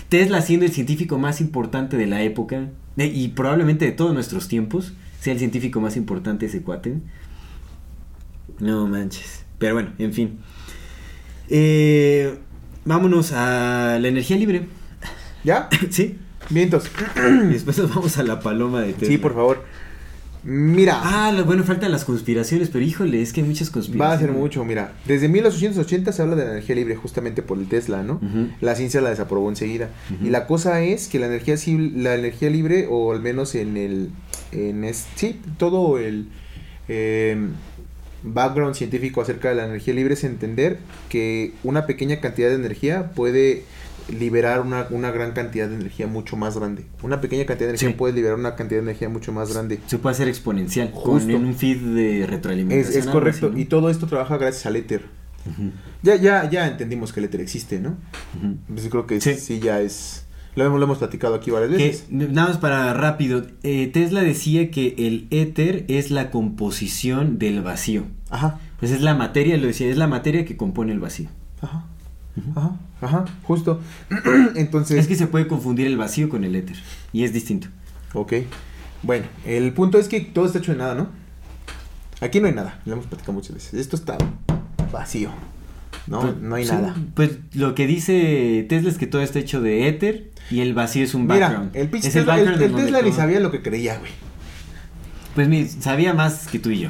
Tesla 0.08 0.40
siendo 0.40 0.66
el 0.66 0.70
científico 0.70 1.18
más 1.18 1.40
importante 1.40 1.96
de 1.96 2.06
la 2.06 2.22
época 2.22 2.68
de- 2.94 3.06
y 3.06 3.26
probablemente 3.26 3.86
de 3.86 3.90
todos 3.90 4.14
nuestros 4.14 4.46
tiempos, 4.46 4.92
sea 5.18 5.32
el 5.32 5.40
científico 5.40 5.80
más 5.80 5.96
importante 5.96 6.46
ese 6.46 6.62
cuate. 6.62 6.98
No 8.60 8.86
manches. 8.86 9.44
Pero 9.58 9.74
bueno, 9.74 9.90
en 9.98 10.12
fin. 10.12 10.38
Eh, 11.48 12.38
vámonos 12.84 13.32
a 13.32 13.98
la 14.00 14.06
energía 14.06 14.36
libre. 14.36 14.68
¿Ya? 15.42 15.68
¿Sí? 15.90 16.18
Vientos. 16.50 16.88
Y 17.16 17.46
después 17.52 17.76
nos 17.78 17.92
vamos 17.92 18.16
a 18.16 18.22
la 18.22 18.38
paloma 18.38 18.80
de 18.82 18.92
Tesla. 18.92 19.08
Sí, 19.08 19.18
por 19.18 19.34
favor. 19.34 19.64
Mira, 20.48 21.00
Ah, 21.02 21.32
lo- 21.32 21.44
bueno, 21.44 21.64
faltan 21.64 21.90
las 21.90 22.04
conspiraciones, 22.04 22.68
pero 22.70 22.84
híjole, 22.84 23.20
es 23.20 23.32
que 23.32 23.40
hay 23.40 23.46
muchas 23.48 23.68
conspiraciones. 23.68 24.10
va 24.10 24.14
a 24.14 24.18
ser 24.20 24.30
mucho, 24.32 24.64
mira. 24.64 24.92
Desde 25.04 25.28
1880 25.28 26.12
se 26.12 26.22
habla 26.22 26.36
de 26.36 26.44
la 26.44 26.50
energía 26.52 26.76
libre 26.76 26.94
justamente 26.94 27.42
por 27.42 27.58
el 27.58 27.66
Tesla, 27.68 28.02
¿no? 28.04 28.20
La 28.60 28.76
ciencia 28.76 29.00
la 29.00 29.10
desaprobó 29.10 29.48
enseguida. 29.48 29.88
Y 30.22 30.30
la 30.30 30.46
cosa 30.46 30.82
es 30.82 31.08
que 31.08 31.18
la 31.18 31.26
energía 31.26 31.56
la 31.94 32.14
energía 32.14 32.48
libre, 32.48 32.86
o 32.88 33.12
al 33.12 33.20
menos 33.20 33.54
en 33.56 33.76
el, 33.76 34.10
en 34.52 34.84
es- 34.84 35.06
sí, 35.16 35.40
todo 35.58 35.98
el 35.98 36.28
eh, 36.88 37.36
background 38.22 38.74
científico 38.76 39.20
acerca 39.20 39.48
de 39.48 39.56
la 39.56 39.66
energía 39.66 39.94
libre 39.94 40.14
es 40.14 40.22
entender 40.24 40.78
que 41.08 41.52
una 41.64 41.86
pequeña 41.86 42.20
cantidad 42.20 42.48
de 42.50 42.54
energía 42.54 43.10
puede 43.12 43.64
liberar 44.08 44.60
una, 44.60 44.86
una 44.90 45.10
gran 45.10 45.32
cantidad 45.32 45.68
de 45.68 45.74
energía 45.76 46.06
mucho 46.06 46.36
más 46.36 46.56
grande. 46.56 46.86
Una 47.02 47.20
pequeña 47.20 47.44
cantidad 47.46 47.66
de 47.66 47.70
energía 47.72 47.88
Sí. 47.88 47.94
puede 47.94 48.14
liberar 48.14 48.38
una 48.38 48.54
cantidad 48.54 48.80
de 48.80 48.84
energía 48.90 49.08
mucho 49.08 49.32
más 49.32 49.52
grande. 49.52 49.80
Se 49.86 49.98
puede 49.98 50.14
hacer 50.14 50.28
exponencial, 50.28 50.90
Justo. 50.92 51.32
con 51.32 51.44
un 51.44 51.54
feed 51.54 51.78
de 51.80 52.26
retroalimentación. 52.26 53.02
es 53.02 53.08
correcto. 53.08 53.46
así, 53.46 53.54
¿no? 53.56 53.60
Y 53.60 53.64
todo 53.64 53.90
esto 53.90 54.06
trabaja 54.06 54.36
gracias 54.38 54.66
al 54.66 54.76
éter. 54.76 55.02
Ya, 56.02 56.16
ya, 56.16 56.48
ya 56.50 56.66
entendimos 56.66 57.12
que 57.12 57.20
el 57.20 57.26
éter 57.26 57.40
existe, 57.40 57.78
¿no? 57.80 57.96
Pues 58.68 58.84
yo 58.84 58.90
creo 58.90 59.06
que 59.06 59.20
Sí. 59.20 59.34
sí. 59.34 59.60
ya 59.60 59.80
es. 59.80 60.24
Lo 60.56 60.64
hemos, 60.64 60.78
lo 60.78 60.84
hemos 60.86 60.98
platicado 60.98 61.34
aquí 61.34 61.50
varias 61.50 61.70
Que, 61.70 61.76
veces. 61.76 62.06
nada 62.10 62.48
más 62.48 62.56
para 62.58 62.94
rápido, 62.94 63.46
eh, 63.62 63.88
Tesla 63.92 64.22
decía 64.22 64.70
que 64.70 64.94
el 64.98 65.26
éter 65.30 65.84
es 65.88 66.10
la 66.10 66.30
composición 66.30 67.38
del 67.38 67.60
vacío. 67.62 68.04
Ajá, 68.30 68.58
Pues 68.80 68.90
es 68.90 69.02
la 69.02 69.14
materia, 69.14 69.56
lo 69.58 69.66
decía, 69.66 69.88
es 69.88 69.96
la 69.98 70.06
materia 70.06 70.44
que 70.46 70.56
compone 70.56 70.92
el 70.92 70.98
vacío. 71.00 71.28
ajá, 71.60 71.84
ajá, 72.56 72.76
ajá, 73.00 73.24
justo. 73.42 73.80
Entonces, 74.54 74.98
Es 74.98 75.06
que 75.08 75.14
se 75.16 75.26
puede 75.26 75.46
confundir 75.46 75.86
el 75.86 75.96
vacío 75.96 76.28
con 76.28 76.44
el 76.44 76.54
éter. 76.56 76.76
Y 77.12 77.24
es 77.24 77.32
distinto. 77.32 77.68
ok. 78.14 78.32
Bueno, 79.02 79.26
el 79.44 79.72
punto 79.72 79.98
es 79.98 80.08
que 80.08 80.20
todo 80.20 80.46
está 80.46 80.58
hecho 80.58 80.72
de 80.72 80.78
nada, 80.78 80.94
¿no? 80.94 81.08
Aquí 82.20 82.40
no 82.40 82.46
hay 82.48 82.54
nada, 82.54 82.80
lo 82.86 82.94
hemos 82.94 83.06
platicado 83.06 83.34
muchas 83.34 83.54
veces. 83.54 83.74
Esto 83.74 83.94
está 83.94 84.16
vacío. 84.90 85.30
No, 86.06 86.20
Pues, 86.22 86.36
no 86.38 86.54
hay 86.54 86.64
sí, 86.64 86.72
nada. 86.72 86.94
Pues 87.14 87.32
lo 87.54 87.74
que 87.74 87.86
dice 87.86 88.64
Tesla 88.68 88.88
es 88.88 88.96
que 88.98 89.06
todo 89.06 89.22
está 89.22 89.38
hecho 89.38 89.60
de 89.60 89.88
éter 89.88 90.30
y 90.50 90.60
el 90.60 90.72
vacío 90.74 91.04
es 91.04 91.14
un 91.14 91.26
Mira, 91.26 91.48
background. 91.48 91.76
el 91.76 91.82
es 91.94 92.12
Tesla, 92.12 92.20
el, 92.38 92.46
background 92.46 92.76
Tesla 92.76 93.02
ni 93.02 93.12
sabía 93.12 93.38
lo 93.40 93.50
que 93.50 93.62
creía, 93.62 93.98
güey. 93.98 94.10
Pues 95.34 95.76
sabía 95.80 96.14
más 96.14 96.48
que 96.48 96.58
tú 96.58 96.70
y 96.70 96.80
yo. 96.80 96.88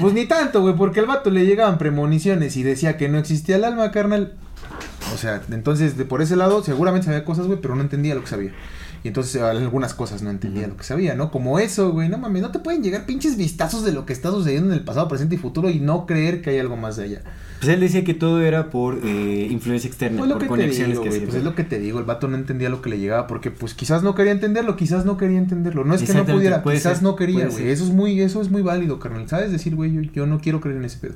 Pues 0.00 0.12
ni 0.14 0.26
tanto, 0.26 0.60
güey, 0.62 0.74
porque 0.74 0.98
al 1.00 1.06
vato 1.06 1.30
le 1.30 1.46
llegaban 1.46 1.78
premoniciones 1.78 2.56
y 2.56 2.64
decía 2.64 2.96
que 2.96 3.08
no 3.08 3.18
existía 3.18 3.56
el 3.56 3.64
alma, 3.64 3.92
carnal. 3.92 4.34
O 5.12 5.16
sea, 5.16 5.42
entonces, 5.50 5.96
de 5.96 6.04
por 6.04 6.22
ese 6.22 6.36
lado, 6.36 6.62
seguramente 6.62 7.06
sabía 7.06 7.24
cosas, 7.24 7.46
güey, 7.46 7.60
pero 7.60 7.74
no 7.74 7.82
entendía 7.82 8.14
lo 8.14 8.22
que 8.22 8.28
sabía. 8.28 8.52
Y 9.04 9.08
entonces 9.08 9.42
algunas 9.42 9.94
cosas 9.94 10.22
no 10.22 10.30
entendía 10.30 10.68
lo 10.68 10.76
que 10.76 10.84
sabía, 10.84 11.16
¿no? 11.16 11.32
Como 11.32 11.58
eso, 11.58 11.90
güey, 11.90 12.08
no 12.08 12.18
mames, 12.18 12.40
no 12.40 12.52
te 12.52 12.60
pueden 12.60 12.84
llegar 12.84 13.04
pinches 13.04 13.36
vistazos 13.36 13.84
de 13.84 13.90
lo 13.90 14.06
que 14.06 14.12
está 14.12 14.30
sucediendo 14.30 14.72
en 14.72 14.78
el 14.78 14.84
pasado, 14.84 15.08
presente 15.08 15.34
y 15.34 15.38
futuro 15.38 15.70
y 15.70 15.80
no 15.80 16.06
creer 16.06 16.40
que 16.40 16.50
hay 16.50 16.58
algo 16.60 16.76
más 16.76 16.96
de 16.96 17.04
allá. 17.04 17.22
Pues 17.58 17.72
él 17.72 17.80
decía 17.80 18.04
que 18.04 18.14
todo 18.14 18.40
era 18.40 18.70
por 18.70 19.00
eh, 19.04 19.48
influencia 19.50 19.88
externa, 19.88 20.18
Pues 20.18 20.28
lo 20.28 20.34
por 20.34 20.42
que 20.42 20.46
te 20.46 20.50
conexiones 20.50 20.98
digo, 20.98 21.02
que 21.02 21.08
güey, 21.08 21.20
pues 21.24 21.34
es 21.34 21.42
lo 21.42 21.54
que 21.56 21.64
te 21.64 21.80
digo, 21.80 21.98
el 21.98 22.04
vato 22.04 22.28
no 22.28 22.36
entendía 22.36 22.68
lo 22.68 22.80
que 22.80 22.90
le 22.90 22.98
llegaba 22.98 23.26
porque 23.26 23.50
pues 23.50 23.74
quizás 23.74 24.04
no 24.04 24.14
quería 24.14 24.32
entenderlo, 24.32 24.76
quizás 24.76 25.04
no 25.04 25.16
quería 25.16 25.38
entenderlo, 25.38 25.84
no 25.84 25.94
es 25.94 26.02
que 26.02 26.14
no 26.14 26.24
pudiera, 26.24 26.62
quizás 26.62 26.98
ser, 26.98 27.02
no 27.02 27.16
quería, 27.16 27.46
güey, 27.46 27.58
ser. 27.58 27.68
eso 27.68 27.84
es 27.84 27.90
muy 27.90 28.20
eso 28.20 28.40
es 28.40 28.50
muy 28.50 28.62
válido, 28.62 29.00
carnal, 29.00 29.28
¿sabes? 29.28 29.50
Decir, 29.50 29.74
güey, 29.74 29.92
yo, 29.92 30.00
yo 30.00 30.26
no 30.26 30.40
quiero 30.40 30.60
creer 30.60 30.76
en 30.78 30.84
ese 30.84 30.98
pedo. 30.98 31.14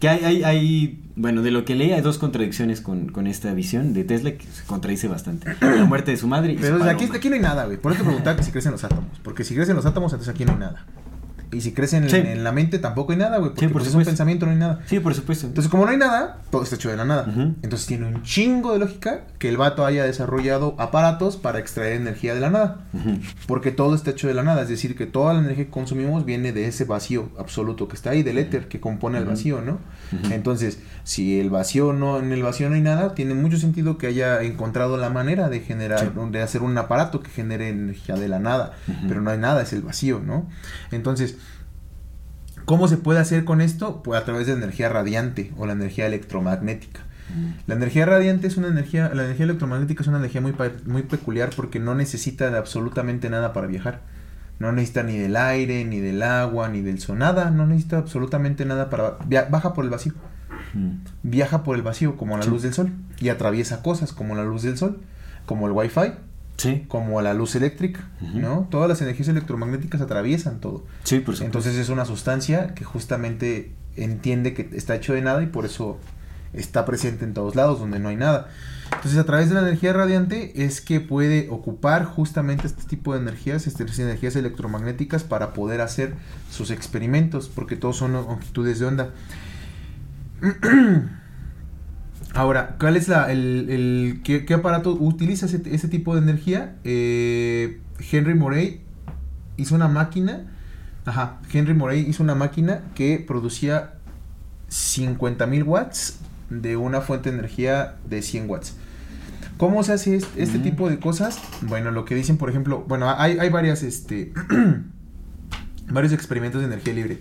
Que 0.00 0.08
hay, 0.08 0.24
hay, 0.24 0.42
hay, 0.44 1.04
bueno, 1.16 1.42
de 1.42 1.50
lo 1.50 1.64
que 1.64 1.74
leí 1.74 1.92
hay 1.92 2.02
dos 2.02 2.18
contradicciones 2.18 2.80
con, 2.80 3.08
con 3.08 3.26
esta 3.26 3.52
visión 3.54 3.94
de 3.94 4.04
Tesla 4.04 4.32
que 4.32 4.44
se 4.46 4.64
contradice 4.64 5.08
bastante. 5.08 5.54
La 5.60 5.84
muerte 5.84 6.10
de 6.10 6.16
su 6.16 6.28
madre 6.28 6.52
y 6.52 6.56
Pero 6.56 6.78
su 6.78 6.84
aquí, 6.84 7.08
aquí 7.12 7.28
no 7.28 7.36
hay 7.36 7.40
nada, 7.40 7.64
güey. 7.64 7.78
Por 7.78 7.92
eso 7.92 8.02
te 8.02 8.06
preguntaba 8.06 8.42
si 8.42 8.52
crecen 8.52 8.72
los 8.72 8.84
átomos. 8.84 9.18
Porque 9.22 9.44
si 9.44 9.54
crecen 9.54 9.76
los 9.76 9.86
átomos, 9.86 10.12
entonces 10.12 10.34
aquí 10.34 10.44
no 10.44 10.52
hay 10.52 10.58
nada. 10.58 10.84
Y 11.52 11.60
si 11.60 11.72
crecen 11.72 12.04
en, 12.04 12.10
Sí. 12.10 12.16
en 12.16 12.42
la 12.44 12.52
mente, 12.52 12.78
tampoco 12.78 13.12
hay 13.12 13.18
nada, 13.18 13.38
güey. 13.38 13.50
Porque 13.50 13.60
Sí, 13.66 13.72
por 13.72 13.82
pues, 13.82 13.88
es 13.88 13.94
un 13.94 14.04
pensamiento, 14.04 14.46
no 14.46 14.52
hay 14.52 14.58
nada. 14.58 14.80
Sí, 14.86 15.00
por 15.00 15.14
supuesto. 15.14 15.46
Entonces, 15.46 15.70
como 15.70 15.84
no 15.84 15.90
hay 15.92 15.96
nada, 15.96 16.38
todo 16.50 16.62
está 16.62 16.76
hecho 16.76 16.90
de 16.90 16.96
la 16.96 17.04
nada. 17.04 17.26
Entonces 17.62 17.86
tiene 17.86 18.06
un 18.06 18.22
chingo 18.22 18.72
de 18.72 18.78
lógica 18.80 19.22
que 19.38 19.48
el 19.48 19.56
vato 19.56 19.84
haya 19.86 20.04
desarrollado 20.04 20.74
aparatos 20.78 21.36
para 21.36 21.58
extraer 21.58 21.94
energía 21.94 22.34
de 22.34 22.40
la 22.40 22.50
nada. 22.50 22.80
Porque 23.46 23.70
todo 23.70 23.94
está 23.94 24.10
hecho 24.10 24.28
de 24.28 24.34
la 24.34 24.42
nada. 24.42 24.62
Es 24.62 24.68
decir, 24.68 24.96
que 24.96 25.06
toda 25.06 25.32
la 25.34 25.40
energía 25.40 25.64
que 25.66 25.70
consumimos 25.70 26.24
viene 26.24 26.52
de 26.52 26.66
ese 26.66 26.84
vacío 26.84 27.30
absoluto 27.38 27.88
que 27.88 27.96
está 27.96 28.10
ahí, 28.10 28.22
del 28.22 28.38
éter 28.38 28.68
que 28.68 28.80
compone 28.80 29.18
el 29.18 29.24
vacío, 29.24 29.60
¿no? 29.62 29.78
Entonces, 30.30 30.78
si 31.04 31.38
el 31.40 31.50
vacío 31.50 31.92
no, 31.92 32.18
en 32.18 32.32
el 32.32 32.42
vacío 32.42 32.68
no 32.68 32.74
hay 32.74 32.80
nada, 32.80 33.14
tiene 33.14 33.34
mucho 33.34 33.56
sentido 33.58 33.98
que 33.98 34.06
haya 34.08 34.42
encontrado 34.42 34.96
la 34.96 35.10
manera 35.10 35.48
de 35.48 35.60
generar, 35.60 36.12
de 36.14 36.42
hacer 36.42 36.62
un 36.62 36.76
aparato 36.78 37.20
que 37.20 37.30
genere 37.30 37.68
energía 37.68 38.16
de 38.16 38.28
la 38.28 38.38
nada. 38.38 38.72
Pero 39.08 39.20
no 39.20 39.30
hay 39.30 39.38
nada, 39.38 39.62
es 39.62 39.72
el 39.72 39.82
vacío, 39.82 40.20
¿no? 40.24 40.48
Entonces, 40.90 41.36
¿Cómo 42.66 42.88
se 42.88 42.96
puede 42.96 43.20
hacer 43.20 43.44
con 43.44 43.60
esto? 43.60 44.02
Pues 44.02 44.20
a 44.20 44.24
través 44.24 44.48
de 44.48 44.52
energía 44.52 44.88
radiante 44.88 45.52
o 45.56 45.66
la 45.66 45.72
energía 45.72 46.06
electromagnética. 46.06 47.00
La 47.66 47.74
energía 47.74 48.06
radiante 48.06 48.46
es 48.46 48.56
una 48.56 48.68
energía, 48.68 49.10
la 49.14 49.24
energía 49.24 49.44
electromagnética 49.44 50.02
es 50.02 50.08
una 50.08 50.18
energía 50.18 50.40
muy, 50.40 50.54
muy 50.84 51.02
peculiar 51.02 51.50
porque 51.56 51.78
no 51.80 51.94
necesita 51.94 52.50
de 52.50 52.58
absolutamente 52.58 53.30
nada 53.30 53.52
para 53.52 53.66
viajar. 53.66 54.00
No 54.58 54.72
necesita 54.72 55.02
ni 55.02 55.16
del 55.16 55.36
aire, 55.36 55.84
ni 55.84 56.00
del 56.00 56.22
agua, 56.22 56.68
ni 56.68 56.82
del 56.82 56.98
sol, 56.98 57.18
nada, 57.18 57.50
no 57.50 57.66
necesita 57.66 57.98
absolutamente 57.98 58.64
nada 58.64 58.90
para... 58.90 59.18
baja 59.48 59.72
por 59.72 59.84
el 59.84 59.90
vacío. 59.90 60.14
Ujú. 60.74 60.94
Viaja 61.22 61.62
por 61.62 61.76
el 61.76 61.82
vacío 61.82 62.16
como 62.16 62.36
la 62.36 62.46
luz 62.46 62.62
del 62.62 62.74
sol 62.74 62.90
y 63.20 63.28
atraviesa 63.28 63.82
cosas 63.82 64.12
como 64.12 64.34
la 64.34 64.44
luz 64.44 64.62
del 64.62 64.76
sol, 64.76 65.00
como 65.44 65.66
el 65.66 65.72
wifi, 65.72 66.14
Sí, 66.56 66.84
como 66.88 67.20
la 67.20 67.34
luz 67.34 67.54
eléctrica. 67.54 68.08
¿no? 68.20 68.68
Todas 68.70 68.88
las 68.88 69.02
energías 69.02 69.28
electromagnéticas 69.28 70.00
atraviesan 70.00 70.60
todo. 70.60 70.84
sí, 71.04 71.20
por 71.20 71.34
supuesto. 71.34 71.44
Entonces 71.44 71.76
es 71.76 71.88
una 71.88 72.04
sustancia 72.04 72.74
que 72.74 72.84
justamente 72.84 73.72
entiende 73.96 74.54
que 74.54 74.70
está 74.72 74.94
hecho 74.94 75.14
de 75.14 75.22
nada 75.22 75.42
y 75.42 75.46
por 75.46 75.64
eso 75.64 75.98
está 76.52 76.84
presente 76.84 77.24
en 77.24 77.34
todos 77.34 77.54
lados 77.54 77.78
donde 77.78 77.98
no 77.98 78.08
hay 78.08 78.16
nada. 78.16 78.48
Entonces 78.92 79.18
a 79.18 79.24
través 79.24 79.48
de 79.48 79.54
la 79.54 79.62
energía 79.62 79.92
radiante 79.92 80.64
es 80.64 80.80
que 80.80 81.00
puede 81.00 81.48
ocupar 81.50 82.04
justamente 82.04 82.66
este 82.66 82.84
tipo 82.84 83.14
de 83.14 83.20
energías, 83.20 83.66
estas 83.66 83.98
energías 83.98 84.36
electromagnéticas 84.36 85.24
para 85.24 85.52
poder 85.52 85.80
hacer 85.80 86.14
sus 86.50 86.70
experimentos, 86.70 87.50
porque 87.52 87.76
todos 87.76 87.96
son 87.96 88.12
longitudes 88.12 88.78
de 88.78 88.86
onda. 88.86 89.10
Ahora, 92.34 92.76
¿cuál 92.78 92.96
es 92.96 93.08
la, 93.08 93.30
el, 93.32 93.66
el- 93.70 94.20
qué, 94.22 94.44
qué 94.44 94.54
aparato 94.54 94.92
utiliza 94.92 95.46
ese, 95.46 95.62
ese 95.72 95.88
tipo 95.88 96.14
de 96.14 96.20
energía? 96.22 96.76
Eh, 96.84 97.80
Henry 98.12 98.34
Morey 98.34 98.82
hizo 99.56 99.74
una 99.74 99.88
máquina, 99.88 100.52
ajá, 101.06 101.38
Henry 101.52 101.72
Morey 101.74 102.00
hizo 102.06 102.22
una 102.22 102.34
máquina 102.34 102.82
que 102.94 103.24
producía 103.26 103.94
50.000 104.70 105.64
watts 105.64 106.18
de 106.50 106.76
una 106.76 107.00
fuente 107.00 107.30
de 107.30 107.38
energía 107.38 107.96
de 108.08 108.20
100 108.22 108.50
watts. 108.50 108.76
¿Cómo 109.56 109.82
se 109.82 109.94
hace 109.94 110.16
este, 110.16 110.42
este 110.42 110.58
Mm. 110.58 110.62
tipo 110.62 110.90
de 110.90 110.98
cosas? 111.00 111.38
Bueno, 111.62 111.90
lo 111.90 112.04
que 112.04 112.14
dicen, 112.14 112.36
por 112.36 112.50
ejemplo, 112.50 112.84
bueno, 112.86 113.08
hay, 113.16 113.38
hay 113.38 113.48
varias, 113.48 113.82
este, 113.82 114.32
varios 115.88 116.12
experimentos 116.12 116.60
de 116.60 116.66
energía 116.66 116.92
libre. 116.92 117.18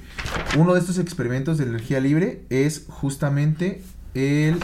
Uno 0.58 0.74
de 0.74 0.82
estos 0.82 0.98
experimentos 1.00 1.58
de 1.58 1.64
energía 1.66 2.02
libre 2.02 2.44
es 2.50 2.86
justamente 2.90 3.82
el, 4.14 4.58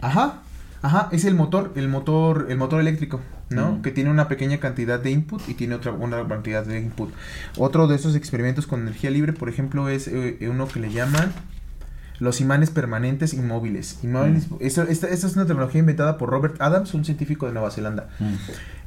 ajá, 0.00 0.42
ajá, 0.82 1.08
es 1.12 1.24
el 1.24 1.34
motor, 1.34 1.72
el 1.76 1.88
motor, 1.88 2.46
el 2.48 2.56
motor 2.56 2.80
eléctrico, 2.80 3.20
¿no? 3.48 3.72
Mm. 3.72 3.82
Que 3.82 3.90
tiene 3.90 4.10
una 4.10 4.28
pequeña 4.28 4.58
cantidad 4.58 5.00
de 5.00 5.10
input 5.10 5.48
y 5.48 5.54
tiene 5.54 5.74
otra 5.74 5.92
una 5.92 6.26
cantidad 6.26 6.64
de 6.64 6.80
input. 6.80 7.12
Otro 7.56 7.86
de 7.86 7.96
esos 7.96 8.14
experimentos 8.14 8.66
con 8.66 8.80
energía 8.80 9.10
libre, 9.10 9.32
por 9.32 9.48
ejemplo, 9.48 9.88
es 9.88 10.08
eh, 10.08 10.38
uno 10.48 10.68
que 10.68 10.80
le 10.80 10.90
llaman 10.90 11.32
los 12.20 12.40
imanes 12.40 12.70
permanentes 12.70 13.34
inmóviles. 13.34 13.98
Inmóviles- 14.04 14.46
eso- 14.60 14.82
esta, 14.84 15.08
esta 15.08 15.26
es 15.26 15.34
una 15.36 15.46
tecnología 15.46 15.80
inventada 15.80 16.16
por 16.18 16.30
Robert 16.30 16.60
Adams, 16.60 16.94
un 16.94 17.04
científico 17.04 17.46
de 17.46 17.52
Nueva 17.52 17.70
Zelanda. 17.72 18.08
Mm. 18.20 18.34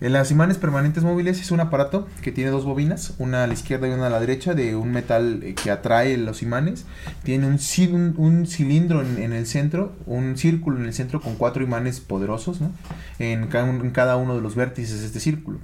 En 0.05 0.13
las 0.13 0.31
imanes 0.31 0.57
permanentes 0.57 1.03
móviles 1.03 1.39
es 1.41 1.51
un 1.51 1.59
aparato 1.59 2.07
que 2.21 2.31
tiene 2.31 2.51
dos 2.51 2.63
bobinas, 2.65 3.13
una 3.19 3.43
a 3.43 3.47
la 3.47 3.53
izquierda 3.53 3.87
y 3.87 3.91
una 3.91 4.07
a 4.07 4.09
la 4.09 4.19
derecha, 4.19 4.53
de 4.53 4.75
un 4.75 4.91
metal 4.91 5.39
eh, 5.43 5.55
que 5.55 5.71
atrae 5.71 6.17
los 6.17 6.41
imanes. 6.43 6.85
Tiene 7.23 7.47
un, 7.47 7.57
ci- 7.57 7.91
un, 7.91 8.13
un 8.17 8.45
cilindro 8.45 9.01
en, 9.01 9.17
en 9.21 9.33
el 9.33 9.47
centro, 9.47 9.93
un 10.05 10.37
círculo 10.37 10.77
en 10.79 10.85
el 10.85 10.93
centro 10.93 11.19
con 11.21 11.35
cuatro 11.35 11.63
imanes 11.63 11.99
poderosos, 12.01 12.61
¿no? 12.61 12.71
En 13.19 13.49
en 13.53 13.91
cada 13.91 14.17
uno 14.17 14.35
de 14.35 14.41
los 14.41 14.55
vértices 14.55 14.99
de 15.01 15.05
este 15.07 15.19
círculo. 15.19 15.59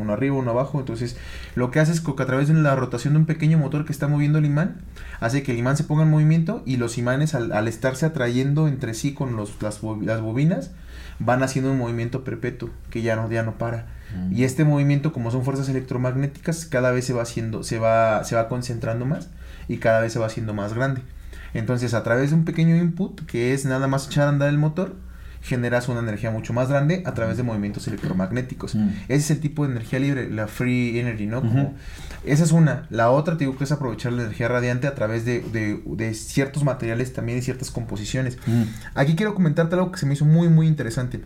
Uno 0.00 0.12
arriba, 0.12 0.36
uno 0.36 0.50
abajo. 0.52 0.78
Entonces, 0.78 1.16
lo 1.54 1.70
que 1.70 1.80
hace 1.80 1.92
es 1.92 2.00
que 2.00 2.10
a 2.22 2.26
través 2.26 2.48
de 2.48 2.54
la 2.54 2.76
rotación 2.76 3.14
de 3.14 3.20
un 3.20 3.26
pequeño 3.26 3.58
motor 3.58 3.84
que 3.84 3.92
está 3.92 4.06
moviendo 4.08 4.38
el 4.38 4.44
imán, 4.46 4.76
hace 5.20 5.42
que 5.42 5.52
el 5.52 5.58
imán 5.58 5.76
se 5.76 5.84
ponga 5.84 6.02
en 6.02 6.10
movimiento 6.10 6.62
y 6.66 6.76
los 6.76 6.98
imanes 6.98 7.34
al, 7.34 7.52
al 7.52 7.68
estarse 7.68 8.06
atrayendo 8.06 8.68
entre 8.68 8.94
sí 8.94 9.14
con 9.14 9.36
los, 9.36 9.62
las, 9.62 9.80
las 10.02 10.20
bobinas, 10.20 10.70
van 11.20 11.42
haciendo 11.42 11.70
un 11.70 11.78
movimiento 11.78 12.24
perpetuo 12.24 12.70
que 12.90 13.02
ya 13.02 13.14
no, 13.14 13.30
ya 13.30 13.42
no 13.42 13.56
para. 13.58 13.86
Y 14.32 14.42
este 14.42 14.64
movimiento, 14.64 15.12
como 15.12 15.30
son 15.30 15.44
fuerzas 15.44 15.68
electromagnéticas, 15.68 16.66
cada 16.66 16.90
vez 16.90 17.04
se 17.04 17.12
va 17.12 17.22
haciendo, 17.22 17.62
se 17.62 17.78
va, 17.78 18.24
se 18.24 18.34
va 18.34 18.48
concentrando 18.48 19.06
más 19.06 19.28
y 19.68 19.76
cada 19.76 20.00
vez 20.00 20.12
se 20.12 20.18
va 20.18 20.26
haciendo 20.26 20.52
más 20.52 20.74
grande. 20.74 21.02
Entonces, 21.54 21.94
a 21.94 22.02
través 22.02 22.30
de 22.30 22.36
un 22.36 22.44
pequeño 22.44 22.74
input, 22.74 23.24
que 23.26 23.54
es 23.54 23.66
nada 23.66 23.86
más 23.86 24.08
echar 24.08 24.26
a 24.26 24.30
andar 24.30 24.48
el 24.48 24.58
motor, 24.58 24.96
generas 25.42 25.88
una 25.88 26.00
energía 26.00 26.30
mucho 26.30 26.52
más 26.52 26.68
grande 26.68 27.02
a 27.06 27.14
través 27.14 27.36
de 27.36 27.42
movimientos 27.42 27.88
electromagnéticos. 27.88 28.74
Mm. 28.74 28.88
Ese 29.08 29.16
es 29.16 29.30
el 29.30 29.40
tipo 29.40 29.64
de 29.66 29.72
energía 29.72 29.98
libre, 29.98 30.28
la 30.30 30.46
free 30.48 30.98
energy, 30.98 31.26
¿no? 31.26 31.42
Esa 32.24 32.44
es 32.44 32.52
una. 32.52 32.86
La 32.90 33.10
otra, 33.10 33.34
te 33.38 33.44
digo 33.44 33.56
que 33.56 33.64
es 33.64 33.72
aprovechar 33.72 34.12
la 34.12 34.22
energía 34.24 34.48
radiante 34.48 34.86
a 34.86 34.94
través 34.94 35.24
de, 35.24 35.40
de- 35.40 35.82
de 35.86 36.14
ciertos 36.14 36.64
materiales 36.64 37.12
también 37.14 37.38
y 37.38 37.42
ciertas 37.42 37.70
composiciones. 37.70 38.36
Mm. 38.46 38.62
Aquí 38.94 39.16
quiero 39.16 39.34
comentarte 39.34 39.74
algo 39.76 39.90
que 39.92 39.98
se 39.98 40.04
me 40.06 40.12
hizo 40.14 40.26
muy, 40.26 40.48
muy 40.48 40.66
interesante. 40.66 41.22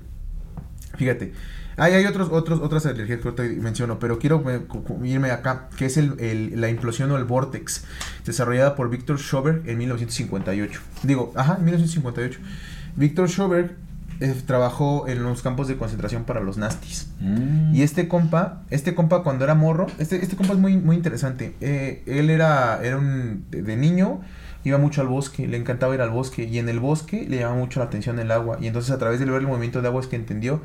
Fíjate, 0.96 1.32
hay, 1.76 1.94
hay 1.94 2.06
otros, 2.06 2.28
otros, 2.30 2.60
otras 2.60 2.86
energías 2.86 3.18
que 3.20 3.28
ahorita 3.28 3.42
menciono, 3.60 3.98
pero 3.98 4.20
quiero 4.20 4.44
eh, 4.48 4.60
irme 5.02 5.32
acá, 5.32 5.68
que 5.76 5.86
es 5.86 5.96
el, 5.96 6.14
el- 6.20 6.60
la 6.60 6.68
implosión 6.68 7.10
o 7.10 7.16
el 7.16 7.24
vortex, 7.24 7.84
desarrollada 8.24 8.76
por 8.76 8.88
Victor 8.90 9.18
Schoberg 9.18 9.68
en 9.68 9.78
1958. 9.78 10.80
Digo, 11.02 11.32
ajá, 11.34 11.56
en 11.58 11.64
1958. 11.64 12.38
Victor 12.96 13.28
Schoberg 13.28 13.74
eh, 14.20 14.34
trabajó 14.46 15.06
en 15.08 15.22
los 15.22 15.42
campos 15.42 15.68
de 15.68 15.76
concentración 15.76 16.24
para 16.24 16.40
los 16.40 16.56
nazis. 16.58 17.08
Mm. 17.20 17.74
Y 17.74 17.82
este 17.82 18.08
compa, 18.08 18.62
este 18.70 18.94
compa 18.94 19.22
cuando 19.22 19.44
era 19.44 19.54
morro, 19.54 19.86
este, 19.98 20.16
este 20.22 20.36
compa 20.36 20.52
es 20.54 20.58
muy, 20.58 20.76
muy 20.76 20.96
interesante. 20.96 21.54
Eh, 21.60 22.02
él 22.06 22.30
era, 22.30 22.80
era 22.82 22.96
un, 22.98 23.44
de, 23.50 23.62
de 23.62 23.76
niño, 23.76 24.20
iba 24.64 24.78
mucho 24.78 25.00
al 25.00 25.08
bosque, 25.08 25.46
le 25.48 25.56
encantaba 25.56 25.94
ir 25.94 26.00
al 26.00 26.10
bosque. 26.10 26.44
Y 26.44 26.58
en 26.58 26.68
el 26.68 26.80
bosque 26.80 27.26
le 27.28 27.38
llamaba 27.38 27.58
mucho 27.58 27.80
la 27.80 27.86
atención 27.86 28.18
el 28.18 28.30
agua. 28.30 28.58
Y 28.60 28.66
entonces 28.66 28.90
a 28.92 28.98
través 28.98 29.18
de 29.20 29.26
ver 29.26 29.40
el 29.40 29.46
movimiento 29.46 29.82
de 29.82 29.88
agua 29.88 30.00
es 30.00 30.06
que 30.06 30.16
entendió, 30.16 30.62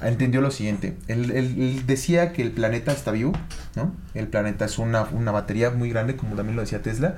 entendió 0.00 0.40
lo 0.40 0.50
siguiente. 0.50 0.96
Él, 1.08 1.30
él- 1.30 1.54
él 1.58 1.86
decía 1.86 2.32
que 2.32 2.42
el 2.42 2.50
planeta 2.52 2.92
está 2.92 3.10
vivo, 3.12 3.32
¿no? 3.76 3.92
El 4.14 4.28
planeta 4.28 4.64
es 4.64 4.78
una, 4.78 5.04
una 5.04 5.30
batería 5.30 5.70
muy 5.70 5.90
grande, 5.90 6.16
como 6.16 6.36
también 6.36 6.56
lo 6.56 6.62
decía 6.62 6.82
Tesla. 6.82 7.16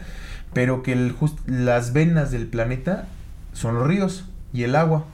Pero 0.52 0.82
que 0.82 0.93
el, 0.93 1.12
just- 1.12 1.39
las 1.48 1.93
venas 1.93 2.30
del 2.30 2.47
planeta 2.47 3.06
son 3.55 3.74
los 3.76 3.86
ríos 3.86 4.24
y 4.52 4.64
el 4.64 4.74
agua 4.76 5.05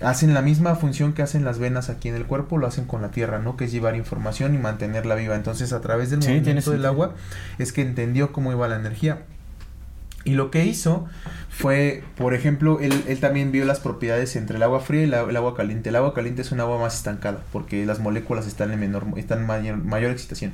Hacen 0.00 0.34
la 0.34 0.42
misma 0.42 0.74
función 0.76 1.12
que 1.12 1.22
hacen 1.22 1.44
las 1.44 1.58
venas 1.58 1.90
aquí 1.90 2.08
en 2.08 2.14
el 2.14 2.24
cuerpo, 2.26 2.58
lo 2.58 2.66
hacen 2.66 2.84
con 2.86 3.02
la 3.02 3.10
tierra, 3.10 3.38
¿no? 3.38 3.56
Que 3.56 3.64
es 3.66 3.72
llevar 3.72 3.96
información 3.96 4.54
y 4.54 4.58
mantenerla 4.58 5.14
viva. 5.14 5.34
Entonces, 5.36 5.72
a 5.72 5.80
través 5.80 6.10
del 6.10 6.22
Sí, 6.22 6.28
movimiento 6.28 6.70
del 6.72 6.86
agua, 6.86 7.14
es 7.58 7.72
que 7.72 7.82
entendió 7.82 8.32
cómo 8.32 8.50
iba 8.52 8.66
la 8.68 8.76
energía. 8.76 9.22
Y 10.24 10.34
lo 10.34 10.50
que 10.52 10.64
hizo 10.64 11.06
fue, 11.50 12.04
por 12.16 12.32
ejemplo, 12.32 12.78
él, 12.80 13.04
él 13.08 13.18
también 13.18 13.50
vio 13.50 13.64
las 13.64 13.80
propiedades 13.80 14.36
entre 14.36 14.56
el 14.56 14.62
agua 14.62 14.78
fría 14.80 15.02
y 15.02 15.06
la- 15.06 15.22
el 15.22 15.36
agua 15.36 15.56
caliente. 15.56 15.88
El 15.88 15.96
agua 15.96 16.14
caliente 16.14 16.42
es 16.42 16.52
un 16.52 16.60
agua 16.60 16.78
más 16.78 16.94
estancada, 16.94 17.40
porque 17.52 17.84
las 17.84 17.98
moléculas 17.98 18.46
están 18.46 18.70
en 18.70 18.78
menor, 18.80 19.04
están 19.16 19.40
en 19.40 19.46
mayor, 19.46 19.76
mayor 19.78 20.12
excitación. 20.12 20.52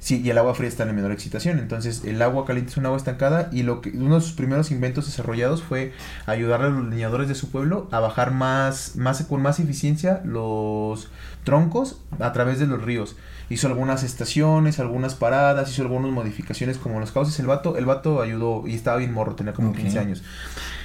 Sí, 0.00 0.22
y 0.24 0.30
el 0.30 0.38
agua 0.38 0.54
fría 0.54 0.68
está 0.68 0.84
en 0.84 0.96
menor 0.96 1.12
excitación. 1.12 1.58
Entonces, 1.58 2.04
el 2.04 2.22
agua 2.22 2.46
caliente 2.46 2.70
es 2.72 2.78
un 2.78 2.86
agua 2.86 2.96
estancada 2.96 3.50
y 3.52 3.64
lo 3.64 3.82
que 3.82 3.90
uno 3.90 4.14
de 4.14 4.22
sus 4.22 4.32
primeros 4.32 4.70
inventos 4.70 5.04
desarrollados 5.04 5.62
fue 5.62 5.92
ayudar 6.24 6.62
a 6.62 6.70
los 6.70 6.86
leñadores 6.88 7.28
de 7.28 7.34
su 7.34 7.50
pueblo 7.50 7.86
a 7.92 8.00
bajar 8.00 8.30
más, 8.32 8.96
más 8.96 9.22
con 9.24 9.42
más 9.42 9.60
eficiencia 9.60 10.22
los 10.24 11.08
troncos 11.44 12.00
a 12.18 12.32
través 12.32 12.58
de 12.58 12.66
los 12.66 12.82
ríos. 12.82 13.16
Hizo 13.50 13.66
algunas 13.66 14.02
estaciones, 14.02 14.78
algunas 14.80 15.14
paradas, 15.16 15.70
hizo 15.70 15.82
algunas 15.82 16.10
modificaciones 16.10 16.78
como 16.78 16.98
los 16.98 17.12
cauces. 17.12 17.38
El 17.38 17.46
vato, 17.46 17.76
el 17.76 17.84
vato 17.84 18.22
ayudó 18.22 18.66
y 18.66 18.74
estaba 18.74 18.96
bien 18.96 19.12
morro, 19.12 19.34
tenía 19.34 19.52
como 19.52 19.70
Ok. 19.70 19.76
15 19.76 19.98
años. 19.98 20.22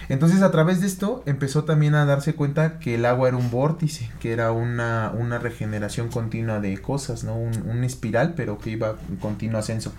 Entonces, 0.10 0.42
a 0.42 0.52
través 0.52 0.82
de 0.82 0.88
esto, 0.88 1.24
empezó 1.26 1.64
también 1.64 1.96
a 1.96 2.06
darse 2.06 2.36
cuenta 2.36 2.80
que 2.80 2.96
el 2.96 3.06
agua 3.06 3.28
era 3.30 3.38
un 3.38 3.50
vórtice, 3.50 4.10
que 4.20 4.32
era 4.34 4.52
una, 4.52 5.12
una 5.18 5.40
regeneración 5.40 6.10
continua 6.10 6.60
de 6.60 6.78
cosas, 6.78 7.24
¿no? 7.24 7.36
Un, 7.36 7.52
un 7.68 7.84
espiral, 7.84 8.34
pero 8.36 8.58
que 8.60 8.70
iba 8.72 8.96
en 9.10 9.16
continuo 9.18 9.60
ascenso. 9.60 9.92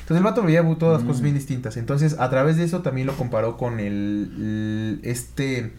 Entonces, 0.00 0.16
el 0.18 0.24
vato 0.24 0.42
veía 0.42 0.62
todas 0.78 1.00
las 1.00 1.06
cosas 1.06 1.22
bien 1.22 1.34
distintas. 1.34 1.76
Entonces, 1.76 2.16
a 2.18 2.28
través 2.30 2.56
de 2.56 2.64
eso 2.64 2.80
también 2.82 3.06
lo 3.06 3.14
comparó 3.16 3.56
con 3.56 3.78
el, 3.78 4.32
el- 4.38 5.00
este... 5.04 5.72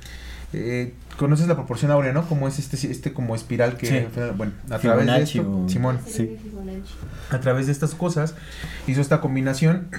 eh, 0.53 0.93
¿Conoces 1.17 1.47
la 1.47 1.55
proporción 1.55 1.91
áurea, 1.91 2.11
no? 2.13 2.27
Como 2.27 2.47
es 2.47 2.57
este, 2.59 2.75
este 2.91 3.13
como 3.13 3.35
espiral 3.35 3.77
que... 3.77 3.85
Sí. 3.87 4.19
Bueno, 4.35 4.53
a 4.69 4.79
través 4.79 5.05
de 5.05 5.25
Fibonacci 5.25 5.39
esto... 5.39 5.63
o- 5.65 5.69
Simón 5.69 5.99
Sí. 6.07 6.37
a 7.29 7.39
través 7.39 7.65
de 7.67 7.71
estas 7.71 7.93
cosas 7.95 8.35
hizo 8.87 8.99
esta 9.01 9.21
combinación 9.21 9.89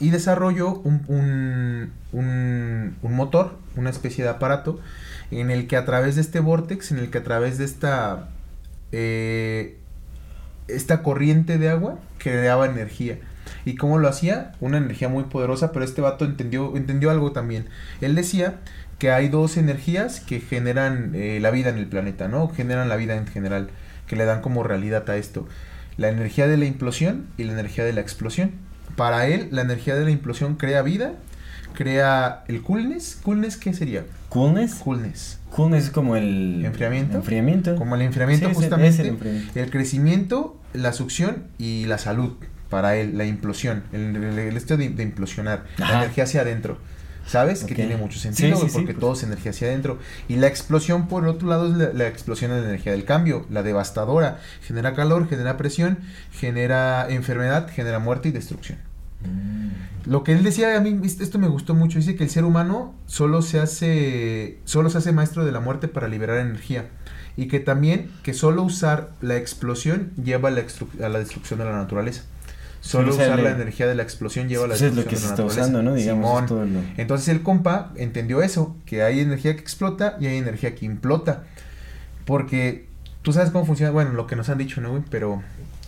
y 0.00 0.10
desarrolló 0.10 0.74
un, 0.80 1.02
un, 1.08 1.90
un- 2.12 2.96
un 3.02 3.14
motor, 3.14 3.58
una 3.76 3.90
especie 3.90 4.22
de 4.24 4.30
aparato 4.30 4.78
en 5.30 5.50
el 5.50 5.66
que 5.66 5.76
a 5.76 5.84
través 5.84 6.14
de 6.16 6.20
este 6.20 6.40
vortex, 6.40 6.90
en 6.92 6.98
el 6.98 7.10
que 7.10 7.18
a 7.18 7.22
través 7.24 7.58
de 7.58 7.64
esta 7.64 8.28
eh, 8.92 9.76
esta 10.68 11.02
corriente 11.02 11.58
de 11.58 11.68
agua 11.68 11.98
creaba 12.18 12.66
energía. 12.66 13.18
¿Y 13.64 13.74
cómo 13.74 13.98
lo 13.98 14.08
hacía? 14.08 14.52
Una 14.60 14.78
energía 14.78 15.08
muy 15.08 15.24
poderosa, 15.24 15.72
pero 15.72 15.84
este 15.84 16.00
vato 16.00 16.24
entendió, 16.24 16.76
entendió 16.76 17.10
algo 17.10 17.32
también. 17.32 17.66
Él 18.00 18.14
decía 18.14 18.60
que 19.00 19.10
hay 19.10 19.28
dos 19.28 19.56
energías 19.56 20.20
que 20.20 20.38
generan 20.40 21.12
eh, 21.14 21.38
la 21.40 21.50
vida 21.50 21.70
en 21.70 21.78
el 21.78 21.86
planeta, 21.86 22.28
¿no? 22.28 22.48
Generan 22.48 22.88
la 22.88 22.94
vida 22.96 23.16
en 23.16 23.26
general, 23.26 23.70
que 24.06 24.14
le 24.14 24.24
dan 24.26 24.40
como 24.42 24.62
realidad 24.62 25.08
a 25.10 25.16
esto. 25.16 25.48
La 25.96 26.08
energía 26.10 26.46
de 26.46 26.56
la 26.56 26.66
implosión 26.66 27.26
y 27.36 27.44
la 27.44 27.52
energía 27.54 27.82
de 27.84 27.92
la 27.92 28.00
explosión. 28.02 28.52
Para 28.96 29.26
él, 29.26 29.48
la 29.50 29.62
energía 29.62 29.94
de 29.96 30.04
la 30.04 30.10
implosión 30.10 30.54
crea 30.56 30.82
vida, 30.82 31.14
crea 31.74 32.44
el 32.48 32.62
coolness. 32.62 33.18
¿Coolness 33.22 33.56
qué 33.56 33.72
sería? 33.74 34.04
¿Coolness? 34.28 34.74
Coolness. 34.74 35.38
Coolness 35.50 35.84
es 35.84 35.90
como 35.90 36.16
el... 36.16 36.62
¿Enfriamiento? 36.64 37.16
Enfriamiento. 37.18 37.76
Como 37.76 37.94
el 37.96 38.02
enfriamiento 38.02 38.46
Sí, 38.46 38.52
es 38.52 38.56
el- 38.58 38.62
justamente, 38.62 38.94
es 38.94 39.00
el 39.00 39.06
enfriamiento. 39.08 39.58
el 39.60 39.70
crecimiento, 39.70 40.60
la 40.74 40.92
succión 40.92 41.44
y 41.58 41.86
la 41.86 41.98
salud 41.98 42.34
para 42.68 42.96
él, 42.96 43.18
la 43.18 43.24
implosión, 43.24 43.82
el, 43.92 44.14
el, 44.16 44.64
de, 44.66 44.88
de 44.90 45.02
implosionar, 45.02 45.64
la 45.78 45.98
energía 46.02 46.24
hacia 46.24 46.42
adentro. 46.42 46.78
¿Sabes? 47.30 47.62
Que 47.62 47.76
tiene 47.76 47.96
mucho 47.96 48.18
sentido, 48.18 48.56
sí, 48.56 48.60
güey, 48.62 48.70
sí, 48.70 48.74
porque 48.74 48.92
pues. 48.92 49.00
todo 49.00 49.12
es 49.12 49.22
energía 49.22 49.52
hacia 49.52 49.68
adentro. 49.68 50.00
Y 50.26 50.34
la 50.34 50.48
explosión, 50.48 51.06
por 51.06 51.28
otro 51.28 51.46
lado, 51.48 51.68
es 51.68 51.76
la, 51.76 51.92
la 51.92 52.08
explosión 52.08 52.50
de 52.50 52.60
la 52.60 52.66
energía 52.66 52.90
del 52.90 53.04
cambio, 53.04 53.46
la 53.50 53.62
devastadora. 53.62 54.40
Genera 54.62 54.94
calor, 54.94 55.28
genera 55.28 55.56
presión, 55.56 55.98
genera 56.32 57.08
enfermedad, 57.08 57.70
genera 57.72 58.00
muerte 58.00 58.30
y 58.30 58.32
destrucción. 58.32 58.78
Mm. 59.20 60.10
Lo 60.10 60.24
que 60.24 60.32
él 60.32 60.42
decía, 60.42 60.76
a 60.76 60.80
mí 60.80 61.00
esto 61.04 61.38
me 61.38 61.46
gustó 61.46 61.74
mucho, 61.74 61.98
dice 61.98 62.16
que 62.16 62.24
el 62.24 62.30
ser 62.30 62.44
humano 62.44 62.96
solo 63.06 63.42
se 63.42 63.60
hace, 63.60 64.58
solo 64.64 64.90
se 64.90 64.98
hace 64.98 65.12
maestro 65.12 65.44
de 65.44 65.52
la 65.52 65.60
muerte 65.60 65.86
para 65.86 66.08
liberar 66.08 66.38
energía. 66.38 66.88
Y 67.36 67.46
que 67.46 67.60
también, 67.60 68.10
que 68.24 68.34
solo 68.34 68.64
usar 68.64 69.12
la 69.20 69.36
explosión 69.36 70.10
lleva 70.20 70.48
a 70.48 70.52
la, 70.52 70.64
a 71.04 71.08
la 71.08 71.20
destrucción 71.20 71.60
de 71.60 71.66
la 71.66 71.76
naturaleza. 71.76 72.24
Solo 72.80 73.12
usar 73.12 73.38
la 73.38 73.50
energía 73.50 73.86
de 73.86 73.94
la 73.94 74.02
explosión 74.02 74.48
lleva 74.48 74.64
a 74.64 74.68
la 74.68 74.72
Pues 74.72 74.82
es 74.82 74.94
lo 74.94 75.04
que 75.04 75.16
se 75.16 75.22
de 75.26 75.28
está 75.30 75.44
usando, 75.44 75.82
¿no? 75.82 75.94
Digamos, 75.94 76.46
todo 76.46 76.64
lo- 76.64 76.80
Entonces 76.96 77.28
el 77.28 77.42
compa 77.42 77.92
entendió 77.96 78.42
eso, 78.42 78.74
que 78.86 79.02
hay 79.02 79.20
energía 79.20 79.54
que 79.54 79.60
explota 79.60 80.16
y 80.18 80.26
hay 80.26 80.38
energía 80.38 80.74
que 80.74 80.86
implota. 80.86 81.44
Porque 82.24 82.86
tú 83.22 83.32
sabes 83.32 83.50
cómo 83.50 83.66
funciona, 83.66 83.92
bueno, 83.92 84.12
lo 84.12 84.26
que 84.26 84.36
nos 84.36 84.48
han 84.48 84.58
dicho, 84.58 84.80
¿no, 84.80 84.90
güey? 84.90 85.02
Pero 85.10 85.42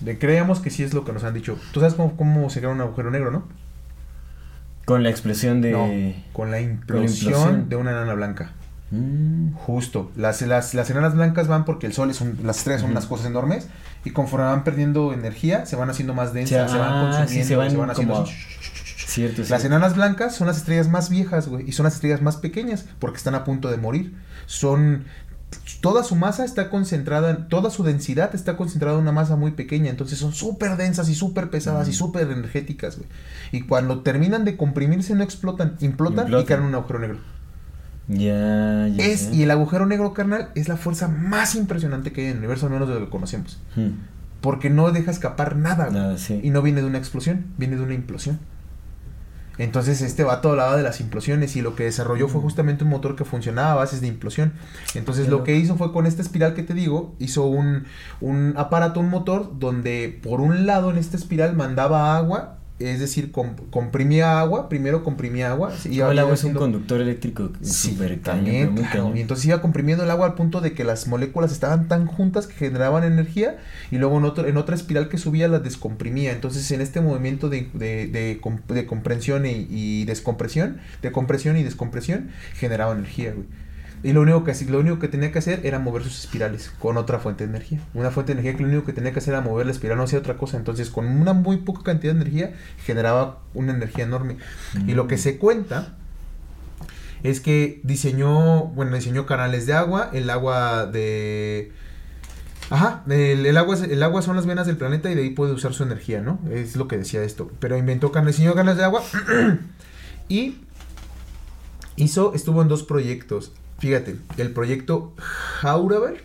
le 0.05 0.19
creemos 0.19 0.61
que 0.61 0.71
sí 0.71 0.83
es 0.83 0.93
lo 0.93 1.05
que 1.05 1.13
nos 1.13 1.25
han 1.25 1.35
dicho. 1.35 1.59
Tú 1.73 1.81
sabes 1.81 1.95
cómo, 1.95 2.17
cómo 2.17 2.51
se 2.51 2.61
crea 2.61 2.71
un 2.73 2.81
agujero 2.81 3.11
negro, 3.11 3.31
¿no? 3.31 3.49
Con 4.85 5.03
la 5.03 5.11
explosión 5.11 5.61
de... 5.63 5.71
No, 5.71 5.89
con 6.33 6.51
la 6.51 6.61
implosión, 6.61 7.11
implosión. 7.31 7.69
de 7.69 7.77
una 7.77 7.93
enana 7.93 8.15
blanca. 8.15 8.53
Mm. 8.93 9.55
Justo. 9.55 10.13
Las, 10.17 10.43
las, 10.43 10.75
las 10.75 10.91
enanas 10.91 11.15
blancas 11.15 11.49
van 11.49 11.65
porque 11.65 11.87
el 11.87 11.95
sol 11.95 12.11
es 12.11 12.21
un, 12.21 12.39
las 12.45 12.59
estrellas 12.59 12.83
son 12.83 12.91
unas 12.91 13.07
cosas 13.07 13.27
enormes 13.27 13.67
y 14.05 14.11
conforme 14.11 14.47
van 14.47 14.65
perdiendo 14.65 15.15
energía 15.15 15.65
se 15.65 15.77
van 15.77 15.89
haciendo 15.89 16.13
más 16.15 16.35
densas, 16.35 16.71
se 16.71 16.77
van 16.79 16.93
ah, 16.93 17.27
sí, 17.27 17.39
consumiendo, 17.39 17.71
se 17.71 17.77
van 17.77 17.91
haciendo 17.91 18.15
como-. 18.15 18.27
Cierto, 19.07 19.41
Las 19.41 19.49
cierto. 19.49 19.67
enanas 19.67 19.95
blancas 19.97 20.37
son 20.37 20.47
las 20.47 20.59
estrellas 20.59 20.89
más 20.89 21.11
viejas, 21.11 21.49
güey, 21.49 21.69
y 21.69 21.73
son 21.73 21.85
las 21.85 21.95
estrellas 21.95 22.23
más 22.23 22.37
pequeñas 22.37 22.87
porque 22.99 23.17
están 23.17 23.35
a 23.35 23.45
punto 23.45 23.71
de 23.71 23.77
morir. 23.77 24.15
Son 24.47 25.05
toda 25.81 26.05
su 26.05 26.15
masa 26.17 26.45
está 26.45 26.71
concentrada, 26.71 27.49
toda 27.49 27.71
su 27.71 27.83
densidad 27.85 28.35
está 28.35 28.57
concentrada 28.57 28.97
en 28.97 29.03
una 29.03 29.13
masa 29.13 29.37
muy 29.37 29.53
pequeña, 29.53 29.91
entonces 29.91 30.19
son 30.19 30.33
súper 30.33 30.77
densas 30.77 31.09
y 31.09 31.15
súper 31.15 31.51
pesadas 31.51 31.89
y 31.89 31.93
súper 31.93 32.31
energéticas, 32.31 32.97
güey. 32.97 33.09
Y 33.53 33.63
cuando 33.63 34.01
terminan 34.01 34.45
de 34.45 34.57
comprimirse 34.57 35.15
no 35.15 35.25
explotan, 35.25 35.77
implotan, 35.81 36.25
y 36.25 36.27
Implotan. 36.27 36.47
caen 36.47 36.61
en 36.61 36.67
un 36.67 36.75
agujero 36.75 36.99
negro. 37.01 37.19
Ya, 38.09 38.89
ya. 38.89 39.05
Es, 39.05 39.33
y 39.33 39.43
el 39.43 39.51
agujero 39.51 39.87
negro, 39.87 40.13
carnal, 40.13 40.51
es 40.55 40.69
la 40.69 40.77
fuerza 40.77 41.09
más 41.09 41.55
impresionante 41.55 42.13
que 42.13 42.23
hay 42.23 42.27
en 42.29 42.33
el 42.33 42.39
universo, 42.39 42.67
al 42.67 42.73
menos 42.73 42.89
de 42.89 42.95
lo 42.95 43.01
que 43.05 43.11
conocemos. 43.11 43.61
Hmm. 43.77 43.91
Porque 44.41 44.71
no 44.71 44.91
deja 44.91 45.11
escapar 45.11 45.57
nada, 45.57 46.19
sí. 46.19 46.41
Y 46.43 46.51
no 46.51 46.63
viene 46.63 46.81
de 46.81 46.87
una 46.89 46.99
explosión, 46.99 47.47
viene 47.59 47.77
de 47.77 47.83
una 47.83 47.95
implosión. 47.95 48.41
Entonces 49.59 50.01
este 50.01 50.25
vato 50.25 50.51
hablaba 50.51 50.77
de 50.77 50.83
las 50.83 51.01
implosiones 51.01 51.57
y 51.57 51.63
lo 51.63 51.77
que 51.77 51.85
desarrolló 51.85 52.29
fue 52.29 52.41
justamente 52.41 52.85
un 52.85 52.91
motor 52.91 53.17
que 53.17 53.25
funcionaba 53.25 53.73
a 53.73 53.75
bases 53.77 54.01
de 54.01 54.07
implosión. 54.07 54.53
Entonces 54.95 55.29
lo 55.29 55.45
que 55.45 55.57
hizo 55.57 55.77
fue 55.77 55.93
con 55.93 56.07
esta 56.07 56.23
espiral 56.23 56.55
que 56.55 56.63
te 56.63 56.75
digo, 56.75 57.15
hizo 57.19 57.45
un, 57.47 57.85
un 58.21 58.55
aparato, 58.57 59.01
un 59.01 59.11
motor, 59.11 59.59
donde 59.59 60.19
por 60.23 60.41
un 60.41 60.67
lado 60.67 60.91
en 60.91 60.97
esta 60.97 61.17
espiral 61.17 61.55
mandaba 61.55 62.17
agua, 62.17 62.59
es 62.79 62.99
decir, 62.99 63.31
com- 63.31 63.55
comprimía 63.71 64.41
agua, 64.41 64.69
primero 64.69 65.05
comprimía 65.05 65.51
agua. 65.53 65.73
y 65.89 66.01
el 66.01 66.19
agua 66.19 66.35
es 66.35 66.43
un 66.45 66.55
conductor 66.55 67.01
eléctrico 67.01 67.51
Sí, 67.61 67.97
también, 68.23 68.75
claro. 68.75 68.91
cañón. 68.93 69.17
Y 69.17 69.21
entonces 69.21 69.47
iba 69.47 69.61
comprimiendo 69.63 70.03
el 70.05 70.11
agua 70.11 70.27
al 70.27 70.35
punto 70.35 70.61
de 70.61 70.73
que 70.73 70.83
las 70.83 71.07
moléculas 71.07 71.53
estaban 71.53 71.87
tan 71.87 72.07
juntas 72.07 72.47
que 72.47 72.55
generaban 72.55 73.05
energía 73.05 73.59
y 73.91 73.99
luego 73.99 74.19
en, 74.19 74.25
otro, 74.25 74.47
en 74.49 74.57
otra 74.57 74.75
espiral 74.75 75.09
que 75.09 75.19
subía 75.19 75.47
las 75.49 75.63
descomprimía. 75.63 76.33
Entonces 76.33 76.69
en 76.73 76.81
este 76.81 77.01
movimiento 77.01 77.49
de, 77.49 77.69
de, 77.75 78.09
de, 78.09 78.39
com- 78.41 78.61
de 78.69 78.85
comprensión 78.87 79.47
y, 79.47 79.67
y 79.71 80.05
descompresión, 80.05 80.79
de 81.03 81.13
compresión 81.13 81.57
y 81.57 81.63
descompresión, 81.63 82.31
generaba 82.55 82.93
energía, 82.95 83.33
güey. 83.33 83.47
Y 84.05 84.13
lo 84.13 84.23
único, 84.23 84.43
que, 84.43 84.53
lo 84.69 84.81
único 84.81 84.99
que 84.99 85.07
tenía 85.09 85.31
que 85.31 85.39
hacer 85.39 85.61
era 85.65 85.79
mover 85.79 86.03
sus 86.03 86.19
espirales 86.19 86.73
con 86.81 86.97
otra 86.97 87.21
fuente 87.21 87.45
de 87.45 87.51
energía. 87.51 87.81
Una 87.95 88.11
fuente 88.11 88.35
de 88.35 88.41
energía 88.41 88.57
que 88.57 88.65
lo 88.65 88.69
único 88.69 88.85
que 88.85 88.93
tenía 88.93 89.13
que 89.13 89.21
hacer 89.21 89.35
era 89.35 89.43
mover 89.43 89.67
la 89.67 89.73
espiral, 89.73 89.97
no 89.97 90.05
hacía 90.05 90.19
otra 90.19 90.37
cosa. 90.37 90.57
Entonces, 90.57 90.91
con 90.91 91.07
una 91.07 91.35
muy 91.35 91.59
poca 91.59 91.83
cantidad 91.85 92.13
de 92.15 92.23
energía, 92.23 92.53
generaba 92.85 93.39
una 93.55 93.73
energía 93.73 94.05
enorme. 94.05 94.39
Y 94.87 94.95
lo 94.95 95.07
que 95.07 95.19
se 95.19 95.39
cuenta 95.39 95.95
es 97.23 97.41
que 97.41 97.81
diseñó, 97.85 98.65
bueno, 98.67 98.97
diseñó 98.97 99.25
canales 99.27 99.67
de 99.67 99.75
agua, 99.75 100.11
el 100.13 100.29
agua 100.31 100.87
de... 100.87 101.73
Ajá, 102.71 103.05
el, 103.09 103.57
agua, 103.57 103.77
el 103.85 104.03
agua 104.03 104.23
son 104.23 104.35
las 104.35 104.47
venas 104.47 104.67
del 104.67 104.79
planeta 104.79 105.11
y 105.11 105.15
de 105.15 105.23
ahí 105.23 105.31
puede 105.31 105.53
usar 105.53 105.75
su 105.75 105.83
energía, 105.83 106.23
¿no? 106.23 106.41
Es 106.51 106.75
lo 106.75 106.89
que 106.89 106.97
decía 106.97 107.23
esto. 107.23 107.51
Pero 107.61 107.77
inventó 107.77 108.11
canales, 108.11 108.37
diseñó 108.37 108.55
canales 108.55 108.79
de 108.79 108.85
agua 108.85 109.03
y 110.29 110.57
hizo, 111.97 112.35
estuvo 112.35 112.63
en 112.63 112.69
dos 112.69 112.83
proyectos. 112.83 113.53
Fíjate, 113.83 114.15
el 114.39 114.53
proyecto 114.53 115.13
Hauraber 115.63 116.23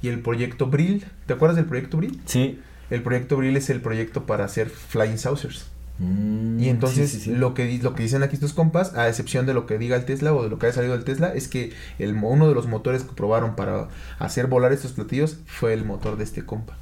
y 0.00 0.06
el 0.06 0.20
proyecto 0.20 0.66
Brill. 0.68 1.04
¿Te 1.26 1.32
acuerdas 1.32 1.56
del 1.56 1.64
proyecto 1.64 1.96
Brill? 1.96 2.20
Sí. 2.24 2.60
El 2.88 3.02
proyecto 3.02 3.36
Brill 3.36 3.56
es 3.56 3.68
el 3.68 3.80
proyecto 3.80 4.26
para 4.26 4.44
hacer 4.44 4.70
flying 4.70 5.18
saucers. 5.18 5.66
Mm, 5.98 6.60
Y 6.60 6.68
entonces 6.68 7.10
sí, 7.10 7.18
sí, 7.18 7.24
sí. 7.24 7.36
Lo, 7.36 7.52
que, 7.52 7.64
di- 7.64 7.80
lo 7.80 7.96
que 7.96 8.04
dicen 8.04 8.22
aquí 8.22 8.34
estos 8.36 8.52
compas, 8.52 8.94
a 8.94 9.08
excepción 9.08 9.44
de 9.44 9.54
lo 9.54 9.66
que 9.66 9.76
diga 9.76 9.96
el 9.96 10.04
Tesla 10.04 10.32
o 10.34 10.44
de 10.44 10.48
lo 10.50 10.60
que 10.60 10.66
haya 10.66 10.74
salido 10.76 10.92
del 10.94 11.02
Tesla, 11.02 11.34
es 11.34 11.48
que 11.48 11.72
el, 11.98 12.14
uno 12.14 12.48
de 12.48 12.54
los 12.54 12.68
motores 12.68 13.02
que 13.02 13.12
probaron 13.12 13.56
para 13.56 13.88
hacer 14.20 14.46
volar 14.46 14.72
estos 14.72 14.92
platillos 14.92 15.38
fue 15.46 15.72
el 15.74 15.84
motor 15.84 16.16
de 16.16 16.22
este 16.22 16.46
compa. 16.46 16.76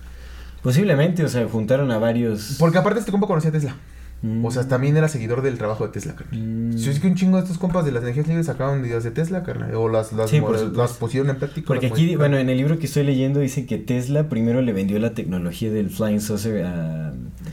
Posiblemente, 0.62 1.24
o 1.24 1.28
sea, 1.30 1.48
juntaron 1.48 1.90
a 1.90 1.96
varios... 1.98 2.56
Porque 2.58 2.76
aparte 2.76 3.00
este 3.00 3.10
compa 3.12 3.26
conocía 3.26 3.48
a 3.48 3.52
Tesla. 3.54 3.76
Mm. 4.22 4.44
O 4.44 4.50
sea, 4.52 4.68
también 4.68 4.96
era 4.96 5.08
seguidor 5.08 5.42
del 5.42 5.58
trabajo 5.58 5.84
de 5.86 5.92
Tesla, 5.92 6.14
carnal. 6.14 6.40
Mm. 6.40 6.78
Si 6.78 6.88
es 6.90 7.00
que 7.00 7.08
un 7.08 7.16
chingo 7.16 7.36
de 7.38 7.42
estos 7.42 7.58
compas 7.58 7.84
de 7.84 7.90
las 7.92 8.02
energías 8.04 8.28
libres 8.28 8.46
sacaban 8.46 8.84
ideas 8.84 9.02
de 9.02 9.10
Tesla, 9.10 9.42
carnal. 9.42 9.74
O 9.74 9.88
las, 9.88 10.12
las, 10.12 10.30
Sí, 10.30 10.40
las- 10.40 10.62
las 10.72 10.92
pusieron 10.92 11.28
en 11.30 11.36
práctica. 11.36 11.66
Porque 11.66 11.86
aquí, 11.86 11.92
modificaron. 11.94 12.18
bueno, 12.20 12.38
en 12.38 12.48
el 12.48 12.56
libro 12.56 12.78
que 12.78 12.86
estoy 12.86 13.02
leyendo 13.02 13.40
dice 13.40 13.66
que 13.66 13.78
Tesla 13.78 14.28
primero 14.28 14.62
le 14.62 14.72
vendió 14.72 14.98
la 15.00 15.12
tecnología 15.14 15.70
del 15.72 15.90
Flying 15.90 16.20
Saucer 16.20 16.64
a, 16.64 17.12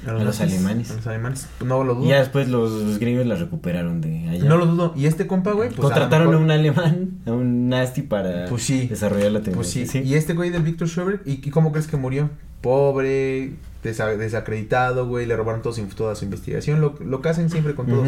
A 0.10 0.24
los 0.24 0.42
alemanes. 0.42 0.92
A 0.92 0.96
los 0.96 1.08
alemanes. 1.08 1.48
No 1.66 1.84
lo 1.84 1.96
dudo. 1.96 2.06
Y 2.06 2.10
ya 2.10 2.20
después 2.20 2.48
los, 2.50 2.72
los 2.72 3.00
gringos 3.00 3.26
la 3.26 3.36
recuperaron 3.36 4.02
de 4.02 4.30
allá. 4.30 4.46
No 4.46 4.58
lo 4.58 4.66
dudo. 4.66 4.94
Y 4.96 5.06
este 5.06 5.28
compa, 5.28 5.52
güey, 5.54 5.70
pues. 5.70 5.80
Contrataron 5.82 6.34
a, 6.34 6.38
un 6.38 6.50
alemán, 6.52 7.20
a 7.26 7.32
un 7.32 7.70
nasty 7.70 8.02
para 8.02 8.46
Pues 8.48 8.64
sí. 8.64 8.88
desarrollar 8.88 9.32
la 9.32 9.40
Pues 9.40 9.46
tecnología. 9.74 9.86
sí. 9.88 10.00
Y 10.00 10.16
este 10.16 10.34
güey 10.34 10.50
del 10.50 10.64
Victor 10.64 10.88
Schober, 10.90 11.22
¿y, 11.26 11.34
y 11.48 11.52
cómo 11.52 11.72
crees 11.72 11.88
que 11.88 11.98
murió? 11.98 12.30
Pobre, 12.62 13.54
desa- 13.84 14.16
desacreditado, 14.18 15.08
güey. 15.08 15.26
Le 15.26 15.36
robaron 15.36 15.62
todo 15.62 15.74
su- 15.74 15.86
toda 15.88 16.16
su 16.16 16.26
investigación. 16.26 16.82
Lo, 16.82 16.96
lo 17.04 17.22
que 17.22 17.30
hacen 17.30 17.50
siempre 17.50 17.76
con 17.76 17.88
todos. 17.88 18.08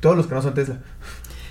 Todos 0.00 0.16
los 0.16 0.26
que 0.26 0.34
no 0.34 0.42
son 0.42 0.54
Tesla. 0.54 0.78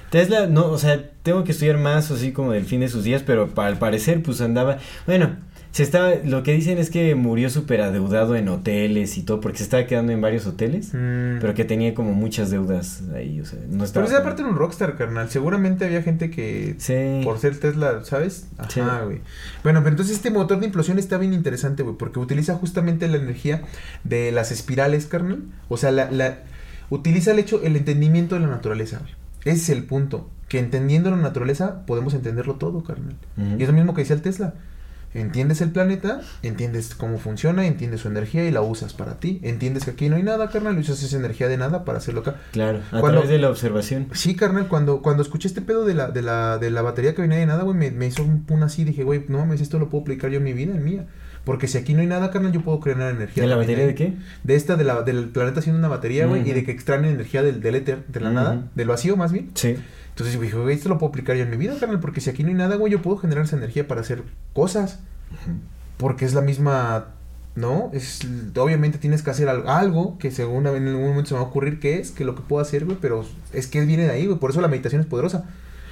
Tesla, 0.09 0.47
no, 0.47 0.65
o 0.67 0.77
sea, 0.79 1.09
tengo 1.21 1.43
que 1.43 1.51
estudiar 1.51 1.77
más 1.77 2.09
así 2.09 2.31
como 2.31 2.51
del 2.51 2.65
fin 2.65 2.79
de 2.79 2.87
sus 2.89 3.03
días, 3.03 3.21
pero 3.23 3.49
pa- 3.49 3.67
al 3.67 3.77
parecer 3.77 4.23
pues 4.23 4.41
andaba, 4.41 4.79
bueno, 5.05 5.35
se 5.71 5.83
estaba, 5.83 6.13
lo 6.25 6.41
que 6.41 6.51
dicen 6.53 6.77
es 6.79 6.89
que 6.89 7.13
murió 7.13 7.49
súper 7.49 7.81
adeudado 7.81 8.35
en 8.35 8.49
hoteles 8.49 9.17
y 9.17 9.23
todo, 9.23 9.39
porque 9.39 9.59
se 9.59 9.65
estaba 9.65 9.85
quedando 9.85 10.11
en 10.11 10.19
varios 10.19 10.47
hoteles, 10.47 10.87
Mm. 10.93 11.39
pero 11.39 11.53
que 11.53 11.63
tenía 11.63 11.93
como 11.93 12.13
muchas 12.13 12.49
deudas 12.49 13.03
ahí, 13.15 13.39
o 13.39 13.45
sea, 13.45 13.59
no 13.69 13.83
estaba... 13.83 14.05
Pero 14.05 14.15
esa 14.15 14.21
aparte 14.23 14.41
era 14.41 14.49
un 14.51 14.57
rockstar, 14.57 14.97
carnal. 14.97 15.29
Seguramente 15.29 15.85
había 15.85 16.01
gente 16.01 16.31
que 16.31 16.75
Sí. 16.79 17.21
por 17.23 17.37
ser 17.37 17.59
Tesla, 17.59 18.03
¿sabes? 18.03 18.47
Ajá, 18.57 18.69
Sí. 18.71 18.81
güey. 19.05 19.21
Bueno, 19.63 19.79
pero 19.81 19.91
entonces 19.91 20.15
este 20.15 20.31
motor 20.31 20.59
de 20.59 20.65
implosión 20.65 20.97
está 20.97 21.17
bien 21.19 21.33
interesante, 21.33 21.83
güey, 21.83 21.95
porque 21.97 22.19
utiliza 22.19 22.55
justamente 22.55 23.07
la 23.07 23.17
energía 23.17 23.61
de 24.03 24.31
las 24.31 24.51
espirales, 24.51 25.05
carnal. 25.05 25.43
O 25.69 25.77
sea, 25.77 25.91
la, 25.91 26.09
la 26.11 26.39
utiliza 26.89 27.31
el 27.31 27.39
hecho, 27.39 27.61
el 27.63 27.75
entendimiento 27.75 28.33
de 28.35 28.41
la 28.41 28.47
naturaleza, 28.47 28.99
güey. 28.99 29.13
Ese 29.45 29.61
es 29.61 29.69
el 29.69 29.83
punto. 29.83 30.29
Que 30.47 30.57
entendiendo 30.57 31.11
la 31.11 31.17
naturaleza 31.17 31.85
podemos 31.85 32.15
entenderlo 32.15 32.55
todo, 32.55 32.83
carnal. 32.83 33.15
Y 33.37 33.61
es 33.61 33.69
lo 33.69 33.73
mismo 33.75 33.93
que 33.93 34.01
decía 34.01 34.15
el 34.15 34.23
Tesla. 34.23 34.55
Entiendes 35.13 35.61
el 35.61 35.71
planeta, 35.71 36.21
entiendes 36.43 36.93
cómo 36.95 37.17
funciona, 37.17 37.65
entiendes 37.65 38.01
su 38.01 38.07
energía 38.09 38.45
y 38.45 38.51
la 38.51 38.61
usas 38.61 38.93
para 38.93 39.19
ti. 39.19 39.39
Entiendes 39.43 39.85
que 39.85 39.91
aquí 39.91 40.07
no 40.09 40.15
hay 40.17 40.23
nada, 40.23 40.49
carnal, 40.49 40.77
y 40.77 40.81
usas 40.81 41.01
esa 41.01 41.17
energía 41.17 41.47
de 41.47 41.57
nada 41.57 41.83
para 41.83 41.97
hacerlo 41.97 42.21
acá. 42.21 42.35
Claro, 42.51 42.79
a 42.91 42.99
Cuando- 42.99 43.09
través 43.21 43.29
de 43.29 43.39
la 43.39 43.49
observación. 43.49 44.07
Sí, 44.13 44.35
carnal, 44.35 44.67
cuando, 44.67 45.01
cuando 45.01 45.23
escuché 45.23 45.47
este 45.47 45.61
pedo 45.61 45.83
de 45.85 45.95
la, 45.95 46.09
de 46.11 46.21
la, 46.21 46.57
de 46.59 46.69
la 46.69 46.81
batería 46.83 47.15
que 47.15 47.21
venía 47.23 47.37
de 47.39 47.45
nada, 47.47 47.63
güey, 47.63 47.75
me, 47.77 47.89
me 47.91 48.05
hizo 48.07 48.21
un 48.23 48.43
pun 48.43 48.61
así, 48.63 48.83
dije, 48.83 49.03
güey, 49.03 49.25
no 49.27 49.39
mames, 49.39 49.61
esto 49.61 49.79
lo 49.79 49.89
puedo 49.89 50.03
aplicar 50.03 50.29
yo 50.29 50.37
en 50.37 50.43
mi 50.43 50.53
vida, 50.53 50.75
en 50.75 50.83
mía. 50.83 51.05
Porque 51.45 51.67
si 51.67 51.77
aquí 51.79 51.93
no 51.95 52.01
hay 52.01 52.07
nada, 52.07 52.29
carnal, 52.29 52.51
yo 52.51 52.61
puedo 52.61 52.79
crear 52.79 52.99
energía. 53.01 53.41
¿De 53.43 53.49
la 53.49 53.55
batería 53.55 53.87
de 53.87 53.95
qué? 53.95 54.13
De 54.43 54.55
esta, 54.55 54.75
de 54.75 54.83
la, 54.83 55.01
del 55.01 55.29
planeta 55.29 55.61
haciendo 55.61 55.79
una 55.79 55.87
batería, 55.87 56.27
güey, 56.27 56.47
y 56.47 56.53
de 56.53 56.63
que 56.63 56.71
extraen 56.71 57.05
energía 57.05 57.41
del, 57.41 57.61
del 57.61 57.75
éter, 57.75 58.05
de 58.07 58.19
la 58.19 58.29
nada, 58.29 58.67
del 58.75 58.87
vacío 58.87 59.15
más 59.17 59.31
bien. 59.31 59.49
Sí. 59.55 59.75
Entonces 60.19 60.39
dije, 60.41 60.57
güey, 60.57 60.75
esto 60.75 60.89
lo 60.89 60.97
puedo 60.97 61.09
aplicar 61.11 61.37
yo 61.37 61.43
en 61.43 61.49
mi 61.49 61.55
vida, 61.55 61.75
carnal, 61.79 62.01
porque 62.01 62.19
si 62.19 62.29
aquí 62.29 62.43
no 62.43 62.49
hay 62.49 62.55
nada, 62.55 62.75
güey, 62.75 62.91
yo 62.91 63.01
puedo 63.01 63.15
generar 63.17 63.45
esa 63.45 63.55
energía 63.55 63.87
para 63.87 64.01
hacer 64.01 64.23
cosas. 64.53 64.99
Porque 65.97 66.25
es 66.25 66.33
la 66.33 66.41
misma, 66.41 67.07
¿no? 67.55 67.89
Es, 67.93 68.19
obviamente 68.57 68.97
tienes 68.97 69.21
que 69.21 69.29
hacer 69.31 69.47
al- 69.49 69.67
algo 69.67 70.17
que 70.17 70.31
según 70.31 70.67
en 70.67 70.87
algún 70.87 71.07
momento 71.09 71.29
se 71.29 71.33
me 71.35 71.39
va 71.39 71.45
a 71.45 71.49
ocurrir 71.49 71.79
que 71.79 71.99
es, 71.99 72.11
que 72.11 72.25
lo 72.25 72.35
que 72.35 72.41
puedo 72.41 72.61
hacer, 72.61 72.85
güey, 72.85 72.97
pero 72.99 73.25
es 73.53 73.67
que 73.67 73.83
viene 73.85 74.03
de 74.03 74.11
ahí, 74.11 74.25
güey. 74.25 74.39
Por 74.39 74.51
eso 74.51 74.59
la 74.61 74.67
meditación 74.67 75.01
es 75.01 75.07
poderosa. 75.07 75.45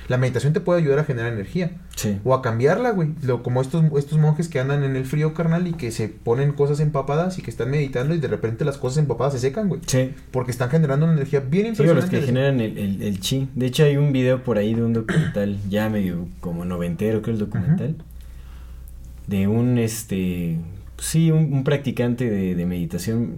La 0.08 0.18
meditación 0.18 0.54
te 0.54 0.62
puede 0.62 0.80
ayudar 0.82 1.00
a 1.00 1.04
generar 1.04 1.34
energía. 1.34 1.72
Sí. 1.96 2.18
O 2.24 2.34
a 2.34 2.42
cambiarla, 2.42 2.92
güey. 2.92 3.10
Lo, 3.24 3.44
como 3.44 3.60
estos, 3.62 3.84
estos 3.98 4.18
monjes 4.20 4.48
que 4.48 4.60
andan 4.60 4.84
en 4.86 4.96
el 4.96 5.04
frío, 5.06 5.34
carnal, 5.34 5.68
y 5.68 5.74
que 5.74 5.92
se 5.92 6.08
ponen 6.08 6.54
cosas 6.54 6.80
empapadas 6.80 7.38
y 7.40 7.42
que 7.42 7.52
están 7.52 7.70
meditando 7.72 8.16
y 8.16 8.20
de 8.20 8.28
repente 8.30 8.64
las 8.64 8.78
cosas 8.78 9.00
empapadas 9.00 9.34
se 9.34 9.40
secan, 9.40 9.68
güey. 9.68 9.82
Sí. 9.86 10.14
Porque 10.32 10.52
están 10.52 10.70
generando 10.70 11.06
una 11.06 11.16
energía 11.16 11.42
bien 11.42 11.76
Sí, 11.76 11.84
o 11.84 11.94
los 11.94 12.06
impresionante. 12.06 12.20
que 12.20 12.26
generan 12.26 12.62
el, 12.62 12.78
el, 12.78 13.02
el 13.02 13.20
chi. 13.20 13.50
De 13.56 13.66
hecho, 13.66 13.84
hay 13.84 13.98
un 13.98 14.14
video 14.14 14.44
por 14.44 14.58
ahí 14.58 14.74
de 14.74 14.84
un 14.84 14.94
documental, 14.94 15.58
ya 15.70 15.90
medio 15.90 16.28
como 16.40 16.64
noventero, 16.64 17.22
creo 17.22 17.34
el 17.34 17.40
documental, 17.42 17.96
de 19.28 19.48
un, 19.48 19.78
este, 19.78 20.58
sí, 20.98 21.32
un, 21.32 21.52
un 21.52 21.64
practicante 21.66 22.30
de, 22.30 22.56
de 22.56 22.66
meditación 22.66 23.36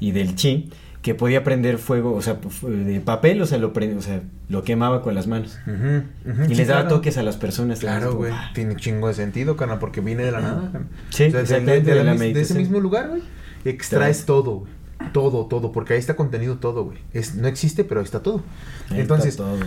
y 0.00 0.10
del 0.12 0.34
chi, 0.34 0.68
que 1.00 1.14
podía 1.14 1.42
prender 1.42 1.78
fuego, 1.78 2.12
o 2.14 2.22
sea, 2.22 2.38
de 2.62 3.00
papel, 3.00 3.40
o 3.42 3.46
sea, 3.46 3.58
lo, 3.58 3.72
pre- 3.72 3.94
o 3.94 4.02
sea, 4.02 4.22
lo 4.52 4.62
quemaba 4.64 5.02
con 5.02 5.14
las 5.14 5.26
manos. 5.26 5.58
Y 5.66 6.48
sí, 6.48 6.54
les 6.54 6.68
daba 6.68 6.82
claro. 6.82 6.96
toques 6.96 7.16
a 7.16 7.22
las 7.22 7.36
personas. 7.38 7.80
Claro, 7.80 8.14
güey. 8.14 8.32
Tiene 8.54 8.76
chingo 8.76 9.08
de 9.08 9.14
sentido, 9.14 9.56
carnal, 9.56 9.78
porque 9.78 10.00
viene 10.02 10.24
de 10.24 10.30
la 10.30 10.40
nada. 10.40 10.70
Sí, 11.10 11.24
O 11.24 11.30
sea, 11.30 11.38
de- 11.38 11.40
exactamente, 11.42 11.90
de, 11.90 11.96
de 11.98 12.04
la 12.04 12.12
mis- 12.14 12.34
de 12.34 12.40
ese 12.42 12.54
mismo 12.54 12.78
lugar, 12.78 13.08
güey, 13.08 13.22
extraes 13.64 14.24
todo, 14.26 14.58
güey. 14.60 14.72
Todo, 15.12 15.46
todo, 15.46 15.72
porque 15.72 15.94
ahí 15.94 15.98
está 15.98 16.14
contenido 16.14 16.58
todo, 16.58 16.84
güey. 16.84 16.98
Es, 17.12 17.34
no 17.34 17.48
existe, 17.48 17.82
pero 17.82 17.98
ahí 18.00 18.04
está 18.04 18.22
todo. 18.22 18.42
ahí 18.90 19.00
Entonces, 19.00 19.30
está 19.30 19.42
todo. 19.44 19.58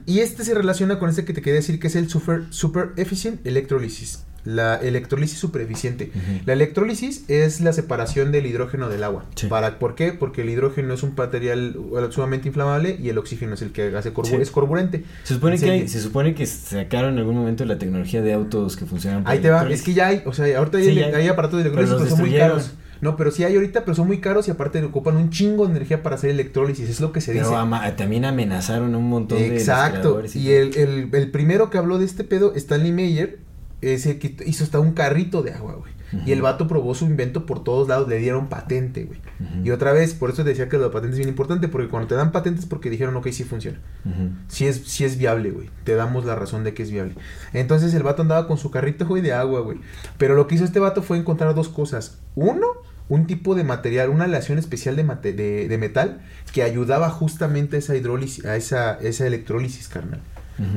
y 0.06 0.18
este 0.20 0.44
se 0.44 0.54
relaciona 0.54 0.98
con 0.98 1.08
este 1.08 1.24
que 1.24 1.32
te 1.32 1.40
quería 1.40 1.60
decir 1.60 1.78
que 1.78 1.86
es 1.86 1.94
el 1.94 2.08
super, 2.10 2.42
super 2.50 2.90
efficient 2.96 3.46
electrolysis. 3.46 4.24
La 4.46 4.76
electrólisis 4.76 5.38
super 5.38 5.60
eficiente. 5.60 6.10
Ujú. 6.14 6.40
La 6.46 6.52
electrólisis 6.54 7.24
es 7.28 7.60
la 7.60 7.72
separación 7.72 8.32
del 8.32 8.46
hidrógeno 8.46 8.88
del 8.88 9.04
agua. 9.04 9.24
Sí. 9.34 9.48
Para, 9.48 9.78
¿Por 9.78 9.94
qué? 9.94 10.12
Porque 10.12 10.42
el 10.42 10.48
hidrógeno 10.50 10.94
es 10.94 11.02
un 11.02 11.14
material 11.16 11.76
sumamente 12.10 12.48
inflamable 12.48 12.96
y 13.02 13.08
el 13.08 13.18
oxígeno 13.18 13.54
es 13.54 13.62
el 13.62 13.72
que 13.72 13.94
hace 13.96 14.14
corbu- 14.14 14.26
Sí. 14.28 14.36
es 14.36 14.50
carburante. 14.50 15.04
Se 15.24 15.34
supone, 15.34 15.58
que 15.58 15.70
hay- 15.70 15.88
se 15.88 16.00
supone 16.00 16.34
que 16.34 16.46
sacaron 16.46 17.14
en 17.14 17.18
algún 17.18 17.34
momento 17.36 17.64
la 17.64 17.76
tecnología 17.76 18.22
de 18.22 18.32
autos 18.32 18.76
que 18.76 18.86
funcionan 18.86 19.24
por 19.24 19.32
Ahí 19.32 19.40
te 19.40 19.50
va, 19.50 19.68
es 19.68 19.82
que 19.82 19.92
ya 19.94 20.06
hay, 20.06 20.22
o 20.24 20.32
sea, 20.32 20.56
ahorita 20.58 20.78
Sí, 20.80 20.88
hay, 20.88 20.94
ya 20.94 21.06
hay. 21.06 21.14
hay 21.14 21.28
aparatos 21.28 21.56
de 21.58 21.62
electrólisis, 21.68 21.96
pero 21.98 22.10
son 22.10 22.20
muy 22.20 22.32
caros. 22.38 22.70
No, 23.02 23.14
pero 23.16 23.30
sí 23.30 23.44
hay 23.44 23.54
ahorita, 23.56 23.84
pero 23.84 23.94
son 23.94 24.06
muy 24.06 24.20
caros 24.20 24.48
y 24.48 24.50
aparte 24.50 24.82
ocupan 24.82 25.16
un 25.16 25.28
chingo 25.28 25.66
de 25.66 25.72
energía 25.72 26.02
para 26.02 26.14
hacer 26.16 26.30
electrólisis, 26.30 26.88
es 26.88 26.98
lo 27.00 27.12
que 27.12 27.20
se 27.20 27.32
Pero 27.32 27.44
dice. 27.44 27.54
ama- 27.54 27.94
también 27.94 28.24
amenazaron 28.24 28.94
a 28.94 28.96
un 28.98 29.08
montón 29.10 29.38
de 29.38 29.54
Exacto. 29.54 30.22
Y 30.34 30.52
el, 30.52 30.74
el, 30.78 31.08
el 31.12 31.30
primero 31.30 31.68
que 31.68 31.76
habló 31.76 31.98
de 31.98 32.06
este 32.06 32.24
pedo, 32.24 32.54
Stanley 32.54 32.92
Meyer, 32.92 33.38
es 33.80 34.06
el 34.06 34.18
que 34.18 34.36
hizo 34.46 34.64
hasta 34.64 34.80
un 34.80 34.92
carrito 34.92 35.42
de 35.42 35.52
agua, 35.52 35.74
güey. 35.74 35.94
Y 36.24 36.30
el 36.30 36.40
vato 36.40 36.68
probó 36.68 36.94
su 36.94 37.04
invento 37.04 37.46
por 37.46 37.64
todos 37.64 37.88
lados, 37.88 38.08
le 38.08 38.18
dieron 38.18 38.48
patente, 38.48 39.04
güey. 39.04 39.20
Y 39.64 39.70
otra 39.70 39.92
vez, 39.92 40.14
por 40.14 40.30
eso 40.30 40.44
decía 40.44 40.68
que 40.68 40.78
lo 40.78 40.84
de 40.84 40.90
patente 40.90 41.14
es 41.14 41.18
bien 41.18 41.28
importante, 41.28 41.66
porque 41.66 41.88
cuando 41.88 42.06
te 42.08 42.14
dan 42.14 42.30
patentes 42.30 42.62
es 42.62 42.70
porque 42.70 42.90
dijeron, 42.90 43.16
ok, 43.16 43.28
sí 43.32 43.42
funciona. 43.42 43.80
Ujú. 44.04 44.30
Sí 44.46 44.66
es, 44.66 44.82
sí 44.86 45.04
es 45.04 45.18
viable, 45.18 45.50
güey. 45.50 45.68
Te 45.82 45.96
damos 45.96 46.24
la 46.24 46.36
razón 46.36 46.62
de 46.62 46.74
que 46.74 46.84
es 46.84 46.92
viable. 46.92 47.14
Entonces 47.52 47.92
el 47.92 48.04
vato 48.04 48.22
andaba 48.22 48.46
con 48.46 48.56
su 48.56 48.70
carrito, 48.70 49.04
güey, 49.04 49.20
de 49.20 49.32
agua, 49.32 49.60
güey. 49.60 49.78
Pero 50.16 50.36
lo 50.36 50.46
que 50.46 50.54
hizo 50.54 50.64
este 50.64 50.78
vato 50.78 51.02
fue 51.02 51.18
encontrar 51.18 51.54
dos 51.56 51.68
cosas. 51.68 52.18
Uno, 52.36 52.66
un 53.08 53.26
tipo 53.26 53.56
de 53.56 53.64
material, 53.64 54.08
una 54.10 54.24
aleación 54.24 54.58
especial 54.58 54.94
de, 54.94 55.04
mate- 55.04 55.32
de, 55.34 55.66
de 55.68 55.76
metal 55.78 56.20
que 56.52 56.62
ayudaba 56.62 57.10
justamente 57.10 57.76
a 57.76 57.78
esa 57.80 57.96
hidrólisis, 57.96 58.44
a 58.46 58.54
esa, 58.56 58.94
esa 59.00 59.26
electrólisis, 59.26 59.88
carnal. 59.88 60.20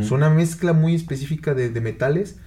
Es 0.02 0.10
una 0.12 0.30
mezcla 0.32 0.74
muy 0.74 0.96
específica 0.96 1.54
de, 1.54 1.70
de 1.70 1.80
metales 1.82 2.38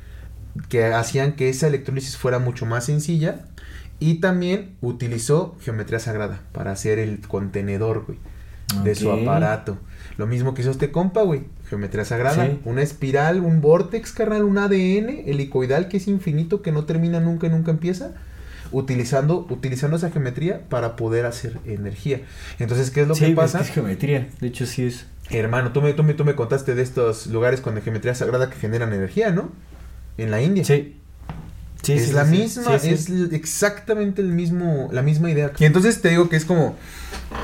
que 0.69 0.85
hacían 0.87 1.33
que 1.33 1.49
esa 1.49 1.67
electrólisis 1.67 2.17
fuera 2.17 2.39
mucho 2.39 2.67
más 2.67 2.85
sencilla. 2.85 3.47
Y 3.99 4.15
también 4.15 4.75
utilizó 4.81 5.57
geometría 5.61 6.01
sagrada 6.01 6.41
para 6.53 6.73
hacer 6.73 6.99
el 6.99 7.21
contenedor, 7.21 8.05
güey, 8.07 8.19
de 8.83 8.95
su 8.97 9.13
aparato. 9.13 9.79
Lo 10.17 10.27
mismo 10.27 10.55
que 10.55 10.63
hizo 10.63 10.73
este 10.73 10.91
compa, 10.91 11.23
güey. 11.23 11.45
Geometría 11.69 12.05
sagrada. 12.05 12.47
Sí. 12.47 12.61
Una 12.65 12.83
espiral, 12.83 13.41
un 13.41 13.61
vortex, 13.61 14.13
carnal, 14.13 14.43
un 14.43 14.59
ADN 14.59 15.09
helicoidal 15.27 15.87
que 15.89 15.99
es 15.99 16.09
infinito, 16.09 16.63
que 16.63 16.73
no 16.73 16.85
termina 16.85 17.21
nunca 17.21 17.47
y 17.47 17.51
nunca 17.51 17.71
empieza. 17.71 18.13
Utilizando, 18.73 19.47
utilizando 19.51 19.97
esa 19.99 20.11
geometría 20.11 20.63
para 20.69 20.97
poder 20.97 21.27
hacer 21.27 21.59
energía. 21.67 22.23
Entonces, 22.59 22.91
¿qué 22.91 23.03
es 23.03 23.09
lo 23.09 23.15
Sí, 23.15 23.25
que 23.27 23.31
es 23.31 23.37
pasa? 23.37 23.59
que 23.59 23.65
es 23.65 23.71
geometría. 23.71 24.29
De 24.41 24.49
hecho, 24.49 24.67
sí 24.67 24.85
es. 24.87 25.07
Hermano, 25.31 25.73
tú 25.73 25.81
me, 25.83 25.93
tú, 25.93 26.03
me, 26.03 26.15
tú 26.15 26.25
me 26.25 26.35
contaste 26.35 26.75
de 26.75 26.83
estos 26.83 27.27
lugares 27.29 27.61
con 27.61 27.81
geometría 27.81 28.15
sagrada 28.15 28.51
que 28.51 28.57
generan 28.57 28.93
energía, 28.93 29.31
¿no? 29.31 29.51
En 30.19 30.31
la 30.31 30.43
India. 30.43 30.65
Sí. 30.65 30.97
Sí, 31.83 31.95
es 31.95 32.07
sí, 32.07 32.13
la 32.13 32.25
sí, 32.25 32.31
misma, 32.31 32.79
sí, 32.79 32.91
es 32.91 33.11
exactamente 33.33 34.23
el 34.23 34.29
mismo, 34.29 34.89
la 34.93 35.03
misma 35.03 35.31
idea. 35.31 35.51
Y 35.59 35.65
entonces 35.65 36.01
te 36.01 36.11
digo 36.11 36.29
que 36.29 36.37
es 36.37 36.45
como 36.45 36.77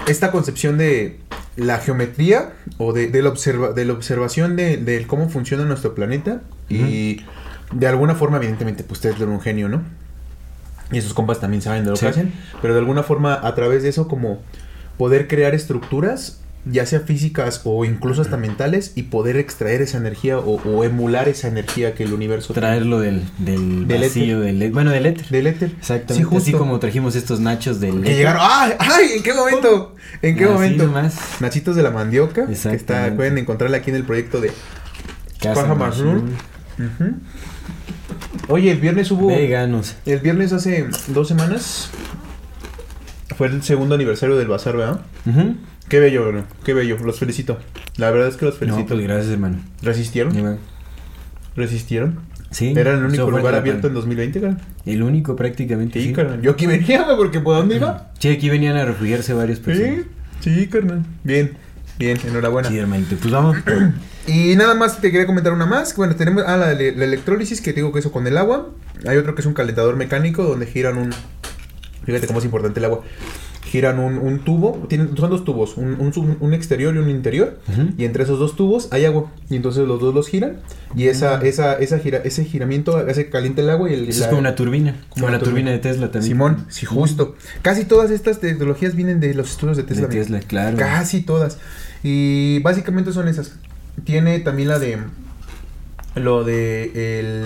esta 0.06 0.30
concepción 0.30 0.78
de 0.78 1.18
la 1.56 1.78
geometría 1.78 2.52
o 2.76 2.92
de, 2.92 3.08
de 3.08 3.20
la, 3.20 3.30
observa, 3.30 3.72
de 3.72 3.84
la 3.84 3.94
observación 3.94 4.54
de, 4.54 4.76
de 4.76 5.04
cómo 5.08 5.28
funciona 5.28 5.64
nuestro 5.64 5.92
planeta 5.96 6.40
y 6.68 7.22
de 7.72 7.86
alguna 7.88 8.14
forma, 8.14 8.36
evidentemente, 8.36 8.84
pues 8.84 8.98
ustedes 8.98 9.16
son 9.16 9.30
un 9.30 9.40
genio, 9.40 9.68
¿no? 9.68 9.82
Y 10.92 10.98
esos 10.98 11.14
compas 11.14 11.40
también 11.40 11.60
saben 11.60 11.84
de 11.84 11.90
lo 11.90 11.96
que 11.96 12.06
hacen, 12.06 12.32
pero 12.62 12.74
de 12.74 12.80
alguna 12.80 13.02
forma 13.02 13.34
a 13.34 13.54
través 13.54 13.82
de 13.82 13.90
eso 13.90 14.08
como 14.08 14.40
poder 14.96 15.28
crear 15.28 15.54
estructuras 15.54 16.40
ya 16.64 16.84
sea 16.84 17.00
físicas 17.00 17.62
o 17.64 17.84
incluso 17.84 18.20
hasta 18.20 18.36
mentales 18.36 18.92
y 18.94 19.04
poder 19.04 19.36
extraer 19.38 19.80
esa 19.80 19.96
energía 19.96 20.38
o, 20.38 20.60
o 20.62 20.84
emular 20.84 21.28
esa 21.28 21.48
energía 21.48 21.94
que 21.94 22.04
el 22.04 22.12
universo 22.12 22.52
tiene. 22.52 22.66
Traerlo 22.68 23.00
del, 23.00 23.22
del, 23.38 23.86
Del 23.88 24.02
vacío, 24.02 24.40
del, 24.40 24.60
e- 24.62 24.70
bueno, 24.70 24.90
del 24.90 25.06
éter. 25.06 25.26
del 25.28 25.46
éter. 25.46 25.70
Exactamente. 25.78 26.14
Sí, 26.14 26.22
justo. 26.24 26.38
Así 26.42 26.52
como 26.52 26.78
trajimos 26.78 27.16
estos 27.16 27.40
nachos 27.40 27.80
del 27.80 27.92
Que 27.94 27.98
éter. 28.00 28.16
llegaron. 28.16 28.42
¡Ay! 28.44 28.72
¡Ay! 28.78 29.06
¿En 29.16 29.22
qué 29.22 29.32
momento? 29.32 29.94
¿En 30.20 30.36
qué 30.36 30.44
Así 30.44 30.52
momento? 30.52 30.84
nomás. 30.86 31.16
Nachitos 31.40 31.74
de 31.76 31.82
la 31.82 31.90
mandioca. 31.90 32.46
Que 32.46 32.52
está, 32.52 33.14
pueden 33.16 33.38
encontrarla 33.38 33.78
aquí 33.78 33.90
en 33.90 33.96
el 33.96 34.04
proyecto 34.04 34.40
de 34.40 34.50
Casa. 35.40 35.74
Oye, 38.48 38.70
el 38.70 38.78
viernes 38.80 39.10
hubo. 39.10 39.28
Veganos. 39.28 39.96
El 40.06 40.20
viernes 40.20 40.52
hace 40.52 40.86
dos 41.08 41.28
semanas. 41.28 41.90
Fue 43.36 43.46
el 43.46 43.62
segundo 43.62 43.94
aniversario 43.94 44.36
del 44.36 44.48
bazar, 44.48 44.76
¿verdad? 44.76 45.00
Qué 45.88 46.00
bello. 46.00 46.44
Qué 46.64 46.74
bello. 46.74 46.96
Los 47.04 47.18
felicito. 47.18 47.58
La 47.96 48.10
verdad 48.10 48.28
es 48.28 48.36
que 48.36 48.44
los 48.44 48.54
No, 48.54 48.60
felicito. 48.60 48.86
pues 48.94 49.00
gracias, 49.02 49.32
hermano. 49.32 49.58
¿Resistieron? 49.82 50.58
¿Resistieron? 51.56 52.20
Sí, 52.50 52.72
Era 52.76 52.94
el 52.94 53.04
único 53.04 53.30
lugar 53.30 53.54
abierto 53.54 53.88
en 53.88 53.92
pan- 53.92 54.00
2020, 54.02 54.40
carnal. 54.40 54.60
El 54.86 55.02
único 55.02 55.36
prácticamente. 55.36 56.00
Sí, 56.00 56.06
Sí, 56.08 56.12
carnal. 56.14 56.40
Yo 56.40 56.52
aquí 56.52 56.66
venía, 56.66 57.06
porque 57.16 57.40
¿por 57.40 57.56
dónde 57.56 57.76
iba? 57.76 58.10
Sí, 58.18 58.28
aquí 58.28 58.48
venían 58.48 58.76
a 58.76 58.84
refugiarse 58.86 59.34
varias 59.34 59.58
personas. 59.60 60.04
Sí, 60.40 60.54
sí, 60.54 60.66
carnal. 60.68 61.04
Bien, 61.24 61.52
bien, 61.98 62.16
enhorabuena. 62.26 62.68
Sí, 62.70 62.78
hermanito. 62.78 63.16
Pues 63.20 63.32
vamos. 63.32 63.56
Y 64.26 64.56
nada 64.56 64.74
más 64.74 65.00
te 65.00 65.10
quería 65.10 65.26
comentar 65.26 65.54
una 65.54 65.64
más. 65.64 65.96
Bueno, 65.96 66.14
tenemos 66.14 66.44
ah, 66.46 66.58
la, 66.58 66.74
la 66.74 66.74
electrólisis, 67.04 67.62
que 67.62 67.70
te 67.72 67.76
digo 67.76 67.92
que 67.94 68.00
eso 68.00 68.12
con 68.12 68.26
el 68.26 68.36
agua. 68.36 68.68
Hay 69.06 69.16
otro 69.16 69.34
que 69.34 69.40
es 69.40 69.46
un 69.46 69.54
calentador 69.54 69.96
mecánico 69.96 70.44
donde 70.44 70.66
giran 70.66 70.98
un. 70.98 71.14
Fíjate 72.04 72.26
cómo 72.26 72.38
es 72.38 72.44
importante 72.44 72.78
el 72.78 72.84
agua. 72.84 73.04
Giran 73.68 73.98
un, 73.98 74.16
un 74.18 74.38
tubo, 74.38 74.86
tienen, 74.88 75.14
son 75.16 75.28
dos 75.28 75.44
tubos, 75.44 75.76
un, 75.76 76.36
un 76.40 76.54
exterior 76.54 76.94
y 76.94 76.98
un 76.98 77.10
interior. 77.10 77.58
Y 77.98 78.04
entre 78.06 78.24
esos 78.24 78.38
dos 78.38 78.56
tubos 78.56 78.88
hay 78.92 79.04
agua. 79.04 79.30
Y 79.50 79.56
entonces 79.56 79.86
los 79.86 80.00
dos 80.00 80.14
los 80.14 80.26
giran. 80.28 80.60
Y 80.96 81.08
esa, 81.08 81.38
esa, 81.42 81.74
esa 81.74 81.98
gira, 81.98 82.18
ese 82.24 82.44
giramiento 82.46 82.96
hace 82.96 83.28
caliente 83.28 83.60
el 83.60 83.68
agua 83.70 83.90
y 83.90 83.94
el. 83.94 84.04
La- 84.04 84.08
es 84.10 84.22
como 84.26 84.38
una 84.38 84.54
turbina. 84.54 84.96
Como, 85.10 85.26
una 85.26 85.36
la 85.36 85.42
turbina 85.44 85.70
de 85.70 85.78
Tesla 85.80 86.10
también. 86.10 86.32
Simón, 86.32 86.64
sí, 86.70 86.86
justo. 86.86 87.36
Casi 87.60 87.84
todas 87.84 88.10
estas 88.10 88.40
tecnologías 88.40 88.94
vienen 88.94 89.20
de 89.20 89.34
los 89.34 89.50
estudios 89.50 89.76
de 89.76 89.82
De 89.82 89.88
Tesla. 89.90 90.06
amigo. 90.06 90.22
Tesla, 90.22 90.40
claro. 90.40 90.76
Casi 90.78 91.20
todas. 91.20 91.58
Y 92.02 92.60
básicamente 92.60 93.12
son 93.12 93.28
esas. 93.28 93.52
Tiene 94.04 94.38
también 94.40 94.68
la 94.68 94.78
de. 94.78 94.96
Lo 96.14 96.42
de. 96.44 97.20
El, 97.20 97.44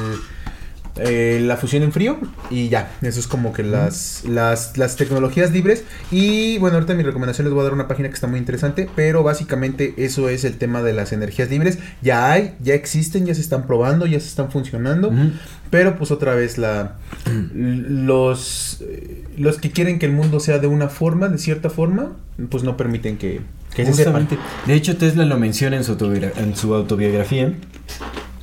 eh, 0.96 1.40
la 1.42 1.56
fusión 1.56 1.82
en 1.82 1.92
frío. 1.92 2.18
Y 2.50 2.68
ya. 2.68 2.92
Eso 3.02 3.20
es 3.20 3.26
como 3.26 3.52
que 3.52 3.62
las, 3.62 4.24
las, 4.26 4.76
las 4.78 4.96
tecnologías 4.96 5.52
libres. 5.52 5.84
Y 6.10 6.58
bueno, 6.58 6.76
ahorita 6.76 6.94
mi 6.94 7.02
recomendación 7.02 7.46
les 7.46 7.54
voy 7.54 7.60
a 7.60 7.64
dar 7.64 7.72
una 7.74 7.88
página 7.88 8.08
que 8.08 8.14
está 8.14 8.26
muy 8.26 8.38
interesante. 8.38 8.88
Pero 8.94 9.22
básicamente 9.22 9.94
eso 9.96 10.28
es 10.28 10.44
el 10.44 10.58
tema 10.58 10.82
de 10.82 10.92
las 10.92 11.12
energías 11.12 11.50
libres. 11.50 11.78
Ya 12.02 12.30
hay, 12.30 12.54
ya 12.60 12.74
existen, 12.74 13.26
ya 13.26 13.34
se 13.34 13.40
están 13.40 13.66
probando, 13.66 14.06
ya 14.06 14.20
se 14.20 14.28
están 14.28 14.50
funcionando. 14.50 15.12
Pero 15.70 15.96
pues 15.96 16.10
otra 16.10 16.34
vez 16.34 16.58
la 16.58 16.96
los 17.54 18.82
los 19.36 19.58
que 19.58 19.70
quieren 19.70 19.98
que 19.98 20.06
el 20.06 20.12
mundo 20.12 20.40
sea 20.40 20.58
de 20.58 20.66
una 20.66 20.88
forma, 20.88 21.28
de 21.28 21.38
cierta 21.38 21.70
forma, 21.70 22.12
pues 22.50 22.62
no 22.62 22.76
permiten 22.76 23.16
que, 23.16 23.40
que 23.74 23.86
se 23.86 23.92
sepan. 23.94 24.28
De 24.66 24.74
hecho, 24.74 24.96
Tesla 24.96 25.24
lo 25.24 25.38
menciona 25.38 25.76
en 25.76 25.84
su, 25.84 25.96
en 26.36 26.56
su 26.56 26.74
autobiografía. 26.74 27.54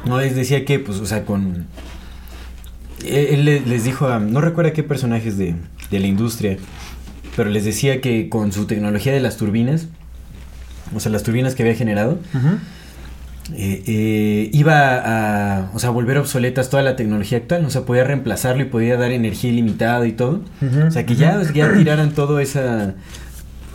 No 0.05 0.19
les 0.19 0.35
decía 0.35 0.65
que, 0.65 0.80
pues, 0.80 0.99
o 0.99 1.05
sea, 1.05 1.26
con. 1.26 1.67
Él, 3.05 3.27
él 3.31 3.45
le- 3.45 3.59
les 3.61 3.84
dijo 3.84 4.07
a. 4.07 4.19
No 4.19 4.41
recuerda 4.41 4.73
qué 4.73 4.84
personajes 4.84 5.38
de, 5.38 5.55
de 5.91 5.99
la 5.99 6.07
industria. 6.07 6.57
Pero 7.35 7.49
les 7.49 7.63
decía 7.65 8.01
que 8.01 8.27
con 8.30 8.51
su 8.51 8.65
tecnología 8.65 9.13
de 9.13 9.19
las 9.21 9.38
turbinas. 9.38 9.88
O 10.95 10.99
sea, 10.99 11.11
las 11.11 11.23
turbinas 11.23 11.55
que 11.55 11.63
había 11.63 11.76
generado. 11.76 12.19
Eh, 13.55 13.84
eh, 13.88 14.49
iba 14.53 15.57
a, 15.57 15.71
o 15.73 15.80
sea, 15.80 15.89
volver 15.89 16.17
obsoletas 16.19 16.69
toda 16.69 16.84
la 16.84 16.95
tecnología 16.95 17.39
actual. 17.39 17.65
O 17.65 17.69
sea, 17.69 17.81
podía 17.81 18.03
reemplazarlo 18.03 18.61
y 18.61 18.65
podía 18.65 18.95
dar 18.97 19.11
energía 19.11 19.49
ilimitada 19.51 20.05
y 20.07 20.11
todo. 20.11 20.41
O 20.88 20.91
sea, 20.91 21.05
que 21.05 21.15
ya, 21.15 21.41
ya 21.53 21.73
tiraran 21.73 22.11
todo 22.11 22.39
esa... 22.39 22.93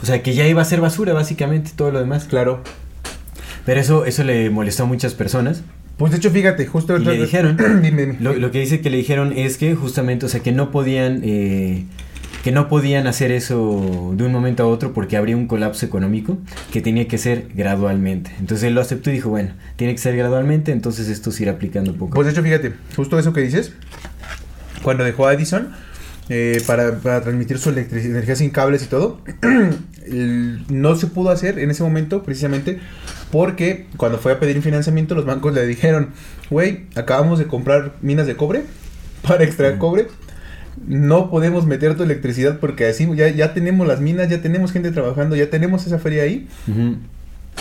O 0.02 0.06
sea, 0.06 0.22
que 0.22 0.34
ya 0.34 0.46
iba 0.46 0.60
a 0.60 0.64
ser 0.64 0.80
basura, 0.80 1.12
básicamente, 1.14 1.70
todo 1.74 1.90
lo 1.90 1.98
demás. 1.98 2.24
Claro. 2.24 2.62
Pero 3.64 3.80
eso, 3.80 4.04
eso 4.04 4.22
le 4.22 4.50
molestó 4.50 4.82
a 4.82 4.86
muchas 4.86 5.14
personas. 5.14 5.62
Pues 5.96 6.10
de 6.12 6.18
hecho, 6.18 6.30
fíjate, 6.30 6.66
justo 6.66 6.96
Y 6.96 7.04
le 7.04 7.16
dijeron, 7.16 7.56
dime, 7.82 8.06
dime. 8.06 8.16
lo, 8.20 8.34
lo 8.34 8.50
que 8.50 8.60
dice 8.60 8.80
que 8.80 8.90
le 8.90 8.96
dijeron 8.96 9.32
es 9.32 9.56
que 9.58 9.74
justamente, 9.74 10.26
o 10.26 10.28
sea, 10.28 10.40
que 10.40 10.52
no 10.52 10.70
podían, 10.70 11.20
eh, 11.22 11.84
que 12.42 12.52
no 12.52 12.68
podían 12.68 13.06
hacer 13.06 13.30
eso 13.30 14.12
de 14.14 14.24
un 14.24 14.30
momento 14.30 14.64
a 14.64 14.66
otro 14.66 14.92
porque 14.92 15.16
habría 15.16 15.36
un 15.36 15.46
colapso 15.46 15.86
económico 15.86 16.36
que 16.72 16.82
tenía 16.82 17.08
que 17.08 17.16
ser 17.16 17.46
gradualmente. 17.54 18.32
Entonces 18.38 18.64
él 18.64 18.74
lo 18.74 18.80
aceptó 18.80 19.10
y 19.10 19.14
dijo, 19.14 19.30
bueno, 19.30 19.52
tiene 19.76 19.94
que 19.94 19.98
ser 19.98 20.16
gradualmente, 20.16 20.72
entonces 20.72 21.08
esto 21.08 21.30
se 21.30 21.44
irá 21.44 21.52
aplicando 21.52 21.94
poco. 21.94 22.14
Pues 22.14 22.26
de 22.26 22.32
hecho, 22.32 22.42
fíjate, 22.42 22.74
justo 22.96 23.18
eso 23.18 23.32
que 23.32 23.40
dices, 23.40 23.72
cuando 24.82 25.04
dejó 25.04 25.26
a 25.26 25.32
Edison 25.32 25.68
eh, 26.28 26.60
para, 26.66 26.98
para 26.98 27.22
transmitir 27.22 27.58
su 27.58 27.70
electricidad, 27.70 28.12
energía 28.12 28.36
sin 28.36 28.50
cables 28.50 28.82
y 28.82 28.86
todo, 28.88 29.22
no 30.68 30.96
se 30.96 31.06
pudo 31.06 31.30
hacer 31.30 31.58
en 31.58 31.70
ese 31.70 31.82
momento 31.82 32.24
precisamente 32.24 32.78
porque 33.34 33.86
cuando 33.96 34.18
fue 34.18 34.30
a 34.30 34.38
pedir 34.38 34.62
financiamiento 34.62 35.16
los 35.16 35.24
bancos 35.24 35.52
le 35.52 35.66
dijeron, 35.66 36.10
güey, 36.50 36.84
acabamos 36.94 37.40
de 37.40 37.48
comprar 37.48 37.94
minas 38.00 38.28
de 38.28 38.36
cobre 38.36 38.62
para 39.26 39.42
extraer 39.42 39.78
cobre. 39.78 40.06
No 40.86 41.30
podemos 41.30 41.66
meter 41.66 41.96
tu 41.96 42.04
electricidad 42.04 42.60
porque 42.60 42.86
así 42.86 43.08
ya, 43.16 43.28
ya 43.30 43.52
tenemos 43.52 43.88
las 43.88 44.00
minas, 44.00 44.28
ya 44.28 44.40
tenemos 44.40 44.70
gente 44.70 44.92
trabajando, 44.92 45.34
ya 45.34 45.50
tenemos 45.50 45.84
esa 45.84 45.98
feria 45.98 46.22
ahí. 46.22 46.46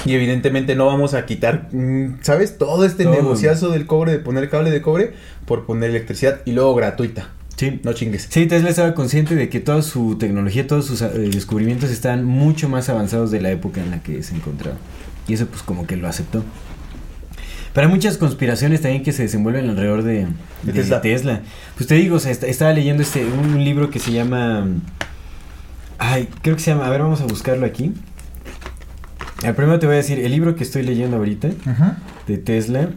Y 0.06 0.14
evidentemente 0.14 0.76
no 0.76 0.86
vamos 0.86 1.16
a 1.16 1.26
quitar, 1.26 1.70
mm, 1.72 2.20
¿sabes? 2.22 2.60
Todo 2.60 2.86
este 2.86 3.06
negociazo 3.06 3.72
del 3.72 3.88
cobre, 3.88 4.12
de 4.12 4.20
poner 4.20 4.52
cable 4.52 4.70
de 4.70 4.84
cobre, 4.84 5.14
por 5.48 5.66
poner 5.66 5.90
electricidad 5.90 6.42
y 6.46 6.52
luego 6.52 6.76
gratuita. 6.76 7.30
Sí. 7.56 7.80
No 7.84 7.94
chingues. 7.94 8.28
Sí, 8.30 8.46
Tesla 8.46 8.70
estaba 8.70 8.94
consciente 8.94 9.34
de 9.34 9.50
que 9.50 9.60
toda 9.60 9.82
su 9.82 10.20
tecnología, 10.20 10.68
todos 10.68 10.86
sus 10.86 11.02
eh, 11.02 11.10
descubrimientos 11.34 11.90
están 11.90 12.26
mucho 12.26 12.70
más 12.70 12.90
avanzados 12.90 13.32
de 13.32 13.42
la 13.42 13.50
época 13.50 13.82
en 13.82 13.90
la 13.90 14.04
que 14.04 14.22
se 14.22 14.36
encontraba. 14.36 14.78
Y 15.28 15.34
eso 15.34 15.48
pues 15.48 15.62
como 15.64 15.88
que 15.88 15.96
lo 15.98 16.08
aceptó. 16.08 16.44
Pero 17.74 17.88
hay 17.88 17.94
muchas 17.94 18.18
conspiraciones 18.18 18.82
también 18.82 19.04
que 19.04 19.12
se 19.12 19.24
desenvuelven 19.24 19.70
alrededor 19.70 20.04
de, 20.04 20.28
Tesla. 20.72 21.02
Tesla. 21.02 21.42
Pues 21.76 21.88
te 21.88 21.96
digo, 21.96 22.18
o 22.18 22.20
sea, 22.20 22.32
est- 22.32 22.44
estaba 22.44 22.72
leyendo 22.72 23.02
este 23.02 23.26
un 23.26 23.64
libro 23.64 23.90
que 23.90 24.00
se 24.00 24.12
llama... 24.12 24.68
Ay, 25.98 26.30
creo 26.44 26.56
que 26.56 26.62
se 26.62 26.72
llama... 26.72 26.86
A 26.86 26.90
ver, 26.90 27.02
vamos 27.02 27.22
a 27.22 27.26
buscarlo 27.26 27.66
aquí. 27.66 27.94
Al 29.44 29.56
primero 29.56 29.80
te 29.80 29.88
voy 29.88 29.96
a 29.96 29.98
decir, 29.98 30.20
el 30.20 30.32
libro 30.32 30.56
que 30.56 30.64
estoy 30.64 30.84
leyendo 30.84 31.18
ahorita 31.18 31.50
de 32.28 32.38
Tesla. 32.38 32.90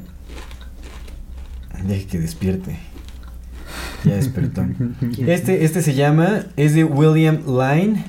Deje 1.86 2.06
que 2.06 2.18
despierte. 2.18 2.76
Ya 4.04 4.14
despertó. 4.16 4.64
Este, 5.26 5.64
este 5.64 5.82
se 5.82 5.94
llama, 5.94 6.44
es 6.56 6.74
de 6.74 6.84
William 6.84 7.40
Line. 7.46 8.04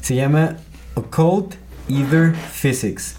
Se 0.00 0.14
llama 0.14 0.56
Occult 0.94 1.54
Ether 1.88 2.34
Physics. 2.52 3.16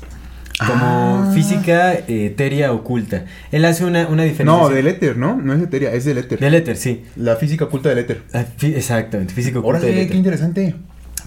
Como 0.67 0.85
Ah. 1.29 1.31
física 1.33 1.93
eh, 1.93 2.27
etérea 2.27 2.71
oculta. 2.71 3.25
Él 3.51 3.65
hace 3.65 3.85
una, 3.85 4.07
una 4.07 4.23
diferencia. 4.23 4.45
No, 4.61 4.69
del 4.69 4.87
éter, 4.87 5.17
¿no? 5.17 5.35
No 5.35 5.53
es 5.53 5.59
de 5.59 5.65
eteria, 5.65 5.91
es 5.93 6.05
del 6.05 6.17
éter. 6.19 6.39
Del 6.39 6.53
éter, 6.53 6.77
sí. 6.77 7.03
La 7.15 7.35
física 7.35 7.65
oculta 7.65 7.89
del 7.89 7.99
éter. 7.99 8.21
Ah, 8.33 8.43
fí- 8.57 8.75
exactamente, 8.75 9.33
física 9.33 9.59
oculta 9.59 9.79
del 9.79 9.89
Órale, 9.89 10.01
éter. 10.03 10.11
qué 10.11 10.17
interesante. 10.17 10.75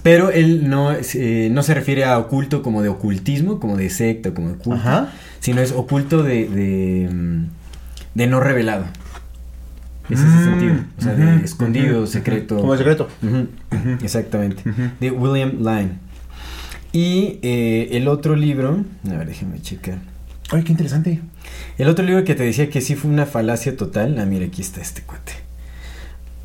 Pero 0.03 0.31
él 0.31 0.69
no, 0.69 0.93
es, 0.93 1.15
eh, 1.17 1.49
no 1.51 1.63
se 1.65 1.75
refiere 1.75 2.05
a 2.05 2.19
oculto 2.19 2.63
como 2.63 2.83
de 2.83 2.89
ocultismo, 2.89 3.59
como 3.59 3.77
de 3.77 3.91
secta, 3.91 4.33
como 4.33 4.49
de 4.51 4.55
culto, 4.55 4.75
Ajá. 4.81 5.09
sino 5.41 5.61
es 5.61 5.73
oculto 5.73 6.23
de, 6.23 6.49
de, 6.49 7.09
mm, 7.13 7.45
de 8.15 8.27
no 8.29 8.39
revelado. 8.41 8.85
Ese 10.09 10.23
es 10.23 10.33
el 10.33 10.39
Mm, 10.39 10.45
sentido. 10.45 10.75
O 10.99 11.03
sea, 11.03 11.15
de 11.15 11.45
escondido, 11.45 12.07
secreto. 12.07 12.57
Como 12.59 12.73
de 12.73 12.79
secreto. 12.79 13.09
Ujú, 13.23 13.49
Exactamente. 14.05 14.63
De 15.01 15.11
William 15.11 15.57
Line. 15.59 15.99
Y 16.97 17.41
eh, 17.43 17.89
el 17.93 18.09
otro 18.09 18.35
libro, 18.37 18.83
a 19.07 19.17
ver, 19.19 19.29
déjame 19.29 19.61
checar. 19.61 19.99
Ay, 20.51 20.63
qué 20.65 20.73
interesante. 20.73 21.21
El 21.77 21.89
otro 21.89 22.03
libro 22.03 22.25
que 22.25 22.35
te 22.35 22.43
decía 22.43 22.71
que 22.71 22.81
sí 22.81 22.95
fue 22.95 23.11
una 23.11 23.27
falacia 23.27 23.77
total. 23.77 24.17
Ah, 24.19 24.25
mira, 24.25 24.47
aquí 24.47 24.63
está 24.63 24.81
este 24.81 25.03
cuate. 25.03 25.35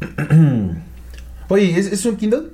Oye, 1.47 1.79
¿es, 1.79 1.93
es 1.93 2.05
un 2.05 2.17
Kindle? 2.17 2.49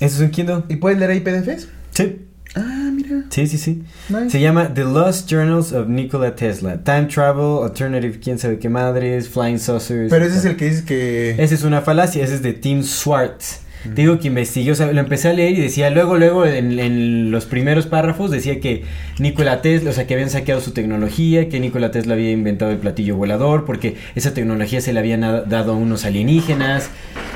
¿Eso 0.00 0.16
es 0.16 0.20
un 0.22 0.30
Kindle? 0.30 0.62
¿Y 0.70 0.76
puedes 0.76 0.98
leer 0.98 1.10
ahí 1.10 1.20
PDFs? 1.20 1.68
Sí. 1.90 2.22
Ah, 2.54 2.90
mira. 2.90 3.24
Sí, 3.28 3.46
sí, 3.46 3.58
sí. 3.58 3.82
Nice. 4.08 4.30
Se 4.30 4.40
llama 4.40 4.72
The 4.72 4.84
Lost 4.84 5.30
Journals 5.30 5.74
of 5.74 5.88
Nikola 5.88 6.34
Tesla. 6.34 6.82
Time 6.82 7.04
Travel, 7.04 7.64
Alternative, 7.64 8.18
quién 8.18 8.38
sabe 8.38 8.58
qué 8.58 8.70
madres, 8.70 9.28
Flying 9.28 9.58
Saucers. 9.58 10.08
Pero 10.08 10.24
ese 10.24 10.38
es 10.38 10.46
el 10.46 10.56
que 10.56 10.64
dices 10.64 10.82
que... 10.84 11.32
Esa 11.32 11.54
es 11.54 11.64
una 11.64 11.82
falacia, 11.82 12.24
ese 12.24 12.36
es 12.36 12.42
de 12.42 12.54
Tim 12.54 12.82
Swartz. 12.82 13.61
Te 13.84 13.90
digo 14.02 14.18
que 14.20 14.28
investigué, 14.28 14.70
o 14.70 14.74
sea, 14.74 14.90
lo 14.92 15.00
empecé 15.00 15.28
a 15.28 15.32
leer 15.32 15.52
y 15.58 15.60
decía, 15.60 15.90
luego, 15.90 16.16
luego, 16.16 16.46
en, 16.46 16.78
en 16.78 17.30
los 17.30 17.46
primeros 17.46 17.86
párrafos 17.86 18.30
decía 18.30 18.60
que 18.60 18.84
Nikola 19.18 19.60
Tesla, 19.60 19.90
o 19.90 19.92
sea, 19.92 20.06
que 20.06 20.14
habían 20.14 20.30
saqueado 20.30 20.60
su 20.60 20.70
tecnología, 20.72 21.48
que 21.48 21.58
Nikola 21.58 21.90
Tesla 21.90 22.14
había 22.14 22.30
inventado 22.30 22.70
el 22.70 22.78
platillo 22.78 23.16
volador, 23.16 23.64
porque 23.64 23.96
esa 24.14 24.34
tecnología 24.34 24.80
se 24.80 24.92
le 24.92 25.00
habían 25.00 25.20
dado 25.22 25.72
a 25.72 25.74
unos 25.76 26.04
alienígenas, 26.04 26.90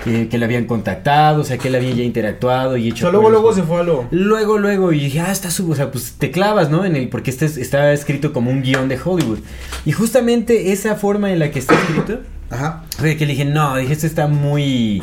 eh, 0.07 0.29
que 0.31 0.39
le 0.39 0.45
habían 0.45 0.67
contactado, 0.67 1.41
o 1.41 1.45
sea, 1.45 1.59
que 1.59 1.67
él 1.69 1.75
había 1.75 1.91
ya 1.93 2.05
interactuado 2.05 2.77
y 2.77 2.91
O 2.91 2.93
hecho... 2.93 3.01
sea, 3.07 3.11
luego, 3.11 3.31
luego 3.31 3.53
se 3.53 3.63
fue 3.65 3.81
a 3.81 3.83
lo... 3.83 4.07
Luego, 4.13 4.59
luego, 4.59 4.93
y 4.93 5.01
dije, 5.01 5.21
ah, 5.21 5.33
está 5.33 5.51
sub, 5.51 5.71
o 5.71 5.75
sea, 5.75 5.91
pues 5.91 6.15
te 6.17 6.31
clavas, 6.31 6.71
¿no? 6.71 6.85
En 6.85 6.95
el, 6.95 7.09
porque 7.09 7.31
este 7.31 7.47
es- 7.47 7.57
está 7.57 7.93
escrito 7.93 8.33
como 8.33 8.51
un 8.53 8.63
guion 8.63 8.89
de 8.89 8.99
Hollywood. 9.05 9.41
Y 9.85 9.91
justamente 9.93 10.71
esa 10.73 10.95
forma 10.95 11.33
en 11.33 11.41
la 11.41 11.51
que 11.51 11.59
está 11.59 11.75
escrito, 11.75 12.21
Ajá. 12.51 12.85
fue 12.97 13.17
que 13.17 13.27
le 13.27 13.33
dije, 13.33 13.45
no, 13.45 13.77
dije, 13.77 13.93
esto 13.95 14.07
está 14.07 14.29
muy... 14.29 15.03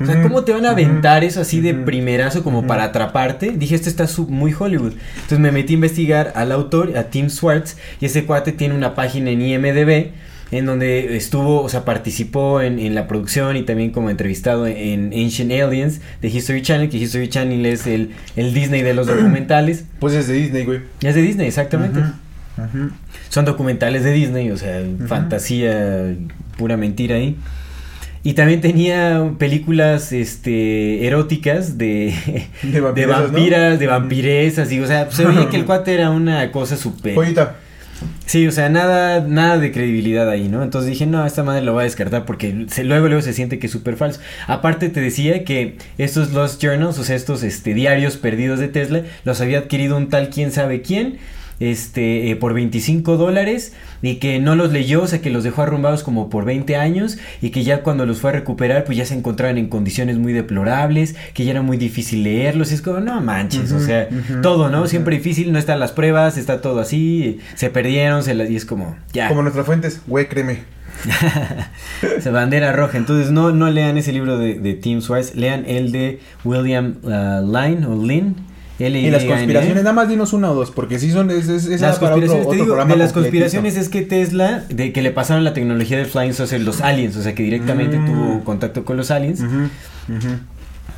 O 0.00 0.06
sea, 0.06 0.22
¿cómo 0.22 0.44
te 0.44 0.52
van 0.52 0.64
a 0.64 0.70
aventar 0.70 1.24
eso 1.24 1.40
así 1.40 1.60
de 1.60 1.74
primerazo 1.74 2.44
como 2.44 2.66
para 2.66 2.84
atraparte? 2.84 3.50
Dije, 3.50 3.74
esto 3.74 3.88
está 3.88 4.06
muy 4.28 4.54
Hollywood. 4.56 4.92
Entonces 5.14 5.38
me 5.40 5.50
metí 5.50 5.72
a 5.72 5.74
investigar 5.74 6.32
al 6.36 6.52
autor, 6.52 6.96
a 6.96 7.04
Tim 7.04 7.30
Swartz, 7.30 7.76
y 8.00 8.06
ese 8.06 8.24
cuate 8.24 8.52
tiene 8.52 8.74
una 8.74 8.94
página 8.94 9.30
en 9.30 9.42
IMDB 9.42 10.12
en 10.50 10.66
donde 10.66 11.16
estuvo, 11.16 11.62
o 11.62 11.68
sea, 11.68 11.84
participó 11.84 12.62
en, 12.62 12.78
en 12.78 12.94
la 12.94 13.06
producción 13.06 13.56
y 13.56 13.62
también 13.64 13.90
como 13.90 14.08
entrevistado 14.10 14.66
en 14.66 15.12
Ancient 15.12 15.52
Aliens 15.52 16.00
de 16.22 16.28
History 16.28 16.62
Channel, 16.62 16.88
que 16.88 16.96
History 16.96 17.28
Channel 17.28 17.66
es 17.66 17.86
el, 17.86 18.12
el 18.36 18.54
Disney 18.54 18.82
de 18.82 18.94
los 18.94 19.06
documentales. 19.08 19.84
Pues 19.98 20.14
es 20.14 20.26
de 20.28 20.34
Disney, 20.34 20.64
güey. 20.64 20.80
Es 21.02 21.14
de 21.14 21.22
Disney, 21.22 21.46
exactamente. 21.46 22.00
Ujú, 22.00 22.78
ujú. 22.78 22.90
Son 23.28 23.44
documentales 23.44 24.04
de 24.04 24.12
Disney, 24.12 24.50
o 24.50 24.56
sea, 24.56 24.82
fantasía 25.06 26.14
pura 26.56 26.76
mentira 26.76 27.16
ahí. 27.16 27.36
Y 28.24 28.32
también 28.34 28.60
tenía 28.60 29.32
películas 29.38 30.12
este 30.12 31.06
eróticas 31.06 31.78
de, 31.78 32.14
De 32.62 32.70
de, 32.72 32.80
vampiresas, 32.80 33.16
¿no? 33.20 33.32
vampiras, 33.32 33.78
de 33.78 33.86
vampiresas, 33.86 34.72
y, 34.72 34.80
o 34.80 34.86
sea, 34.86 35.10
se 35.10 35.24
veía 35.24 35.48
que 35.48 35.56
el 35.56 35.64
cuate 35.66 35.94
era 35.94 36.10
una 36.10 36.50
cosa 36.52 36.76
súper... 36.76 37.14
Pollita. 37.14 37.56
Sí, 38.26 38.46
o 38.46 38.52
sea, 38.52 38.68
nada, 38.68 39.22
nada 39.26 39.58
de 39.58 39.72
credibilidad 39.72 40.28
ahí, 40.30 40.48
¿no? 40.48 40.62
Entonces 40.62 40.90
dije, 40.90 41.06
no, 41.06 41.26
esta 41.26 41.42
madre 41.42 41.62
lo 41.62 41.72
voy 41.72 41.80
a 41.80 41.84
descartar 41.84 42.26
porque 42.26 42.66
se- 42.68 42.84
luego, 42.84 43.08
luego 43.08 43.22
se 43.22 43.32
siente 43.32 43.58
que 43.58 43.66
es 43.66 43.72
súper 43.72 43.96
falso. 43.96 44.20
Aparte 44.46 44.88
te 44.88 45.00
decía 45.00 45.42
que 45.44 45.78
estos 45.96 46.32
Lost 46.32 46.62
Journals, 46.62 46.98
o 46.98 47.04
sea, 47.04 47.16
estos 47.16 47.42
este, 47.42 47.74
diarios 47.74 48.16
perdidos 48.16 48.60
de 48.60 48.68
Tesla, 48.68 49.02
los 49.24 49.40
había 49.40 49.58
adquirido 49.60 49.96
un 49.96 50.10
tal 50.10 50.28
quién 50.30 50.52
sabe 50.52 50.82
quién, 50.82 51.18
este, 51.60 52.30
eh, 52.30 52.36
por 52.36 52.54
25 52.54 53.16
dólares 53.16 53.72
y 54.00 54.16
que 54.16 54.38
no 54.38 54.54
los 54.54 54.72
leyó, 54.72 55.02
o 55.02 55.06
sea, 55.06 55.20
que 55.20 55.30
los 55.30 55.44
dejó 55.44 55.62
arrumbados 55.62 56.02
como 56.02 56.30
por 56.30 56.44
20 56.44 56.76
años 56.76 57.18
y 57.42 57.50
que 57.50 57.64
ya 57.64 57.82
cuando 57.82 58.06
los 58.06 58.20
fue 58.20 58.30
a 58.30 58.32
recuperar, 58.34 58.84
pues 58.84 58.96
ya 58.96 59.04
se 59.04 59.14
encontraban 59.14 59.58
en 59.58 59.68
condiciones 59.68 60.18
muy 60.18 60.32
deplorables, 60.32 61.16
que 61.34 61.44
ya 61.44 61.52
era 61.52 61.62
muy 61.62 61.76
difícil 61.76 62.22
leerlos. 62.22 62.70
Y 62.70 62.74
es 62.74 62.82
como, 62.82 63.00
no 63.00 63.20
manches, 63.20 63.72
o 63.72 63.80
sea, 63.80 64.08
todo, 64.42 64.70
¿no? 64.70 64.86
Siempre 64.86 65.16
difícil, 65.16 65.52
no 65.52 65.58
están 65.58 65.80
las 65.80 65.92
pruebas, 65.92 66.38
está 66.38 66.60
todo 66.60 66.80
así, 66.80 67.40
se 67.54 67.70
perdieron, 67.70 68.22
se 68.22 68.34
las, 68.34 68.50
y 68.50 68.56
es 68.56 68.64
como, 68.64 68.96
ya. 69.12 69.28
Como 69.28 69.42
nuestras 69.42 69.66
fuentes, 69.66 70.00
güey, 70.06 70.28
créeme. 70.28 70.78
Esa 72.18 72.30
bandera 72.30 72.72
roja. 72.72 72.98
Entonces 72.98 73.30
no, 73.30 73.52
no 73.52 73.70
lean 73.70 73.96
ese 73.98 74.12
libro 74.12 74.36
de, 74.38 74.58
de 74.58 74.74
Tim 74.74 75.00
Swartz, 75.00 75.34
lean 75.34 75.64
el 75.66 75.92
de 75.92 76.20
William 76.44 76.96
uh, 77.02 77.40
Line 77.46 77.86
o 77.86 77.94
Lynn. 78.04 78.47
Y 78.78 79.10
las 79.10 79.24
conspiraciones, 79.24 79.82
nada 79.82 79.92
más 79.92 80.08
dinos 80.08 80.32
una 80.32 80.50
o 80.52 80.54
dos, 80.54 80.70
porque 80.70 81.00
sí 81.00 81.10
son, 81.10 81.30
es, 81.30 81.48
es, 81.48 81.80
Las 81.80 81.98
conspiraciones, 81.98 82.48
te 82.48 82.56
digo, 82.56 82.76
de 82.76 82.96
las 82.96 83.12
conspiraciones 83.12 83.76
es 83.76 83.88
que 83.88 84.02
Tesla, 84.02 84.64
de 84.68 84.92
que 84.92 85.02
le 85.02 85.10
pasaron 85.10 85.42
la 85.42 85.52
tecnología 85.52 85.96
del 85.96 86.06
Flying 86.06 86.32
Saucer, 86.32 86.60
los 86.60 86.80
aliens, 86.80 87.16
o 87.16 87.22
sea 87.22 87.34
que 87.34 87.42
directamente 87.42 87.98
Mm. 87.98 88.06
tuvo 88.06 88.44
contacto 88.44 88.84
con 88.84 88.96
los 88.96 89.10
aliens. 89.10 89.42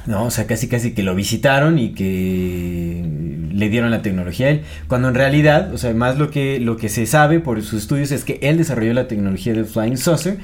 No, 0.06 0.24
o 0.24 0.30
sea, 0.30 0.46
casi 0.46 0.66
casi 0.66 0.92
que 0.92 1.02
lo 1.02 1.14
visitaron 1.14 1.78
y 1.78 1.92
que 1.92 3.04
le 3.52 3.68
dieron 3.68 3.90
la 3.90 4.02
tecnología 4.02 4.46
a 4.46 4.50
él. 4.50 4.62
Cuando 4.88 5.08
en 5.08 5.14
realidad, 5.14 5.72
o 5.74 5.78
sea, 5.78 5.92
más 5.94 6.18
lo 6.18 6.30
que, 6.30 6.58
lo 6.58 6.76
que 6.76 6.88
se 6.88 7.06
sabe 7.06 7.38
por 7.40 7.60
sus 7.62 7.82
estudios 7.82 8.10
es 8.10 8.24
que 8.24 8.38
él 8.42 8.56
desarrolló 8.56 8.94
la 8.94 9.08
tecnología 9.08 9.52
del 9.52 9.66
Flying 9.66 9.98
Saucer, 9.98 10.38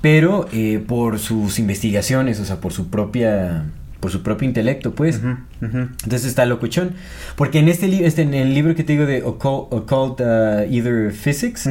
pero 0.00 0.46
eh, 0.52 0.82
por 0.86 1.18
sus 1.18 1.58
investigaciones, 1.58 2.40
o 2.40 2.44
sea, 2.44 2.56
por 2.56 2.72
su 2.72 2.88
propia 2.88 3.64
por 4.00 4.10
su 4.10 4.22
propio 4.22 4.48
intelecto, 4.48 4.94
pues. 4.94 5.20
Entonces 5.60 6.24
está 6.24 6.46
locuchón. 6.46 6.92
Porque 7.36 7.58
en 7.58 7.68
este, 7.68 7.86
li- 7.88 8.04
este 8.04 8.22
en 8.22 8.34
el 8.34 8.54
libro 8.54 8.74
que 8.74 8.82
te 8.84 8.92
digo 8.94 9.06
de 9.06 9.22
Occult, 9.22 9.72
Occult, 9.72 10.20
uh, 10.20 10.62
Either 10.70 11.12
Physics, 11.12 11.68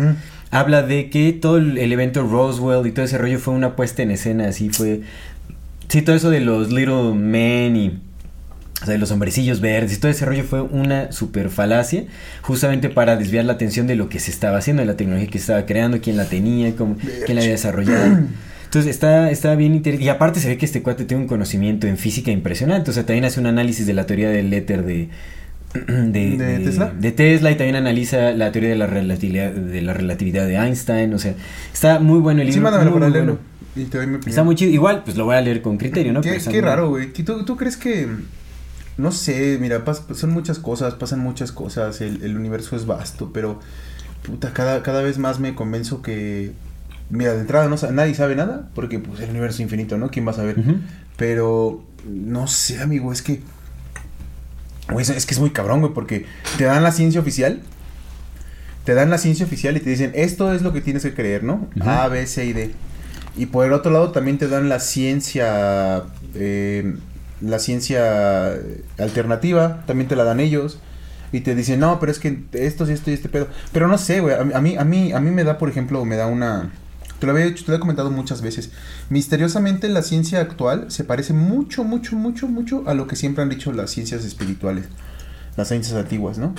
habla 0.51 0.83
de 0.83 1.09
que 1.09 1.33
todo 1.33 1.57
el, 1.57 1.77
el 1.77 1.91
evento 1.91 2.23
Roswell 2.23 2.85
y 2.87 2.91
todo 2.91 3.05
ese 3.05 3.17
rollo 3.17 3.39
fue 3.39 3.53
una 3.53 3.75
puesta 3.75 4.03
en 4.03 4.11
escena, 4.11 4.47
así 4.47 4.69
fue. 4.69 5.01
Sí, 5.87 6.01
todo 6.03 6.15
eso 6.15 6.29
de 6.29 6.39
los 6.39 6.71
Little 6.71 7.13
Men 7.15 7.75
y. 7.75 7.99
O 8.81 8.85
sea, 8.85 8.93
de 8.93 8.97
los 8.99 9.11
hombrecillos 9.11 9.59
verdes 9.59 9.97
y 9.97 9.99
todo 9.99 10.09
ese 10.09 10.23
rollo 10.23 10.45
fue 10.45 10.61
una 10.61 11.11
super 11.11 11.49
falacia, 11.49 12.05
justamente 12.41 12.87
para 12.87 13.17
desviar 13.17 13.43
la 13.43 13.51
atención 13.51 13.87
de 13.87 13.97
lo 13.97 14.07
que 14.07 14.19
se 14.19 14.31
estaba 14.31 14.57
haciendo, 14.59 14.81
de 14.81 14.85
la 14.85 14.95
tecnología 14.95 15.27
que 15.29 15.37
se 15.37 15.43
estaba 15.51 15.65
creando, 15.65 15.99
quién 15.99 16.15
la 16.15 16.23
tenía, 16.25 16.73
cómo, 16.77 16.95
quién 17.25 17.35
la 17.35 17.41
había 17.41 17.51
desarrollado. 17.51 18.19
Entonces 18.69 18.91
está, 18.91 19.31
está 19.31 19.55
bien 19.55 19.73
interesante. 19.73 20.05
Y 20.05 20.09
aparte 20.09 20.39
se 20.39 20.47
ve 20.47 20.57
que 20.59 20.65
este 20.67 20.83
cuate 20.83 21.03
tiene 21.05 21.23
un 21.23 21.27
conocimiento 21.27 21.87
en 21.87 21.97
física 21.97 22.29
impresionante. 22.29 22.91
O 22.91 22.93
sea, 22.93 23.03
también 23.03 23.25
hace 23.25 23.39
un 23.39 23.47
análisis 23.47 23.87
de 23.87 23.93
la 23.95 24.05
teoría 24.05 24.29
del 24.29 24.53
éter 24.53 24.85
de, 24.85 25.09
de, 25.87 26.37
¿De 26.37 26.59
Tesla? 26.59 26.93
de 26.97 27.11
Tesla 27.11 27.49
y 27.51 27.55
también 27.55 27.75
analiza 27.77 28.31
la 28.31 28.51
teoría 28.51 28.69
de 28.69 28.75
la 28.75 28.85
relatividad 28.85 29.51
de 29.51 29.81
la 29.81 29.93
relatividad 29.93 30.45
de 30.45 30.55
Einstein. 30.55 31.11
O 31.15 31.17
sea, 31.19 31.33
está 31.73 31.99
muy 31.99 32.19
bueno 32.19 32.41
el 32.41 32.47
libro. 32.47 32.59
Sí, 32.59 32.63
mándamelo 32.63 32.93
para 32.93 33.09
leerlo. 33.09 33.33
bueno. 33.33 33.49
Y 33.75 33.89
te 33.89 33.97
doy 33.97 34.05
mi 34.07 34.15
opinión. 34.15 34.29
Está 34.29 34.43
muy 34.43 34.53
chido. 34.55 34.71
Igual, 34.71 35.03
pues 35.03 35.17
lo 35.17 35.25
voy 35.25 35.35
a 35.35 35.41
leer 35.41 35.63
con 35.63 35.77
criterio, 35.77 36.13
¿no? 36.13 36.21
Qué, 36.21 36.39
Pero 36.51 36.67
raro, 36.67 36.89
güey. 36.89 37.11
¿Tú, 37.11 37.45
tú 37.45 37.57
crees 37.57 37.75
que.? 37.75 38.07
No 38.97 39.11
sé, 39.11 39.57
mira, 39.61 39.83
pas- 39.85 40.13
son 40.13 40.31
muchas 40.31 40.59
cosas, 40.59 40.93
pasan 40.93 41.21
muchas 41.21 41.51
cosas. 41.51 42.01
El, 42.01 42.21
el 42.21 42.35
universo 42.37 42.75
es 42.75 42.85
vasto, 42.85 43.31
pero. 43.33 43.59
Puta, 44.23 44.51
cada, 44.53 44.83
cada 44.83 45.01
vez 45.01 45.17
más 45.17 45.39
me 45.39 45.55
convenzo 45.55 46.01
que. 46.03 46.51
Mira, 47.09 47.33
de 47.33 47.41
entrada 47.41 47.67
no 47.67 47.75
nadie 47.91 48.13
sabe 48.13 48.35
nada, 48.35 48.69
porque 48.75 48.99
pues 48.99 49.19
el 49.21 49.29
universo 49.31 49.55
es 49.55 49.61
infinito, 49.61 49.97
¿no? 49.97 50.09
¿Quién 50.11 50.27
va 50.27 50.31
a 50.31 50.35
saber? 50.35 50.55
Pero. 51.17 51.83
No 52.05 52.47
sé, 52.47 52.81
amigo, 52.81 53.11
es 53.11 53.21
que. 53.21 53.41
Güey, 54.91 55.05
es- 55.09 55.25
que 55.25 55.33
es 55.33 55.39
muy 55.39 55.51
cabrón, 55.51 55.81
güey, 55.81 55.93
porque 55.93 56.25
te 56.57 56.63
dan 56.65 56.83
la 56.83 56.91
ciencia 56.91 57.19
oficial. 57.21 57.61
Te 58.85 58.93
dan 58.93 59.09
la 59.09 59.17
ciencia 59.17 59.45
oficial 59.45 59.77
y 59.77 59.81
te 59.81 59.89
dicen, 59.89 60.11
esto 60.15 60.53
es 60.53 60.61
lo 60.61 60.73
que 60.73 60.81
tienes 60.81 61.03
que 61.03 61.13
creer, 61.13 61.43
¿no? 61.43 61.67
A, 61.81 62.07
B, 62.07 62.25
C 62.25 62.45
y 62.45 62.53
D. 62.53 62.71
Y 63.37 63.45
por 63.47 63.65
el 63.65 63.73
otro 63.73 63.91
lado 63.91 64.11
también 64.11 64.37
te 64.37 64.47
dan 64.47 64.67
la 64.69 64.79
ciencia, 64.79 66.03
eh, 66.33 66.95
la 67.41 67.59
ciencia 67.59 68.53
alternativa, 68.97 69.83
también 69.85 70.07
te 70.07 70.15
la 70.15 70.23
dan 70.23 70.39
ellos. 70.39 70.79
Y 71.31 71.41
te 71.41 71.53
dicen, 71.53 71.79
no, 71.79 71.99
pero 71.99 72.11
es 72.11 72.17
que 72.17 72.41
esto, 72.53 72.87
sí, 72.87 72.93
esto 72.93 73.11
y 73.11 73.13
este 73.13 73.29
pedo. 73.29 73.47
Pero 73.71 73.87
no 73.87 73.99
sé, 73.99 74.19
güey, 74.21 74.33
a, 74.33 74.39
a 74.57 74.61
mí, 74.61 74.75
a 74.77 74.83
mí, 74.83 75.11
a 75.13 75.19
mí 75.19 75.29
me 75.29 75.43
da, 75.43 75.59
por 75.59 75.69
ejemplo, 75.69 76.03
me 76.05 76.15
da 76.15 76.25
una... 76.25 76.71
Te 77.19 77.25
lo 77.25 77.33
había 77.33 77.45
dicho, 77.45 77.65
te 77.65 77.71
lo 77.71 77.77
he 77.77 77.79
comentado 77.79 78.11
muchas 78.11 78.41
veces. 78.41 78.71
Misteriosamente 79.09 79.89
la 79.89 80.01
ciencia 80.01 80.39
actual 80.39 80.89
se 80.89 81.03
parece 81.03 81.33
mucho, 81.33 81.83
mucho, 81.83 82.15
mucho, 82.15 82.47
mucho 82.47 82.83
a 82.87 82.93
lo 82.93 83.07
que 83.07 83.15
siempre 83.15 83.43
han 83.43 83.49
dicho 83.49 83.71
las 83.71 83.91
ciencias 83.91 84.23
espirituales. 84.23 84.85
Las 85.57 85.67
ciencias 85.67 85.97
antiguas, 85.97 86.37
¿no? 86.37 86.55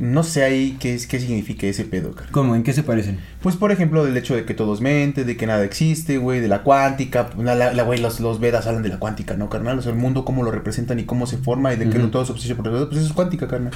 No 0.00 0.22
sé 0.22 0.42
ahí 0.42 0.76
qué, 0.80 0.94
es, 0.94 1.06
qué 1.06 1.20
significa 1.20 1.66
ese 1.66 1.84
pedo, 1.84 2.12
cara. 2.12 2.28
¿Cómo? 2.30 2.54
¿En 2.54 2.62
qué 2.62 2.72
se 2.72 2.82
parecen? 2.82 3.18
Pues 3.42 3.56
por 3.56 3.72
ejemplo 3.72 4.04
del 4.04 4.16
hecho 4.16 4.34
de 4.34 4.44
que 4.44 4.54
todo 4.54 4.74
es 4.74 4.80
mente, 4.80 5.24
de 5.24 5.36
que 5.36 5.46
nada 5.46 5.64
existe, 5.64 6.18
güey, 6.18 6.40
de 6.40 6.48
la 6.48 6.62
cuántica, 6.62 7.30
la, 7.38 7.82
güey, 7.82 8.00
los, 8.00 8.20
los 8.20 8.40
Vedas 8.40 8.66
hablan 8.66 8.82
de 8.82 8.88
la 8.90 8.98
cuántica, 8.98 9.36
¿no, 9.36 9.50
carnal? 9.50 9.78
O 9.78 9.82
sea, 9.82 9.92
el 9.92 9.98
mundo 9.98 10.24
cómo 10.24 10.42
lo 10.42 10.50
representan 10.50 10.98
y 10.98 11.04
cómo 11.04 11.26
se 11.26 11.38
forma 11.38 11.72
y 11.72 11.76
de 11.76 11.84
que 11.90 11.96
Ujú. 11.96 12.06
no 12.06 12.10
todo 12.10 12.22
es 12.22 12.30
obsesión 12.30 12.56
por 12.56 12.68
el 12.68 12.86
pues 12.86 12.98
eso 12.98 13.06
es 13.06 13.12
cuántica, 13.12 13.48
carnal. 13.48 13.72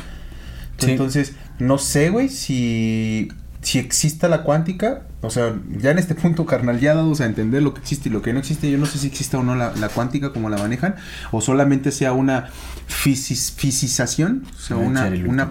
Sí. 0.79 0.93
Entonces, 0.93 1.35
no 1.59 1.77
sé, 1.79 2.09
güey, 2.11 2.29
si, 2.29 3.29
si 3.63 3.79
exista 3.79 4.29
la 4.29 4.43
cuántica, 4.43 5.03
o 5.21 5.29
sea, 5.31 5.55
ya 5.79 5.91
en 5.91 5.99
este 5.99 6.15
punto, 6.15 6.47
carnal, 6.47 6.81
ya 6.81 6.95
dados 6.95 7.21
a 7.21 7.27
entender 7.27 7.63
lo 7.63 7.75
que 7.75 7.81
existe 7.81 8.09
y 8.09 8.13
lo 8.13 8.23
que 8.23 8.33
no 8.33 8.39
existe, 8.39 8.71
yo 8.71 8.79
no 8.79 8.87
sé 8.87 8.99
si 8.99 9.07
exista 9.07 9.39
o 9.39 9.43
no 9.43 9.55
la, 9.55 9.73
la 9.77 9.89
cuántica 9.91 10.33
como 10.33 10.49
la 10.49 10.57
manejan, 10.57 10.95
o 11.31 11.41
solamente 11.43 11.93
sea 11.93 12.13
una 12.15 12.49
fisis, 12.87 13.53
fisización, 13.57 14.45
o 14.57 14.59
sea, 14.61 14.77
una, 14.79 15.01
echar 15.09 15.13
el 15.15 15.27
una, 15.29 15.51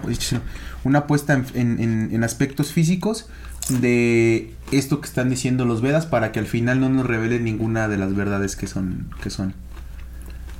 una 0.84 1.06
puesta 1.06 1.34
en, 1.34 1.44
en- 1.54 1.80
en- 1.80 2.08
en 2.14 2.24
aspectos 2.24 2.72
físicos 2.72 3.28
de 3.68 4.54
esto 4.72 5.00
que 5.00 5.06
están 5.06 5.30
diciendo 5.30 5.64
los 5.64 5.80
Vedas 5.80 6.06
para 6.06 6.32
que 6.32 6.38
al 6.40 6.46
final 6.46 6.80
no 6.80 6.88
nos 6.88 7.06
revelen 7.06 7.44
ninguna 7.44 7.88
de 7.88 7.96
las 7.96 8.14
verdades 8.14 8.56
que 8.56 8.66
son. 8.66 9.10
Que 9.22 9.30
son. 9.30 9.54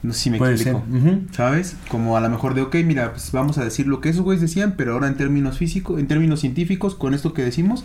No 0.02 0.12
sé 0.14 0.20
si 0.20 0.30
me 0.30 0.38
Puede 0.38 0.54
explico. 0.54 0.82
ser. 0.90 1.18
¿Sabes? 1.32 1.76
Como 1.88 2.16
a 2.16 2.20
lo 2.20 2.30
mejor 2.30 2.54
de, 2.54 2.62
ok, 2.62 2.76
mira, 2.84 3.12
pues 3.12 3.32
vamos 3.32 3.58
a 3.58 3.64
decir 3.64 3.86
lo 3.86 4.00
que 4.00 4.08
esos 4.08 4.22
güeyes 4.22 4.40
decían, 4.40 4.74
pero 4.76 4.94
ahora 4.94 5.08
en 5.08 5.16
términos 5.16 5.58
físicos, 5.58 6.00
en 6.00 6.06
términos 6.08 6.40
científicos, 6.40 6.94
con 6.94 7.12
esto 7.14 7.34
que 7.34 7.42
decimos, 7.42 7.84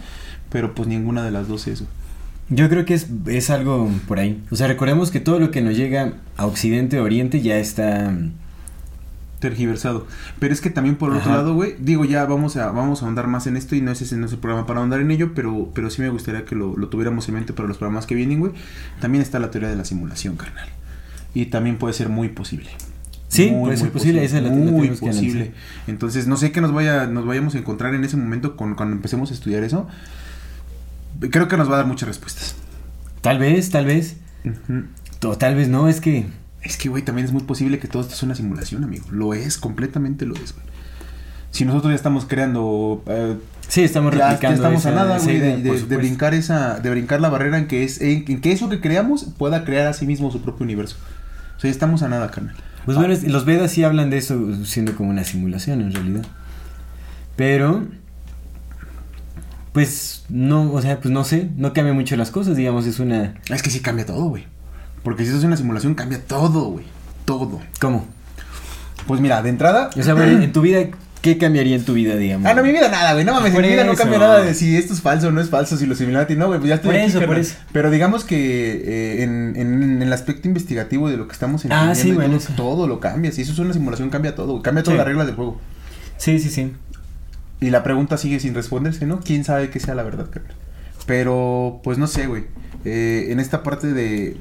pero 0.49 0.73
pues 0.73 0.87
ninguna 0.87 1.23
de 1.23 1.31
las 1.31 1.47
dos 1.47 1.67
es. 1.67 1.83
Yo 2.49 2.69
creo 2.69 2.85
que 2.85 2.93
es, 2.93 3.07
es 3.27 3.49
algo 3.49 3.89
por 4.07 4.19
ahí. 4.19 4.41
O 4.51 4.55
sea, 4.55 4.67
recordemos 4.67 5.11
que 5.11 5.19
todo 5.19 5.39
lo 5.39 5.51
que 5.51 5.61
nos 5.61 5.75
llega 5.75 6.13
a 6.37 6.45
Occidente, 6.45 6.99
Oriente, 6.99 7.41
ya 7.41 7.57
está... 7.57 8.13
tergiversado. 9.39 10.07
Pero 10.39 10.53
es 10.53 10.61
que 10.61 10.69
también 10.69 10.95
por 10.95 11.11
otro 11.11 11.31
lado, 11.31 11.53
güey, 11.53 11.75
digo 11.79 12.05
ya 12.05 12.25
vamos 12.25 12.55
a 12.55 12.71
vamos 12.71 13.01
a 13.01 13.05
ahondar 13.05 13.27
más 13.27 13.45
en 13.47 13.57
esto 13.57 13.75
y 13.75 13.81
no 13.81 13.91
es 13.91 14.01
ese 14.01 14.15
no 14.17 14.25
es 14.25 14.31
el 14.31 14.39
programa 14.39 14.65
para 14.65 14.79
ahondar 14.79 15.01
en 15.01 15.11
ello, 15.11 15.31
pero 15.35 15.69
pero 15.73 15.89
sí 15.89 16.01
me 16.01 16.09
gustaría 16.09 16.45
que 16.45 16.55
lo, 16.55 16.75
lo 16.77 16.87
tuviéramos 16.87 17.27
en 17.27 17.35
mente 17.35 17.53
para 17.53 17.67
los 17.67 17.77
programas 17.77 18.05
que 18.07 18.15
vienen, 18.15 18.39
güey. 18.39 18.53
También 19.01 19.21
está 19.21 19.39
la 19.39 19.51
teoría 19.51 19.69
de 19.69 19.75
la 19.75 19.85
simulación, 19.85 20.35
carnal. 20.37 20.69
Y 21.35 21.45
también 21.47 21.77
puede 21.77 21.93
ser 21.93 22.09
muy 22.09 22.29
posible. 22.29 22.69
Sí, 23.27 23.47
puede 23.59 23.75
ser 23.77 23.91
posible, 23.91 24.23
esa 24.23 24.39
la- 24.41 24.49
la 24.49 24.55
muy 24.55 24.89
que 24.89 24.95
posible. 24.95 25.51
Entonces, 25.87 26.25
no 26.25 26.37
sé 26.37 26.51
qué 26.51 26.61
nos 26.61 26.71
vaya 26.73 27.05
nos 27.05 27.25
vayamos 27.27 27.53
a 27.53 27.57
encontrar 27.59 27.93
en 27.93 28.03
ese 28.05 28.15
momento 28.17 28.55
con, 28.55 28.73
cuando 28.75 28.95
empecemos 28.95 29.29
a 29.29 29.33
estudiar 29.33 29.63
eso. 29.63 29.87
Creo 31.31 31.47
que 31.47 31.57
nos 31.57 31.69
va 31.69 31.75
a 31.75 31.77
dar 31.77 31.85
muchas 31.87 32.07
respuestas. 32.07 32.55
Tal 33.21 33.37
vez, 33.39 33.69
tal 33.69 33.85
vez. 33.85 34.17
O 35.23 35.37
tal 35.37 35.55
vez 35.55 35.67
no, 35.67 35.87
es 35.87 36.01
que... 36.01 36.25
Es 36.61 36.77
que, 36.77 36.89
güey, 36.89 37.03
también 37.03 37.25
es 37.25 37.31
muy 37.33 37.43
posible 37.43 37.77
que 37.79 37.87
todo 37.87 38.01
esto 38.01 38.15
es 38.15 38.23
una 38.23 38.33
simulación, 38.35 38.83
amigo. 38.83 39.05
Lo 39.11 39.33
es, 39.33 39.57
completamente 39.57 40.25
lo 40.25 40.33
es, 40.35 40.53
güey. 40.53 40.65
Si 41.51 41.63
nosotros 41.63 41.91
ya 41.91 41.95
estamos 41.95 42.25
creando 42.25 43.03
eh, 43.07 43.35
Sí, 43.67 43.81
estamos 43.83 44.11
ya, 44.13 44.17
ya 44.19 44.27
replicando 44.31 44.55
estamos 44.55 44.85
a 44.85 44.91
nada, 44.91 45.19
güey, 45.19 45.39
de, 45.39 45.57
de- 45.61 45.97
brincar 45.97 46.33
esa, 46.33 46.79
de 46.79 46.89
brincar 46.89 47.21
la 47.21 47.29
barrera 47.29 47.57
en 47.57 47.67
que 47.67 47.83
es, 47.83 48.01
en, 48.01 48.25
en 48.27 48.41
que 48.41 48.51
eso 48.51 48.67
que 48.69 48.81
creamos 48.81 49.25
pueda 49.37 49.63
crear 49.63 49.87
a 49.87 49.93
sí 49.93 50.05
mismo 50.05 50.31
su 50.31 50.41
propio 50.41 50.63
universo. 50.65 50.97
O 51.57 51.59
sea, 51.59 51.69
ya 51.69 51.71
estamos 51.71 52.01
a 52.03 52.09
nada, 52.09 52.29
carnal. 52.31 52.55
Pues 52.85 52.97
bueno, 52.97 53.13
es- 53.13 53.23
los 53.23 53.45
Vedas 53.45 53.71
sí 53.71 53.83
hablan 53.83 54.09
de 54.09 54.17
eso 54.17 54.65
siendo 54.65 54.95
como 54.95 55.09
una 55.09 55.23
simulación 55.23 55.81
en 55.81 55.93
realidad. 55.93 56.25
Pero... 57.35 57.85
Pues 59.73 60.23
no, 60.29 60.71
o 60.71 60.81
sea, 60.81 60.99
pues 61.01 61.11
no 61.13 61.25
sé, 61.25 61.49
no 61.57 61.73
cambia 61.73 61.93
mucho 61.93 62.15
las 62.15 62.31
cosas, 62.31 62.55
digamos, 62.55 62.85
es 62.85 62.99
una... 62.99 63.33
Es 63.49 63.61
que 63.61 63.69
sí 63.69 63.81
cambia 63.81 64.05
todo, 64.05 64.25
güey. 64.29 64.45
Porque 65.03 65.23
si 65.23 65.29
eso 65.29 65.37
es 65.39 65.43
una 65.43 65.57
simulación, 65.57 65.95
cambia 65.95 66.21
todo, 66.25 66.69
güey. 66.69 66.85
Todo. 67.25 67.59
¿Cómo? 67.81 68.05
Pues 69.05 69.19
mira, 69.19 69.41
de 69.43 69.49
entrada, 69.49 69.89
O 69.97 70.01
sea, 70.01 70.13
bueno, 70.13 70.41
en 70.41 70.53
tu 70.53 70.61
vida, 70.61 70.79
¿qué 71.25 71.39
cambiaría 71.39 71.75
en 71.75 71.83
tu 71.83 71.93
vida, 71.95 72.15
digamos? 72.15 72.45
Ah, 72.47 72.53
no, 72.53 72.61
mi 72.61 72.71
vida 72.71 72.87
nada, 72.87 73.13
güey. 73.13 73.25
No 73.25 73.33
mames, 73.33 73.51
mi 73.51 73.67
vida 73.67 73.83
no 73.83 73.95
cambia 73.95 74.19
nada 74.19 74.41
de 74.43 74.53
si 74.53 74.77
esto 74.77 74.93
es 74.93 75.01
falso 75.01 75.29
o 75.29 75.31
no 75.31 75.41
es 75.41 75.49
falso, 75.49 75.75
si 75.75 75.87
los 75.87 75.99
Illuminati 75.99 76.35
no, 76.35 76.45
güey. 76.45 76.59
Pues 76.59 76.69
ya 76.69 76.75
estoy 76.75 76.91
Por 76.91 76.99
aquí, 77.01 77.09
eso, 77.09 77.25
por 77.25 77.39
eso. 77.39 77.55
Pero 77.71 77.89
digamos 77.89 78.23
que 78.23 78.37
eh, 78.85 79.23
en, 79.23 79.55
en- 79.55 79.81
en 79.81 80.01
el 80.03 80.13
aspecto 80.13 80.47
investigativo 80.47 81.09
de 81.09 81.17
lo 81.17 81.25
que 81.27 81.33
estamos 81.33 81.65
Ah, 81.65 81.89
entendiendo, 81.91 81.95
sí, 81.95 82.11
bueno, 82.11 82.39
todo, 82.55 82.87
lo 82.87 82.99
cambia. 82.99 83.31
Si 83.31 83.41
eso 83.41 83.53
es 83.53 83.57
una 83.59 83.73
simulación, 83.73 84.11
cambia 84.11 84.35
todo. 84.35 84.51
güey. 84.51 84.61
Cambia 84.61 84.83
todas 84.83 84.93
Sí. 84.93 84.97
las 84.99 85.07
reglas 85.07 85.25
del 85.25 85.35
juego. 85.35 85.59
Sí, 86.17 86.37
sí, 86.39 86.49
sí. 86.51 86.71
Y 87.59 87.71
la 87.71 87.81
pregunta 87.81 88.17
sigue 88.17 88.39
sin 88.39 88.53
responderse, 88.53 89.07
¿no? 89.07 89.19
¿Quién 89.21 89.43
sabe 89.43 89.71
qué 89.71 89.79
sea 89.79 89.95
la 89.95 90.03
verdad, 90.03 90.29
carnal? 90.29 90.53
Pero, 91.05 91.81
pues 91.83 91.97
no 91.97 92.07
sé, 92.07 92.27
güey. 92.27 92.43
Eh, 92.85 93.27
en 93.29 93.39
esta 93.39 93.63
parte 93.63 93.93
de, 93.93 94.37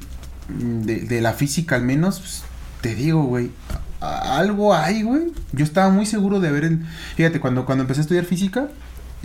de, 0.48 0.97
de 1.01 1.20
la 1.20 1.32
física, 1.32 1.77
al 1.77 1.82
menos, 1.82 2.20
pues, 2.20 2.43
te 2.82 2.94
digo, 2.94 3.23
güey. 3.24 3.51
Algo 4.39 4.74
hay, 4.74 5.02
güey. 5.02 5.32
Yo 5.52 5.64
estaba 5.64 5.90
muy 5.90 6.06
seguro 6.06 6.40
de 6.40 6.48
haber. 6.48 6.64
en- 6.64 6.86
Fíjate, 7.16 7.40
cuando, 7.40 7.64
cuando 7.64 7.82
empecé 7.82 8.01
a 8.01 8.02
estudiar 8.02 8.24
física, 8.24 8.68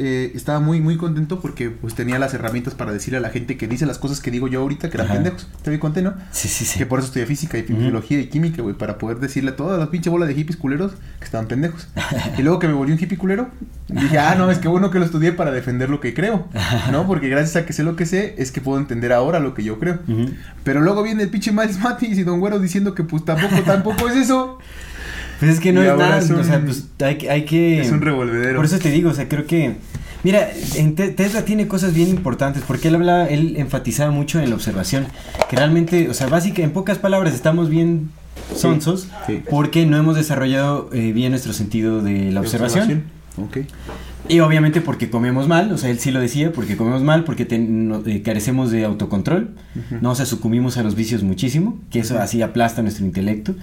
eh, 0.02 0.32
estaba 0.34 0.62
muy, 0.62 0.80
muy 0.80 0.96
contento 0.96 1.42
porque 1.42 1.70
pues 1.70 1.94
tenía 1.94 2.18
las 2.20 2.34
herramientas 2.34 2.74
para 2.74 2.94
decirle 2.94 3.18
a 3.18 3.20
la 3.22 3.30
gente 3.30 3.58
que 3.58 3.68
dice 3.68 3.86
las 3.86 4.00
cosas 4.00 4.22
que 4.22 4.32
digo 4.32 4.48
yo 4.48 4.62
ahorita 4.62 4.90
que 4.90 4.96
eran 4.96 5.08
Ajá. 5.08 5.16
pendejos. 5.16 5.48
Te 5.62 5.72
doy 5.72 5.80
conté, 5.80 6.02
¿no? 6.02 6.14
Sí, 6.32 6.48
sí, 6.48 6.64
sí. 6.64 6.80
Que 6.80 6.86
por 6.86 7.00
eso 7.00 7.08
estudié 7.08 7.26
física 7.26 7.58
y 7.58 7.64
biología 7.64 8.20
y 8.20 8.28
química, 8.28 8.62
güey, 8.62 8.76
para 8.76 8.98
poder 8.98 9.20
decirle 9.20 9.52
a 9.52 9.56
toda 9.58 9.78
la 9.78 9.92
pinche 9.92 10.10
bola 10.10 10.26
de 10.26 10.34
hippies 10.34 10.58
culeros 10.58 10.94
que 11.20 11.26
estaban 11.26 11.48
pendejos. 11.48 11.88
Y 12.38 12.42
luego 12.42 12.60
que 12.60 12.68
me 12.68 12.74
volví 12.74 12.94
un 12.94 13.00
hippie 13.00 13.18
culero, 13.18 13.50
dije, 13.90 14.18
ah, 14.18 14.36
no, 14.36 14.50
es 14.50 14.60
que 14.60 14.68
bueno 14.70 14.92
que 14.92 15.00
lo 15.00 15.06
estudié 15.06 15.34
para 15.34 15.52
defender 15.52 15.90
lo 15.90 16.00
que 16.00 16.14
creo, 16.14 16.48
¿no? 16.92 17.06
Porque 17.06 17.28
gracias 17.28 17.58
a 17.58 17.66
que 17.66 17.74
sé 17.74 17.84
lo 17.84 17.96
que 17.98 18.06
sé, 18.06 18.36
es 18.38 18.52
que 18.52 18.62
puedo 18.62 18.80
entender 18.80 19.12
ahora 19.12 19.40
lo 19.40 19.54
que 19.54 19.64
yo 19.64 19.80
creo. 19.80 20.00
Pero 20.64 20.80
luego 20.82 21.04
viene 21.04 21.24
el 21.24 21.30
pinche 21.30 21.52
Miles 21.52 21.80
Matis 21.80 22.18
y 22.18 22.24
Don 22.24 22.40
Güero 22.40 22.60
diciendo 22.60 22.96
que 22.96 23.04
pues 23.04 23.26
tampoco, 23.26 23.62
tampoco 23.66 24.08
es 24.08 24.16
eso. 24.16 24.60
Pues 25.40 25.52
es 25.52 25.60
que 25.60 25.72
no 25.72 25.84
Y 25.84 25.88
es 25.88 25.96
nada, 25.98 26.18
es 26.20 26.30
un- 26.30 26.40
o 26.40 26.44
sea, 26.44 26.60
pues 26.62 26.86
hay, 27.02 27.18
que- 27.18 27.30
hay 27.30 27.46
que... 27.46 27.82
Es 27.82 27.92
un 27.92 28.02
revolvedero. 28.02 28.58
Por 28.58 28.66
eso 28.66 28.78
te 28.80 28.92
digo, 28.92 29.10
o 29.10 29.14
sea, 29.14 29.28
creo 29.30 29.46
que... 29.46 29.76
Mira, 30.24 30.50
en 30.76 30.96
Te- 30.96 31.10
Tesla 31.10 31.46
tiene 31.46 31.68
cosas 31.70 31.94
bien 31.94 32.10
importantes, 32.10 32.62
porque 32.68 32.90
él 32.90 32.96
hablaba, 32.96 33.26
él 33.28 33.56
enfatizaba 33.58 34.12
mucho 34.12 34.42
en 34.42 34.50
la 34.50 34.56
observación, 34.56 35.06
que 35.50 35.56
realmente, 35.56 36.10
o 36.10 36.14
sea, 36.14 36.28
básicamente, 36.28 36.64
en 36.64 36.72
pocas 36.72 36.98
palabras, 36.98 37.34
estamos 37.34 37.70
bien 37.70 38.10
sonsos, 38.54 39.08
sí. 39.28 39.42
porque 39.50 39.86
no 39.86 39.96
hemos 39.98 40.18
desarrollado 40.18 40.90
eh, 40.92 41.14
bien 41.14 41.32
nuestro 41.32 41.54
sentido 41.54 42.02
de 42.02 42.32
la 42.32 42.42
observación. 42.42 43.04
Ok. 43.38 43.60
Y 44.28 44.42
obviamente 44.42 44.82
porque 44.82 45.10
comemos 45.10 45.48
mal, 45.48 45.72
o 45.72 45.78
sea, 45.78 45.90
él 45.90 46.00
sí 46.00 46.12
lo 46.12 46.20
decía, 46.20 46.52
porque 46.52 46.76
comemos 46.76 47.02
mal, 47.02 47.24
porque 47.24 47.46
ten- 47.46 47.88
no- 47.88 48.04
eh, 48.06 48.22
carecemos 48.22 48.72
de 48.72 48.84
autocontrol, 48.84 49.52
¿no? 50.02 50.12
O 50.12 50.16
sea, 50.16 50.26
sucumbimos 50.26 50.76
a 50.78 50.84
los 50.84 50.96
vicios 50.96 51.24
muchísimo, 51.24 51.80
que 51.92 52.00
eso 52.00 52.20
así 52.20 52.42
aplasta 52.42 52.82
nuestro 52.82 53.06
intelecto, 53.06 53.56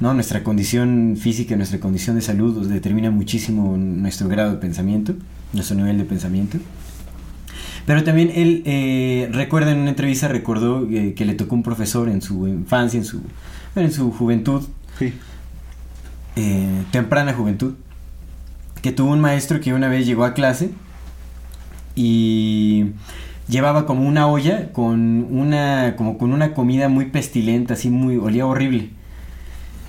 ¿no? 0.00 0.14
Nuestra 0.14 0.42
condición 0.44 1.16
física, 1.18 1.56
nuestra 1.56 1.80
condición 1.80 2.16
de 2.16 2.22
salud 2.22 2.66
determina 2.68 3.10
muchísimo 3.10 3.76
nuestro 3.76 4.28
grado 4.28 4.52
de 4.52 4.56
pensamiento, 4.58 5.14
nuestro 5.52 5.76
nivel 5.76 5.98
de 5.98 6.04
pensamiento. 6.04 6.58
Pero 7.86 8.02
también 8.02 8.30
él, 8.34 8.62
eh, 8.66 9.28
recuerda 9.32 9.70
en 9.70 9.78
una 9.78 9.90
entrevista, 9.90 10.26
recordó 10.28 10.88
eh, 10.90 11.14
que 11.14 11.24
le 11.24 11.34
tocó 11.34 11.54
un 11.54 11.62
profesor 11.62 12.08
en 12.08 12.20
su 12.20 12.46
infancia, 12.48 12.98
en 12.98 13.04
su, 13.04 13.20
en 13.76 13.92
su 13.92 14.10
juventud, 14.10 14.62
Sí. 14.98 15.12
eh, 16.36 16.82
temprana 16.90 17.32
juventud, 17.32 17.74
que 18.82 18.92
tuvo 18.92 19.12
un 19.12 19.20
maestro 19.20 19.60
que 19.60 19.72
una 19.72 19.88
vez 19.88 20.04
llegó 20.06 20.24
a 20.24 20.34
clase 20.34 20.70
y 21.94 22.86
llevaba 23.48 23.86
como 23.86 24.06
una 24.06 24.26
olla 24.26 24.72
con 24.72 25.26
una 25.30 25.94
como 25.96 26.18
con 26.18 26.32
una 26.32 26.54
comida 26.54 26.88
muy 26.88 27.06
pestilenta, 27.06 27.74
así 27.74 27.88
muy 27.90 28.16
olía 28.16 28.46
horrible. 28.46 28.90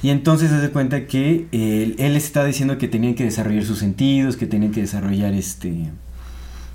Y 0.03 0.09
entonces 0.09 0.49
se 0.49 0.55
hace 0.55 0.69
cuenta 0.69 1.07
que 1.07 1.47
él 1.51 1.95
les 2.13 2.25
estaba 2.25 2.45
diciendo 2.45 2.77
que 2.77 2.87
tenían 2.87 3.15
que 3.15 3.23
desarrollar 3.23 3.63
sus 3.65 3.79
sentidos, 3.79 4.37
que 4.37 4.45
tenían 4.45 4.71
que 4.71 4.81
desarrollar 4.81 5.33
este 5.33 5.89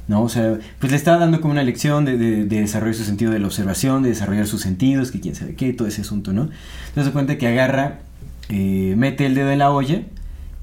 ¿no? 0.09 0.23
O 0.23 0.29
sea, 0.29 0.59
pues 0.81 0.91
le 0.91 0.97
estaba 0.99 1.19
dando 1.19 1.41
como 1.41 1.53
una 1.53 1.63
lección 1.63 2.05
de, 2.05 2.19
de, 2.19 2.45
de 2.45 2.61
desarrollar 2.61 2.97
su 2.97 3.05
sentido 3.05 3.31
de 3.31 3.39
la 3.39 3.47
observación, 3.47 4.03
de 4.03 4.09
desarrollar 4.09 4.47
sus 4.49 4.61
sentidos, 4.61 5.13
que 5.13 5.21
quién 5.21 5.37
sabe 5.37 5.55
qué, 5.55 5.73
todo 5.73 5.87
ese 5.87 6.01
asunto, 6.01 6.33
¿no? 6.33 6.51
Entonces 6.89 7.07
se 7.07 7.13
cuenta 7.13 7.39
que 7.39 7.47
agarra, 7.47 8.01
eh, 8.49 8.95
mete 8.99 9.25
el 9.27 9.37
dedo 9.37 9.53
en 9.53 9.61
la 9.61 9.71
olla 9.71 10.03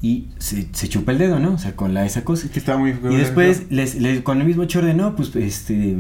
y 0.02 0.26
se, 0.40 0.68
se 0.74 0.90
chupa 0.90 1.14
el 1.14 1.18
dedo, 1.20 1.40
¿no? 1.40 1.54
O 1.54 1.58
sea, 1.58 1.74
con 1.78 1.94
la 1.94 2.06
esa 2.06 2.26
cosa. 2.26 2.50
Que 2.50 2.60
estaba 2.60 2.78
muy... 2.78 2.90
Y 2.92 3.16
después, 3.16 3.64
les, 3.70 3.96
les- 3.96 4.22
con 4.22 4.42
el 4.42 4.46
mismo 4.48 4.66
chorde, 4.66 4.94
no, 4.94 5.16
pues, 5.16 5.34
este... 5.38 5.96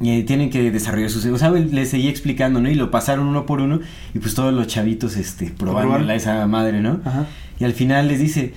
eh, 0.00 0.22
tienen 0.24 0.50
que 0.50 0.70
desarrollar 0.70 1.10
sus... 1.10 1.24
O 1.26 1.38
sea, 1.38 1.50
les 1.50 1.90
seguía 1.90 2.10
explicando, 2.10 2.60
¿no? 2.60 2.70
Y 2.70 2.74
lo 2.74 2.90
pasaron 2.90 3.26
uno 3.26 3.46
por 3.46 3.60
uno 3.60 3.80
y 4.14 4.18
pues 4.18 4.34
todos 4.34 4.54
los 4.54 4.66
chavitos, 4.66 5.16
este, 5.16 5.46
probándola 5.50 6.14
esa 6.14 6.46
madre, 6.46 6.80
¿no? 6.80 7.00
Ajá. 7.04 7.26
Y 7.58 7.64
al 7.64 7.72
final 7.72 8.08
les 8.08 8.20
dice, 8.20 8.54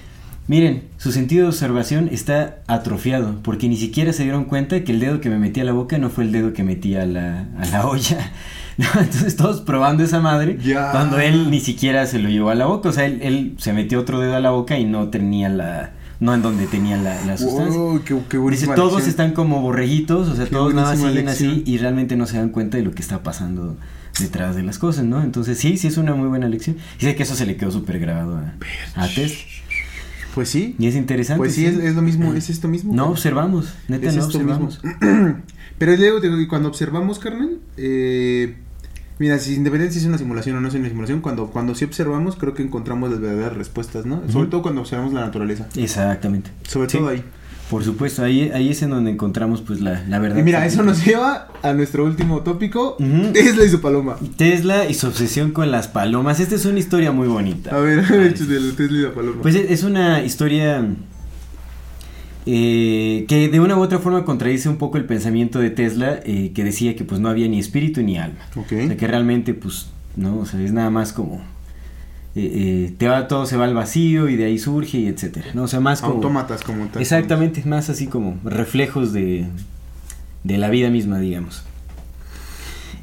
miren, 0.47 0.83
su 0.97 1.11
sentido 1.11 1.43
de 1.43 1.49
observación 1.49 2.09
está 2.11 2.59
atrofiado, 2.67 3.39
porque 3.41 3.67
ni 3.67 3.77
siquiera 3.77 4.13
se 4.13 4.23
dieron 4.23 4.45
cuenta 4.45 4.83
que 4.83 4.91
el 4.91 4.99
dedo 4.99 5.19
que 5.19 5.29
me 5.29 5.39
metí 5.39 5.59
a 5.61 5.63
la 5.63 5.71
boca 5.71 5.97
no 5.97 6.09
fue 6.09 6.23
el 6.23 6.31
dedo 6.31 6.53
que 6.53 6.63
metí 6.63 6.95
a 6.95 7.05
la, 7.05 7.47
a 7.57 7.65
la 7.65 7.85
olla. 7.87 8.31
¿no? 8.77 8.85
Entonces 8.99 9.35
todos 9.35 9.61
probando 9.61 10.03
esa 10.03 10.19
madre, 10.19 10.57
cuando 10.91 11.19
él 11.19 11.49
ni 11.49 11.59
siquiera 11.59 12.05
se 12.05 12.19
lo 12.19 12.29
llevó 12.29 12.49
a 12.51 12.55
la 12.55 12.67
boca, 12.67 12.89
o 12.89 12.91
sea, 12.91 13.05
él, 13.05 13.19
él 13.21 13.55
se 13.57 13.73
metió 13.73 13.99
otro 13.99 14.19
dedo 14.19 14.35
a 14.35 14.39
la 14.39 14.51
boca 14.51 14.77
y 14.77 14.85
no 14.85 15.09
tenía 15.09 15.49
la... 15.49 15.91
No 16.21 16.33
en 16.33 16.41
donde 16.41 16.67
tenía 16.67 16.95
la, 16.97 17.19
la 17.25 17.37
sustancia. 17.37 17.77
Wow, 17.77 18.01
qué, 18.05 18.15
qué 18.29 18.37
Dice, 18.37 18.67
todos 18.67 18.93
lección. 18.93 19.09
están 19.09 19.33
como 19.33 19.59
borreguitos, 19.61 20.29
o 20.29 20.35
sea, 20.35 20.45
Qué 20.45 20.51
todos 20.51 20.73
nada 20.73 20.95
siguen 20.95 21.27
así 21.27 21.63
y 21.65 21.77
realmente 21.79 22.15
no 22.15 22.27
se 22.27 22.37
dan 22.37 22.49
cuenta 22.49 22.77
de 22.77 22.83
lo 22.83 22.91
que 22.93 23.01
está 23.01 23.23
pasando 23.23 23.75
detrás 24.19 24.55
de 24.55 24.63
las 24.63 24.77
cosas, 24.77 25.03
¿no? 25.03 25.21
Entonces 25.23 25.57
sí, 25.57 25.77
sí 25.77 25.87
es 25.87 25.97
una 25.97 26.13
muy 26.13 26.29
buena 26.29 26.47
lección. 26.47 26.77
Y 26.99 27.05
sé 27.05 27.15
que 27.15 27.23
eso 27.23 27.35
se 27.35 27.45
le 27.45 27.57
quedó 27.57 27.71
súper 27.71 27.99
grabado 27.99 28.37
a, 28.37 28.53
a 29.03 29.07
Tesla. 29.07 29.37
Pues 30.35 30.47
sí. 30.47 30.75
Y 30.79 30.87
es 30.87 30.95
interesante. 30.95 31.39
Pues 31.39 31.55
sí, 31.55 31.65
es, 31.65 31.75
es 31.77 31.95
lo 31.95 32.01
mismo, 32.01 32.33
es 32.33 32.49
esto 32.49 32.67
mismo. 32.67 32.93
No 32.93 33.07
observamos, 33.09 33.73
neta, 33.87 34.07
Es 34.07 34.15
no 34.15 34.25
observamos. 34.25 34.79
mismo. 34.83 35.37
Pero 35.77 35.97
luego, 35.97 36.19
cuando 36.47 36.69
observamos, 36.69 37.17
carnal, 37.19 37.57
eh, 37.75 38.55
mira, 39.21 39.39
si 39.39 39.51
independientemente 39.55 39.93
si 39.93 39.99
es 39.99 40.05
una 40.05 40.17
simulación 40.17 40.57
o 40.57 40.61
no 40.61 40.67
es 40.67 40.73
una 40.73 40.89
simulación, 40.89 41.21
cuando, 41.21 41.47
cuando 41.47 41.75
sí 41.75 41.85
observamos, 41.85 42.35
creo 42.35 42.53
que 42.53 42.63
encontramos 42.63 43.09
las 43.11 43.21
verdaderas 43.21 43.55
respuestas, 43.55 44.05
¿no? 44.05 44.21
Sobre 44.29 44.47
todo 44.47 44.61
cuando 44.61 44.81
observamos 44.81 45.13
la 45.13 45.21
naturaleza. 45.21 45.67
Exactamente. 45.75 46.51
Sobre 46.67 46.89
Sí. 46.89 46.97
todo 46.97 47.09
ahí. 47.09 47.23
Por 47.69 47.85
supuesto, 47.85 48.21
ahí, 48.21 48.51
ahí 48.53 48.69
es 48.69 48.81
en 48.81 48.89
donde 48.89 49.11
encontramos 49.11 49.61
pues 49.61 49.79
la, 49.79 50.03
la 50.09 50.19
verdad. 50.19 50.39
Y 50.39 50.43
mira, 50.43 50.65
eso 50.65 50.83
nos 50.83 51.05
lleva 51.05 51.47
a 51.63 51.71
nuestro 51.71 52.03
último 52.03 52.41
tópico. 52.41 52.97
Tesla 53.31 53.63
y 53.63 53.69
su 53.69 53.79
paloma. 53.79 54.17
Tesla 54.35 54.89
y 54.89 54.93
su 54.93 55.07
obsesión 55.07 55.51
con 55.51 55.71
las 55.71 55.87
palomas. 55.87 56.41
Esta 56.41 56.55
es 56.55 56.65
una 56.65 56.79
historia 56.79 57.13
muy 57.13 57.29
bonita. 57.29 57.73
A 57.73 57.79
ver, 57.79 57.99
a 57.99 58.11
ver, 58.17 58.33
Tesla 58.33 58.57
y 58.97 59.01
la 59.03 59.13
paloma. 59.13 59.41
Pues 59.41 59.55
es 59.55 59.71
es 59.71 59.83
una 59.83 60.21
historia 60.21 60.85
eh, 62.45 63.25
que 63.27 63.49
de 63.49 63.59
una 63.59 63.75
u 63.77 63.81
otra 63.81 63.99
forma 63.99 64.25
contradice 64.25 64.69
un 64.69 64.77
poco 64.77 64.97
el 64.97 65.05
pensamiento 65.05 65.59
de 65.59 65.69
Tesla, 65.69 66.19
eh, 66.25 66.51
que 66.53 66.63
decía 66.63 66.95
que 66.95 67.03
pues 67.03 67.21
no 67.21 67.29
había 67.29 67.47
ni 67.47 67.59
espíritu 67.59 68.01
ni 68.01 68.17
alma. 68.17 68.39
O 68.55 68.65
sea, 68.67 68.97
que 68.97 69.07
realmente 69.07 69.53
pues, 69.53 69.89
no, 70.15 70.39
o 70.39 70.45
sea, 70.45 70.61
es 70.61 70.73
nada 70.73 70.89
más 70.89 71.13
como... 71.13 71.41
eh, 72.35 72.93
te 72.97 73.07
va, 73.07 73.27
todo 73.27 73.45
se 73.45 73.57
va 73.57 73.65
al 73.65 73.73
vacío 73.73 74.29
y 74.29 74.35
de 74.37 74.45
ahí 74.45 74.57
surge 74.57 74.99
y 74.99 75.07
etcétera, 75.07 75.47
¿no? 75.53 75.63
O 75.63 75.67
sea, 75.67 75.79
más 75.79 76.01
como... 76.01 76.15
Autómatas 76.15 76.63
como 76.63 76.87
tal. 76.87 77.01
Exactamente, 77.01 77.63
más 77.65 77.89
así 77.89 78.07
como 78.07 78.37
reflejos 78.43 79.11
de, 79.13 79.47
de 80.43 80.57
la 80.57 80.69
vida 80.69 80.89
misma, 80.89 81.19
digamos. 81.19 81.63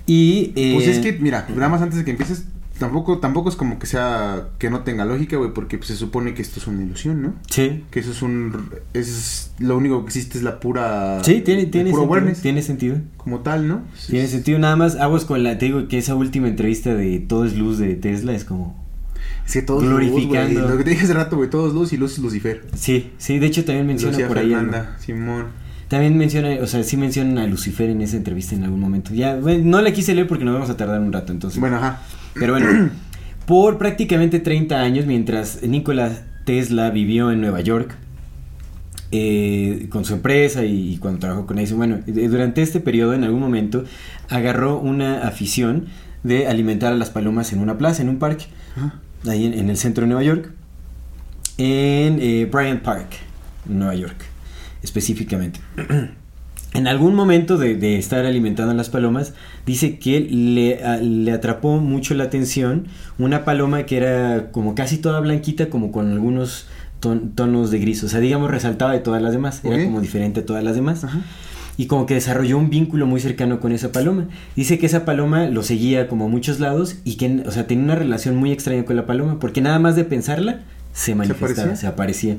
Y... 0.06 0.52
Pues 0.74 0.88
es 0.88 1.00
que, 1.00 1.12
mira, 1.12 1.46
nada 1.54 1.68
más 1.68 1.82
antes 1.82 1.98
de 1.98 2.04
que 2.04 2.12
empieces, 2.12 2.46
tampoco, 2.78 3.18
tampoco 3.18 3.48
es 3.48 3.56
como 3.56 3.78
que 3.78 3.86
sea, 3.86 4.48
que 4.58 4.70
no 4.70 4.80
tenga 4.80 5.04
lógica, 5.04 5.36
güey, 5.36 5.52
porque 5.52 5.78
pues, 5.78 5.88
se 5.88 5.96
supone 5.96 6.34
que 6.34 6.42
esto 6.42 6.60
es 6.60 6.66
una 6.66 6.82
ilusión, 6.82 7.22
¿no? 7.22 7.34
Sí, 7.50 7.84
Que 7.90 8.00
eso 8.00 8.12
es 8.12 8.22
un, 8.22 8.70
es 8.94 9.52
lo 9.58 9.76
único 9.76 10.00
que 10.02 10.06
existe 10.08 10.38
es 10.38 10.44
la 10.44 10.60
pura, 10.60 11.22
sí, 11.24 11.40
tiene, 11.40 11.66
tiene, 11.66 11.90
sentido, 11.90 12.04
awareness, 12.06 12.40
tiene 12.42 12.62
sentido. 12.62 12.96
como 13.16 13.40
tal, 13.40 13.68
¿no? 13.68 13.82
Tiene 14.08 14.24
Es- 14.24 14.30
sentido, 14.30 14.58
nada 14.58 14.76
más 14.76 14.96
aguas 14.96 15.24
con 15.24 15.42
la, 15.42 15.58
te 15.58 15.66
digo 15.66 15.88
que 15.88 15.98
esa 15.98 16.14
última 16.14 16.48
entrevista 16.48 16.94
de 16.94 17.18
Todo 17.20 17.44
es 17.44 17.56
Luz 17.56 17.78
de 17.78 17.94
Tesla 17.96 18.32
es 18.32 18.44
como... 18.44 18.82
Es 19.46 19.52
que 19.54 19.62
todos 19.62 19.82
Glorificando. 19.82 20.60
Luz. 20.60 20.70
Lo 20.70 20.76
que 20.78 20.84
te 20.84 20.90
dije 20.90 21.04
hace 21.04 21.14
rato, 21.14 21.36
güey, 21.36 21.48
todos 21.48 21.72
luz 21.72 21.92
y 21.92 21.96
luz 21.96 22.12
es 22.12 22.18
Lucifer. 22.18 22.66
Sí, 22.76 23.10
sí, 23.18 23.38
de 23.38 23.46
hecho 23.46 23.64
también 23.64 23.86
menciona 23.86 24.12
Lucía 24.12 24.28
por 24.28 24.38
ahí... 24.38 24.50
Fernanda, 24.50 24.96
Simón. 25.00 25.46
También 25.88 26.18
menciona, 26.18 26.50
o 26.62 26.66
sea, 26.66 26.82
sí 26.84 26.98
mencionan 26.98 27.38
a 27.38 27.46
Lucifer 27.46 27.88
en 27.88 28.02
esa 28.02 28.18
entrevista 28.18 28.54
en 28.54 28.64
algún 28.64 28.78
momento. 28.78 29.14
Ya, 29.14 29.36
bueno, 29.36 29.62
no 29.64 29.80
la 29.80 29.90
quise 29.92 30.14
leer 30.14 30.28
porque 30.28 30.44
nos 30.44 30.52
vamos 30.52 30.68
a 30.68 30.76
tardar 30.76 31.00
un 31.00 31.10
rato, 31.14 31.32
entonces... 31.32 31.58
Bueno, 31.58 31.76
ajá. 31.76 32.02
Pero 32.38 32.52
bueno, 32.52 32.90
por 33.46 33.78
prácticamente 33.78 34.40
30 34.40 34.80
años, 34.80 35.06
mientras 35.06 35.62
Nikola 35.62 36.10
Tesla 36.44 36.90
vivió 36.90 37.30
en 37.30 37.40
Nueva 37.40 37.60
York, 37.60 37.96
eh, 39.10 39.86
con 39.90 40.04
su 40.04 40.14
empresa 40.14 40.64
y, 40.64 40.92
y 40.92 40.98
cuando 40.98 41.20
trabajó 41.20 41.46
con 41.46 41.58
Edison, 41.58 41.78
bueno, 41.78 42.00
eh, 42.06 42.28
durante 42.28 42.60
este 42.62 42.80
periodo, 42.80 43.14
en 43.14 43.24
algún 43.24 43.40
momento, 43.40 43.84
agarró 44.28 44.78
una 44.78 45.26
afición 45.26 45.86
de 46.22 46.46
alimentar 46.46 46.92
a 46.92 46.96
las 46.96 47.10
palomas 47.10 47.52
en 47.52 47.60
una 47.60 47.78
plaza, 47.78 48.02
en 48.02 48.10
un 48.10 48.18
parque, 48.18 48.46
ahí 49.26 49.46
en, 49.46 49.54
en 49.54 49.70
el 49.70 49.76
centro 49.76 50.02
de 50.02 50.08
Nueva 50.08 50.22
York, 50.22 50.52
en 51.56 52.18
eh, 52.20 52.48
Bryant 52.50 52.82
Park, 52.82 53.08
Nueva 53.66 53.94
York, 53.94 54.24
específicamente. 54.82 55.60
En 56.74 56.86
algún 56.86 57.14
momento 57.14 57.56
de, 57.56 57.76
de 57.76 57.96
estar 57.96 58.26
alimentando 58.26 58.72
a 58.72 58.74
las 58.74 58.90
palomas, 58.90 59.32
dice 59.68 59.98
que 59.98 60.20
le, 60.20 60.82
a- 60.84 60.96
le 60.96 61.30
atrapó 61.30 61.76
mucho 61.78 62.14
la 62.14 62.24
atención 62.24 62.86
una 63.18 63.44
paloma 63.44 63.84
que 63.84 63.96
era 63.98 64.50
como 64.50 64.74
casi 64.74 64.96
toda 64.98 65.20
blanquita, 65.20 65.68
como 65.70 65.92
con 65.92 66.10
algunos 66.10 66.66
ton- 67.00 67.32
tonos 67.36 67.70
de 67.70 67.78
gris, 67.78 68.02
o 68.02 68.08
sea, 68.08 68.18
digamos, 68.20 68.50
resaltaba 68.50 68.92
de 68.92 68.98
todas 69.00 69.22
las 69.22 69.32
demás, 69.32 69.60
era 69.64 69.76
como 69.84 70.00
diferente 70.00 70.40
a 70.40 70.46
todas 70.46 70.64
las 70.64 70.74
demás. 70.74 71.04
Y 71.76 71.86
como 71.86 72.06
que 72.06 72.14
desarrolló 72.14 72.58
un 72.58 72.70
vínculo 72.70 73.06
muy 73.06 73.20
cercano 73.20 73.60
con 73.60 73.70
esa 73.70 73.92
paloma. 73.92 74.26
Dice 74.56 74.80
que 74.80 74.86
esa 74.86 75.04
paloma 75.04 75.46
lo 75.46 75.62
seguía 75.62 76.08
como 76.08 76.24
a 76.24 76.28
muchos 76.28 76.58
lados 76.58 76.96
y 77.04 77.14
que, 77.18 77.42
o 77.46 77.52
sea, 77.52 77.68
tenía 77.68 77.84
una 77.84 77.94
relación 77.94 78.34
muy 78.36 78.50
extraña 78.50 78.84
con 78.84 78.96
la 78.96 79.06
paloma, 79.06 79.38
porque 79.38 79.60
nada 79.60 79.78
más 79.78 79.94
de 79.94 80.02
pensarla, 80.04 80.62
se 80.92 81.14
manifestaba, 81.14 81.76
se 81.76 81.86
aparecía. 81.86 82.36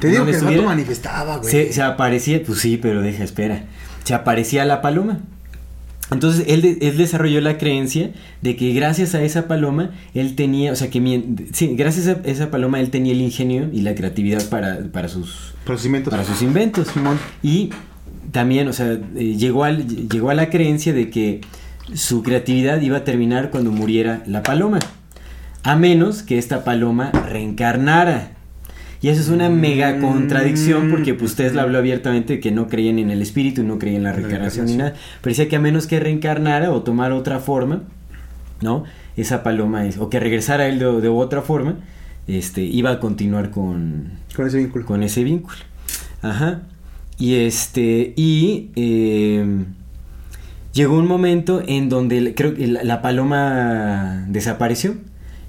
Te 0.00 0.06
digo 0.08 0.20
donde 0.24 0.38
que 0.38 0.54
el 0.54 0.64
manifestaba, 0.64 1.36
güey. 1.36 1.50
se, 1.50 1.72
se 1.74 1.82
aparecía, 1.82 2.40
pues 2.46 2.60
sí, 2.60 2.78
pero 2.80 3.02
deja, 3.02 3.24
espera. 3.24 3.64
Se 4.04 4.14
aparecía 4.14 4.64
la 4.64 4.80
paloma. 4.80 5.18
Entonces 6.10 6.46
él, 6.48 6.62
de- 6.62 6.78
él 6.80 6.96
desarrolló 6.96 7.40
la 7.42 7.58
creencia 7.58 8.12
de 8.40 8.56
que 8.56 8.72
gracias 8.72 9.14
a 9.14 9.22
esa 9.22 9.46
paloma 9.46 9.90
él 10.14 10.36
tenía, 10.36 10.72
o 10.72 10.76
sea 10.76 10.88
que 10.88 11.00
sí, 11.52 11.74
gracias 11.76 12.06
a 12.08 12.12
esa 12.24 12.50
paloma 12.50 12.80
él 12.80 12.90
tenía 12.90 13.12
el 13.12 13.20
ingenio 13.20 13.68
y 13.72 13.82
la 13.82 13.94
creatividad 13.94 14.48
para, 14.48 14.78
para 14.90 15.08
sus 15.08 15.52
Procedimientos. 15.66 16.10
para 16.10 16.24
sus 16.24 16.40
inventos. 16.40 16.88
Y 17.42 17.70
también, 18.32 18.68
o 18.68 18.72
sea, 18.72 18.92
eh, 19.16 19.36
llegó, 19.36 19.64
al, 19.64 19.86
llegó 20.08 20.30
a 20.30 20.34
la 20.34 20.48
creencia 20.48 20.94
de 20.94 21.10
que 21.10 21.42
su 21.92 22.22
creatividad 22.22 22.80
iba 22.80 22.98
a 22.98 23.04
terminar 23.04 23.50
cuando 23.50 23.70
muriera 23.70 24.22
la 24.26 24.42
paloma. 24.42 24.78
A 25.62 25.76
menos 25.76 26.22
que 26.22 26.38
esta 26.38 26.64
paloma 26.64 27.10
reencarnara. 27.10 28.32
Y 29.00 29.08
eso 29.08 29.20
es 29.20 29.28
una 29.28 29.48
mega 29.48 30.00
contradicción 30.00 30.90
porque 30.90 31.14
pues 31.14 31.36
Tesla 31.36 31.62
habló 31.62 31.78
abiertamente 31.78 32.34
de 32.34 32.40
que 32.40 32.50
no 32.50 32.66
creían 32.66 32.98
en 32.98 33.10
el 33.10 33.22
espíritu, 33.22 33.62
no 33.62 33.78
creían 33.78 33.98
en 33.98 34.02
la 34.04 34.12
reencarnación 34.12 34.66
ni 34.66 34.76
nada. 34.76 34.94
Pero 35.20 35.30
decía 35.30 35.48
que 35.48 35.54
a 35.56 35.60
menos 35.60 35.86
que 35.86 36.00
reencarnara 36.00 36.72
o 36.72 36.82
tomara 36.82 37.14
otra 37.14 37.38
forma, 37.38 37.82
¿no? 38.60 38.84
Esa 39.16 39.44
paloma 39.44 39.86
es, 39.86 39.98
o 39.98 40.10
que 40.10 40.18
regresara 40.18 40.66
él 40.66 40.80
de, 40.80 41.00
de 41.00 41.08
otra 41.08 41.42
forma, 41.42 41.76
este, 42.26 42.62
iba 42.62 42.90
a 42.90 42.98
continuar 43.00 43.50
con, 43.50 44.10
Con 44.34 44.46
ese 44.48 44.58
vínculo. 44.58 44.84
con 44.84 45.02
ese 45.04 45.22
vínculo. 45.22 45.58
Ajá. 46.22 46.62
Y 47.18 47.34
este, 47.36 48.12
y 48.16 48.70
eh, 48.76 49.64
llegó 50.72 50.98
un 50.98 51.06
momento 51.06 51.62
en 51.66 51.88
donde 51.88 52.34
creo 52.34 52.54
que 52.54 52.66
la, 52.66 52.82
la 52.82 53.00
paloma 53.00 54.24
desapareció. 54.28 54.96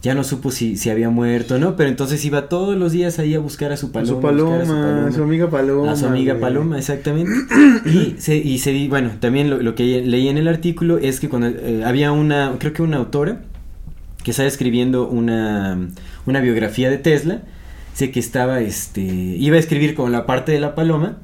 Ya 0.01 0.15
no 0.15 0.23
supo 0.23 0.49
si, 0.49 0.77
si 0.77 0.89
había 0.89 1.09
muerto 1.09 1.55
o 1.55 1.57
no, 1.57 1.75
pero 1.75 1.89
entonces 1.89 2.23
iba 2.23 2.47
todos 2.47 2.77
los 2.77 2.93
días 2.93 3.19
ahí 3.19 3.35
a 3.35 3.39
buscar 3.39 3.73
a 3.73 3.77
su 3.77 3.87
A 3.87 3.91
paloma. 3.91 4.07
su 4.07 4.15
buscar 4.15 4.31
paloma, 4.31 4.55
a 4.61 4.65
su 4.65 4.71
paloma. 4.71 5.07
a 5.07 5.11
su 5.11 5.23
amiga 5.23 5.49
paloma. 5.49 5.91
A 5.91 5.95
su 5.97 6.05
amiga 6.05 6.33
güey. 6.33 6.41
Paloma, 6.41 6.77
exactamente. 6.77 7.31
y 7.85 8.15
se, 8.17 8.37
y 8.37 8.59
se, 8.59 8.87
bueno, 8.87 9.11
también 9.19 9.49
lo, 9.49 9.61
lo 9.61 9.75
que 9.75 10.01
leí 10.01 10.29
en 10.29 10.37
el 10.37 10.47
artículo 10.47 10.97
es 10.99 11.19
que 11.19 11.27
cuando 11.27 11.49
eh, 11.49 11.83
había 11.85 12.13
una, 12.13 12.53
creo 12.59 12.71
que 12.71 12.81
una 12.81 12.95
autora 12.97 13.41
que 14.23 14.31
estaba 14.31 14.47
escribiendo 14.47 15.07
una, 15.07 15.77
una 16.25 16.39
biografía 16.39 16.89
de 16.89 16.97
Tesla, 16.97 17.41
sé 17.93 18.11
que 18.11 18.21
estaba, 18.21 18.61
este, 18.61 19.01
iba 19.01 19.57
a 19.57 19.59
escribir 19.59 19.95
como 19.95 20.07
la 20.09 20.25
parte 20.25 20.53
de 20.53 20.61
la 20.61 20.75
paloma, 20.75 21.17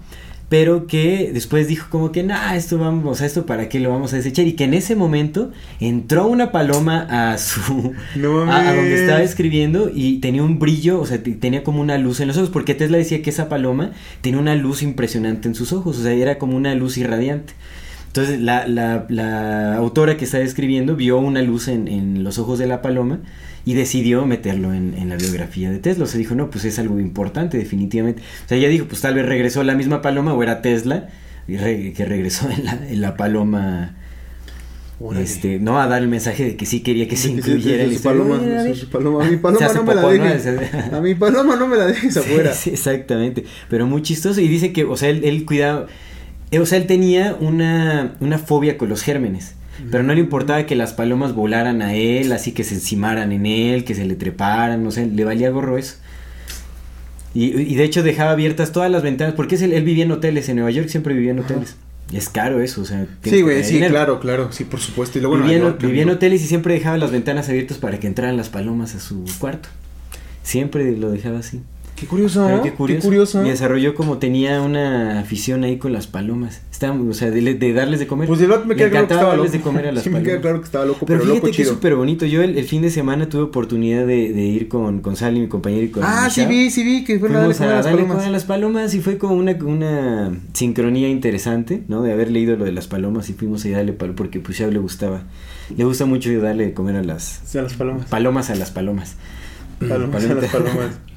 pero 0.47 0.85
que 0.87 1.31
después 1.33 1.67
dijo 1.67 1.87
como 1.89 2.11
que, 2.11 2.21
nah, 2.23 2.55
esto 2.55 2.77
vamos, 2.77 3.21
a 3.21 3.25
esto 3.25 3.45
para 3.45 3.67
qué 3.67 3.79
lo 3.79 3.89
vamos 3.89 4.13
a 4.13 4.17
desechar, 4.17 4.45
y 4.45 4.53
que 4.53 4.65
en 4.65 4.73
ese 4.75 4.95
momento 4.95 5.51
entró 5.79 6.27
una 6.27 6.51
paloma 6.51 7.07
a 7.09 7.37
su, 7.37 7.93
No 8.15 8.43
a, 8.43 8.69
a 8.69 8.75
donde 8.75 8.95
estaba 9.01 9.21
escribiendo 9.23 9.89
y 9.93 10.19
tenía 10.19 10.43
un 10.43 10.59
brillo, 10.59 10.99
o 11.01 11.05
sea, 11.05 11.21
te- 11.23 11.31
tenía 11.33 11.63
como 11.63 11.81
una 11.81 11.97
luz 11.97 12.19
en 12.19 12.27
los 12.27 12.37
ojos, 12.37 12.49
porque 12.51 12.75
Tesla 12.75 12.97
decía 12.97 13.21
que 13.21 13.31
esa 13.31 13.49
paloma 13.49 13.91
tenía 14.21 14.39
una 14.39 14.55
luz 14.55 14.83
impresionante 14.83 15.47
en 15.47 15.55
sus 15.55 15.73
ojos, 15.73 15.97
o 15.99 16.03
sea, 16.03 16.11
era 16.13 16.37
como 16.37 16.55
una 16.55 16.75
luz 16.75 16.97
irradiante. 16.97 17.53
Entonces 18.07 18.39
la, 18.39 18.65
la, 18.65 19.05
la 19.09 19.75
autora 19.75 20.15
que 20.15 20.23
estaba 20.23 20.41
escribiendo 20.43 20.95
vio 20.95 21.17
una 21.17 21.41
luz 21.41 21.67
en, 21.67 21.89
en 21.89 22.23
los 22.23 22.37
ojos 22.39 22.57
de 22.59 22.65
la 22.65 22.81
paloma 22.81 23.19
y 23.65 23.73
decidió 23.73 24.25
meterlo 24.25 24.73
en, 24.73 24.93
en 24.95 25.09
la 25.09 25.15
biografía 25.15 25.71
de 25.71 25.79
Tesla. 25.79 26.03
O 26.05 26.07
sea, 26.07 26.17
dijo, 26.19 26.35
no, 26.35 26.49
pues 26.51 26.65
es 26.65 26.77
algo 26.79 26.99
importante, 26.99 27.57
definitivamente. 27.57 28.21
O 28.45 28.47
sea, 28.47 28.57
ella 28.57 28.69
dijo, 28.69 28.85
pues 28.85 29.01
tal 29.01 29.15
vez 29.15 29.25
regresó 29.25 29.63
la 29.63 29.73
misma 29.75 30.01
paloma 30.01 30.33
o 30.33 30.43
era 30.43 30.61
Tesla 30.61 31.09
y 31.47 31.57
re- 31.57 31.93
que 31.93 32.05
regresó 32.05 32.49
en 32.49 32.65
la, 32.65 32.79
en 32.87 33.01
la 33.01 33.17
paloma. 33.17 33.95
Este, 35.19 35.59
no 35.59 35.77
a 35.81 35.87
dar 35.87 36.01
el 36.01 36.07
mensaje 36.07 36.45
de 36.45 36.55
que 36.55 36.65
sí 36.65 36.79
quería 36.79 37.05
que 37.09 37.17
se 37.17 37.27
Sí, 37.27 37.35
sí, 37.35 37.41
sí, 37.41 37.49
incluyera 37.51 37.83
paloma, 38.01 38.37
paloma. 38.39 38.45
A 39.25 39.29
mi 39.29 39.37
paloma 39.37 39.67
no 39.73 39.83
me 39.83 39.95
la 39.95 40.01
dejes. 40.31 40.93
A 40.93 41.01
mi 41.01 41.15
paloma 41.15 41.55
no 41.57 41.67
me 41.67 41.75
la 41.77 41.85
dejes 41.87 42.15
afuera. 42.17 42.53
Exactamente. 42.65 43.43
Pero 43.69 43.87
muy 43.87 44.01
chistoso. 44.03 44.39
Y 44.39 44.47
dice 44.47 44.71
que, 44.71 44.85
o 44.85 44.95
sea, 44.95 45.09
él, 45.09 45.25
él 45.25 45.43
cuidaba. 45.43 45.87
eh, 46.51 46.59
O 46.59 46.65
sea, 46.65 46.77
él 46.77 46.87
tenía 46.87 47.35
una, 47.39 48.15
una 48.21 48.37
fobia 48.37 48.77
con 48.77 48.87
los 48.87 49.01
gérmenes. 49.01 49.55
Pero 49.91 50.03
no 50.03 50.13
le 50.13 50.21
importaba 50.21 50.65
que 50.65 50.75
las 50.75 50.93
palomas 50.93 51.33
volaran 51.33 51.81
a 51.81 51.93
él, 51.93 52.31
así 52.31 52.51
que 52.53 52.63
se 52.63 52.75
encimaran 52.75 53.31
en 53.31 53.45
él, 53.45 53.83
que 53.83 53.95
se 53.95 54.05
le 54.05 54.15
treparan, 54.15 54.83
no 54.83 54.91
sé, 54.91 55.05
le 55.05 55.23
valía 55.25 55.49
gorro 55.49 55.77
eso. 55.77 55.95
Y, 57.33 57.59
y 57.59 57.75
de 57.75 57.83
hecho 57.83 58.01
dejaba 58.01 58.31
abiertas 58.31 58.71
todas 58.71 58.89
las 58.89 59.03
ventanas, 59.03 59.35
porque 59.35 59.55
es 59.55 59.61
él, 59.61 59.73
él 59.73 59.83
vivía 59.83 60.05
en 60.05 60.11
hoteles, 60.11 60.47
en 60.47 60.55
Nueva 60.55 60.71
York 60.71 60.87
siempre 60.87 61.13
vivía 61.13 61.31
en 61.31 61.39
hoteles. 61.39 61.75
Y 62.11 62.17
es 62.17 62.29
caro 62.29 62.61
eso, 62.61 62.81
o 62.81 62.85
sea. 62.85 63.07
Sí, 63.23 63.41
güey, 63.41 63.63
sí, 63.63 63.73
dinero. 63.75 63.93
claro, 63.93 64.19
claro. 64.19 64.51
Sí, 64.51 64.63
por 64.63 64.79
supuesto. 64.79 65.17
Y 65.17 65.21
luego 65.21 65.37
vivía, 65.37 65.57
en, 65.57 65.77
vivía 65.79 66.03
en 66.03 66.09
hoteles 66.09 66.43
y 66.43 66.47
siempre 66.47 66.73
dejaba 66.75 66.97
las 66.97 67.11
ventanas 67.11 67.49
abiertas 67.49 67.77
para 67.77 67.99
que 67.99 68.07
entraran 68.07 68.37
las 68.37 68.49
palomas 68.49 68.93
a 68.95 68.99
su 68.99 69.25
cuarto. 69.39 69.69
Siempre 70.43 70.95
lo 70.95 71.09
dejaba 71.09 71.39
así. 71.39 71.61
Qué 71.95 72.07
curioso, 72.07 72.43
Pero 72.45 72.57
¿no? 72.57 72.63
qué 72.63 72.73
curioso. 72.73 73.01
Qué 73.01 73.07
curioso. 73.07 73.45
Y 73.45 73.49
desarrolló 73.49 73.95
como 73.95 74.17
tenía 74.17 74.61
una 74.61 75.17
afición 75.21 75.63
ahí 75.63 75.77
con 75.77 75.93
las 75.93 76.07
palomas. 76.07 76.61
Estaba, 76.69 76.99
o 76.99 77.13
sea, 77.13 77.31
de, 77.31 77.53
de 77.53 77.73
darles 77.73 78.01
de 78.01 78.07
comer. 78.07 78.27
Pues 78.27 78.41
el 78.41 78.47
vato 78.47 78.65
me 78.65 78.75
queda 78.75 78.89
claro 78.89 79.07
que 79.07 79.13
encantaba 79.13 79.21
estaba 79.21 79.35
darles 79.37 79.53
loco. 79.53 79.57
de 79.57 79.63
comer 79.63 79.87
a 79.87 79.91
las 79.93 80.03
Sí, 80.03 80.09
me 80.09 80.15
palomas. 80.15 80.29
queda 80.33 80.41
claro 80.41 80.59
que 80.59 80.65
estaba 80.65 80.85
loco, 80.85 81.05
pero, 81.05 81.19
pero, 81.19 81.21
fíjate 81.31 81.47
loco 81.47 81.55
que 81.55 81.61
es 81.61 81.67
súper 81.69 81.95
bonito. 81.95 82.25
Yo 82.25 82.41
el, 82.43 82.57
el 82.57 82.65
fin 82.65 82.81
de 82.81 82.89
semana 82.89 83.29
tuve 83.29 83.43
oportunidad 83.43 84.05
de, 84.05 84.33
de 84.33 84.41
ir 84.41 84.67
con, 84.67 84.99
con 84.99 85.15
Sally, 85.15 85.39
mi 85.39 85.47
compañero, 85.47 85.83
y 85.83 85.89
con 85.89 86.03
Ah, 86.03 86.29
sí 86.29 86.45
vi, 86.45 86.69
sí 86.69 86.83
vi, 86.83 87.05
que 87.05 87.17
fueron 87.17 87.37
a 87.37 87.45
a 87.45 87.47
las 87.47 87.59
darle 87.59 87.83
palomas. 87.83 88.07
comer 88.11 88.27
a 88.27 88.31
las 88.31 88.43
palomas 88.43 88.93
y 88.93 88.99
fue 88.99 89.17
como 89.17 89.35
una, 89.35 89.53
una 89.63 90.37
sincronía 90.51 91.07
interesante, 91.07 91.83
¿no? 91.87 92.01
De 92.01 92.11
haber 92.11 92.29
leído 92.29 92.57
lo 92.57 92.65
de 92.65 92.73
las 92.73 92.87
palomas 92.87 93.29
y 93.29 93.33
fuimos 93.33 93.63
a 93.65 93.69
darle 93.69 93.93
palo 93.93 94.15
porque 94.15 94.41
pues 94.41 94.57
ya 94.57 94.67
le 94.67 94.79
gustaba, 94.79 95.23
le 95.75 95.85
gusta 95.85 96.05
mucho 96.05 96.29
darle 96.41 96.65
de 96.65 96.73
comer 96.73 96.97
a 96.97 97.03
las 97.03 97.39
Sí, 97.45 97.57
a 97.57 97.61
las 97.61 97.73
palomas. 97.75 98.07
palomas 98.07 98.49
a 98.49 98.55
las 98.55 98.71
palomas. 98.71 99.15
Palomas, 99.79 100.25
a 100.25 100.33
las 100.33 100.51
palomas. 100.51 100.89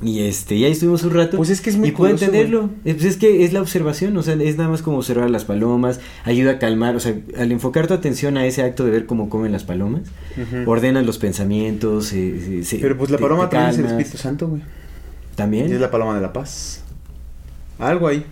Y 0.00 0.20
este, 0.20 0.54
y 0.54 0.64
ahí 0.64 0.70
estuvimos 0.70 1.02
un 1.02 1.10
rato. 1.10 1.36
Pues 1.36 1.50
es 1.50 1.60
que 1.60 1.70
es 1.70 1.76
muy 1.76 1.88
Y 1.88 1.90
puedo 1.92 2.12
curioso, 2.12 2.26
entenderlo. 2.26 2.70
Eh, 2.84 2.94
Pues 2.94 3.04
es 3.04 3.16
que 3.16 3.44
es 3.44 3.52
la 3.52 3.60
observación, 3.60 4.16
o 4.16 4.22
sea, 4.22 4.34
es 4.34 4.56
nada 4.56 4.70
más 4.70 4.80
como 4.82 4.98
observar 4.98 5.24
a 5.26 5.28
las 5.28 5.44
palomas, 5.44 5.98
ayuda 6.24 6.52
a 6.52 6.58
calmar, 6.60 6.94
o 6.94 7.00
sea, 7.00 7.16
al 7.36 7.50
enfocar 7.50 7.88
tu 7.88 7.94
atención 7.94 8.36
a 8.36 8.46
ese 8.46 8.62
acto 8.62 8.84
de 8.84 8.92
ver 8.92 9.06
cómo 9.06 9.28
comen 9.28 9.50
las 9.50 9.64
palomas, 9.64 10.02
Ujú. 10.36 10.70
ordenas 10.70 11.04
los 11.04 11.18
pensamientos, 11.18 12.12
eh, 12.12 12.62
se- 12.64 12.78
Pero 12.78 12.96
pues 12.96 13.10
la 13.10 13.16
te- 13.16 13.22
paloma 13.24 13.48
te 13.48 13.56
también 13.56 13.70
es 13.72 13.78
el. 13.92 13.98
Espíritu 13.98 14.18
Santo, 14.18 14.46
güey. 14.48 14.62
También. 15.34 15.68
Y 15.68 15.72
es 15.72 15.80
la 15.80 15.90
paloma 15.90 16.14
de 16.14 16.20
la 16.20 16.32
paz. 16.32 16.82
Algo 17.80 18.06
ahí. 18.06 18.24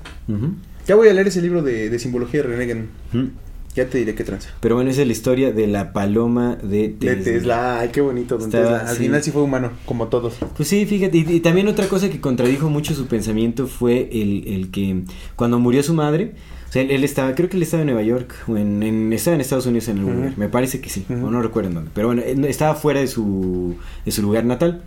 Ya 0.86 0.94
voy 0.94 1.08
a 1.08 1.12
leer 1.14 1.26
ese 1.26 1.42
libro 1.42 1.62
de, 1.62 1.90
de 1.90 1.98
simbología 1.98 2.42
de. 2.42 2.86
Ujú. 3.12 3.28
Ya 3.76 3.86
te 3.90 3.98
diré 3.98 4.14
qué 4.14 4.24
tranza. 4.24 4.48
Pero 4.60 4.74
bueno, 4.74 4.90
esa 4.90 5.02
es 5.02 5.06
la 5.06 5.12
historia 5.12 5.52
de 5.52 5.66
la 5.66 5.92
paloma 5.92 6.56
de 6.62 6.88
Tesla. 6.88 7.14
De 7.16 7.22
Tesla. 7.32 7.80
Ay, 7.80 7.90
qué 7.92 8.00
bonito, 8.00 8.38
don 8.38 8.46
Estaba- 8.48 8.64
Tesla. 8.78 8.90
Al 8.90 8.96
sí. 8.96 9.02
final 9.04 9.22
sí 9.22 9.30
fue 9.30 9.42
humano, 9.42 9.70
como 9.84 10.08
todos. 10.08 10.34
Pues 10.56 10.68
sí, 10.68 10.86
fíjate, 10.86 11.18
y, 11.18 11.26
y 11.28 11.40
también 11.40 11.68
otra 11.68 11.86
cosa 11.86 12.08
que 12.08 12.18
contradijo 12.20 12.70
mucho 12.70 12.94
su 12.94 13.06
pensamiento 13.06 13.66
fue 13.66 14.08
el, 14.12 14.44
el 14.48 14.70
que 14.70 15.02
cuando 15.36 15.58
murió 15.58 15.82
su 15.82 15.92
madre, 15.92 16.32
o 16.68 16.72
sea, 16.72 16.80
él, 16.82 16.90
él 16.90 17.04
estaba, 17.04 17.34
creo 17.34 17.48
que 17.50 17.56
él 17.58 17.62
estaba 17.62 17.82
en 17.82 17.88
Nueva 17.88 18.02
York, 18.02 18.34
o 18.48 18.56
en, 18.56 18.82
en- 18.82 19.12
estaba 19.12 19.34
en 19.34 19.42
Estados 19.42 19.66
Unidos 19.66 19.88
en 19.88 19.98
algún 19.98 20.16
lugar, 20.16 20.32
me 20.38 20.48
parece 20.48 20.80
que 20.80 20.88
sí, 20.88 21.04
o 21.10 21.30
no 21.30 21.42
recuerdo 21.42 21.68
en 21.68 21.74
dónde, 21.74 21.90
pero 21.94 22.06
bueno, 22.08 22.22
él 22.24 22.44
estaba 22.46 22.74
fuera 22.76 23.00
de 23.00 23.06
su, 23.08 23.76
de 24.06 24.10
su 24.10 24.22
lugar 24.22 24.44
natal. 24.46 24.82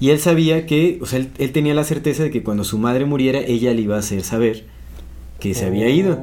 Y 0.00 0.10
él 0.10 0.18
sabía 0.20 0.66
que, 0.66 0.98
o 1.02 1.06
sea, 1.06 1.18
él, 1.18 1.30
él 1.38 1.50
tenía 1.52 1.74
la 1.74 1.82
certeza 1.84 2.22
de 2.24 2.30
que 2.30 2.42
cuando 2.42 2.62
su 2.64 2.78
madre 2.78 3.04
muriera, 3.04 3.40
ella 3.40 3.72
le 3.74 3.82
iba 3.82 3.96
a 3.96 3.98
hacer 4.00 4.22
saber 4.22 4.64
que 5.40 5.54
se 5.54 5.66
había 5.66 5.88
ido. 5.88 6.18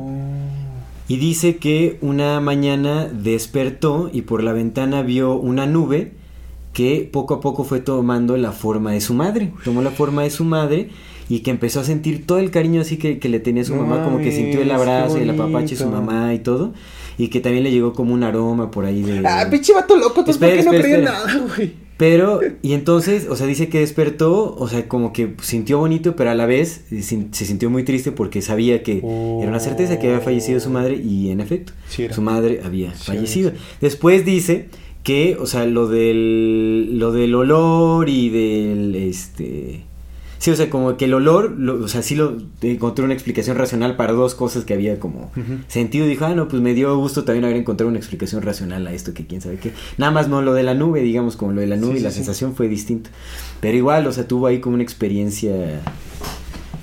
Y 1.07 1.17
dice 1.17 1.57
que 1.57 1.97
una 2.01 2.39
mañana 2.39 3.05
despertó 3.07 4.09
y 4.11 4.23
por 4.23 4.43
la 4.43 4.53
ventana 4.53 5.01
vio 5.03 5.35
una 5.35 5.67
nube 5.67 6.13
que 6.73 7.07
poco 7.11 7.35
a 7.35 7.41
poco 7.41 7.63
fue 7.63 7.79
tomando 7.79 8.35
la 8.37 8.51
forma 8.51 8.91
de 8.91 9.01
su 9.01 9.13
madre. 9.13 9.51
Tomó 9.63 9.81
la 9.81 9.91
forma 9.91 10.23
de 10.23 10.29
su 10.31 10.43
madre 10.45 10.89
y 11.29 11.39
que 11.39 11.51
empezó 11.51 11.79
a 11.79 11.83
sentir 11.83 12.25
todo 12.25 12.39
el 12.39 12.51
cariño 12.51 12.81
así 12.81 12.97
que, 12.97 13.19
que 13.19 13.29
le 13.29 13.39
tenía 13.39 13.63
su 13.63 13.75
No 13.75 13.83
mamá, 13.83 14.03
como 14.03 14.17
que 14.17 14.31
sintió 14.31 14.61
el 14.61 14.71
abrazo 14.71 15.17
y 15.17 15.21
el 15.21 15.29
apapache 15.29 15.75
de 15.75 15.83
su 15.83 15.89
mamá 15.89 16.33
y 16.33 16.39
todo. 16.39 16.73
Y 17.17 17.29
que 17.29 17.39
también 17.39 17.63
le 17.63 17.71
llegó 17.71 17.93
como 17.93 18.13
un 18.13 18.23
aroma 18.23 18.71
por 18.71 18.85
ahí 18.85 19.01
de... 19.01 19.25
Ah, 19.25 19.47
pinche 19.49 19.73
vato 19.73 19.95
loco, 19.95 20.25
¿tú 20.25 20.25
por 20.25 20.29
Espera, 20.31 20.55
qué 20.57 20.63
no 20.63 20.73
espera, 20.73 20.81
creía 20.83 20.97
en 20.97 21.03
espera. 21.03 21.25
nada, 21.39 21.47
güey? 21.55 21.84
Pero, 21.97 22.41
y 22.61 22.73
entonces, 22.73 23.27
o 23.29 23.35
sea, 23.37 23.47
dice 23.47 23.69
que 23.69 23.79
despertó, 23.79 24.53
o 24.57 24.67
sea, 24.67 24.87
como 24.89 25.13
que 25.13 25.33
sintió 25.41 25.77
bonito, 25.79 26.15
pero 26.17 26.29
a 26.29 26.35
la 26.35 26.45
vez 26.45 26.85
eh, 26.91 27.01
se 27.01 27.45
sintió 27.45 27.69
muy 27.69 27.83
triste 27.83 28.11
porque 28.11 28.41
sabía 28.41 28.83
que 28.83 28.97
era 28.97 29.49
una 29.49 29.59
certeza 29.61 29.97
que 29.97 30.07
había 30.07 30.19
fallecido 30.19 30.59
su 30.59 30.69
madre 30.69 30.95
y 30.97 31.29
en 31.29 31.39
efecto, 31.39 31.71
Sí 31.87 32.07
su 32.11 32.21
madre 32.21 32.59
había 32.65 32.93
Sí, 32.95 33.03
fallecido. 33.05 33.51
Después 33.79 34.25
dice 34.25 34.67
que, 35.03 35.37
o 35.39 35.45
sea, 35.45 35.65
lo 35.65 35.87
del, 35.87 36.99
lo 36.99 37.11
del 37.13 37.33
olor 37.33 38.09
y 38.09 38.29
del, 38.29 38.95
este, 38.95 39.83
Sí, 40.37 40.51
o 40.51 40.55
sea, 40.55 40.69
como 40.69 40.95
que 40.97 41.05
el 41.05 41.13
olor, 41.13 41.51
lo- 41.57 41.83
o 41.83 41.87
sea, 41.87 42.01
sí 42.01 42.13
lo 42.15 42.37
encontré 42.61 43.03
una 43.05 43.13
explicación 43.13 43.57
racional 43.57 43.95
para 43.95 44.13
dos 44.13 44.35
cosas 44.35 44.63
que 44.65 44.73
había 44.73 44.99
como 44.99 45.31
sentido. 45.67 46.05
Dijo, 46.05 46.25
ah, 46.25 46.35
no, 46.35 46.47
pues 46.47 46.61
me 46.61 46.73
dio 46.73 46.95
gusto 46.97 47.23
también 47.23 47.45
haber 47.45 47.57
encontrado 47.57 47.89
una 47.89 47.97
explicación 47.99 48.41
racional 48.41 48.85
a 48.87 48.93
esto, 48.93 49.13
que 49.13 49.25
quién 49.25 49.41
sabe 49.41 49.57
qué. 49.57 49.71
Nada 49.97 50.11
más 50.11 50.27
no 50.27 50.41
lo 50.41 50.53
de 50.53 50.63
la 50.63 50.73
nube, 50.73 51.01
digamos, 51.01 51.35
como 51.37 51.51
lo 51.53 51.61
de 51.61 51.67
la 51.67 51.77
nube 51.77 51.91
Sí, 51.91 51.95
y 51.95 51.99
sí, 51.99 52.03
la 52.03 52.09
sí. 52.11 52.17
sensación 52.17 52.55
fue 52.55 52.67
distinto. 52.67 53.09
Pero 53.61 53.77
igual, 53.77 54.05
o 54.07 54.11
sea, 54.11 54.27
tuvo 54.27 54.47
ahí 54.47 54.59
como 54.59 54.75
una 54.75 54.83
experiencia, 54.83 55.81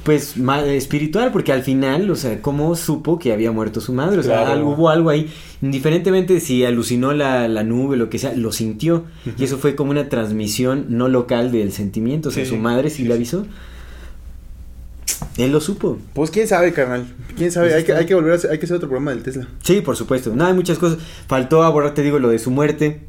pues, 0.04 0.34
espiritual, 0.66 1.30
porque 1.32 1.52
al 1.52 1.62
final, 1.62 2.10
o 2.10 2.16
sea, 2.16 2.40
¿cómo 2.42 2.74
supo 2.76 3.18
que 3.18 3.32
había 3.32 3.52
muerto 3.52 3.80
su 3.80 3.92
madre? 3.92 4.18
O 4.18 4.22
sea, 4.22 4.44
Claro. 4.44 4.68
hubo 4.68 4.88
algo 4.90 5.10
ahí, 5.10 5.30
indiferentemente 5.62 6.34
de 6.34 6.40
si 6.40 6.64
alucinó 6.64 7.12
la, 7.12 7.46
la 7.48 7.62
nube, 7.62 7.96
lo 7.96 8.10
que 8.10 8.18
sea, 8.18 8.34
lo 8.34 8.52
sintió. 8.52 9.04
Y 9.38 9.44
eso 9.44 9.58
fue 9.58 9.74
como 9.76 9.90
una 9.92 10.08
transmisión 10.08 10.86
no 10.88 11.08
local 11.08 11.52
del 11.52 11.72
sentimiento. 11.72 12.30
O 12.30 12.32
sea, 12.32 12.44
Sí, 12.44 12.50
su 12.50 12.56
madre 12.56 12.90
sí, 12.90 13.02
sí, 13.02 13.04
le 13.08 13.14
avisó. 13.14 13.46
Él 15.36 15.52
lo 15.52 15.60
supo. 15.60 15.98
Pues 16.14 16.30
quién 16.30 16.48
sabe, 16.48 16.72
carnal. 16.72 17.06
Quién 17.36 17.50
sabe. 17.52 17.68
Pues 17.68 17.76
hay, 17.78 17.84
que, 17.84 17.92
hay 17.94 18.06
que 18.06 18.14
volver 18.14 18.32
a 18.32 18.36
hacer, 18.36 18.50
hay 18.50 18.58
que 18.58 18.64
hacer 18.66 18.76
otro 18.76 18.88
programa 18.88 19.12
del 19.12 19.22
Tesla. 19.22 19.46
Sí, 19.62 19.80
por 19.80 19.96
supuesto. 19.96 20.32
No, 20.34 20.44
hay 20.46 20.52
muchas 20.54 20.78
cosas. 20.78 20.98
Faltó 21.28 21.62
abordar, 21.62 21.94
te 21.94 22.02
digo, 22.02 22.18
lo 22.18 22.28
de 22.28 22.38
su 22.38 22.50
muerte, 22.50 23.00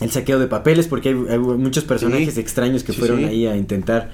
el 0.00 0.10
saqueo 0.10 0.38
de 0.38 0.46
papeles, 0.46 0.86
porque 0.88 1.08
hay, 1.08 1.16
hay 1.30 1.38
muchos 1.38 1.84
personajes 1.84 2.34
Sí. 2.34 2.40
extraños 2.40 2.84
que 2.84 2.92
fueron 2.92 3.24
ahí 3.24 3.46
a 3.46 3.56
intentar 3.56 4.10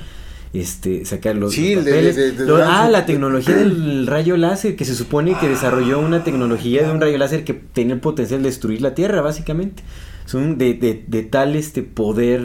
este 0.54 1.04
sacar 1.04 1.34
los, 1.36 1.52
Sí, 1.52 1.74
los 1.74 1.84
papeles. 1.84 2.16
de- 2.16 2.32
de- 2.32 2.62
ah, 2.62 2.88
la 2.90 3.04
tecnología 3.06 3.56
del 3.56 4.06
rayo 4.06 4.36
láser, 4.36 4.76
que 4.76 4.84
se 4.84 4.94
supone 4.94 5.36
que 5.38 5.48
desarrolló 5.48 5.98
una 6.00 6.22
tecnología 6.24 6.86
de 6.86 6.92
un 6.92 7.00
rayo 7.00 7.18
láser 7.18 7.44
que 7.44 7.54
tenía 7.54 7.94
el 7.94 8.00
potencial 8.00 8.42
de 8.42 8.48
destruir 8.48 8.80
la 8.80 8.94
Tierra, 8.94 9.20
básicamente. 9.20 9.82
Son 10.26 10.56
de, 10.56 10.74
de, 10.74 11.04
de 11.06 11.22
tal 11.24 11.54
este 11.56 11.82
poder 11.82 12.40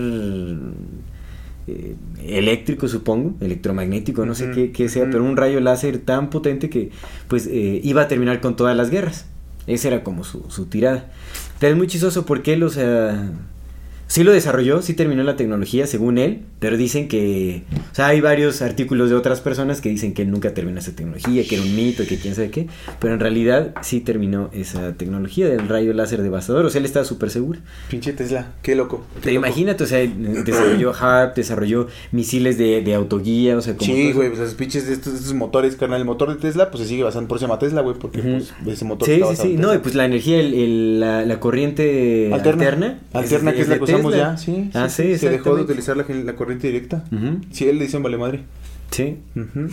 eh, 1.68 1.96
eléctrico, 2.26 2.88
supongo, 2.88 3.36
electromagnético, 3.42 4.26
no 4.26 4.34
sé 4.36 4.52
qué, 4.52 4.72
qué 4.72 4.90
sea, 4.90 5.06
pero 5.10 5.24
un 5.24 5.38
rayo 5.38 5.60
láser 5.60 6.00
tan 6.00 6.30
potente 6.30 6.70
que 6.70 6.90
pues 7.28 7.46
eh, 7.48 7.80
iba 7.84 8.02
a 8.02 8.08
terminar 8.08 8.42
con 8.42 8.56
todas 8.56 8.76
las 8.76 8.90
guerras. 8.90 9.28
Esa 9.68 9.90
era 9.90 10.04
como 10.04 10.24
su, 10.24 10.46
su 10.50 10.66
tirada. 10.66 11.12
Pero 11.60 11.74
es 11.74 11.78
muy 11.78 11.86
chistoso 11.88 12.26
porque 12.26 12.54
él, 12.54 12.64
o 12.64 12.70
sea, 12.70 13.32
sí 14.10 14.24
lo 14.24 14.32
desarrolló, 14.34 14.82
sí 14.82 14.94
terminó 14.96 15.24
la 15.24 15.36
tecnología 15.38 15.86
según 15.88 16.18
él, 16.18 16.42
pero 16.60 16.76
dicen 16.78 17.08
que, 17.08 17.62
o 17.92 17.96
sea, 17.96 18.08
hay 18.08 18.20
varios 18.22 18.62
artículos 18.62 19.10
de 19.10 19.16
otras 19.16 19.40
personas 19.40 19.80
que 19.82 19.90
dicen 19.90 20.14
que 20.14 20.24
él 20.24 20.32
nunca 20.32 20.54
terminó 20.54 20.80
esa 20.80 20.92
tecnología, 20.94 21.44
que 21.48 21.56
era 21.56 21.64
un 21.64 21.76
mito, 21.76 22.04
que 22.08 22.18
quién 22.18 22.34
sabe 22.36 22.50
qué, 22.50 22.68
pero 23.00 23.14
en 23.14 23.20
realidad 23.20 23.76
sí 23.82 24.02
terminó 24.02 24.50
esa 24.52 24.94
tecnología 24.94 25.48
del 25.48 25.68
rayo 25.70 25.94
láser 25.94 26.22
devastador, 26.24 26.66
o 26.66 26.70
sea, 26.72 26.80
él 26.80 26.86
estaba 26.86 27.06
súper 27.06 27.30
seguro. 27.30 27.60
Pinche 27.90 28.12
Tesla. 28.14 28.54
Qué 28.64 28.76
loco. 28.76 29.06
qué 29.16 29.22
Te 29.22 29.32
loco. 29.34 29.46
imagínate, 29.46 29.84
o 29.84 29.88
sea, 29.88 30.00
desarrolló 30.00 30.92
HARP, 31.00 31.36
desarrolló 31.36 31.88
misiles 32.12 32.58
de, 32.58 32.82
de 32.82 32.94
autoguía, 32.96 33.56
o 33.58 33.62
sea, 33.62 33.78
como 33.78 33.94
Sí, 33.94 34.12
güey, 34.12 34.30
pues 34.30 34.40
los 34.40 34.56
pinches 34.56 34.88
de 34.88 34.94
estos, 34.94 35.14
estos 35.14 35.34
motores, 35.36 35.76
carnal. 35.76 36.00
El 36.02 36.06
motor 36.06 36.30
de 36.34 36.36
Tesla, 36.42 36.72
pues 36.72 36.82
se 36.84 36.90
sigue 36.90 37.04
basando, 37.04 37.28
por 37.28 37.38
eso 37.38 37.46
se 37.46 37.48
llama 37.48 37.60
Tesla, 37.60 37.82
güey, 37.82 37.96
porque 38.00 38.20
Ujú. 38.22 38.44
pues, 38.64 38.76
ese 38.76 38.86
motor 38.86 39.08
Sí, 39.08 39.22
sí, 39.30 39.36
sí. 39.36 39.56
No, 39.58 39.74
y 39.74 39.78
pues 39.78 39.94
la 39.96 40.06
energía, 40.06 40.40
el, 40.40 40.54
el- 40.56 41.00
la, 41.00 41.26
la 41.26 41.40
corriente 41.40 42.34
Alterna. 42.34 42.64
alterna. 42.66 43.00
Alterna, 43.14 43.54
que 43.54 43.62
es 43.62 43.68
la 43.70 43.80
que 43.80 43.99
usamos 44.00 44.14
Tesla. 44.14 44.32
ya, 44.32 44.38
sí. 44.38 44.72
Ah, 44.74 44.90
sí, 44.90 45.18
Se 45.18 45.30
dejó 45.30 45.56
de 45.56 45.64
utilizar 45.64 45.96
la, 45.98 46.04
corriente 46.36 46.68
directa. 46.68 47.04
Ujú, 47.12 47.42
Sí, 47.52 47.68
él 47.68 47.78
le 47.78 47.86
dicen 47.86 48.04
vale 48.04 48.18
madre. 48.18 48.44
Sí. 48.92 49.18
Ujú. 49.36 49.70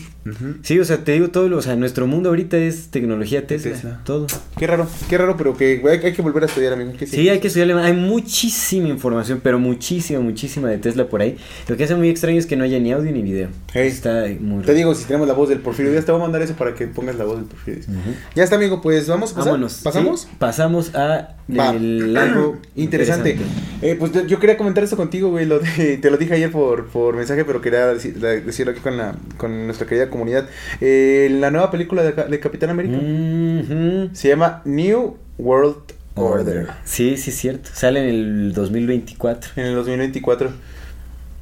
Sí, 0.63 0.79
o 0.79 0.85
sea, 0.85 0.99
te 0.99 1.13
digo 1.13 1.29
todo, 1.29 1.49
lo- 1.49 1.57
o 1.59 1.63
sea, 1.63 1.75
nuestro 1.77 2.07
mundo 2.07 2.29
ahorita 2.29 2.57
es 2.59 2.89
tecnología 2.89 3.47
Tesla, 3.47 3.73
Tesla. 3.73 4.01
todo. 4.05 4.27
Qué 4.59 4.67
raro, 4.67 4.87
qué 5.09 5.17
raro, 5.19 5.37
pero 5.37 5.57
que 5.57 5.83
hay, 5.89 5.99
hay 6.07 6.13
que 6.13 6.23
volver 6.23 6.43
a 6.43 6.47
estudiar, 6.47 6.73
amigo. 6.75 6.93
Sí, 7.07 7.29
hay 7.29 7.41
que 7.41 7.47
estudiarle 7.49 7.75
más. 7.75 7.87
Hay 7.87 7.95
muchísima 7.95 8.89
información, 8.89 9.41
pero 9.43 9.59
muchísima, 9.59 10.21
muchísima 10.21 10.69
de 10.69 10.79
Tesla 10.79 11.09
por 11.09 11.21
ahí. 11.23 11.37
Lo 11.69 11.77
que 11.77 11.85
hace 11.85 11.95
muy 11.95 12.09
extraño 12.11 12.39
es 12.39 12.47
que 12.47 12.57
no 12.57 12.65
haya 12.65 12.79
ni 12.79 12.93
audio 12.93 13.11
ni 13.13 13.23
video. 13.23 13.49
Hey, 13.73 13.89
Está 13.89 14.25
muy 14.41 14.63
Te 14.65 14.75
digo, 14.75 14.95
si 14.95 15.05
tenemos 15.07 15.27
la 15.29 15.35
voz 15.35 15.49
del 15.49 15.61
Porfirio 15.61 15.91
Díaz, 15.93 16.05
te 16.05 16.13
voy 16.13 16.21
a 16.21 16.25
mandar 16.25 16.43
eso 16.43 16.55
para 16.55 16.75
que 16.75 16.87
pongas 16.87 17.17
la 17.17 17.25
voz 17.25 17.37
del 17.39 17.47
Porfirio 17.47 17.81
Díaz. 17.87 17.99
Ya 18.35 18.45
está, 18.45 18.57
amigo, 18.57 18.81
pues 18.83 19.07
vamos 19.09 19.33
a 19.33 19.37
pasar. 19.37 19.53
Vámonos. 19.53 19.81
¿Pasamos? 19.83 20.21
Sí, 20.23 20.29
pasamos 20.39 20.95
a 20.95 21.37
Va. 21.59 21.71
el 21.71 22.17
algo 22.19 22.59
interesante. 22.75 23.37
Eh, 23.83 23.97
pues 23.99 24.13
yo- 24.27 24.39
quería 24.41 24.57
comentar 24.57 24.83
esto 24.85 24.97
contigo, 24.97 25.31
güey. 25.31 25.47
Lo 25.47 25.59
de- 25.61 25.97
te 25.99 26.11
lo 26.11 26.17
dije 26.17 26.35
ayer 26.35 26.51
por, 26.51 26.87
por 26.87 27.17
mensaje, 27.17 27.45
pero 27.45 27.61
quería 27.61 27.87
decirlo 27.87 28.73
aquí 28.73 28.81
con, 28.81 28.97
la, 28.97 29.06
con 29.37 29.67
nuestra 29.67 29.87
querida 29.87 30.09
comunidad. 30.11 30.49
Eh, 30.81 31.29
la 31.31 31.51
nueva 31.51 31.71
película 31.71 32.03
de, 32.03 32.15
Ca- 32.15 32.27
de 32.27 32.41
Capitán 32.41 32.71
América 32.71 32.99
se 34.13 34.29
llama 34.29 34.63
New 34.65 35.17
World 35.39 35.77
Order. 36.15 36.69
Sí, 36.85 37.17
sí, 37.17 37.31
es 37.31 37.37
cierto. 37.37 37.71
Sale 37.73 38.01
en 38.01 38.09
el 38.09 38.53
2024. 38.55 39.53
En 39.57 39.67
el 39.67 39.75
2024. 39.75 40.51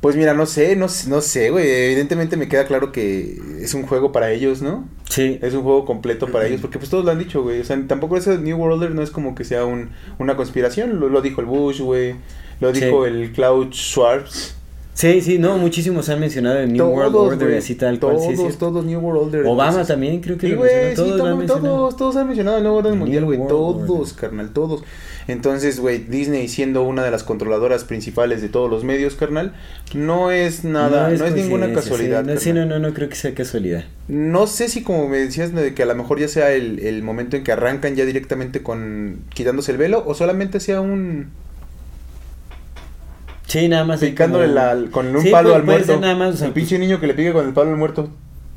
Pues 0.01 0.17
mira, 0.17 0.35
no 0.35 0.45
sé, 0.45 0.77
no, 0.77 0.87
no 1.09 1.21
sé, 1.23 1.49
güey. 1.51 1.67
Evidentemente 1.71 2.37
me 2.37 2.47
queda 2.47 2.67
claro 2.67 2.93
que 2.93 3.39
es 3.61 3.73
un 3.73 3.85
juego 3.87 4.13
para 4.13 4.31
ellos, 4.33 4.61
¿no? 4.61 4.87
Sí. 5.09 5.39
Es 5.41 5.55
un 5.55 5.63
juego 5.63 5.87
completo 5.87 6.27
para 6.27 6.47
ellos, 6.47 6.61
porque 6.61 6.79
pues 6.79 6.91
todos 6.91 7.07
lo 7.07 7.11
han 7.11 7.19
dicho, 7.19 7.43
güey. 7.43 7.61
O 7.61 7.65
sea, 7.65 7.81
tampoco 7.87 8.19
ese 8.19 8.37
New 8.37 8.59
World 8.59 8.83
Order 8.83 8.95
no 8.95 9.01
es 9.03 9.11
como 9.11 9.35
que 9.35 9.45
sea 9.45 9.65
un, 9.65 9.91
una 10.19 10.37
conspiración. 10.37 11.01
Lo, 11.01 11.09
lo 11.09 11.23
dijo 11.23 11.41
el 11.41 11.47
Bush, 11.47 11.81
güey. 11.81 12.17
Lo 12.61 12.75
Sí. 12.75 12.85
dijo 12.85 13.07
el 13.07 13.33
Klaus 13.33 13.75
Schwartz. 13.75 14.57
Sí, 14.95 15.21
sí, 15.23 15.39
no, 15.41 15.59
muchísimos 15.59 16.09
han 16.09 16.21
mencionado 16.21 16.61
el 16.61 16.73
New 16.73 16.87
World 16.87 17.13
Todos, 17.13 17.33
Order 17.33 17.49
güey. 17.49 17.59
así 17.59 17.75
tal 17.75 17.99
cual. 17.99 18.15
Todos, 18.15 18.29
sí, 18.29 18.37
cierto. 18.37 18.59
todos 18.59 18.85
New 18.85 19.01
World 19.01 19.23
Order. 19.27 19.41
Obama 19.47 19.71
entonces- 19.71 19.89
también 19.89 20.21
creo 20.21 20.39
que 20.39 20.47
Sí, 20.47 20.53
lo 20.55 20.63
sí, 20.65 20.71
Todos 20.95 21.09
lo 21.09 21.15
han 21.15 21.19
todos, 21.19 21.39
mencionado. 21.39 21.77
todos, 21.77 21.97
todos 21.97 22.17
han 22.17 22.27
mencionado 22.29 22.57
el 22.59 22.63
nuevo 22.63 22.79
orden 22.79 22.99
mundial, 22.99 23.25
güey. 23.25 23.39
Todos, 23.49 23.91
Order. 23.91 24.15
carnal, 24.21 24.51
todos. 24.53 24.85
Entonces, 25.27 25.81
güey, 25.81 25.99
Disney 25.99 26.47
siendo 26.49 26.83
una 26.85 27.03
de 27.03 27.11
las 27.11 27.25
controladoras 27.25 27.83
principales 27.83 28.41
de 28.41 28.49
todos 28.51 28.71
los 28.71 28.85
medios, 28.85 29.17
carnal, 29.17 29.55
no 29.95 30.31
es 30.31 30.65
nada, 30.65 31.09
no 31.09 31.25
es, 31.25 31.35
ninguna 31.35 31.73
casualidad. 31.73 32.23
Sí, 32.25 32.31
no, 32.35 32.41
sí, 32.41 32.53
no, 32.53 32.65
no, 32.67 32.79
no 32.79 32.95
creo 32.95 33.09
que 33.09 33.17
sea 33.17 33.35
casualidad. 33.35 33.85
No 34.07 34.47
sé 34.47 34.69
si 34.69 34.83
como 34.85 35.09
me 35.09 35.19
decías 35.19 35.53
de 35.55 35.75
que 35.75 35.83
a 35.83 35.87
lo 35.87 35.95
mejor 35.97 36.21
ya 36.21 36.29
sea 36.29 36.53
el, 36.53 36.79
el 36.79 37.03
momento 37.03 37.37
en 37.37 37.43
que 37.43 37.51
arrancan 37.53 37.97
ya 37.97 38.05
directamente 38.05 38.63
con 38.63 39.23
quitándose 39.35 39.73
el 39.73 39.79
velo 39.79 40.05
o 40.07 40.15
solamente 40.15 40.61
sea 40.61 40.81
un 40.83 41.31
Sí, 43.47 43.69
nada 43.69 43.85
más. 43.85 44.01
picándole 44.01 44.45
como- 44.47 44.55
la, 44.55 44.77
con 44.91 45.15
un 45.15 45.23
Sí, 45.23 45.31
palo 45.31 45.51
puede- 45.51 45.57
al 45.57 45.65
muerto. 45.65 46.01
nada 46.01 46.15
más, 46.17 46.35
o 46.35 46.37
sea, 46.39 46.47
el 46.49 46.53
pinche 46.53 46.79
niño 46.79 46.99
que 47.01 47.07
le 47.07 47.15
pique 47.15 47.33
con 47.33 47.47
el 47.47 47.53
palo 47.53 47.71
al 47.71 47.77
muerto, 47.77 48.09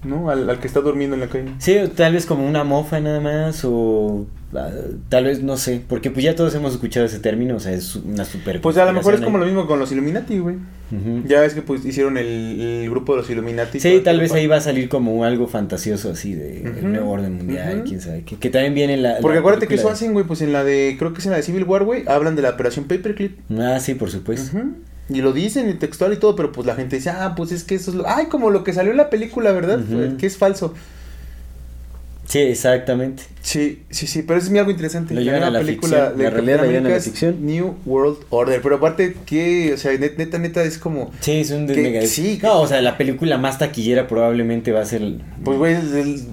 ¿no? 0.08 0.30
Al, 0.30 0.50
al 0.50 0.60
que 0.60 0.68
está 0.68 0.80
durmiendo 0.82 1.16
en 1.16 1.22
la 1.22 1.28
calle. 1.28 1.52
Sí, 1.60 1.76
tal 1.96 2.14
vez 2.14 2.26
como 2.26 2.48
una 2.48 2.64
mofa 2.64 3.00
nada 3.00 3.20
más 3.20 3.64
o 3.66 4.26
ah, 4.56 4.70
tal 5.10 5.26
vez 5.26 5.44
no 5.44 5.58
sé, 5.58 5.82
porque 5.88 6.10
pues 6.10 6.24
ya 6.24 6.36
todos 6.36 6.56
hemos 6.56 6.74
escuchado 6.74 7.06
ese 7.06 7.20
término, 7.20 7.56
o 7.56 7.60
sea, 7.60 7.74
es 7.74 7.96
una 7.96 8.26
super 8.26 8.62
Pues 8.62 8.78
a 8.78 8.86
lo 8.86 8.94
mejor 8.94 9.14
es 9.16 9.22
como 9.22 9.38
lo 9.38 9.46
mismo 9.46 9.68
con 9.68 9.80
los 9.80 9.92
Illuminati, 9.92 10.40
güey. 10.40 10.56
Ya 11.26 11.42
ves 11.42 11.54
que 11.54 11.62
pues 11.62 11.84
hicieron 11.86 12.18
el, 12.18 12.62
el 12.62 12.90
grupo 12.90 13.14
de 13.14 13.22
los 13.22 13.30
Illuminati. 13.30 13.80
Sí, 13.80 14.02
tal 14.04 14.16
el 14.16 14.22
vez 14.22 14.32
ahí 14.32 14.48
va 14.48 14.56
a 14.56 14.62
salir 14.62 14.88
como 14.88 15.26
algo 15.26 15.48
fantasioso 15.48 16.12
así 16.12 16.34
de 16.34 16.62
el 16.62 16.92
nuevo 16.92 17.12
orden 17.12 17.34
mundial, 17.34 17.84
quién 17.86 18.00
sabe, 18.00 18.24
que, 18.24 18.38
que 18.38 18.50
también 18.50 18.74
viene 18.74 18.94
en 18.94 19.04
la 19.04 19.18
Porque 19.22 19.36
la 19.36 19.40
acuérdate 19.42 19.68
que 19.68 19.76
eso 19.76 19.90
hacen, 19.90 20.14
güey, 20.14 20.26
pues 20.26 20.42
en 20.42 20.54
la 20.54 20.64
de, 20.64 20.96
creo 20.98 21.14
que 21.14 21.20
es 21.20 21.26
en 21.26 21.32
la 21.32 21.38
de 21.38 21.44
Civil 21.44 21.66
War, 21.66 21.84
güey, 21.84 22.04
hablan 22.08 22.36
de 22.36 22.42
la 22.42 22.52
operación 22.52 22.86
Paperclip. 22.86 23.38
Ah, 23.60 23.80
sí, 23.80 23.96
por 23.96 24.10
supuesto. 24.10 24.58
Y 25.10 25.22
lo 25.22 25.32
dicen 25.32 25.70
en 25.70 25.80
textual 25.80 26.12
y 26.14 26.18
todo, 26.18 26.36
pero 26.36 26.52
pues 26.52 26.68
la 26.68 26.76
gente 26.76 26.98
dice, 26.98 27.10
ah, 27.10 27.34
pues 27.36 27.52
es 27.52 27.64
que 27.64 27.76
eso 27.76 27.92
es 27.92 27.98
lo... 27.98 28.08
Ay, 28.08 28.26
como 28.26 28.50
lo 28.50 28.64
que 28.64 28.74
salió 28.74 28.92
en 28.92 28.98
la 28.98 29.10
película, 29.10 29.52
¿verdad? 29.54 29.80
Pues, 29.90 30.16
que 30.16 30.26
es 30.26 30.38
falso. 30.38 30.74
Sí, 32.26 32.40
exactamente. 32.40 33.24
Sí, 33.42 33.84
sí, 33.90 34.06
sí, 34.06 34.22
pero 34.24 34.38
eso 34.38 34.52
es 34.52 34.60
algo 34.60 34.70
interesante. 34.70 35.14
Lo 35.14 35.22
llevan 35.22 35.44
a 35.44 35.50
la 35.50 35.62
ficción, 35.62 35.92
la 35.98 36.12
de 36.12 36.30
realidad 36.30 36.58
la 36.58 36.68
llevan 36.68 36.86
a 36.88 36.90
la 36.90 37.00
ficción. 37.00 37.38
New 37.46 37.78
World 37.86 38.18
Order. 38.32 38.62
Pero 38.62 38.76
aparte, 38.76 39.16
que, 39.26 39.72
o 39.74 39.78
sea, 39.78 39.94
net- 39.94 40.18
neta, 40.18 40.38
neta, 40.38 40.62
es 40.64 40.78
como... 40.78 41.10
Sí, 41.22 41.40
es 41.40 41.52
un 41.52 41.68
Que- 41.68 41.74
desmega. 41.76 42.02
sí. 42.06 42.38
No, 42.44 42.60
o 42.60 42.68
sea, 42.68 42.82
la 42.82 42.98
película 42.98 43.38
más 43.38 43.60
taquillera 43.60 44.10
probablemente 44.10 44.74
va 44.74 44.82
a 44.82 44.86
ser 44.86 45.04
Pues, 45.42 45.58
güey, 45.58 45.78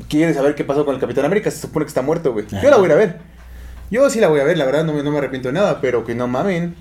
quiere 0.08 0.34
saber 0.34 0.56
qué 0.56 0.64
pasó 0.64 0.84
con 0.84 0.96
el 0.96 1.00
Capitán 1.00 1.26
América. 1.26 1.48
Se 1.52 1.60
supone 1.60 1.84
que 1.84 1.90
está 1.90 2.02
muerto, 2.02 2.32
güey. 2.32 2.44
Yo 2.60 2.70
la 2.70 2.76
voy 2.76 2.86
a 2.86 2.88
ir 2.88 2.92
a 2.92 2.96
ver. 2.96 3.16
Yo 3.92 4.10
sí 4.10 4.18
la 4.18 4.26
voy 4.26 4.40
a 4.40 4.44
ver, 4.44 4.58
la 4.58 4.64
verdad, 4.64 4.82
no 4.84 4.94
me, 4.94 5.04
no 5.04 5.12
me 5.12 5.18
arrepiento 5.18 5.46
de 5.48 5.54
nada, 5.54 5.80
pero 5.80 6.04
que 6.04 6.16
no 6.16 6.26
mamen. 6.26 6.74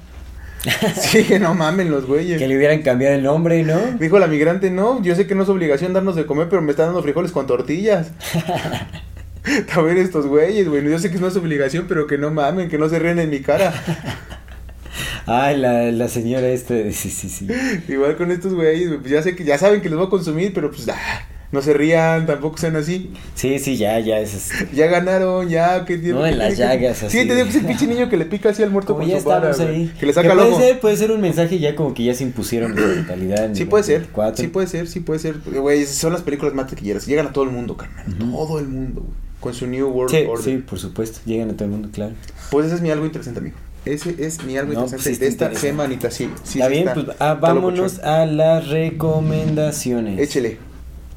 sí, 0.96 1.24
que 1.24 1.40
no 1.40 1.54
mamen 1.54 1.92
los 1.92 2.06
güeyes. 2.06 2.40
que 2.40 2.48
le 2.48 2.58
hubieran 2.58 2.82
cambiado 2.82 3.16
el 3.16 3.24
nombre, 3.24 3.64
¿no? 3.64 3.80
Dijo 4.00 4.20
la 4.20 4.28
migrante, 4.28 4.72
no, 4.72 5.02
yo 5.02 5.16
sé 5.16 5.28
que 5.28 5.36
no 5.36 5.44
es 5.44 5.50
obligación 5.50 5.94
darnos 5.94 6.16
de 6.16 6.26
comer, 6.26 6.48
pero 6.50 6.62
me 6.62 6.72
están 6.72 6.88
dando 6.88 7.04
frijoles 7.04 7.32
con 7.32 7.48
tortillas. 7.48 8.12
A 9.76 9.82
ver 9.82 9.98
estos 9.98 10.26
güeyes, 10.26 10.70
güey. 10.70 10.90
Yo 10.90 10.98
sé 11.00 11.12
que 11.12 11.18
no 11.18 11.28
es 11.28 11.36
obligación, 11.36 11.86
pero 11.88 12.08
que 12.08 12.18
no 12.18 12.32
mamen, 12.32 12.70
que 12.70 12.78
no 12.78 12.88
se 12.88 12.98
ríen 12.98 13.20
en 13.20 13.30
mi 13.30 13.42
cara. 13.42 13.74
Ay, 15.26 15.58
la, 15.58 15.92
la 15.92 16.08
señora 16.08 16.48
esta, 16.48 16.76
sí, 16.92 17.10
sí, 17.10 17.30
sí. 17.30 17.48
Igual 17.90 18.16
con 18.16 18.32
estos 18.32 18.54
güeyes, 18.54 18.88
güey, 18.88 19.00
pues 19.00 19.12
ya 19.12 19.22
sé 19.22 19.36
que 19.36 19.44
ya 19.44 19.58
saben 19.58 19.82
que 19.82 19.90
los 19.90 19.98
voy 19.98 20.08
a 20.08 20.10
consumir, 20.10 20.54
pero 20.54 20.70
pues 20.70 20.88
ah, 20.90 21.28
no 21.54 21.62
se 21.62 21.72
rían, 21.74 22.26
tampoco 22.26 22.58
sean 22.58 22.76
así. 22.76 23.12
Sí, 23.36 23.60
sí, 23.60 23.78
ya, 23.78 23.98
ya 24.00 24.20
es 24.20 24.34
este, 24.34 24.68
Ya 24.76 24.88
ganaron, 24.88 25.48
ya, 25.48 25.86
que 25.86 25.98
No, 26.00 26.26
en 26.26 26.38
las 26.38 26.58
llagas, 26.58 27.04
así. 27.04 27.20
Sí, 27.22 27.28
te 27.28 27.36
digo 27.36 27.46
que 27.46 27.52
es 27.52 27.56
el 27.58 27.66
pinche 27.68 27.88
niño 27.88 28.10
que 28.10 28.18
le 28.18 28.26
pica 28.26 28.50
así 28.50 28.62
al 28.64 28.72
muerto 28.72 28.94
Como 28.94 29.06
con 29.06 29.10
ya 29.16 29.22
su 29.22 29.30
vara, 29.30 29.52
ahí. 29.52 29.94
Que 30.00 30.06
le 30.08 30.14
saca 30.14 30.34
el 30.34 30.38
puede 30.40 30.56
ser, 30.56 30.80
puede 30.82 30.98
ser 30.98 31.12
un 31.12 31.22
mensaje 31.22 31.60
ya 31.60 31.76
como 31.76 31.94
que 31.94 32.04
ya 32.04 32.14
se 32.14 32.24
impusieron 32.24 32.76
de 32.76 32.82
mentalidad. 32.82 33.46
en 33.46 33.56
Sí 33.56 33.64
puede 33.66 33.84
ser, 33.86 34.00
24. 34.00 34.38
sí 34.44 34.48
puede 34.50 34.68
ser, 34.68 34.88
sí 34.88 35.00
puede 35.00 35.20
ser. 35.20 35.38
Güey, 35.46 35.86
son 35.86 36.12
las 36.12 36.24
películas 36.24 36.54
más 36.54 36.68
taquilleras. 36.70 37.06
Llegan 37.06 37.28
a 37.28 37.32
todo 37.32 37.44
el 37.46 37.52
mundo, 37.52 37.78
carnal. 37.78 38.06
Todo 38.18 38.60
el 38.60 38.68
mundo, 38.68 39.02
güey. 39.02 39.14
Con 39.40 39.54
su 39.54 39.68
New 39.68 39.88
World 39.90 40.10
Sí, 40.16 40.26
Order. 40.28 40.44
sí, 40.46 40.58
por 40.58 40.80
supuesto. 40.80 41.20
Llegan 41.26 41.50
a 41.52 41.54
todo 41.54 41.66
el 41.66 41.72
mundo, 41.72 41.90
claro. 41.94 42.14
Pues 42.50 42.66
ese 42.66 42.76
es 42.76 42.82
mi 42.82 42.90
algo 42.92 43.06
interesante, 43.06 43.40
amigo. 43.42 43.56
Ese 43.86 44.16
es 44.18 44.44
mi 44.46 44.58
algo 44.58 44.72
No, 44.74 44.86
interesante 44.86 45.04
pues 45.04 45.14
está 45.14 45.26
de 45.26 45.30
esta 45.30 45.46
interesante. 45.46 45.68
semanita, 45.68 46.10
sí. 46.12 46.30
sí 46.44 46.60
Está 46.60 46.68
sí 46.68 46.72
bien, 46.74 46.88
está. 46.88 46.94
pues 47.04 47.18
ah, 47.20 47.34
vámonos 47.40 48.00
a 48.00 48.26
las 48.26 48.70
recomendaciones. 48.70 50.20
Échele. 50.20 50.58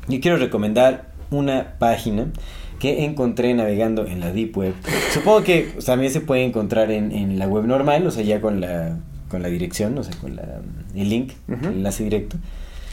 Yo 0.09 0.20
quiero 0.20 0.36
recomendar 0.36 1.07
una 1.31 1.75
página 1.78 2.26
que 2.78 3.05
encontré 3.05 3.52
navegando 3.55 4.07
en 4.07 4.20
la 4.20 4.33
Deep 4.33 4.57
Web. 4.57 4.75
Supongo 5.12 5.43
que 5.43 5.75
también 5.85 6.12
se 6.12 6.20
puede 6.20 6.44
encontrar 6.44 6.91
en, 6.91 7.10
en 7.12 7.39
la 7.39 7.47
web 7.49 7.65
normal, 7.65 8.07
o 8.07 8.10
sea, 8.10 8.23
ya 8.23 8.41
con 8.41 8.60
la, 8.60 8.99
con 9.28 9.43
la 9.43 9.49
dirección, 9.49 9.97
o 9.99 10.05
sea, 10.05 10.15
con 10.20 10.36
la, 10.36 10.60
el 10.94 11.09
link, 11.09 11.33
Ujú. 11.49 11.67
el 11.68 11.73
enlace 11.76 12.05
directo. 12.05 12.36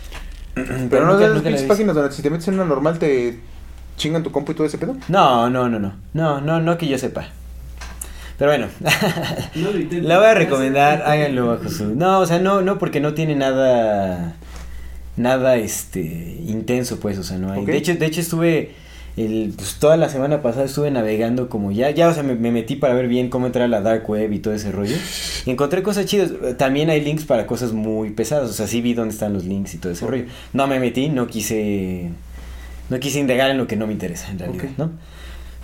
Pero 0.56 1.06
no 1.06 1.14
nunca- 1.14 1.28
de 1.28 1.34
las 1.34 1.44
pinches 1.44 1.64
páginas 1.64 1.96
donde 1.96 2.12
si 2.14 2.22
te 2.22 2.30
metes 2.30 2.48
en 2.48 2.56
una 2.56 2.66
normal 2.66 2.98
te 3.00 3.40
chingan 3.98 4.24
tu 4.24 4.32
compu 4.32 4.54
y 4.54 4.56
todo 4.56 4.66
ese 4.68 4.78
pedo. 4.78 4.96
No, 5.10 5.50
no, 5.50 5.68
no, 5.70 5.80
no. 5.80 5.94
No, 6.14 6.42
no, 6.42 6.62
no 6.62 6.78
que 6.78 6.88
yo 6.88 6.98
sepa. 6.98 7.26
Pero 8.38 8.50
bueno, 8.52 8.68
No 9.56 9.70
la 10.02 10.18
voy 10.18 10.28
a 10.28 10.34
recomendar, 10.34 11.04
háganlo 11.06 11.48
bajo 11.48 11.70
su. 11.70 11.94
No, 11.96 12.20
o 12.20 12.26
sea, 12.26 12.40
no, 12.40 12.62
no, 12.62 12.80
porque 12.80 13.00
no 13.00 13.14
tiene 13.14 13.36
nada. 13.36 14.34
Nada 15.16 15.58
este 15.58 16.02
intenso, 16.48 17.00
pues, 17.00 17.18
o 17.18 17.24
sea, 17.24 17.38
no 17.38 17.52
hay. 17.52 17.66
De 17.66 17.78
hecho, 17.78 17.96
de 17.96 18.06
hecho 18.06 18.22
estuve. 18.22 18.72
El, 19.16 19.54
pues 19.56 19.76
toda 19.76 19.96
la 19.96 20.10
semana 20.10 20.42
pasada 20.42 20.66
estuve 20.66 20.90
navegando 20.90 21.48
como 21.48 21.72
ya, 21.72 21.92
ya, 21.92 22.10
o 22.10 22.14
sea, 22.16 22.24
me, 22.24 22.34
me 22.34 22.52
metí 22.52 22.76
para 22.76 22.96
ver 22.96 23.08
bien 23.08 23.30
cómo 23.30 23.46
entrar 23.46 23.66
a 23.66 23.68
la 23.68 23.80
dark 23.82 24.10
web 24.10 24.34
y 24.34 24.40
todo 24.40 24.56
ese 24.56 24.72
rollo. 24.72 24.96
Y 25.46 25.52
encontré 25.52 25.84
cosas 25.84 26.08
chidas. 26.08 26.32
También 26.58 26.90
hay 26.90 27.02
links 27.02 27.26
para 27.26 27.46
cosas 27.46 27.74
muy 27.74 28.10
pesadas, 28.10 28.50
o 28.50 28.54
sea, 28.54 28.66
sí 28.66 28.82
vi 28.82 28.96
dónde 28.96 29.14
están 29.14 29.34
los 29.34 29.46
links 29.46 29.76
y 29.76 29.78
todo 29.78 29.92
ese 29.92 30.08
rollo. 30.08 30.26
No 30.54 30.66
me 30.66 30.80
metí, 30.80 31.10
no 31.10 31.28
quise, 31.28 32.10
no 32.90 33.00
quise 33.00 33.20
indagar 33.20 33.52
en 33.52 33.60
lo 33.60 33.68
que 33.68 33.76
no 33.76 33.86
me 33.86 33.94
interesa, 33.94 34.32
en 34.32 34.40
realidad. 34.40 34.70
¿no? 34.78 34.92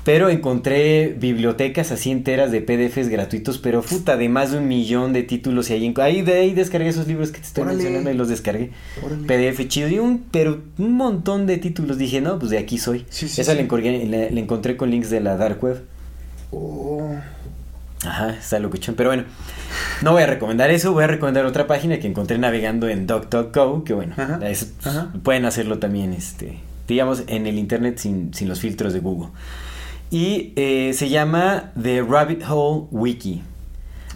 Pero 0.06 0.30
encontré 0.30 1.16
bibliotecas 1.19 1.92
así 1.92 2.10
enteras 2.10 2.52
de 2.52 2.61
PDFs 2.61 3.10
gratuitos, 3.10 3.58
pero 3.58 3.82
puta, 3.82 4.18
de 4.18 4.30
más 4.30 4.52
de 4.52 4.58
un 4.58 4.68
millón 4.68 5.14
de 5.14 5.24
títulos 5.24 5.69
y 5.69 5.74
ahí, 5.74 5.86
en- 5.86 5.94
ahí 6.02 6.22
de 6.22 6.34
ahí 6.40 6.53
descargué 6.53 6.88
esos 6.90 7.06
libros 7.08 7.32
que 7.32 7.40
te 7.40 7.45
estoy 7.48 7.64
Órale. 7.64 7.78
mencionando 7.78 8.11
y 8.11 8.14
los 8.16 8.30
descargué. 8.30 8.72
Órale. 9.03 9.28
PDF 9.28 9.68
chido 9.68 9.90
y 9.90 10.00
un, 10.00 10.24
pero 10.32 10.61
un 10.78 10.94
montón 10.94 11.45
de 11.45 11.58
títulos. 11.58 11.98
Dije, 11.98 12.22
no, 12.22 12.40
pues 12.40 12.50
de 12.50 12.58
aquí 12.58 12.78
soy. 12.78 13.06
Sí, 13.10 13.28
sí, 13.28 13.42
Esa 13.42 13.56
sí. 13.56 13.68
Le, 13.82 14.32
le- 14.32 14.40
encontré 14.40 14.78
con 14.78 14.90
links 14.90 15.10
de 15.10 15.19
la 15.19 15.36
Dark 15.38 15.64
Web. 15.64 15.84
Oh. 16.52 17.14
Ajá, 18.06 18.30
está 18.32 18.58
locuchón. 18.60 18.95
Pero 18.95 19.10
bueno, 19.10 19.26
no 20.02 20.14
voy 20.14 20.24
a 20.24 20.28
recomendar 20.28 20.72
eso, 20.72 20.94
voy 20.94 21.03
a 21.03 21.08
recomendar 21.08 21.45
otra 21.45 21.68
página 21.68 22.00
que 22.00 22.08
encontré 22.08 22.38
navegando 22.38 22.88
en 22.88 23.06
DuckDuckGo, 23.06 23.84
que 23.84 23.94
bueno, 23.94 24.16
Ajá, 24.18 24.40
eso, 24.50 24.68
ajá. 24.86 25.11
pueden 25.22 25.44
hacerlo 25.45 25.78
también, 25.80 26.14
este, 26.14 26.58
digamos, 26.88 27.24
en 27.28 27.45
el 27.45 27.58
internet 27.60 27.98
sin, 27.98 28.34
sin 28.34 28.48
los 28.48 28.61
filtros 28.61 28.94
de 28.94 29.02
Google. 29.02 29.30
Y 30.11 30.53
eh, 30.55 30.91
se 30.93 31.09
llama 31.09 31.71
The 31.81 32.01
Rabbit 32.01 32.43
Hole 32.47 32.88
Wiki. 32.91 33.43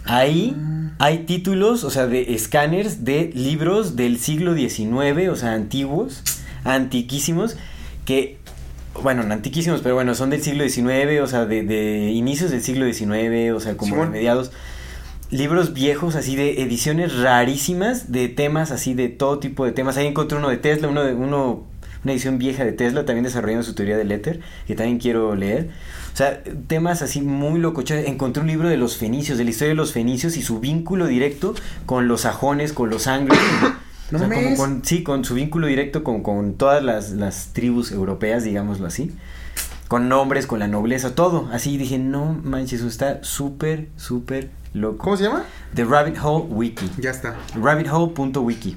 Ahí 0.06 0.54
hay 0.98 1.18
títulos, 1.20 1.82
o 1.82 1.90
sea, 1.90 2.06
de 2.06 2.34
escáneres 2.34 3.04
de 3.04 3.30
libros 3.34 3.96
del 3.96 4.18
siglo 4.18 4.54
XIX, 4.54 5.28
o 5.30 5.36
sea, 5.36 5.54
antiguos, 5.54 6.22
antiquísimos, 6.64 7.56
que, 8.04 8.38
bueno, 9.02 9.22
no 9.22 9.32
antiquísimos, 9.32 9.80
pero 9.80 9.94
bueno, 9.94 10.14
son 10.14 10.30
del 10.30 10.42
siglo 10.42 10.68
XIX, 10.68 11.20
o 11.22 11.26
sea, 11.26 11.46
de, 11.46 11.62
de 11.62 12.10
inicios 12.10 12.50
del 12.50 12.62
siglo 12.62 12.84
XIX, 12.92 13.54
o 13.54 13.60
sea, 13.60 13.76
como 13.76 13.92
Simón. 13.92 14.12
de 14.12 14.18
mediados. 14.18 14.52
Libros 15.30 15.72
viejos, 15.72 16.16
así 16.16 16.36
de 16.36 16.62
ediciones 16.62 17.16
rarísimas, 17.16 18.12
de 18.12 18.28
temas 18.28 18.70
así 18.70 18.92
de 18.92 19.08
todo 19.08 19.38
tipo 19.38 19.64
de 19.64 19.72
temas. 19.72 19.96
Ahí 19.96 20.06
encontré 20.06 20.36
uno 20.36 20.50
de 20.50 20.58
Tesla, 20.58 20.86
uno 20.88 21.02
de 21.02 21.14
uno, 21.14 21.64
una 22.04 22.12
edición 22.12 22.38
vieja 22.38 22.64
de 22.64 22.72
Tesla, 22.72 23.04
también 23.04 23.24
desarrollando 23.24 23.64
su 23.64 23.74
teoría 23.74 23.96
del 23.96 24.12
éter, 24.12 24.40
que 24.66 24.74
también 24.74 24.98
quiero 24.98 25.34
leer. 25.34 25.70
O 26.12 26.16
sea, 26.16 26.42
temas 26.66 27.02
así 27.02 27.22
muy 27.22 27.58
locochones. 27.58 28.06
Encontré 28.06 28.42
un 28.42 28.46
libro 28.46 28.68
de 28.68 28.76
los 28.76 28.96
fenicios, 28.96 29.38
de 29.38 29.44
la 29.44 29.50
historia 29.50 29.70
de 29.70 29.74
los 29.74 29.92
fenicios 29.92 30.36
y 30.36 30.42
su 30.42 30.60
vínculo 30.60 31.06
directo 31.06 31.54
con 31.86 32.06
los 32.06 32.22
sajones, 32.22 32.72
con 32.72 32.90
los 32.90 33.06
anglos. 33.06 33.38
No 34.10 34.18
O 34.18 34.20
sea, 34.20 34.28
como 34.28 34.56
con, 34.56 34.84
sí, 34.84 35.02
con 35.02 35.24
su 35.24 35.32
vínculo 35.32 35.66
directo 35.66 36.04
con, 36.04 36.22
con 36.22 36.54
todas 36.54 36.84
las, 36.84 37.12
las 37.12 37.54
tribus 37.54 37.90
europeas, 37.90 38.44
digámoslo 38.44 38.86
así. 38.86 39.12
Con 39.88 40.10
nombres, 40.10 40.46
con 40.46 40.58
la 40.58 40.68
nobleza, 40.68 41.14
todo. 41.14 41.48
Así 41.50 41.78
dije, 41.78 41.98
no 41.98 42.38
manches, 42.44 42.80
eso 42.80 42.88
está 42.88 43.24
súper, 43.24 43.88
súper 43.96 44.50
loco. 44.74 44.98
¿Cómo 44.98 45.16
se 45.16 45.24
llama? 45.24 45.44
The 45.74 45.86
Rabbit 45.86 46.18
Hole 46.22 46.44
Wiki. 46.50 46.90
Ya 46.98 47.12
está. 47.12 47.34
Rabbithole.wiki. 47.58 48.76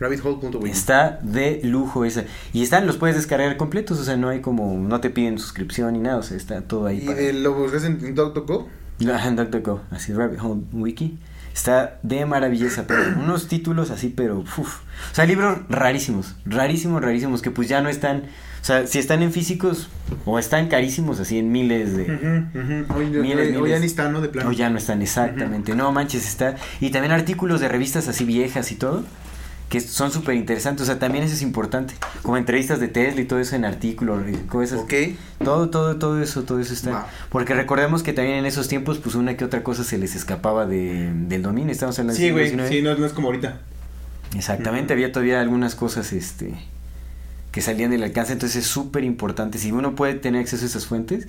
Rabbithole.wiki. 0.00 0.68
Está 0.70 1.18
de 1.22 1.60
lujo 1.64 2.04
esa. 2.04 2.24
Y 2.52 2.62
están, 2.62 2.86
los 2.86 2.96
puedes 2.96 3.16
descargar 3.16 3.56
completos, 3.56 3.98
o 3.98 4.04
sea, 4.04 4.16
no 4.16 4.28
hay 4.28 4.40
como, 4.40 4.76
no 4.78 5.00
te 5.00 5.10
piden 5.10 5.38
suscripción 5.38 5.92
ni 5.94 5.98
nada, 6.00 6.18
o 6.18 6.22
sea, 6.22 6.36
está 6.36 6.60
todo 6.62 6.86
ahí. 6.86 6.98
¿Y 7.02 7.06
para- 7.06 7.18
de, 7.18 7.32
lo 7.32 7.54
buscas 7.54 7.84
en, 7.84 7.98
en 8.04 8.14
DuckDuckGo? 8.14 8.68
Ajá, 9.12 9.28
en 9.28 9.36
DuckDuckGo, 9.36 9.80
así, 9.90 10.12
Rabbit 10.12 10.40
Hole 10.42 10.62
Wiki. 10.72 11.18
Está 11.54 11.98
de 12.04 12.24
maravilleza, 12.24 12.84
pero 12.86 13.02
unos 13.18 13.48
títulos 13.48 13.90
así, 13.90 14.08
pero 14.14 14.38
uf. 14.40 14.58
O 14.58 15.14
sea, 15.14 15.26
libros 15.26 15.58
rarísimos, 15.68 16.36
rarísimos, 16.46 17.02
rarísimos, 17.02 17.42
que 17.42 17.50
pues 17.50 17.68
ya 17.68 17.80
no 17.80 17.88
están, 17.88 18.24
o 18.62 18.64
sea, 18.64 18.86
si 18.86 19.00
están 19.00 19.22
en 19.22 19.32
físicos 19.32 19.88
o 20.24 20.38
están 20.38 20.68
carísimos, 20.68 21.18
así 21.18 21.38
en 21.38 21.50
miles 21.50 21.96
de... 21.96 22.02
Hoy, 22.94 23.06
Miles, 23.06 23.48
hoy- 23.48 23.56
hoy 23.56 23.62
miles. 23.62 23.70
ya 23.70 23.78
ni 23.80 23.86
está, 23.86 24.08
¿no? 24.08 24.20
De 24.20 24.28
plano. 24.28 24.50
No, 24.50 24.56
ya 24.56 24.70
no 24.70 24.78
están 24.78 25.02
exactamente. 25.02 25.74
No 25.74 25.90
manches, 25.90 26.28
está. 26.28 26.54
Y 26.80 26.90
también 26.90 27.10
artículos 27.12 27.60
de 27.60 27.68
revistas 27.68 28.06
así 28.06 28.24
viejas 28.24 28.70
y 28.70 28.76
todo. 28.76 29.02
Que 29.68 29.80
son 29.80 30.10
súper 30.10 30.34
interesantes. 30.34 30.82
O 30.82 30.86
sea, 30.86 30.98
también 30.98 31.24
eso 31.24 31.34
es 31.34 31.42
importante. 31.42 31.94
Como 32.22 32.36
entrevistas 32.38 32.80
de 32.80 32.88
Tesla 32.88 33.20
y 33.20 33.24
todo 33.26 33.38
eso 33.38 33.54
en 33.54 33.64
artículos. 33.64 34.22
y 34.28 34.34
cosas. 34.46 34.80
Ok. 34.80 34.94
Todo, 35.44 35.68
todo, 35.68 35.96
todo 35.96 36.22
eso, 36.22 36.44
todo 36.44 36.58
eso 36.58 36.72
está. 36.72 37.06
Porque 37.28 37.52
recordemos 37.54 38.02
que 38.02 38.12
también 38.12 38.38
en 38.38 38.46
esos 38.46 38.68
tiempos, 38.68 38.98
pues 38.98 39.14
una 39.14 39.36
que 39.36 39.44
otra 39.44 39.62
cosa 39.62 39.84
se 39.84 39.98
les 39.98 40.16
escapaba 40.16 40.64
de, 40.66 41.10
del 41.12 41.42
dominio. 41.42 41.70
Estamos 41.70 41.98
hablando 41.98 42.16
Sí, 42.18 42.30
del 42.30 42.32
güey. 42.56 42.68
Sí, 42.68 42.80
no, 42.82 42.94
no 42.96 43.04
es 43.04 43.12
como 43.12 43.28
ahorita. 43.28 43.60
Exactamente, 44.36 44.92
había 44.92 45.10
todavía 45.12 45.40
algunas 45.40 45.74
cosas 45.74 46.12
este 46.12 46.54
que 47.52 47.62
salían 47.62 47.90
del 47.90 48.02
alcance, 48.02 48.34
entonces 48.34 48.64
es 48.64 48.70
súper 48.70 49.04
importante. 49.04 49.58
Si 49.58 49.72
uno 49.72 49.94
puede 49.94 50.14
tener 50.14 50.42
acceso 50.42 50.64
a 50.64 50.68
esas 50.68 50.86
fuentes. 50.86 51.26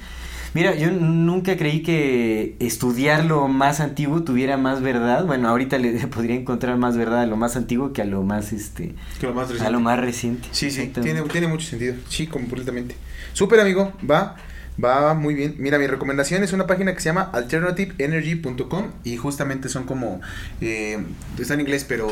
Mira, 0.53 0.73
yo 0.75 0.89
nunca 0.91 1.57
creí 1.57 1.83
que 1.83 2.55
estudiar 2.59 3.25
lo 3.25 3.47
más 3.47 3.79
antiguo 3.79 4.23
tuviera 4.23 4.57
más 4.57 4.81
verdad. 4.81 5.25
Bueno, 5.25 5.47
ahorita 5.47 5.77
le 5.77 5.91
podría 6.07 6.35
encontrar 6.35 6.77
más 6.77 6.97
verdad 6.97 7.21
a 7.21 7.25
lo 7.27 7.37
más 7.37 7.55
antiguo 7.55 7.93
que 7.93 8.01
a 8.01 8.05
lo 8.05 8.23
más 8.23 8.51
este 8.51 8.95
Que 9.19 9.27
lo 9.27 9.33
más 9.33 9.45
a 9.49 9.51
reciente. 9.53 9.71
lo 9.71 9.79
más 9.79 9.99
reciente. 9.99 10.47
Sí, 10.51 10.71
sí, 10.71 10.87
tiene, 10.87 11.21
tiene 11.23 11.47
mucho 11.47 11.67
sentido. 11.67 11.95
Sí, 12.09 12.27
completamente. 12.27 12.95
Súper, 13.33 13.59
amigo. 13.59 13.93
Va, 14.09 14.37
va 14.83 15.13
muy 15.13 15.35
bien. 15.35 15.55
Mira, 15.59 15.77
mi 15.77 15.85
recomendación 15.87 16.43
es 16.43 16.51
una 16.51 16.65
página 16.65 16.93
que 16.93 16.99
se 16.99 17.09
llama 17.09 17.29
alternativeenergy.com 17.31 18.85
y 19.03 19.17
justamente 19.17 19.69
son 19.69 19.83
como, 19.83 20.19
eh, 20.61 20.97
está 21.37 21.53
en 21.53 21.61
inglés, 21.61 21.85
pero 21.87 22.07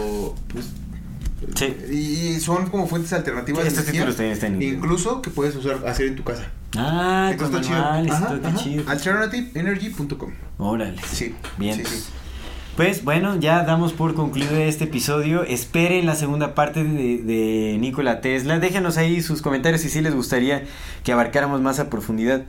pues... 0.49 0.67
Sí. 1.56 1.75
Y 1.91 2.40
son 2.40 2.69
como 2.69 2.88
fuentes 2.88 3.14
alternativas 3.14 3.64
de 3.64 3.67
Estos 3.67 3.83
energía, 3.83 4.01
títulos 4.01 4.16
también 4.16 4.33
están 4.33 4.56
en 4.56 4.61
inglés. 4.61 4.77
Incluso 4.77 5.22
que 5.22 5.30
puedes 5.30 5.56
usar, 5.56 5.88
hacer 5.88 6.07
en 6.07 6.16
tu 6.16 6.24
casa. 6.24 6.51
Ah, 6.75 7.30
Entonces 7.32 7.56
está 7.57 7.67
chido. 7.67 8.14
Ajá, 8.14 8.40
ajá. 8.43 8.91
Alternativeenergy.com. 8.91 10.32
Órale. 10.57 10.98
Sí. 11.11 11.35
Bien. 11.57 11.75
Sí, 11.75 11.85
sí. 11.85 12.03
Pues 12.75 13.03
bueno, 13.03 13.40
ya 13.40 13.64
damos 13.64 13.93
por 13.93 14.14
concluido 14.14 14.56
este 14.56 14.83
episodio. 14.83 15.43
Esperen 15.43 16.06
la 16.06 16.16
segunda 16.16 16.53
parte 16.53 16.83
de, 16.83 17.17
de 17.24 17.77
Nikola 17.80 18.22
Tesla. 18.22 18.59
Déjenos 18.59 18.98
ahí 18.98 19.22
sus 19.22 19.41
comentarios 19.41 19.82
si 19.82 19.90
sí 19.90 20.01
les 20.01 20.14
gustaría 20.14 20.64
que 21.03 21.11
abarcáramos 21.11 21.59
más 21.61 21.80
a 21.80 21.90
profundidad 21.90 22.43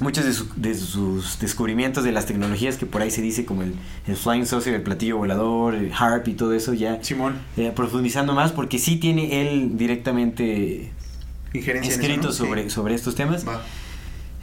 muchos 0.00 0.24
de, 0.24 0.32
su- 0.32 0.48
de 0.56 0.74
sus 0.74 1.38
descubrimientos 1.38 2.04
de 2.04 2.12
las 2.12 2.26
tecnologías 2.26 2.76
que 2.76 2.86
por 2.86 3.02
ahí 3.02 3.10
se 3.10 3.22
dice 3.22 3.44
como 3.44 3.62
el, 3.62 3.74
el 4.06 4.16
Flying 4.16 4.46
Saucer, 4.46 4.74
el 4.74 4.82
platillo 4.82 5.16
volador, 5.18 5.74
el 5.74 5.92
HARP 5.92 6.28
y 6.28 6.34
todo 6.34 6.52
eso 6.54 6.74
ya 6.74 7.02
Simón, 7.02 7.34
eh, 7.56 7.72
profundizando 7.74 8.34
más 8.34 8.52
porque 8.52 8.78
sí 8.78 8.96
tiene 8.96 9.42
él 9.42 9.76
directamente 9.76 10.92
injerencia 11.52 11.94
en 11.94 12.00
escrito 12.00 12.30
eso, 12.30 12.42
¿no? 12.42 12.48
sobre, 12.48 12.62
Sí. 12.64 12.70
sobre 12.70 12.94
estos 12.94 13.14
temas. 13.14 13.46
Va. 13.46 13.62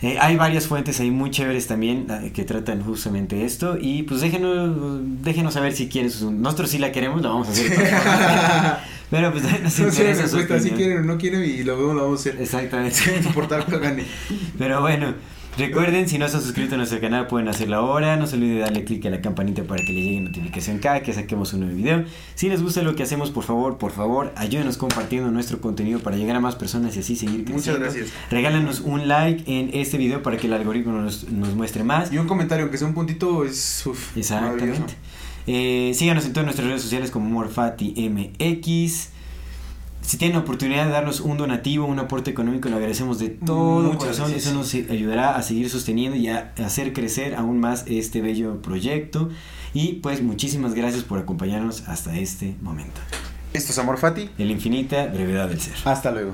Eh, 0.03 0.17
hay 0.19 0.35
varias 0.35 0.65
fuentes 0.65 0.99
ahí 0.99 1.11
muy 1.11 1.29
chéveres 1.29 1.67
también 1.67 2.07
eh, 2.09 2.31
que 2.33 2.43
tratan 2.43 2.81
justamente 2.83 3.45
esto 3.45 3.77
y 3.79 4.01
pues 4.01 4.21
déjenos, 4.21 4.99
déjenos 5.21 5.53
saber 5.53 5.73
si 5.73 5.89
quieren. 5.89 6.11
Nosotros 6.41 6.71
sí 6.71 6.79
la 6.79 6.91
queremos, 6.91 7.21
la 7.21 7.29
vamos 7.29 7.49
a 7.49 7.51
hacer. 7.51 7.71
Pero 9.11 9.31
pues 9.31 9.43
nos 9.43 9.61
No 9.61 9.91
sé, 9.91 10.13
respuesta, 10.13 10.59
si 10.59 10.71
quieren 10.71 10.99
o 10.99 11.01
no 11.03 11.17
quieren 11.19 11.43
y 11.43 11.63
lo 11.63 11.77
vemos, 11.77 11.95
lo 11.95 12.01
vamos 12.03 12.25
a 12.25 12.29
hacer. 12.29 12.41
Exactamente. 12.41 12.95
Sin 12.95 13.15
importar 13.15 13.63
gane. 13.79 14.05
Pero 14.57 14.81
bueno, 14.81 15.13
recuerden, 15.61 16.09
si 16.09 16.17
no 16.17 16.27
se 16.27 16.37
han 16.37 16.43
suscrito 16.43 16.75
a 16.75 16.77
nuestro 16.77 16.99
canal, 16.99 17.27
pueden 17.27 17.47
hacerlo 17.47 17.77
ahora. 17.77 18.17
No 18.17 18.27
se 18.27 18.35
olviden 18.35 18.55
de 18.55 18.61
darle 18.61 18.83
click 18.83 19.05
a 19.05 19.09
la 19.09 19.21
campanita 19.21 19.63
para 19.63 19.83
que 19.83 19.93
le 19.93 20.01
llegue 20.01 20.21
notificación 20.21 20.79
cada 20.79 21.01
que 21.01 21.13
saquemos 21.13 21.53
un 21.53 21.61
nuevo 21.61 21.75
video. 21.75 22.03
Si 22.35 22.49
les 22.49 22.61
gusta 22.61 22.81
lo 22.81 22.95
que 22.95 23.03
hacemos, 23.03 23.31
por 23.31 23.43
favor, 23.43 23.77
por 23.77 23.91
favor, 23.91 24.33
ayúdenos 24.35 24.77
compartiendo 24.77 25.31
nuestro 25.31 25.61
contenido 25.61 25.99
para 25.99 26.17
llegar 26.17 26.35
a 26.35 26.39
más 26.39 26.55
personas 26.55 26.95
y 26.97 26.99
así 26.99 27.15
seguir 27.15 27.45
creciendo. 27.45 27.79
Muchas 27.79 27.79
gracias. 27.79 28.09
Regálanos 28.29 28.81
un 28.81 29.07
like 29.07 29.43
en 29.47 29.69
este 29.73 29.97
video 29.97 30.21
para 30.21 30.37
que 30.37 30.47
el 30.47 30.53
algoritmo 30.53 30.93
nos, 30.93 31.29
nos 31.29 31.55
muestre 31.55 31.83
más. 31.83 32.11
Y 32.11 32.17
un 32.17 32.27
comentario, 32.27 32.63
aunque 32.63 32.77
sea 32.77 32.87
un 32.87 32.93
puntito, 32.93 33.45
es 33.45 33.85
uf, 33.85 34.17
Exactamente. 34.17 34.95
Eh, 35.47 35.91
síganos 35.95 36.25
en 36.25 36.33
todas 36.33 36.45
nuestras 36.45 36.67
redes 36.67 36.81
sociales 36.81 37.11
como 37.11 37.29
MorfatiMX. 37.29 39.09
Si 40.01 40.17
tienen 40.17 40.37
la 40.37 40.43
oportunidad 40.43 40.85
de 40.85 40.91
darnos 40.91 41.21
un 41.21 41.37
donativo, 41.37 41.85
un 41.85 41.99
aporte 41.99 42.31
económico, 42.31 42.69
lo 42.69 42.75
agradecemos 42.75 43.19
de 43.19 43.29
todo 43.29 43.81
Muchas 43.81 43.97
corazón. 43.97 44.31
gracias. 44.31 44.47
Eso 44.47 44.55
nos 44.57 44.73
ayudará 44.91 45.35
a 45.35 45.41
seguir 45.41 45.69
sosteniendo 45.69 46.17
y 46.17 46.27
a 46.27 46.53
hacer 46.63 46.91
crecer 46.93 47.35
aún 47.35 47.59
más 47.59 47.85
este 47.87 48.21
bello 48.21 48.61
proyecto. 48.61 49.29
Y 49.73 49.93
pues 49.93 50.21
muchísimas 50.21 50.73
gracias 50.73 51.03
por 51.03 51.19
acompañarnos 51.19 51.87
hasta 51.87 52.17
este 52.17 52.55
momento. 52.61 52.99
Esto 53.53 53.71
es 53.71 53.77
Amor 53.79 53.97
Fati. 53.97 54.29
En 54.37 54.47
la 54.47 54.53
infinita 54.53 55.05
brevedad 55.07 55.47
del 55.49 55.61
ser. 55.61 55.75
Hasta 55.85 56.11
luego. 56.11 56.33